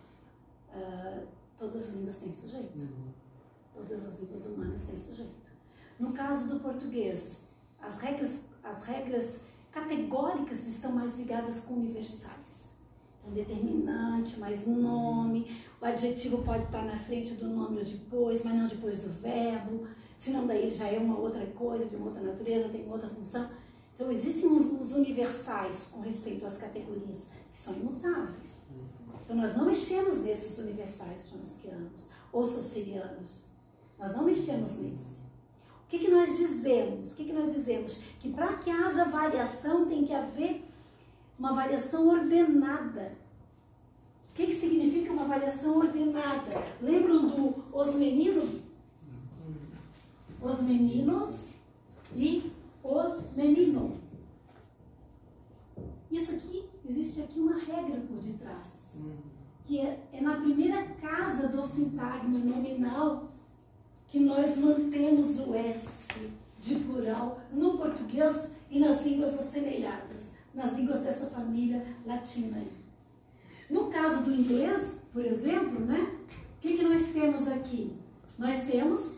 Ah, 0.74 1.24
todas 1.58 1.90
as 1.90 1.96
línguas 1.96 2.18
têm 2.18 2.32
sujeito. 2.32 2.72
Todas 3.76 4.06
as 4.06 4.20
línguas 4.22 4.46
humanas 4.48 4.84
têm 4.84 4.98
sujeito. 4.98 5.36
No 6.00 6.14
caso 6.14 6.48
do 6.48 6.60
português, 6.62 7.44
as 7.82 8.00
regras, 8.00 8.42
as 8.64 8.84
regras 8.84 9.42
categóricas 9.72 10.66
estão 10.66 10.92
mais 10.94 11.16
ligadas 11.18 11.62
com 11.66 11.74
universais. 11.74 12.76
Então, 13.20 13.34
determinante, 13.34 14.40
mais 14.40 14.66
nome, 14.68 15.60
o 15.82 15.86
adjetivo 15.86 16.44
pode 16.44 16.64
estar 16.64 16.86
na 16.86 16.98
frente 16.98 17.34
do 17.34 17.48
nome 17.50 17.80
ou 17.80 17.84
depois, 17.84 18.42
mas 18.44 18.56
não 18.56 18.68
depois 18.68 19.02
do 19.02 19.10
verbo, 19.10 19.86
senão 20.18 20.48
daí 20.48 20.64
ele 20.64 20.74
já 20.74 20.88
é 20.88 20.98
uma 20.98 21.18
outra 21.20 21.46
coisa, 21.48 21.86
de 21.86 21.96
uma 21.98 22.08
outra 22.08 22.22
natureza, 22.22 22.70
tem 22.70 22.86
uma 22.86 22.94
outra 22.94 23.10
função. 23.10 23.50
Então, 23.98 24.11
existem 24.11 24.48
os, 24.48 24.67
os 24.80 24.92
universais 24.92 25.90
com 25.92 26.01
respeito 26.01 26.45
às 26.45 26.59
categorias, 26.59 27.32
que 27.51 27.58
são 27.58 27.74
imutáveis. 27.74 28.59
Então, 29.24 29.35
nós 29.35 29.58
não 29.58 29.66
mexemos 29.66 30.19
nesses 30.19 30.59
universais 30.59 31.26
chomskianos 31.27 32.08
ou 32.32 32.43
socirianos. 32.43 33.43
Nós 33.98 34.16
não 34.16 34.24
mexemos 34.24 34.77
nesse. 34.77 35.17
O 35.17 35.90
que, 35.90 35.98
que 35.98 36.11
nós 36.11 36.38
dizemos? 36.38 37.11
O 37.11 37.16
que, 37.16 37.26
que 37.26 37.34
nós 37.34 37.51
dizemos? 37.51 38.00
Que 38.19 38.32
para 38.32 38.53
que 38.58 38.69
haja 38.69 39.06
variação 39.06 39.88
tem 39.88 40.06
que 40.06 40.14
haver 40.14 40.64
uma 41.40 41.53
variação 41.53 42.08
ordenada. 42.08 43.14
O 44.30 44.34
que, 44.35 44.45
que 44.45 44.53
significa 44.53 45.11
uma 45.11 45.26
variação 45.26 45.80
ordenada? 45.80 46.64
Lembram 46.80 47.30
do 47.30 47.64
os 47.74 47.95
meninos? 47.95 48.61
Os 50.40 50.61
meninos 50.61 51.48
e 52.16 52.51
os 52.88 53.33
meninos. 53.35 53.98
Isso 56.09 56.35
aqui, 56.35 56.69
existe 56.88 57.22
aqui 57.22 57.40
uma 57.40 57.59
regra 57.59 57.99
por 58.07 58.19
detrás. 58.19 58.67
Que 59.66 59.80
é, 59.80 60.07
é 60.14 60.22
na 60.22 60.38
primeira 60.38 60.83
casa 60.93 61.49
do 61.49 61.66
sintagma 61.66 62.40
nominal 62.40 63.32
que 64.07 64.19
nós 64.19 64.57
mantemos 64.57 65.38
o 65.40 65.53
S 65.53 66.07
de 66.59 66.75
plural 66.75 67.41
no 67.51 67.77
português 67.77 68.53
e 68.69 68.80
nas 68.80 69.03
línguas 69.03 69.38
assemelhadas, 69.38 70.33
nas 70.53 70.74
línguas 70.74 71.01
dessa 71.01 71.27
família 71.27 71.85
latina. 72.06 72.64
No 73.69 73.90
caso 73.90 74.24
do 74.24 74.33
inglês, 74.33 74.99
por 75.11 75.25
exemplo, 75.25 75.82
né? 75.82 76.16
O 76.57 76.61
que, 76.61 76.77
que 76.77 76.83
nós 76.83 77.11
temos 77.11 77.48
aqui? 77.48 77.93
Nós 78.38 78.64
temos 78.64 79.16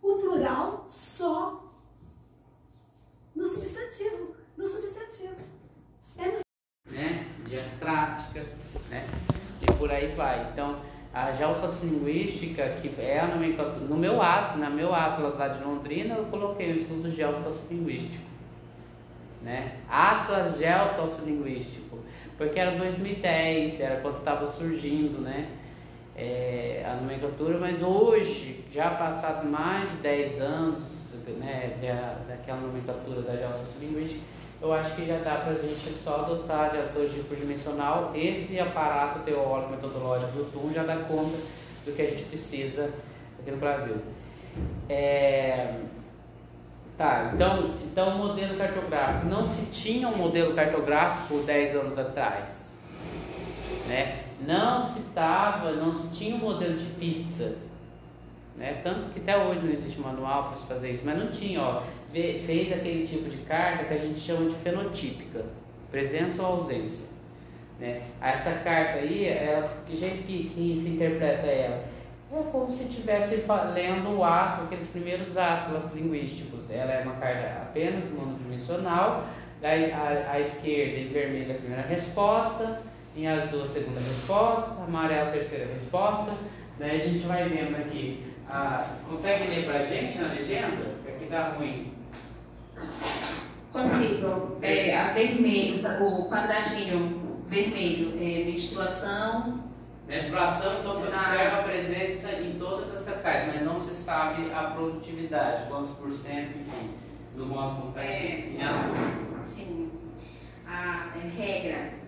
o 0.00 0.14
plural 0.14 0.86
só 0.88 1.61
no 3.34 3.46
substantivo. 3.46 4.36
No 4.56 4.66
substantivo. 4.66 5.36
É 6.18 6.26
no 6.26 6.92
né? 6.92 7.26
Diastrática, 7.46 8.44
né? 8.90 9.06
E 9.62 9.72
por 9.78 9.90
aí 9.90 10.08
vai. 10.08 10.50
Então, 10.52 10.80
a 11.12 11.32
geossociolinguística, 11.32 12.70
que 12.80 12.88
é 13.00 13.20
a 13.20 13.26
nomenclatura, 13.26 13.84
no 13.84 13.96
meu 13.96 14.20
ato, 14.20 14.58
na 14.58 14.70
meu 14.70 14.94
atlas 14.94 15.36
lá 15.36 15.48
de 15.48 15.62
Londrina, 15.62 16.14
eu 16.14 16.24
coloquei 16.24 16.72
o 16.72 16.76
estudo 16.76 17.10
geossociolinguístico, 17.10 18.24
né? 19.42 19.76
Atlas 19.88 20.58
geossociolinguístico, 20.58 21.98
porque 22.38 22.58
era 22.58 22.76
2010, 22.78 23.80
era 23.80 24.00
quando 24.00 24.18
estava 24.18 24.46
surgindo, 24.46 25.20
né? 25.20 25.48
É, 26.14 26.84
a 26.86 26.94
nomenclatura, 26.96 27.58
mas 27.58 27.82
hoje, 27.82 28.64
já 28.70 28.90
passado 28.90 29.48
mais 29.48 29.90
de 29.90 29.96
10 29.98 30.40
anos, 30.40 30.80
né, 31.38 31.76
de- 31.80 32.28
daquela 32.28 32.60
nomenclatura 32.60 33.22
da 33.22 33.34
geossociolinguística, 33.36 34.20
eu 34.60 34.72
acho 34.72 34.94
que 34.94 35.06
já 35.06 35.18
dá 35.18 35.36
para 35.36 35.52
a 35.52 35.54
gente 35.54 35.74
só 35.94 36.16
adotar 36.20 36.70
de 36.70 36.78
atores 36.78 37.12
de 37.12 37.22
dimensional. 37.22 38.12
Esse 38.14 38.60
aparato 38.60 39.20
teórico 39.20 39.70
metodológico 39.70 40.32
do 40.32 40.44
TUM 40.52 40.72
já 40.72 40.82
dá 40.84 40.96
conta 40.96 41.36
do 41.84 41.92
que 41.96 42.02
a 42.02 42.10
gente 42.10 42.24
precisa 42.24 42.90
aqui 43.40 43.50
no 43.50 43.56
Brasil. 43.56 43.96
É, 44.88 45.74
Tá, 46.96 47.32
então, 47.34 47.74
então 47.82 48.16
modelo 48.18 48.56
cartográfico. 48.56 49.26
Não 49.26 49.46
se 49.46 49.66
tinha 49.72 50.06
um 50.08 50.16
modelo 50.16 50.54
cartográfico 50.54 51.42
10 51.42 51.74
anos 51.74 51.98
atrás. 51.98 52.78
Né? 53.88 54.21
Não 54.46 54.84
se 54.84 55.00
tava, 55.14 55.72
não 55.72 55.92
tinha 55.92 56.34
um 56.34 56.38
modelo 56.38 56.76
de 56.76 56.86
pizza. 56.94 57.56
Né? 58.56 58.80
Tanto 58.82 59.08
que 59.08 59.20
até 59.20 59.36
hoje 59.36 59.60
não 59.60 59.72
existe 59.72 60.00
manual 60.00 60.48
para 60.48 60.56
se 60.56 60.66
fazer 60.66 60.90
isso, 60.90 61.02
mas 61.04 61.18
não 61.18 61.28
tinha, 61.30 61.60
ó. 61.60 61.82
Fez 62.12 62.72
aquele 62.72 63.06
tipo 63.06 63.30
de 63.30 63.38
carta 63.38 63.84
que 63.84 63.94
a 63.94 63.98
gente 63.98 64.20
chama 64.20 64.50
de 64.50 64.56
fenotípica, 64.56 65.46
presença 65.90 66.42
ou 66.42 66.60
ausência. 66.60 67.08
Né? 67.80 68.02
Essa 68.20 68.52
carta 68.52 68.98
aí, 68.98 69.26
ela, 69.26 69.82
que 69.86 69.96
jeito 69.96 70.24
que, 70.24 70.44
que 70.44 70.80
se 70.80 70.90
interpreta 70.90 71.46
ela? 71.46 71.84
É 72.34 72.42
como 72.50 72.70
se 72.70 72.84
estivesse 72.84 73.44
lendo 73.74 74.18
o 74.18 74.24
atlas, 74.24 74.66
aqueles 74.66 74.86
primeiros 74.86 75.36
atlas 75.36 75.94
linguísticos. 75.94 76.70
Ela 76.70 76.92
é 76.92 77.02
uma 77.02 77.14
carta 77.16 77.62
apenas 77.62 78.10
monodimensional, 78.10 79.26
à, 79.62 80.32
à 80.32 80.40
esquerda 80.40 80.98
em 80.98 81.08
vermelho 81.08 81.52
a 81.52 81.58
primeira 81.58 81.82
resposta, 81.82 82.80
em 83.16 83.26
azul 83.28 83.64
a 83.64 83.68
segunda 83.68 84.00
resposta, 84.00 84.82
amarelo 84.82 85.28
a 85.28 85.32
terceira 85.32 85.72
resposta. 85.72 86.32
Daí 86.78 87.00
a 87.00 87.04
gente 87.04 87.26
vai 87.26 87.48
vendo 87.48 87.76
aqui. 87.76 88.26
Ah, 88.48 88.96
consegue 89.08 89.48
ler 89.48 89.64
pra 89.64 89.84
gente 89.84 90.18
na 90.18 90.28
legenda? 90.28 90.96
Aqui 91.06 91.26
tá 91.26 91.54
ruim. 91.56 91.92
Consigo. 93.72 94.58
É, 94.60 94.98
a 94.98 95.12
vermelho, 95.12 95.80
o 96.04 96.28
quadradinho 96.28 97.40
vermelho 97.46 98.16
é 98.18 98.44
menstruação. 98.44 99.60
Menstruação, 100.06 100.80
então 100.80 100.94
você 100.94 101.08
Ah. 101.12 101.18
observa 101.30 101.58
a 101.58 101.62
presença 101.62 102.32
em 102.40 102.58
todas 102.58 102.94
as 102.94 103.04
capitais, 103.04 103.46
mas 103.46 103.62
não 103.62 103.80
se 103.80 103.94
sabe 103.94 104.52
a 104.52 104.64
produtividade, 104.64 105.68
quantos 105.68 105.92
por 105.96 106.12
cento, 106.12 106.58
enfim, 106.58 106.90
do 107.36 107.46
modo 107.46 107.76
como 107.76 107.88
está 107.90 108.00
aqui, 108.02 108.56
em 108.58 108.62
azul. 108.62 108.94
Sim. 109.44 109.90
A 110.66 111.12
é, 111.16 111.28
regra. 111.28 112.01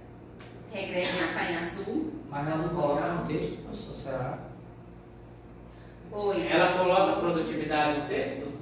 Regra 0.75 0.99
é 0.99 1.03
está 1.03 1.53
em 1.53 1.57
azul. 1.57 2.13
Mas 2.29 2.49
ela 2.49 2.57
não 2.57 2.69
coloca 2.71 3.07
no 3.07 3.25
texto, 3.25 3.63
professor, 3.63 3.95
será? 3.95 4.39
Oi. 6.11 6.49
Ela 6.49 6.79
coloca 6.79 7.13
a 7.13 7.17
produtividade 7.21 8.01
no 8.01 8.09
texto? 8.09 8.53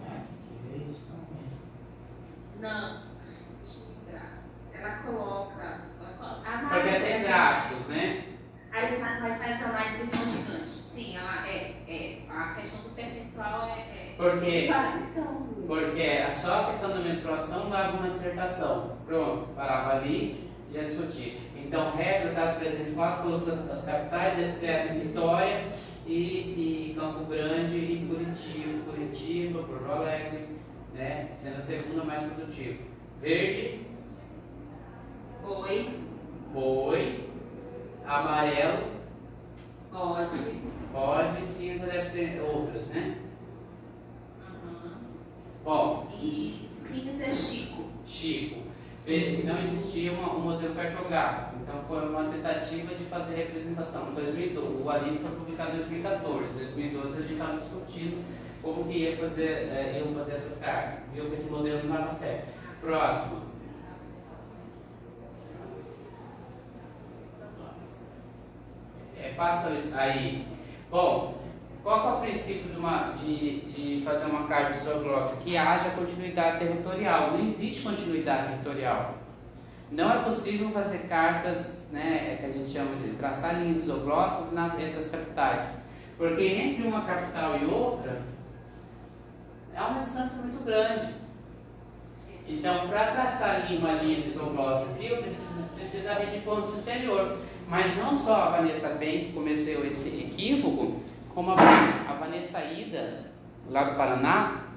Não. 2.60 3.00
Deixa 3.62 3.78
eu 3.80 3.86
lembrar. 4.06 4.42
Ela 4.74 4.90
coloca. 4.98 5.62
Ela 5.62 6.12
coloca 6.18 6.48
a 6.50 6.68
Porque 6.68 7.00
tem 7.00 7.12
é- 7.12 7.18
gráficos, 7.20 7.86
né? 7.86 8.24
Aí, 8.70 9.00
mas 9.00 9.40
as 9.40 9.62
análises 9.62 10.10
são 10.10 10.30
gigantes. 10.30 10.70
Sim, 10.70 11.16
ela 11.16 11.48
é, 11.48 11.74
é. 11.88 12.18
A 12.30 12.54
questão 12.54 12.90
do 12.90 12.94
percentual 12.94 13.68
é. 13.68 13.80
é 13.80 14.14
Porque, 14.18 14.68
basicão. 14.68 15.46
porque 15.66 16.00
era 16.02 16.34
só 16.34 16.60
a 16.60 16.66
questão 16.66 16.90
da 16.90 16.98
menstruação 16.98 17.70
dava 17.70 17.96
uma 17.96 18.10
dissertação. 18.10 18.98
Pronto, 19.06 19.48
parava 19.54 19.96
ali 19.96 20.50
e 20.70 20.74
já 20.74 20.82
discutia. 20.84 21.51
Então, 21.64 21.92
regra 21.96 22.28
está 22.30 22.54
presente 22.54 22.90
em 22.90 22.94
quase 22.94 23.22
todas 23.22 23.48
as 23.70 23.84
capitais, 23.84 24.38
exceto 24.38 24.94
em 24.94 24.98
Vitória 25.00 25.64
e, 26.06 26.12
e 26.90 26.94
Campo 26.98 27.24
Grande 27.24 27.76
e 27.76 28.06
Curitiba, 28.08 28.84
Curitiba, 28.90 29.62
Porto 29.62 29.90
Alegre, 29.90 30.48
né? 30.94 31.28
Sendo 31.36 31.58
a 31.58 31.62
segunda 31.62 32.04
mais 32.04 32.22
produtiva. 32.24 32.78
Verde, 33.20 33.80
Oi. 35.44 36.00
boi, 36.52 37.28
amarelo, 38.04 38.84
Pode. 39.90 40.62
pode, 40.92 41.44
cinza 41.46 41.86
deve 41.86 42.08
ser 42.08 42.40
outras, 42.42 42.86
né? 42.88 43.16
Ó, 45.64 46.04
E 46.20 46.64
cinza 46.68 47.24
é 47.26 47.30
Chico. 47.30 47.84
Chico. 48.04 48.62
Veja 49.06 49.36
que 49.36 49.42
não 49.46 49.58
existia 49.60 50.12
uma- 50.12 50.34
um 50.34 50.40
modelo 50.40 50.74
cartográfico, 50.74 51.51
então 51.62 51.84
foi 51.86 52.08
uma 52.08 52.24
tentativa 52.24 52.94
de 52.94 53.04
fazer 53.04 53.36
representação. 53.36 54.10
Em 54.10 54.14
2012, 54.14 54.82
o 54.82 54.90
Aline 54.90 55.18
foi 55.18 55.30
publicado 55.30 55.72
em 55.72 55.76
2014, 55.76 56.54
em 56.54 56.58
2012 56.58 57.18
a 57.18 57.22
gente 57.22 57.32
estava 57.32 57.58
discutindo 57.58 58.24
como 58.62 58.84
que 58.84 58.98
ia 58.98 59.16
fazer, 59.16 59.48
é, 59.48 60.02
iam 60.04 60.14
fazer 60.14 60.32
essas 60.32 60.58
cartas. 60.58 61.00
Viu 61.12 61.30
que 61.30 61.36
esse 61.36 61.48
modelo 61.48 61.86
não 61.86 61.94
estava 61.94 62.14
certo. 62.14 62.48
Próximo. 62.80 63.42
É, 69.18 69.34
passa 69.36 69.70
aí. 69.94 70.46
Bom, 70.90 71.40
qual 71.82 72.08
é 72.08 72.18
o 72.18 72.20
princípio 72.20 72.72
de, 72.72 72.78
uma, 72.78 73.12
de, 73.12 73.60
de 73.72 74.04
fazer 74.04 74.26
uma 74.26 74.46
carta 74.46 74.74
de 74.74 74.80
isoglossa? 74.80 75.40
Que 75.40 75.56
haja 75.56 75.90
continuidade 75.90 76.58
territorial. 76.58 77.32
Não 77.32 77.48
existe 77.48 77.82
continuidade 77.82 78.48
territorial. 78.48 79.21
Não 79.92 80.10
é 80.10 80.22
possível 80.24 80.70
fazer 80.70 81.00
cartas, 81.00 81.86
né, 81.92 82.38
que 82.40 82.46
a 82.46 82.48
gente 82.48 82.70
chama 82.70 82.96
de 82.96 83.10
traçar 83.10 83.60
linhas 83.60 83.84
isoglossas 83.84 84.50
nas, 84.50 84.72
entre 84.78 84.96
as 84.96 85.08
capitais. 85.08 85.68
Porque 86.16 86.42
entre 86.42 86.86
uma 86.86 87.02
capital 87.02 87.58
e 87.58 87.66
outra, 87.66 88.22
é 89.74 89.80
uma 89.82 90.00
distância 90.00 90.38
muito 90.38 90.64
grande. 90.64 91.12
Então, 92.48 92.88
para 92.88 93.12
traçar 93.12 93.70
uma 93.70 93.92
linha 93.92 94.22
de 94.22 94.28
isoglossa 94.28 94.92
aqui, 94.92 95.08
eu 95.08 95.18
preciso, 95.18 95.62
preciso 95.74 96.04
da 96.04 96.14
rede 96.14 96.38
de 96.38 96.40
pontos 96.40 96.74
superior. 96.74 97.38
Mas 97.68 97.94
não 97.96 98.18
só 98.18 98.44
a 98.44 98.50
Vanessa 98.50 98.88
Ben 98.94 99.26
que 99.26 99.32
cometeu 99.32 99.86
esse 99.86 100.08
equívoco, 100.08 101.02
como 101.34 101.50
a, 101.50 101.54
a 101.54 102.14
Vanessa 102.14 102.64
Ida, 102.64 103.30
lá 103.68 103.84
do 103.84 103.96
Paraná, 103.96 104.71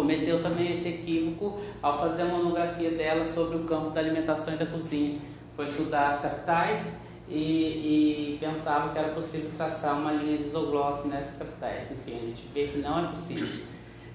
cometeu 0.00 0.42
também 0.42 0.72
esse 0.72 0.88
equívoco 0.88 1.60
ao 1.82 1.98
fazer 2.00 2.22
a 2.22 2.26
monografia 2.26 2.90
dela 2.92 3.22
sobre 3.22 3.58
o 3.58 3.64
campo 3.64 3.90
da 3.90 4.00
alimentação 4.00 4.54
e 4.54 4.56
da 4.56 4.64
cozinha. 4.64 5.20
Foi 5.54 5.66
estudar 5.66 6.08
as 6.08 6.22
capitais 6.22 6.96
e, 7.28 8.34
e 8.34 8.38
pensava 8.40 8.92
que 8.92 8.98
era 8.98 9.12
possível 9.12 9.50
traçar 9.58 9.98
uma 9.98 10.12
linha 10.12 10.38
de 10.38 10.44
isoglosse 10.44 11.06
nessas 11.06 11.38
capitais. 11.38 11.92
Enfim, 11.92 12.16
a 12.16 12.20
gente 12.20 12.48
vê 12.54 12.68
que 12.68 12.78
não 12.78 13.04
é 13.04 13.08
possível. 13.10 13.62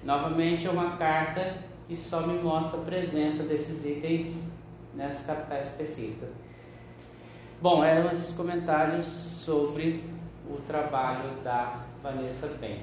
Novamente, 0.02 0.66
é 0.66 0.70
uma 0.70 0.96
carta 0.96 1.54
que 1.86 1.96
só 1.96 2.26
me 2.26 2.42
mostra 2.42 2.80
a 2.80 2.84
presença 2.84 3.44
desses 3.44 3.84
itens 3.86 4.34
nessas 4.92 5.24
capitais 5.24 5.68
específicas. 5.68 6.30
Bom, 7.62 7.84
eram 7.84 8.10
esses 8.10 8.34
comentários 8.36 9.06
sobre 9.06 10.02
o 10.50 10.56
trabalho 10.66 11.30
da 11.44 11.84
Vanessa 12.02 12.48
Bank. 12.60 12.80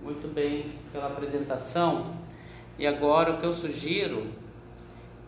Muito 0.00 0.32
bem 0.32 0.72
pela 0.92 1.08
apresentação. 1.08 2.19
E 2.78 2.86
agora 2.86 3.34
o 3.34 3.38
que 3.38 3.44
eu 3.44 3.52
sugiro 3.52 4.32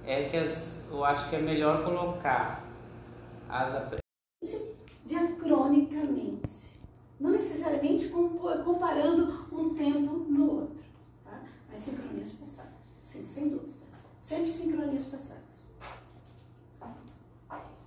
é 0.05 0.29
que 0.29 0.37
as, 0.37 0.89
eu 0.91 1.05
acho 1.05 1.29
que 1.29 1.37
é 1.37 1.39
melhor 1.41 1.85
colocar 1.85 2.65
as 3.49 4.01
diacronicamente, 5.05 6.81
não 7.21 7.31
necessariamente 7.31 8.09
comparando 8.09 9.47
um 9.53 9.75
tempo 9.75 10.17
no 10.29 10.51
outro, 10.51 10.83
tá? 11.25 11.43
mas 11.71 11.81
sincronias 11.81 12.31
passadas, 12.31 12.73
sim, 13.03 13.27
sem 13.27 13.49
dúvida, 13.51 13.73
sempre 14.21 14.51
sincronias 14.51 15.05
passadas. 15.05 15.43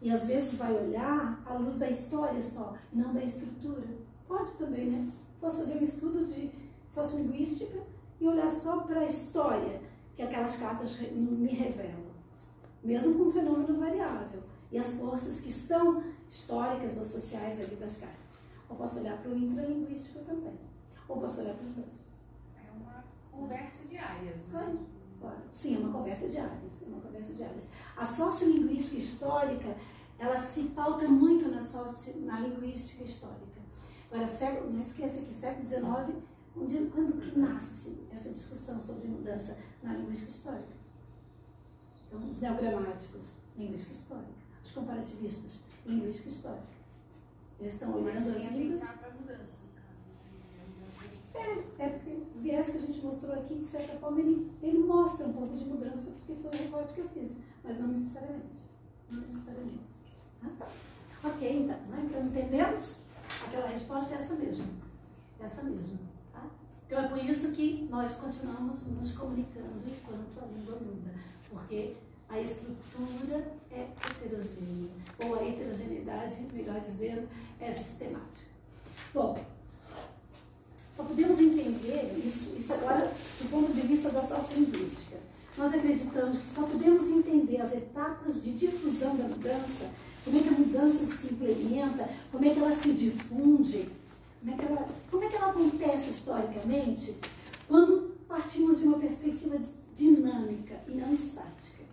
E 0.01 0.11
às 0.11 0.25
vezes 0.25 0.59
vai 0.59 0.71
olhar 0.71 1.41
à 1.45 1.53
luz 1.55 1.79
da 1.79 1.89
história 1.89 2.39
só, 2.39 2.75
e 2.93 2.97
não 2.97 3.11
da 3.11 3.23
estrutura. 3.23 3.87
Pode 4.27 4.51
também, 4.51 4.91
né? 4.91 5.11
Posso 5.41 5.57
fazer 5.57 5.79
um 5.79 5.83
estudo 5.83 6.25
de 6.25 6.51
sociolinguística 6.87 7.79
e 8.25 8.27
olhar 8.27 8.49
só 8.49 8.77
para 8.77 9.01
a 9.01 9.05
história 9.05 9.79
que 10.15 10.21
aquelas 10.21 10.57
cartas 10.57 10.99
me 10.99 11.51
revelam, 11.51 12.05
mesmo 12.83 13.15
com 13.15 13.23
um 13.25 13.31
fenômeno 13.31 13.79
variável 13.79 14.41
e 14.71 14.79
as 14.79 14.95
forças 14.95 15.41
que 15.41 15.49
estão 15.49 16.03
históricas 16.27 16.97
ou 16.97 17.03
sociais 17.03 17.59
ali 17.61 17.75
das 17.75 17.97
cartas. 17.97 18.39
Ou 18.67 18.75
posso 18.75 18.99
olhar 18.99 19.17
para 19.21 19.29
o 19.29 19.37
intralinguístico 19.37 20.19
também, 20.25 20.57
ou 21.07 21.17
posso 21.17 21.41
olhar 21.41 21.53
para 21.53 21.65
os 21.65 21.73
dois. 21.73 22.09
É 22.55 22.71
uma 22.71 23.05
conversa 23.31 23.85
de 23.85 23.97
áreas, 23.97 24.37
né? 24.37 24.49
Claro, 24.49 24.79
claro. 25.21 25.41
Sim, 25.53 25.75
é 25.75 25.79
uma 25.79 25.91
conversa 25.91 26.27
de 26.27 26.37
áreas, 26.39 26.83
é 26.83 26.85
uma 26.87 27.01
conversa 27.01 27.33
de 27.33 27.43
áreas. 27.43 27.69
A 27.95 28.03
sociolinguística 28.03 28.97
histórica, 28.97 29.77
ela 30.17 30.35
se 30.35 30.63
pauta 30.69 31.07
muito 31.07 31.49
na, 31.49 31.61
socio, 31.61 32.15
na 32.21 32.39
linguística 32.39 33.03
histórica. 33.03 33.61
Agora, 34.09 34.25
século, 34.25 34.71
não 34.71 34.79
esqueça 34.79 35.21
que 35.21 35.33
século 35.33 35.65
XIX 35.67 36.23
dia, 36.63 36.89
quando 36.89 37.19
que 37.19 37.37
nasce 37.37 38.05
essa 38.09 38.29
discussão 38.29 38.79
sobre 38.79 39.09
mudança 39.09 39.57
na 39.83 39.93
linguística 39.93 40.31
histórica? 40.31 40.73
Então, 42.07 42.25
os 42.25 42.39
neogramáticos, 42.39 43.33
linguística 43.57 43.91
histórica. 43.91 44.45
Os 44.63 44.71
comparativistas, 44.71 45.63
linguística 45.85 46.29
histórica. 46.29 46.75
Eles 47.59 47.73
estão 47.73 47.93
olhando 47.93 48.29
as 48.29 48.43
línguas. 48.51 48.83
É, 51.35 51.83
é 51.83 51.89
porque 51.89 52.09
o 52.09 52.39
viés 52.39 52.69
que 52.69 52.77
a 52.77 52.79
gente 52.79 53.01
mostrou 53.01 53.33
aqui, 53.33 53.55
de 53.55 53.65
certa 53.65 53.97
forma, 53.97 54.21
ele, 54.21 54.49
ele 54.61 54.79
mostra 54.79 55.27
um 55.27 55.33
pouco 55.33 55.53
de 55.55 55.65
mudança, 55.65 56.11
porque 56.11 56.41
foi 56.41 56.51
o 56.51 56.63
recorte 56.63 56.93
que 56.93 57.01
eu 57.01 57.09
fiz, 57.09 57.37
mas 57.63 57.77
não 57.77 57.89
necessariamente. 57.89 58.61
Não 59.11 59.19
necessariamente. 59.19 59.79
Tá? 60.41 61.29
Ok, 61.29 61.63
então, 61.63 61.77
né? 61.87 62.05
então 62.05 62.25
entendemos? 62.25 63.01
Aquela 63.45 63.67
resposta 63.67 64.13
é 64.13 64.17
essa 64.17 64.35
mesmo. 64.35 64.67
Essa 65.39 65.63
mesmo. 65.63 66.14
Então 66.85 66.99
é 66.99 67.07
por 67.07 67.17
isso 67.17 67.51
que 67.51 67.87
nós 67.89 68.15
continuamos 68.15 68.85
nos 68.87 69.11
comunicando 69.13 69.81
enquanto 69.87 70.43
a 70.43 70.45
língua 70.45 70.75
muda, 70.75 71.11
porque 71.49 71.95
a 72.29 72.39
estrutura 72.39 73.53
é 73.71 73.87
heterogênea, 74.05 74.91
ou 75.23 75.35
a 75.35 75.43
heterogeneidade, 75.43 76.41
melhor 76.53 76.79
dizendo, 76.79 77.27
é 77.59 77.71
sistemática. 77.71 78.51
Bom, 79.13 79.37
só 80.95 81.03
podemos 81.03 81.39
entender 81.39 82.21
isso, 82.23 82.53
isso 82.55 82.73
agora 82.73 83.11
do 83.41 83.49
ponto 83.49 83.73
de 83.73 83.81
vista 83.81 84.09
da 84.09 84.21
sociolinguística. 84.21 85.17
Nós 85.57 85.73
acreditamos 85.73 86.37
que 86.37 86.45
só 86.45 86.63
podemos 86.63 87.07
entender 87.07 87.61
as 87.61 87.73
etapas 87.73 88.43
de 88.43 88.53
difusão 88.53 89.15
da 89.15 89.23
mudança, 89.23 89.89
como 90.23 90.37
é 90.37 90.41
que 90.41 90.49
a 90.49 90.51
mudança 90.51 91.05
se 91.05 91.33
implementa, 91.33 92.09
como 92.31 92.45
é 92.45 92.53
que 92.53 92.59
ela 92.59 92.75
se 92.75 92.91
difunde, 92.93 93.89
como 94.45 94.53
é, 94.53 94.57
que 94.57 94.65
ela, 94.65 94.87
como 95.09 95.23
é 95.23 95.27
que 95.27 95.35
ela 95.35 95.49
acontece 95.49 96.11
historicamente 96.11 97.17
quando 97.67 98.15
partimos 98.27 98.79
de 98.79 98.87
uma 98.87 98.99
perspectiva 98.99 99.59
dinâmica 99.95 100.79
e 100.87 100.91
não 100.91 101.11
estática? 101.11 101.83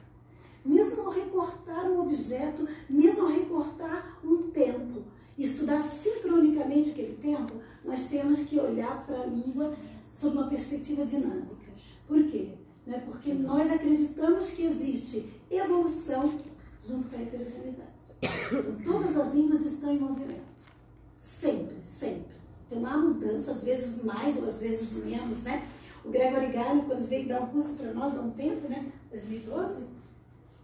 Mesmo 0.63 1.01
ao 1.03 1.11
recortar 1.11 1.91
um 1.91 2.01
objeto, 2.01 2.69
mesmo 2.91 3.25
ao 3.25 3.33
recortar 3.33 4.19
um 4.23 4.51
tempo, 4.51 5.03
estudar 5.39 5.81
sincronicamente 5.81 6.91
aquele 6.91 7.17
tempo, 7.17 7.55
nós 7.83 8.05
temos 8.09 8.41
que 8.43 8.61
olhar 8.61 9.03
para 9.07 9.23
a 9.23 9.27
língua 9.27 9.75
sob 10.05 10.37
uma 10.37 10.49
perspectiva 10.49 11.07
dinâmica. 11.07 11.57
Por 12.07 12.23
quê? 12.29 12.51
Né? 12.87 13.03
Porque 13.07 13.33
nós 13.33 13.71
acreditamos 13.71 14.51
que 14.51 14.65
existe 14.65 15.27
evolução 15.51 16.39
junto 16.79 17.09
com 17.09 17.17
a 17.17 17.23
heterogeneidade. 17.23 18.13
Então, 18.21 18.93
todas 18.93 19.17
as 19.17 19.33
línguas 19.33 19.65
estão 19.65 19.91
em 19.91 19.99
movimento. 19.99 20.53
Sempre, 21.19 21.77
sempre. 21.83 22.42
Tem 22.73 22.81
uma 22.81 22.97
mudança, 22.97 23.51
às 23.51 23.63
vezes 23.63 24.03
mais 24.03 24.39
ou 24.39 24.49
às 24.49 24.59
vezes 24.59 25.05
menos, 25.05 25.43
né? 25.43 25.63
O 26.03 26.09
Gregory 26.09 26.47
Galho, 26.47 26.83
quando 26.85 27.07
veio 27.07 27.29
dar 27.29 27.43
um 27.43 27.49
curso 27.49 27.75
para 27.75 27.93
nós 27.93 28.17
há 28.17 28.23
um 28.23 28.31
tempo, 28.31 28.67
né? 28.67 28.91
2012, 29.11 29.89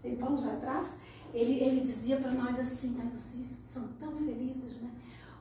tempão 0.01 0.39
já 0.39 0.55
atrás, 0.55 1.01
ele, 1.35 1.62
ele 1.62 1.83
dizia 1.83 2.17
para 2.17 2.31
nós 2.31 2.59
assim, 2.59 2.97
Ai, 2.99 3.11
vocês 3.15 3.47
são 3.62 3.89
tão 4.01 4.17
felizes, 4.17 4.81
né? 4.81 4.91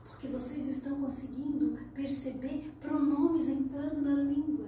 Porque 0.06 0.28
vocês 0.28 0.68
estão 0.68 1.00
conseguindo 1.00 1.78
perceber 1.94 2.70
pronomes 2.82 3.48
entrando 3.48 4.02
na 4.02 4.22
língua. 4.22 4.66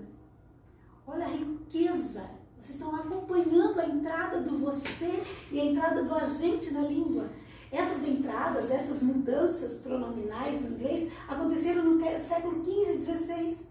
Olha 1.07 1.27
a 1.27 1.29
riqueza. 1.29 2.31
Vocês 2.59 2.79
estão 2.79 2.97
acompanhando 2.97 3.79
a 3.79 3.87
entrada 3.87 4.41
do 4.41 4.57
você 4.57 5.23
e 5.53 5.61
a 5.61 5.65
entrada 5.67 6.03
do 6.03 6.15
agente 6.15 6.71
na 6.73 6.81
língua. 6.81 7.29
Essas 7.73 8.07
entradas, 8.07 8.71
essas 8.71 9.03
mudanças 9.03 9.79
pronominais 9.79 10.61
no 10.61 10.71
inglês 10.75 11.11
aconteceram 11.29 11.85
no 11.85 12.01
século 12.19 12.65
XV 12.65 12.95
e 12.95 13.01
XVI. 13.01 13.67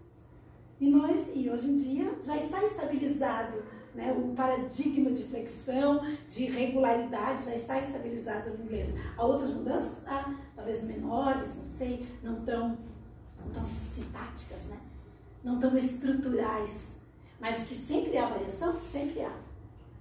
E 0.80 0.90
nós, 0.90 1.30
e 1.34 1.50
hoje 1.50 1.70
em 1.70 1.76
dia, 1.76 2.14
já 2.22 2.36
está 2.38 2.64
estabilizado. 2.64 3.62
Né? 3.94 4.12
O 4.12 4.34
paradigma 4.34 5.10
de 5.10 5.24
flexão, 5.24 6.00
de 6.28 6.44
regularidade 6.46 7.44
já 7.44 7.54
está 7.54 7.78
estabilizado 7.78 8.50
no 8.50 8.64
inglês. 8.64 8.94
Há 9.16 9.24
outras 9.24 9.52
mudanças? 9.52 10.06
Ah, 10.06 10.34
talvez 10.56 10.82
menores, 10.84 11.56
não 11.56 11.64
sei, 11.64 12.06
não 12.22 12.42
tão, 12.42 12.78
tão 13.52 13.62
sintáticas, 13.62 14.68
né? 14.68 14.78
não 15.44 15.58
tão 15.58 15.76
estruturais. 15.76 17.00
Mas 17.38 17.64
que 17.66 17.74
sempre 17.74 18.16
há 18.16 18.26
variação? 18.26 18.80
Sempre 18.80 19.22
há. 19.22 19.32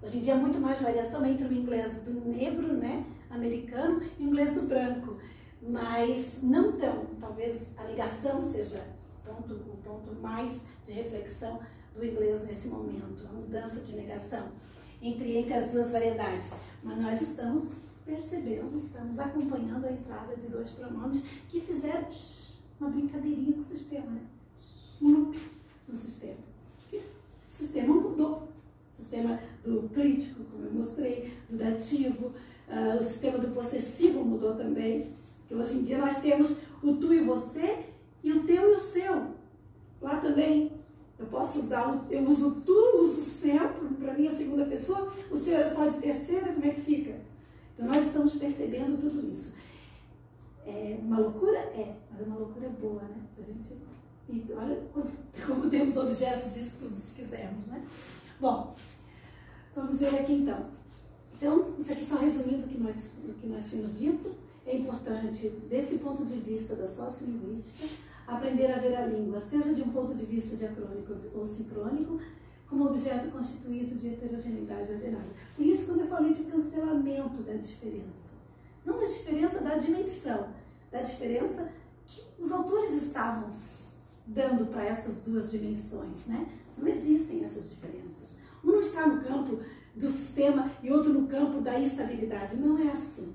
Hoje 0.01 0.19
em 0.19 0.21
dia, 0.21 0.35
muito 0.35 0.59
mais 0.59 0.81
variação 0.81 1.25
entre 1.25 1.45
o 1.45 1.53
inglês 1.53 2.01
do 2.01 2.11
negro, 2.29 2.73
né? 2.73 3.05
americano 3.29 4.01
e 4.17 4.23
inglês 4.23 4.53
do 4.53 4.63
branco, 4.63 5.17
mas 5.61 6.41
não 6.43 6.73
tão. 6.73 7.05
Talvez 7.19 7.77
a 7.77 7.83
ligação 7.83 8.41
seja 8.41 8.83
o 9.25 9.27
ponto, 9.27 9.55
ponto 9.83 10.15
mais 10.21 10.63
de 10.85 10.93
reflexão 10.93 11.59
do 11.95 12.05
inglês 12.05 12.45
nesse 12.45 12.69
momento, 12.69 13.27
a 13.27 13.33
mudança 13.33 13.81
de 13.81 13.95
negação 13.95 14.51
entre, 15.01 15.37
entre 15.37 15.53
as 15.53 15.71
duas 15.71 15.91
variedades. 15.91 16.53
Mas 16.83 17.01
nós 17.01 17.21
estamos 17.21 17.77
percebendo, 18.05 18.75
estamos 18.75 19.19
acompanhando 19.19 19.85
a 19.85 19.91
entrada 19.91 20.35
de 20.35 20.47
dois 20.47 20.69
pronomes 20.71 21.25
que 21.47 21.59
fizeram 21.59 22.07
uma 22.79 22.89
brincadeirinha 22.89 23.53
com 23.53 23.59
o 23.59 23.63
sistema, 23.63 24.07
né? 24.07 24.21
um 25.01 25.11
loop 25.11 25.39
no 25.87 25.95
sistema. 25.95 26.49
O 26.91 27.53
sistema 27.53 27.93
mudou. 27.93 28.49
O 28.91 28.95
sistema 29.01 29.39
do 29.63 29.89
crítico, 29.89 30.43
como 30.45 30.65
eu 30.65 30.73
mostrei, 30.73 31.33
do 31.49 31.57
dativo, 31.57 32.33
ah, 32.69 32.95
o 32.99 33.01
sistema 33.01 33.37
do 33.37 33.49
possessivo 33.49 34.23
mudou 34.23 34.55
também. 34.55 35.07
Que 35.47 35.55
hoje 35.55 35.79
em 35.79 35.83
dia 35.83 35.97
nós 35.97 36.21
temos 36.21 36.57
o 36.83 36.93
tu 36.95 37.13
e 37.13 37.19
você 37.21 37.85
e 38.23 38.31
o 38.31 38.43
teu 38.43 38.71
e 38.71 38.75
o 38.75 38.79
seu. 38.79 39.27
Lá 40.01 40.17
também 40.17 40.71
eu 41.17 41.25
posso 41.25 41.59
usar, 41.59 41.89
o- 41.93 42.05
eu 42.11 42.23
uso 42.23 42.61
tu, 42.65 43.01
uso 43.03 43.19
o 43.19 43.23
seu, 43.23 43.59
para 43.99 44.13
mim 44.13 44.27
a 44.27 44.35
segunda 44.35 44.65
pessoa, 44.65 45.11
o 45.29 45.35
seu 45.35 45.57
é 45.57 45.67
só 45.67 45.85
de 45.87 45.97
terceira, 45.97 46.53
como 46.53 46.65
é 46.65 46.69
que 46.69 46.81
fica? 46.81 47.15
Então 47.75 47.87
nós 47.87 48.05
estamos 48.05 48.33
percebendo 48.35 48.97
tudo 48.97 49.29
isso. 49.29 49.53
É 50.65 50.97
uma 51.01 51.19
loucura? 51.19 51.57
É, 51.57 51.95
mas 52.11 52.21
é 52.21 52.23
uma 52.25 52.37
loucura 52.37 52.69
boa, 52.69 53.01
né? 53.01 53.17
A 53.37 53.41
gente, 53.41 53.73
e 54.29 54.45
olha 54.53 54.79
como 55.47 55.69
temos 55.69 55.97
objetos 55.97 56.53
de 56.53 56.59
estudo, 56.61 56.93
se 56.95 57.15
quisermos, 57.15 57.67
né? 57.67 57.83
Bom, 58.39 58.73
vamos 59.75 59.99
ver 59.99 60.19
aqui 60.19 60.33
então. 60.33 60.67
Então, 61.39 61.73
isso 61.79 61.93
aqui 61.93 62.03
só 62.03 62.17
resumindo 62.17 62.65
o 62.65 62.67
que 62.67 62.77
nós, 62.77 63.13
o 63.23 63.33
que 63.33 63.47
nós 63.47 63.69
tínhamos 63.69 63.97
dito, 63.97 64.35
é 64.65 64.75
importante, 64.75 65.47
desse 65.69 65.99
ponto 65.99 66.25
de 66.25 66.35
vista 66.35 66.75
da 66.75 66.85
sociolinguística, 66.85 67.87
aprender 68.27 68.69
a 68.73 68.77
ver 68.77 68.93
a 68.97 69.05
língua, 69.05 69.39
seja 69.39 69.73
de 69.73 69.81
um 69.81 69.89
ponto 69.89 70.13
de 70.13 70.25
vista 70.25 70.57
diacrônico 70.57 71.15
ou 71.33 71.47
sincrônico, 71.47 72.19
como 72.67 72.85
objeto 72.85 73.31
constituído 73.31 73.95
de 73.95 74.09
heterogeneidade 74.09 74.91
ordenada. 74.91 75.29
Por 75.55 75.65
isso, 75.65 75.87
quando 75.87 76.01
eu 76.01 76.07
falei 76.07 76.33
de 76.33 76.43
cancelamento 76.43 77.41
da 77.41 77.53
diferença, 77.53 78.33
não 78.85 78.99
da 78.99 79.07
diferença 79.07 79.61
da 79.61 79.77
dimensão, 79.77 80.49
da 80.91 81.01
diferença 81.01 81.71
que 82.05 82.21
os 82.37 82.51
autores 82.51 82.91
estavam 82.91 83.49
dando 84.27 84.67
para 84.67 84.85
essas 84.85 85.19
duas 85.19 85.49
dimensões, 85.49 86.25
né? 86.27 86.47
Não 86.77 86.87
existem 86.87 87.41
essas 87.41 87.69
diferenças. 87.69 88.37
Um 88.63 88.73
não 88.73 88.81
está 88.81 89.07
no 89.07 89.23
campo 89.23 89.59
do 89.99 90.07
sistema 90.07 90.71
e 90.81 90.89
outro 90.91 91.13
no 91.13 91.27
campo 91.27 91.61
da 91.61 91.79
instabilidade. 91.79 92.55
Não 92.57 92.77
é 92.79 92.91
assim. 92.91 93.33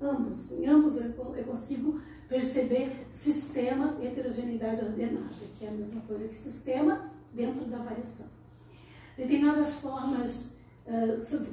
Ambos, 0.00 0.52
em 0.52 0.66
ambos 0.66 0.96
eu, 0.96 1.12
co- 1.12 1.34
eu 1.34 1.44
consigo 1.44 2.00
perceber 2.28 3.06
sistema 3.10 3.96
e 4.00 4.06
heterogeneidade 4.06 4.84
ordenada, 4.84 5.28
que 5.58 5.64
é 5.64 5.68
a 5.68 5.72
mesma 5.72 6.00
coisa 6.02 6.26
que 6.28 6.34
sistema 6.34 7.10
dentro 7.32 7.64
da 7.66 7.78
variação. 7.78 8.26
Determinadas 9.16 9.76
formas 9.76 10.56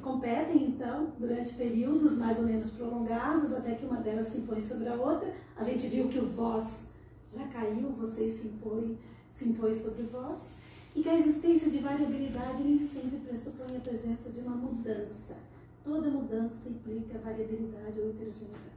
competem, 0.02 0.64
então, 0.66 1.12
durante 1.18 1.54
períodos 1.54 2.18
mais 2.18 2.38
ou 2.38 2.44
menos 2.44 2.70
prolongados, 2.70 3.52
até 3.52 3.74
que 3.74 3.86
uma 3.86 3.96
delas 3.96 4.26
se 4.26 4.38
impõe 4.38 4.60
sobre 4.60 4.88
a 4.88 4.94
outra. 4.94 5.32
A 5.56 5.62
gente 5.62 5.86
viu 5.88 6.08
que 6.08 6.18
o 6.18 6.26
vós 6.26 6.90
já 7.28 7.46
caiu, 7.48 7.88
vocês 7.90 8.32
se 8.32 8.48
impõe, 8.48 8.98
se 9.30 9.48
impõe 9.48 9.74
sobre 9.74 10.02
vós. 10.02 10.56
E 10.94 11.02
que 11.02 11.08
a 11.08 11.14
existência 11.14 11.70
de 11.70 11.78
variabilidade 11.78 12.62
nem 12.62 12.76
sempre 12.76 13.18
pressupõe 13.18 13.76
a 13.76 13.80
presença 13.80 14.28
de 14.30 14.40
uma 14.40 14.54
mudança. 14.56 15.36
Toda 15.82 16.10
mudança 16.10 16.68
implica 16.68 17.18
variabilidade 17.18 17.98
ou 18.00 18.10
heterogeneidade. 18.10 18.70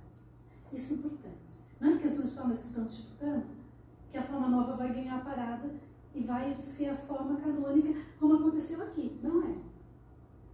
Isso 0.72 0.94
é 0.94 0.96
importante. 0.96 1.64
Não 1.80 1.90
é 1.90 1.92
porque 1.94 2.08
as 2.08 2.14
duas 2.16 2.36
formas 2.36 2.66
estão 2.66 2.86
disputando 2.86 3.44
que 4.12 4.18
a 4.18 4.24
forma 4.24 4.48
nova 4.48 4.76
vai 4.76 4.94
ganhar 4.94 5.18
a 5.18 5.26
parada 5.26 5.70
e 6.14 6.22
vai 6.24 6.58
ser 6.58 6.88
a 6.90 6.96
forma 6.96 7.36
canônica, 7.42 7.94
como 8.20 8.36
aconteceu 8.36 8.82
aqui. 8.82 9.20
Não 9.22 9.44
é. 9.44 9.56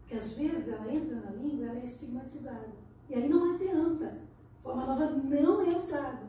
Porque 0.02 0.16
às 0.16 0.32
vezes 0.32 0.68
ela 0.68 0.92
entra 0.92 1.16
na 1.18 1.30
língua 1.32 1.66
e 1.66 1.70
ela 1.70 1.80
é 1.80 1.84
estigmatizada. 1.84 2.70
E 3.08 3.14
aí 3.14 3.30
não 3.30 3.54
adianta. 3.54 4.18
A 4.60 4.64
forma 4.64 4.86
nova 4.86 5.10
não 5.12 5.62
é 5.62 5.78
usada. 5.78 6.24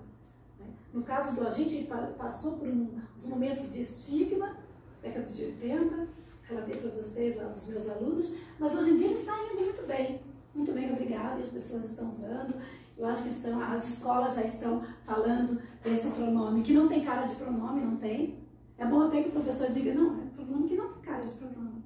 né? 0.60 0.66
No 0.92 1.02
caso 1.02 1.34
do 1.34 1.46
agente, 1.46 1.74
ele 1.74 1.86
pa- 1.86 2.12
passou 2.18 2.58
por 2.58 2.68
uns 2.68 3.26
momentos 3.26 3.72
de 3.72 3.82
estigma, 3.82 4.56
década 5.02 5.26
de 5.26 5.44
80, 5.44 6.08
relatei 6.44 6.76
para 6.76 6.90
vocês 6.90 7.36
lá 7.36 7.44
dos 7.44 7.66
meus 7.68 7.88
alunos, 7.88 8.32
mas 8.58 8.74
hoje 8.74 8.90
em 8.92 8.96
dia 8.98 9.06
ele 9.08 9.14
está 9.14 9.36
indo 9.44 9.60
muito 9.60 9.86
bem. 9.86 10.20
Muito 10.54 10.72
bem, 10.72 10.92
obrigada, 10.92 11.40
as 11.40 11.48
pessoas 11.48 11.90
estão 11.90 12.08
usando. 12.08 12.54
Eu 12.96 13.06
acho 13.06 13.22
que 13.22 13.30
estão, 13.30 13.60
as 13.60 13.88
escolas 13.88 14.34
já 14.34 14.42
estão 14.42 14.84
falando 15.02 15.60
desse 15.82 16.10
pronome, 16.10 16.62
que 16.62 16.72
não 16.72 16.88
tem 16.88 17.02
cara 17.04 17.24
de 17.24 17.34
pronome, 17.34 17.80
não 17.80 17.96
tem. 17.96 18.38
É 18.78 18.86
bom 18.86 19.02
até 19.02 19.22
que 19.22 19.30
o 19.30 19.32
professor 19.32 19.70
diga, 19.70 19.94
não, 19.94 20.20
é 20.20 20.26
pronome 20.34 20.68
que 20.68 20.76
não 20.76 20.92
tem 20.92 21.02
cara 21.02 21.24
de 21.24 21.32
pronome. 21.32 21.82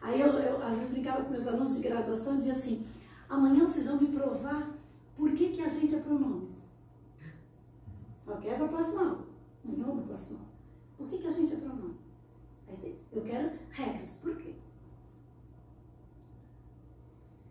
Aí 0.00 0.20
eu, 0.20 0.28
eu 0.28 0.62
às 0.62 0.76
vezes 0.76 0.90
brincava 0.90 1.24
com 1.24 1.30
meus 1.30 1.46
alunos 1.46 1.76
de 1.76 1.88
graduação 1.88 2.36
dizia 2.36 2.52
assim, 2.52 2.86
amanhã 3.28 3.66
vocês 3.66 3.86
vão 3.86 4.00
me 4.00 4.08
provar 4.08 4.70
por 5.16 5.32
que, 5.32 5.48
que 5.48 5.62
a 5.62 5.68
gente 5.68 5.94
é 5.94 5.98
pronome. 5.98 6.48
Ok? 8.26 8.54
Para 8.54 8.64
a 8.64 8.68
próxima 8.68 9.00
aula. 9.00 9.26
Amanhã 9.64 9.86
ou 9.88 9.96
na 9.96 10.02
próxima 10.02 10.38
aula. 10.38 10.50
Por 10.96 11.08
que, 11.08 11.18
que 11.18 11.26
a 11.26 11.30
gente 11.30 11.54
é 11.54 11.56
pronome? 11.56 11.97
Tem- 12.76 12.98
Eu 13.12 13.22
quero 13.22 13.50
regras. 13.70 14.14
Por 14.16 14.36
quê? 14.36 14.54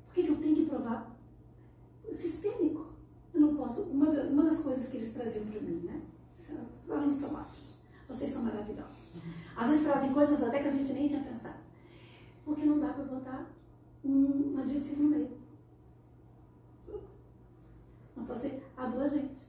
Por 0.06 0.14
que, 0.14 0.24
que 0.24 0.30
eu 0.30 0.38
tenho 0.38 0.56
que 0.56 0.66
provar? 0.66 1.16
Sistêmico. 2.12 2.88
Eu 3.34 3.42
não 3.42 3.56
posso. 3.56 3.84
Uma, 3.84 4.10
uma 4.10 4.44
das 4.46 4.60
coisas 4.62 4.88
que 4.90 4.98
eles 4.98 5.14
traziam 5.14 5.46
para 5.46 5.60
mim, 5.62 5.82
né? 5.84 6.02
Os 6.84 6.90
alunos 6.92 7.16
são 7.16 7.34
ótimos. 7.36 7.78
Vocês 8.08 8.32
são 8.32 8.44
maravilhosos. 8.44 9.22
Às 9.56 9.68
vezes 9.68 9.84
trazem 9.86 10.14
coisas 10.14 10.42
até 10.42 10.60
que 10.62 10.68
a 10.68 10.70
gente 10.70 10.94
nem 10.94 11.08
tinha 11.08 11.22
pensado. 11.24 11.60
Porque 12.46 12.64
não 12.66 12.80
dá 12.80 12.94
para 12.94 13.04
botar 13.04 13.52
um, 14.04 14.54
um 14.54 14.58
adjetivo 14.60 15.04
no 15.04 15.10
meio. 15.10 15.38
Não 18.16 18.26
pode 18.26 18.40
ser 18.40 18.64
a 18.78 18.88
boa 18.88 19.06
gente. 19.06 19.46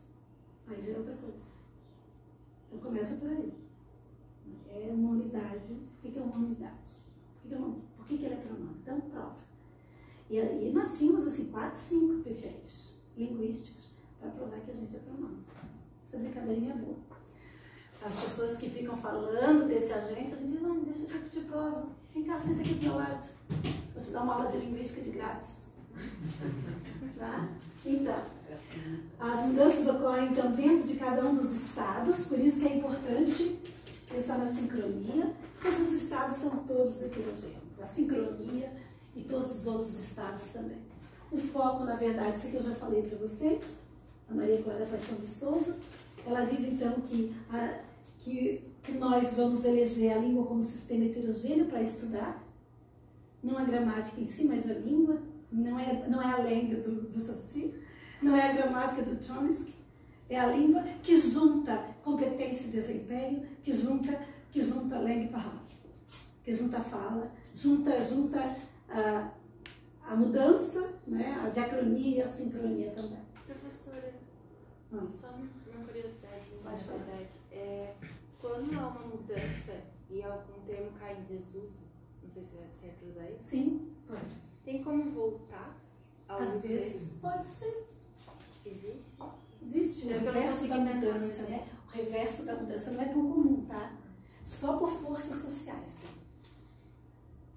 Aí 0.67 0.83
já 0.83 0.93
é 0.93 0.99
outra 0.99 1.15
coisa. 1.17 1.39
Então 2.67 2.81
começa 2.81 3.15
por 3.17 3.29
aí. 3.31 3.53
É 4.87 4.91
uma 4.93 5.11
unidade. 5.11 5.75
Por 6.01 6.11
que, 6.11 6.19
é 6.19 6.23
uma 6.23 6.37
unidade? 6.37 7.03
Por 7.41 7.49
que, 7.49 7.55
eu 7.55 7.61
não, 7.61 7.73
por 7.73 8.07
que, 8.07 8.15
ele 8.15 8.27
é 8.27 8.37
pronome? 8.37 8.77
Então 8.83 9.01
prova. 9.01 9.37
E 10.31 10.39
aí 10.39 10.73
nós 10.73 10.99
tínhamos 10.99 11.27
assim, 11.27 11.51
quatro, 11.51 11.77
cinco 11.77 12.23
critérios 12.23 12.99
linguísticos 13.17 13.93
para 14.21 14.31
provar 14.31 14.61
que 14.61 14.71
a 14.71 14.75
gente 14.75 14.95
é 14.95 14.99
pronome. 15.01 15.39
Essa 16.03 16.19
brincadeirinha 16.19 16.73
é 16.73 16.77
boa. 16.77 16.97
As 18.03 18.21
pessoas 18.21 18.57
que 18.59 18.71
ficam 18.71 18.97
falando 18.97 19.67
desse 19.67 19.93
agente, 19.93 20.35
a 20.35 20.37
gente 20.37 20.53
diz, 20.53 20.63
não, 20.63 20.81
deixa 20.81 21.07
que 21.07 21.15
eu 21.15 21.29
te 21.29 21.41
provo. 21.41 21.91
Vem 22.15 22.25
cá, 22.25 22.39
senta 22.39 22.61
aqui 22.61 22.75
do 22.75 22.85
meu 22.85 22.97
lado. 22.97 23.27
Vou 23.93 24.03
te 24.03 24.11
dar 24.11 24.23
uma 24.23 24.35
aula 24.35 24.49
de 24.49 24.59
linguística 24.59 25.03
de 25.03 25.11
grátis. 25.11 25.73
Tá? 27.19 27.49
Então, 27.85 28.23
as 29.19 29.47
mudanças 29.47 29.89
ocorrem 29.89 30.29
então 30.29 30.53
dentro 30.53 30.87
de 30.87 30.97
cada 30.97 31.27
um 31.27 31.35
dos 31.35 31.51
estados, 31.51 32.27
por 32.27 32.39
isso 32.39 32.61
que 32.61 32.69
é 32.69 32.77
importante 32.77 33.59
pensar 34.09 34.39
na 34.39 34.47
sincronia. 34.47 35.33
Todos 35.63 35.81
os 35.81 36.03
estados 36.03 36.37
são 36.37 36.65
todos 36.65 37.03
heterogêneos. 37.03 37.79
A 37.81 37.85
sincronia 37.85 38.73
e 39.15 39.23
todos 39.23 39.61
os 39.61 39.67
outros 39.67 39.99
estados 39.99 40.51
também. 40.51 40.79
O 41.31 41.37
foco, 41.37 41.85
na 41.85 41.97
verdade, 41.97 42.39
isso 42.39 42.47
aqui 42.47 42.57
eu 42.57 42.63
já 42.63 42.75
falei 42.75 43.03
para 43.03 43.19
vocês, 43.19 43.81
a 44.31 44.35
Maria 44.35 44.63
Clara 44.63 44.87
Paixão 44.87 45.17
de 45.17 45.27
Souza, 45.27 45.77
ela 46.27 46.45
diz 46.45 46.61
então 46.61 46.93
que, 47.03 47.35
a, 47.51 47.81
que, 48.19 48.63
que 48.83 48.93
nós 48.93 49.35
vamos 49.35 49.65
eleger 49.65 50.17
a 50.17 50.19
língua 50.19 50.47
como 50.47 50.63
sistema 50.63 51.05
heterogêneo 51.05 51.67
para 51.67 51.83
estudar, 51.83 52.43
não 53.43 53.59
a 53.59 53.65
gramática 53.65 54.21
em 54.21 54.25
si, 54.25 54.45
mas 54.45 54.69
a 54.71 54.75
língua, 54.75 55.21
não 55.53 55.79
é, 55.79 56.09
não 56.09 56.23
é 56.23 56.33
a 56.33 56.39
lenda 56.39 56.77
do, 56.77 57.03
do 57.03 57.19
não 58.23 58.35
é 58.35 58.51
a 58.51 58.53
gramática 58.53 59.03
do 59.03 59.23
Chomsky, 59.23 59.75
é 60.29 60.39
a 60.39 60.47
língua 60.47 60.83
que 61.03 61.17
junta 61.17 61.85
competência 62.13 62.69
e 62.69 62.71
desempenho, 62.71 63.47
que 63.63 63.73
junta, 63.73 64.19
que 64.51 64.61
junta 64.63 64.99
leng 64.99 65.25
e 65.25 65.29
que 66.43 66.55
junta 66.55 66.81
fala, 66.81 67.31
junta, 67.53 68.03
junta 68.03 68.57
a, 68.89 69.31
a 70.03 70.17
mudança, 70.17 70.95
né, 71.07 71.39
a 71.45 71.51
diacronia 71.51 72.17
e 72.19 72.23
a 72.23 72.27
sincronia 72.27 72.91
também. 72.93 73.19
Professora, 73.47 74.15
Ah. 74.91 75.07
só 75.21 75.29
uma 75.29 75.85
curiosidade, 75.85 76.47
Pode 76.63 76.85
falar. 76.85 76.99
verdade. 76.99 77.29
É, 77.53 77.95
quando 78.41 78.73
há 78.79 78.89
uma 78.89 79.07
mudança 79.07 79.83
e 80.09 80.23
algum 80.23 80.61
termo 80.67 80.93
cai 80.99 81.19
em 81.19 81.25
desuso, 81.25 81.77
não 82.23 82.31
sei 82.31 82.43
se 82.43 82.57
é 82.57 82.67
certo 82.81 83.05
usar 83.11 83.29
isso? 83.31 83.43
Sim, 83.43 83.93
pode. 84.07 84.35
Tem 84.65 84.83
como 84.83 85.11
voltar 85.11 85.77
ao 86.27 86.39
Às 86.41 86.63
vezes 86.63 87.11
dele? 87.11 87.21
pode 87.21 87.45
ser. 87.45 87.87
Existe? 88.65 89.23
Existe 89.63 90.07
o 90.07 90.13
É 90.13 90.43
consegui 90.43 90.69
da 90.69 90.79
mudança, 90.79 91.43
né? 91.45 91.69
O 91.89 91.97
reverso 91.97 92.45
da 92.45 92.55
mudança 92.55 92.91
não 92.93 93.03
é 93.03 93.07
tão 93.07 93.23
comum, 93.33 93.65
tá? 93.67 93.93
Só 94.45 94.77
por 94.77 94.91
forças 94.91 95.37
sociais. 95.39 95.97
Tá? 96.03 96.09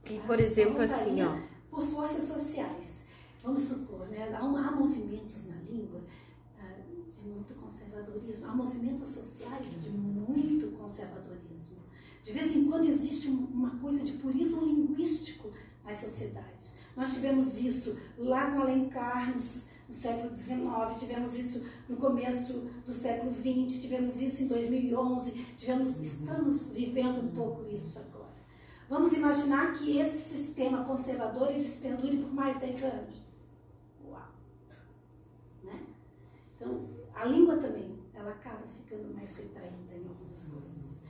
E, 0.10 0.20
por 0.20 0.40
exemplo, 0.40 0.82
assim, 0.82 1.22
ó. 1.22 1.38
Por 1.70 1.86
forças 1.88 2.24
sociais. 2.24 3.04
Vamos 3.44 3.62
supor, 3.62 4.08
né? 4.08 4.32
Há, 4.34 4.40
há 4.40 4.72
movimentos 4.72 5.48
na 5.48 5.56
língua 5.70 6.02
ah, 6.60 6.76
de 7.10 7.28
muito 7.28 7.54
conservadorismo. 7.56 8.48
Há 8.48 8.56
movimentos 8.56 9.08
sociais 9.08 9.82
de 9.82 9.90
muito 9.90 10.72
conservadorismo. 10.78 11.78
De 12.24 12.32
vez 12.34 12.56
em 12.56 12.66
quando 12.66 12.86
existe 12.86 13.30
um- 13.30 13.46
uma 13.46 13.72
coisa 13.80 14.04
de 14.04 14.14
purismo 14.14 14.66
linguístico 14.66 15.50
nas 15.84 15.98
sociedades. 15.98 16.76
Nós 16.96 17.14
tivemos 17.14 17.60
isso 17.60 17.98
lá 18.18 18.52
com 18.52 18.62
Alencar, 18.62 19.32
no, 19.32 19.38
s- 19.38 19.64
no 19.92 19.94
século 19.94 20.34
XIX, 20.34 20.62
tivemos 20.98 21.36
isso 21.36 21.70
no 21.90 21.98
começo 21.98 22.54
do 22.86 22.94
século 22.94 23.34
XX, 23.34 23.82
tivemos 23.82 24.22
isso 24.22 24.44
em 24.44 24.48
2011, 24.48 25.32
tivemos, 25.58 26.00
estamos 26.00 26.72
vivendo 26.72 27.22
um 27.22 27.28
pouco 27.36 27.66
isso 27.70 28.00
agora. 28.00 28.32
Vamos 28.88 29.12
imaginar 29.12 29.74
que 29.74 29.98
esse 29.98 30.38
sistema 30.38 30.86
conservador 30.86 31.50
ele 31.50 31.60
se 31.60 31.80
perdure 31.80 32.18
por 32.20 32.34
mais 32.34 32.58
10 32.58 32.84
anos. 32.86 33.16
Uau! 34.08 34.30
Né? 35.62 35.84
Então, 36.56 36.88
a 37.14 37.26
língua 37.26 37.58
também, 37.58 38.00
ela 38.14 38.32
acaba 38.32 38.66
ficando 38.68 39.14
mais 39.14 39.36
retraída 39.36 39.94
em 39.94 40.08
algumas 40.08 40.46
coisas. 40.46 41.02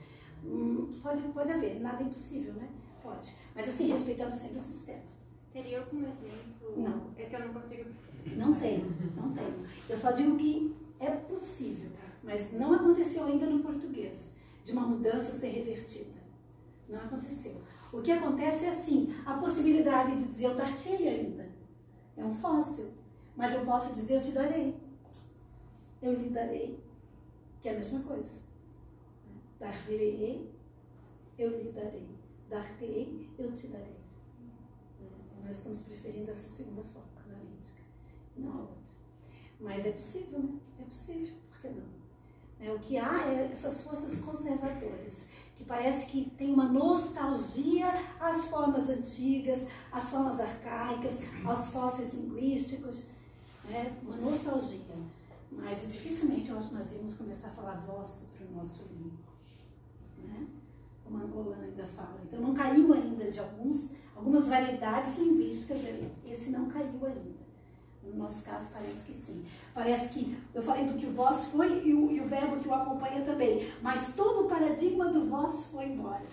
Hum, 0.44 0.90
pode, 1.00 1.22
pode 1.28 1.52
haver, 1.52 1.80
nada 1.80 2.02
é 2.02 2.06
impossível, 2.06 2.52
né? 2.54 2.68
Pode. 3.00 3.32
Mas 3.54 3.68
assim, 3.68 3.92
respeitando 3.92 4.34
sempre 4.34 4.56
o 4.56 4.60
sistema. 4.60 5.02
Teria 5.52 5.80
algum 5.80 6.00
exemplo? 6.00 6.76
Não. 6.76 7.12
É 7.16 7.26
que 7.26 7.36
eu 7.36 7.46
não 7.46 7.54
consigo. 7.60 7.90
Não 8.36 8.54
tenho, 8.54 8.86
não 9.16 9.32
tenho. 9.32 9.66
Eu 9.88 9.96
só 9.96 10.12
digo 10.12 10.36
que 10.36 10.74
é 11.00 11.10
possível, 11.10 11.90
mas 12.22 12.52
não 12.52 12.72
aconteceu 12.72 13.24
ainda 13.24 13.46
no 13.46 13.60
português, 13.60 14.34
de 14.64 14.72
uma 14.72 14.86
mudança 14.86 15.32
ser 15.32 15.48
revertida. 15.48 16.22
Não 16.88 17.00
aconteceu. 17.00 17.60
O 17.92 18.00
que 18.00 18.12
acontece 18.12 18.64
é 18.64 18.68
assim, 18.68 19.14
a 19.26 19.34
possibilidade 19.34 20.16
de 20.16 20.28
dizer 20.28 20.46
eu 20.46 20.54
dar-te-ei 20.54 21.08
ainda. 21.08 21.50
É 22.16 22.24
um 22.24 22.34
fóssil. 22.34 22.92
Mas 23.36 23.52
eu 23.52 23.64
posso 23.64 23.92
dizer 23.94 24.16
eu 24.16 24.22
te 24.22 24.32
darei. 24.32 24.76
Eu 26.00 26.14
lhe 26.14 26.30
darei. 26.30 26.78
Que 27.60 27.68
é 27.68 27.72
a 27.72 27.76
mesma 27.76 28.00
coisa. 28.00 28.40
Dar-lhe-ei, 29.58 30.50
eu 31.38 31.50
lhe 31.50 31.70
darei. 31.72 32.08
Dar-te-ei, 32.48 33.28
eu 33.38 33.52
te 33.52 33.68
darei. 33.68 33.96
Nós 35.44 35.56
estamos 35.56 35.80
preferindo 35.80 36.30
essa 36.30 36.46
segunda 36.46 36.82
forma 36.82 37.01
analítica, 38.36 38.40
não 38.40 38.52
a 38.52 38.60
outra. 38.60 38.76
Mas 39.60 39.86
é 39.86 39.92
possível, 39.92 40.38
né? 40.38 40.58
É 40.80 40.82
possível, 40.82 41.34
por 41.50 41.60
que 41.60 41.68
não? 41.68 42.02
É, 42.60 42.72
o 42.72 42.78
que 42.78 42.96
há 42.96 43.26
é 43.26 43.50
essas 43.50 43.80
forças 43.80 44.18
conservadoras, 44.18 45.26
que 45.56 45.64
parece 45.64 46.06
que 46.06 46.30
tem 46.30 46.52
uma 46.52 46.68
nostalgia 46.68 47.92
às 48.20 48.46
formas 48.46 48.88
antigas, 48.88 49.66
às 49.90 50.10
formas 50.10 50.38
arcaicas, 50.38 51.22
aos 51.44 51.70
fósseis 51.70 52.14
linguísticos, 52.14 53.06
né? 53.64 53.96
uma 54.02 54.16
nostalgia. 54.16 54.80
Mas 55.50 55.82
dificilmente 55.90 56.50
eu 56.50 56.56
acho 56.56 56.68
que 56.68 56.74
nós 56.76 56.92
íamos 56.92 57.14
começar 57.14 57.48
a 57.48 57.50
falar 57.50 57.74
vosso 57.80 58.26
para 58.28 58.46
o 58.46 58.52
nosso 58.52 58.84
língua, 58.92 59.18
né? 60.18 60.46
como 61.04 61.18
a 61.18 61.22
angolana 61.22 61.64
ainda 61.64 61.84
fala. 61.84 62.20
Então 62.24 62.40
não 62.40 62.54
caiu 62.54 62.92
ainda 62.94 63.28
de 63.28 63.40
alguns, 63.40 63.92
algumas 64.14 64.46
variedades 64.48 65.18
linguísticas, 65.18 65.78
esse 66.24 66.50
não 66.50 66.68
caiu 66.68 67.04
ainda. 67.04 67.41
No 68.02 68.16
nosso 68.16 68.44
caso, 68.44 68.68
parece 68.72 69.04
que 69.04 69.12
sim. 69.12 69.44
Parece 69.72 70.08
que, 70.08 70.36
eu 70.52 70.62
falei 70.62 70.84
do 70.84 70.94
que 70.94 71.06
o 71.06 71.12
vosso 71.12 71.50
foi 71.50 71.86
e 71.86 71.94
o, 71.94 72.10
e 72.10 72.20
o 72.20 72.26
verbo 72.26 72.60
que 72.60 72.68
o 72.68 72.74
acompanha 72.74 73.24
também, 73.24 73.72
mas 73.80 74.12
todo 74.14 74.46
o 74.46 74.48
paradigma 74.48 75.06
do 75.06 75.26
vosso 75.28 75.68
foi 75.68 75.86
embora. 75.86 76.24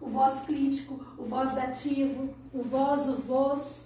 O 0.00 0.08
voz 0.08 0.40
crítico, 0.40 1.04
o 1.16 1.24
voz 1.24 1.54
dativo, 1.54 2.34
o 2.52 2.62
vós, 2.62 3.08
o 3.08 3.14
vos, 3.14 3.82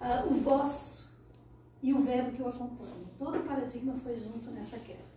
uh, 0.00 0.30
o 0.30 0.34
vosso 0.40 1.10
e 1.82 1.92
o 1.92 2.00
verbo 2.00 2.32
que 2.32 2.42
o 2.42 2.48
acompanha. 2.48 3.04
Todo 3.18 3.38
o 3.38 3.42
paradigma 3.42 3.94
foi 4.02 4.16
junto 4.16 4.50
nessa 4.50 4.78
queda. 4.78 5.10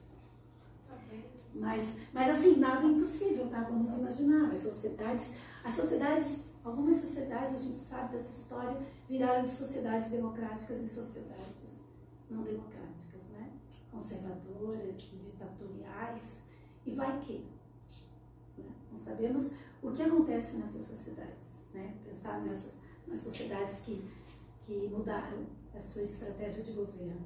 Mas, 1.55 1.97
mas 2.11 2.29
assim, 2.29 2.55
nada 2.57 2.83
é 2.83 2.89
impossível, 2.89 3.47
tá? 3.47 3.61
Vamos 3.61 3.89
imaginar. 3.93 4.51
As 4.51 4.59
sociedades, 4.59 5.35
as 5.63 5.73
sociedades, 5.73 6.45
algumas 6.63 6.95
sociedades, 6.95 7.55
a 7.55 7.57
gente 7.57 7.77
sabe 7.77 8.13
dessa 8.13 8.31
história, 8.31 8.77
viraram 9.09 9.43
de 9.43 9.51
sociedades 9.51 10.09
democráticas 10.09 10.81
em 10.81 10.87
sociedades 10.87 11.83
não 12.29 12.43
democráticas, 12.43 13.29
né? 13.31 13.51
Conservadoras, 13.91 15.01
ditatoriais, 15.19 16.45
e 16.85 16.91
vai 16.91 17.19
que? 17.21 17.45
Né? 18.57 18.65
Não 18.91 18.97
sabemos 18.97 19.51
o 19.81 19.91
que 19.91 20.01
acontece 20.01 20.57
nessas 20.57 20.85
sociedades, 20.85 21.55
né? 21.73 21.93
Pensar 22.05 22.41
nessas 22.41 22.77
nas 23.07 23.19
sociedades 23.19 23.81
que, 23.81 24.03
que 24.65 24.87
mudaram 24.87 25.45
a 25.75 25.79
sua 25.79 26.01
estratégia 26.03 26.63
de 26.63 26.71
governo. 26.71 27.21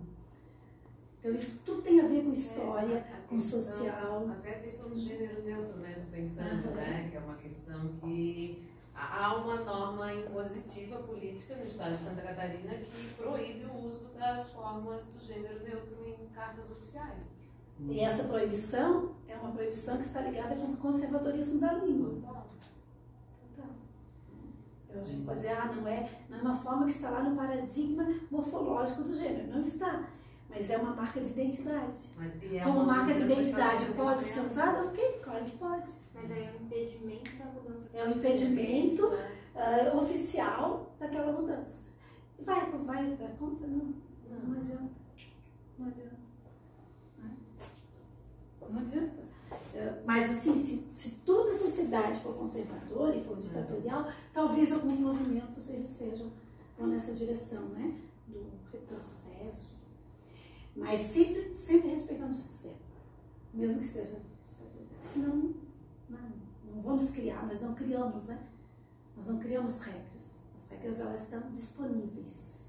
Então, 1.20 1.32
isso 1.34 1.60
tudo 1.66 1.82
tem 1.84 2.00
a 2.02 2.08
ver 2.08 2.24
com 2.24 2.32
história, 2.32 2.96
É, 2.96 3.14
a 3.14 3.22
com 3.28 3.36
questão- 3.36 3.62
social. 3.62 4.30
Até 4.30 4.56
a 4.56 4.62
questão 4.62 4.90
do 4.90 4.98
gênero 4.98 5.44
neutro, 5.44 5.78
né? 5.78 6.06
Pensando, 6.12 6.68
Aham. 6.68 6.76
né? 6.76 7.10
Que 7.12 7.18
é 7.18 7.20
uma 7.20 7.36
questão 7.36 7.96
que 8.00 8.68
há 8.98 9.36
uma 9.36 9.58
norma 9.58 10.14
impositiva 10.14 10.98
política 11.00 11.56
no 11.56 11.66
estado 11.66 11.92
de 11.92 12.00
Santa 12.00 12.22
Catarina 12.22 12.74
que 12.74 13.14
proíbe 13.16 13.66
o 13.66 13.86
uso 13.86 14.10
das 14.18 14.50
formas 14.52 15.06
do 15.06 15.20
gênero 15.20 15.64
neutro 15.64 16.06
em 16.06 16.28
cartas 16.34 16.70
oficiais. 16.72 17.24
E 17.80 18.00
essa 18.00 18.24
proibição 18.24 19.16
é 19.28 19.36
uma 19.36 19.52
proibição 19.52 19.98
que 19.98 20.04
está 20.04 20.22
ligada 20.22 20.56
com 20.56 20.64
o 20.64 20.78
conservadorismo 20.78 21.60
da 21.60 21.74
língua. 21.74 22.10
Total. 22.10 22.48
Eu, 24.90 25.02
a 25.02 25.04
gente 25.04 25.24
pode 25.24 25.38
dizer, 25.38 25.52
ah, 25.52 25.72
não 25.72 25.88
é, 25.88 26.10
não 26.28 26.40
é 26.40 26.42
uma 26.42 26.56
forma 26.58 26.86
que 26.86 26.92
está 26.92 27.12
lá 27.12 27.22
no 27.22 27.36
paradigma 27.36 28.08
morfológico 28.32 29.04
do 29.04 29.14
gênero. 29.14 29.48
Não 29.48 29.62
está. 29.62 30.10
Mas 30.50 30.70
é 30.72 30.78
uma 30.78 30.96
marca 30.96 31.22
de 31.22 31.30
identidade. 31.30 32.00
Mas, 32.18 32.32
é 32.52 32.60
Como 32.62 32.84
marca 32.84 33.14
de 33.14 33.22
identidade 33.22 33.86
pode 33.94 34.24
ser 34.24 34.40
usada? 34.40 34.88
Ok, 34.88 35.20
claro 35.24 35.46
que 35.46 35.58
pode. 35.58 35.92
Mas 36.16 36.32
aí 36.32 36.46
é 36.46 36.52
um 36.52 36.66
impedimento 36.66 37.36
da 37.38 37.46
mudança. 37.46 37.67
É 37.98 38.06
um 38.06 38.12
impedimento 38.12 39.12
ah, 39.56 39.98
oficial 39.98 40.96
daquela 41.00 41.32
mudança. 41.32 41.90
Vai, 42.40 42.70
vai 42.70 43.16
dar 43.16 43.30
conta? 43.40 43.66
Não. 43.66 43.96
Não 44.44 44.60
adianta. 44.60 44.92
Não 45.80 45.88
adianta. 45.88 46.18
Né? 47.18 47.38
Não 48.70 48.80
adianta. 48.80 49.28
É, 49.74 50.02
Mas 50.06 50.30
assim, 50.30 50.64
se, 50.64 50.88
se 50.94 51.10
toda 51.26 51.50
a 51.50 51.54
sociedade 51.54 52.20
for 52.20 52.36
conservadora 52.36 53.16
e 53.16 53.24
for 53.24 53.38
ditatorial, 53.38 54.12
talvez 54.32 54.72
alguns 54.72 55.00
movimentos 55.00 55.68
eles 55.70 55.90
sejam 55.90 56.32
vão 56.78 56.88
nessa 56.88 57.14
direção, 57.14 57.64
né? 57.70 58.00
Do 58.28 58.46
retrocesso. 58.72 59.76
Mas 60.76 61.00
sempre, 61.00 61.56
sempre 61.56 61.90
respeitando 61.90 62.32
o 62.32 62.36
sistema, 62.36 62.76
mesmo 63.52 63.80
que 63.80 63.86
seja 63.86 64.22
ditatorial. 64.46 65.02
Senão, 65.02 65.54
não, 66.78 66.82
vamos 66.82 67.10
criar, 67.12 67.46
nós 67.46 67.62
não 67.62 67.74
criamos, 67.74 68.28
né? 68.28 68.48
Nós 69.16 69.28
não 69.28 69.40
criamos 69.40 69.80
regras. 69.80 70.38
As 70.56 70.68
regras 70.70 71.00
elas 71.00 71.24
estão 71.24 71.42
disponíveis, 71.52 72.68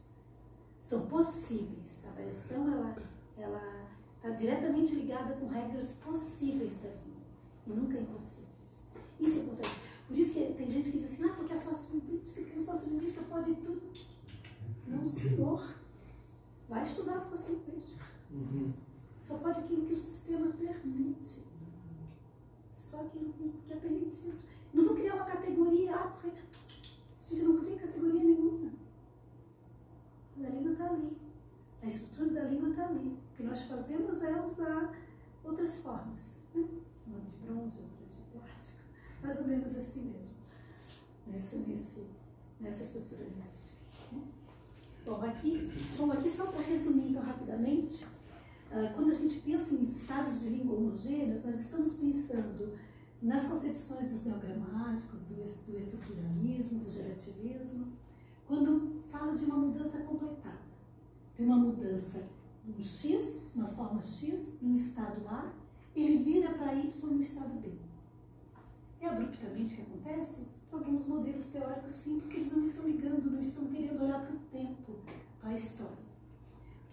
são 0.80 1.06
possíveis. 1.06 2.04
A 2.04 2.10
avaliação 2.10 2.72
ela 2.72 2.96
ela 3.36 3.88
está 4.16 4.30
diretamente 4.30 4.94
ligada 4.94 5.34
com 5.34 5.46
regras 5.46 5.92
possíveis 5.92 6.76
da 6.78 6.88
vida 6.88 7.22
e 7.66 7.70
nunca 7.70 7.98
impossíveis. 7.98 8.48
Isso 9.20 9.38
é 9.38 9.42
importante. 9.42 9.80
Por 10.06 10.16
isso 10.16 10.32
que 10.32 10.54
tem 10.54 10.70
gente 10.70 10.90
que 10.90 10.98
diz 10.98 11.12
assim, 11.12 11.24
ah, 11.28 11.34
porque 11.36 11.52
a 11.52 11.56
sociolinguística, 11.56 12.40
porque 12.40 12.58
a 12.58 12.62
sociolinguística 12.62 13.22
pode 13.24 13.54
tudo. 13.56 13.82
Não, 14.86 15.04
senhor. 15.04 15.74
Vai 16.68 16.82
estudar 16.82 17.16
a 17.16 17.20
sociolinguística. 17.20 18.04
Só 19.20 19.36
pode 19.38 19.60
aquilo 19.60 19.86
que 19.86 19.92
o 19.92 19.96
sistema 19.96 20.50
permite. 20.52 21.47
Só 22.88 23.02
aquilo 23.02 23.34
que 23.34 23.52
é 23.70 23.76
permitido. 23.76 24.38
Não 24.72 24.82
vou 24.82 24.94
criar 24.96 25.16
uma 25.16 25.26
categoria, 25.26 25.94
ah, 25.94 26.08
porque 26.08 26.28
a 26.28 27.22
gente 27.22 27.44
não 27.44 27.60
cria 27.60 27.78
categoria 27.78 28.24
nenhuma. 28.24 28.72
A 30.38 30.48
língua 30.48 30.72
está 30.72 30.88
ali. 30.88 31.18
A 31.82 31.86
estrutura 31.86 32.30
da 32.30 32.48
língua 32.48 32.70
está 32.70 32.86
ali. 32.86 33.18
O 33.32 33.36
que 33.36 33.42
nós 33.42 33.60
fazemos 33.60 34.22
é 34.22 34.40
usar 34.40 34.96
outras 35.44 35.82
formas. 35.82 36.44
Né? 36.54 36.64
Uma 37.06 37.20
de 37.20 37.30
bronze, 37.44 37.82
outra 37.82 38.06
de 38.06 38.22
plástico. 38.32 38.80
Mais 39.20 39.38
ou 39.38 39.46
menos 39.46 39.76
assim 39.76 40.04
mesmo. 40.04 40.38
Nesse, 41.26 41.56
nesse, 41.56 42.06
nessa 42.58 42.84
estrutura 42.84 43.22
linguística. 43.22 43.76
né? 44.12 44.22
Bom, 45.04 45.22
aqui, 45.26 45.70
bom, 45.98 46.10
aqui 46.10 46.30
só 46.30 46.46
para 46.46 46.62
resumir 46.62 47.10
então 47.10 47.22
rapidamente, 47.22 48.06
quando 48.94 49.08
a 49.08 49.12
gente 49.12 49.40
pensa 49.40 49.74
em 49.74 49.82
estados 49.82 50.40
de 50.40 50.50
língua 50.50 50.76
homogêneos, 50.76 51.44
nós 51.44 51.58
estamos 51.58 51.94
pensando 51.94 52.76
nas 53.20 53.46
concepções 53.46 54.10
dos 54.10 54.26
neogramáticos, 54.26 55.24
do, 55.24 55.34
do 55.34 55.78
estruturalismo, 55.78 56.80
do 56.80 56.90
gerativismo, 56.90 57.92
quando 58.46 59.02
fala 59.08 59.32
de 59.34 59.44
uma 59.46 59.56
mudança 59.56 59.98
completada. 60.02 60.68
Tem 61.36 61.46
uma 61.46 61.56
mudança 61.56 62.28
um 62.76 62.82
X, 62.82 63.52
uma 63.54 63.68
forma 63.68 64.00
X, 64.00 64.58
num 64.60 64.74
estado 64.74 65.26
A, 65.28 65.50
ele 65.94 66.22
vira 66.22 66.52
para 66.52 66.74
Y 66.74 67.10
no 67.10 67.20
estado 67.20 67.58
B. 67.60 67.72
É 69.00 69.08
abruptamente 69.08 69.76
que 69.76 69.82
acontece? 69.82 70.48
Alguns 70.70 71.06
modelos 71.06 71.48
teóricos 71.48 71.92
sim, 71.92 72.20
porque 72.20 72.36
eles 72.36 72.52
não 72.52 72.60
estão 72.60 72.86
ligando, 72.86 73.30
não 73.30 73.40
estão 73.40 73.64
querendo 73.66 74.02
olhar 74.02 74.26
para 74.26 74.36
o 74.36 74.38
tempo, 74.50 74.96
para 75.40 75.50
a 75.50 75.54
história. 75.54 76.07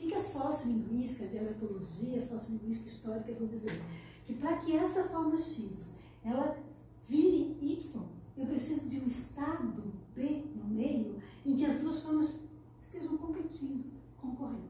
Que 0.06 0.14
a 0.14 0.20
sociolinguística, 0.20 1.26
a 1.26 1.28
dialetologia, 1.28 2.20
a 2.20 2.22
sociolinguística 2.22 2.88
histórica 2.88 3.34
vão 3.34 3.48
dizer? 3.48 3.82
Que 4.24 4.36
para 4.36 4.58
que 4.58 4.78
essa 4.78 5.06
forma 5.06 5.36
X 5.36 5.94
ela 6.24 6.64
vire 7.10 7.58
Y, 7.60 8.02
eu 8.38 8.46
preciso 8.46 8.88
de 8.88 9.00
um 9.00 9.06
estado 9.06 9.84
B 10.16 10.46
no 10.56 10.66
meio 10.66 11.20
em 11.44 11.56
que 11.56 11.66
as 11.66 11.80
duas 11.80 12.04
formas 12.04 12.42
estejam 12.80 13.18
competindo, 13.18 13.84
concorrendo. 14.22 14.70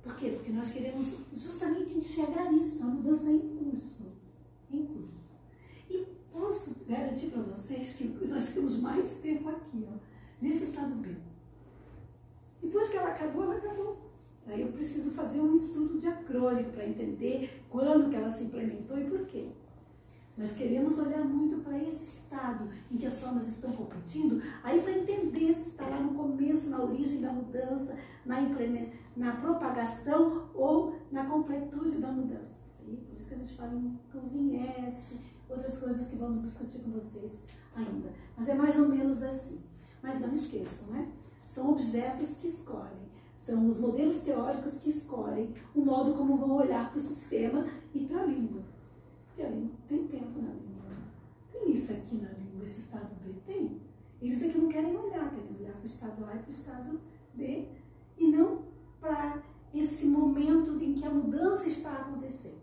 Por 0.00 0.14
quê? 0.16 0.30
Porque 0.36 0.52
nós 0.52 0.70
queremos 0.70 1.16
justamente 1.32 1.98
enxergar 1.98 2.52
isso, 2.52 2.84
a 2.84 2.86
mudança 2.86 3.28
em 3.28 3.40
curso. 3.40 4.12
Em 4.70 4.86
curso. 4.86 5.32
E 5.90 6.06
posso 6.30 6.76
garantir 6.86 7.30
para 7.30 7.42
vocês 7.42 7.94
que 7.94 8.04
nós 8.28 8.50
ficamos 8.50 8.78
mais 8.78 9.14
tempo 9.14 9.48
aqui, 9.48 9.84
ó, 9.90 9.98
nesse 10.40 10.64
estado 10.64 10.94
B. 10.94 11.16
Depois 12.62 12.88
que 12.90 12.96
ela 12.96 13.08
acabou, 13.08 13.42
ela 13.42 13.56
acabou. 13.56 14.03
Aí 14.46 14.60
eu 14.60 14.72
preciso 14.72 15.10
fazer 15.12 15.40
um 15.40 15.54
estudo 15.54 15.96
diacrônico 15.96 16.70
para 16.70 16.86
entender 16.86 17.64
quando 17.70 18.10
que 18.10 18.16
ela 18.16 18.28
se 18.28 18.44
implementou 18.44 18.98
e 18.98 19.04
por 19.04 19.26
quê. 19.26 19.48
Nós 20.36 20.52
queremos 20.52 20.98
olhar 20.98 21.24
muito 21.24 21.62
para 21.62 21.78
esse 21.78 22.18
estado 22.18 22.68
em 22.90 22.96
que 22.96 23.06
as 23.06 23.22
formas 23.22 23.46
estão 23.46 23.72
competindo, 23.72 24.42
aí 24.64 24.82
para 24.82 24.98
entender 24.98 25.52
se 25.52 25.70
está 25.70 25.86
lá 25.86 26.00
no 26.00 26.14
começo, 26.14 26.70
na 26.70 26.82
origem 26.82 27.20
da 27.20 27.32
mudança, 27.32 27.96
na, 28.26 28.40
na 29.16 29.36
propagação 29.36 30.48
ou 30.52 30.96
na 31.12 31.24
completude 31.24 31.98
da 31.98 32.10
mudança. 32.10 32.64
E 32.86 32.96
por 32.96 33.16
isso 33.16 33.28
que 33.28 33.34
a 33.34 33.38
gente 33.38 33.54
fala 33.54 33.74
em 33.74 33.98
convinhece, 34.12 35.20
outras 35.48 35.78
coisas 35.78 36.08
que 36.08 36.16
vamos 36.16 36.42
discutir 36.42 36.80
com 36.80 36.90
vocês 36.90 37.40
ainda. 37.74 38.12
Mas 38.36 38.48
é 38.48 38.54
mais 38.54 38.76
ou 38.78 38.88
menos 38.88 39.22
assim. 39.22 39.62
Mas 40.02 40.20
não 40.20 40.32
esqueçam, 40.32 40.88
né? 40.88 41.12
São 41.44 41.70
objetos 41.70 42.38
que 42.38 42.48
escolhem, 42.48 43.03
são 43.36 43.66
os 43.66 43.80
modelos 43.80 44.20
teóricos 44.20 44.78
que 44.78 44.90
escolhem 44.90 45.52
o 45.74 45.80
modo 45.80 46.14
como 46.14 46.36
vão 46.36 46.56
olhar 46.56 46.90
para 46.90 46.98
o 46.98 47.00
sistema 47.00 47.66
e 47.92 48.06
para 48.06 48.22
a 48.22 48.26
língua. 48.26 48.62
Porque 49.26 49.42
a 49.42 49.50
língua 49.50 49.76
tem 49.88 50.06
tempo 50.06 50.40
na 50.40 50.52
língua. 50.52 50.88
Né? 50.88 50.96
Tem 51.52 51.70
isso 51.70 51.92
aqui 51.92 52.16
na 52.16 52.30
língua, 52.30 52.64
esse 52.64 52.80
estado 52.80 53.10
B? 53.24 53.32
Tem. 53.46 53.80
Eles 54.22 54.42
aqui 54.42 54.58
não 54.58 54.68
querem 54.68 54.96
olhar, 54.96 55.30
querem 55.30 55.56
olhar 55.58 55.72
para 55.72 55.82
o 55.82 55.86
estado 55.86 56.24
A 56.24 56.34
e 56.34 56.38
para 56.38 56.48
o 56.48 56.50
estado 56.50 57.00
B, 57.34 57.68
e 58.16 58.28
não 58.28 58.62
para 59.00 59.42
esse 59.74 60.06
momento 60.06 60.82
em 60.82 60.94
que 60.94 61.04
a 61.04 61.10
mudança 61.10 61.66
está 61.66 61.92
acontecendo, 61.92 62.62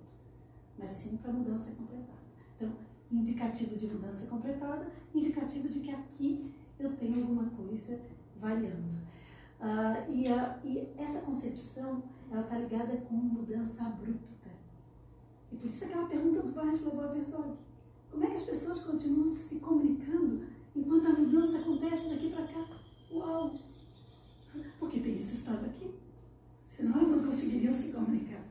mas 0.79 0.89
sim 0.89 1.17
para 1.17 1.29
a 1.29 1.33
mudança 1.33 1.71
completada. 1.71 2.21
Então, 2.55 2.71
indicativo 3.11 3.75
de 3.75 3.87
mudança 3.87 4.27
completada, 4.27 4.87
indicativo 5.13 5.67
de 5.67 5.81
que 5.81 5.91
aqui 5.91 6.51
eu 6.79 6.95
tenho 6.95 7.21
alguma 7.21 7.49
coisa 7.49 7.99
variando. 8.39 9.01
Uh, 9.61 10.09
e, 10.09 10.27
a, 10.27 10.59
e, 10.63 10.89
essa 10.97 11.21
concepção, 11.21 12.01
ela 12.31 12.41
está 12.41 12.57
ligada 12.57 12.97
com 12.97 13.13
mudança 13.13 13.83
abrupta. 13.83 14.49
E 15.51 15.55
por 15.55 15.69
isso 15.69 15.85
aquela 15.85 16.07
pergunta 16.07 16.41
do 16.41 16.51
Václav 16.51 16.95
Boavesog. 16.95 17.57
Como 18.09 18.23
é 18.23 18.27
que 18.27 18.33
as 18.33 18.43
pessoas 18.43 18.79
continuam 18.81 19.27
se 19.27 19.59
comunicando 19.59 20.47
enquanto 20.75 21.05
a 21.05 21.13
mudança 21.13 21.59
acontece 21.59 22.09
daqui 22.09 22.31
para 22.31 22.47
cá? 22.47 22.67
Uau! 23.11 23.51
Porque 24.79 24.99
tem 24.99 25.17
esse 25.17 25.35
estado 25.35 25.63
aqui. 25.65 25.93
Senão 26.67 26.95
elas 26.95 27.09
não 27.09 27.23
conseguiriam 27.23 27.71
se 27.71 27.91
comunicar. 27.91 28.43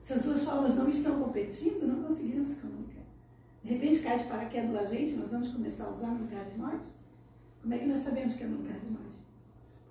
Se 0.00 0.14
as 0.14 0.22
duas 0.22 0.42
formas 0.42 0.74
não 0.74 0.88
estão 0.88 1.22
competindo, 1.22 1.86
não 1.86 2.02
conseguiriam 2.02 2.44
se 2.44 2.62
comunicar. 2.62 3.04
De 3.62 3.74
repente 3.74 3.98
cai 3.98 4.16
de 4.16 4.24
paraquedas 4.24 4.70
do 4.70 4.78
agente, 4.78 5.12
nós 5.14 5.32
vamos 5.32 5.48
começar 5.48 5.86
a 5.86 5.90
usar 5.90 6.14
no 6.14 6.24
lugar 6.24 6.44
de 6.44 6.56
nós? 6.56 6.96
Como 7.60 7.74
é 7.74 7.78
que 7.78 7.86
nós 7.86 7.98
sabemos 7.98 8.34
que 8.36 8.44
é 8.44 8.46
no 8.46 8.58
lugar 8.58 8.78
de 8.78 8.90
nós? 8.90 9.25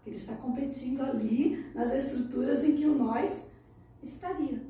Porque 0.05 0.11
ele 0.11 0.17
está 0.17 0.35
competindo 0.35 1.01
ali 1.01 1.65
nas 1.73 1.91
estruturas 1.91 2.63
em 2.63 2.75
que 2.75 2.85
o 2.85 2.93
nós 2.93 3.49
estaria. 4.03 4.61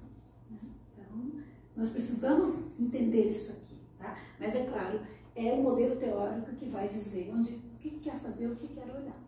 Então, 0.49 1.43
nós 1.75 1.89
precisamos 1.89 2.67
entender 2.79 3.27
isso 3.27 3.51
aqui. 3.51 3.75
Tá? 3.99 4.17
Mas 4.39 4.55
é 4.55 4.63
claro, 4.63 5.01
é 5.35 5.51
o 5.51 5.61
modelo 5.61 5.97
teórico 5.97 6.55
que 6.55 6.69
vai 6.69 6.87
dizer 6.87 7.33
onde, 7.35 7.55
o 7.55 7.77
que 7.77 7.99
quer 7.99 8.17
fazer, 8.17 8.47
o 8.47 8.55
que 8.55 8.69
quer 8.69 8.85
olhar. 8.85 9.21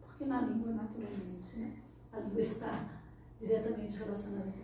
Porque 0.00 0.24
na 0.24 0.40
língua, 0.40 0.72
naturalmente, 0.72 1.58
né? 1.58 1.76
a 2.10 2.20
língua 2.20 2.40
está 2.40 2.88
diretamente 3.38 3.98
relacionada 3.98 4.50
com 4.50 4.60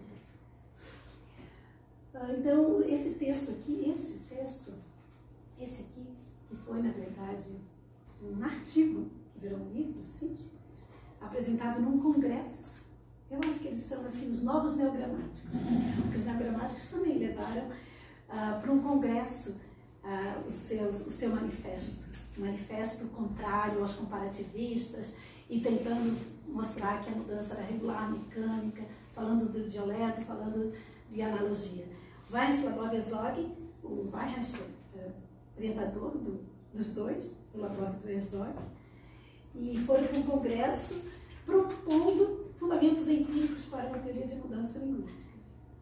ah, 2.15 2.33
Então, 2.33 2.81
esse 2.85 3.17
texto 3.17 3.51
aqui, 3.51 3.91
esse 3.91 4.15
texto, 4.21 4.73
esse 5.61 5.83
aqui, 5.83 6.07
que 6.49 6.57
foi, 6.57 6.81
na 6.81 6.91
verdade, 6.91 7.51
um 8.23 8.43
artigo, 8.43 9.11
que 9.35 9.41
virou 9.41 9.59
um 9.59 9.73
livro, 9.75 10.03
sim, 10.03 10.35
apresentado 11.27 11.81
num 11.81 11.99
congresso. 11.99 12.85
Eu 13.31 13.41
acho 13.49 13.61
que 13.61 13.69
eles 13.69 13.81
são 13.81 14.05
assim 14.05 14.31
os 14.31 14.43
novos 14.43 14.77
neogramáticos, 14.77 15.41
porque 16.01 16.17
os 16.17 16.25
neogramáticos 16.25 16.89
também 16.89 17.19
levaram 17.19 17.67
uh, 17.67 18.61
para 18.61 18.73
um 18.73 18.81
congresso 18.81 19.61
uh, 20.05 20.51
seus, 20.51 21.07
o 21.07 21.11
seu 21.11 21.31
manifesto, 21.31 22.05
um 22.39 22.43
manifesto 22.43 23.07
contrário 23.07 23.81
aos 23.81 23.95
comparativistas 23.95 25.17
e 25.51 25.61
tentando 25.61 26.17
mostrar 26.47 27.01
que 27.03 27.11
a 27.11 27.13
mudança 27.13 27.55
era 27.55 27.65
regular, 27.65 28.11
mecânica, 28.11 28.85
falando 29.13 29.51
do 29.51 29.69
dialeto, 29.69 30.21
falando 30.23 30.73
de 31.11 31.23
analogia. 31.23 31.87
Václav 32.31 32.75
Bovezog, 32.75 33.53
o 33.83 34.09
Weihachtel, 34.13 34.67
uh, 34.95 35.13
orientador 35.57 36.11
do, 36.13 36.45
dos 36.73 36.93
dois, 36.93 37.37
do 37.53 37.61
laboratório 37.61 38.01
do 38.01 38.11
Herzog, 38.11 38.55
e 39.59 39.79
foram 39.87 40.07
para 40.07 40.19
um 40.19 40.23
congresso 40.23 41.03
propondo 41.45 42.47
fundamentos 42.59 43.09
empíricos 43.09 43.65
para 43.67 43.89
uma 43.89 43.99
teoria 43.99 44.27
de 44.27 44.37
mudança 44.37 44.79
linguística. 44.79 45.31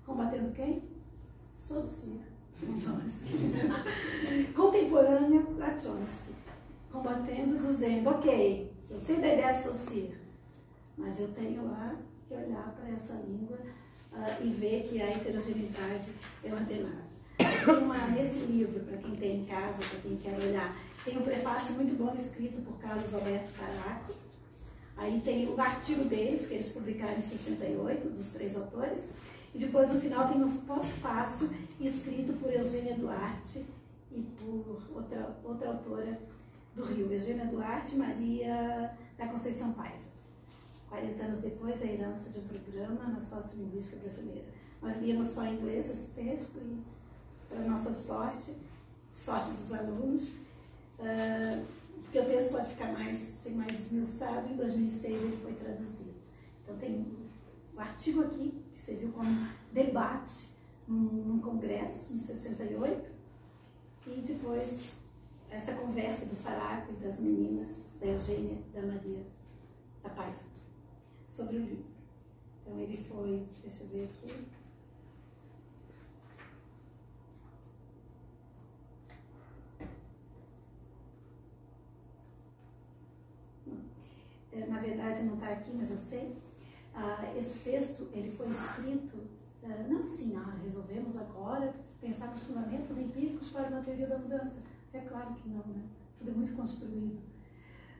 Combatendo 0.05 0.53
quem? 0.53 0.83
Saussure. 1.55 2.35
Contemporâneo 4.55 5.57
a 5.61 5.79
Chomsky. 5.79 6.35
Combatendo, 6.91 7.59
dizendo, 7.59 8.11
ok, 8.11 8.73
gostei 8.89 9.21
da 9.21 9.33
ideia 9.33 9.53
de 9.53 9.59
Saussure, 9.59 10.15
mas 10.97 11.19
eu 11.19 11.29
tenho 11.33 11.65
lá 11.65 11.97
que 12.29 12.35
olhar 12.35 12.73
para 12.77 12.89
essa 12.91 13.15
língua 13.15 13.59
uh, 14.13 14.45
e 14.45 14.49
ver 14.51 14.89
que 14.89 15.03
a 15.03 15.11
heterogeneidade 15.11 16.13
é 16.45 16.53
ordenada. 16.53 17.05
Uma, 17.83 18.07
nesse 18.09 18.41
livro, 18.41 18.81
para 18.85 18.99
quem 18.99 19.17
tem 19.17 19.41
em 19.41 19.45
casa, 19.45 19.83
para 19.83 19.99
quem 20.01 20.17
quer 20.17 20.39
olhar, 20.41 20.77
tem 21.05 21.19
um 21.19 21.23
prefácio 21.23 21.75
muito 21.75 21.95
bom 21.97 22.15
escrito 22.15 22.63
por 22.63 22.79
Carlos 22.79 23.13
Alberto 23.13 23.51
Caraco. 23.59 24.15
Aí 24.97 25.21
tem 25.21 25.49
o 25.49 25.61
artigo 25.61 26.05
deles, 26.05 26.47
que 26.47 26.55
eles 26.55 26.69
publicaram 26.69 27.17
em 27.17 27.21
68, 27.21 28.09
dos 28.09 28.33
três 28.33 28.57
autores. 28.57 29.11
E 29.55 29.59
depois, 29.59 29.93
no 29.93 30.01
final, 30.01 30.27
tem 30.29 30.43
um 30.43 30.57
pós-fácil 30.59 31.51
escrito 31.79 32.33
por 32.35 32.53
Eugênia 32.53 32.97
Duarte 32.97 33.67
e 34.11 34.23
por 34.23 34.83
outra, 34.95 35.37
outra 35.45 35.69
autora 35.69 36.21
do 36.75 36.85
Rio, 36.85 37.13
Eugênia 37.13 37.47
Duarte 37.47 37.97
Maria 37.97 38.97
da 39.19 39.27
Conceição 39.27 39.73
Paiva. 39.73 40.05
40 40.89 41.25
anos 41.25 41.39
depois, 41.41 41.83
a 41.83 41.87
herança 41.87 42.31
de 42.31 42.39
um 42.39 42.45
programa 42.45 43.05
na 43.09 43.21
sociolinguística 43.21 43.97
brasileira. 43.97 44.47
Nós 44.81 44.97
líamos 44.97 45.27
só 45.27 45.45
em 45.45 45.55
inglês 45.55 45.91
esse 45.91 46.09
texto 46.09 46.57
e, 46.57 46.83
para 47.49 47.61
nossa 47.61 47.93
sorte, 47.93 48.55
sorte 49.13 49.51
dos 49.51 49.73
alunos, 49.73 50.39
porque 52.03 52.19
o 52.19 52.25
texto 52.25 52.53
pode 52.53 52.69
ficar 52.69 52.93
mais, 52.93 53.17
ser 53.17 53.51
mais 53.51 53.79
esmiuçado, 53.79 54.49
em 54.49 54.57
2006 54.57 55.23
ele 55.23 55.37
foi 55.37 55.53
traduzido. 55.55 56.15
Então 56.63 56.77
tem 56.77 57.07
o 57.75 57.81
artigo 57.81 58.23
aqui, 58.23 58.63
que 58.73 58.81
serviu 58.81 59.13
como 59.13 59.49
debate 59.73 60.49
num, 60.87 60.97
num 60.97 61.41
congresso, 61.41 62.15
em 62.15 62.19
68, 62.19 63.11
e 64.07 64.21
depois 64.21 64.93
essa 65.51 65.75
conversa 65.75 66.27
do 66.27 66.37
Faraco 66.37 66.93
e 66.93 66.97
das 66.97 67.21
meninas, 67.21 67.97
da 68.01 68.07
Eugênia, 68.07 68.59
da 68.73 68.83
Maria, 68.83 69.25
da 70.03 70.11
Paiva, 70.11 70.39
sobre 71.27 71.57
o 71.57 71.61
livro. 71.61 71.85
Então 72.61 72.79
ele 72.79 72.97
foi, 72.97 73.47
deixa 73.63 73.85
eu 73.85 73.89
ver 73.89 74.05
aqui, 74.05 74.47
na 84.69 84.79
verdade 84.79 85.23
não 85.25 85.35
está 85.35 85.49
aqui, 85.49 85.71
mas 85.75 85.91
eu 85.91 85.97
sei. 85.97 86.37
Ah, 86.95 87.33
esse 87.37 87.59
texto 87.59 88.09
ele 88.13 88.31
foi 88.31 88.49
escrito 88.49 89.19
ah, 89.65 89.87
não 89.89 90.03
assim, 90.03 90.37
ah, 90.37 90.57
resolvemos 90.63 91.17
agora 91.17 91.75
pensar 92.01 92.29
nos 92.29 92.43
fundamentos 92.43 92.99
empíricos 92.99 93.49
para 93.49 93.69
uma 93.69 93.81
teoria 93.81 94.07
da 94.07 94.19
mudança. 94.19 94.63
É 94.93 95.01
claro 95.01 95.35
que 95.35 95.49
não, 95.49 95.65
né? 95.67 95.83
Tudo 96.19 96.31
é 96.31 96.35
muito 96.35 96.55
construído. 96.55 97.19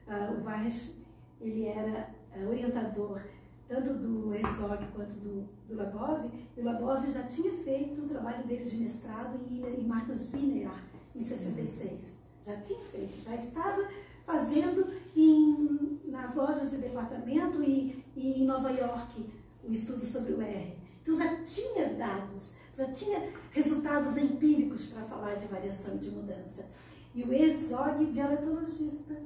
Ah, 0.07 0.31
o 0.39 0.45
Weich, 0.45 1.03
ele 1.41 1.67
era 1.67 2.11
orientador 2.47 3.21
tanto 3.67 3.95
do 3.95 4.35
Herzog 4.35 4.87
quanto 4.95 5.15
do, 5.15 5.49
do 5.67 5.75
Labov, 5.75 6.31
e 6.57 6.61
o 6.61 6.65
Labov 6.65 7.07
já 7.09 7.23
tinha 7.25 7.53
feito 7.53 8.03
o 8.03 8.09
trabalho 8.09 8.47
dele 8.47 8.65
de 8.65 8.77
mestrado 8.77 9.41
em, 9.51 9.65
em 9.81 9.87
Martha's 9.87 10.29
Vineyard, 10.29 10.83
em 11.15 11.21
66. 11.21 12.19
Já 12.43 12.61
tinha 12.61 12.81
feito, 12.81 13.19
já 13.23 13.35
estava 13.35 13.89
fazendo 14.27 14.87
em, 15.17 15.94
nas 16.15 16.37
lojas 16.37 16.71
de 16.71 16.77
departamento 16.77 17.61
e, 17.61 18.05
e 18.15 18.43
em 18.43 18.47
Nova 18.47 18.71
York 18.71 19.29
o 19.65 19.73
estudo 19.73 20.05
sobre 20.05 20.33
o 20.33 20.41
R. 20.41 20.79
Então 21.03 21.15
já 21.15 21.43
tinha 21.43 21.93
dados, 21.93 22.55
já 22.73 22.87
tinha 22.93 23.33
resultados 23.51 24.17
empíricos 24.17 24.87
para 24.87 25.03
falar 25.03 25.35
de 25.35 25.47
variação 25.47 25.97
e 25.97 25.99
de 25.99 26.11
mudança. 26.13 26.67
E 27.13 27.25
o 27.25 27.33
Herzog, 27.33 28.07
dialetologista, 28.07 29.17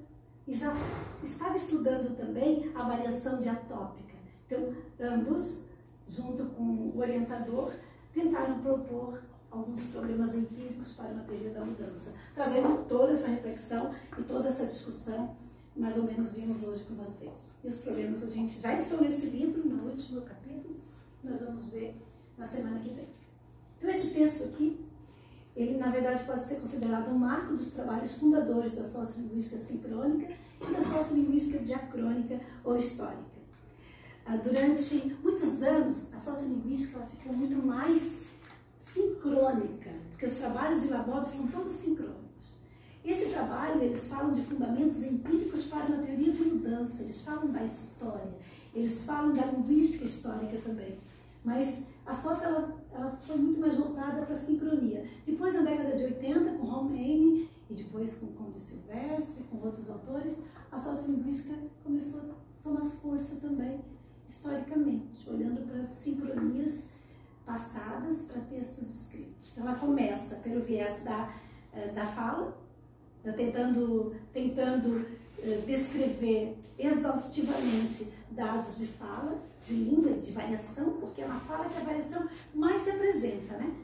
e 0.47 0.53
já 0.53 0.75
estava 1.23 1.57
estudando 1.57 2.17
também 2.17 2.73
a 2.75 2.83
variação 2.83 3.39
diatópica. 3.39 4.15
Então, 4.47 4.75
ambos, 4.99 5.67
junto 6.07 6.47
com 6.47 6.63
o 6.63 6.99
orientador, 6.99 7.75
tentaram 8.15 8.61
propor 8.61 9.23
alguns 9.51 9.85
problemas 9.89 10.35
empíricos 10.35 10.95
para 10.95 11.09
uma 11.09 11.23
teoria 11.25 11.51
da 11.51 11.65
mudança, 11.65 12.15
trazendo 12.35 12.85
toda 12.87 13.13
essa 13.13 13.29
reflexão 13.29 13.91
e 14.19 14.23
toda 14.23 14.49
essa 14.49 14.67
discussão, 14.67 15.37
mais 15.79 15.97
ou 15.97 16.05
menos 16.05 16.33
vimos 16.33 16.63
hoje 16.65 16.85
com 16.85 16.95
vocês. 16.95 17.53
E 17.63 17.69
os 17.69 17.77
problemas 17.77 18.23
a 18.23 18.27
gente 18.27 18.61
já 18.61 18.75
estão 18.75 19.01
nesse 19.01 19.27
livro, 19.27 19.67
no 19.67 19.89
último 19.89 20.23
capítulo, 20.23 20.77
nós 21.23 21.41
vamos 21.41 21.67
ver 21.67 21.97
na 22.37 22.45
semana 22.45 22.81
que 22.81 22.91
vem. 22.91 23.09
Então 23.77 23.89
esse 23.89 24.09
texto 24.09 24.45
aqui, 24.45 24.85
ele 25.55 25.79
na 25.79 25.91
verdade 25.91 26.25
pode 26.25 26.43
ser 26.43 26.57
considerado 26.57 27.09
um 27.11 27.19
marco 27.19 27.53
dos 27.53 27.71
trabalhos 27.71 28.17
fundadores 28.17 28.75
da 28.75 28.85
sociolinguística 28.85 29.57
sincrônica 29.57 30.35
e 30.61 30.73
da 30.73 30.83
sociolinguística 30.83 31.61
diacrônica 31.61 32.41
ou 32.65 32.77
histórica. 32.77 33.39
Ah, 34.27 34.37
durante 34.37 35.17
muitos 35.23 35.63
anos, 35.63 36.13
a 36.13 36.19
sociolinguística 36.19 37.01
ficou 37.07 37.33
muito 37.33 37.57
mais 37.65 38.25
sincrônica, 38.75 39.91
porque 40.11 40.27
os 40.27 40.33
trabalhos 40.33 40.83
de 40.83 40.89
Labov 40.89 41.27
são 41.27 41.47
todos 41.47 41.73
sincrônicos. 41.73 42.28
Esse 43.09 43.31
trabalho, 43.31 43.83
eles 43.83 44.07
falam 44.07 44.33
de 44.33 44.43
fundamentos 44.43 45.03
empíricos 45.03 45.65
para 45.65 45.87
uma 45.87 45.97
teoria 45.97 46.31
de 46.31 46.45
mudança, 46.45 47.03
eles 47.03 47.23
falam 47.23 47.51
da 47.51 47.65
história, 47.65 48.35
eles 48.75 49.03
falam 49.05 49.33
da 49.33 49.47
linguística 49.47 50.05
histórica 50.05 50.59
também. 50.59 50.99
Mas 51.43 51.85
a 52.05 52.13
sócia, 52.13 52.49
ela, 52.49 52.77
ela 52.93 53.11
foi 53.11 53.39
muito 53.39 53.61
mais 53.61 53.77
voltada 53.77 54.21
para 54.21 54.35
a 54.35 54.37
sincronia. 54.37 55.09
Depois, 55.25 55.55
na 55.55 55.63
década 55.63 55.97
de 55.97 56.05
80, 56.05 56.59
com 56.59 56.67
Romaine, 56.67 57.49
e 57.71 57.75
depois 57.75 58.15
com 58.17 58.27
Conde 58.27 58.61
Silvestre, 58.61 59.43
com 59.45 59.57
outros 59.57 59.89
autores, 59.89 60.43
a 60.71 60.77
sociolinguística 60.77 61.57
começou 61.83 62.21
a 62.21 62.35
tomar 62.63 62.85
força 62.85 63.37
também, 63.37 63.81
historicamente, 64.27 65.31
olhando 65.31 65.67
para 65.67 65.81
as 65.81 65.87
sincronias 65.87 66.91
passadas 67.47 68.21
para 68.21 68.43
textos 68.43 68.87
escritos. 68.87 69.53
Então, 69.53 69.67
ela 69.67 69.79
começa 69.79 70.37
pelo 70.37 70.61
viés 70.61 71.03
da, 71.03 71.35
eh, 71.73 71.91
da 71.93 72.05
fala, 72.05 72.68
tentando, 73.37 74.15
tentando 74.33 75.07
eh, 75.43 75.63
descrever 75.67 76.57
exaustivamente 76.79 78.13
dados 78.31 78.79
de 78.79 78.87
fala, 78.87 79.43
de 79.67 79.75
língua, 79.75 80.13
de 80.13 80.33
variação, 80.33 80.95
porque 80.95 81.23
é 81.23 81.29
na 81.29 81.39
fala 81.41 81.69
que 81.69 81.79
a 81.79 81.85
variação 81.85 82.29
mais 82.55 82.81
se 82.81 82.91
apresenta, 82.91 83.57
né? 83.57 83.75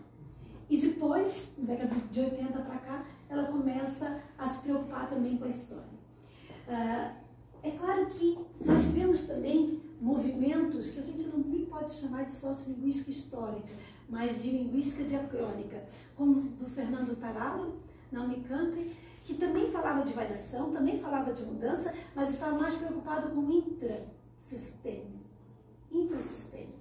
E 0.69 0.79
depois, 0.79 1.55
na 1.59 1.75
década 1.75 1.97
de 2.11 2.21
80 2.21 2.59
para 2.61 2.79
cá, 2.79 3.05
ela 3.29 3.45
começa 3.45 4.21
a 4.39 4.47
se 4.47 4.63
preocupar 4.63 5.09
também 5.09 5.37
com 5.37 5.45
a 5.45 5.49
história. 5.49 5.85
Uh, 6.67 7.15
é 7.63 7.71
claro 7.79 8.07
que 8.07 8.39
nós 8.65 8.85
tivemos 8.87 9.27
também 9.27 9.83
movimentos 10.01 10.91
que 10.91 10.99
a 10.99 11.03
gente 11.03 11.25
não 11.29 11.39
nem 11.39 11.67
pode 11.67 11.93
chamar 11.93 12.25
de 12.25 12.33
sociolinguística 12.33 13.11
histórica, 13.11 13.69
mas 14.09 14.43
de 14.43 14.51
linguística 14.51 15.05
diacrônica, 15.05 15.85
como 16.17 16.43
do 16.43 16.67
Fernando 16.67 17.17
Taralo, 17.17 17.79
na 18.13 18.23
Unicamp, 18.23 18.77
que 19.25 19.35
também 19.35 19.71
falava 19.71 20.03
de 20.03 20.13
variação, 20.13 20.71
também 20.71 20.99
falava 20.99 21.33
de 21.33 21.43
mudança, 21.45 21.95
mas 22.15 22.31
estava 22.31 22.57
mais 22.59 22.75
preocupado 22.75 23.31
com 23.31 23.41
o 23.41 23.51
intrasistêmico. 23.51 25.25
Intrasistêmico. 25.91 26.75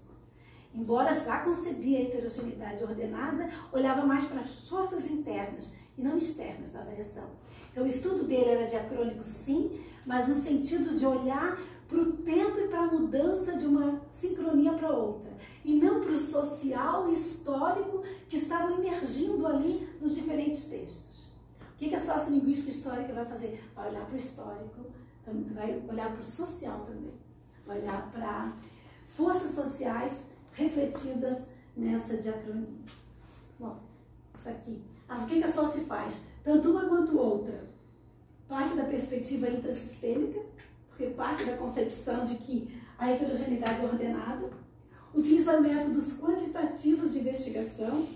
Embora 0.75 1.13
já 1.13 1.39
concebia 1.39 1.99
a 1.99 2.01
heterogeneidade 2.01 2.83
ordenada, 2.83 3.49
olhava 3.72 4.05
mais 4.05 4.25
para 4.25 4.41
as 4.41 4.67
forças 4.67 5.09
internas 5.09 5.73
e 5.97 6.01
não 6.01 6.17
externas 6.17 6.72
da 6.72 6.83
variação. 6.83 7.30
Então, 7.72 7.83
o 7.83 7.88
estudo 7.88 8.25
dele 8.25 8.49
era 8.49 8.65
diacrônico, 8.65 9.23
sim, 9.23 9.80
mas 10.05 10.27
no 10.27 10.33
sentido 10.33 10.95
de 10.95 11.05
olhar 11.05 11.57
para 11.88 11.99
o 11.99 12.13
tempo 12.13 12.59
e 12.59 12.67
para 12.67 12.81
a 12.81 12.88
mudança 12.88 13.55
de 13.55 13.67
uma 13.67 14.01
sincronia 14.09 14.73
para 14.73 14.91
outra, 14.91 15.31
e 15.63 15.75
não 15.75 16.01
para 16.01 16.11
o 16.11 16.17
social 16.17 17.07
e 17.07 17.13
histórico 17.13 18.03
que 18.27 18.38
estavam 18.38 18.77
emergindo 18.80 19.45
ali 19.45 19.88
nos 20.01 20.15
diferentes 20.15 20.65
textos. 20.65 21.12
Que, 21.83 21.89
que 21.89 21.95
a 21.95 21.99
sociolinguística 21.99 22.71
histórica 22.71 23.11
vai 23.11 23.25
fazer? 23.25 23.61
Vai 23.75 23.89
olhar 23.89 24.05
para 24.05 24.13
o 24.13 24.17
histórico, 24.17 24.85
vai 25.53 25.83
olhar 25.89 26.13
para 26.13 26.21
o 26.21 26.25
social 26.25 26.85
também, 26.85 27.11
vai 27.67 27.79
olhar 27.79 28.09
para 28.09 28.53
forças 29.09 29.51
sociais 29.51 30.29
refletidas 30.53 31.51
nessa 31.75 32.15
diacronia. 32.15 32.69
Bom, 33.59 33.79
isso 34.33 34.47
aqui. 34.47 34.81
O 35.09 35.27
que, 35.27 35.39
que 35.39 35.43
a 35.43 35.51
sócio 35.51 35.83
faz? 35.83 36.27
Tanto 36.41 36.71
uma 36.71 36.87
quanto 36.87 37.17
outra. 37.17 37.65
Parte 38.47 38.75
da 38.75 38.85
perspectiva 38.85 39.49
intrasistêmica, 39.49 40.39
porque 40.87 41.07
parte 41.07 41.43
da 41.43 41.57
concepção 41.57 42.23
de 42.23 42.35
que 42.35 42.81
a 42.97 43.09
heterogeneidade 43.09 43.81
é 43.81 43.85
ordenada, 43.85 44.49
utiliza 45.13 45.59
métodos 45.59 46.17
quantitativos 46.17 47.11
de 47.11 47.19
investigação, 47.19 48.07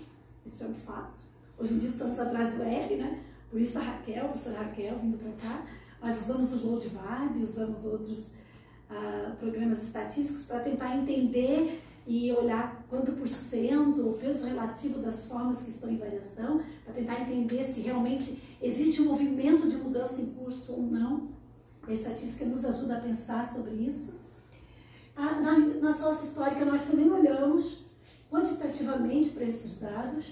isso 0.46 0.64
é 0.64 0.68
um 0.68 0.74
fato. 0.74 1.18
Hoje 1.58 1.74
em 1.74 1.78
dia 1.78 1.90
estamos 1.90 2.18
atrás 2.18 2.54
do 2.54 2.62
R, 2.62 2.96
né? 2.96 3.27
Por 3.50 3.60
isso 3.60 3.78
a 3.78 3.82
Raquel, 3.82 4.26
a 4.26 4.28
professora 4.28 4.58
Raquel, 4.58 4.98
vindo 4.98 5.18
para 5.18 5.32
cá, 5.32 5.66
mas 6.00 6.20
usamos 6.20 6.52
o 6.52 6.66
Gold 6.66 6.88
Vibe, 6.88 7.42
usamos 7.42 7.84
outros 7.86 8.32
uh, 8.90 9.34
programas 9.38 9.82
estatísticos 9.82 10.44
para 10.44 10.60
tentar 10.60 10.96
entender 10.96 11.82
e 12.06 12.32
olhar 12.32 12.86
quanto 12.88 13.12
por 13.12 13.28
cento, 13.28 14.08
o 14.08 14.14
peso 14.14 14.46
relativo 14.46 15.00
das 15.00 15.26
formas 15.26 15.62
que 15.62 15.70
estão 15.70 15.90
em 15.90 15.98
variação, 15.98 16.62
para 16.84 16.94
tentar 16.94 17.20
entender 17.20 17.62
se 17.62 17.80
realmente 17.80 18.42
existe 18.62 19.02
um 19.02 19.06
movimento 19.06 19.68
de 19.68 19.76
mudança 19.76 20.22
em 20.22 20.26
curso 20.26 20.72
ou 20.72 20.82
não. 20.82 21.28
A 21.86 21.92
estatística 21.92 22.44
nos 22.44 22.64
ajuda 22.64 22.96
a 22.96 23.00
pensar 23.00 23.46
sobre 23.46 23.74
isso. 23.74 24.20
Na, 25.16 25.58
na 25.58 25.92
sócio 25.92 26.24
histórica, 26.24 26.64
nós 26.64 26.82
também 26.82 27.10
olhamos 27.10 27.84
quantitativamente 28.30 29.30
para 29.30 29.44
esses 29.44 29.78
dados 29.78 30.26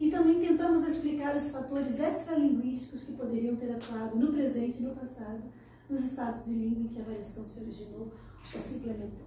e 0.00 0.10
também 0.10 0.40
tentamos 0.40 0.82
explicar 0.82 1.36
os 1.36 1.50
fatores 1.50 1.98
extralinguísticos 1.98 3.04
que 3.04 3.12
poderiam 3.12 3.56
ter 3.56 3.72
atuado 3.72 4.16
no 4.16 4.32
presente 4.32 4.78
e 4.78 4.82
no 4.82 4.94
passado 4.94 5.42
nos 5.88 6.00
estados 6.00 6.44
de 6.44 6.52
língua 6.52 6.82
em 6.82 6.88
que 6.88 7.00
a 7.00 7.04
variação 7.04 7.46
se 7.46 7.60
originou 7.60 8.12
ou 8.54 8.60
se 8.60 8.74
implementou. 8.74 9.26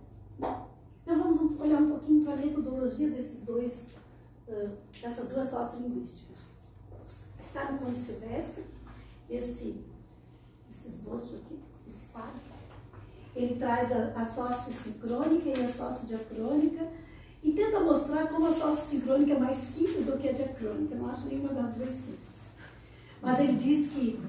Então 1.03 1.17
vamos 1.17 1.59
olhar 1.61 1.81
um 1.81 1.89
pouquinho 1.89 2.25
para 2.25 2.33
a 2.33 2.37
metodologia 2.37 3.09
desses 3.09 3.43
dois, 3.43 3.91
uh, 4.47 4.69
dessas 5.01 5.29
duas 5.29 5.45
sociolinguísticas. 5.47 6.47
Está 7.39 7.71
no 7.71 7.79
Conde 7.79 7.95
Silvestre, 7.95 8.65
esse, 9.29 9.85
esse 10.69 10.87
esboço 10.87 11.35
aqui, 11.35 11.59
esse 11.87 12.07
quadro. 12.07 12.41
Ele 13.35 13.55
traz 13.55 13.91
a, 13.91 14.19
a 14.19 14.25
sócio-sincrônica 14.25 15.47
e 15.47 15.63
a 15.63 15.67
sócio-diacrônica 15.67 16.87
e 17.47 17.53
tenta 17.53 17.79
mostrar 17.79 18.27
como 18.27 18.45
a 18.45 18.51
sócio-sincrônica 18.51 19.31
é 19.31 19.39
mais 19.39 19.55
simples 19.55 20.05
do 20.05 20.17
que 20.17 20.27
a 20.27 20.33
diacrônica. 20.33 20.93
Eu 20.93 20.99
não 20.99 21.09
acho 21.09 21.29
nenhuma 21.29 21.53
das 21.53 21.73
duas 21.75 21.93
simples. 21.93 22.17
Mas 23.21 23.39
ele 23.39 23.53
diz 23.53 23.89
que 23.89 24.19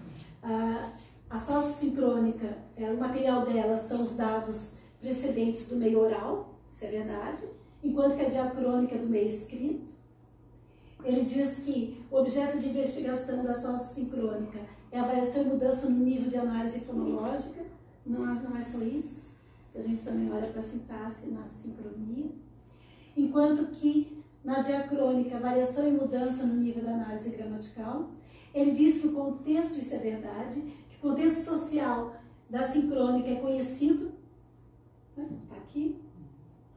uh, 0.44 0.88
a 1.28 1.36
sócio-sincrônica, 1.36 2.46
é, 2.76 2.88
o 2.92 2.96
material 2.96 3.44
dela 3.44 3.76
são 3.76 4.04
os 4.04 4.14
dados 4.14 4.74
precedentes 5.00 5.66
do 5.66 5.74
meio 5.74 5.98
oral, 5.98 6.54
isso 6.72 6.84
é 6.84 6.90
verdade, 6.90 7.42
enquanto 7.82 8.14
que 8.14 8.24
a 8.24 8.28
diacrônica 8.28 8.94
é 8.94 8.98
do 8.98 9.08
meio 9.08 9.26
escrito. 9.26 9.92
Ele 11.02 11.22
diz 11.22 11.58
que 11.58 12.00
o 12.12 12.18
objeto 12.18 12.60
de 12.60 12.68
investigação 12.68 13.42
da 13.42 13.52
sócio-sincrônica 13.52 14.60
é 14.92 15.00
a 15.00 15.04
variação 15.04 15.42
e 15.42 15.46
mudança 15.46 15.88
no 15.88 16.04
nível 16.04 16.30
de 16.30 16.38
análise 16.38 16.80
fonológica, 16.80 17.62
não, 18.06 18.20
não 18.20 18.56
é 18.56 18.60
só 18.60 18.78
isso, 18.78 19.30
a 19.74 19.80
gente 19.80 20.04
também 20.04 20.32
olha 20.32 20.46
para 20.46 20.60
a 20.60 20.64
sintaxe 20.64 21.30
na 21.30 21.44
sincronia, 21.44 22.30
enquanto 23.22 23.66
que 23.72 24.18
na 24.48 24.60
diacrônica, 24.60 25.38
variação 25.38 25.86
e 25.86 25.92
mudança 25.92 26.44
no 26.44 26.54
nível 26.54 26.82
da 26.82 26.92
análise 26.92 27.30
gramatical. 27.30 28.10
Ele 28.54 28.70
diz 28.70 29.00
que 29.00 29.08
o 29.08 29.12
contexto, 29.12 29.78
isso 29.78 29.94
é 29.94 29.98
verdade, 29.98 30.60
que 30.88 30.96
o 30.96 31.10
contexto 31.10 31.44
social 31.44 32.16
da 32.48 32.62
sincrônica 32.62 33.28
é 33.28 33.36
conhecido, 33.36 34.12
está 35.10 35.22
né? 35.22 35.38
Aqui, 35.50 36.00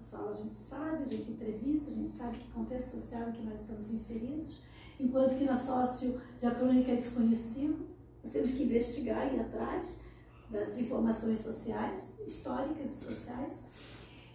fala, 0.09 0.31
a 0.31 0.33
gente 0.33 0.53
sabe, 0.53 1.03
a 1.03 1.05
gente 1.05 1.31
entrevista, 1.31 1.89
a 1.89 1.93
gente 1.93 2.09
sabe 2.09 2.39
que 2.39 2.51
contexto 2.51 2.99
social 2.99 3.29
em 3.29 3.31
que 3.31 3.43
nós 3.43 3.61
estamos 3.61 3.89
inseridos, 3.89 4.59
enquanto 4.99 5.37
que 5.37 5.45
na 5.45 5.55
sócio 5.55 6.19
diacrônica 6.39 6.91
é 6.91 6.95
desconhecido, 6.95 7.87
nós 8.21 8.33
temos 8.33 8.51
que 8.51 8.63
investigar 8.63 9.31
e 9.31 9.37
ir 9.37 9.39
atrás 9.39 10.01
das 10.49 10.77
informações 10.77 11.39
sociais, 11.39 12.19
históricas 12.27 12.91
e 12.91 13.05
sociais. 13.05 13.63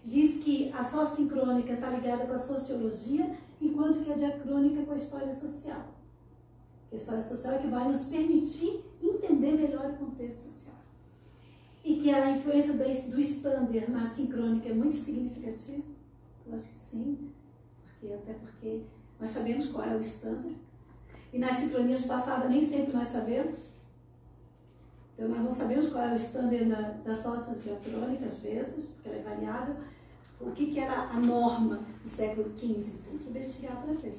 Diz 0.07 0.43
que 0.43 0.73
a 0.73 0.83
socincrônica 0.83 1.73
está 1.73 1.91
ligada 1.91 2.26
com 2.26 2.33
a 2.33 2.39
sociologia, 2.39 3.36
enquanto 3.60 4.05
que 4.05 4.12
a 4.12 4.17
diacrônica 4.17 4.85
com 4.85 4.93
a 4.93 4.97
história 4.97 5.33
social. 5.33 5.94
A 6.93 6.94
história 6.94 7.23
social 7.23 7.55
é 7.55 7.59
que 7.59 7.67
vai 7.67 7.86
nos 7.89 8.05
permitir 8.05 8.85
entender 9.02 9.52
melhor 9.52 9.91
o 9.91 9.97
contexto 9.97 10.47
social 10.47 10.76
e 11.86 11.94
que 11.94 12.10
a 12.10 12.33
influência 12.33 12.73
do 12.75 13.20
Stander 13.20 13.89
na 13.89 14.05
sincrônica 14.05 14.68
é 14.68 14.75
muito 14.75 14.97
significativa? 14.97 15.85
Eu 16.44 16.55
acho 16.55 16.65
que 16.65 16.76
sim, 16.76 17.31
porque, 17.85 18.12
até 18.12 18.33
porque 18.33 18.83
nós 19.20 19.28
sabemos 19.28 19.67
qual 19.67 19.85
é 19.85 19.94
o 19.94 20.01
Stander. 20.01 20.57
E 21.33 21.39
nas 21.39 21.55
sincronias 21.55 22.05
passadas 22.05 22.51
nem 22.51 22.60
sempre 22.60 22.93
nós 22.93 23.07
sabemos. 23.07 23.76
Então 25.15 25.28
nós 25.28 25.44
não 25.44 25.52
sabemos 25.52 25.89
qual 25.89 26.02
é 26.02 26.12
o 26.12 26.17
Stander 26.17 26.68
da, 26.68 26.91
da 26.91 27.15
sócia 27.15 27.55
diacrônica, 27.55 28.26
às 28.26 28.41
vezes, 28.41 28.89
porque 28.89 29.09
ela 29.09 29.18
é 29.18 29.23
variável. 29.23 29.76
O 30.40 30.50
que, 30.50 30.66
que 30.66 30.78
era 30.78 31.08
a 31.10 31.18
norma 31.18 31.81
do 32.02 32.08
século 32.08 32.50
XV? 32.56 32.98
Tem 33.05 33.18
que 33.18 33.28
investigar 33.28 33.82
para 33.82 33.94
ver. 33.94 34.18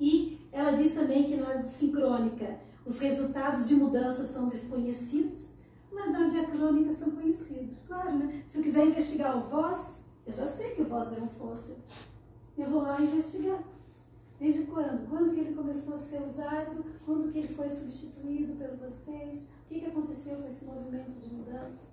E 0.00 0.40
ela 0.52 0.72
diz 0.72 0.94
também 0.94 1.24
que 1.24 1.36
na 1.36 1.62
sincrônica 1.62 2.58
os 2.84 2.98
resultados 2.98 3.68
de 3.68 3.74
mudança 3.74 4.24
são 4.24 4.48
desconhecidos, 4.48 5.54
mas 5.92 6.12
na 6.12 6.28
diacrônica 6.28 6.92
são 6.92 7.10
conhecidos. 7.12 7.82
Claro, 7.86 8.16
né? 8.16 8.42
Se 8.46 8.58
eu 8.58 8.62
quiser 8.62 8.86
investigar 8.86 9.36
o 9.36 9.48
voz, 9.48 10.04
eu 10.26 10.32
já 10.32 10.46
sei 10.46 10.74
que 10.74 10.82
o 10.82 10.86
voz 10.86 11.12
é 11.12 11.20
um 11.20 11.28
fóssil. 11.28 11.76
Eu 12.56 12.70
vou 12.70 12.82
lá 12.82 13.00
investigar. 13.00 13.62
Desde 14.38 14.64
quando? 14.64 15.08
Quando 15.08 15.32
que 15.32 15.40
ele 15.40 15.54
começou 15.54 15.94
a 15.94 15.98
ser 15.98 16.22
usado? 16.22 16.84
Quando 17.04 17.32
que 17.32 17.38
ele 17.38 17.48
foi 17.48 17.68
substituído 17.68 18.54
por 18.54 18.76
vocês? 18.76 19.42
O 19.42 19.68
que, 19.68 19.80
que 19.80 19.86
aconteceu 19.86 20.36
com 20.36 20.46
esse 20.46 20.64
movimento 20.64 21.10
de 21.20 21.34
mudança? 21.34 21.92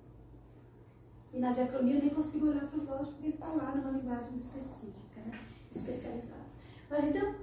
E 1.34 1.40
na 1.40 1.52
diacronia 1.52 1.96
eu 1.96 2.02
nem 2.02 2.10
consigo 2.12 2.48
olhar 2.48 2.68
para 2.68 2.80
o 2.80 2.86
voz 2.86 3.08
porque 3.08 3.26
ele 3.26 3.34
está 3.34 3.48
lá 3.48 3.76
numa 3.76 3.98
linguagem 3.98 4.36
específica, 4.36 5.20
né? 5.26 5.32
especializada. 5.72 6.44
Mas 6.88 7.06
então, 7.06 7.36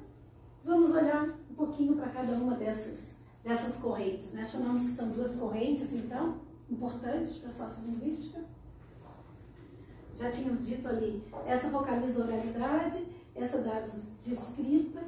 vamos 0.65 0.95
olhar 0.95 1.29
um 1.51 1.55
pouquinho 1.55 1.97
para 1.97 2.09
cada 2.11 2.33
uma 2.35 2.55
dessas, 2.55 3.23
dessas 3.43 3.79
correntes. 3.79 4.33
Né? 4.35 4.45
Chamamos 4.45 4.83
que 4.83 4.91
são 4.91 5.11
duas 5.11 5.35
correntes, 5.37 5.93
então, 5.93 6.41
importantes 6.71 7.39
para 7.39 7.49
a 7.49 7.53
sociolinguística. 7.53 8.45
Já 10.15 10.31
tinham 10.31 10.55
dito 10.57 10.87
ali, 10.87 11.25
essa 11.47 11.69
vocaliza 11.69 12.23
oralidade, 12.23 13.05
essa 13.35 13.59
dados 13.59 14.13
de 14.21 14.35
escrita. 14.35 15.03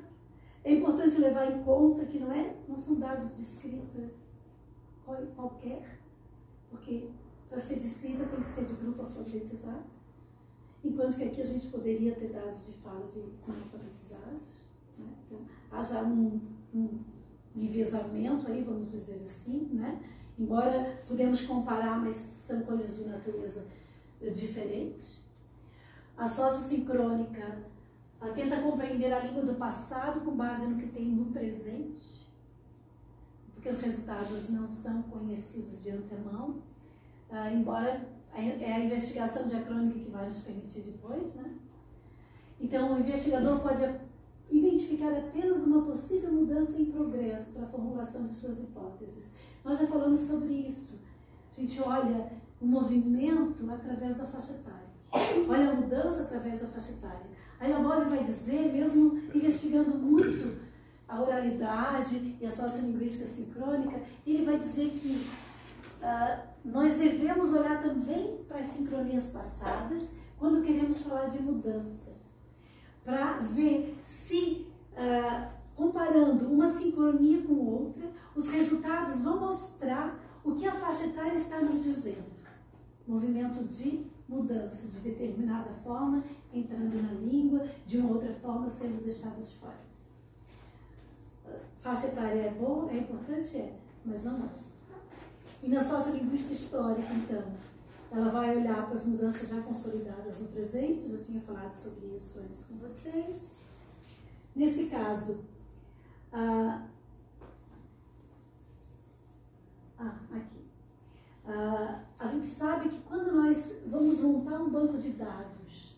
É 0.65 0.73
importante 0.73 1.21
levar 1.21 1.53
em 1.53 1.63
conta 1.63 2.05
que 2.05 2.19
não, 2.19 2.33
é, 2.33 2.57
não 2.67 2.77
são 2.77 2.97
dados 2.97 3.35
de 3.37 3.43
escrita 3.43 4.11
qualquer, 5.37 5.99
porque 6.71 7.09
para 7.53 7.61
ser 7.61 7.79
de 7.79 7.87
escrita 7.87 8.25
tem 8.25 8.41
que 8.41 8.47
ser 8.47 8.65
de 8.65 8.73
grupo 8.73 9.03
alfabetizado, 9.03 9.85
enquanto 10.83 11.19
que 11.19 11.25
aqui 11.25 11.43
a 11.43 11.45
gente 11.45 11.67
poderia 11.67 12.15
ter 12.15 12.33
dados 12.33 12.67
de 12.67 12.73
fala 12.79 13.07
de 13.07 13.21
alfabetizados. 13.47 14.67
Né? 14.99 15.07
Então, 15.27 15.41
há 15.71 15.83
já 15.83 16.03
um, 16.03 16.41
um, 16.75 16.99
aí, 18.49 18.65
vamos 18.65 18.91
dizer 18.91 19.21
assim, 19.23 19.69
né? 19.71 20.03
embora 20.39 21.03
podemos 21.07 21.45
comparar, 21.45 22.01
mas 22.01 22.15
são 22.15 22.63
coisas 22.63 22.97
de 22.97 23.05
natureza 23.05 23.67
diferente. 24.33 25.21
A 26.17 26.27
sociosincrônica 26.27 27.65
tenta 28.35 28.63
compreender 28.63 29.13
a 29.13 29.19
língua 29.19 29.43
do 29.43 29.57
passado 29.57 30.23
com 30.23 30.35
base 30.35 30.67
no 30.69 30.81
que 30.81 30.87
tem 30.87 31.05
no 31.05 31.27
presente, 31.27 32.27
porque 33.53 33.69
os 33.69 33.81
resultados 33.83 34.49
não 34.49 34.67
são 34.67 35.03
conhecidos 35.03 35.83
de 35.83 35.91
antemão, 35.91 36.63
uh, 37.33 37.53
embora 37.53 38.13
é 38.35 38.73
a 38.73 38.81
investigação 38.81 39.47
diacrônica 39.47 39.99
que 39.99 40.11
vai 40.11 40.27
nos 40.27 40.41
permitir 40.41 40.81
depois, 40.83 41.35
né? 41.35 41.51
Então, 42.59 42.95
o 42.95 43.01
investigador 43.01 43.61
pode 43.61 43.83
identificar 44.51 45.13
apenas 45.13 45.65
uma 45.65 45.83
possível 45.83 46.33
mudança 46.33 46.81
em 46.81 46.87
progresso 46.87 47.51
para 47.51 47.65
a 47.65 47.67
formulação 47.67 48.25
de 48.25 48.33
suas 48.33 48.61
hipóteses. 48.61 49.35
Nós 49.65 49.79
já 49.79 49.87
falamos 49.87 50.21
sobre 50.21 50.53
isso. 50.53 51.01
A 51.51 51.61
gente 51.61 51.81
olha 51.83 52.33
o 52.61 52.67
movimento 52.67 53.71
através 53.71 54.17
da 54.19 54.27
faixa 54.27 54.53
etária. 54.53 54.83
Olha 55.49 55.71
a 55.71 55.75
mudança 55.75 56.23
através 56.23 56.61
da 56.61 56.69
faixa 56.69 56.93
etária. 56.93 57.27
Aí 57.59 57.73
Labov 57.73 58.09
vai 58.09 58.23
dizer, 58.23 58.73
mesmo 58.73 59.21
investigando 59.35 59.99
muito 59.99 60.61
a 61.09 61.21
oralidade 61.21 62.37
e 62.41 62.47
a 62.47 62.51
sociolinguística 62.51 63.27
sincrônica, 63.27 64.01
ele 64.27 64.45
vai 64.45 64.59
dizer 64.59 64.91
que 64.91 65.29
uh, 66.01 66.52
nós 66.65 66.95
devemos 66.95 67.53
olhar 67.53 67.83
também 67.83 68.39
para 68.49 68.59
as 68.59 68.67
sincronias 68.67 69.29
passadas 69.29 70.15
quando 70.39 70.63
queremos 70.63 71.03
falar 71.03 71.27
de 71.27 71.43
mudança, 71.43 72.13
para 73.05 73.39
ver 73.39 73.99
se, 74.05 74.67
uh, 74.93 75.49
comparando 75.75 76.53
uma 76.53 76.69
sincronia 76.69 77.43
com 77.43 77.55
outra, 77.55 78.11
os 78.35 78.51
resultados 78.51 79.23
vão 79.23 79.41
mostrar 79.41 80.19
o 80.45 80.53
que 80.53 80.67
a 80.67 80.73
faixa 80.73 81.07
etária 81.07 81.35
está 81.35 81.61
nos 81.61 81.83
dizendo 81.83 82.33
movimento 83.07 83.65
de 83.65 84.07
mudança, 84.29 84.89
de 84.89 85.01
determinada 85.01 85.71
forma, 85.71 86.25
entrando 86.53 87.03
na 87.03 87.13
língua, 87.13 87.67
de 87.87 87.99
uma 87.99 88.13
outra 88.13 88.33
forma, 88.33 88.69
sendo 88.69 89.03
deixada 89.03 89.43
de 89.43 89.53
fora. 89.57 89.81
Faixa 91.79 92.09
etária 92.09 92.43
é 92.43 92.51
boa, 92.51 92.91
é 92.91 92.99
importante? 92.99 93.59
É, 93.59 93.77
mas 94.05 94.25
não 94.25 94.39
mais. 94.39 94.82
E 95.63 95.69
na 95.69 95.83
sociolinguística 95.83 96.53
histórica, 96.53 97.15
então, 97.15 97.45
ela 98.11 98.31
vai 98.31 98.57
olhar 98.57 98.85
para 98.87 98.95
as 98.95 99.07
mudanças 99.07 99.49
já 99.49 99.63
consolidadas 99.63 100.41
no 100.41 100.49
presente, 100.49 101.09
já 101.09 101.19
tinha 101.19 101.41
falado 101.41 101.73
sobre 101.73 102.09
isso 102.17 102.41
antes 102.41 102.65
com 102.65 102.77
vocês. 102.79 103.55
Nesse 104.55 104.87
caso, 104.87 105.45
ah, 106.33 106.87
ah 109.99 110.19
aqui. 110.33 110.65
Ah, 111.47 112.03
a 112.19 112.27
gente 112.27 112.47
sabe 112.47 112.89
que 112.89 113.01
quando 113.03 113.33
nós 113.33 113.83
vamos 113.87 114.21
montar 114.21 114.61
um 114.61 114.69
banco 114.69 114.99
de 114.99 115.11
dados 115.11 115.97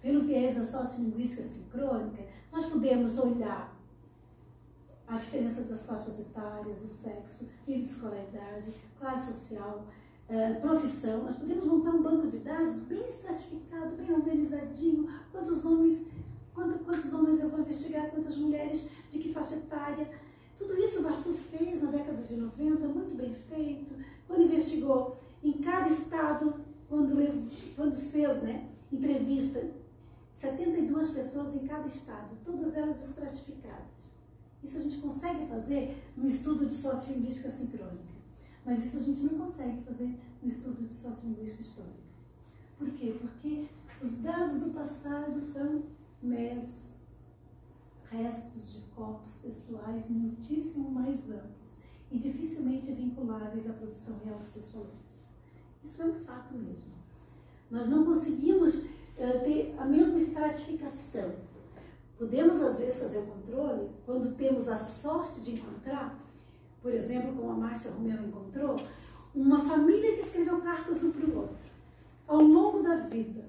pelo 0.00 0.22
viés 0.22 0.56
da 0.56 0.64
sociolinguística 0.64 1.42
sincrônica, 1.42 2.24
nós 2.52 2.66
podemos 2.66 3.18
olhar 3.18 3.76
a 5.06 5.18
diferença 5.18 5.62
das 5.62 5.86
faixas 5.86 6.18
etárias, 6.18 6.82
o 6.82 6.86
sexo, 6.86 7.50
nível 7.66 7.84
de 7.84 7.90
escolaridade, 7.90 8.74
classe 9.02 9.32
social, 9.32 9.84
eh, 10.28 10.54
profissão. 10.54 11.24
Nós 11.24 11.36
podemos 11.36 11.64
montar 11.64 11.90
um 11.90 12.02
banco 12.02 12.28
de 12.28 12.38
dados 12.38 12.78
bem 12.80 13.04
estratificado, 13.04 13.96
bem 13.96 14.12
organizadinho, 14.12 15.08
quantos 15.32 15.64
homens, 15.64 16.06
quantos, 16.54 16.80
quantos 16.82 17.12
homens 17.12 17.40
eu 17.40 17.50
vou 17.50 17.60
investigar, 17.60 18.10
quantas 18.10 18.36
mulheres, 18.36 18.90
de 19.10 19.18
que 19.18 19.32
faixa 19.32 19.56
etária. 19.56 20.08
Tudo 20.56 20.80
isso 20.80 21.00
o 21.00 21.02
Vassu 21.02 21.34
fez 21.34 21.82
na 21.82 21.90
década 21.90 22.22
de 22.22 22.36
90, 22.36 22.86
muito 22.86 23.16
bem 23.16 23.34
feito, 23.34 23.92
quando 24.28 24.44
investigou 24.44 25.16
em 25.42 25.54
cada 25.54 25.88
estado, 25.88 26.54
quando, 26.88 27.16
quando 27.74 27.96
fez 27.96 28.42
né, 28.44 28.68
entrevista, 28.92 29.66
72 30.32 31.10
pessoas 31.10 31.56
em 31.56 31.66
cada 31.66 31.88
estado, 31.88 32.36
todas 32.44 32.76
elas 32.76 33.08
estratificadas. 33.08 34.12
Isso 34.62 34.78
a 34.78 34.80
gente 34.80 34.98
consegue 34.98 35.44
fazer 35.46 36.00
no 36.16 36.28
estudo 36.28 36.64
de 36.64 36.72
sociolinguística 36.72 37.50
sincrônica, 37.50 38.11
mas 38.64 38.84
isso 38.84 38.96
a 38.98 39.00
gente 39.00 39.22
não 39.22 39.38
consegue 39.38 39.82
fazer 39.82 40.18
no 40.42 40.48
estudo 40.48 40.86
de 40.86 40.94
sociolinguística 40.94 41.62
histórica. 41.62 42.02
Por 42.78 42.90
quê? 42.90 43.16
Porque 43.20 43.66
os 44.00 44.18
dados 44.18 44.58
do 44.60 44.70
passado 44.70 45.40
são 45.40 45.82
meros 46.22 47.02
restos 48.10 48.74
de 48.74 48.80
corpos 48.94 49.38
textuais 49.38 50.10
muitíssimo 50.10 50.90
mais 50.90 51.30
amplos 51.30 51.78
e 52.10 52.18
dificilmente 52.18 52.92
vinculáveis 52.92 53.68
à 53.68 53.72
produção 53.72 54.18
real 54.24 54.38
que 54.40 54.48
vocês 54.48 54.70
falamos. 54.70 54.92
Isso 55.82 56.02
é 56.02 56.06
um 56.06 56.14
fato 56.14 56.54
mesmo. 56.54 56.92
Nós 57.70 57.88
não 57.88 58.04
conseguimos 58.04 58.82
uh, 58.82 59.44
ter 59.44 59.74
a 59.78 59.84
mesma 59.86 60.18
estratificação. 60.18 61.34
Podemos, 62.18 62.60
às 62.60 62.78
vezes, 62.78 63.00
fazer 63.00 63.18
o 63.18 63.26
controle 63.26 63.90
quando 64.04 64.36
temos 64.36 64.68
a 64.68 64.76
sorte 64.76 65.40
de 65.40 65.54
encontrar, 65.54 66.21
por 66.82 66.92
exemplo, 66.92 67.34
como 67.34 67.52
a 67.52 67.54
Márcia 67.54 67.92
Romero 67.92 68.26
encontrou, 68.26 68.76
uma 69.34 69.64
família 69.64 70.14
que 70.14 70.20
escreveu 70.20 70.60
cartas 70.60 71.02
um 71.02 71.12
para 71.12 71.26
o 71.26 71.38
outro, 71.38 71.70
ao 72.26 72.42
longo 72.42 72.82
da 72.82 72.96
vida. 72.96 73.44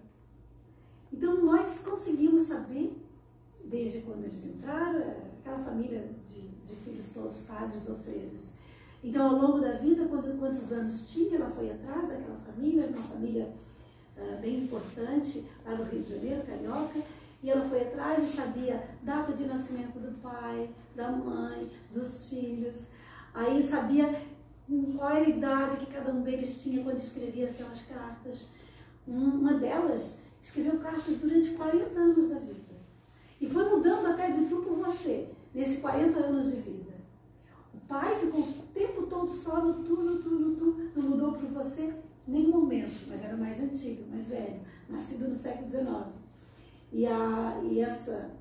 Então, 1.12 1.44
nós 1.44 1.80
conseguimos 1.80 2.44
saber, 2.44 2.98
desde 3.66 4.02
quando 4.02 4.24
eles 4.24 4.46
entraram, 4.46 5.00
eh, 5.00 5.32
aquela 5.40 5.60
família 5.60 6.10
de 6.26 6.54
de 6.64 6.76
filhos 6.78 7.10
todos 7.10 7.42
padres 7.42 7.90
ou 7.90 7.98
freiras. 7.98 8.54
Então, 9.04 9.30
ao 9.30 9.36
longo 9.36 9.60
da 9.60 9.74
vida, 9.74 10.06
quando, 10.08 10.40
quantos 10.40 10.72
anos 10.72 11.12
tinha, 11.12 11.36
ela 11.36 11.50
foi 11.50 11.70
atrás 11.70 12.08
daquela 12.08 12.38
família, 12.38 12.88
uma 12.88 13.02
família 13.02 13.54
uh, 14.18 14.42
bem 14.42 14.64
importante 14.64 15.46
lá 15.66 15.76
do 15.76 15.84
Rio 15.84 16.02
de 16.02 16.10
Janeiro, 16.10 16.44
carioca, 16.46 17.00
e 17.42 17.50
ela 17.50 17.68
foi 17.68 17.82
atrás 17.82 18.24
e 18.24 18.34
sabia 18.34 18.88
data 19.02 19.34
de 19.34 19.46
nascimento 19.46 20.00
do 20.00 20.18
pai, 20.22 20.70
da 20.96 21.12
mãe, 21.12 21.70
dos 21.94 22.28
filhos. 22.30 22.88
Aí 23.34 23.64
sabia 23.64 24.22
qual 24.96 25.12
era 25.12 25.26
a 25.26 25.30
idade 25.30 25.78
que 25.78 25.88
cada 25.88 26.12
um 26.12 26.22
deles 26.22 26.62
tinha 26.62 26.84
quando 26.84 26.98
escrevia 26.98 27.50
aquelas 27.50 27.82
cartas. 27.82 28.50
Uma 29.08 29.56
delas 29.56 30.20
escreveu 30.42 30.80
cartas 30.80 31.18
durante 31.18 31.52
40 31.52 32.00
anos 32.00 32.30
da 32.30 32.40
vida. 32.40 32.74
E 33.40 33.48
foi 33.48 33.70
mudando 33.70 34.08
até 34.08 34.30
de 34.30 34.46
tu 34.46 34.58
por 34.58 34.76
você 34.78 35.30
nesses 35.54 35.82
40 35.82 36.18
anos 36.20 36.52
de 36.52 36.62
vida. 36.62 36.94
O 37.74 37.80
pai 37.88 38.16
ficou 38.16 38.42
o 38.42 38.64
tempo 38.74 39.04
todo 39.04 39.28
só 39.28 39.62
no 39.62 39.84
tu, 39.84 39.96
no 39.96 40.18
tu, 40.20 40.30
no 40.30 40.56
tu, 40.56 40.92
não 40.96 41.10
mudou 41.10 41.34
para 41.34 41.48
você 41.50 41.94
nenhum 42.28 42.52
momento, 42.52 43.06
mas 43.08 43.24
era 43.24 43.36
mais 43.36 43.62
antigo, 43.62 44.10
mais 44.10 44.30
velho, 44.30 44.62
nascido 44.90 45.28
no 45.28 45.34
século 45.34 45.70
XIX. 45.70 45.88
E, 46.92 47.06
a, 47.06 47.60
e 47.64 47.82
essa, 47.82 48.32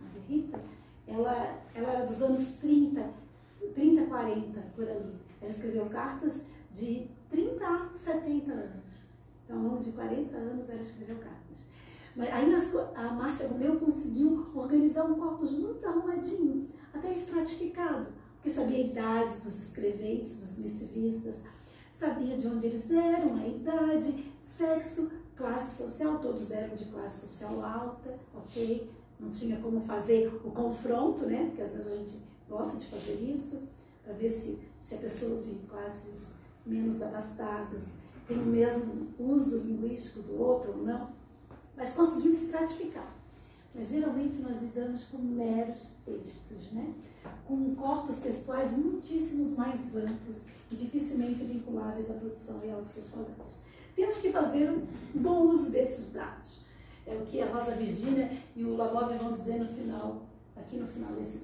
a 0.00 0.28
Rita, 0.28 0.60
ela, 1.06 1.62
ela 1.74 1.92
era 1.92 2.04
dos 2.04 2.20
anos 2.20 2.52
30, 2.54 3.21
30, 3.68 4.06
40, 4.06 4.60
por 4.74 4.88
ali. 4.88 5.14
Ela 5.40 5.50
escreveu 5.50 5.86
cartas 5.86 6.46
de 6.70 7.08
30 7.30 7.66
a 7.66 7.90
70 7.94 8.52
anos. 8.52 9.08
Então, 9.44 9.58
ao 9.58 9.62
longo 9.64 9.80
de 9.80 9.92
40 9.92 10.36
anos, 10.36 10.70
ela 10.70 10.80
escreveu 10.80 11.16
cartas. 11.16 11.66
Mas 12.14 12.32
aí 12.32 12.50
nós, 12.50 12.74
a 12.94 13.12
Márcia 13.12 13.48
Romeu 13.48 13.78
conseguiu 13.78 14.44
organizar 14.54 15.04
um 15.04 15.14
corpus 15.14 15.52
muito 15.52 15.86
arrumadinho, 15.86 16.68
até 16.92 17.10
estratificado, 17.10 18.08
porque 18.34 18.50
sabia 18.50 18.76
a 18.76 18.80
idade 18.80 19.36
dos 19.38 19.68
escreventes, 19.68 20.38
dos 20.38 20.58
missivistas, 20.58 21.44
sabia 21.90 22.36
de 22.36 22.46
onde 22.46 22.66
eles 22.66 22.90
eram, 22.90 23.36
a 23.36 23.46
idade, 23.46 24.32
sexo, 24.40 25.10
classe 25.36 25.82
social, 25.82 26.18
todos 26.18 26.50
eram 26.50 26.74
de 26.74 26.84
classe 26.86 27.26
social 27.26 27.64
alta, 27.64 28.18
ok? 28.34 28.90
Não 29.18 29.30
tinha 29.30 29.58
como 29.60 29.80
fazer 29.80 30.28
o 30.44 30.50
confronto, 30.50 31.24
né? 31.26 31.46
Porque 31.46 31.62
às 31.62 31.74
vezes 31.74 31.92
a 31.92 31.96
gente 31.96 32.18
gosta 32.52 32.76
de 32.76 32.86
fazer 32.86 33.14
isso, 33.14 33.68
para 34.04 34.12
ver 34.12 34.28
se, 34.28 34.58
se 34.80 34.94
a 34.94 34.98
pessoa 34.98 35.40
de 35.40 35.54
classes 35.68 36.36
menos 36.64 37.00
abastadas 37.02 37.96
tem 38.28 38.38
o 38.38 38.46
mesmo 38.46 39.08
uso 39.18 39.62
linguístico 39.62 40.20
do 40.20 40.40
outro 40.40 40.72
ou 40.72 40.84
não, 40.84 41.10
mas 41.76 41.92
conseguiu 41.92 42.32
estratificar. 42.32 43.12
Mas 43.74 43.88
geralmente 43.88 44.42
nós 44.42 44.60
lidamos 44.60 45.04
com 45.04 45.16
meros 45.18 45.96
textos, 46.04 46.70
né? 46.72 46.94
com 47.46 47.74
corpos 47.74 48.18
textuais 48.18 48.76
muitíssimos 48.76 49.56
mais 49.56 49.96
amplos 49.96 50.48
e 50.70 50.76
dificilmente 50.76 51.44
vinculáveis 51.44 52.10
à 52.10 52.14
produção 52.14 52.60
real 52.60 52.82
dos 52.82 52.90
seus 52.90 53.08
falantes. 53.08 53.60
Temos 53.96 54.18
que 54.18 54.30
fazer 54.30 54.70
um 54.70 54.86
bom 55.14 55.46
uso 55.46 55.70
desses 55.70 56.12
dados. 56.12 56.60
É 57.06 57.14
o 57.14 57.24
que 57.24 57.40
a 57.40 57.50
Rosa 57.50 57.72
Virginia 57.72 58.30
e 58.54 58.62
o 58.62 58.76
Labov 58.76 59.16
vão 59.18 59.32
dizer 59.32 59.58
no 59.58 59.68
final, 59.68 60.26
aqui 60.54 60.76
no 60.76 60.86
final 60.86 61.12
desse 61.12 61.38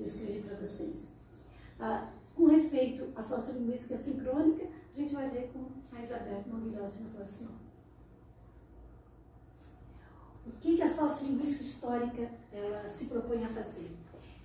que 0.00 0.02
eu 0.02 0.06
escrevi 0.06 0.40
para 0.40 0.56
vocês. 0.56 1.12
Ah, 1.78 2.10
com 2.34 2.46
respeito 2.46 3.08
à 3.14 3.22
sociolinguística 3.22 3.96
sincrônica, 3.96 4.64
a 4.64 4.96
gente 4.96 5.14
vai 5.14 5.28
ver 5.28 5.50
com 5.52 5.66
a 5.94 6.00
Isabel 6.00 6.42
Mobilhote 6.46 7.02
na 7.02 7.10
próxima. 7.10 7.50
O 10.46 10.52
que, 10.60 10.76
que 10.76 10.82
a 10.82 10.90
sociolinguística 10.90 11.62
histórica 11.62 12.30
ela 12.50 12.88
se 12.88 13.06
propõe 13.06 13.44
a 13.44 13.48
fazer? 13.48 13.90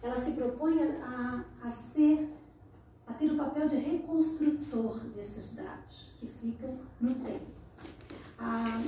Ela 0.01 0.17
se 0.17 0.33
propõe 0.33 0.77
a, 0.83 1.45
a 1.63 1.69
ser, 1.69 2.29
a 3.07 3.13
ter 3.13 3.31
o 3.31 3.37
papel 3.37 3.67
de 3.67 3.77
reconstrutor 3.77 4.99
desses 5.15 5.55
dados 5.55 6.11
que 6.19 6.27
ficam 6.27 6.79
no 6.99 7.15
tempo. 7.15 7.45
A 8.37 8.81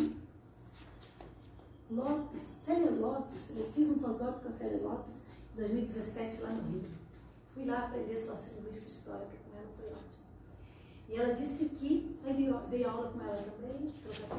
Lopes, 1.89 2.41
Célia 2.41 2.91
Lopes, 2.91 3.51
eu 3.55 3.71
fiz 3.71 3.89
um 3.91 3.99
pós-doc 3.99 4.41
com 4.41 4.49
a 4.49 4.51
Célia 4.51 4.81
Lopes 4.83 5.23
2017 5.57 6.41
lá 6.41 6.51
no 6.51 6.71
Rio. 6.71 6.83
Fui 7.53 7.65
lá 7.65 7.85
aprender 7.85 8.15
sociolinguística 8.15 8.87
histórica 8.87 9.31
com 9.43 9.57
ela, 9.57 9.67
foi 9.75 9.87
ótimo. 9.87 10.25
E 11.09 11.15
ela 11.15 11.33
disse 11.33 11.65
que, 11.69 12.15
eu 12.23 12.59
dei 12.69 12.85
aula 12.85 13.11
com 13.11 13.19
ela 13.21 13.35
também, 13.35 13.91
trocar. 14.03 14.37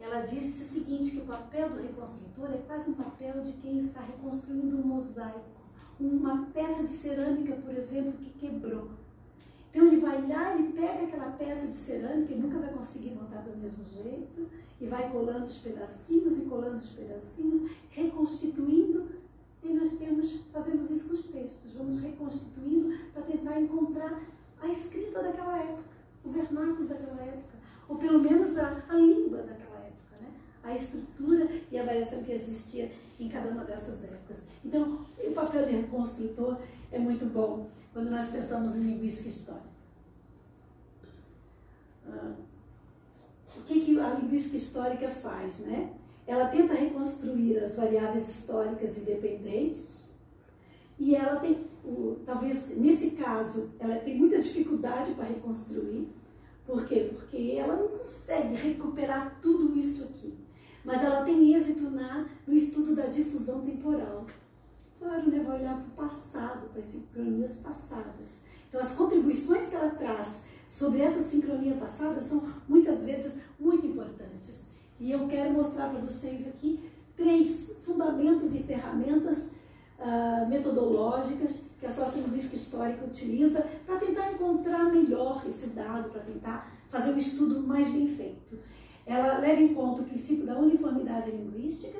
Ela 0.00 0.22
disse 0.22 0.62
o 0.62 0.80
seguinte, 0.80 1.12
que 1.12 1.18
o 1.18 1.26
papel 1.26 1.70
do 1.70 1.80
reconstrutor 1.80 2.50
é 2.50 2.58
quase 2.66 2.90
um 2.90 2.94
papel 2.94 3.40
de 3.42 3.52
quem 3.52 3.78
está 3.78 4.00
reconstruindo 4.00 4.76
um 4.76 4.82
mosaico, 4.82 5.44
uma 6.00 6.46
peça 6.46 6.82
de 6.82 6.90
cerâmica, 6.90 7.54
por 7.54 7.74
exemplo, 7.76 8.12
que 8.14 8.30
quebrou. 8.30 8.90
Então 9.70 9.86
ele 9.86 10.00
vai 10.00 10.26
lá, 10.26 10.54
ele 10.54 10.72
pega 10.72 11.04
aquela 11.04 11.30
peça 11.30 11.68
de 11.68 11.74
cerâmica, 11.74 12.32
ele 12.32 12.42
nunca 12.42 12.58
vai 12.58 12.72
conseguir 12.72 13.10
montar 13.10 13.42
do 13.42 13.56
mesmo 13.56 13.84
jeito, 13.84 14.50
e 14.80 14.86
vai 14.86 15.08
colando 15.10 15.46
os 15.46 15.58
pedacinhos 15.58 16.36
e 16.36 16.42
colando 16.42 16.76
os 16.76 16.88
pedacinhos, 16.88 17.70
reconstituindo, 17.90 19.21
e 19.62 19.72
nós 19.72 19.92
temos, 19.92 20.40
fazemos 20.52 20.90
isso 20.90 21.08
com 21.08 21.14
os 21.14 21.24
textos, 21.24 21.72
vamos 21.72 22.00
reconstituindo 22.00 22.98
para 23.12 23.22
tentar 23.22 23.60
encontrar 23.60 24.22
a 24.60 24.68
escrita 24.68 25.22
daquela 25.22 25.58
época, 25.58 25.82
o 26.24 26.30
vernáculo 26.30 26.88
daquela 26.88 27.22
época, 27.22 27.58
ou 27.88 27.96
pelo 27.96 28.18
menos 28.18 28.56
a, 28.58 28.82
a 28.88 28.94
língua 28.94 29.38
daquela 29.38 29.78
época, 29.78 30.16
né? 30.20 30.32
a 30.62 30.74
estrutura 30.74 31.48
e 31.70 31.78
a 31.78 31.84
variação 31.84 32.22
que 32.24 32.32
existia 32.32 32.90
em 33.20 33.28
cada 33.28 33.50
uma 33.50 33.64
dessas 33.64 34.04
épocas. 34.04 34.42
Então, 34.64 35.06
o 35.18 35.32
papel 35.32 35.64
de 35.64 35.72
reconstrutor 35.72 36.58
é 36.90 36.98
muito 36.98 37.24
bom 37.26 37.68
quando 37.92 38.10
nós 38.10 38.28
pensamos 38.28 38.74
em 38.76 38.80
linguística 38.80 39.28
histórica. 39.28 39.72
Ah, 42.08 42.34
o 43.56 43.62
que, 43.62 43.80
que 43.80 44.00
a 44.00 44.14
linguística 44.14 44.56
histórica 44.56 45.08
faz? 45.08 45.60
Né? 45.60 45.92
Ela 46.26 46.48
tenta 46.48 46.74
reconstruir 46.74 47.58
as 47.58 47.76
variáveis 47.76 48.28
históricas 48.28 48.98
independentes 48.98 50.12
e 50.98 51.16
ela 51.16 51.40
tem, 51.40 51.66
talvez 52.24 52.76
nesse 52.76 53.12
caso, 53.12 53.72
ela 53.80 53.96
tem 53.96 54.16
muita 54.16 54.40
dificuldade 54.40 55.14
para 55.14 55.24
reconstruir. 55.24 56.08
Por 56.64 56.86
quê? 56.86 57.10
Porque 57.12 57.56
ela 57.58 57.76
não 57.76 57.88
consegue 57.88 58.54
recuperar 58.54 59.38
tudo 59.42 59.76
isso 59.76 60.04
aqui. 60.04 60.32
Mas 60.84 61.02
ela 61.02 61.24
tem 61.24 61.54
êxito 61.54 61.90
na, 61.90 62.28
no 62.46 62.54
estudo 62.54 62.94
da 62.94 63.06
difusão 63.06 63.62
temporal. 63.62 64.26
Claro, 64.98 65.28
né? 65.28 65.42
vai 65.42 65.60
olhar 65.60 65.74
para 65.74 66.04
o 66.04 66.06
passado, 66.08 66.68
para 66.68 66.78
as 66.78 66.84
sincronias 66.84 67.56
passadas. 67.56 68.38
Então, 68.68 68.80
as 68.80 68.92
contribuições 68.92 69.68
que 69.68 69.74
ela 69.74 69.90
traz 69.90 70.44
sobre 70.68 71.00
essa 71.00 71.20
sincronia 71.20 71.74
passada 71.74 72.20
são 72.20 72.48
muitas 72.68 73.04
vezes 73.04 73.42
muito 73.58 73.86
importantes. 73.86 74.70
E 75.02 75.10
eu 75.10 75.26
quero 75.26 75.52
mostrar 75.52 75.88
para 75.88 75.98
vocês 75.98 76.46
aqui 76.46 76.88
três 77.16 77.76
fundamentos 77.84 78.54
e 78.54 78.60
ferramentas 78.60 79.50
uh, 79.98 80.48
metodológicas 80.48 81.64
que 81.80 81.84
a 81.84 81.90
sociolinguística 81.90 82.54
histórica 82.54 83.04
utiliza 83.04 83.66
para 83.84 83.98
tentar 83.98 84.30
encontrar 84.30 84.84
melhor 84.92 85.42
esse 85.44 85.70
dado, 85.70 86.08
para 86.10 86.20
tentar 86.20 86.72
fazer 86.88 87.10
um 87.10 87.18
estudo 87.18 87.66
mais 87.66 87.88
bem 87.88 88.06
feito. 88.06 88.60
Ela 89.04 89.38
leva 89.38 89.60
em 89.60 89.74
conta 89.74 90.02
o 90.02 90.04
princípio 90.04 90.46
da 90.46 90.56
uniformidade 90.56 91.32
linguística, 91.32 91.98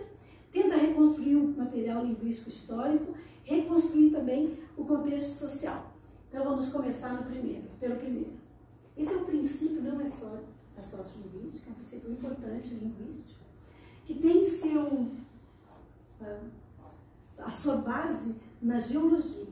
tenta 0.52 0.76
reconstruir 0.76 1.34
o 1.34 1.56
material 1.58 2.05
linguístico 2.06 2.50
histórico, 2.50 3.14
reconstruir 3.42 4.10
também 4.10 4.56
o 4.76 4.84
contexto 4.84 5.31
social. 5.31 5.92
Então 6.28 6.44
vamos 6.44 6.68
começar 6.68 7.14
no 7.14 7.24
primeiro, 7.24 7.64
pelo 7.81 7.97
primeiro. 7.97 8.34
Esse 8.97 9.12
é 9.12 9.16
o 9.16 9.24
princípio, 9.24 9.82
não 9.82 10.00
é 10.00 10.06
só 10.06 10.39
da 10.83 11.02
sociolinguística, 11.02 11.70
um 11.70 11.75
princípio 11.75 12.11
importante 12.11 12.75
linguístico, 12.75 13.41
que 14.05 14.15
tem 14.15 14.44
seu, 14.44 15.09
ah, 16.20 16.41
a 17.39 17.51
sua 17.51 17.77
base 17.77 18.36
na 18.61 18.78
geologia. 18.78 19.47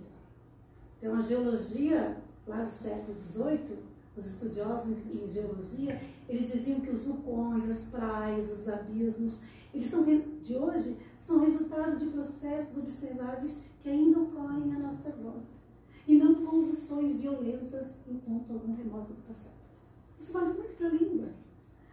Então 0.98 1.14
a 1.14 1.20
geologia, 1.20 2.20
lá 2.46 2.64
do 2.64 2.70
século 2.70 3.18
XVIII, 3.18 3.78
os 4.16 4.26
estudiosos 4.26 5.14
em 5.14 5.26
geologia, 5.26 6.02
eles 6.28 6.52
diziam 6.52 6.80
que 6.80 6.90
os 6.90 7.04
vulcões, 7.04 7.70
as 7.70 7.84
praias, 7.84 8.50
os 8.50 8.68
abismos, 8.68 9.42
eles 9.72 9.86
são 9.86 10.04
de 10.04 10.56
hoje 10.56 10.98
são 11.18 11.44
resultado 11.44 11.96
de 11.96 12.06
processos 12.06 12.82
observáveis 12.82 13.62
que 13.82 13.88
ainda 13.88 14.20
ocorrem 14.20 14.74
à 14.74 14.78
nossa 14.80 15.10
volta 15.10 15.46
e 16.08 16.16
não 16.16 16.34
convulsões 16.44 17.14
violentas 17.14 18.00
em 18.08 18.16
ponto 18.16 18.52
algum 18.52 18.74
remoto 18.74 19.12
do 19.12 19.22
passado. 19.22 19.49
Isso 20.20 20.32
vale 20.32 20.52
muito 20.52 20.76
para 20.76 20.88
a 20.88 20.90
língua. 20.90 21.28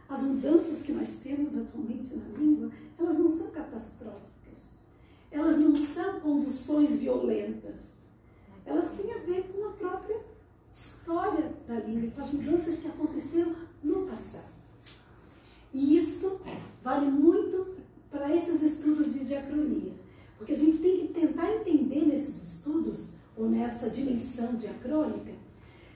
As 0.09 0.21
mudanças 0.23 0.81
que 0.81 0.91
nós 0.91 1.15
temos 1.23 1.57
atualmente 1.57 2.13
na 2.13 2.37
língua, 2.37 2.69
elas 2.99 3.17
não 3.17 3.27
são 3.29 3.51
catastróficas. 3.51 4.73
Elas 5.31 5.57
não 5.57 5.73
são 5.73 6.19
convulsões 6.19 6.97
violentas. 6.97 7.95
Elas 8.65 8.91
têm 8.91 9.13
a 9.13 9.19
ver 9.19 9.43
com 9.43 9.65
a 9.65 9.71
própria 9.71 10.19
história 10.73 11.53
da 11.65 11.75
língua, 11.75 12.11
com 12.11 12.21
as 12.21 12.31
mudanças 12.33 12.77
que 12.77 12.87
aconteceram 12.87 13.55
no 13.81 14.05
passado. 14.05 14.57
E 15.73 15.95
isso 15.95 16.41
vale 16.83 17.09
muito 17.09 17.77
para 18.11 18.35
esses 18.35 18.61
estudos 18.61 19.13
de 19.13 19.25
diacronia, 19.25 19.93
porque 20.37 20.51
a 20.51 20.55
gente 20.55 20.77
tem 20.79 21.07
que 21.07 21.13
tentar 21.13 21.53
entender 21.53 22.05
nesses 22.05 22.55
estudos 22.55 23.13
ou 23.35 23.49
nessa 23.49 23.89
dimensão 23.89 24.55
diacrônica, 24.55 25.33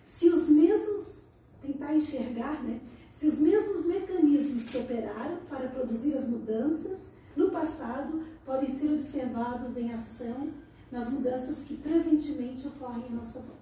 se 0.04 0.30
os 0.30 0.50
mesmos, 0.50 1.21
tentar 1.62 1.94
enxergar, 1.94 2.64
né, 2.64 2.80
se 3.12 3.28
os 3.28 3.40
mesmos 3.40 3.86
mecanismos 3.86 4.70
que 4.70 4.78
operaram 4.78 5.38
para 5.50 5.68
produzir 5.68 6.16
as 6.16 6.28
mudanças 6.28 7.10
no 7.36 7.52
passado 7.52 8.24
podem 8.46 8.68
ser 8.68 8.92
observados 8.94 9.78
em 9.78 9.94
ação 9.94 10.50
nas 10.92 11.10
mudanças 11.10 11.64
que 11.64 11.76
presentemente 11.76 12.68
ocorrem 12.68 13.06
à 13.08 13.12
nossa 13.12 13.40
volta. 13.40 13.62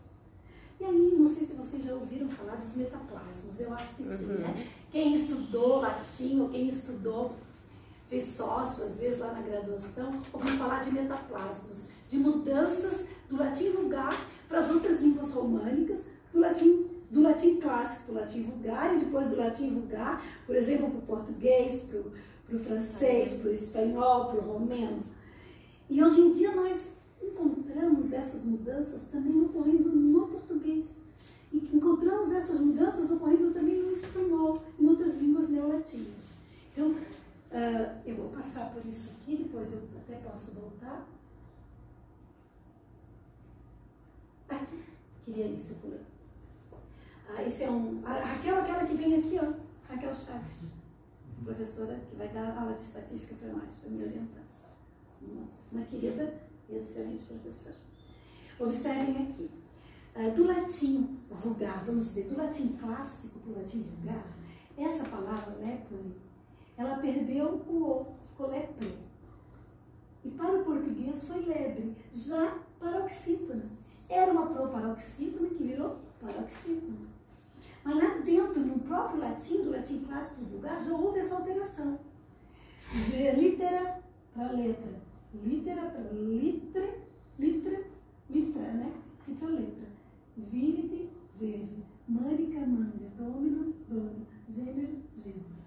E 0.79 0.85
aí, 0.85 1.15
não 1.17 1.27
sei 1.27 1.45
se 1.45 1.53
vocês 1.53 1.83
já 1.83 1.93
ouviram 1.93 2.29
falar 2.29 2.55
dos 2.55 2.75
metaplasmas, 2.75 3.59
eu 3.59 3.73
acho 3.73 3.95
que 3.95 4.03
sim, 4.03 4.25
uhum. 4.25 4.39
né? 4.39 4.67
Quem 4.91 5.13
estudou 5.13 5.81
latim 5.81 6.39
ou 6.39 6.49
quem 6.49 6.67
estudou, 6.67 7.35
fez 8.07 8.23
sócio, 8.29 8.83
às 8.83 8.97
vezes 8.97 9.19
lá 9.19 9.31
na 9.33 9.41
graduação, 9.41 10.09
ouviu 10.31 10.57
falar 10.57 10.79
de 10.79 10.91
metaplasmas, 10.91 11.89
de 12.07 12.17
mudanças 12.17 13.05
do 13.29 13.37
latim 13.37 13.71
vulgar 13.71 14.15
para 14.47 14.59
as 14.59 14.71
outras 14.71 15.01
línguas 15.01 15.31
românicas, 15.31 16.05
do 16.33 16.39
latim, 16.39 16.87
do 17.09 17.21
latim 17.21 17.59
clássico 17.59 18.05
para 18.05 18.13
o 18.13 18.15
latim 18.19 18.43
vulgar, 18.43 18.95
e 18.95 18.99
depois 18.99 19.31
do 19.31 19.37
latim 19.37 19.73
vulgar, 19.73 20.23
por 20.45 20.55
exemplo, 20.55 20.89
para 20.89 20.99
o 20.99 21.01
português, 21.01 21.87
para 21.89 22.55
o 22.55 22.59
francês, 22.59 23.33
para 23.33 23.49
o 23.49 23.51
espanhol, 23.51 24.25
para 24.25 24.39
o 24.39 24.53
romeno. 24.53 25.03
E 25.89 26.03
hoje 26.03 26.21
em 26.21 26.31
dia 26.31 26.55
nós 26.55 26.89
encontramos 27.21 28.13
essas 28.13 28.45
mudanças 28.45 29.05
também 29.05 29.41
ocorrendo 29.41 29.89
no 29.89 30.27
português. 30.27 31.03
E 31.51 31.57
encontramos 31.73 32.31
essas 32.31 32.59
mudanças 32.59 33.09
ocorrendo 33.09 33.51
também 33.51 33.81
no 33.81 33.91
espanhol, 33.91 34.61
em 34.79 34.87
outras 34.87 35.17
línguas 35.17 35.49
neolatinas. 35.49 36.37
Então, 36.71 36.91
uh, 36.91 37.99
eu 38.05 38.15
vou 38.15 38.29
passar 38.29 38.71
por 38.71 38.85
isso 38.85 39.09
aqui, 39.11 39.35
depois 39.35 39.73
eu 39.73 39.81
até 39.97 40.15
posso 40.17 40.51
voltar. 40.51 41.07
Ah, 44.47 44.65
queria 45.23 45.47
isso 45.47 45.75
por 45.75 45.93
ah, 47.35 47.43
esse 47.43 47.63
é 47.63 47.69
um. 47.69 48.01
A 48.05 48.13
Raquel, 48.13 48.59
aquela 48.59 48.85
que 48.85 48.95
vem 48.95 49.15
aqui, 49.15 49.39
ó. 49.41 49.53
Raquel 49.87 50.13
Chaves, 50.13 50.71
professora 51.43 51.99
que 52.09 52.15
vai 52.15 52.27
dar 52.29 52.57
aula 52.57 52.73
de 52.73 52.81
estatística 52.81 53.35
para 53.35 53.53
nós, 53.53 53.79
para 53.79 53.89
me 53.89 54.03
orientar. 54.03 54.43
Uma, 55.21 55.47
uma 55.71 55.85
querida 55.85 56.33
e 56.69 56.75
excelente 56.75 57.23
professora. 57.25 57.75
Observem 58.59 59.23
aqui. 59.23 59.49
Uh, 60.15 60.31
do 60.31 60.45
latim 60.45 61.17
vulgar, 61.29 61.85
vamos 61.85 62.05
dizer, 62.05 62.25
do 62.25 62.37
latim 62.37 62.75
clássico 62.77 63.39
para 63.39 63.51
o 63.51 63.55
latim 63.57 63.83
vulgar, 63.83 64.25
essa 64.75 65.03
palavra, 65.05 65.55
lepre, 65.63 66.15
ela 66.77 66.97
perdeu 66.97 67.63
o 67.67 67.83
O, 67.83 68.05
ficou 68.29 68.49
lepre. 68.49 68.97
E 70.23 70.31
para 70.31 70.59
o 70.59 70.65
português 70.65 71.23
foi 71.25 71.45
lebre, 71.45 71.95
já 72.11 72.57
paroxítona. 72.79 73.65
Era 74.07 74.31
uma 74.31 74.47
proparoxítona 74.47 75.49
que 75.49 75.63
virou 75.63 75.99
paroxítona. 76.19 77.08
Mas 77.83 77.95
lá 77.95 78.17
dentro, 78.17 78.59
no 78.61 78.79
próprio 78.79 79.19
latim, 79.19 79.63
do 79.63 79.71
latim 79.71 79.99
clássico 79.99 80.43
vulgar, 80.45 80.79
já 80.81 80.93
houve 80.93 81.19
essa 81.19 81.35
alteração. 81.35 81.99
Litera 83.37 84.01
para 84.33 84.51
letra. 84.51 84.99
Litera 85.33 85.89
para 85.89 86.11
litre, 86.11 86.93
litra, 87.37 87.83
litra, 88.29 88.61
né? 88.61 88.93
E 89.27 89.33
para 89.33 89.47
letra. 89.49 89.87
Viride, 90.35 91.09
verde. 91.39 91.83
Mânica, 92.07 92.59
manga. 92.59 93.09
Domino, 93.17 93.73
dono. 93.87 94.25
Gênero, 94.47 94.97
gênero. 95.15 95.59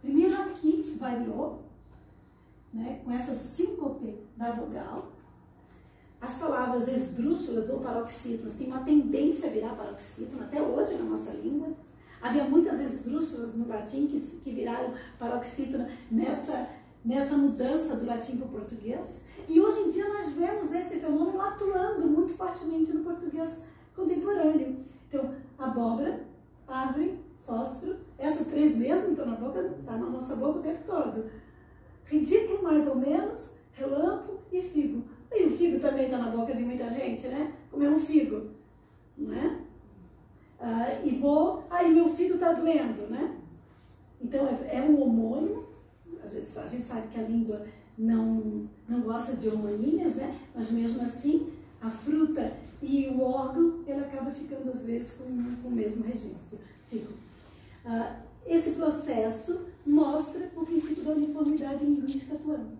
Primeiro 0.00 0.34
aqui 0.42 0.82
variou, 0.98 1.64
né, 2.72 3.00
com 3.04 3.10
essa 3.10 3.34
síncope 3.34 4.16
da 4.36 4.52
vogal. 4.52 5.12
As 6.20 6.34
palavras 6.34 6.86
esdrúxulas 6.86 7.70
ou 7.70 7.80
paroxítonas 7.80 8.54
têm 8.54 8.66
uma 8.66 8.80
tendência 8.80 9.48
a 9.48 9.52
virar 9.52 9.74
paroxítona, 9.74 10.44
até 10.44 10.60
hoje 10.60 10.94
na 10.94 11.04
nossa 11.04 11.32
língua. 11.32 11.68
Havia 12.20 12.44
muitas 12.44 12.78
esdrúxulas 12.78 13.54
no 13.54 13.66
latim 13.66 14.06
que, 14.06 14.20
que 14.20 14.52
viraram 14.52 14.92
paroxítona 15.18 15.88
nessa, 16.10 16.68
nessa 17.02 17.36
mudança 17.38 17.96
do 17.96 18.04
latim 18.04 18.36
para 18.36 18.46
o 18.46 18.50
português. 18.50 19.24
E 19.48 19.58
hoje 19.58 19.80
em 19.80 19.90
dia 19.90 20.06
nós 20.08 20.30
vemos 20.32 20.70
esse 20.72 21.00
fenômeno 21.00 21.40
atuando 21.40 22.06
muito 22.06 22.34
fortemente 22.34 22.92
no 22.92 23.02
português 23.02 23.68
contemporâneo. 23.96 24.76
Então, 25.08 25.34
abóbora, 25.58 26.22
árvore, 26.68 27.18
fósforo, 27.46 27.96
essas 28.18 28.46
três 28.48 28.76
mesmo 28.76 29.12
estão 29.12 29.24
na 29.24 29.36
boca, 29.36 29.74
tá 29.86 29.96
na 29.96 30.10
nossa 30.10 30.36
boca 30.36 30.58
o 30.58 30.62
tempo 30.62 30.84
todo. 30.84 31.30
Ridículo 32.04 32.62
mais 32.62 32.86
ou 32.86 32.96
menos, 32.96 33.56
relâmpago 33.72 34.40
e 34.52 34.60
figo. 34.60 35.04
E 35.32 35.44
o 35.44 35.50
figo 35.50 35.78
também 35.78 36.06
está 36.06 36.18
na 36.18 36.30
boca 36.30 36.54
de 36.54 36.64
muita 36.64 36.90
gente, 36.90 37.28
né? 37.28 37.52
Comer 37.70 37.88
um 37.88 37.98
figo, 37.98 38.48
não 39.16 39.34
é? 39.34 39.58
Ah, 40.58 40.88
e 41.04 41.10
vou, 41.16 41.64
aí 41.70 41.92
meu 41.92 42.08
figo 42.08 42.34
está 42.34 42.52
doendo, 42.52 43.02
né? 43.08 43.36
Então 44.20 44.46
é, 44.46 44.76
é 44.76 44.82
um 44.82 45.00
homônimo, 45.00 45.64
às 46.22 46.32
vezes 46.32 46.58
a 46.58 46.66
gente 46.66 46.84
sabe 46.84 47.08
que 47.08 47.18
a 47.18 47.22
língua 47.22 47.64
não, 47.96 48.68
não 48.88 49.00
gosta 49.00 49.36
de 49.36 49.48
homonímias, 49.48 50.16
né? 50.16 50.36
Mas 50.54 50.70
mesmo 50.70 51.02
assim, 51.02 51.52
a 51.80 51.90
fruta 51.90 52.52
e 52.82 53.08
o 53.08 53.22
órgão, 53.22 53.80
ele 53.86 54.00
acaba 54.00 54.30
ficando 54.30 54.70
às 54.70 54.84
vezes 54.84 55.12
com, 55.12 55.24
com 55.62 55.68
o 55.68 55.72
mesmo 55.72 56.04
registro. 56.04 56.58
Figo. 56.88 57.12
Ah, 57.84 58.16
esse 58.46 58.72
processo 58.72 59.66
mostra 59.86 60.50
o 60.56 60.64
princípio 60.64 61.04
da 61.04 61.12
uniformidade 61.12 61.84
linguística 61.84 62.34
atuando. 62.34 62.79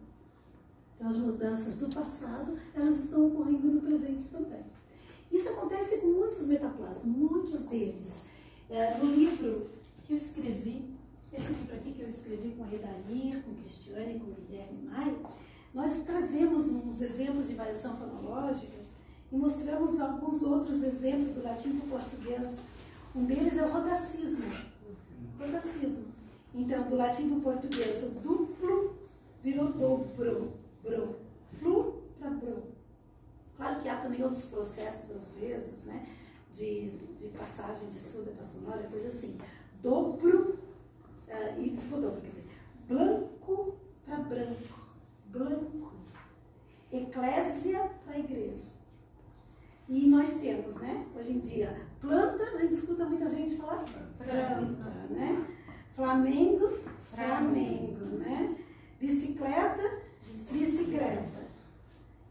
Então, 1.00 1.08
as 1.08 1.16
mudanças 1.16 1.76
do 1.76 1.88
passado, 1.88 2.58
elas 2.74 3.04
estão 3.04 3.28
ocorrendo 3.28 3.68
no 3.68 3.80
presente 3.80 4.28
também. 4.28 4.60
Isso 5.32 5.48
acontece 5.48 5.96
com 6.00 6.08
muitos 6.08 6.46
metaplasmas, 6.46 7.06
muitos 7.06 7.62
deles. 7.62 8.26
É, 8.68 8.98
no 8.98 9.06
livro 9.06 9.62
que 10.04 10.12
eu 10.12 10.16
escrevi, 10.18 10.90
esse 11.32 11.52
livro 11.54 11.74
aqui 11.74 11.92
que 11.92 12.02
eu 12.02 12.06
escrevi 12.06 12.50
com 12.50 12.64
a 12.64 12.66
Redair, 12.66 13.42
com 13.42 13.54
Cristiane, 13.54 14.20
com 14.20 14.32
Guilherme 14.32 14.90
Maia, 14.90 15.16
nós 15.72 16.04
trazemos 16.04 16.68
uns 16.68 17.00
exemplos 17.00 17.48
de 17.48 17.54
variação 17.54 17.96
fonológica 17.96 18.76
e 19.32 19.36
mostramos 19.36 19.98
alguns 19.98 20.42
outros 20.42 20.82
exemplos 20.82 21.30
do 21.30 21.42
latim 21.42 21.78
para 21.78 21.86
o 21.86 21.98
português. 21.98 22.58
Um 23.16 23.24
deles 23.24 23.56
é 23.56 23.64
o 23.64 23.72
rodacismo. 23.72 24.52
Rodacismo. 25.38 26.08
Então, 26.54 26.86
do 26.86 26.96
latim 26.96 27.30
para 27.30 27.38
o 27.38 27.40
português, 27.40 28.02
o 28.02 28.10
duplo 28.20 28.96
virou 29.42 29.72
dobro 29.72 30.59
bro, 30.82 31.16
flu 31.58 32.02
para 32.18 32.30
bro. 32.30 32.62
Claro 33.56 33.80
que 33.80 33.88
há 33.88 34.00
também 34.00 34.22
outros 34.22 34.46
processos, 34.46 35.16
às 35.16 35.30
vezes, 35.32 35.84
né, 35.84 36.06
de, 36.50 36.90
de 37.14 37.28
passagem 37.28 37.88
de 37.88 37.98
surda 37.98 38.30
para 38.32 38.42
sonora, 38.42 38.82
coisa 38.84 39.08
assim. 39.08 39.38
Dobro, 39.82 40.58
uh, 41.28 41.60
e 41.60 41.76
ficou 41.76 42.00
dobro, 42.00 42.20
quer 42.20 42.28
dizer, 42.28 42.46
branco 42.88 43.76
para 44.04 44.16
branco, 44.16 44.80
branco. 45.26 45.92
Eclésia 46.90 47.88
para 48.04 48.18
igreja. 48.18 48.80
E 49.88 50.06
nós 50.08 50.34
temos, 50.40 50.76
né, 50.76 51.06
hoje 51.16 51.32
em 51.32 51.40
dia, 51.40 51.86
planta, 52.00 52.42
a 52.44 52.56
gente 52.62 52.74
escuta 52.74 53.04
muita 53.04 53.28
gente 53.28 53.56
falar 53.56 53.84
planta, 54.18 54.84
né? 55.10 55.46
Flamengo, 55.94 56.78
Flamengo, 57.12 58.04
né? 58.18 58.56
Bicicleta, 58.98 60.02
bicicleta. 60.52 61.40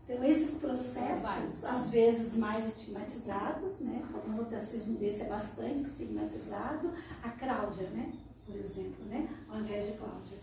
Então, 0.03 0.23
esses 0.23 0.57
processos, 0.57 1.63
às 1.63 1.89
vezes 1.91 2.35
mais 2.35 2.67
estigmatizados, 2.67 3.81
né? 3.81 4.03
O 4.27 4.31
rotacismo 4.31 4.97
desse 4.97 5.21
é 5.21 5.29
bastante 5.29 5.83
estigmatizado. 5.83 6.91
A 7.21 7.29
Cláudia, 7.29 7.89
né? 7.91 8.11
Por 8.45 8.55
exemplo, 8.55 9.05
né? 9.05 9.29
Ao 9.47 9.59
invés 9.59 9.85
de 9.85 9.97
Cláudia. 9.99 10.37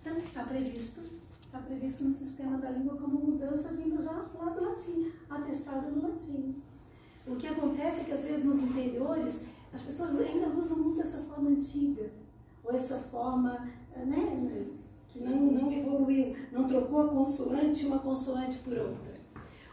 Então, 0.00 0.18
está 0.18 0.42
previsto, 0.42 1.00
está 1.46 1.60
previsto 1.60 2.02
no 2.02 2.10
sistema 2.10 2.58
da 2.58 2.70
língua 2.70 2.96
como 2.96 3.18
mudança 3.18 3.68
vinda 3.68 4.02
já 4.02 4.10
lá 4.10 4.50
do 4.50 4.64
latim, 4.64 5.12
atestada 5.30 5.88
no 5.90 6.08
latim. 6.08 6.60
O 7.26 7.36
que 7.36 7.46
acontece 7.46 8.00
é 8.00 8.04
que, 8.04 8.12
às 8.12 8.24
vezes, 8.24 8.44
nos 8.44 8.58
interiores, 8.58 9.42
as 9.72 9.80
pessoas 9.80 10.18
ainda 10.18 10.48
usam 10.48 10.78
muito 10.78 11.00
essa 11.00 11.18
forma 11.18 11.50
antiga, 11.50 12.10
ou 12.64 12.72
essa 12.72 12.98
forma, 12.98 13.70
né? 13.96 14.66
Que 15.14 15.20
não, 15.20 15.36
não 15.52 15.72
evoluiu, 15.72 16.36
não 16.50 16.66
trocou 16.66 17.02
a 17.02 17.08
consoante 17.08 17.86
uma 17.86 18.00
consoante 18.00 18.58
por 18.58 18.76
outra. 18.76 19.14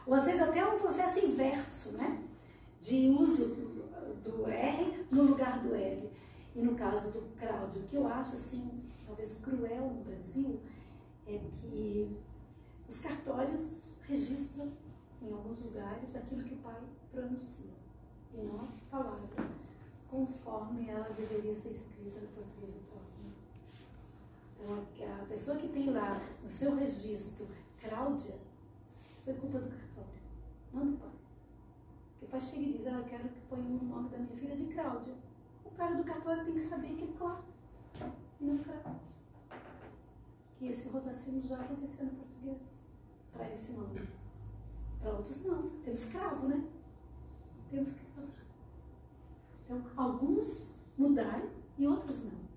Ou 0.05 0.13
às 0.13 0.25
vezes 0.25 0.39
até 0.39 0.63
um 0.63 0.77
processo 0.77 1.25
inverso, 1.25 1.93
né? 1.93 2.23
De 2.79 3.09
uso 3.09 3.55
do 4.23 4.47
R 4.47 5.05
no 5.11 5.23
lugar 5.23 5.59
do 5.59 5.73
L. 5.73 6.11
E 6.55 6.61
no 6.61 6.75
caso 6.75 7.11
do 7.11 7.21
Cláudio, 7.39 7.81
o 7.81 7.85
que 7.85 7.95
eu 7.95 8.07
acho 8.07 8.35
assim, 8.35 8.83
talvez 9.03 9.39
cruel 9.43 9.89
no 9.89 10.03
Brasil, 10.03 10.59
é 11.25 11.39
que 11.55 12.15
os 12.87 12.99
cartórios 12.99 13.97
registram 14.07 14.71
em 15.23 15.31
alguns 15.33 15.63
lugares 15.63 16.15
aquilo 16.15 16.43
que 16.43 16.53
o 16.53 16.57
pai 16.57 16.81
pronuncia, 17.11 17.71
e 18.33 18.41
não 18.41 18.61
a 18.61 18.67
palavra, 18.89 19.49
conforme 20.09 20.89
ela 20.89 21.09
deveria 21.09 21.53
ser 21.53 21.71
escrita 21.71 22.19
no 22.19 22.27
português 22.27 22.75
atual. 22.75 23.10
A 24.69 25.25
pessoa 25.25 25.57
que 25.57 25.69
tem 25.69 25.89
lá 25.91 26.21
no 26.41 26.47
seu 26.47 26.75
registro 26.75 27.47
Cláudia, 27.81 28.35
foi 29.23 29.33
culpa 29.33 29.59
do 29.59 29.69
cartório, 29.69 30.21
não 30.73 30.91
do 30.91 30.97
pai. 30.97 31.09
Porque 32.11 32.25
o 32.25 32.27
pai 32.29 32.39
chega 32.39 32.61
e 32.61 32.73
diz, 32.73 32.87
ah, 32.87 32.91
eu 32.91 33.03
quero 33.03 33.29
que 33.29 33.41
ponha 33.41 33.63
o 33.63 33.83
nome 33.83 34.09
da 34.09 34.17
minha 34.17 34.35
filha 34.35 34.55
de 34.55 34.65
Cláudia. 34.65 35.15
O 35.65 35.71
cara 35.71 35.95
do 35.95 36.03
cartório 36.03 36.45
tem 36.45 36.53
que 36.53 36.59
saber 36.59 36.95
que 36.95 37.03
é 37.05 37.17
Clá, 37.17 37.41
não 38.39 38.57
Cláudia. 38.59 39.01
E 40.59 40.67
esse 40.67 40.89
rotacismo 40.89 41.41
já 41.41 41.59
aconteceu 41.59 42.05
no 42.05 42.11
português, 42.11 42.61
para 43.33 43.49
esse 43.51 43.71
nome. 43.71 44.07
Para 45.01 45.13
outros 45.13 45.43
não. 45.43 45.69
Temos 45.83 46.03
escravo, 46.03 46.47
né? 46.47 46.63
Temos 47.71 47.89
escravo. 47.89 48.31
Então, 49.65 49.83
alguns 49.97 50.75
mudaram 50.97 51.49
e 51.77 51.87
outros 51.87 52.25
não. 52.25 52.50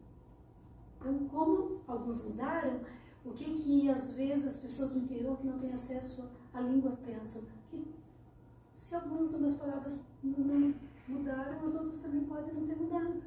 Como 1.30 1.80
alguns 1.86 2.24
mudaram, 2.24 2.80
o 3.24 3.30
que 3.32 3.44
que 3.44 3.90
às 3.90 4.10
vezes 4.12 4.46
as 4.46 4.56
pessoas 4.56 4.90
do 4.90 4.98
interior 4.98 5.36
que 5.38 5.46
não 5.46 5.58
têm 5.58 5.72
acesso 5.72 6.24
à 6.52 6.60
língua 6.60 6.98
pensam? 7.04 7.42
Que 7.70 7.84
se 8.74 8.94
algumas 8.94 9.30
das 9.32 9.56
palavras 9.56 9.98
não 10.22 10.74
mudaram, 11.08 11.64
as 11.64 11.74
outras 11.74 11.98
também 11.98 12.24
podem 12.24 12.54
não 12.54 12.66
ter 12.66 12.76
mudado. 12.76 13.22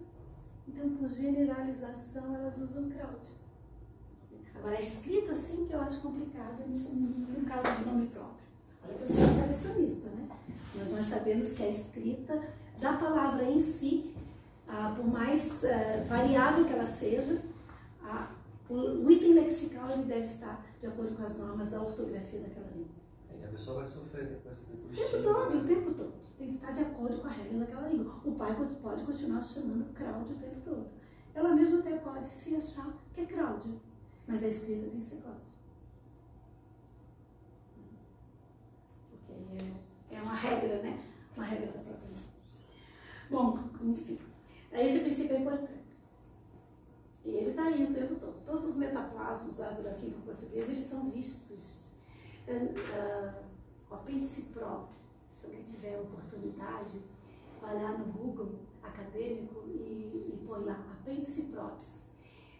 Então, 0.67 0.89
por 0.89 1.07
generalização, 1.07 2.35
elas 2.35 2.57
usam 2.57 2.89
crowd. 2.89 3.29
Agora, 4.55 4.75
a 4.75 4.79
escrita, 4.79 5.33
sim, 5.33 5.65
que 5.65 5.73
eu 5.73 5.81
acho 5.81 6.01
complicada 6.01 6.65
no, 6.65 7.45
caso 7.45 7.79
de 7.79 7.89
nome 7.89 8.07
próprio. 8.07 8.37
Olha 8.83 8.93
que 8.95 9.03
eu 9.03 9.07
sou 9.07 9.25
selecionista, 9.25 10.09
né? 10.09 10.27
Mas 10.75 10.91
nós 10.91 11.05
sabemos 11.05 11.53
que 11.53 11.63
a 11.63 11.69
escrita 11.69 12.43
da 12.79 12.93
palavra 12.93 13.43
em 13.43 13.59
si, 13.59 14.13
ah, 14.67 14.93
por 14.95 15.05
mais 15.05 15.63
ah, 15.63 16.03
variável 16.07 16.65
que 16.65 16.73
ela 16.73 16.85
seja, 16.85 17.41
O, 18.69 19.09
item 19.09 19.33
lexical 19.33 19.89
ele 19.91 20.03
deve 20.03 20.23
estar 20.23 20.65
de 20.79 20.87
acordo 20.87 21.15
com 21.15 21.23
as 21.23 21.37
normas 21.37 21.69
da 21.69 21.81
ortografia 21.81 22.39
daquela 22.41 22.67
língua. 22.75 22.91
E 23.39 23.43
a 23.45 23.47
pessoa 23.47 23.77
vai 23.77 23.85
sofrer 23.85 24.39
com 24.43 24.49
esse 24.51 24.65
O 24.65 24.77
tempo 24.77 25.23
todo, 25.23 25.55
né? 25.55 25.61
o 25.61 25.65
tempo 25.65 25.93
todo. 25.93 26.13
Tem 26.37 26.47
que 26.47 26.53
estar 26.55 26.71
de 26.71 26.81
acordo 26.81 27.17
com 27.21 27.27
a 27.27 27.31
regra 27.31 27.59
daquela 27.59 27.87
língua. 27.89 28.15
O 28.25 28.31
pai 28.35 28.55
pode- 28.55 29.03
continuar 29.05 29.41
chamando 29.41 29.93
Cláudio 29.93 30.35
o 30.35 30.39
tempo 30.39 30.61
todo. 30.63 30.87
Ela 31.33 31.55
mesma 31.55 31.79
até 31.79 31.97
pode 31.97 32.25
se 32.27 32.55
achar 32.55 32.93
que 33.13 33.21
é 33.21 33.25
Cláudia, 33.25 33.73
mas 34.27 34.43
a 34.43 34.47
escrita 34.47 34.87
tem 34.89 34.99
que 34.99 35.03
ser 35.05 35.17
Cláudia. 35.17 35.41
Porque 39.11 39.33
aí 39.33 39.57
é, 40.11 40.15
é 40.15 40.21
uma 40.21 40.33
regra, 40.35 40.81
né? 40.81 41.03
Uma 41.35 41.45
regra 41.45 41.67
da 41.67 41.79
própria 41.79 42.07
língua. 42.07 42.23
Bom, 43.29 43.59
enfim. 43.91 44.17
Esse 44.71 44.99
princípio 44.99 45.35
é 45.35 45.39
importante. 45.39 45.76
E 47.27 47.31
ele 47.31 47.49
está 47.49 47.63
aí 47.63 47.83
o 47.83 47.93
tempo 47.93 48.15
todo. 48.15 48.41
Todos 48.45 48.63
os 48.63 48.77
metaplasmos 48.77 49.57
para 49.57 49.81
o 49.81 50.21
português, 50.21 50.69
eles 50.69 50.83
são 50.83 51.11
vistos. 51.11 51.89
Ah, 52.47 52.53
ah, 52.95 53.43
o 53.91 53.95
apêndice 53.95 54.43
próprio, 54.43 54.95
se 55.35 55.45
alguém 55.45 55.61
tiver 55.61 55.95
a 55.97 56.01
oportunidade, 56.01 57.03
vai 57.61 57.83
lá 57.83 57.97
no 57.97 58.05
Google 58.13 58.59
acadêmico 58.81 59.63
e, 59.67 60.31
e 60.33 60.43
põe 60.47 60.63
lá 60.63 60.81
apêndice 61.01 61.43
próprio. 61.43 61.85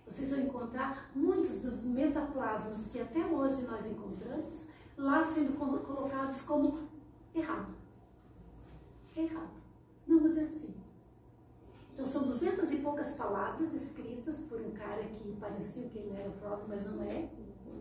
Vocês 0.05 0.31
vão 0.31 0.41
encontrar 0.41 1.11
muitos 1.15 1.61
dos 1.61 1.85
metaplasmas 1.85 2.87
que 2.87 2.99
até 2.99 3.25
hoje 3.25 3.63
nós 3.63 3.85
encontramos 3.89 4.69
lá 4.97 5.23
sendo 5.23 5.57
co- 5.57 5.79
colocados 5.79 6.41
como 6.41 6.89
errado. 7.33 7.73
Errado. 9.15 9.51
Não, 10.05 10.19
mas 10.21 10.37
é 10.37 10.41
assim. 10.43 10.75
Então 11.97 12.05
são 12.05 12.21
duzentas 12.21 12.71
e 12.71 12.77
poucas 12.77 13.13
palavras 13.13 13.73
escritas 13.73 14.37
por 14.37 14.61
um 14.61 14.69
cara 14.69 15.03
que 15.05 15.35
parecia 15.37 15.89
que 15.89 15.97
ele 15.97 16.13
era 16.15 16.29
o 16.29 16.33
próprio, 16.33 16.69
mas 16.69 16.85
não 16.85 17.01
é, 17.01 17.27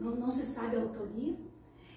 não, 0.01 0.17
não 0.17 0.33
se 0.33 0.43
sabe 0.43 0.75
a 0.75 0.81
autoria, 0.81 1.37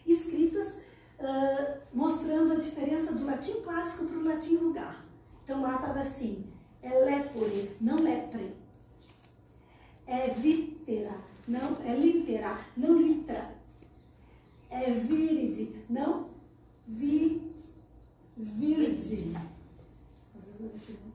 escritas 0.05 0.81
ah, 1.17 1.77
mostrando 1.93 2.51
a 2.51 2.55
diferença 2.57 3.13
do 3.13 3.25
latim 3.25 3.61
clássico 3.61 4.03
para 4.05 4.17
o 4.17 4.25
latim 4.25 4.57
vulgar. 4.57 5.05
Então 5.45 5.61
lá 5.61 5.75
estava 5.75 5.99
assim, 5.99 6.45
é 6.81 6.89
lepore, 6.89 7.71
não 7.79 7.95
lepre. 7.95 8.53
É 10.05 10.29
vitera, 10.29 11.15
não 11.47 11.77
é 11.85 11.95
litera, 11.95 12.59
não 12.75 12.99
litra. 12.99 13.55
É 14.69 14.91
viride, 14.91 15.85
não 15.89 16.31
vi, 16.85 17.53
viride. 18.35 19.37
Às 20.35 20.59
vezes 20.59 20.59
a 20.59 20.67
gente 20.67 21.08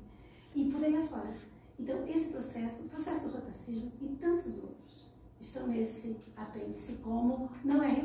E 0.55 0.71
por 0.71 0.85
aí 0.85 0.97
afora. 0.97 1.35
Então, 1.79 2.07
esse 2.07 2.31
processo, 2.31 2.85
o 2.85 2.89
processo 2.89 3.27
do 3.27 3.35
rotacismo 3.35 3.93
e 4.01 4.07
tantos 4.17 4.63
outros, 4.63 5.05
estão 5.41 5.67
nesse 5.67 6.17
apêndice 6.37 6.95
como 7.03 7.51
não 7.65 7.83
R. 7.83 8.03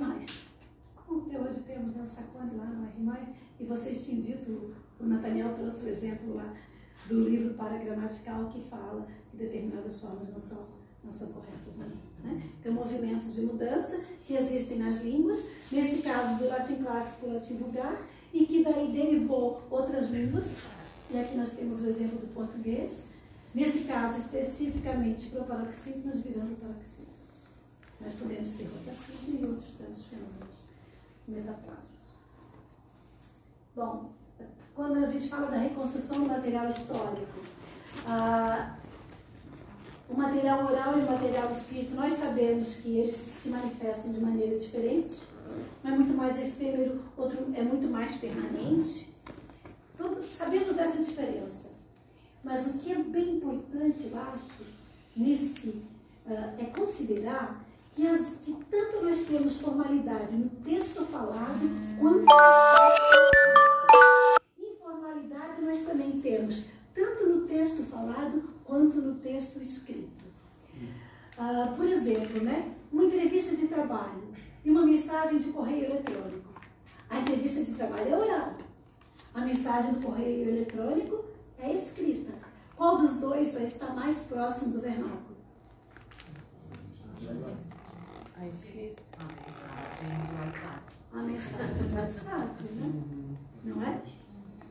Como 0.95 1.25
até 1.25 1.39
hoje 1.39 1.61
temos 1.61 1.95
na 1.95 2.05
Sacone 2.05 2.55
lá, 2.55 2.65
não 2.65 3.13
R 3.13 3.33
e 3.59 3.65
vocês 3.65 4.05
tinham 4.05 4.21
dito, 4.21 4.73
o 4.99 5.05
Nathaniel 5.05 5.53
trouxe 5.53 5.85
o 5.85 5.89
exemplo 5.89 6.35
lá 6.35 6.53
do 7.07 7.29
livro 7.29 7.53
paragramatical 7.55 8.47
que 8.47 8.61
fala 8.61 9.07
que 9.29 9.37
determinadas 9.37 9.99
formas 9.99 10.31
não 10.31 10.39
são, 10.39 10.67
não 11.03 11.11
são 11.11 11.31
corretas. 11.31 11.77
Né? 11.77 11.91
Né? 12.23 12.41
Então, 12.59 12.73
movimentos 12.73 13.35
de 13.35 13.41
mudança 13.41 14.01
que 14.23 14.33
existem 14.33 14.79
nas 14.79 15.01
línguas, 15.01 15.49
nesse 15.71 16.01
caso 16.01 16.37
do 16.37 16.47
latim 16.47 16.75
clássico 16.75 17.19
para 17.19 17.29
o 17.29 17.33
latim 17.33 17.57
vulgar, 17.57 18.07
e 18.33 18.45
que 18.45 18.63
daí 18.63 18.91
derivou 18.91 19.61
outras 19.69 20.09
línguas, 20.09 20.51
e 21.09 21.19
aqui 21.19 21.35
nós 21.35 21.51
temos 21.51 21.81
o 21.81 21.87
exemplo 21.87 22.19
do 22.19 22.33
português, 22.33 23.05
nesse 23.53 23.85
caso 23.85 24.19
especificamente 24.19 25.29
para 25.29 25.43
mas 25.55 26.19
virando 26.21 26.59
paroxítonos. 26.59 27.49
Nós 27.99 28.13
podemos 28.13 28.53
ter 28.53 28.65
rotacismo 28.65 29.39
e 29.39 29.45
outros 29.45 29.71
tantos 29.71 30.03
fenômenos 30.05 30.65
metaplasmos. 31.27 32.15
Bom, 33.75 34.11
quando 34.75 34.97
a 34.97 35.05
gente 35.05 35.27
fala 35.27 35.47
da 35.47 35.57
reconstrução 35.57 36.23
do 36.23 36.29
material 36.29 36.67
histórico, 36.67 37.39
ah, 38.07 38.77
o 40.09 40.15
material 40.15 40.65
oral 40.65 40.97
e 40.97 41.01
o 41.01 41.11
material 41.11 41.49
escrito, 41.51 41.93
nós 41.93 42.13
sabemos 42.13 42.77
que 42.77 42.97
eles 42.97 43.15
se 43.15 43.49
manifestam 43.49 44.11
de 44.11 44.19
maneira 44.19 44.57
diferente. 44.57 45.27
Um 45.83 45.87
é 45.87 45.91
muito 45.91 46.13
mais 46.13 46.37
efêmero, 46.39 47.01
outro 47.17 47.53
é 47.53 47.61
muito 47.61 47.87
mais 47.87 48.15
permanente. 48.15 49.13
Então, 49.99 50.15
sabemos 50.21 50.77
essa 50.77 51.03
diferença. 51.03 51.71
Mas 52.41 52.67
o 52.67 52.77
que 52.77 52.93
é 52.93 52.95
bem 52.95 53.35
importante, 53.35 54.09
eu 54.09 54.17
acho, 54.17 54.63
nesse, 55.13 55.83
ah, 56.25 56.53
é 56.57 56.63
considerar 56.67 57.61
que, 57.91 58.07
as, 58.07 58.37
que 58.41 58.55
tanto 58.71 59.03
nós 59.03 59.25
temos 59.25 59.59
formalidade 59.59 60.35
no 60.35 60.49
texto 60.63 61.05
falado, 61.07 61.69
quanto 61.99 62.23
informalidade 64.57 65.61
nós 65.61 65.79
também 65.81 66.21
temos, 66.21 66.67
tanto 66.95 67.27
no 67.27 67.45
texto 67.45 67.83
falado 67.83 68.41
quanto 68.63 69.01
no 69.01 69.15
texto 69.15 69.61
escrito. 69.61 70.23
Ah, 71.37 71.73
por 71.75 71.85
exemplo, 71.85 72.41
né, 72.41 72.73
uma 72.89 73.03
entrevista 73.03 73.53
de 73.53 73.67
trabalho 73.67 74.33
e 74.63 74.71
uma 74.71 74.85
mensagem 74.85 75.39
de 75.39 75.51
correio 75.51 75.87
eletrônico. 75.87 76.53
A 77.09 77.19
entrevista 77.19 77.65
de 77.65 77.73
trabalho 77.73 78.13
é 78.13 78.17
oral. 78.17 78.68
A 79.33 79.41
mensagem 79.41 79.93
do 79.93 80.01
correio 80.01 80.49
eletrônico 80.49 81.25
é 81.59 81.73
escrita. 81.73 82.33
Qual 82.75 82.97
dos 82.97 83.17
dois 83.17 83.53
vai 83.53 83.63
estar 83.63 83.93
mais 83.93 84.17
próximo 84.19 84.73
do 84.73 84.81
vernáculo? 84.81 85.37
A 88.35 88.47
escrita. 88.47 89.03
A 89.17 89.23
mensagem 89.25 90.25
de 90.25 90.33
WhatsApp. 90.33 90.81
A 91.13 91.21
mensagem 91.21 91.87
do 91.87 91.95
WhatsApp, 91.95 92.63
né? 92.63 93.37
Não 93.63 93.83
é? 93.83 94.01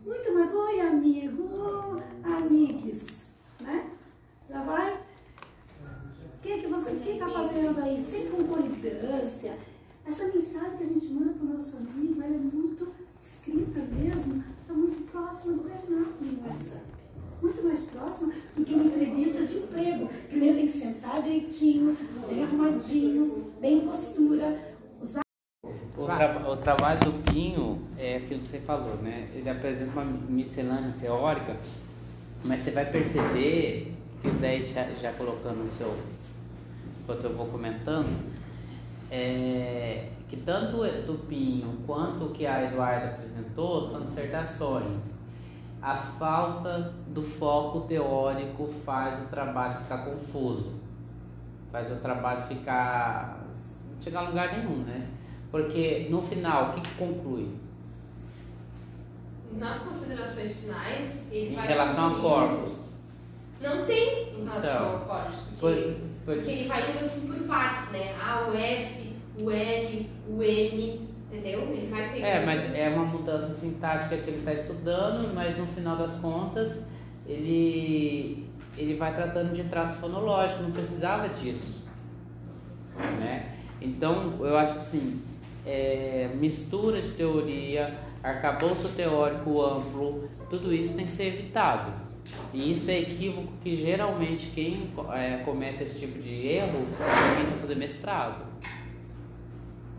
Muito 0.04 0.32
mais, 0.32 0.54
oi 0.54 0.80
amigo, 0.80 1.48
oh, 1.52 2.26
amigues, 2.26 3.28
né? 3.60 3.90
Já 4.48 4.62
vai? 4.62 4.94
O 4.94 6.40
que, 6.40 6.58
que 6.60 6.66
você 6.66 6.90
está 6.92 7.28
fazendo 7.28 7.80
aí? 7.80 8.02
Sem 8.02 8.30
concordância. 8.30 9.58
Essa 10.06 10.28
mensagem 10.28 10.78
que 10.78 10.84
a 10.84 10.86
gente 10.86 11.08
manda 11.12 11.34
para 11.34 11.44
o 11.44 11.52
nosso 11.52 11.76
amigo, 11.76 12.22
ela 12.22 12.34
é 12.34 12.38
muito 12.38 12.90
escrita 13.28 13.80
mesmo, 13.80 14.42
está 14.62 14.72
muito 14.72 15.10
próxima 15.12 15.52
do 15.54 15.62
vernáculo 15.64 16.32
no 16.32 16.48
WhatsApp. 16.48 16.82
Muito 17.42 17.62
mais 17.62 17.82
próxima 17.84 18.32
do 18.56 18.64
que 18.64 18.74
uma 18.74 18.84
entrevista 18.84 19.44
de 19.44 19.58
emprego. 19.58 20.08
Primeiro 20.28 20.56
tem 20.56 20.66
que 20.66 20.72
sentar 20.72 21.22
direitinho, 21.22 21.96
bem 22.28 22.42
arrumadinho, 22.42 23.52
bem 23.60 23.78
em 23.78 23.80
postura, 23.86 24.74
usar 25.00 25.20
O, 25.96 26.04
tra- 26.06 26.50
o 26.50 26.56
trabalho 26.56 27.00
do 27.00 27.12
Pinho 27.30 27.80
é 27.98 28.16
aquilo 28.16 28.40
que 28.40 28.48
você 28.48 28.58
falou, 28.58 28.96
né? 28.96 29.28
Ele 29.34 29.48
apresenta 29.48 29.92
uma 29.92 30.04
miscelânea 30.04 30.94
teórica, 31.00 31.56
mas 32.44 32.64
você 32.64 32.70
vai 32.72 32.90
perceber, 32.90 33.92
se 34.20 34.28
quiser 34.28 34.60
já, 34.62 34.84
já 35.00 35.12
colocando 35.12 35.62
no 35.64 35.70
seu, 35.70 35.94
enquanto 37.02 37.24
eu 37.24 37.36
vou 37.36 37.46
comentando, 37.46 38.08
é, 39.10 40.08
que 40.28 40.36
tanto 40.36 40.82
o 40.82 41.02
do 41.06 41.26
Pinho 41.26 41.78
quanto 41.86 42.26
o 42.26 42.30
que 42.30 42.46
a 42.46 42.64
Eduarda 42.64 43.06
apresentou 43.08 43.88
são 43.88 44.02
dissertações. 44.02 45.16
A 45.80 45.96
falta 45.96 46.92
do 47.08 47.22
foco 47.22 47.82
teórico 47.82 48.66
faz 48.84 49.20
o 49.22 49.26
trabalho 49.28 49.78
ficar 49.78 49.98
confuso, 50.04 50.74
faz 51.72 51.90
o 51.90 51.96
trabalho 51.96 52.42
ficar. 52.46 53.38
não 53.94 54.02
chegar 54.02 54.20
a 54.20 54.28
lugar 54.28 54.58
nenhum, 54.58 54.78
né? 54.84 55.06
Porque 55.50 56.08
no 56.10 56.20
final, 56.20 56.70
o 56.70 56.72
que, 56.74 56.80
que 56.82 56.94
conclui? 56.96 57.56
Nas 59.52 59.78
considerações 59.78 60.56
finais, 60.56 61.22
ele 61.30 61.52
Em 61.52 61.54
vai 61.56 61.66
relação 61.66 62.16
a 62.16 62.20
corpos. 62.20 62.72
Não 63.62 63.86
tem 63.86 64.34
em 64.38 64.44
relação 64.44 64.70
Então, 64.88 64.96
a 64.96 65.00
corpos, 65.00 65.34
porque, 65.58 65.60
por- 65.60 65.94
por- 66.26 66.34
porque 66.36 66.50
ele 66.50 66.68
vai 66.68 66.90
indo 66.90 66.98
assim 66.98 67.26
por 67.26 67.36
partes, 67.46 67.90
né? 67.90 68.14
Ah, 68.20 68.46
o 68.50 68.54
S, 68.56 69.12
o 69.40 69.50
L, 69.50 70.10
o 70.28 70.42
M, 70.42 71.08
entendeu? 71.32 71.60
Ele 71.62 71.88
vai 71.90 72.12
pegando. 72.12 72.26
É, 72.26 72.44
mas 72.44 72.74
é 72.74 72.88
uma 72.90 73.04
mudança 73.04 73.52
sintática 73.54 74.16
que 74.18 74.30
ele 74.30 74.38
está 74.38 74.52
estudando, 74.52 75.34
mas 75.34 75.56
no 75.56 75.66
final 75.66 75.96
das 75.96 76.16
contas 76.16 76.86
ele, 77.26 78.46
ele 78.76 78.94
vai 78.96 79.14
tratando 79.14 79.54
de 79.54 79.64
traço 79.64 80.00
fonológico, 80.00 80.62
não 80.62 80.70
precisava 80.70 81.28
disso. 81.28 81.82
Né? 83.20 83.54
Então, 83.80 84.34
eu 84.40 84.56
acho 84.56 84.72
assim, 84.72 85.22
é, 85.64 86.30
mistura 86.34 87.00
de 87.00 87.12
teoria, 87.12 87.96
arcabouço 88.22 88.88
teórico 88.90 89.62
amplo, 89.62 90.28
tudo 90.50 90.74
isso 90.74 90.94
tem 90.94 91.06
que 91.06 91.12
ser 91.12 91.26
evitado. 91.26 91.92
E 92.52 92.72
isso 92.72 92.90
é 92.90 92.98
equívoco 92.98 93.52
que 93.62 93.74
geralmente 93.76 94.50
quem 94.54 94.90
é, 95.12 95.42
comete 95.44 95.84
esse 95.84 95.98
tipo 95.98 96.18
de 96.18 96.46
erro 96.46 96.84
é 97.00 97.36
quem 97.36 97.44
está 97.44 97.56
fazendo 97.58 97.78
mestrado 97.78 98.47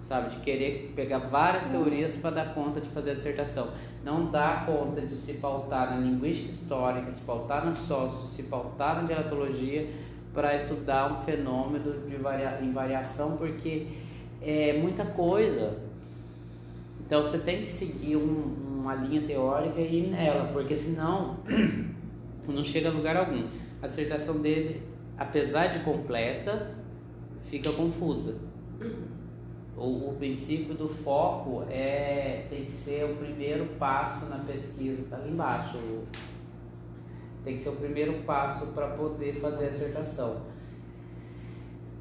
sabe? 0.10 0.32
De 0.32 0.38
querer 0.38 0.92
pegar 0.96 1.20
várias 1.20 1.66
teorias 1.66 2.16
para 2.16 2.32
dar 2.32 2.54
conta 2.56 2.82
de 2.82 2.90
fazer 2.90 3.12
a 3.12 3.14
dissertação. 3.14 3.70
Não 4.04 4.32
dá 4.32 4.64
conta 4.66 5.02
de 5.02 5.16
se 5.16 5.34
pautar 5.34 5.92
na 5.92 5.98
linguística 5.98 6.50
histórica, 6.50 7.12
se 7.12 7.22
pautar 7.22 7.64
no 7.64 7.76
sócio, 7.76 8.26
se 8.26 8.44
pautar 8.44 8.96
na 8.96 9.04
dialetologia, 9.04 9.88
para 10.34 10.56
estudar 10.56 11.12
um 11.14 11.20
fenômeno 11.20 12.08
de 12.08 12.16
varia, 12.18 12.60
em 12.62 12.72
variação, 12.72 13.38
porque 13.38 13.88
é 14.42 14.80
muita 14.80 15.06
coisa. 15.06 15.78
Então 17.06 17.24
você 17.24 17.38
tem 17.38 17.62
que 17.62 17.70
seguir 17.70 18.16
um, 18.16 18.80
uma 18.80 18.96
linha 18.96 19.22
teórica 19.22 19.80
e 19.80 20.06
ir 20.06 20.08
nela, 20.08 20.50
porque 20.52 20.76
senão 20.76 21.38
não 22.48 22.64
chega 22.64 22.90
a 22.90 22.92
lugar 22.92 23.16
algum. 23.16 23.44
A 23.82 23.88
dissertação 23.88 24.40
dele, 24.40 24.82
apesar 25.18 25.68
de 25.68 25.80
completa, 25.80 26.72
fica 27.44 27.72
confusa. 27.72 28.49
O, 29.80 30.10
o 30.10 30.16
princípio 30.16 30.76
do 30.76 30.90
foco 30.90 31.64
é 31.70 32.46
tem 32.50 32.66
que 32.66 32.72
ser 32.72 33.06
o 33.06 33.16
primeiro 33.16 33.66
passo 33.80 34.26
na 34.26 34.40
pesquisa, 34.40 35.04
tá 35.10 35.16
ali 35.16 35.32
embaixo. 35.32 35.78
Tem 37.44 37.56
que 37.56 37.64
ser 37.64 37.70
o 37.70 37.76
primeiro 37.76 38.22
passo 38.24 38.68
para 38.68 38.88
poder 38.88 39.40
fazer 39.40 39.68
a 39.68 39.70
dissertação. 39.70 40.42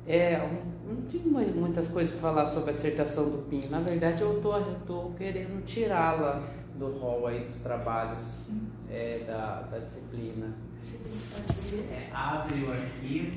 É, 0.07 0.39
não 0.85 1.03
tenho 1.03 1.31
mais 1.31 1.55
muitas 1.55 1.87
coisas 1.87 2.13
para 2.15 2.23
falar 2.23 2.47
sobre 2.47 2.71
a 2.71 2.73
dissertação 2.73 3.31
do 3.31 3.39
PIN. 3.49 3.61
Na 3.71 3.81
verdade, 3.81 4.23
eu 4.23 4.41
tô, 4.41 4.57
eu 4.57 4.81
tô 4.87 5.11
querendo 5.17 5.63
tirá-la 5.65 6.43
do 6.75 6.99
rol 6.99 7.27
aí 7.27 7.45
dos 7.45 7.57
trabalhos 7.57 8.25
é, 8.91 9.23
da, 9.27 9.63
da 9.63 9.79
disciplina. 9.79 10.57
É, 11.93 12.09
abre 12.13 12.65
o 12.65 12.73
arquivo. 12.73 13.37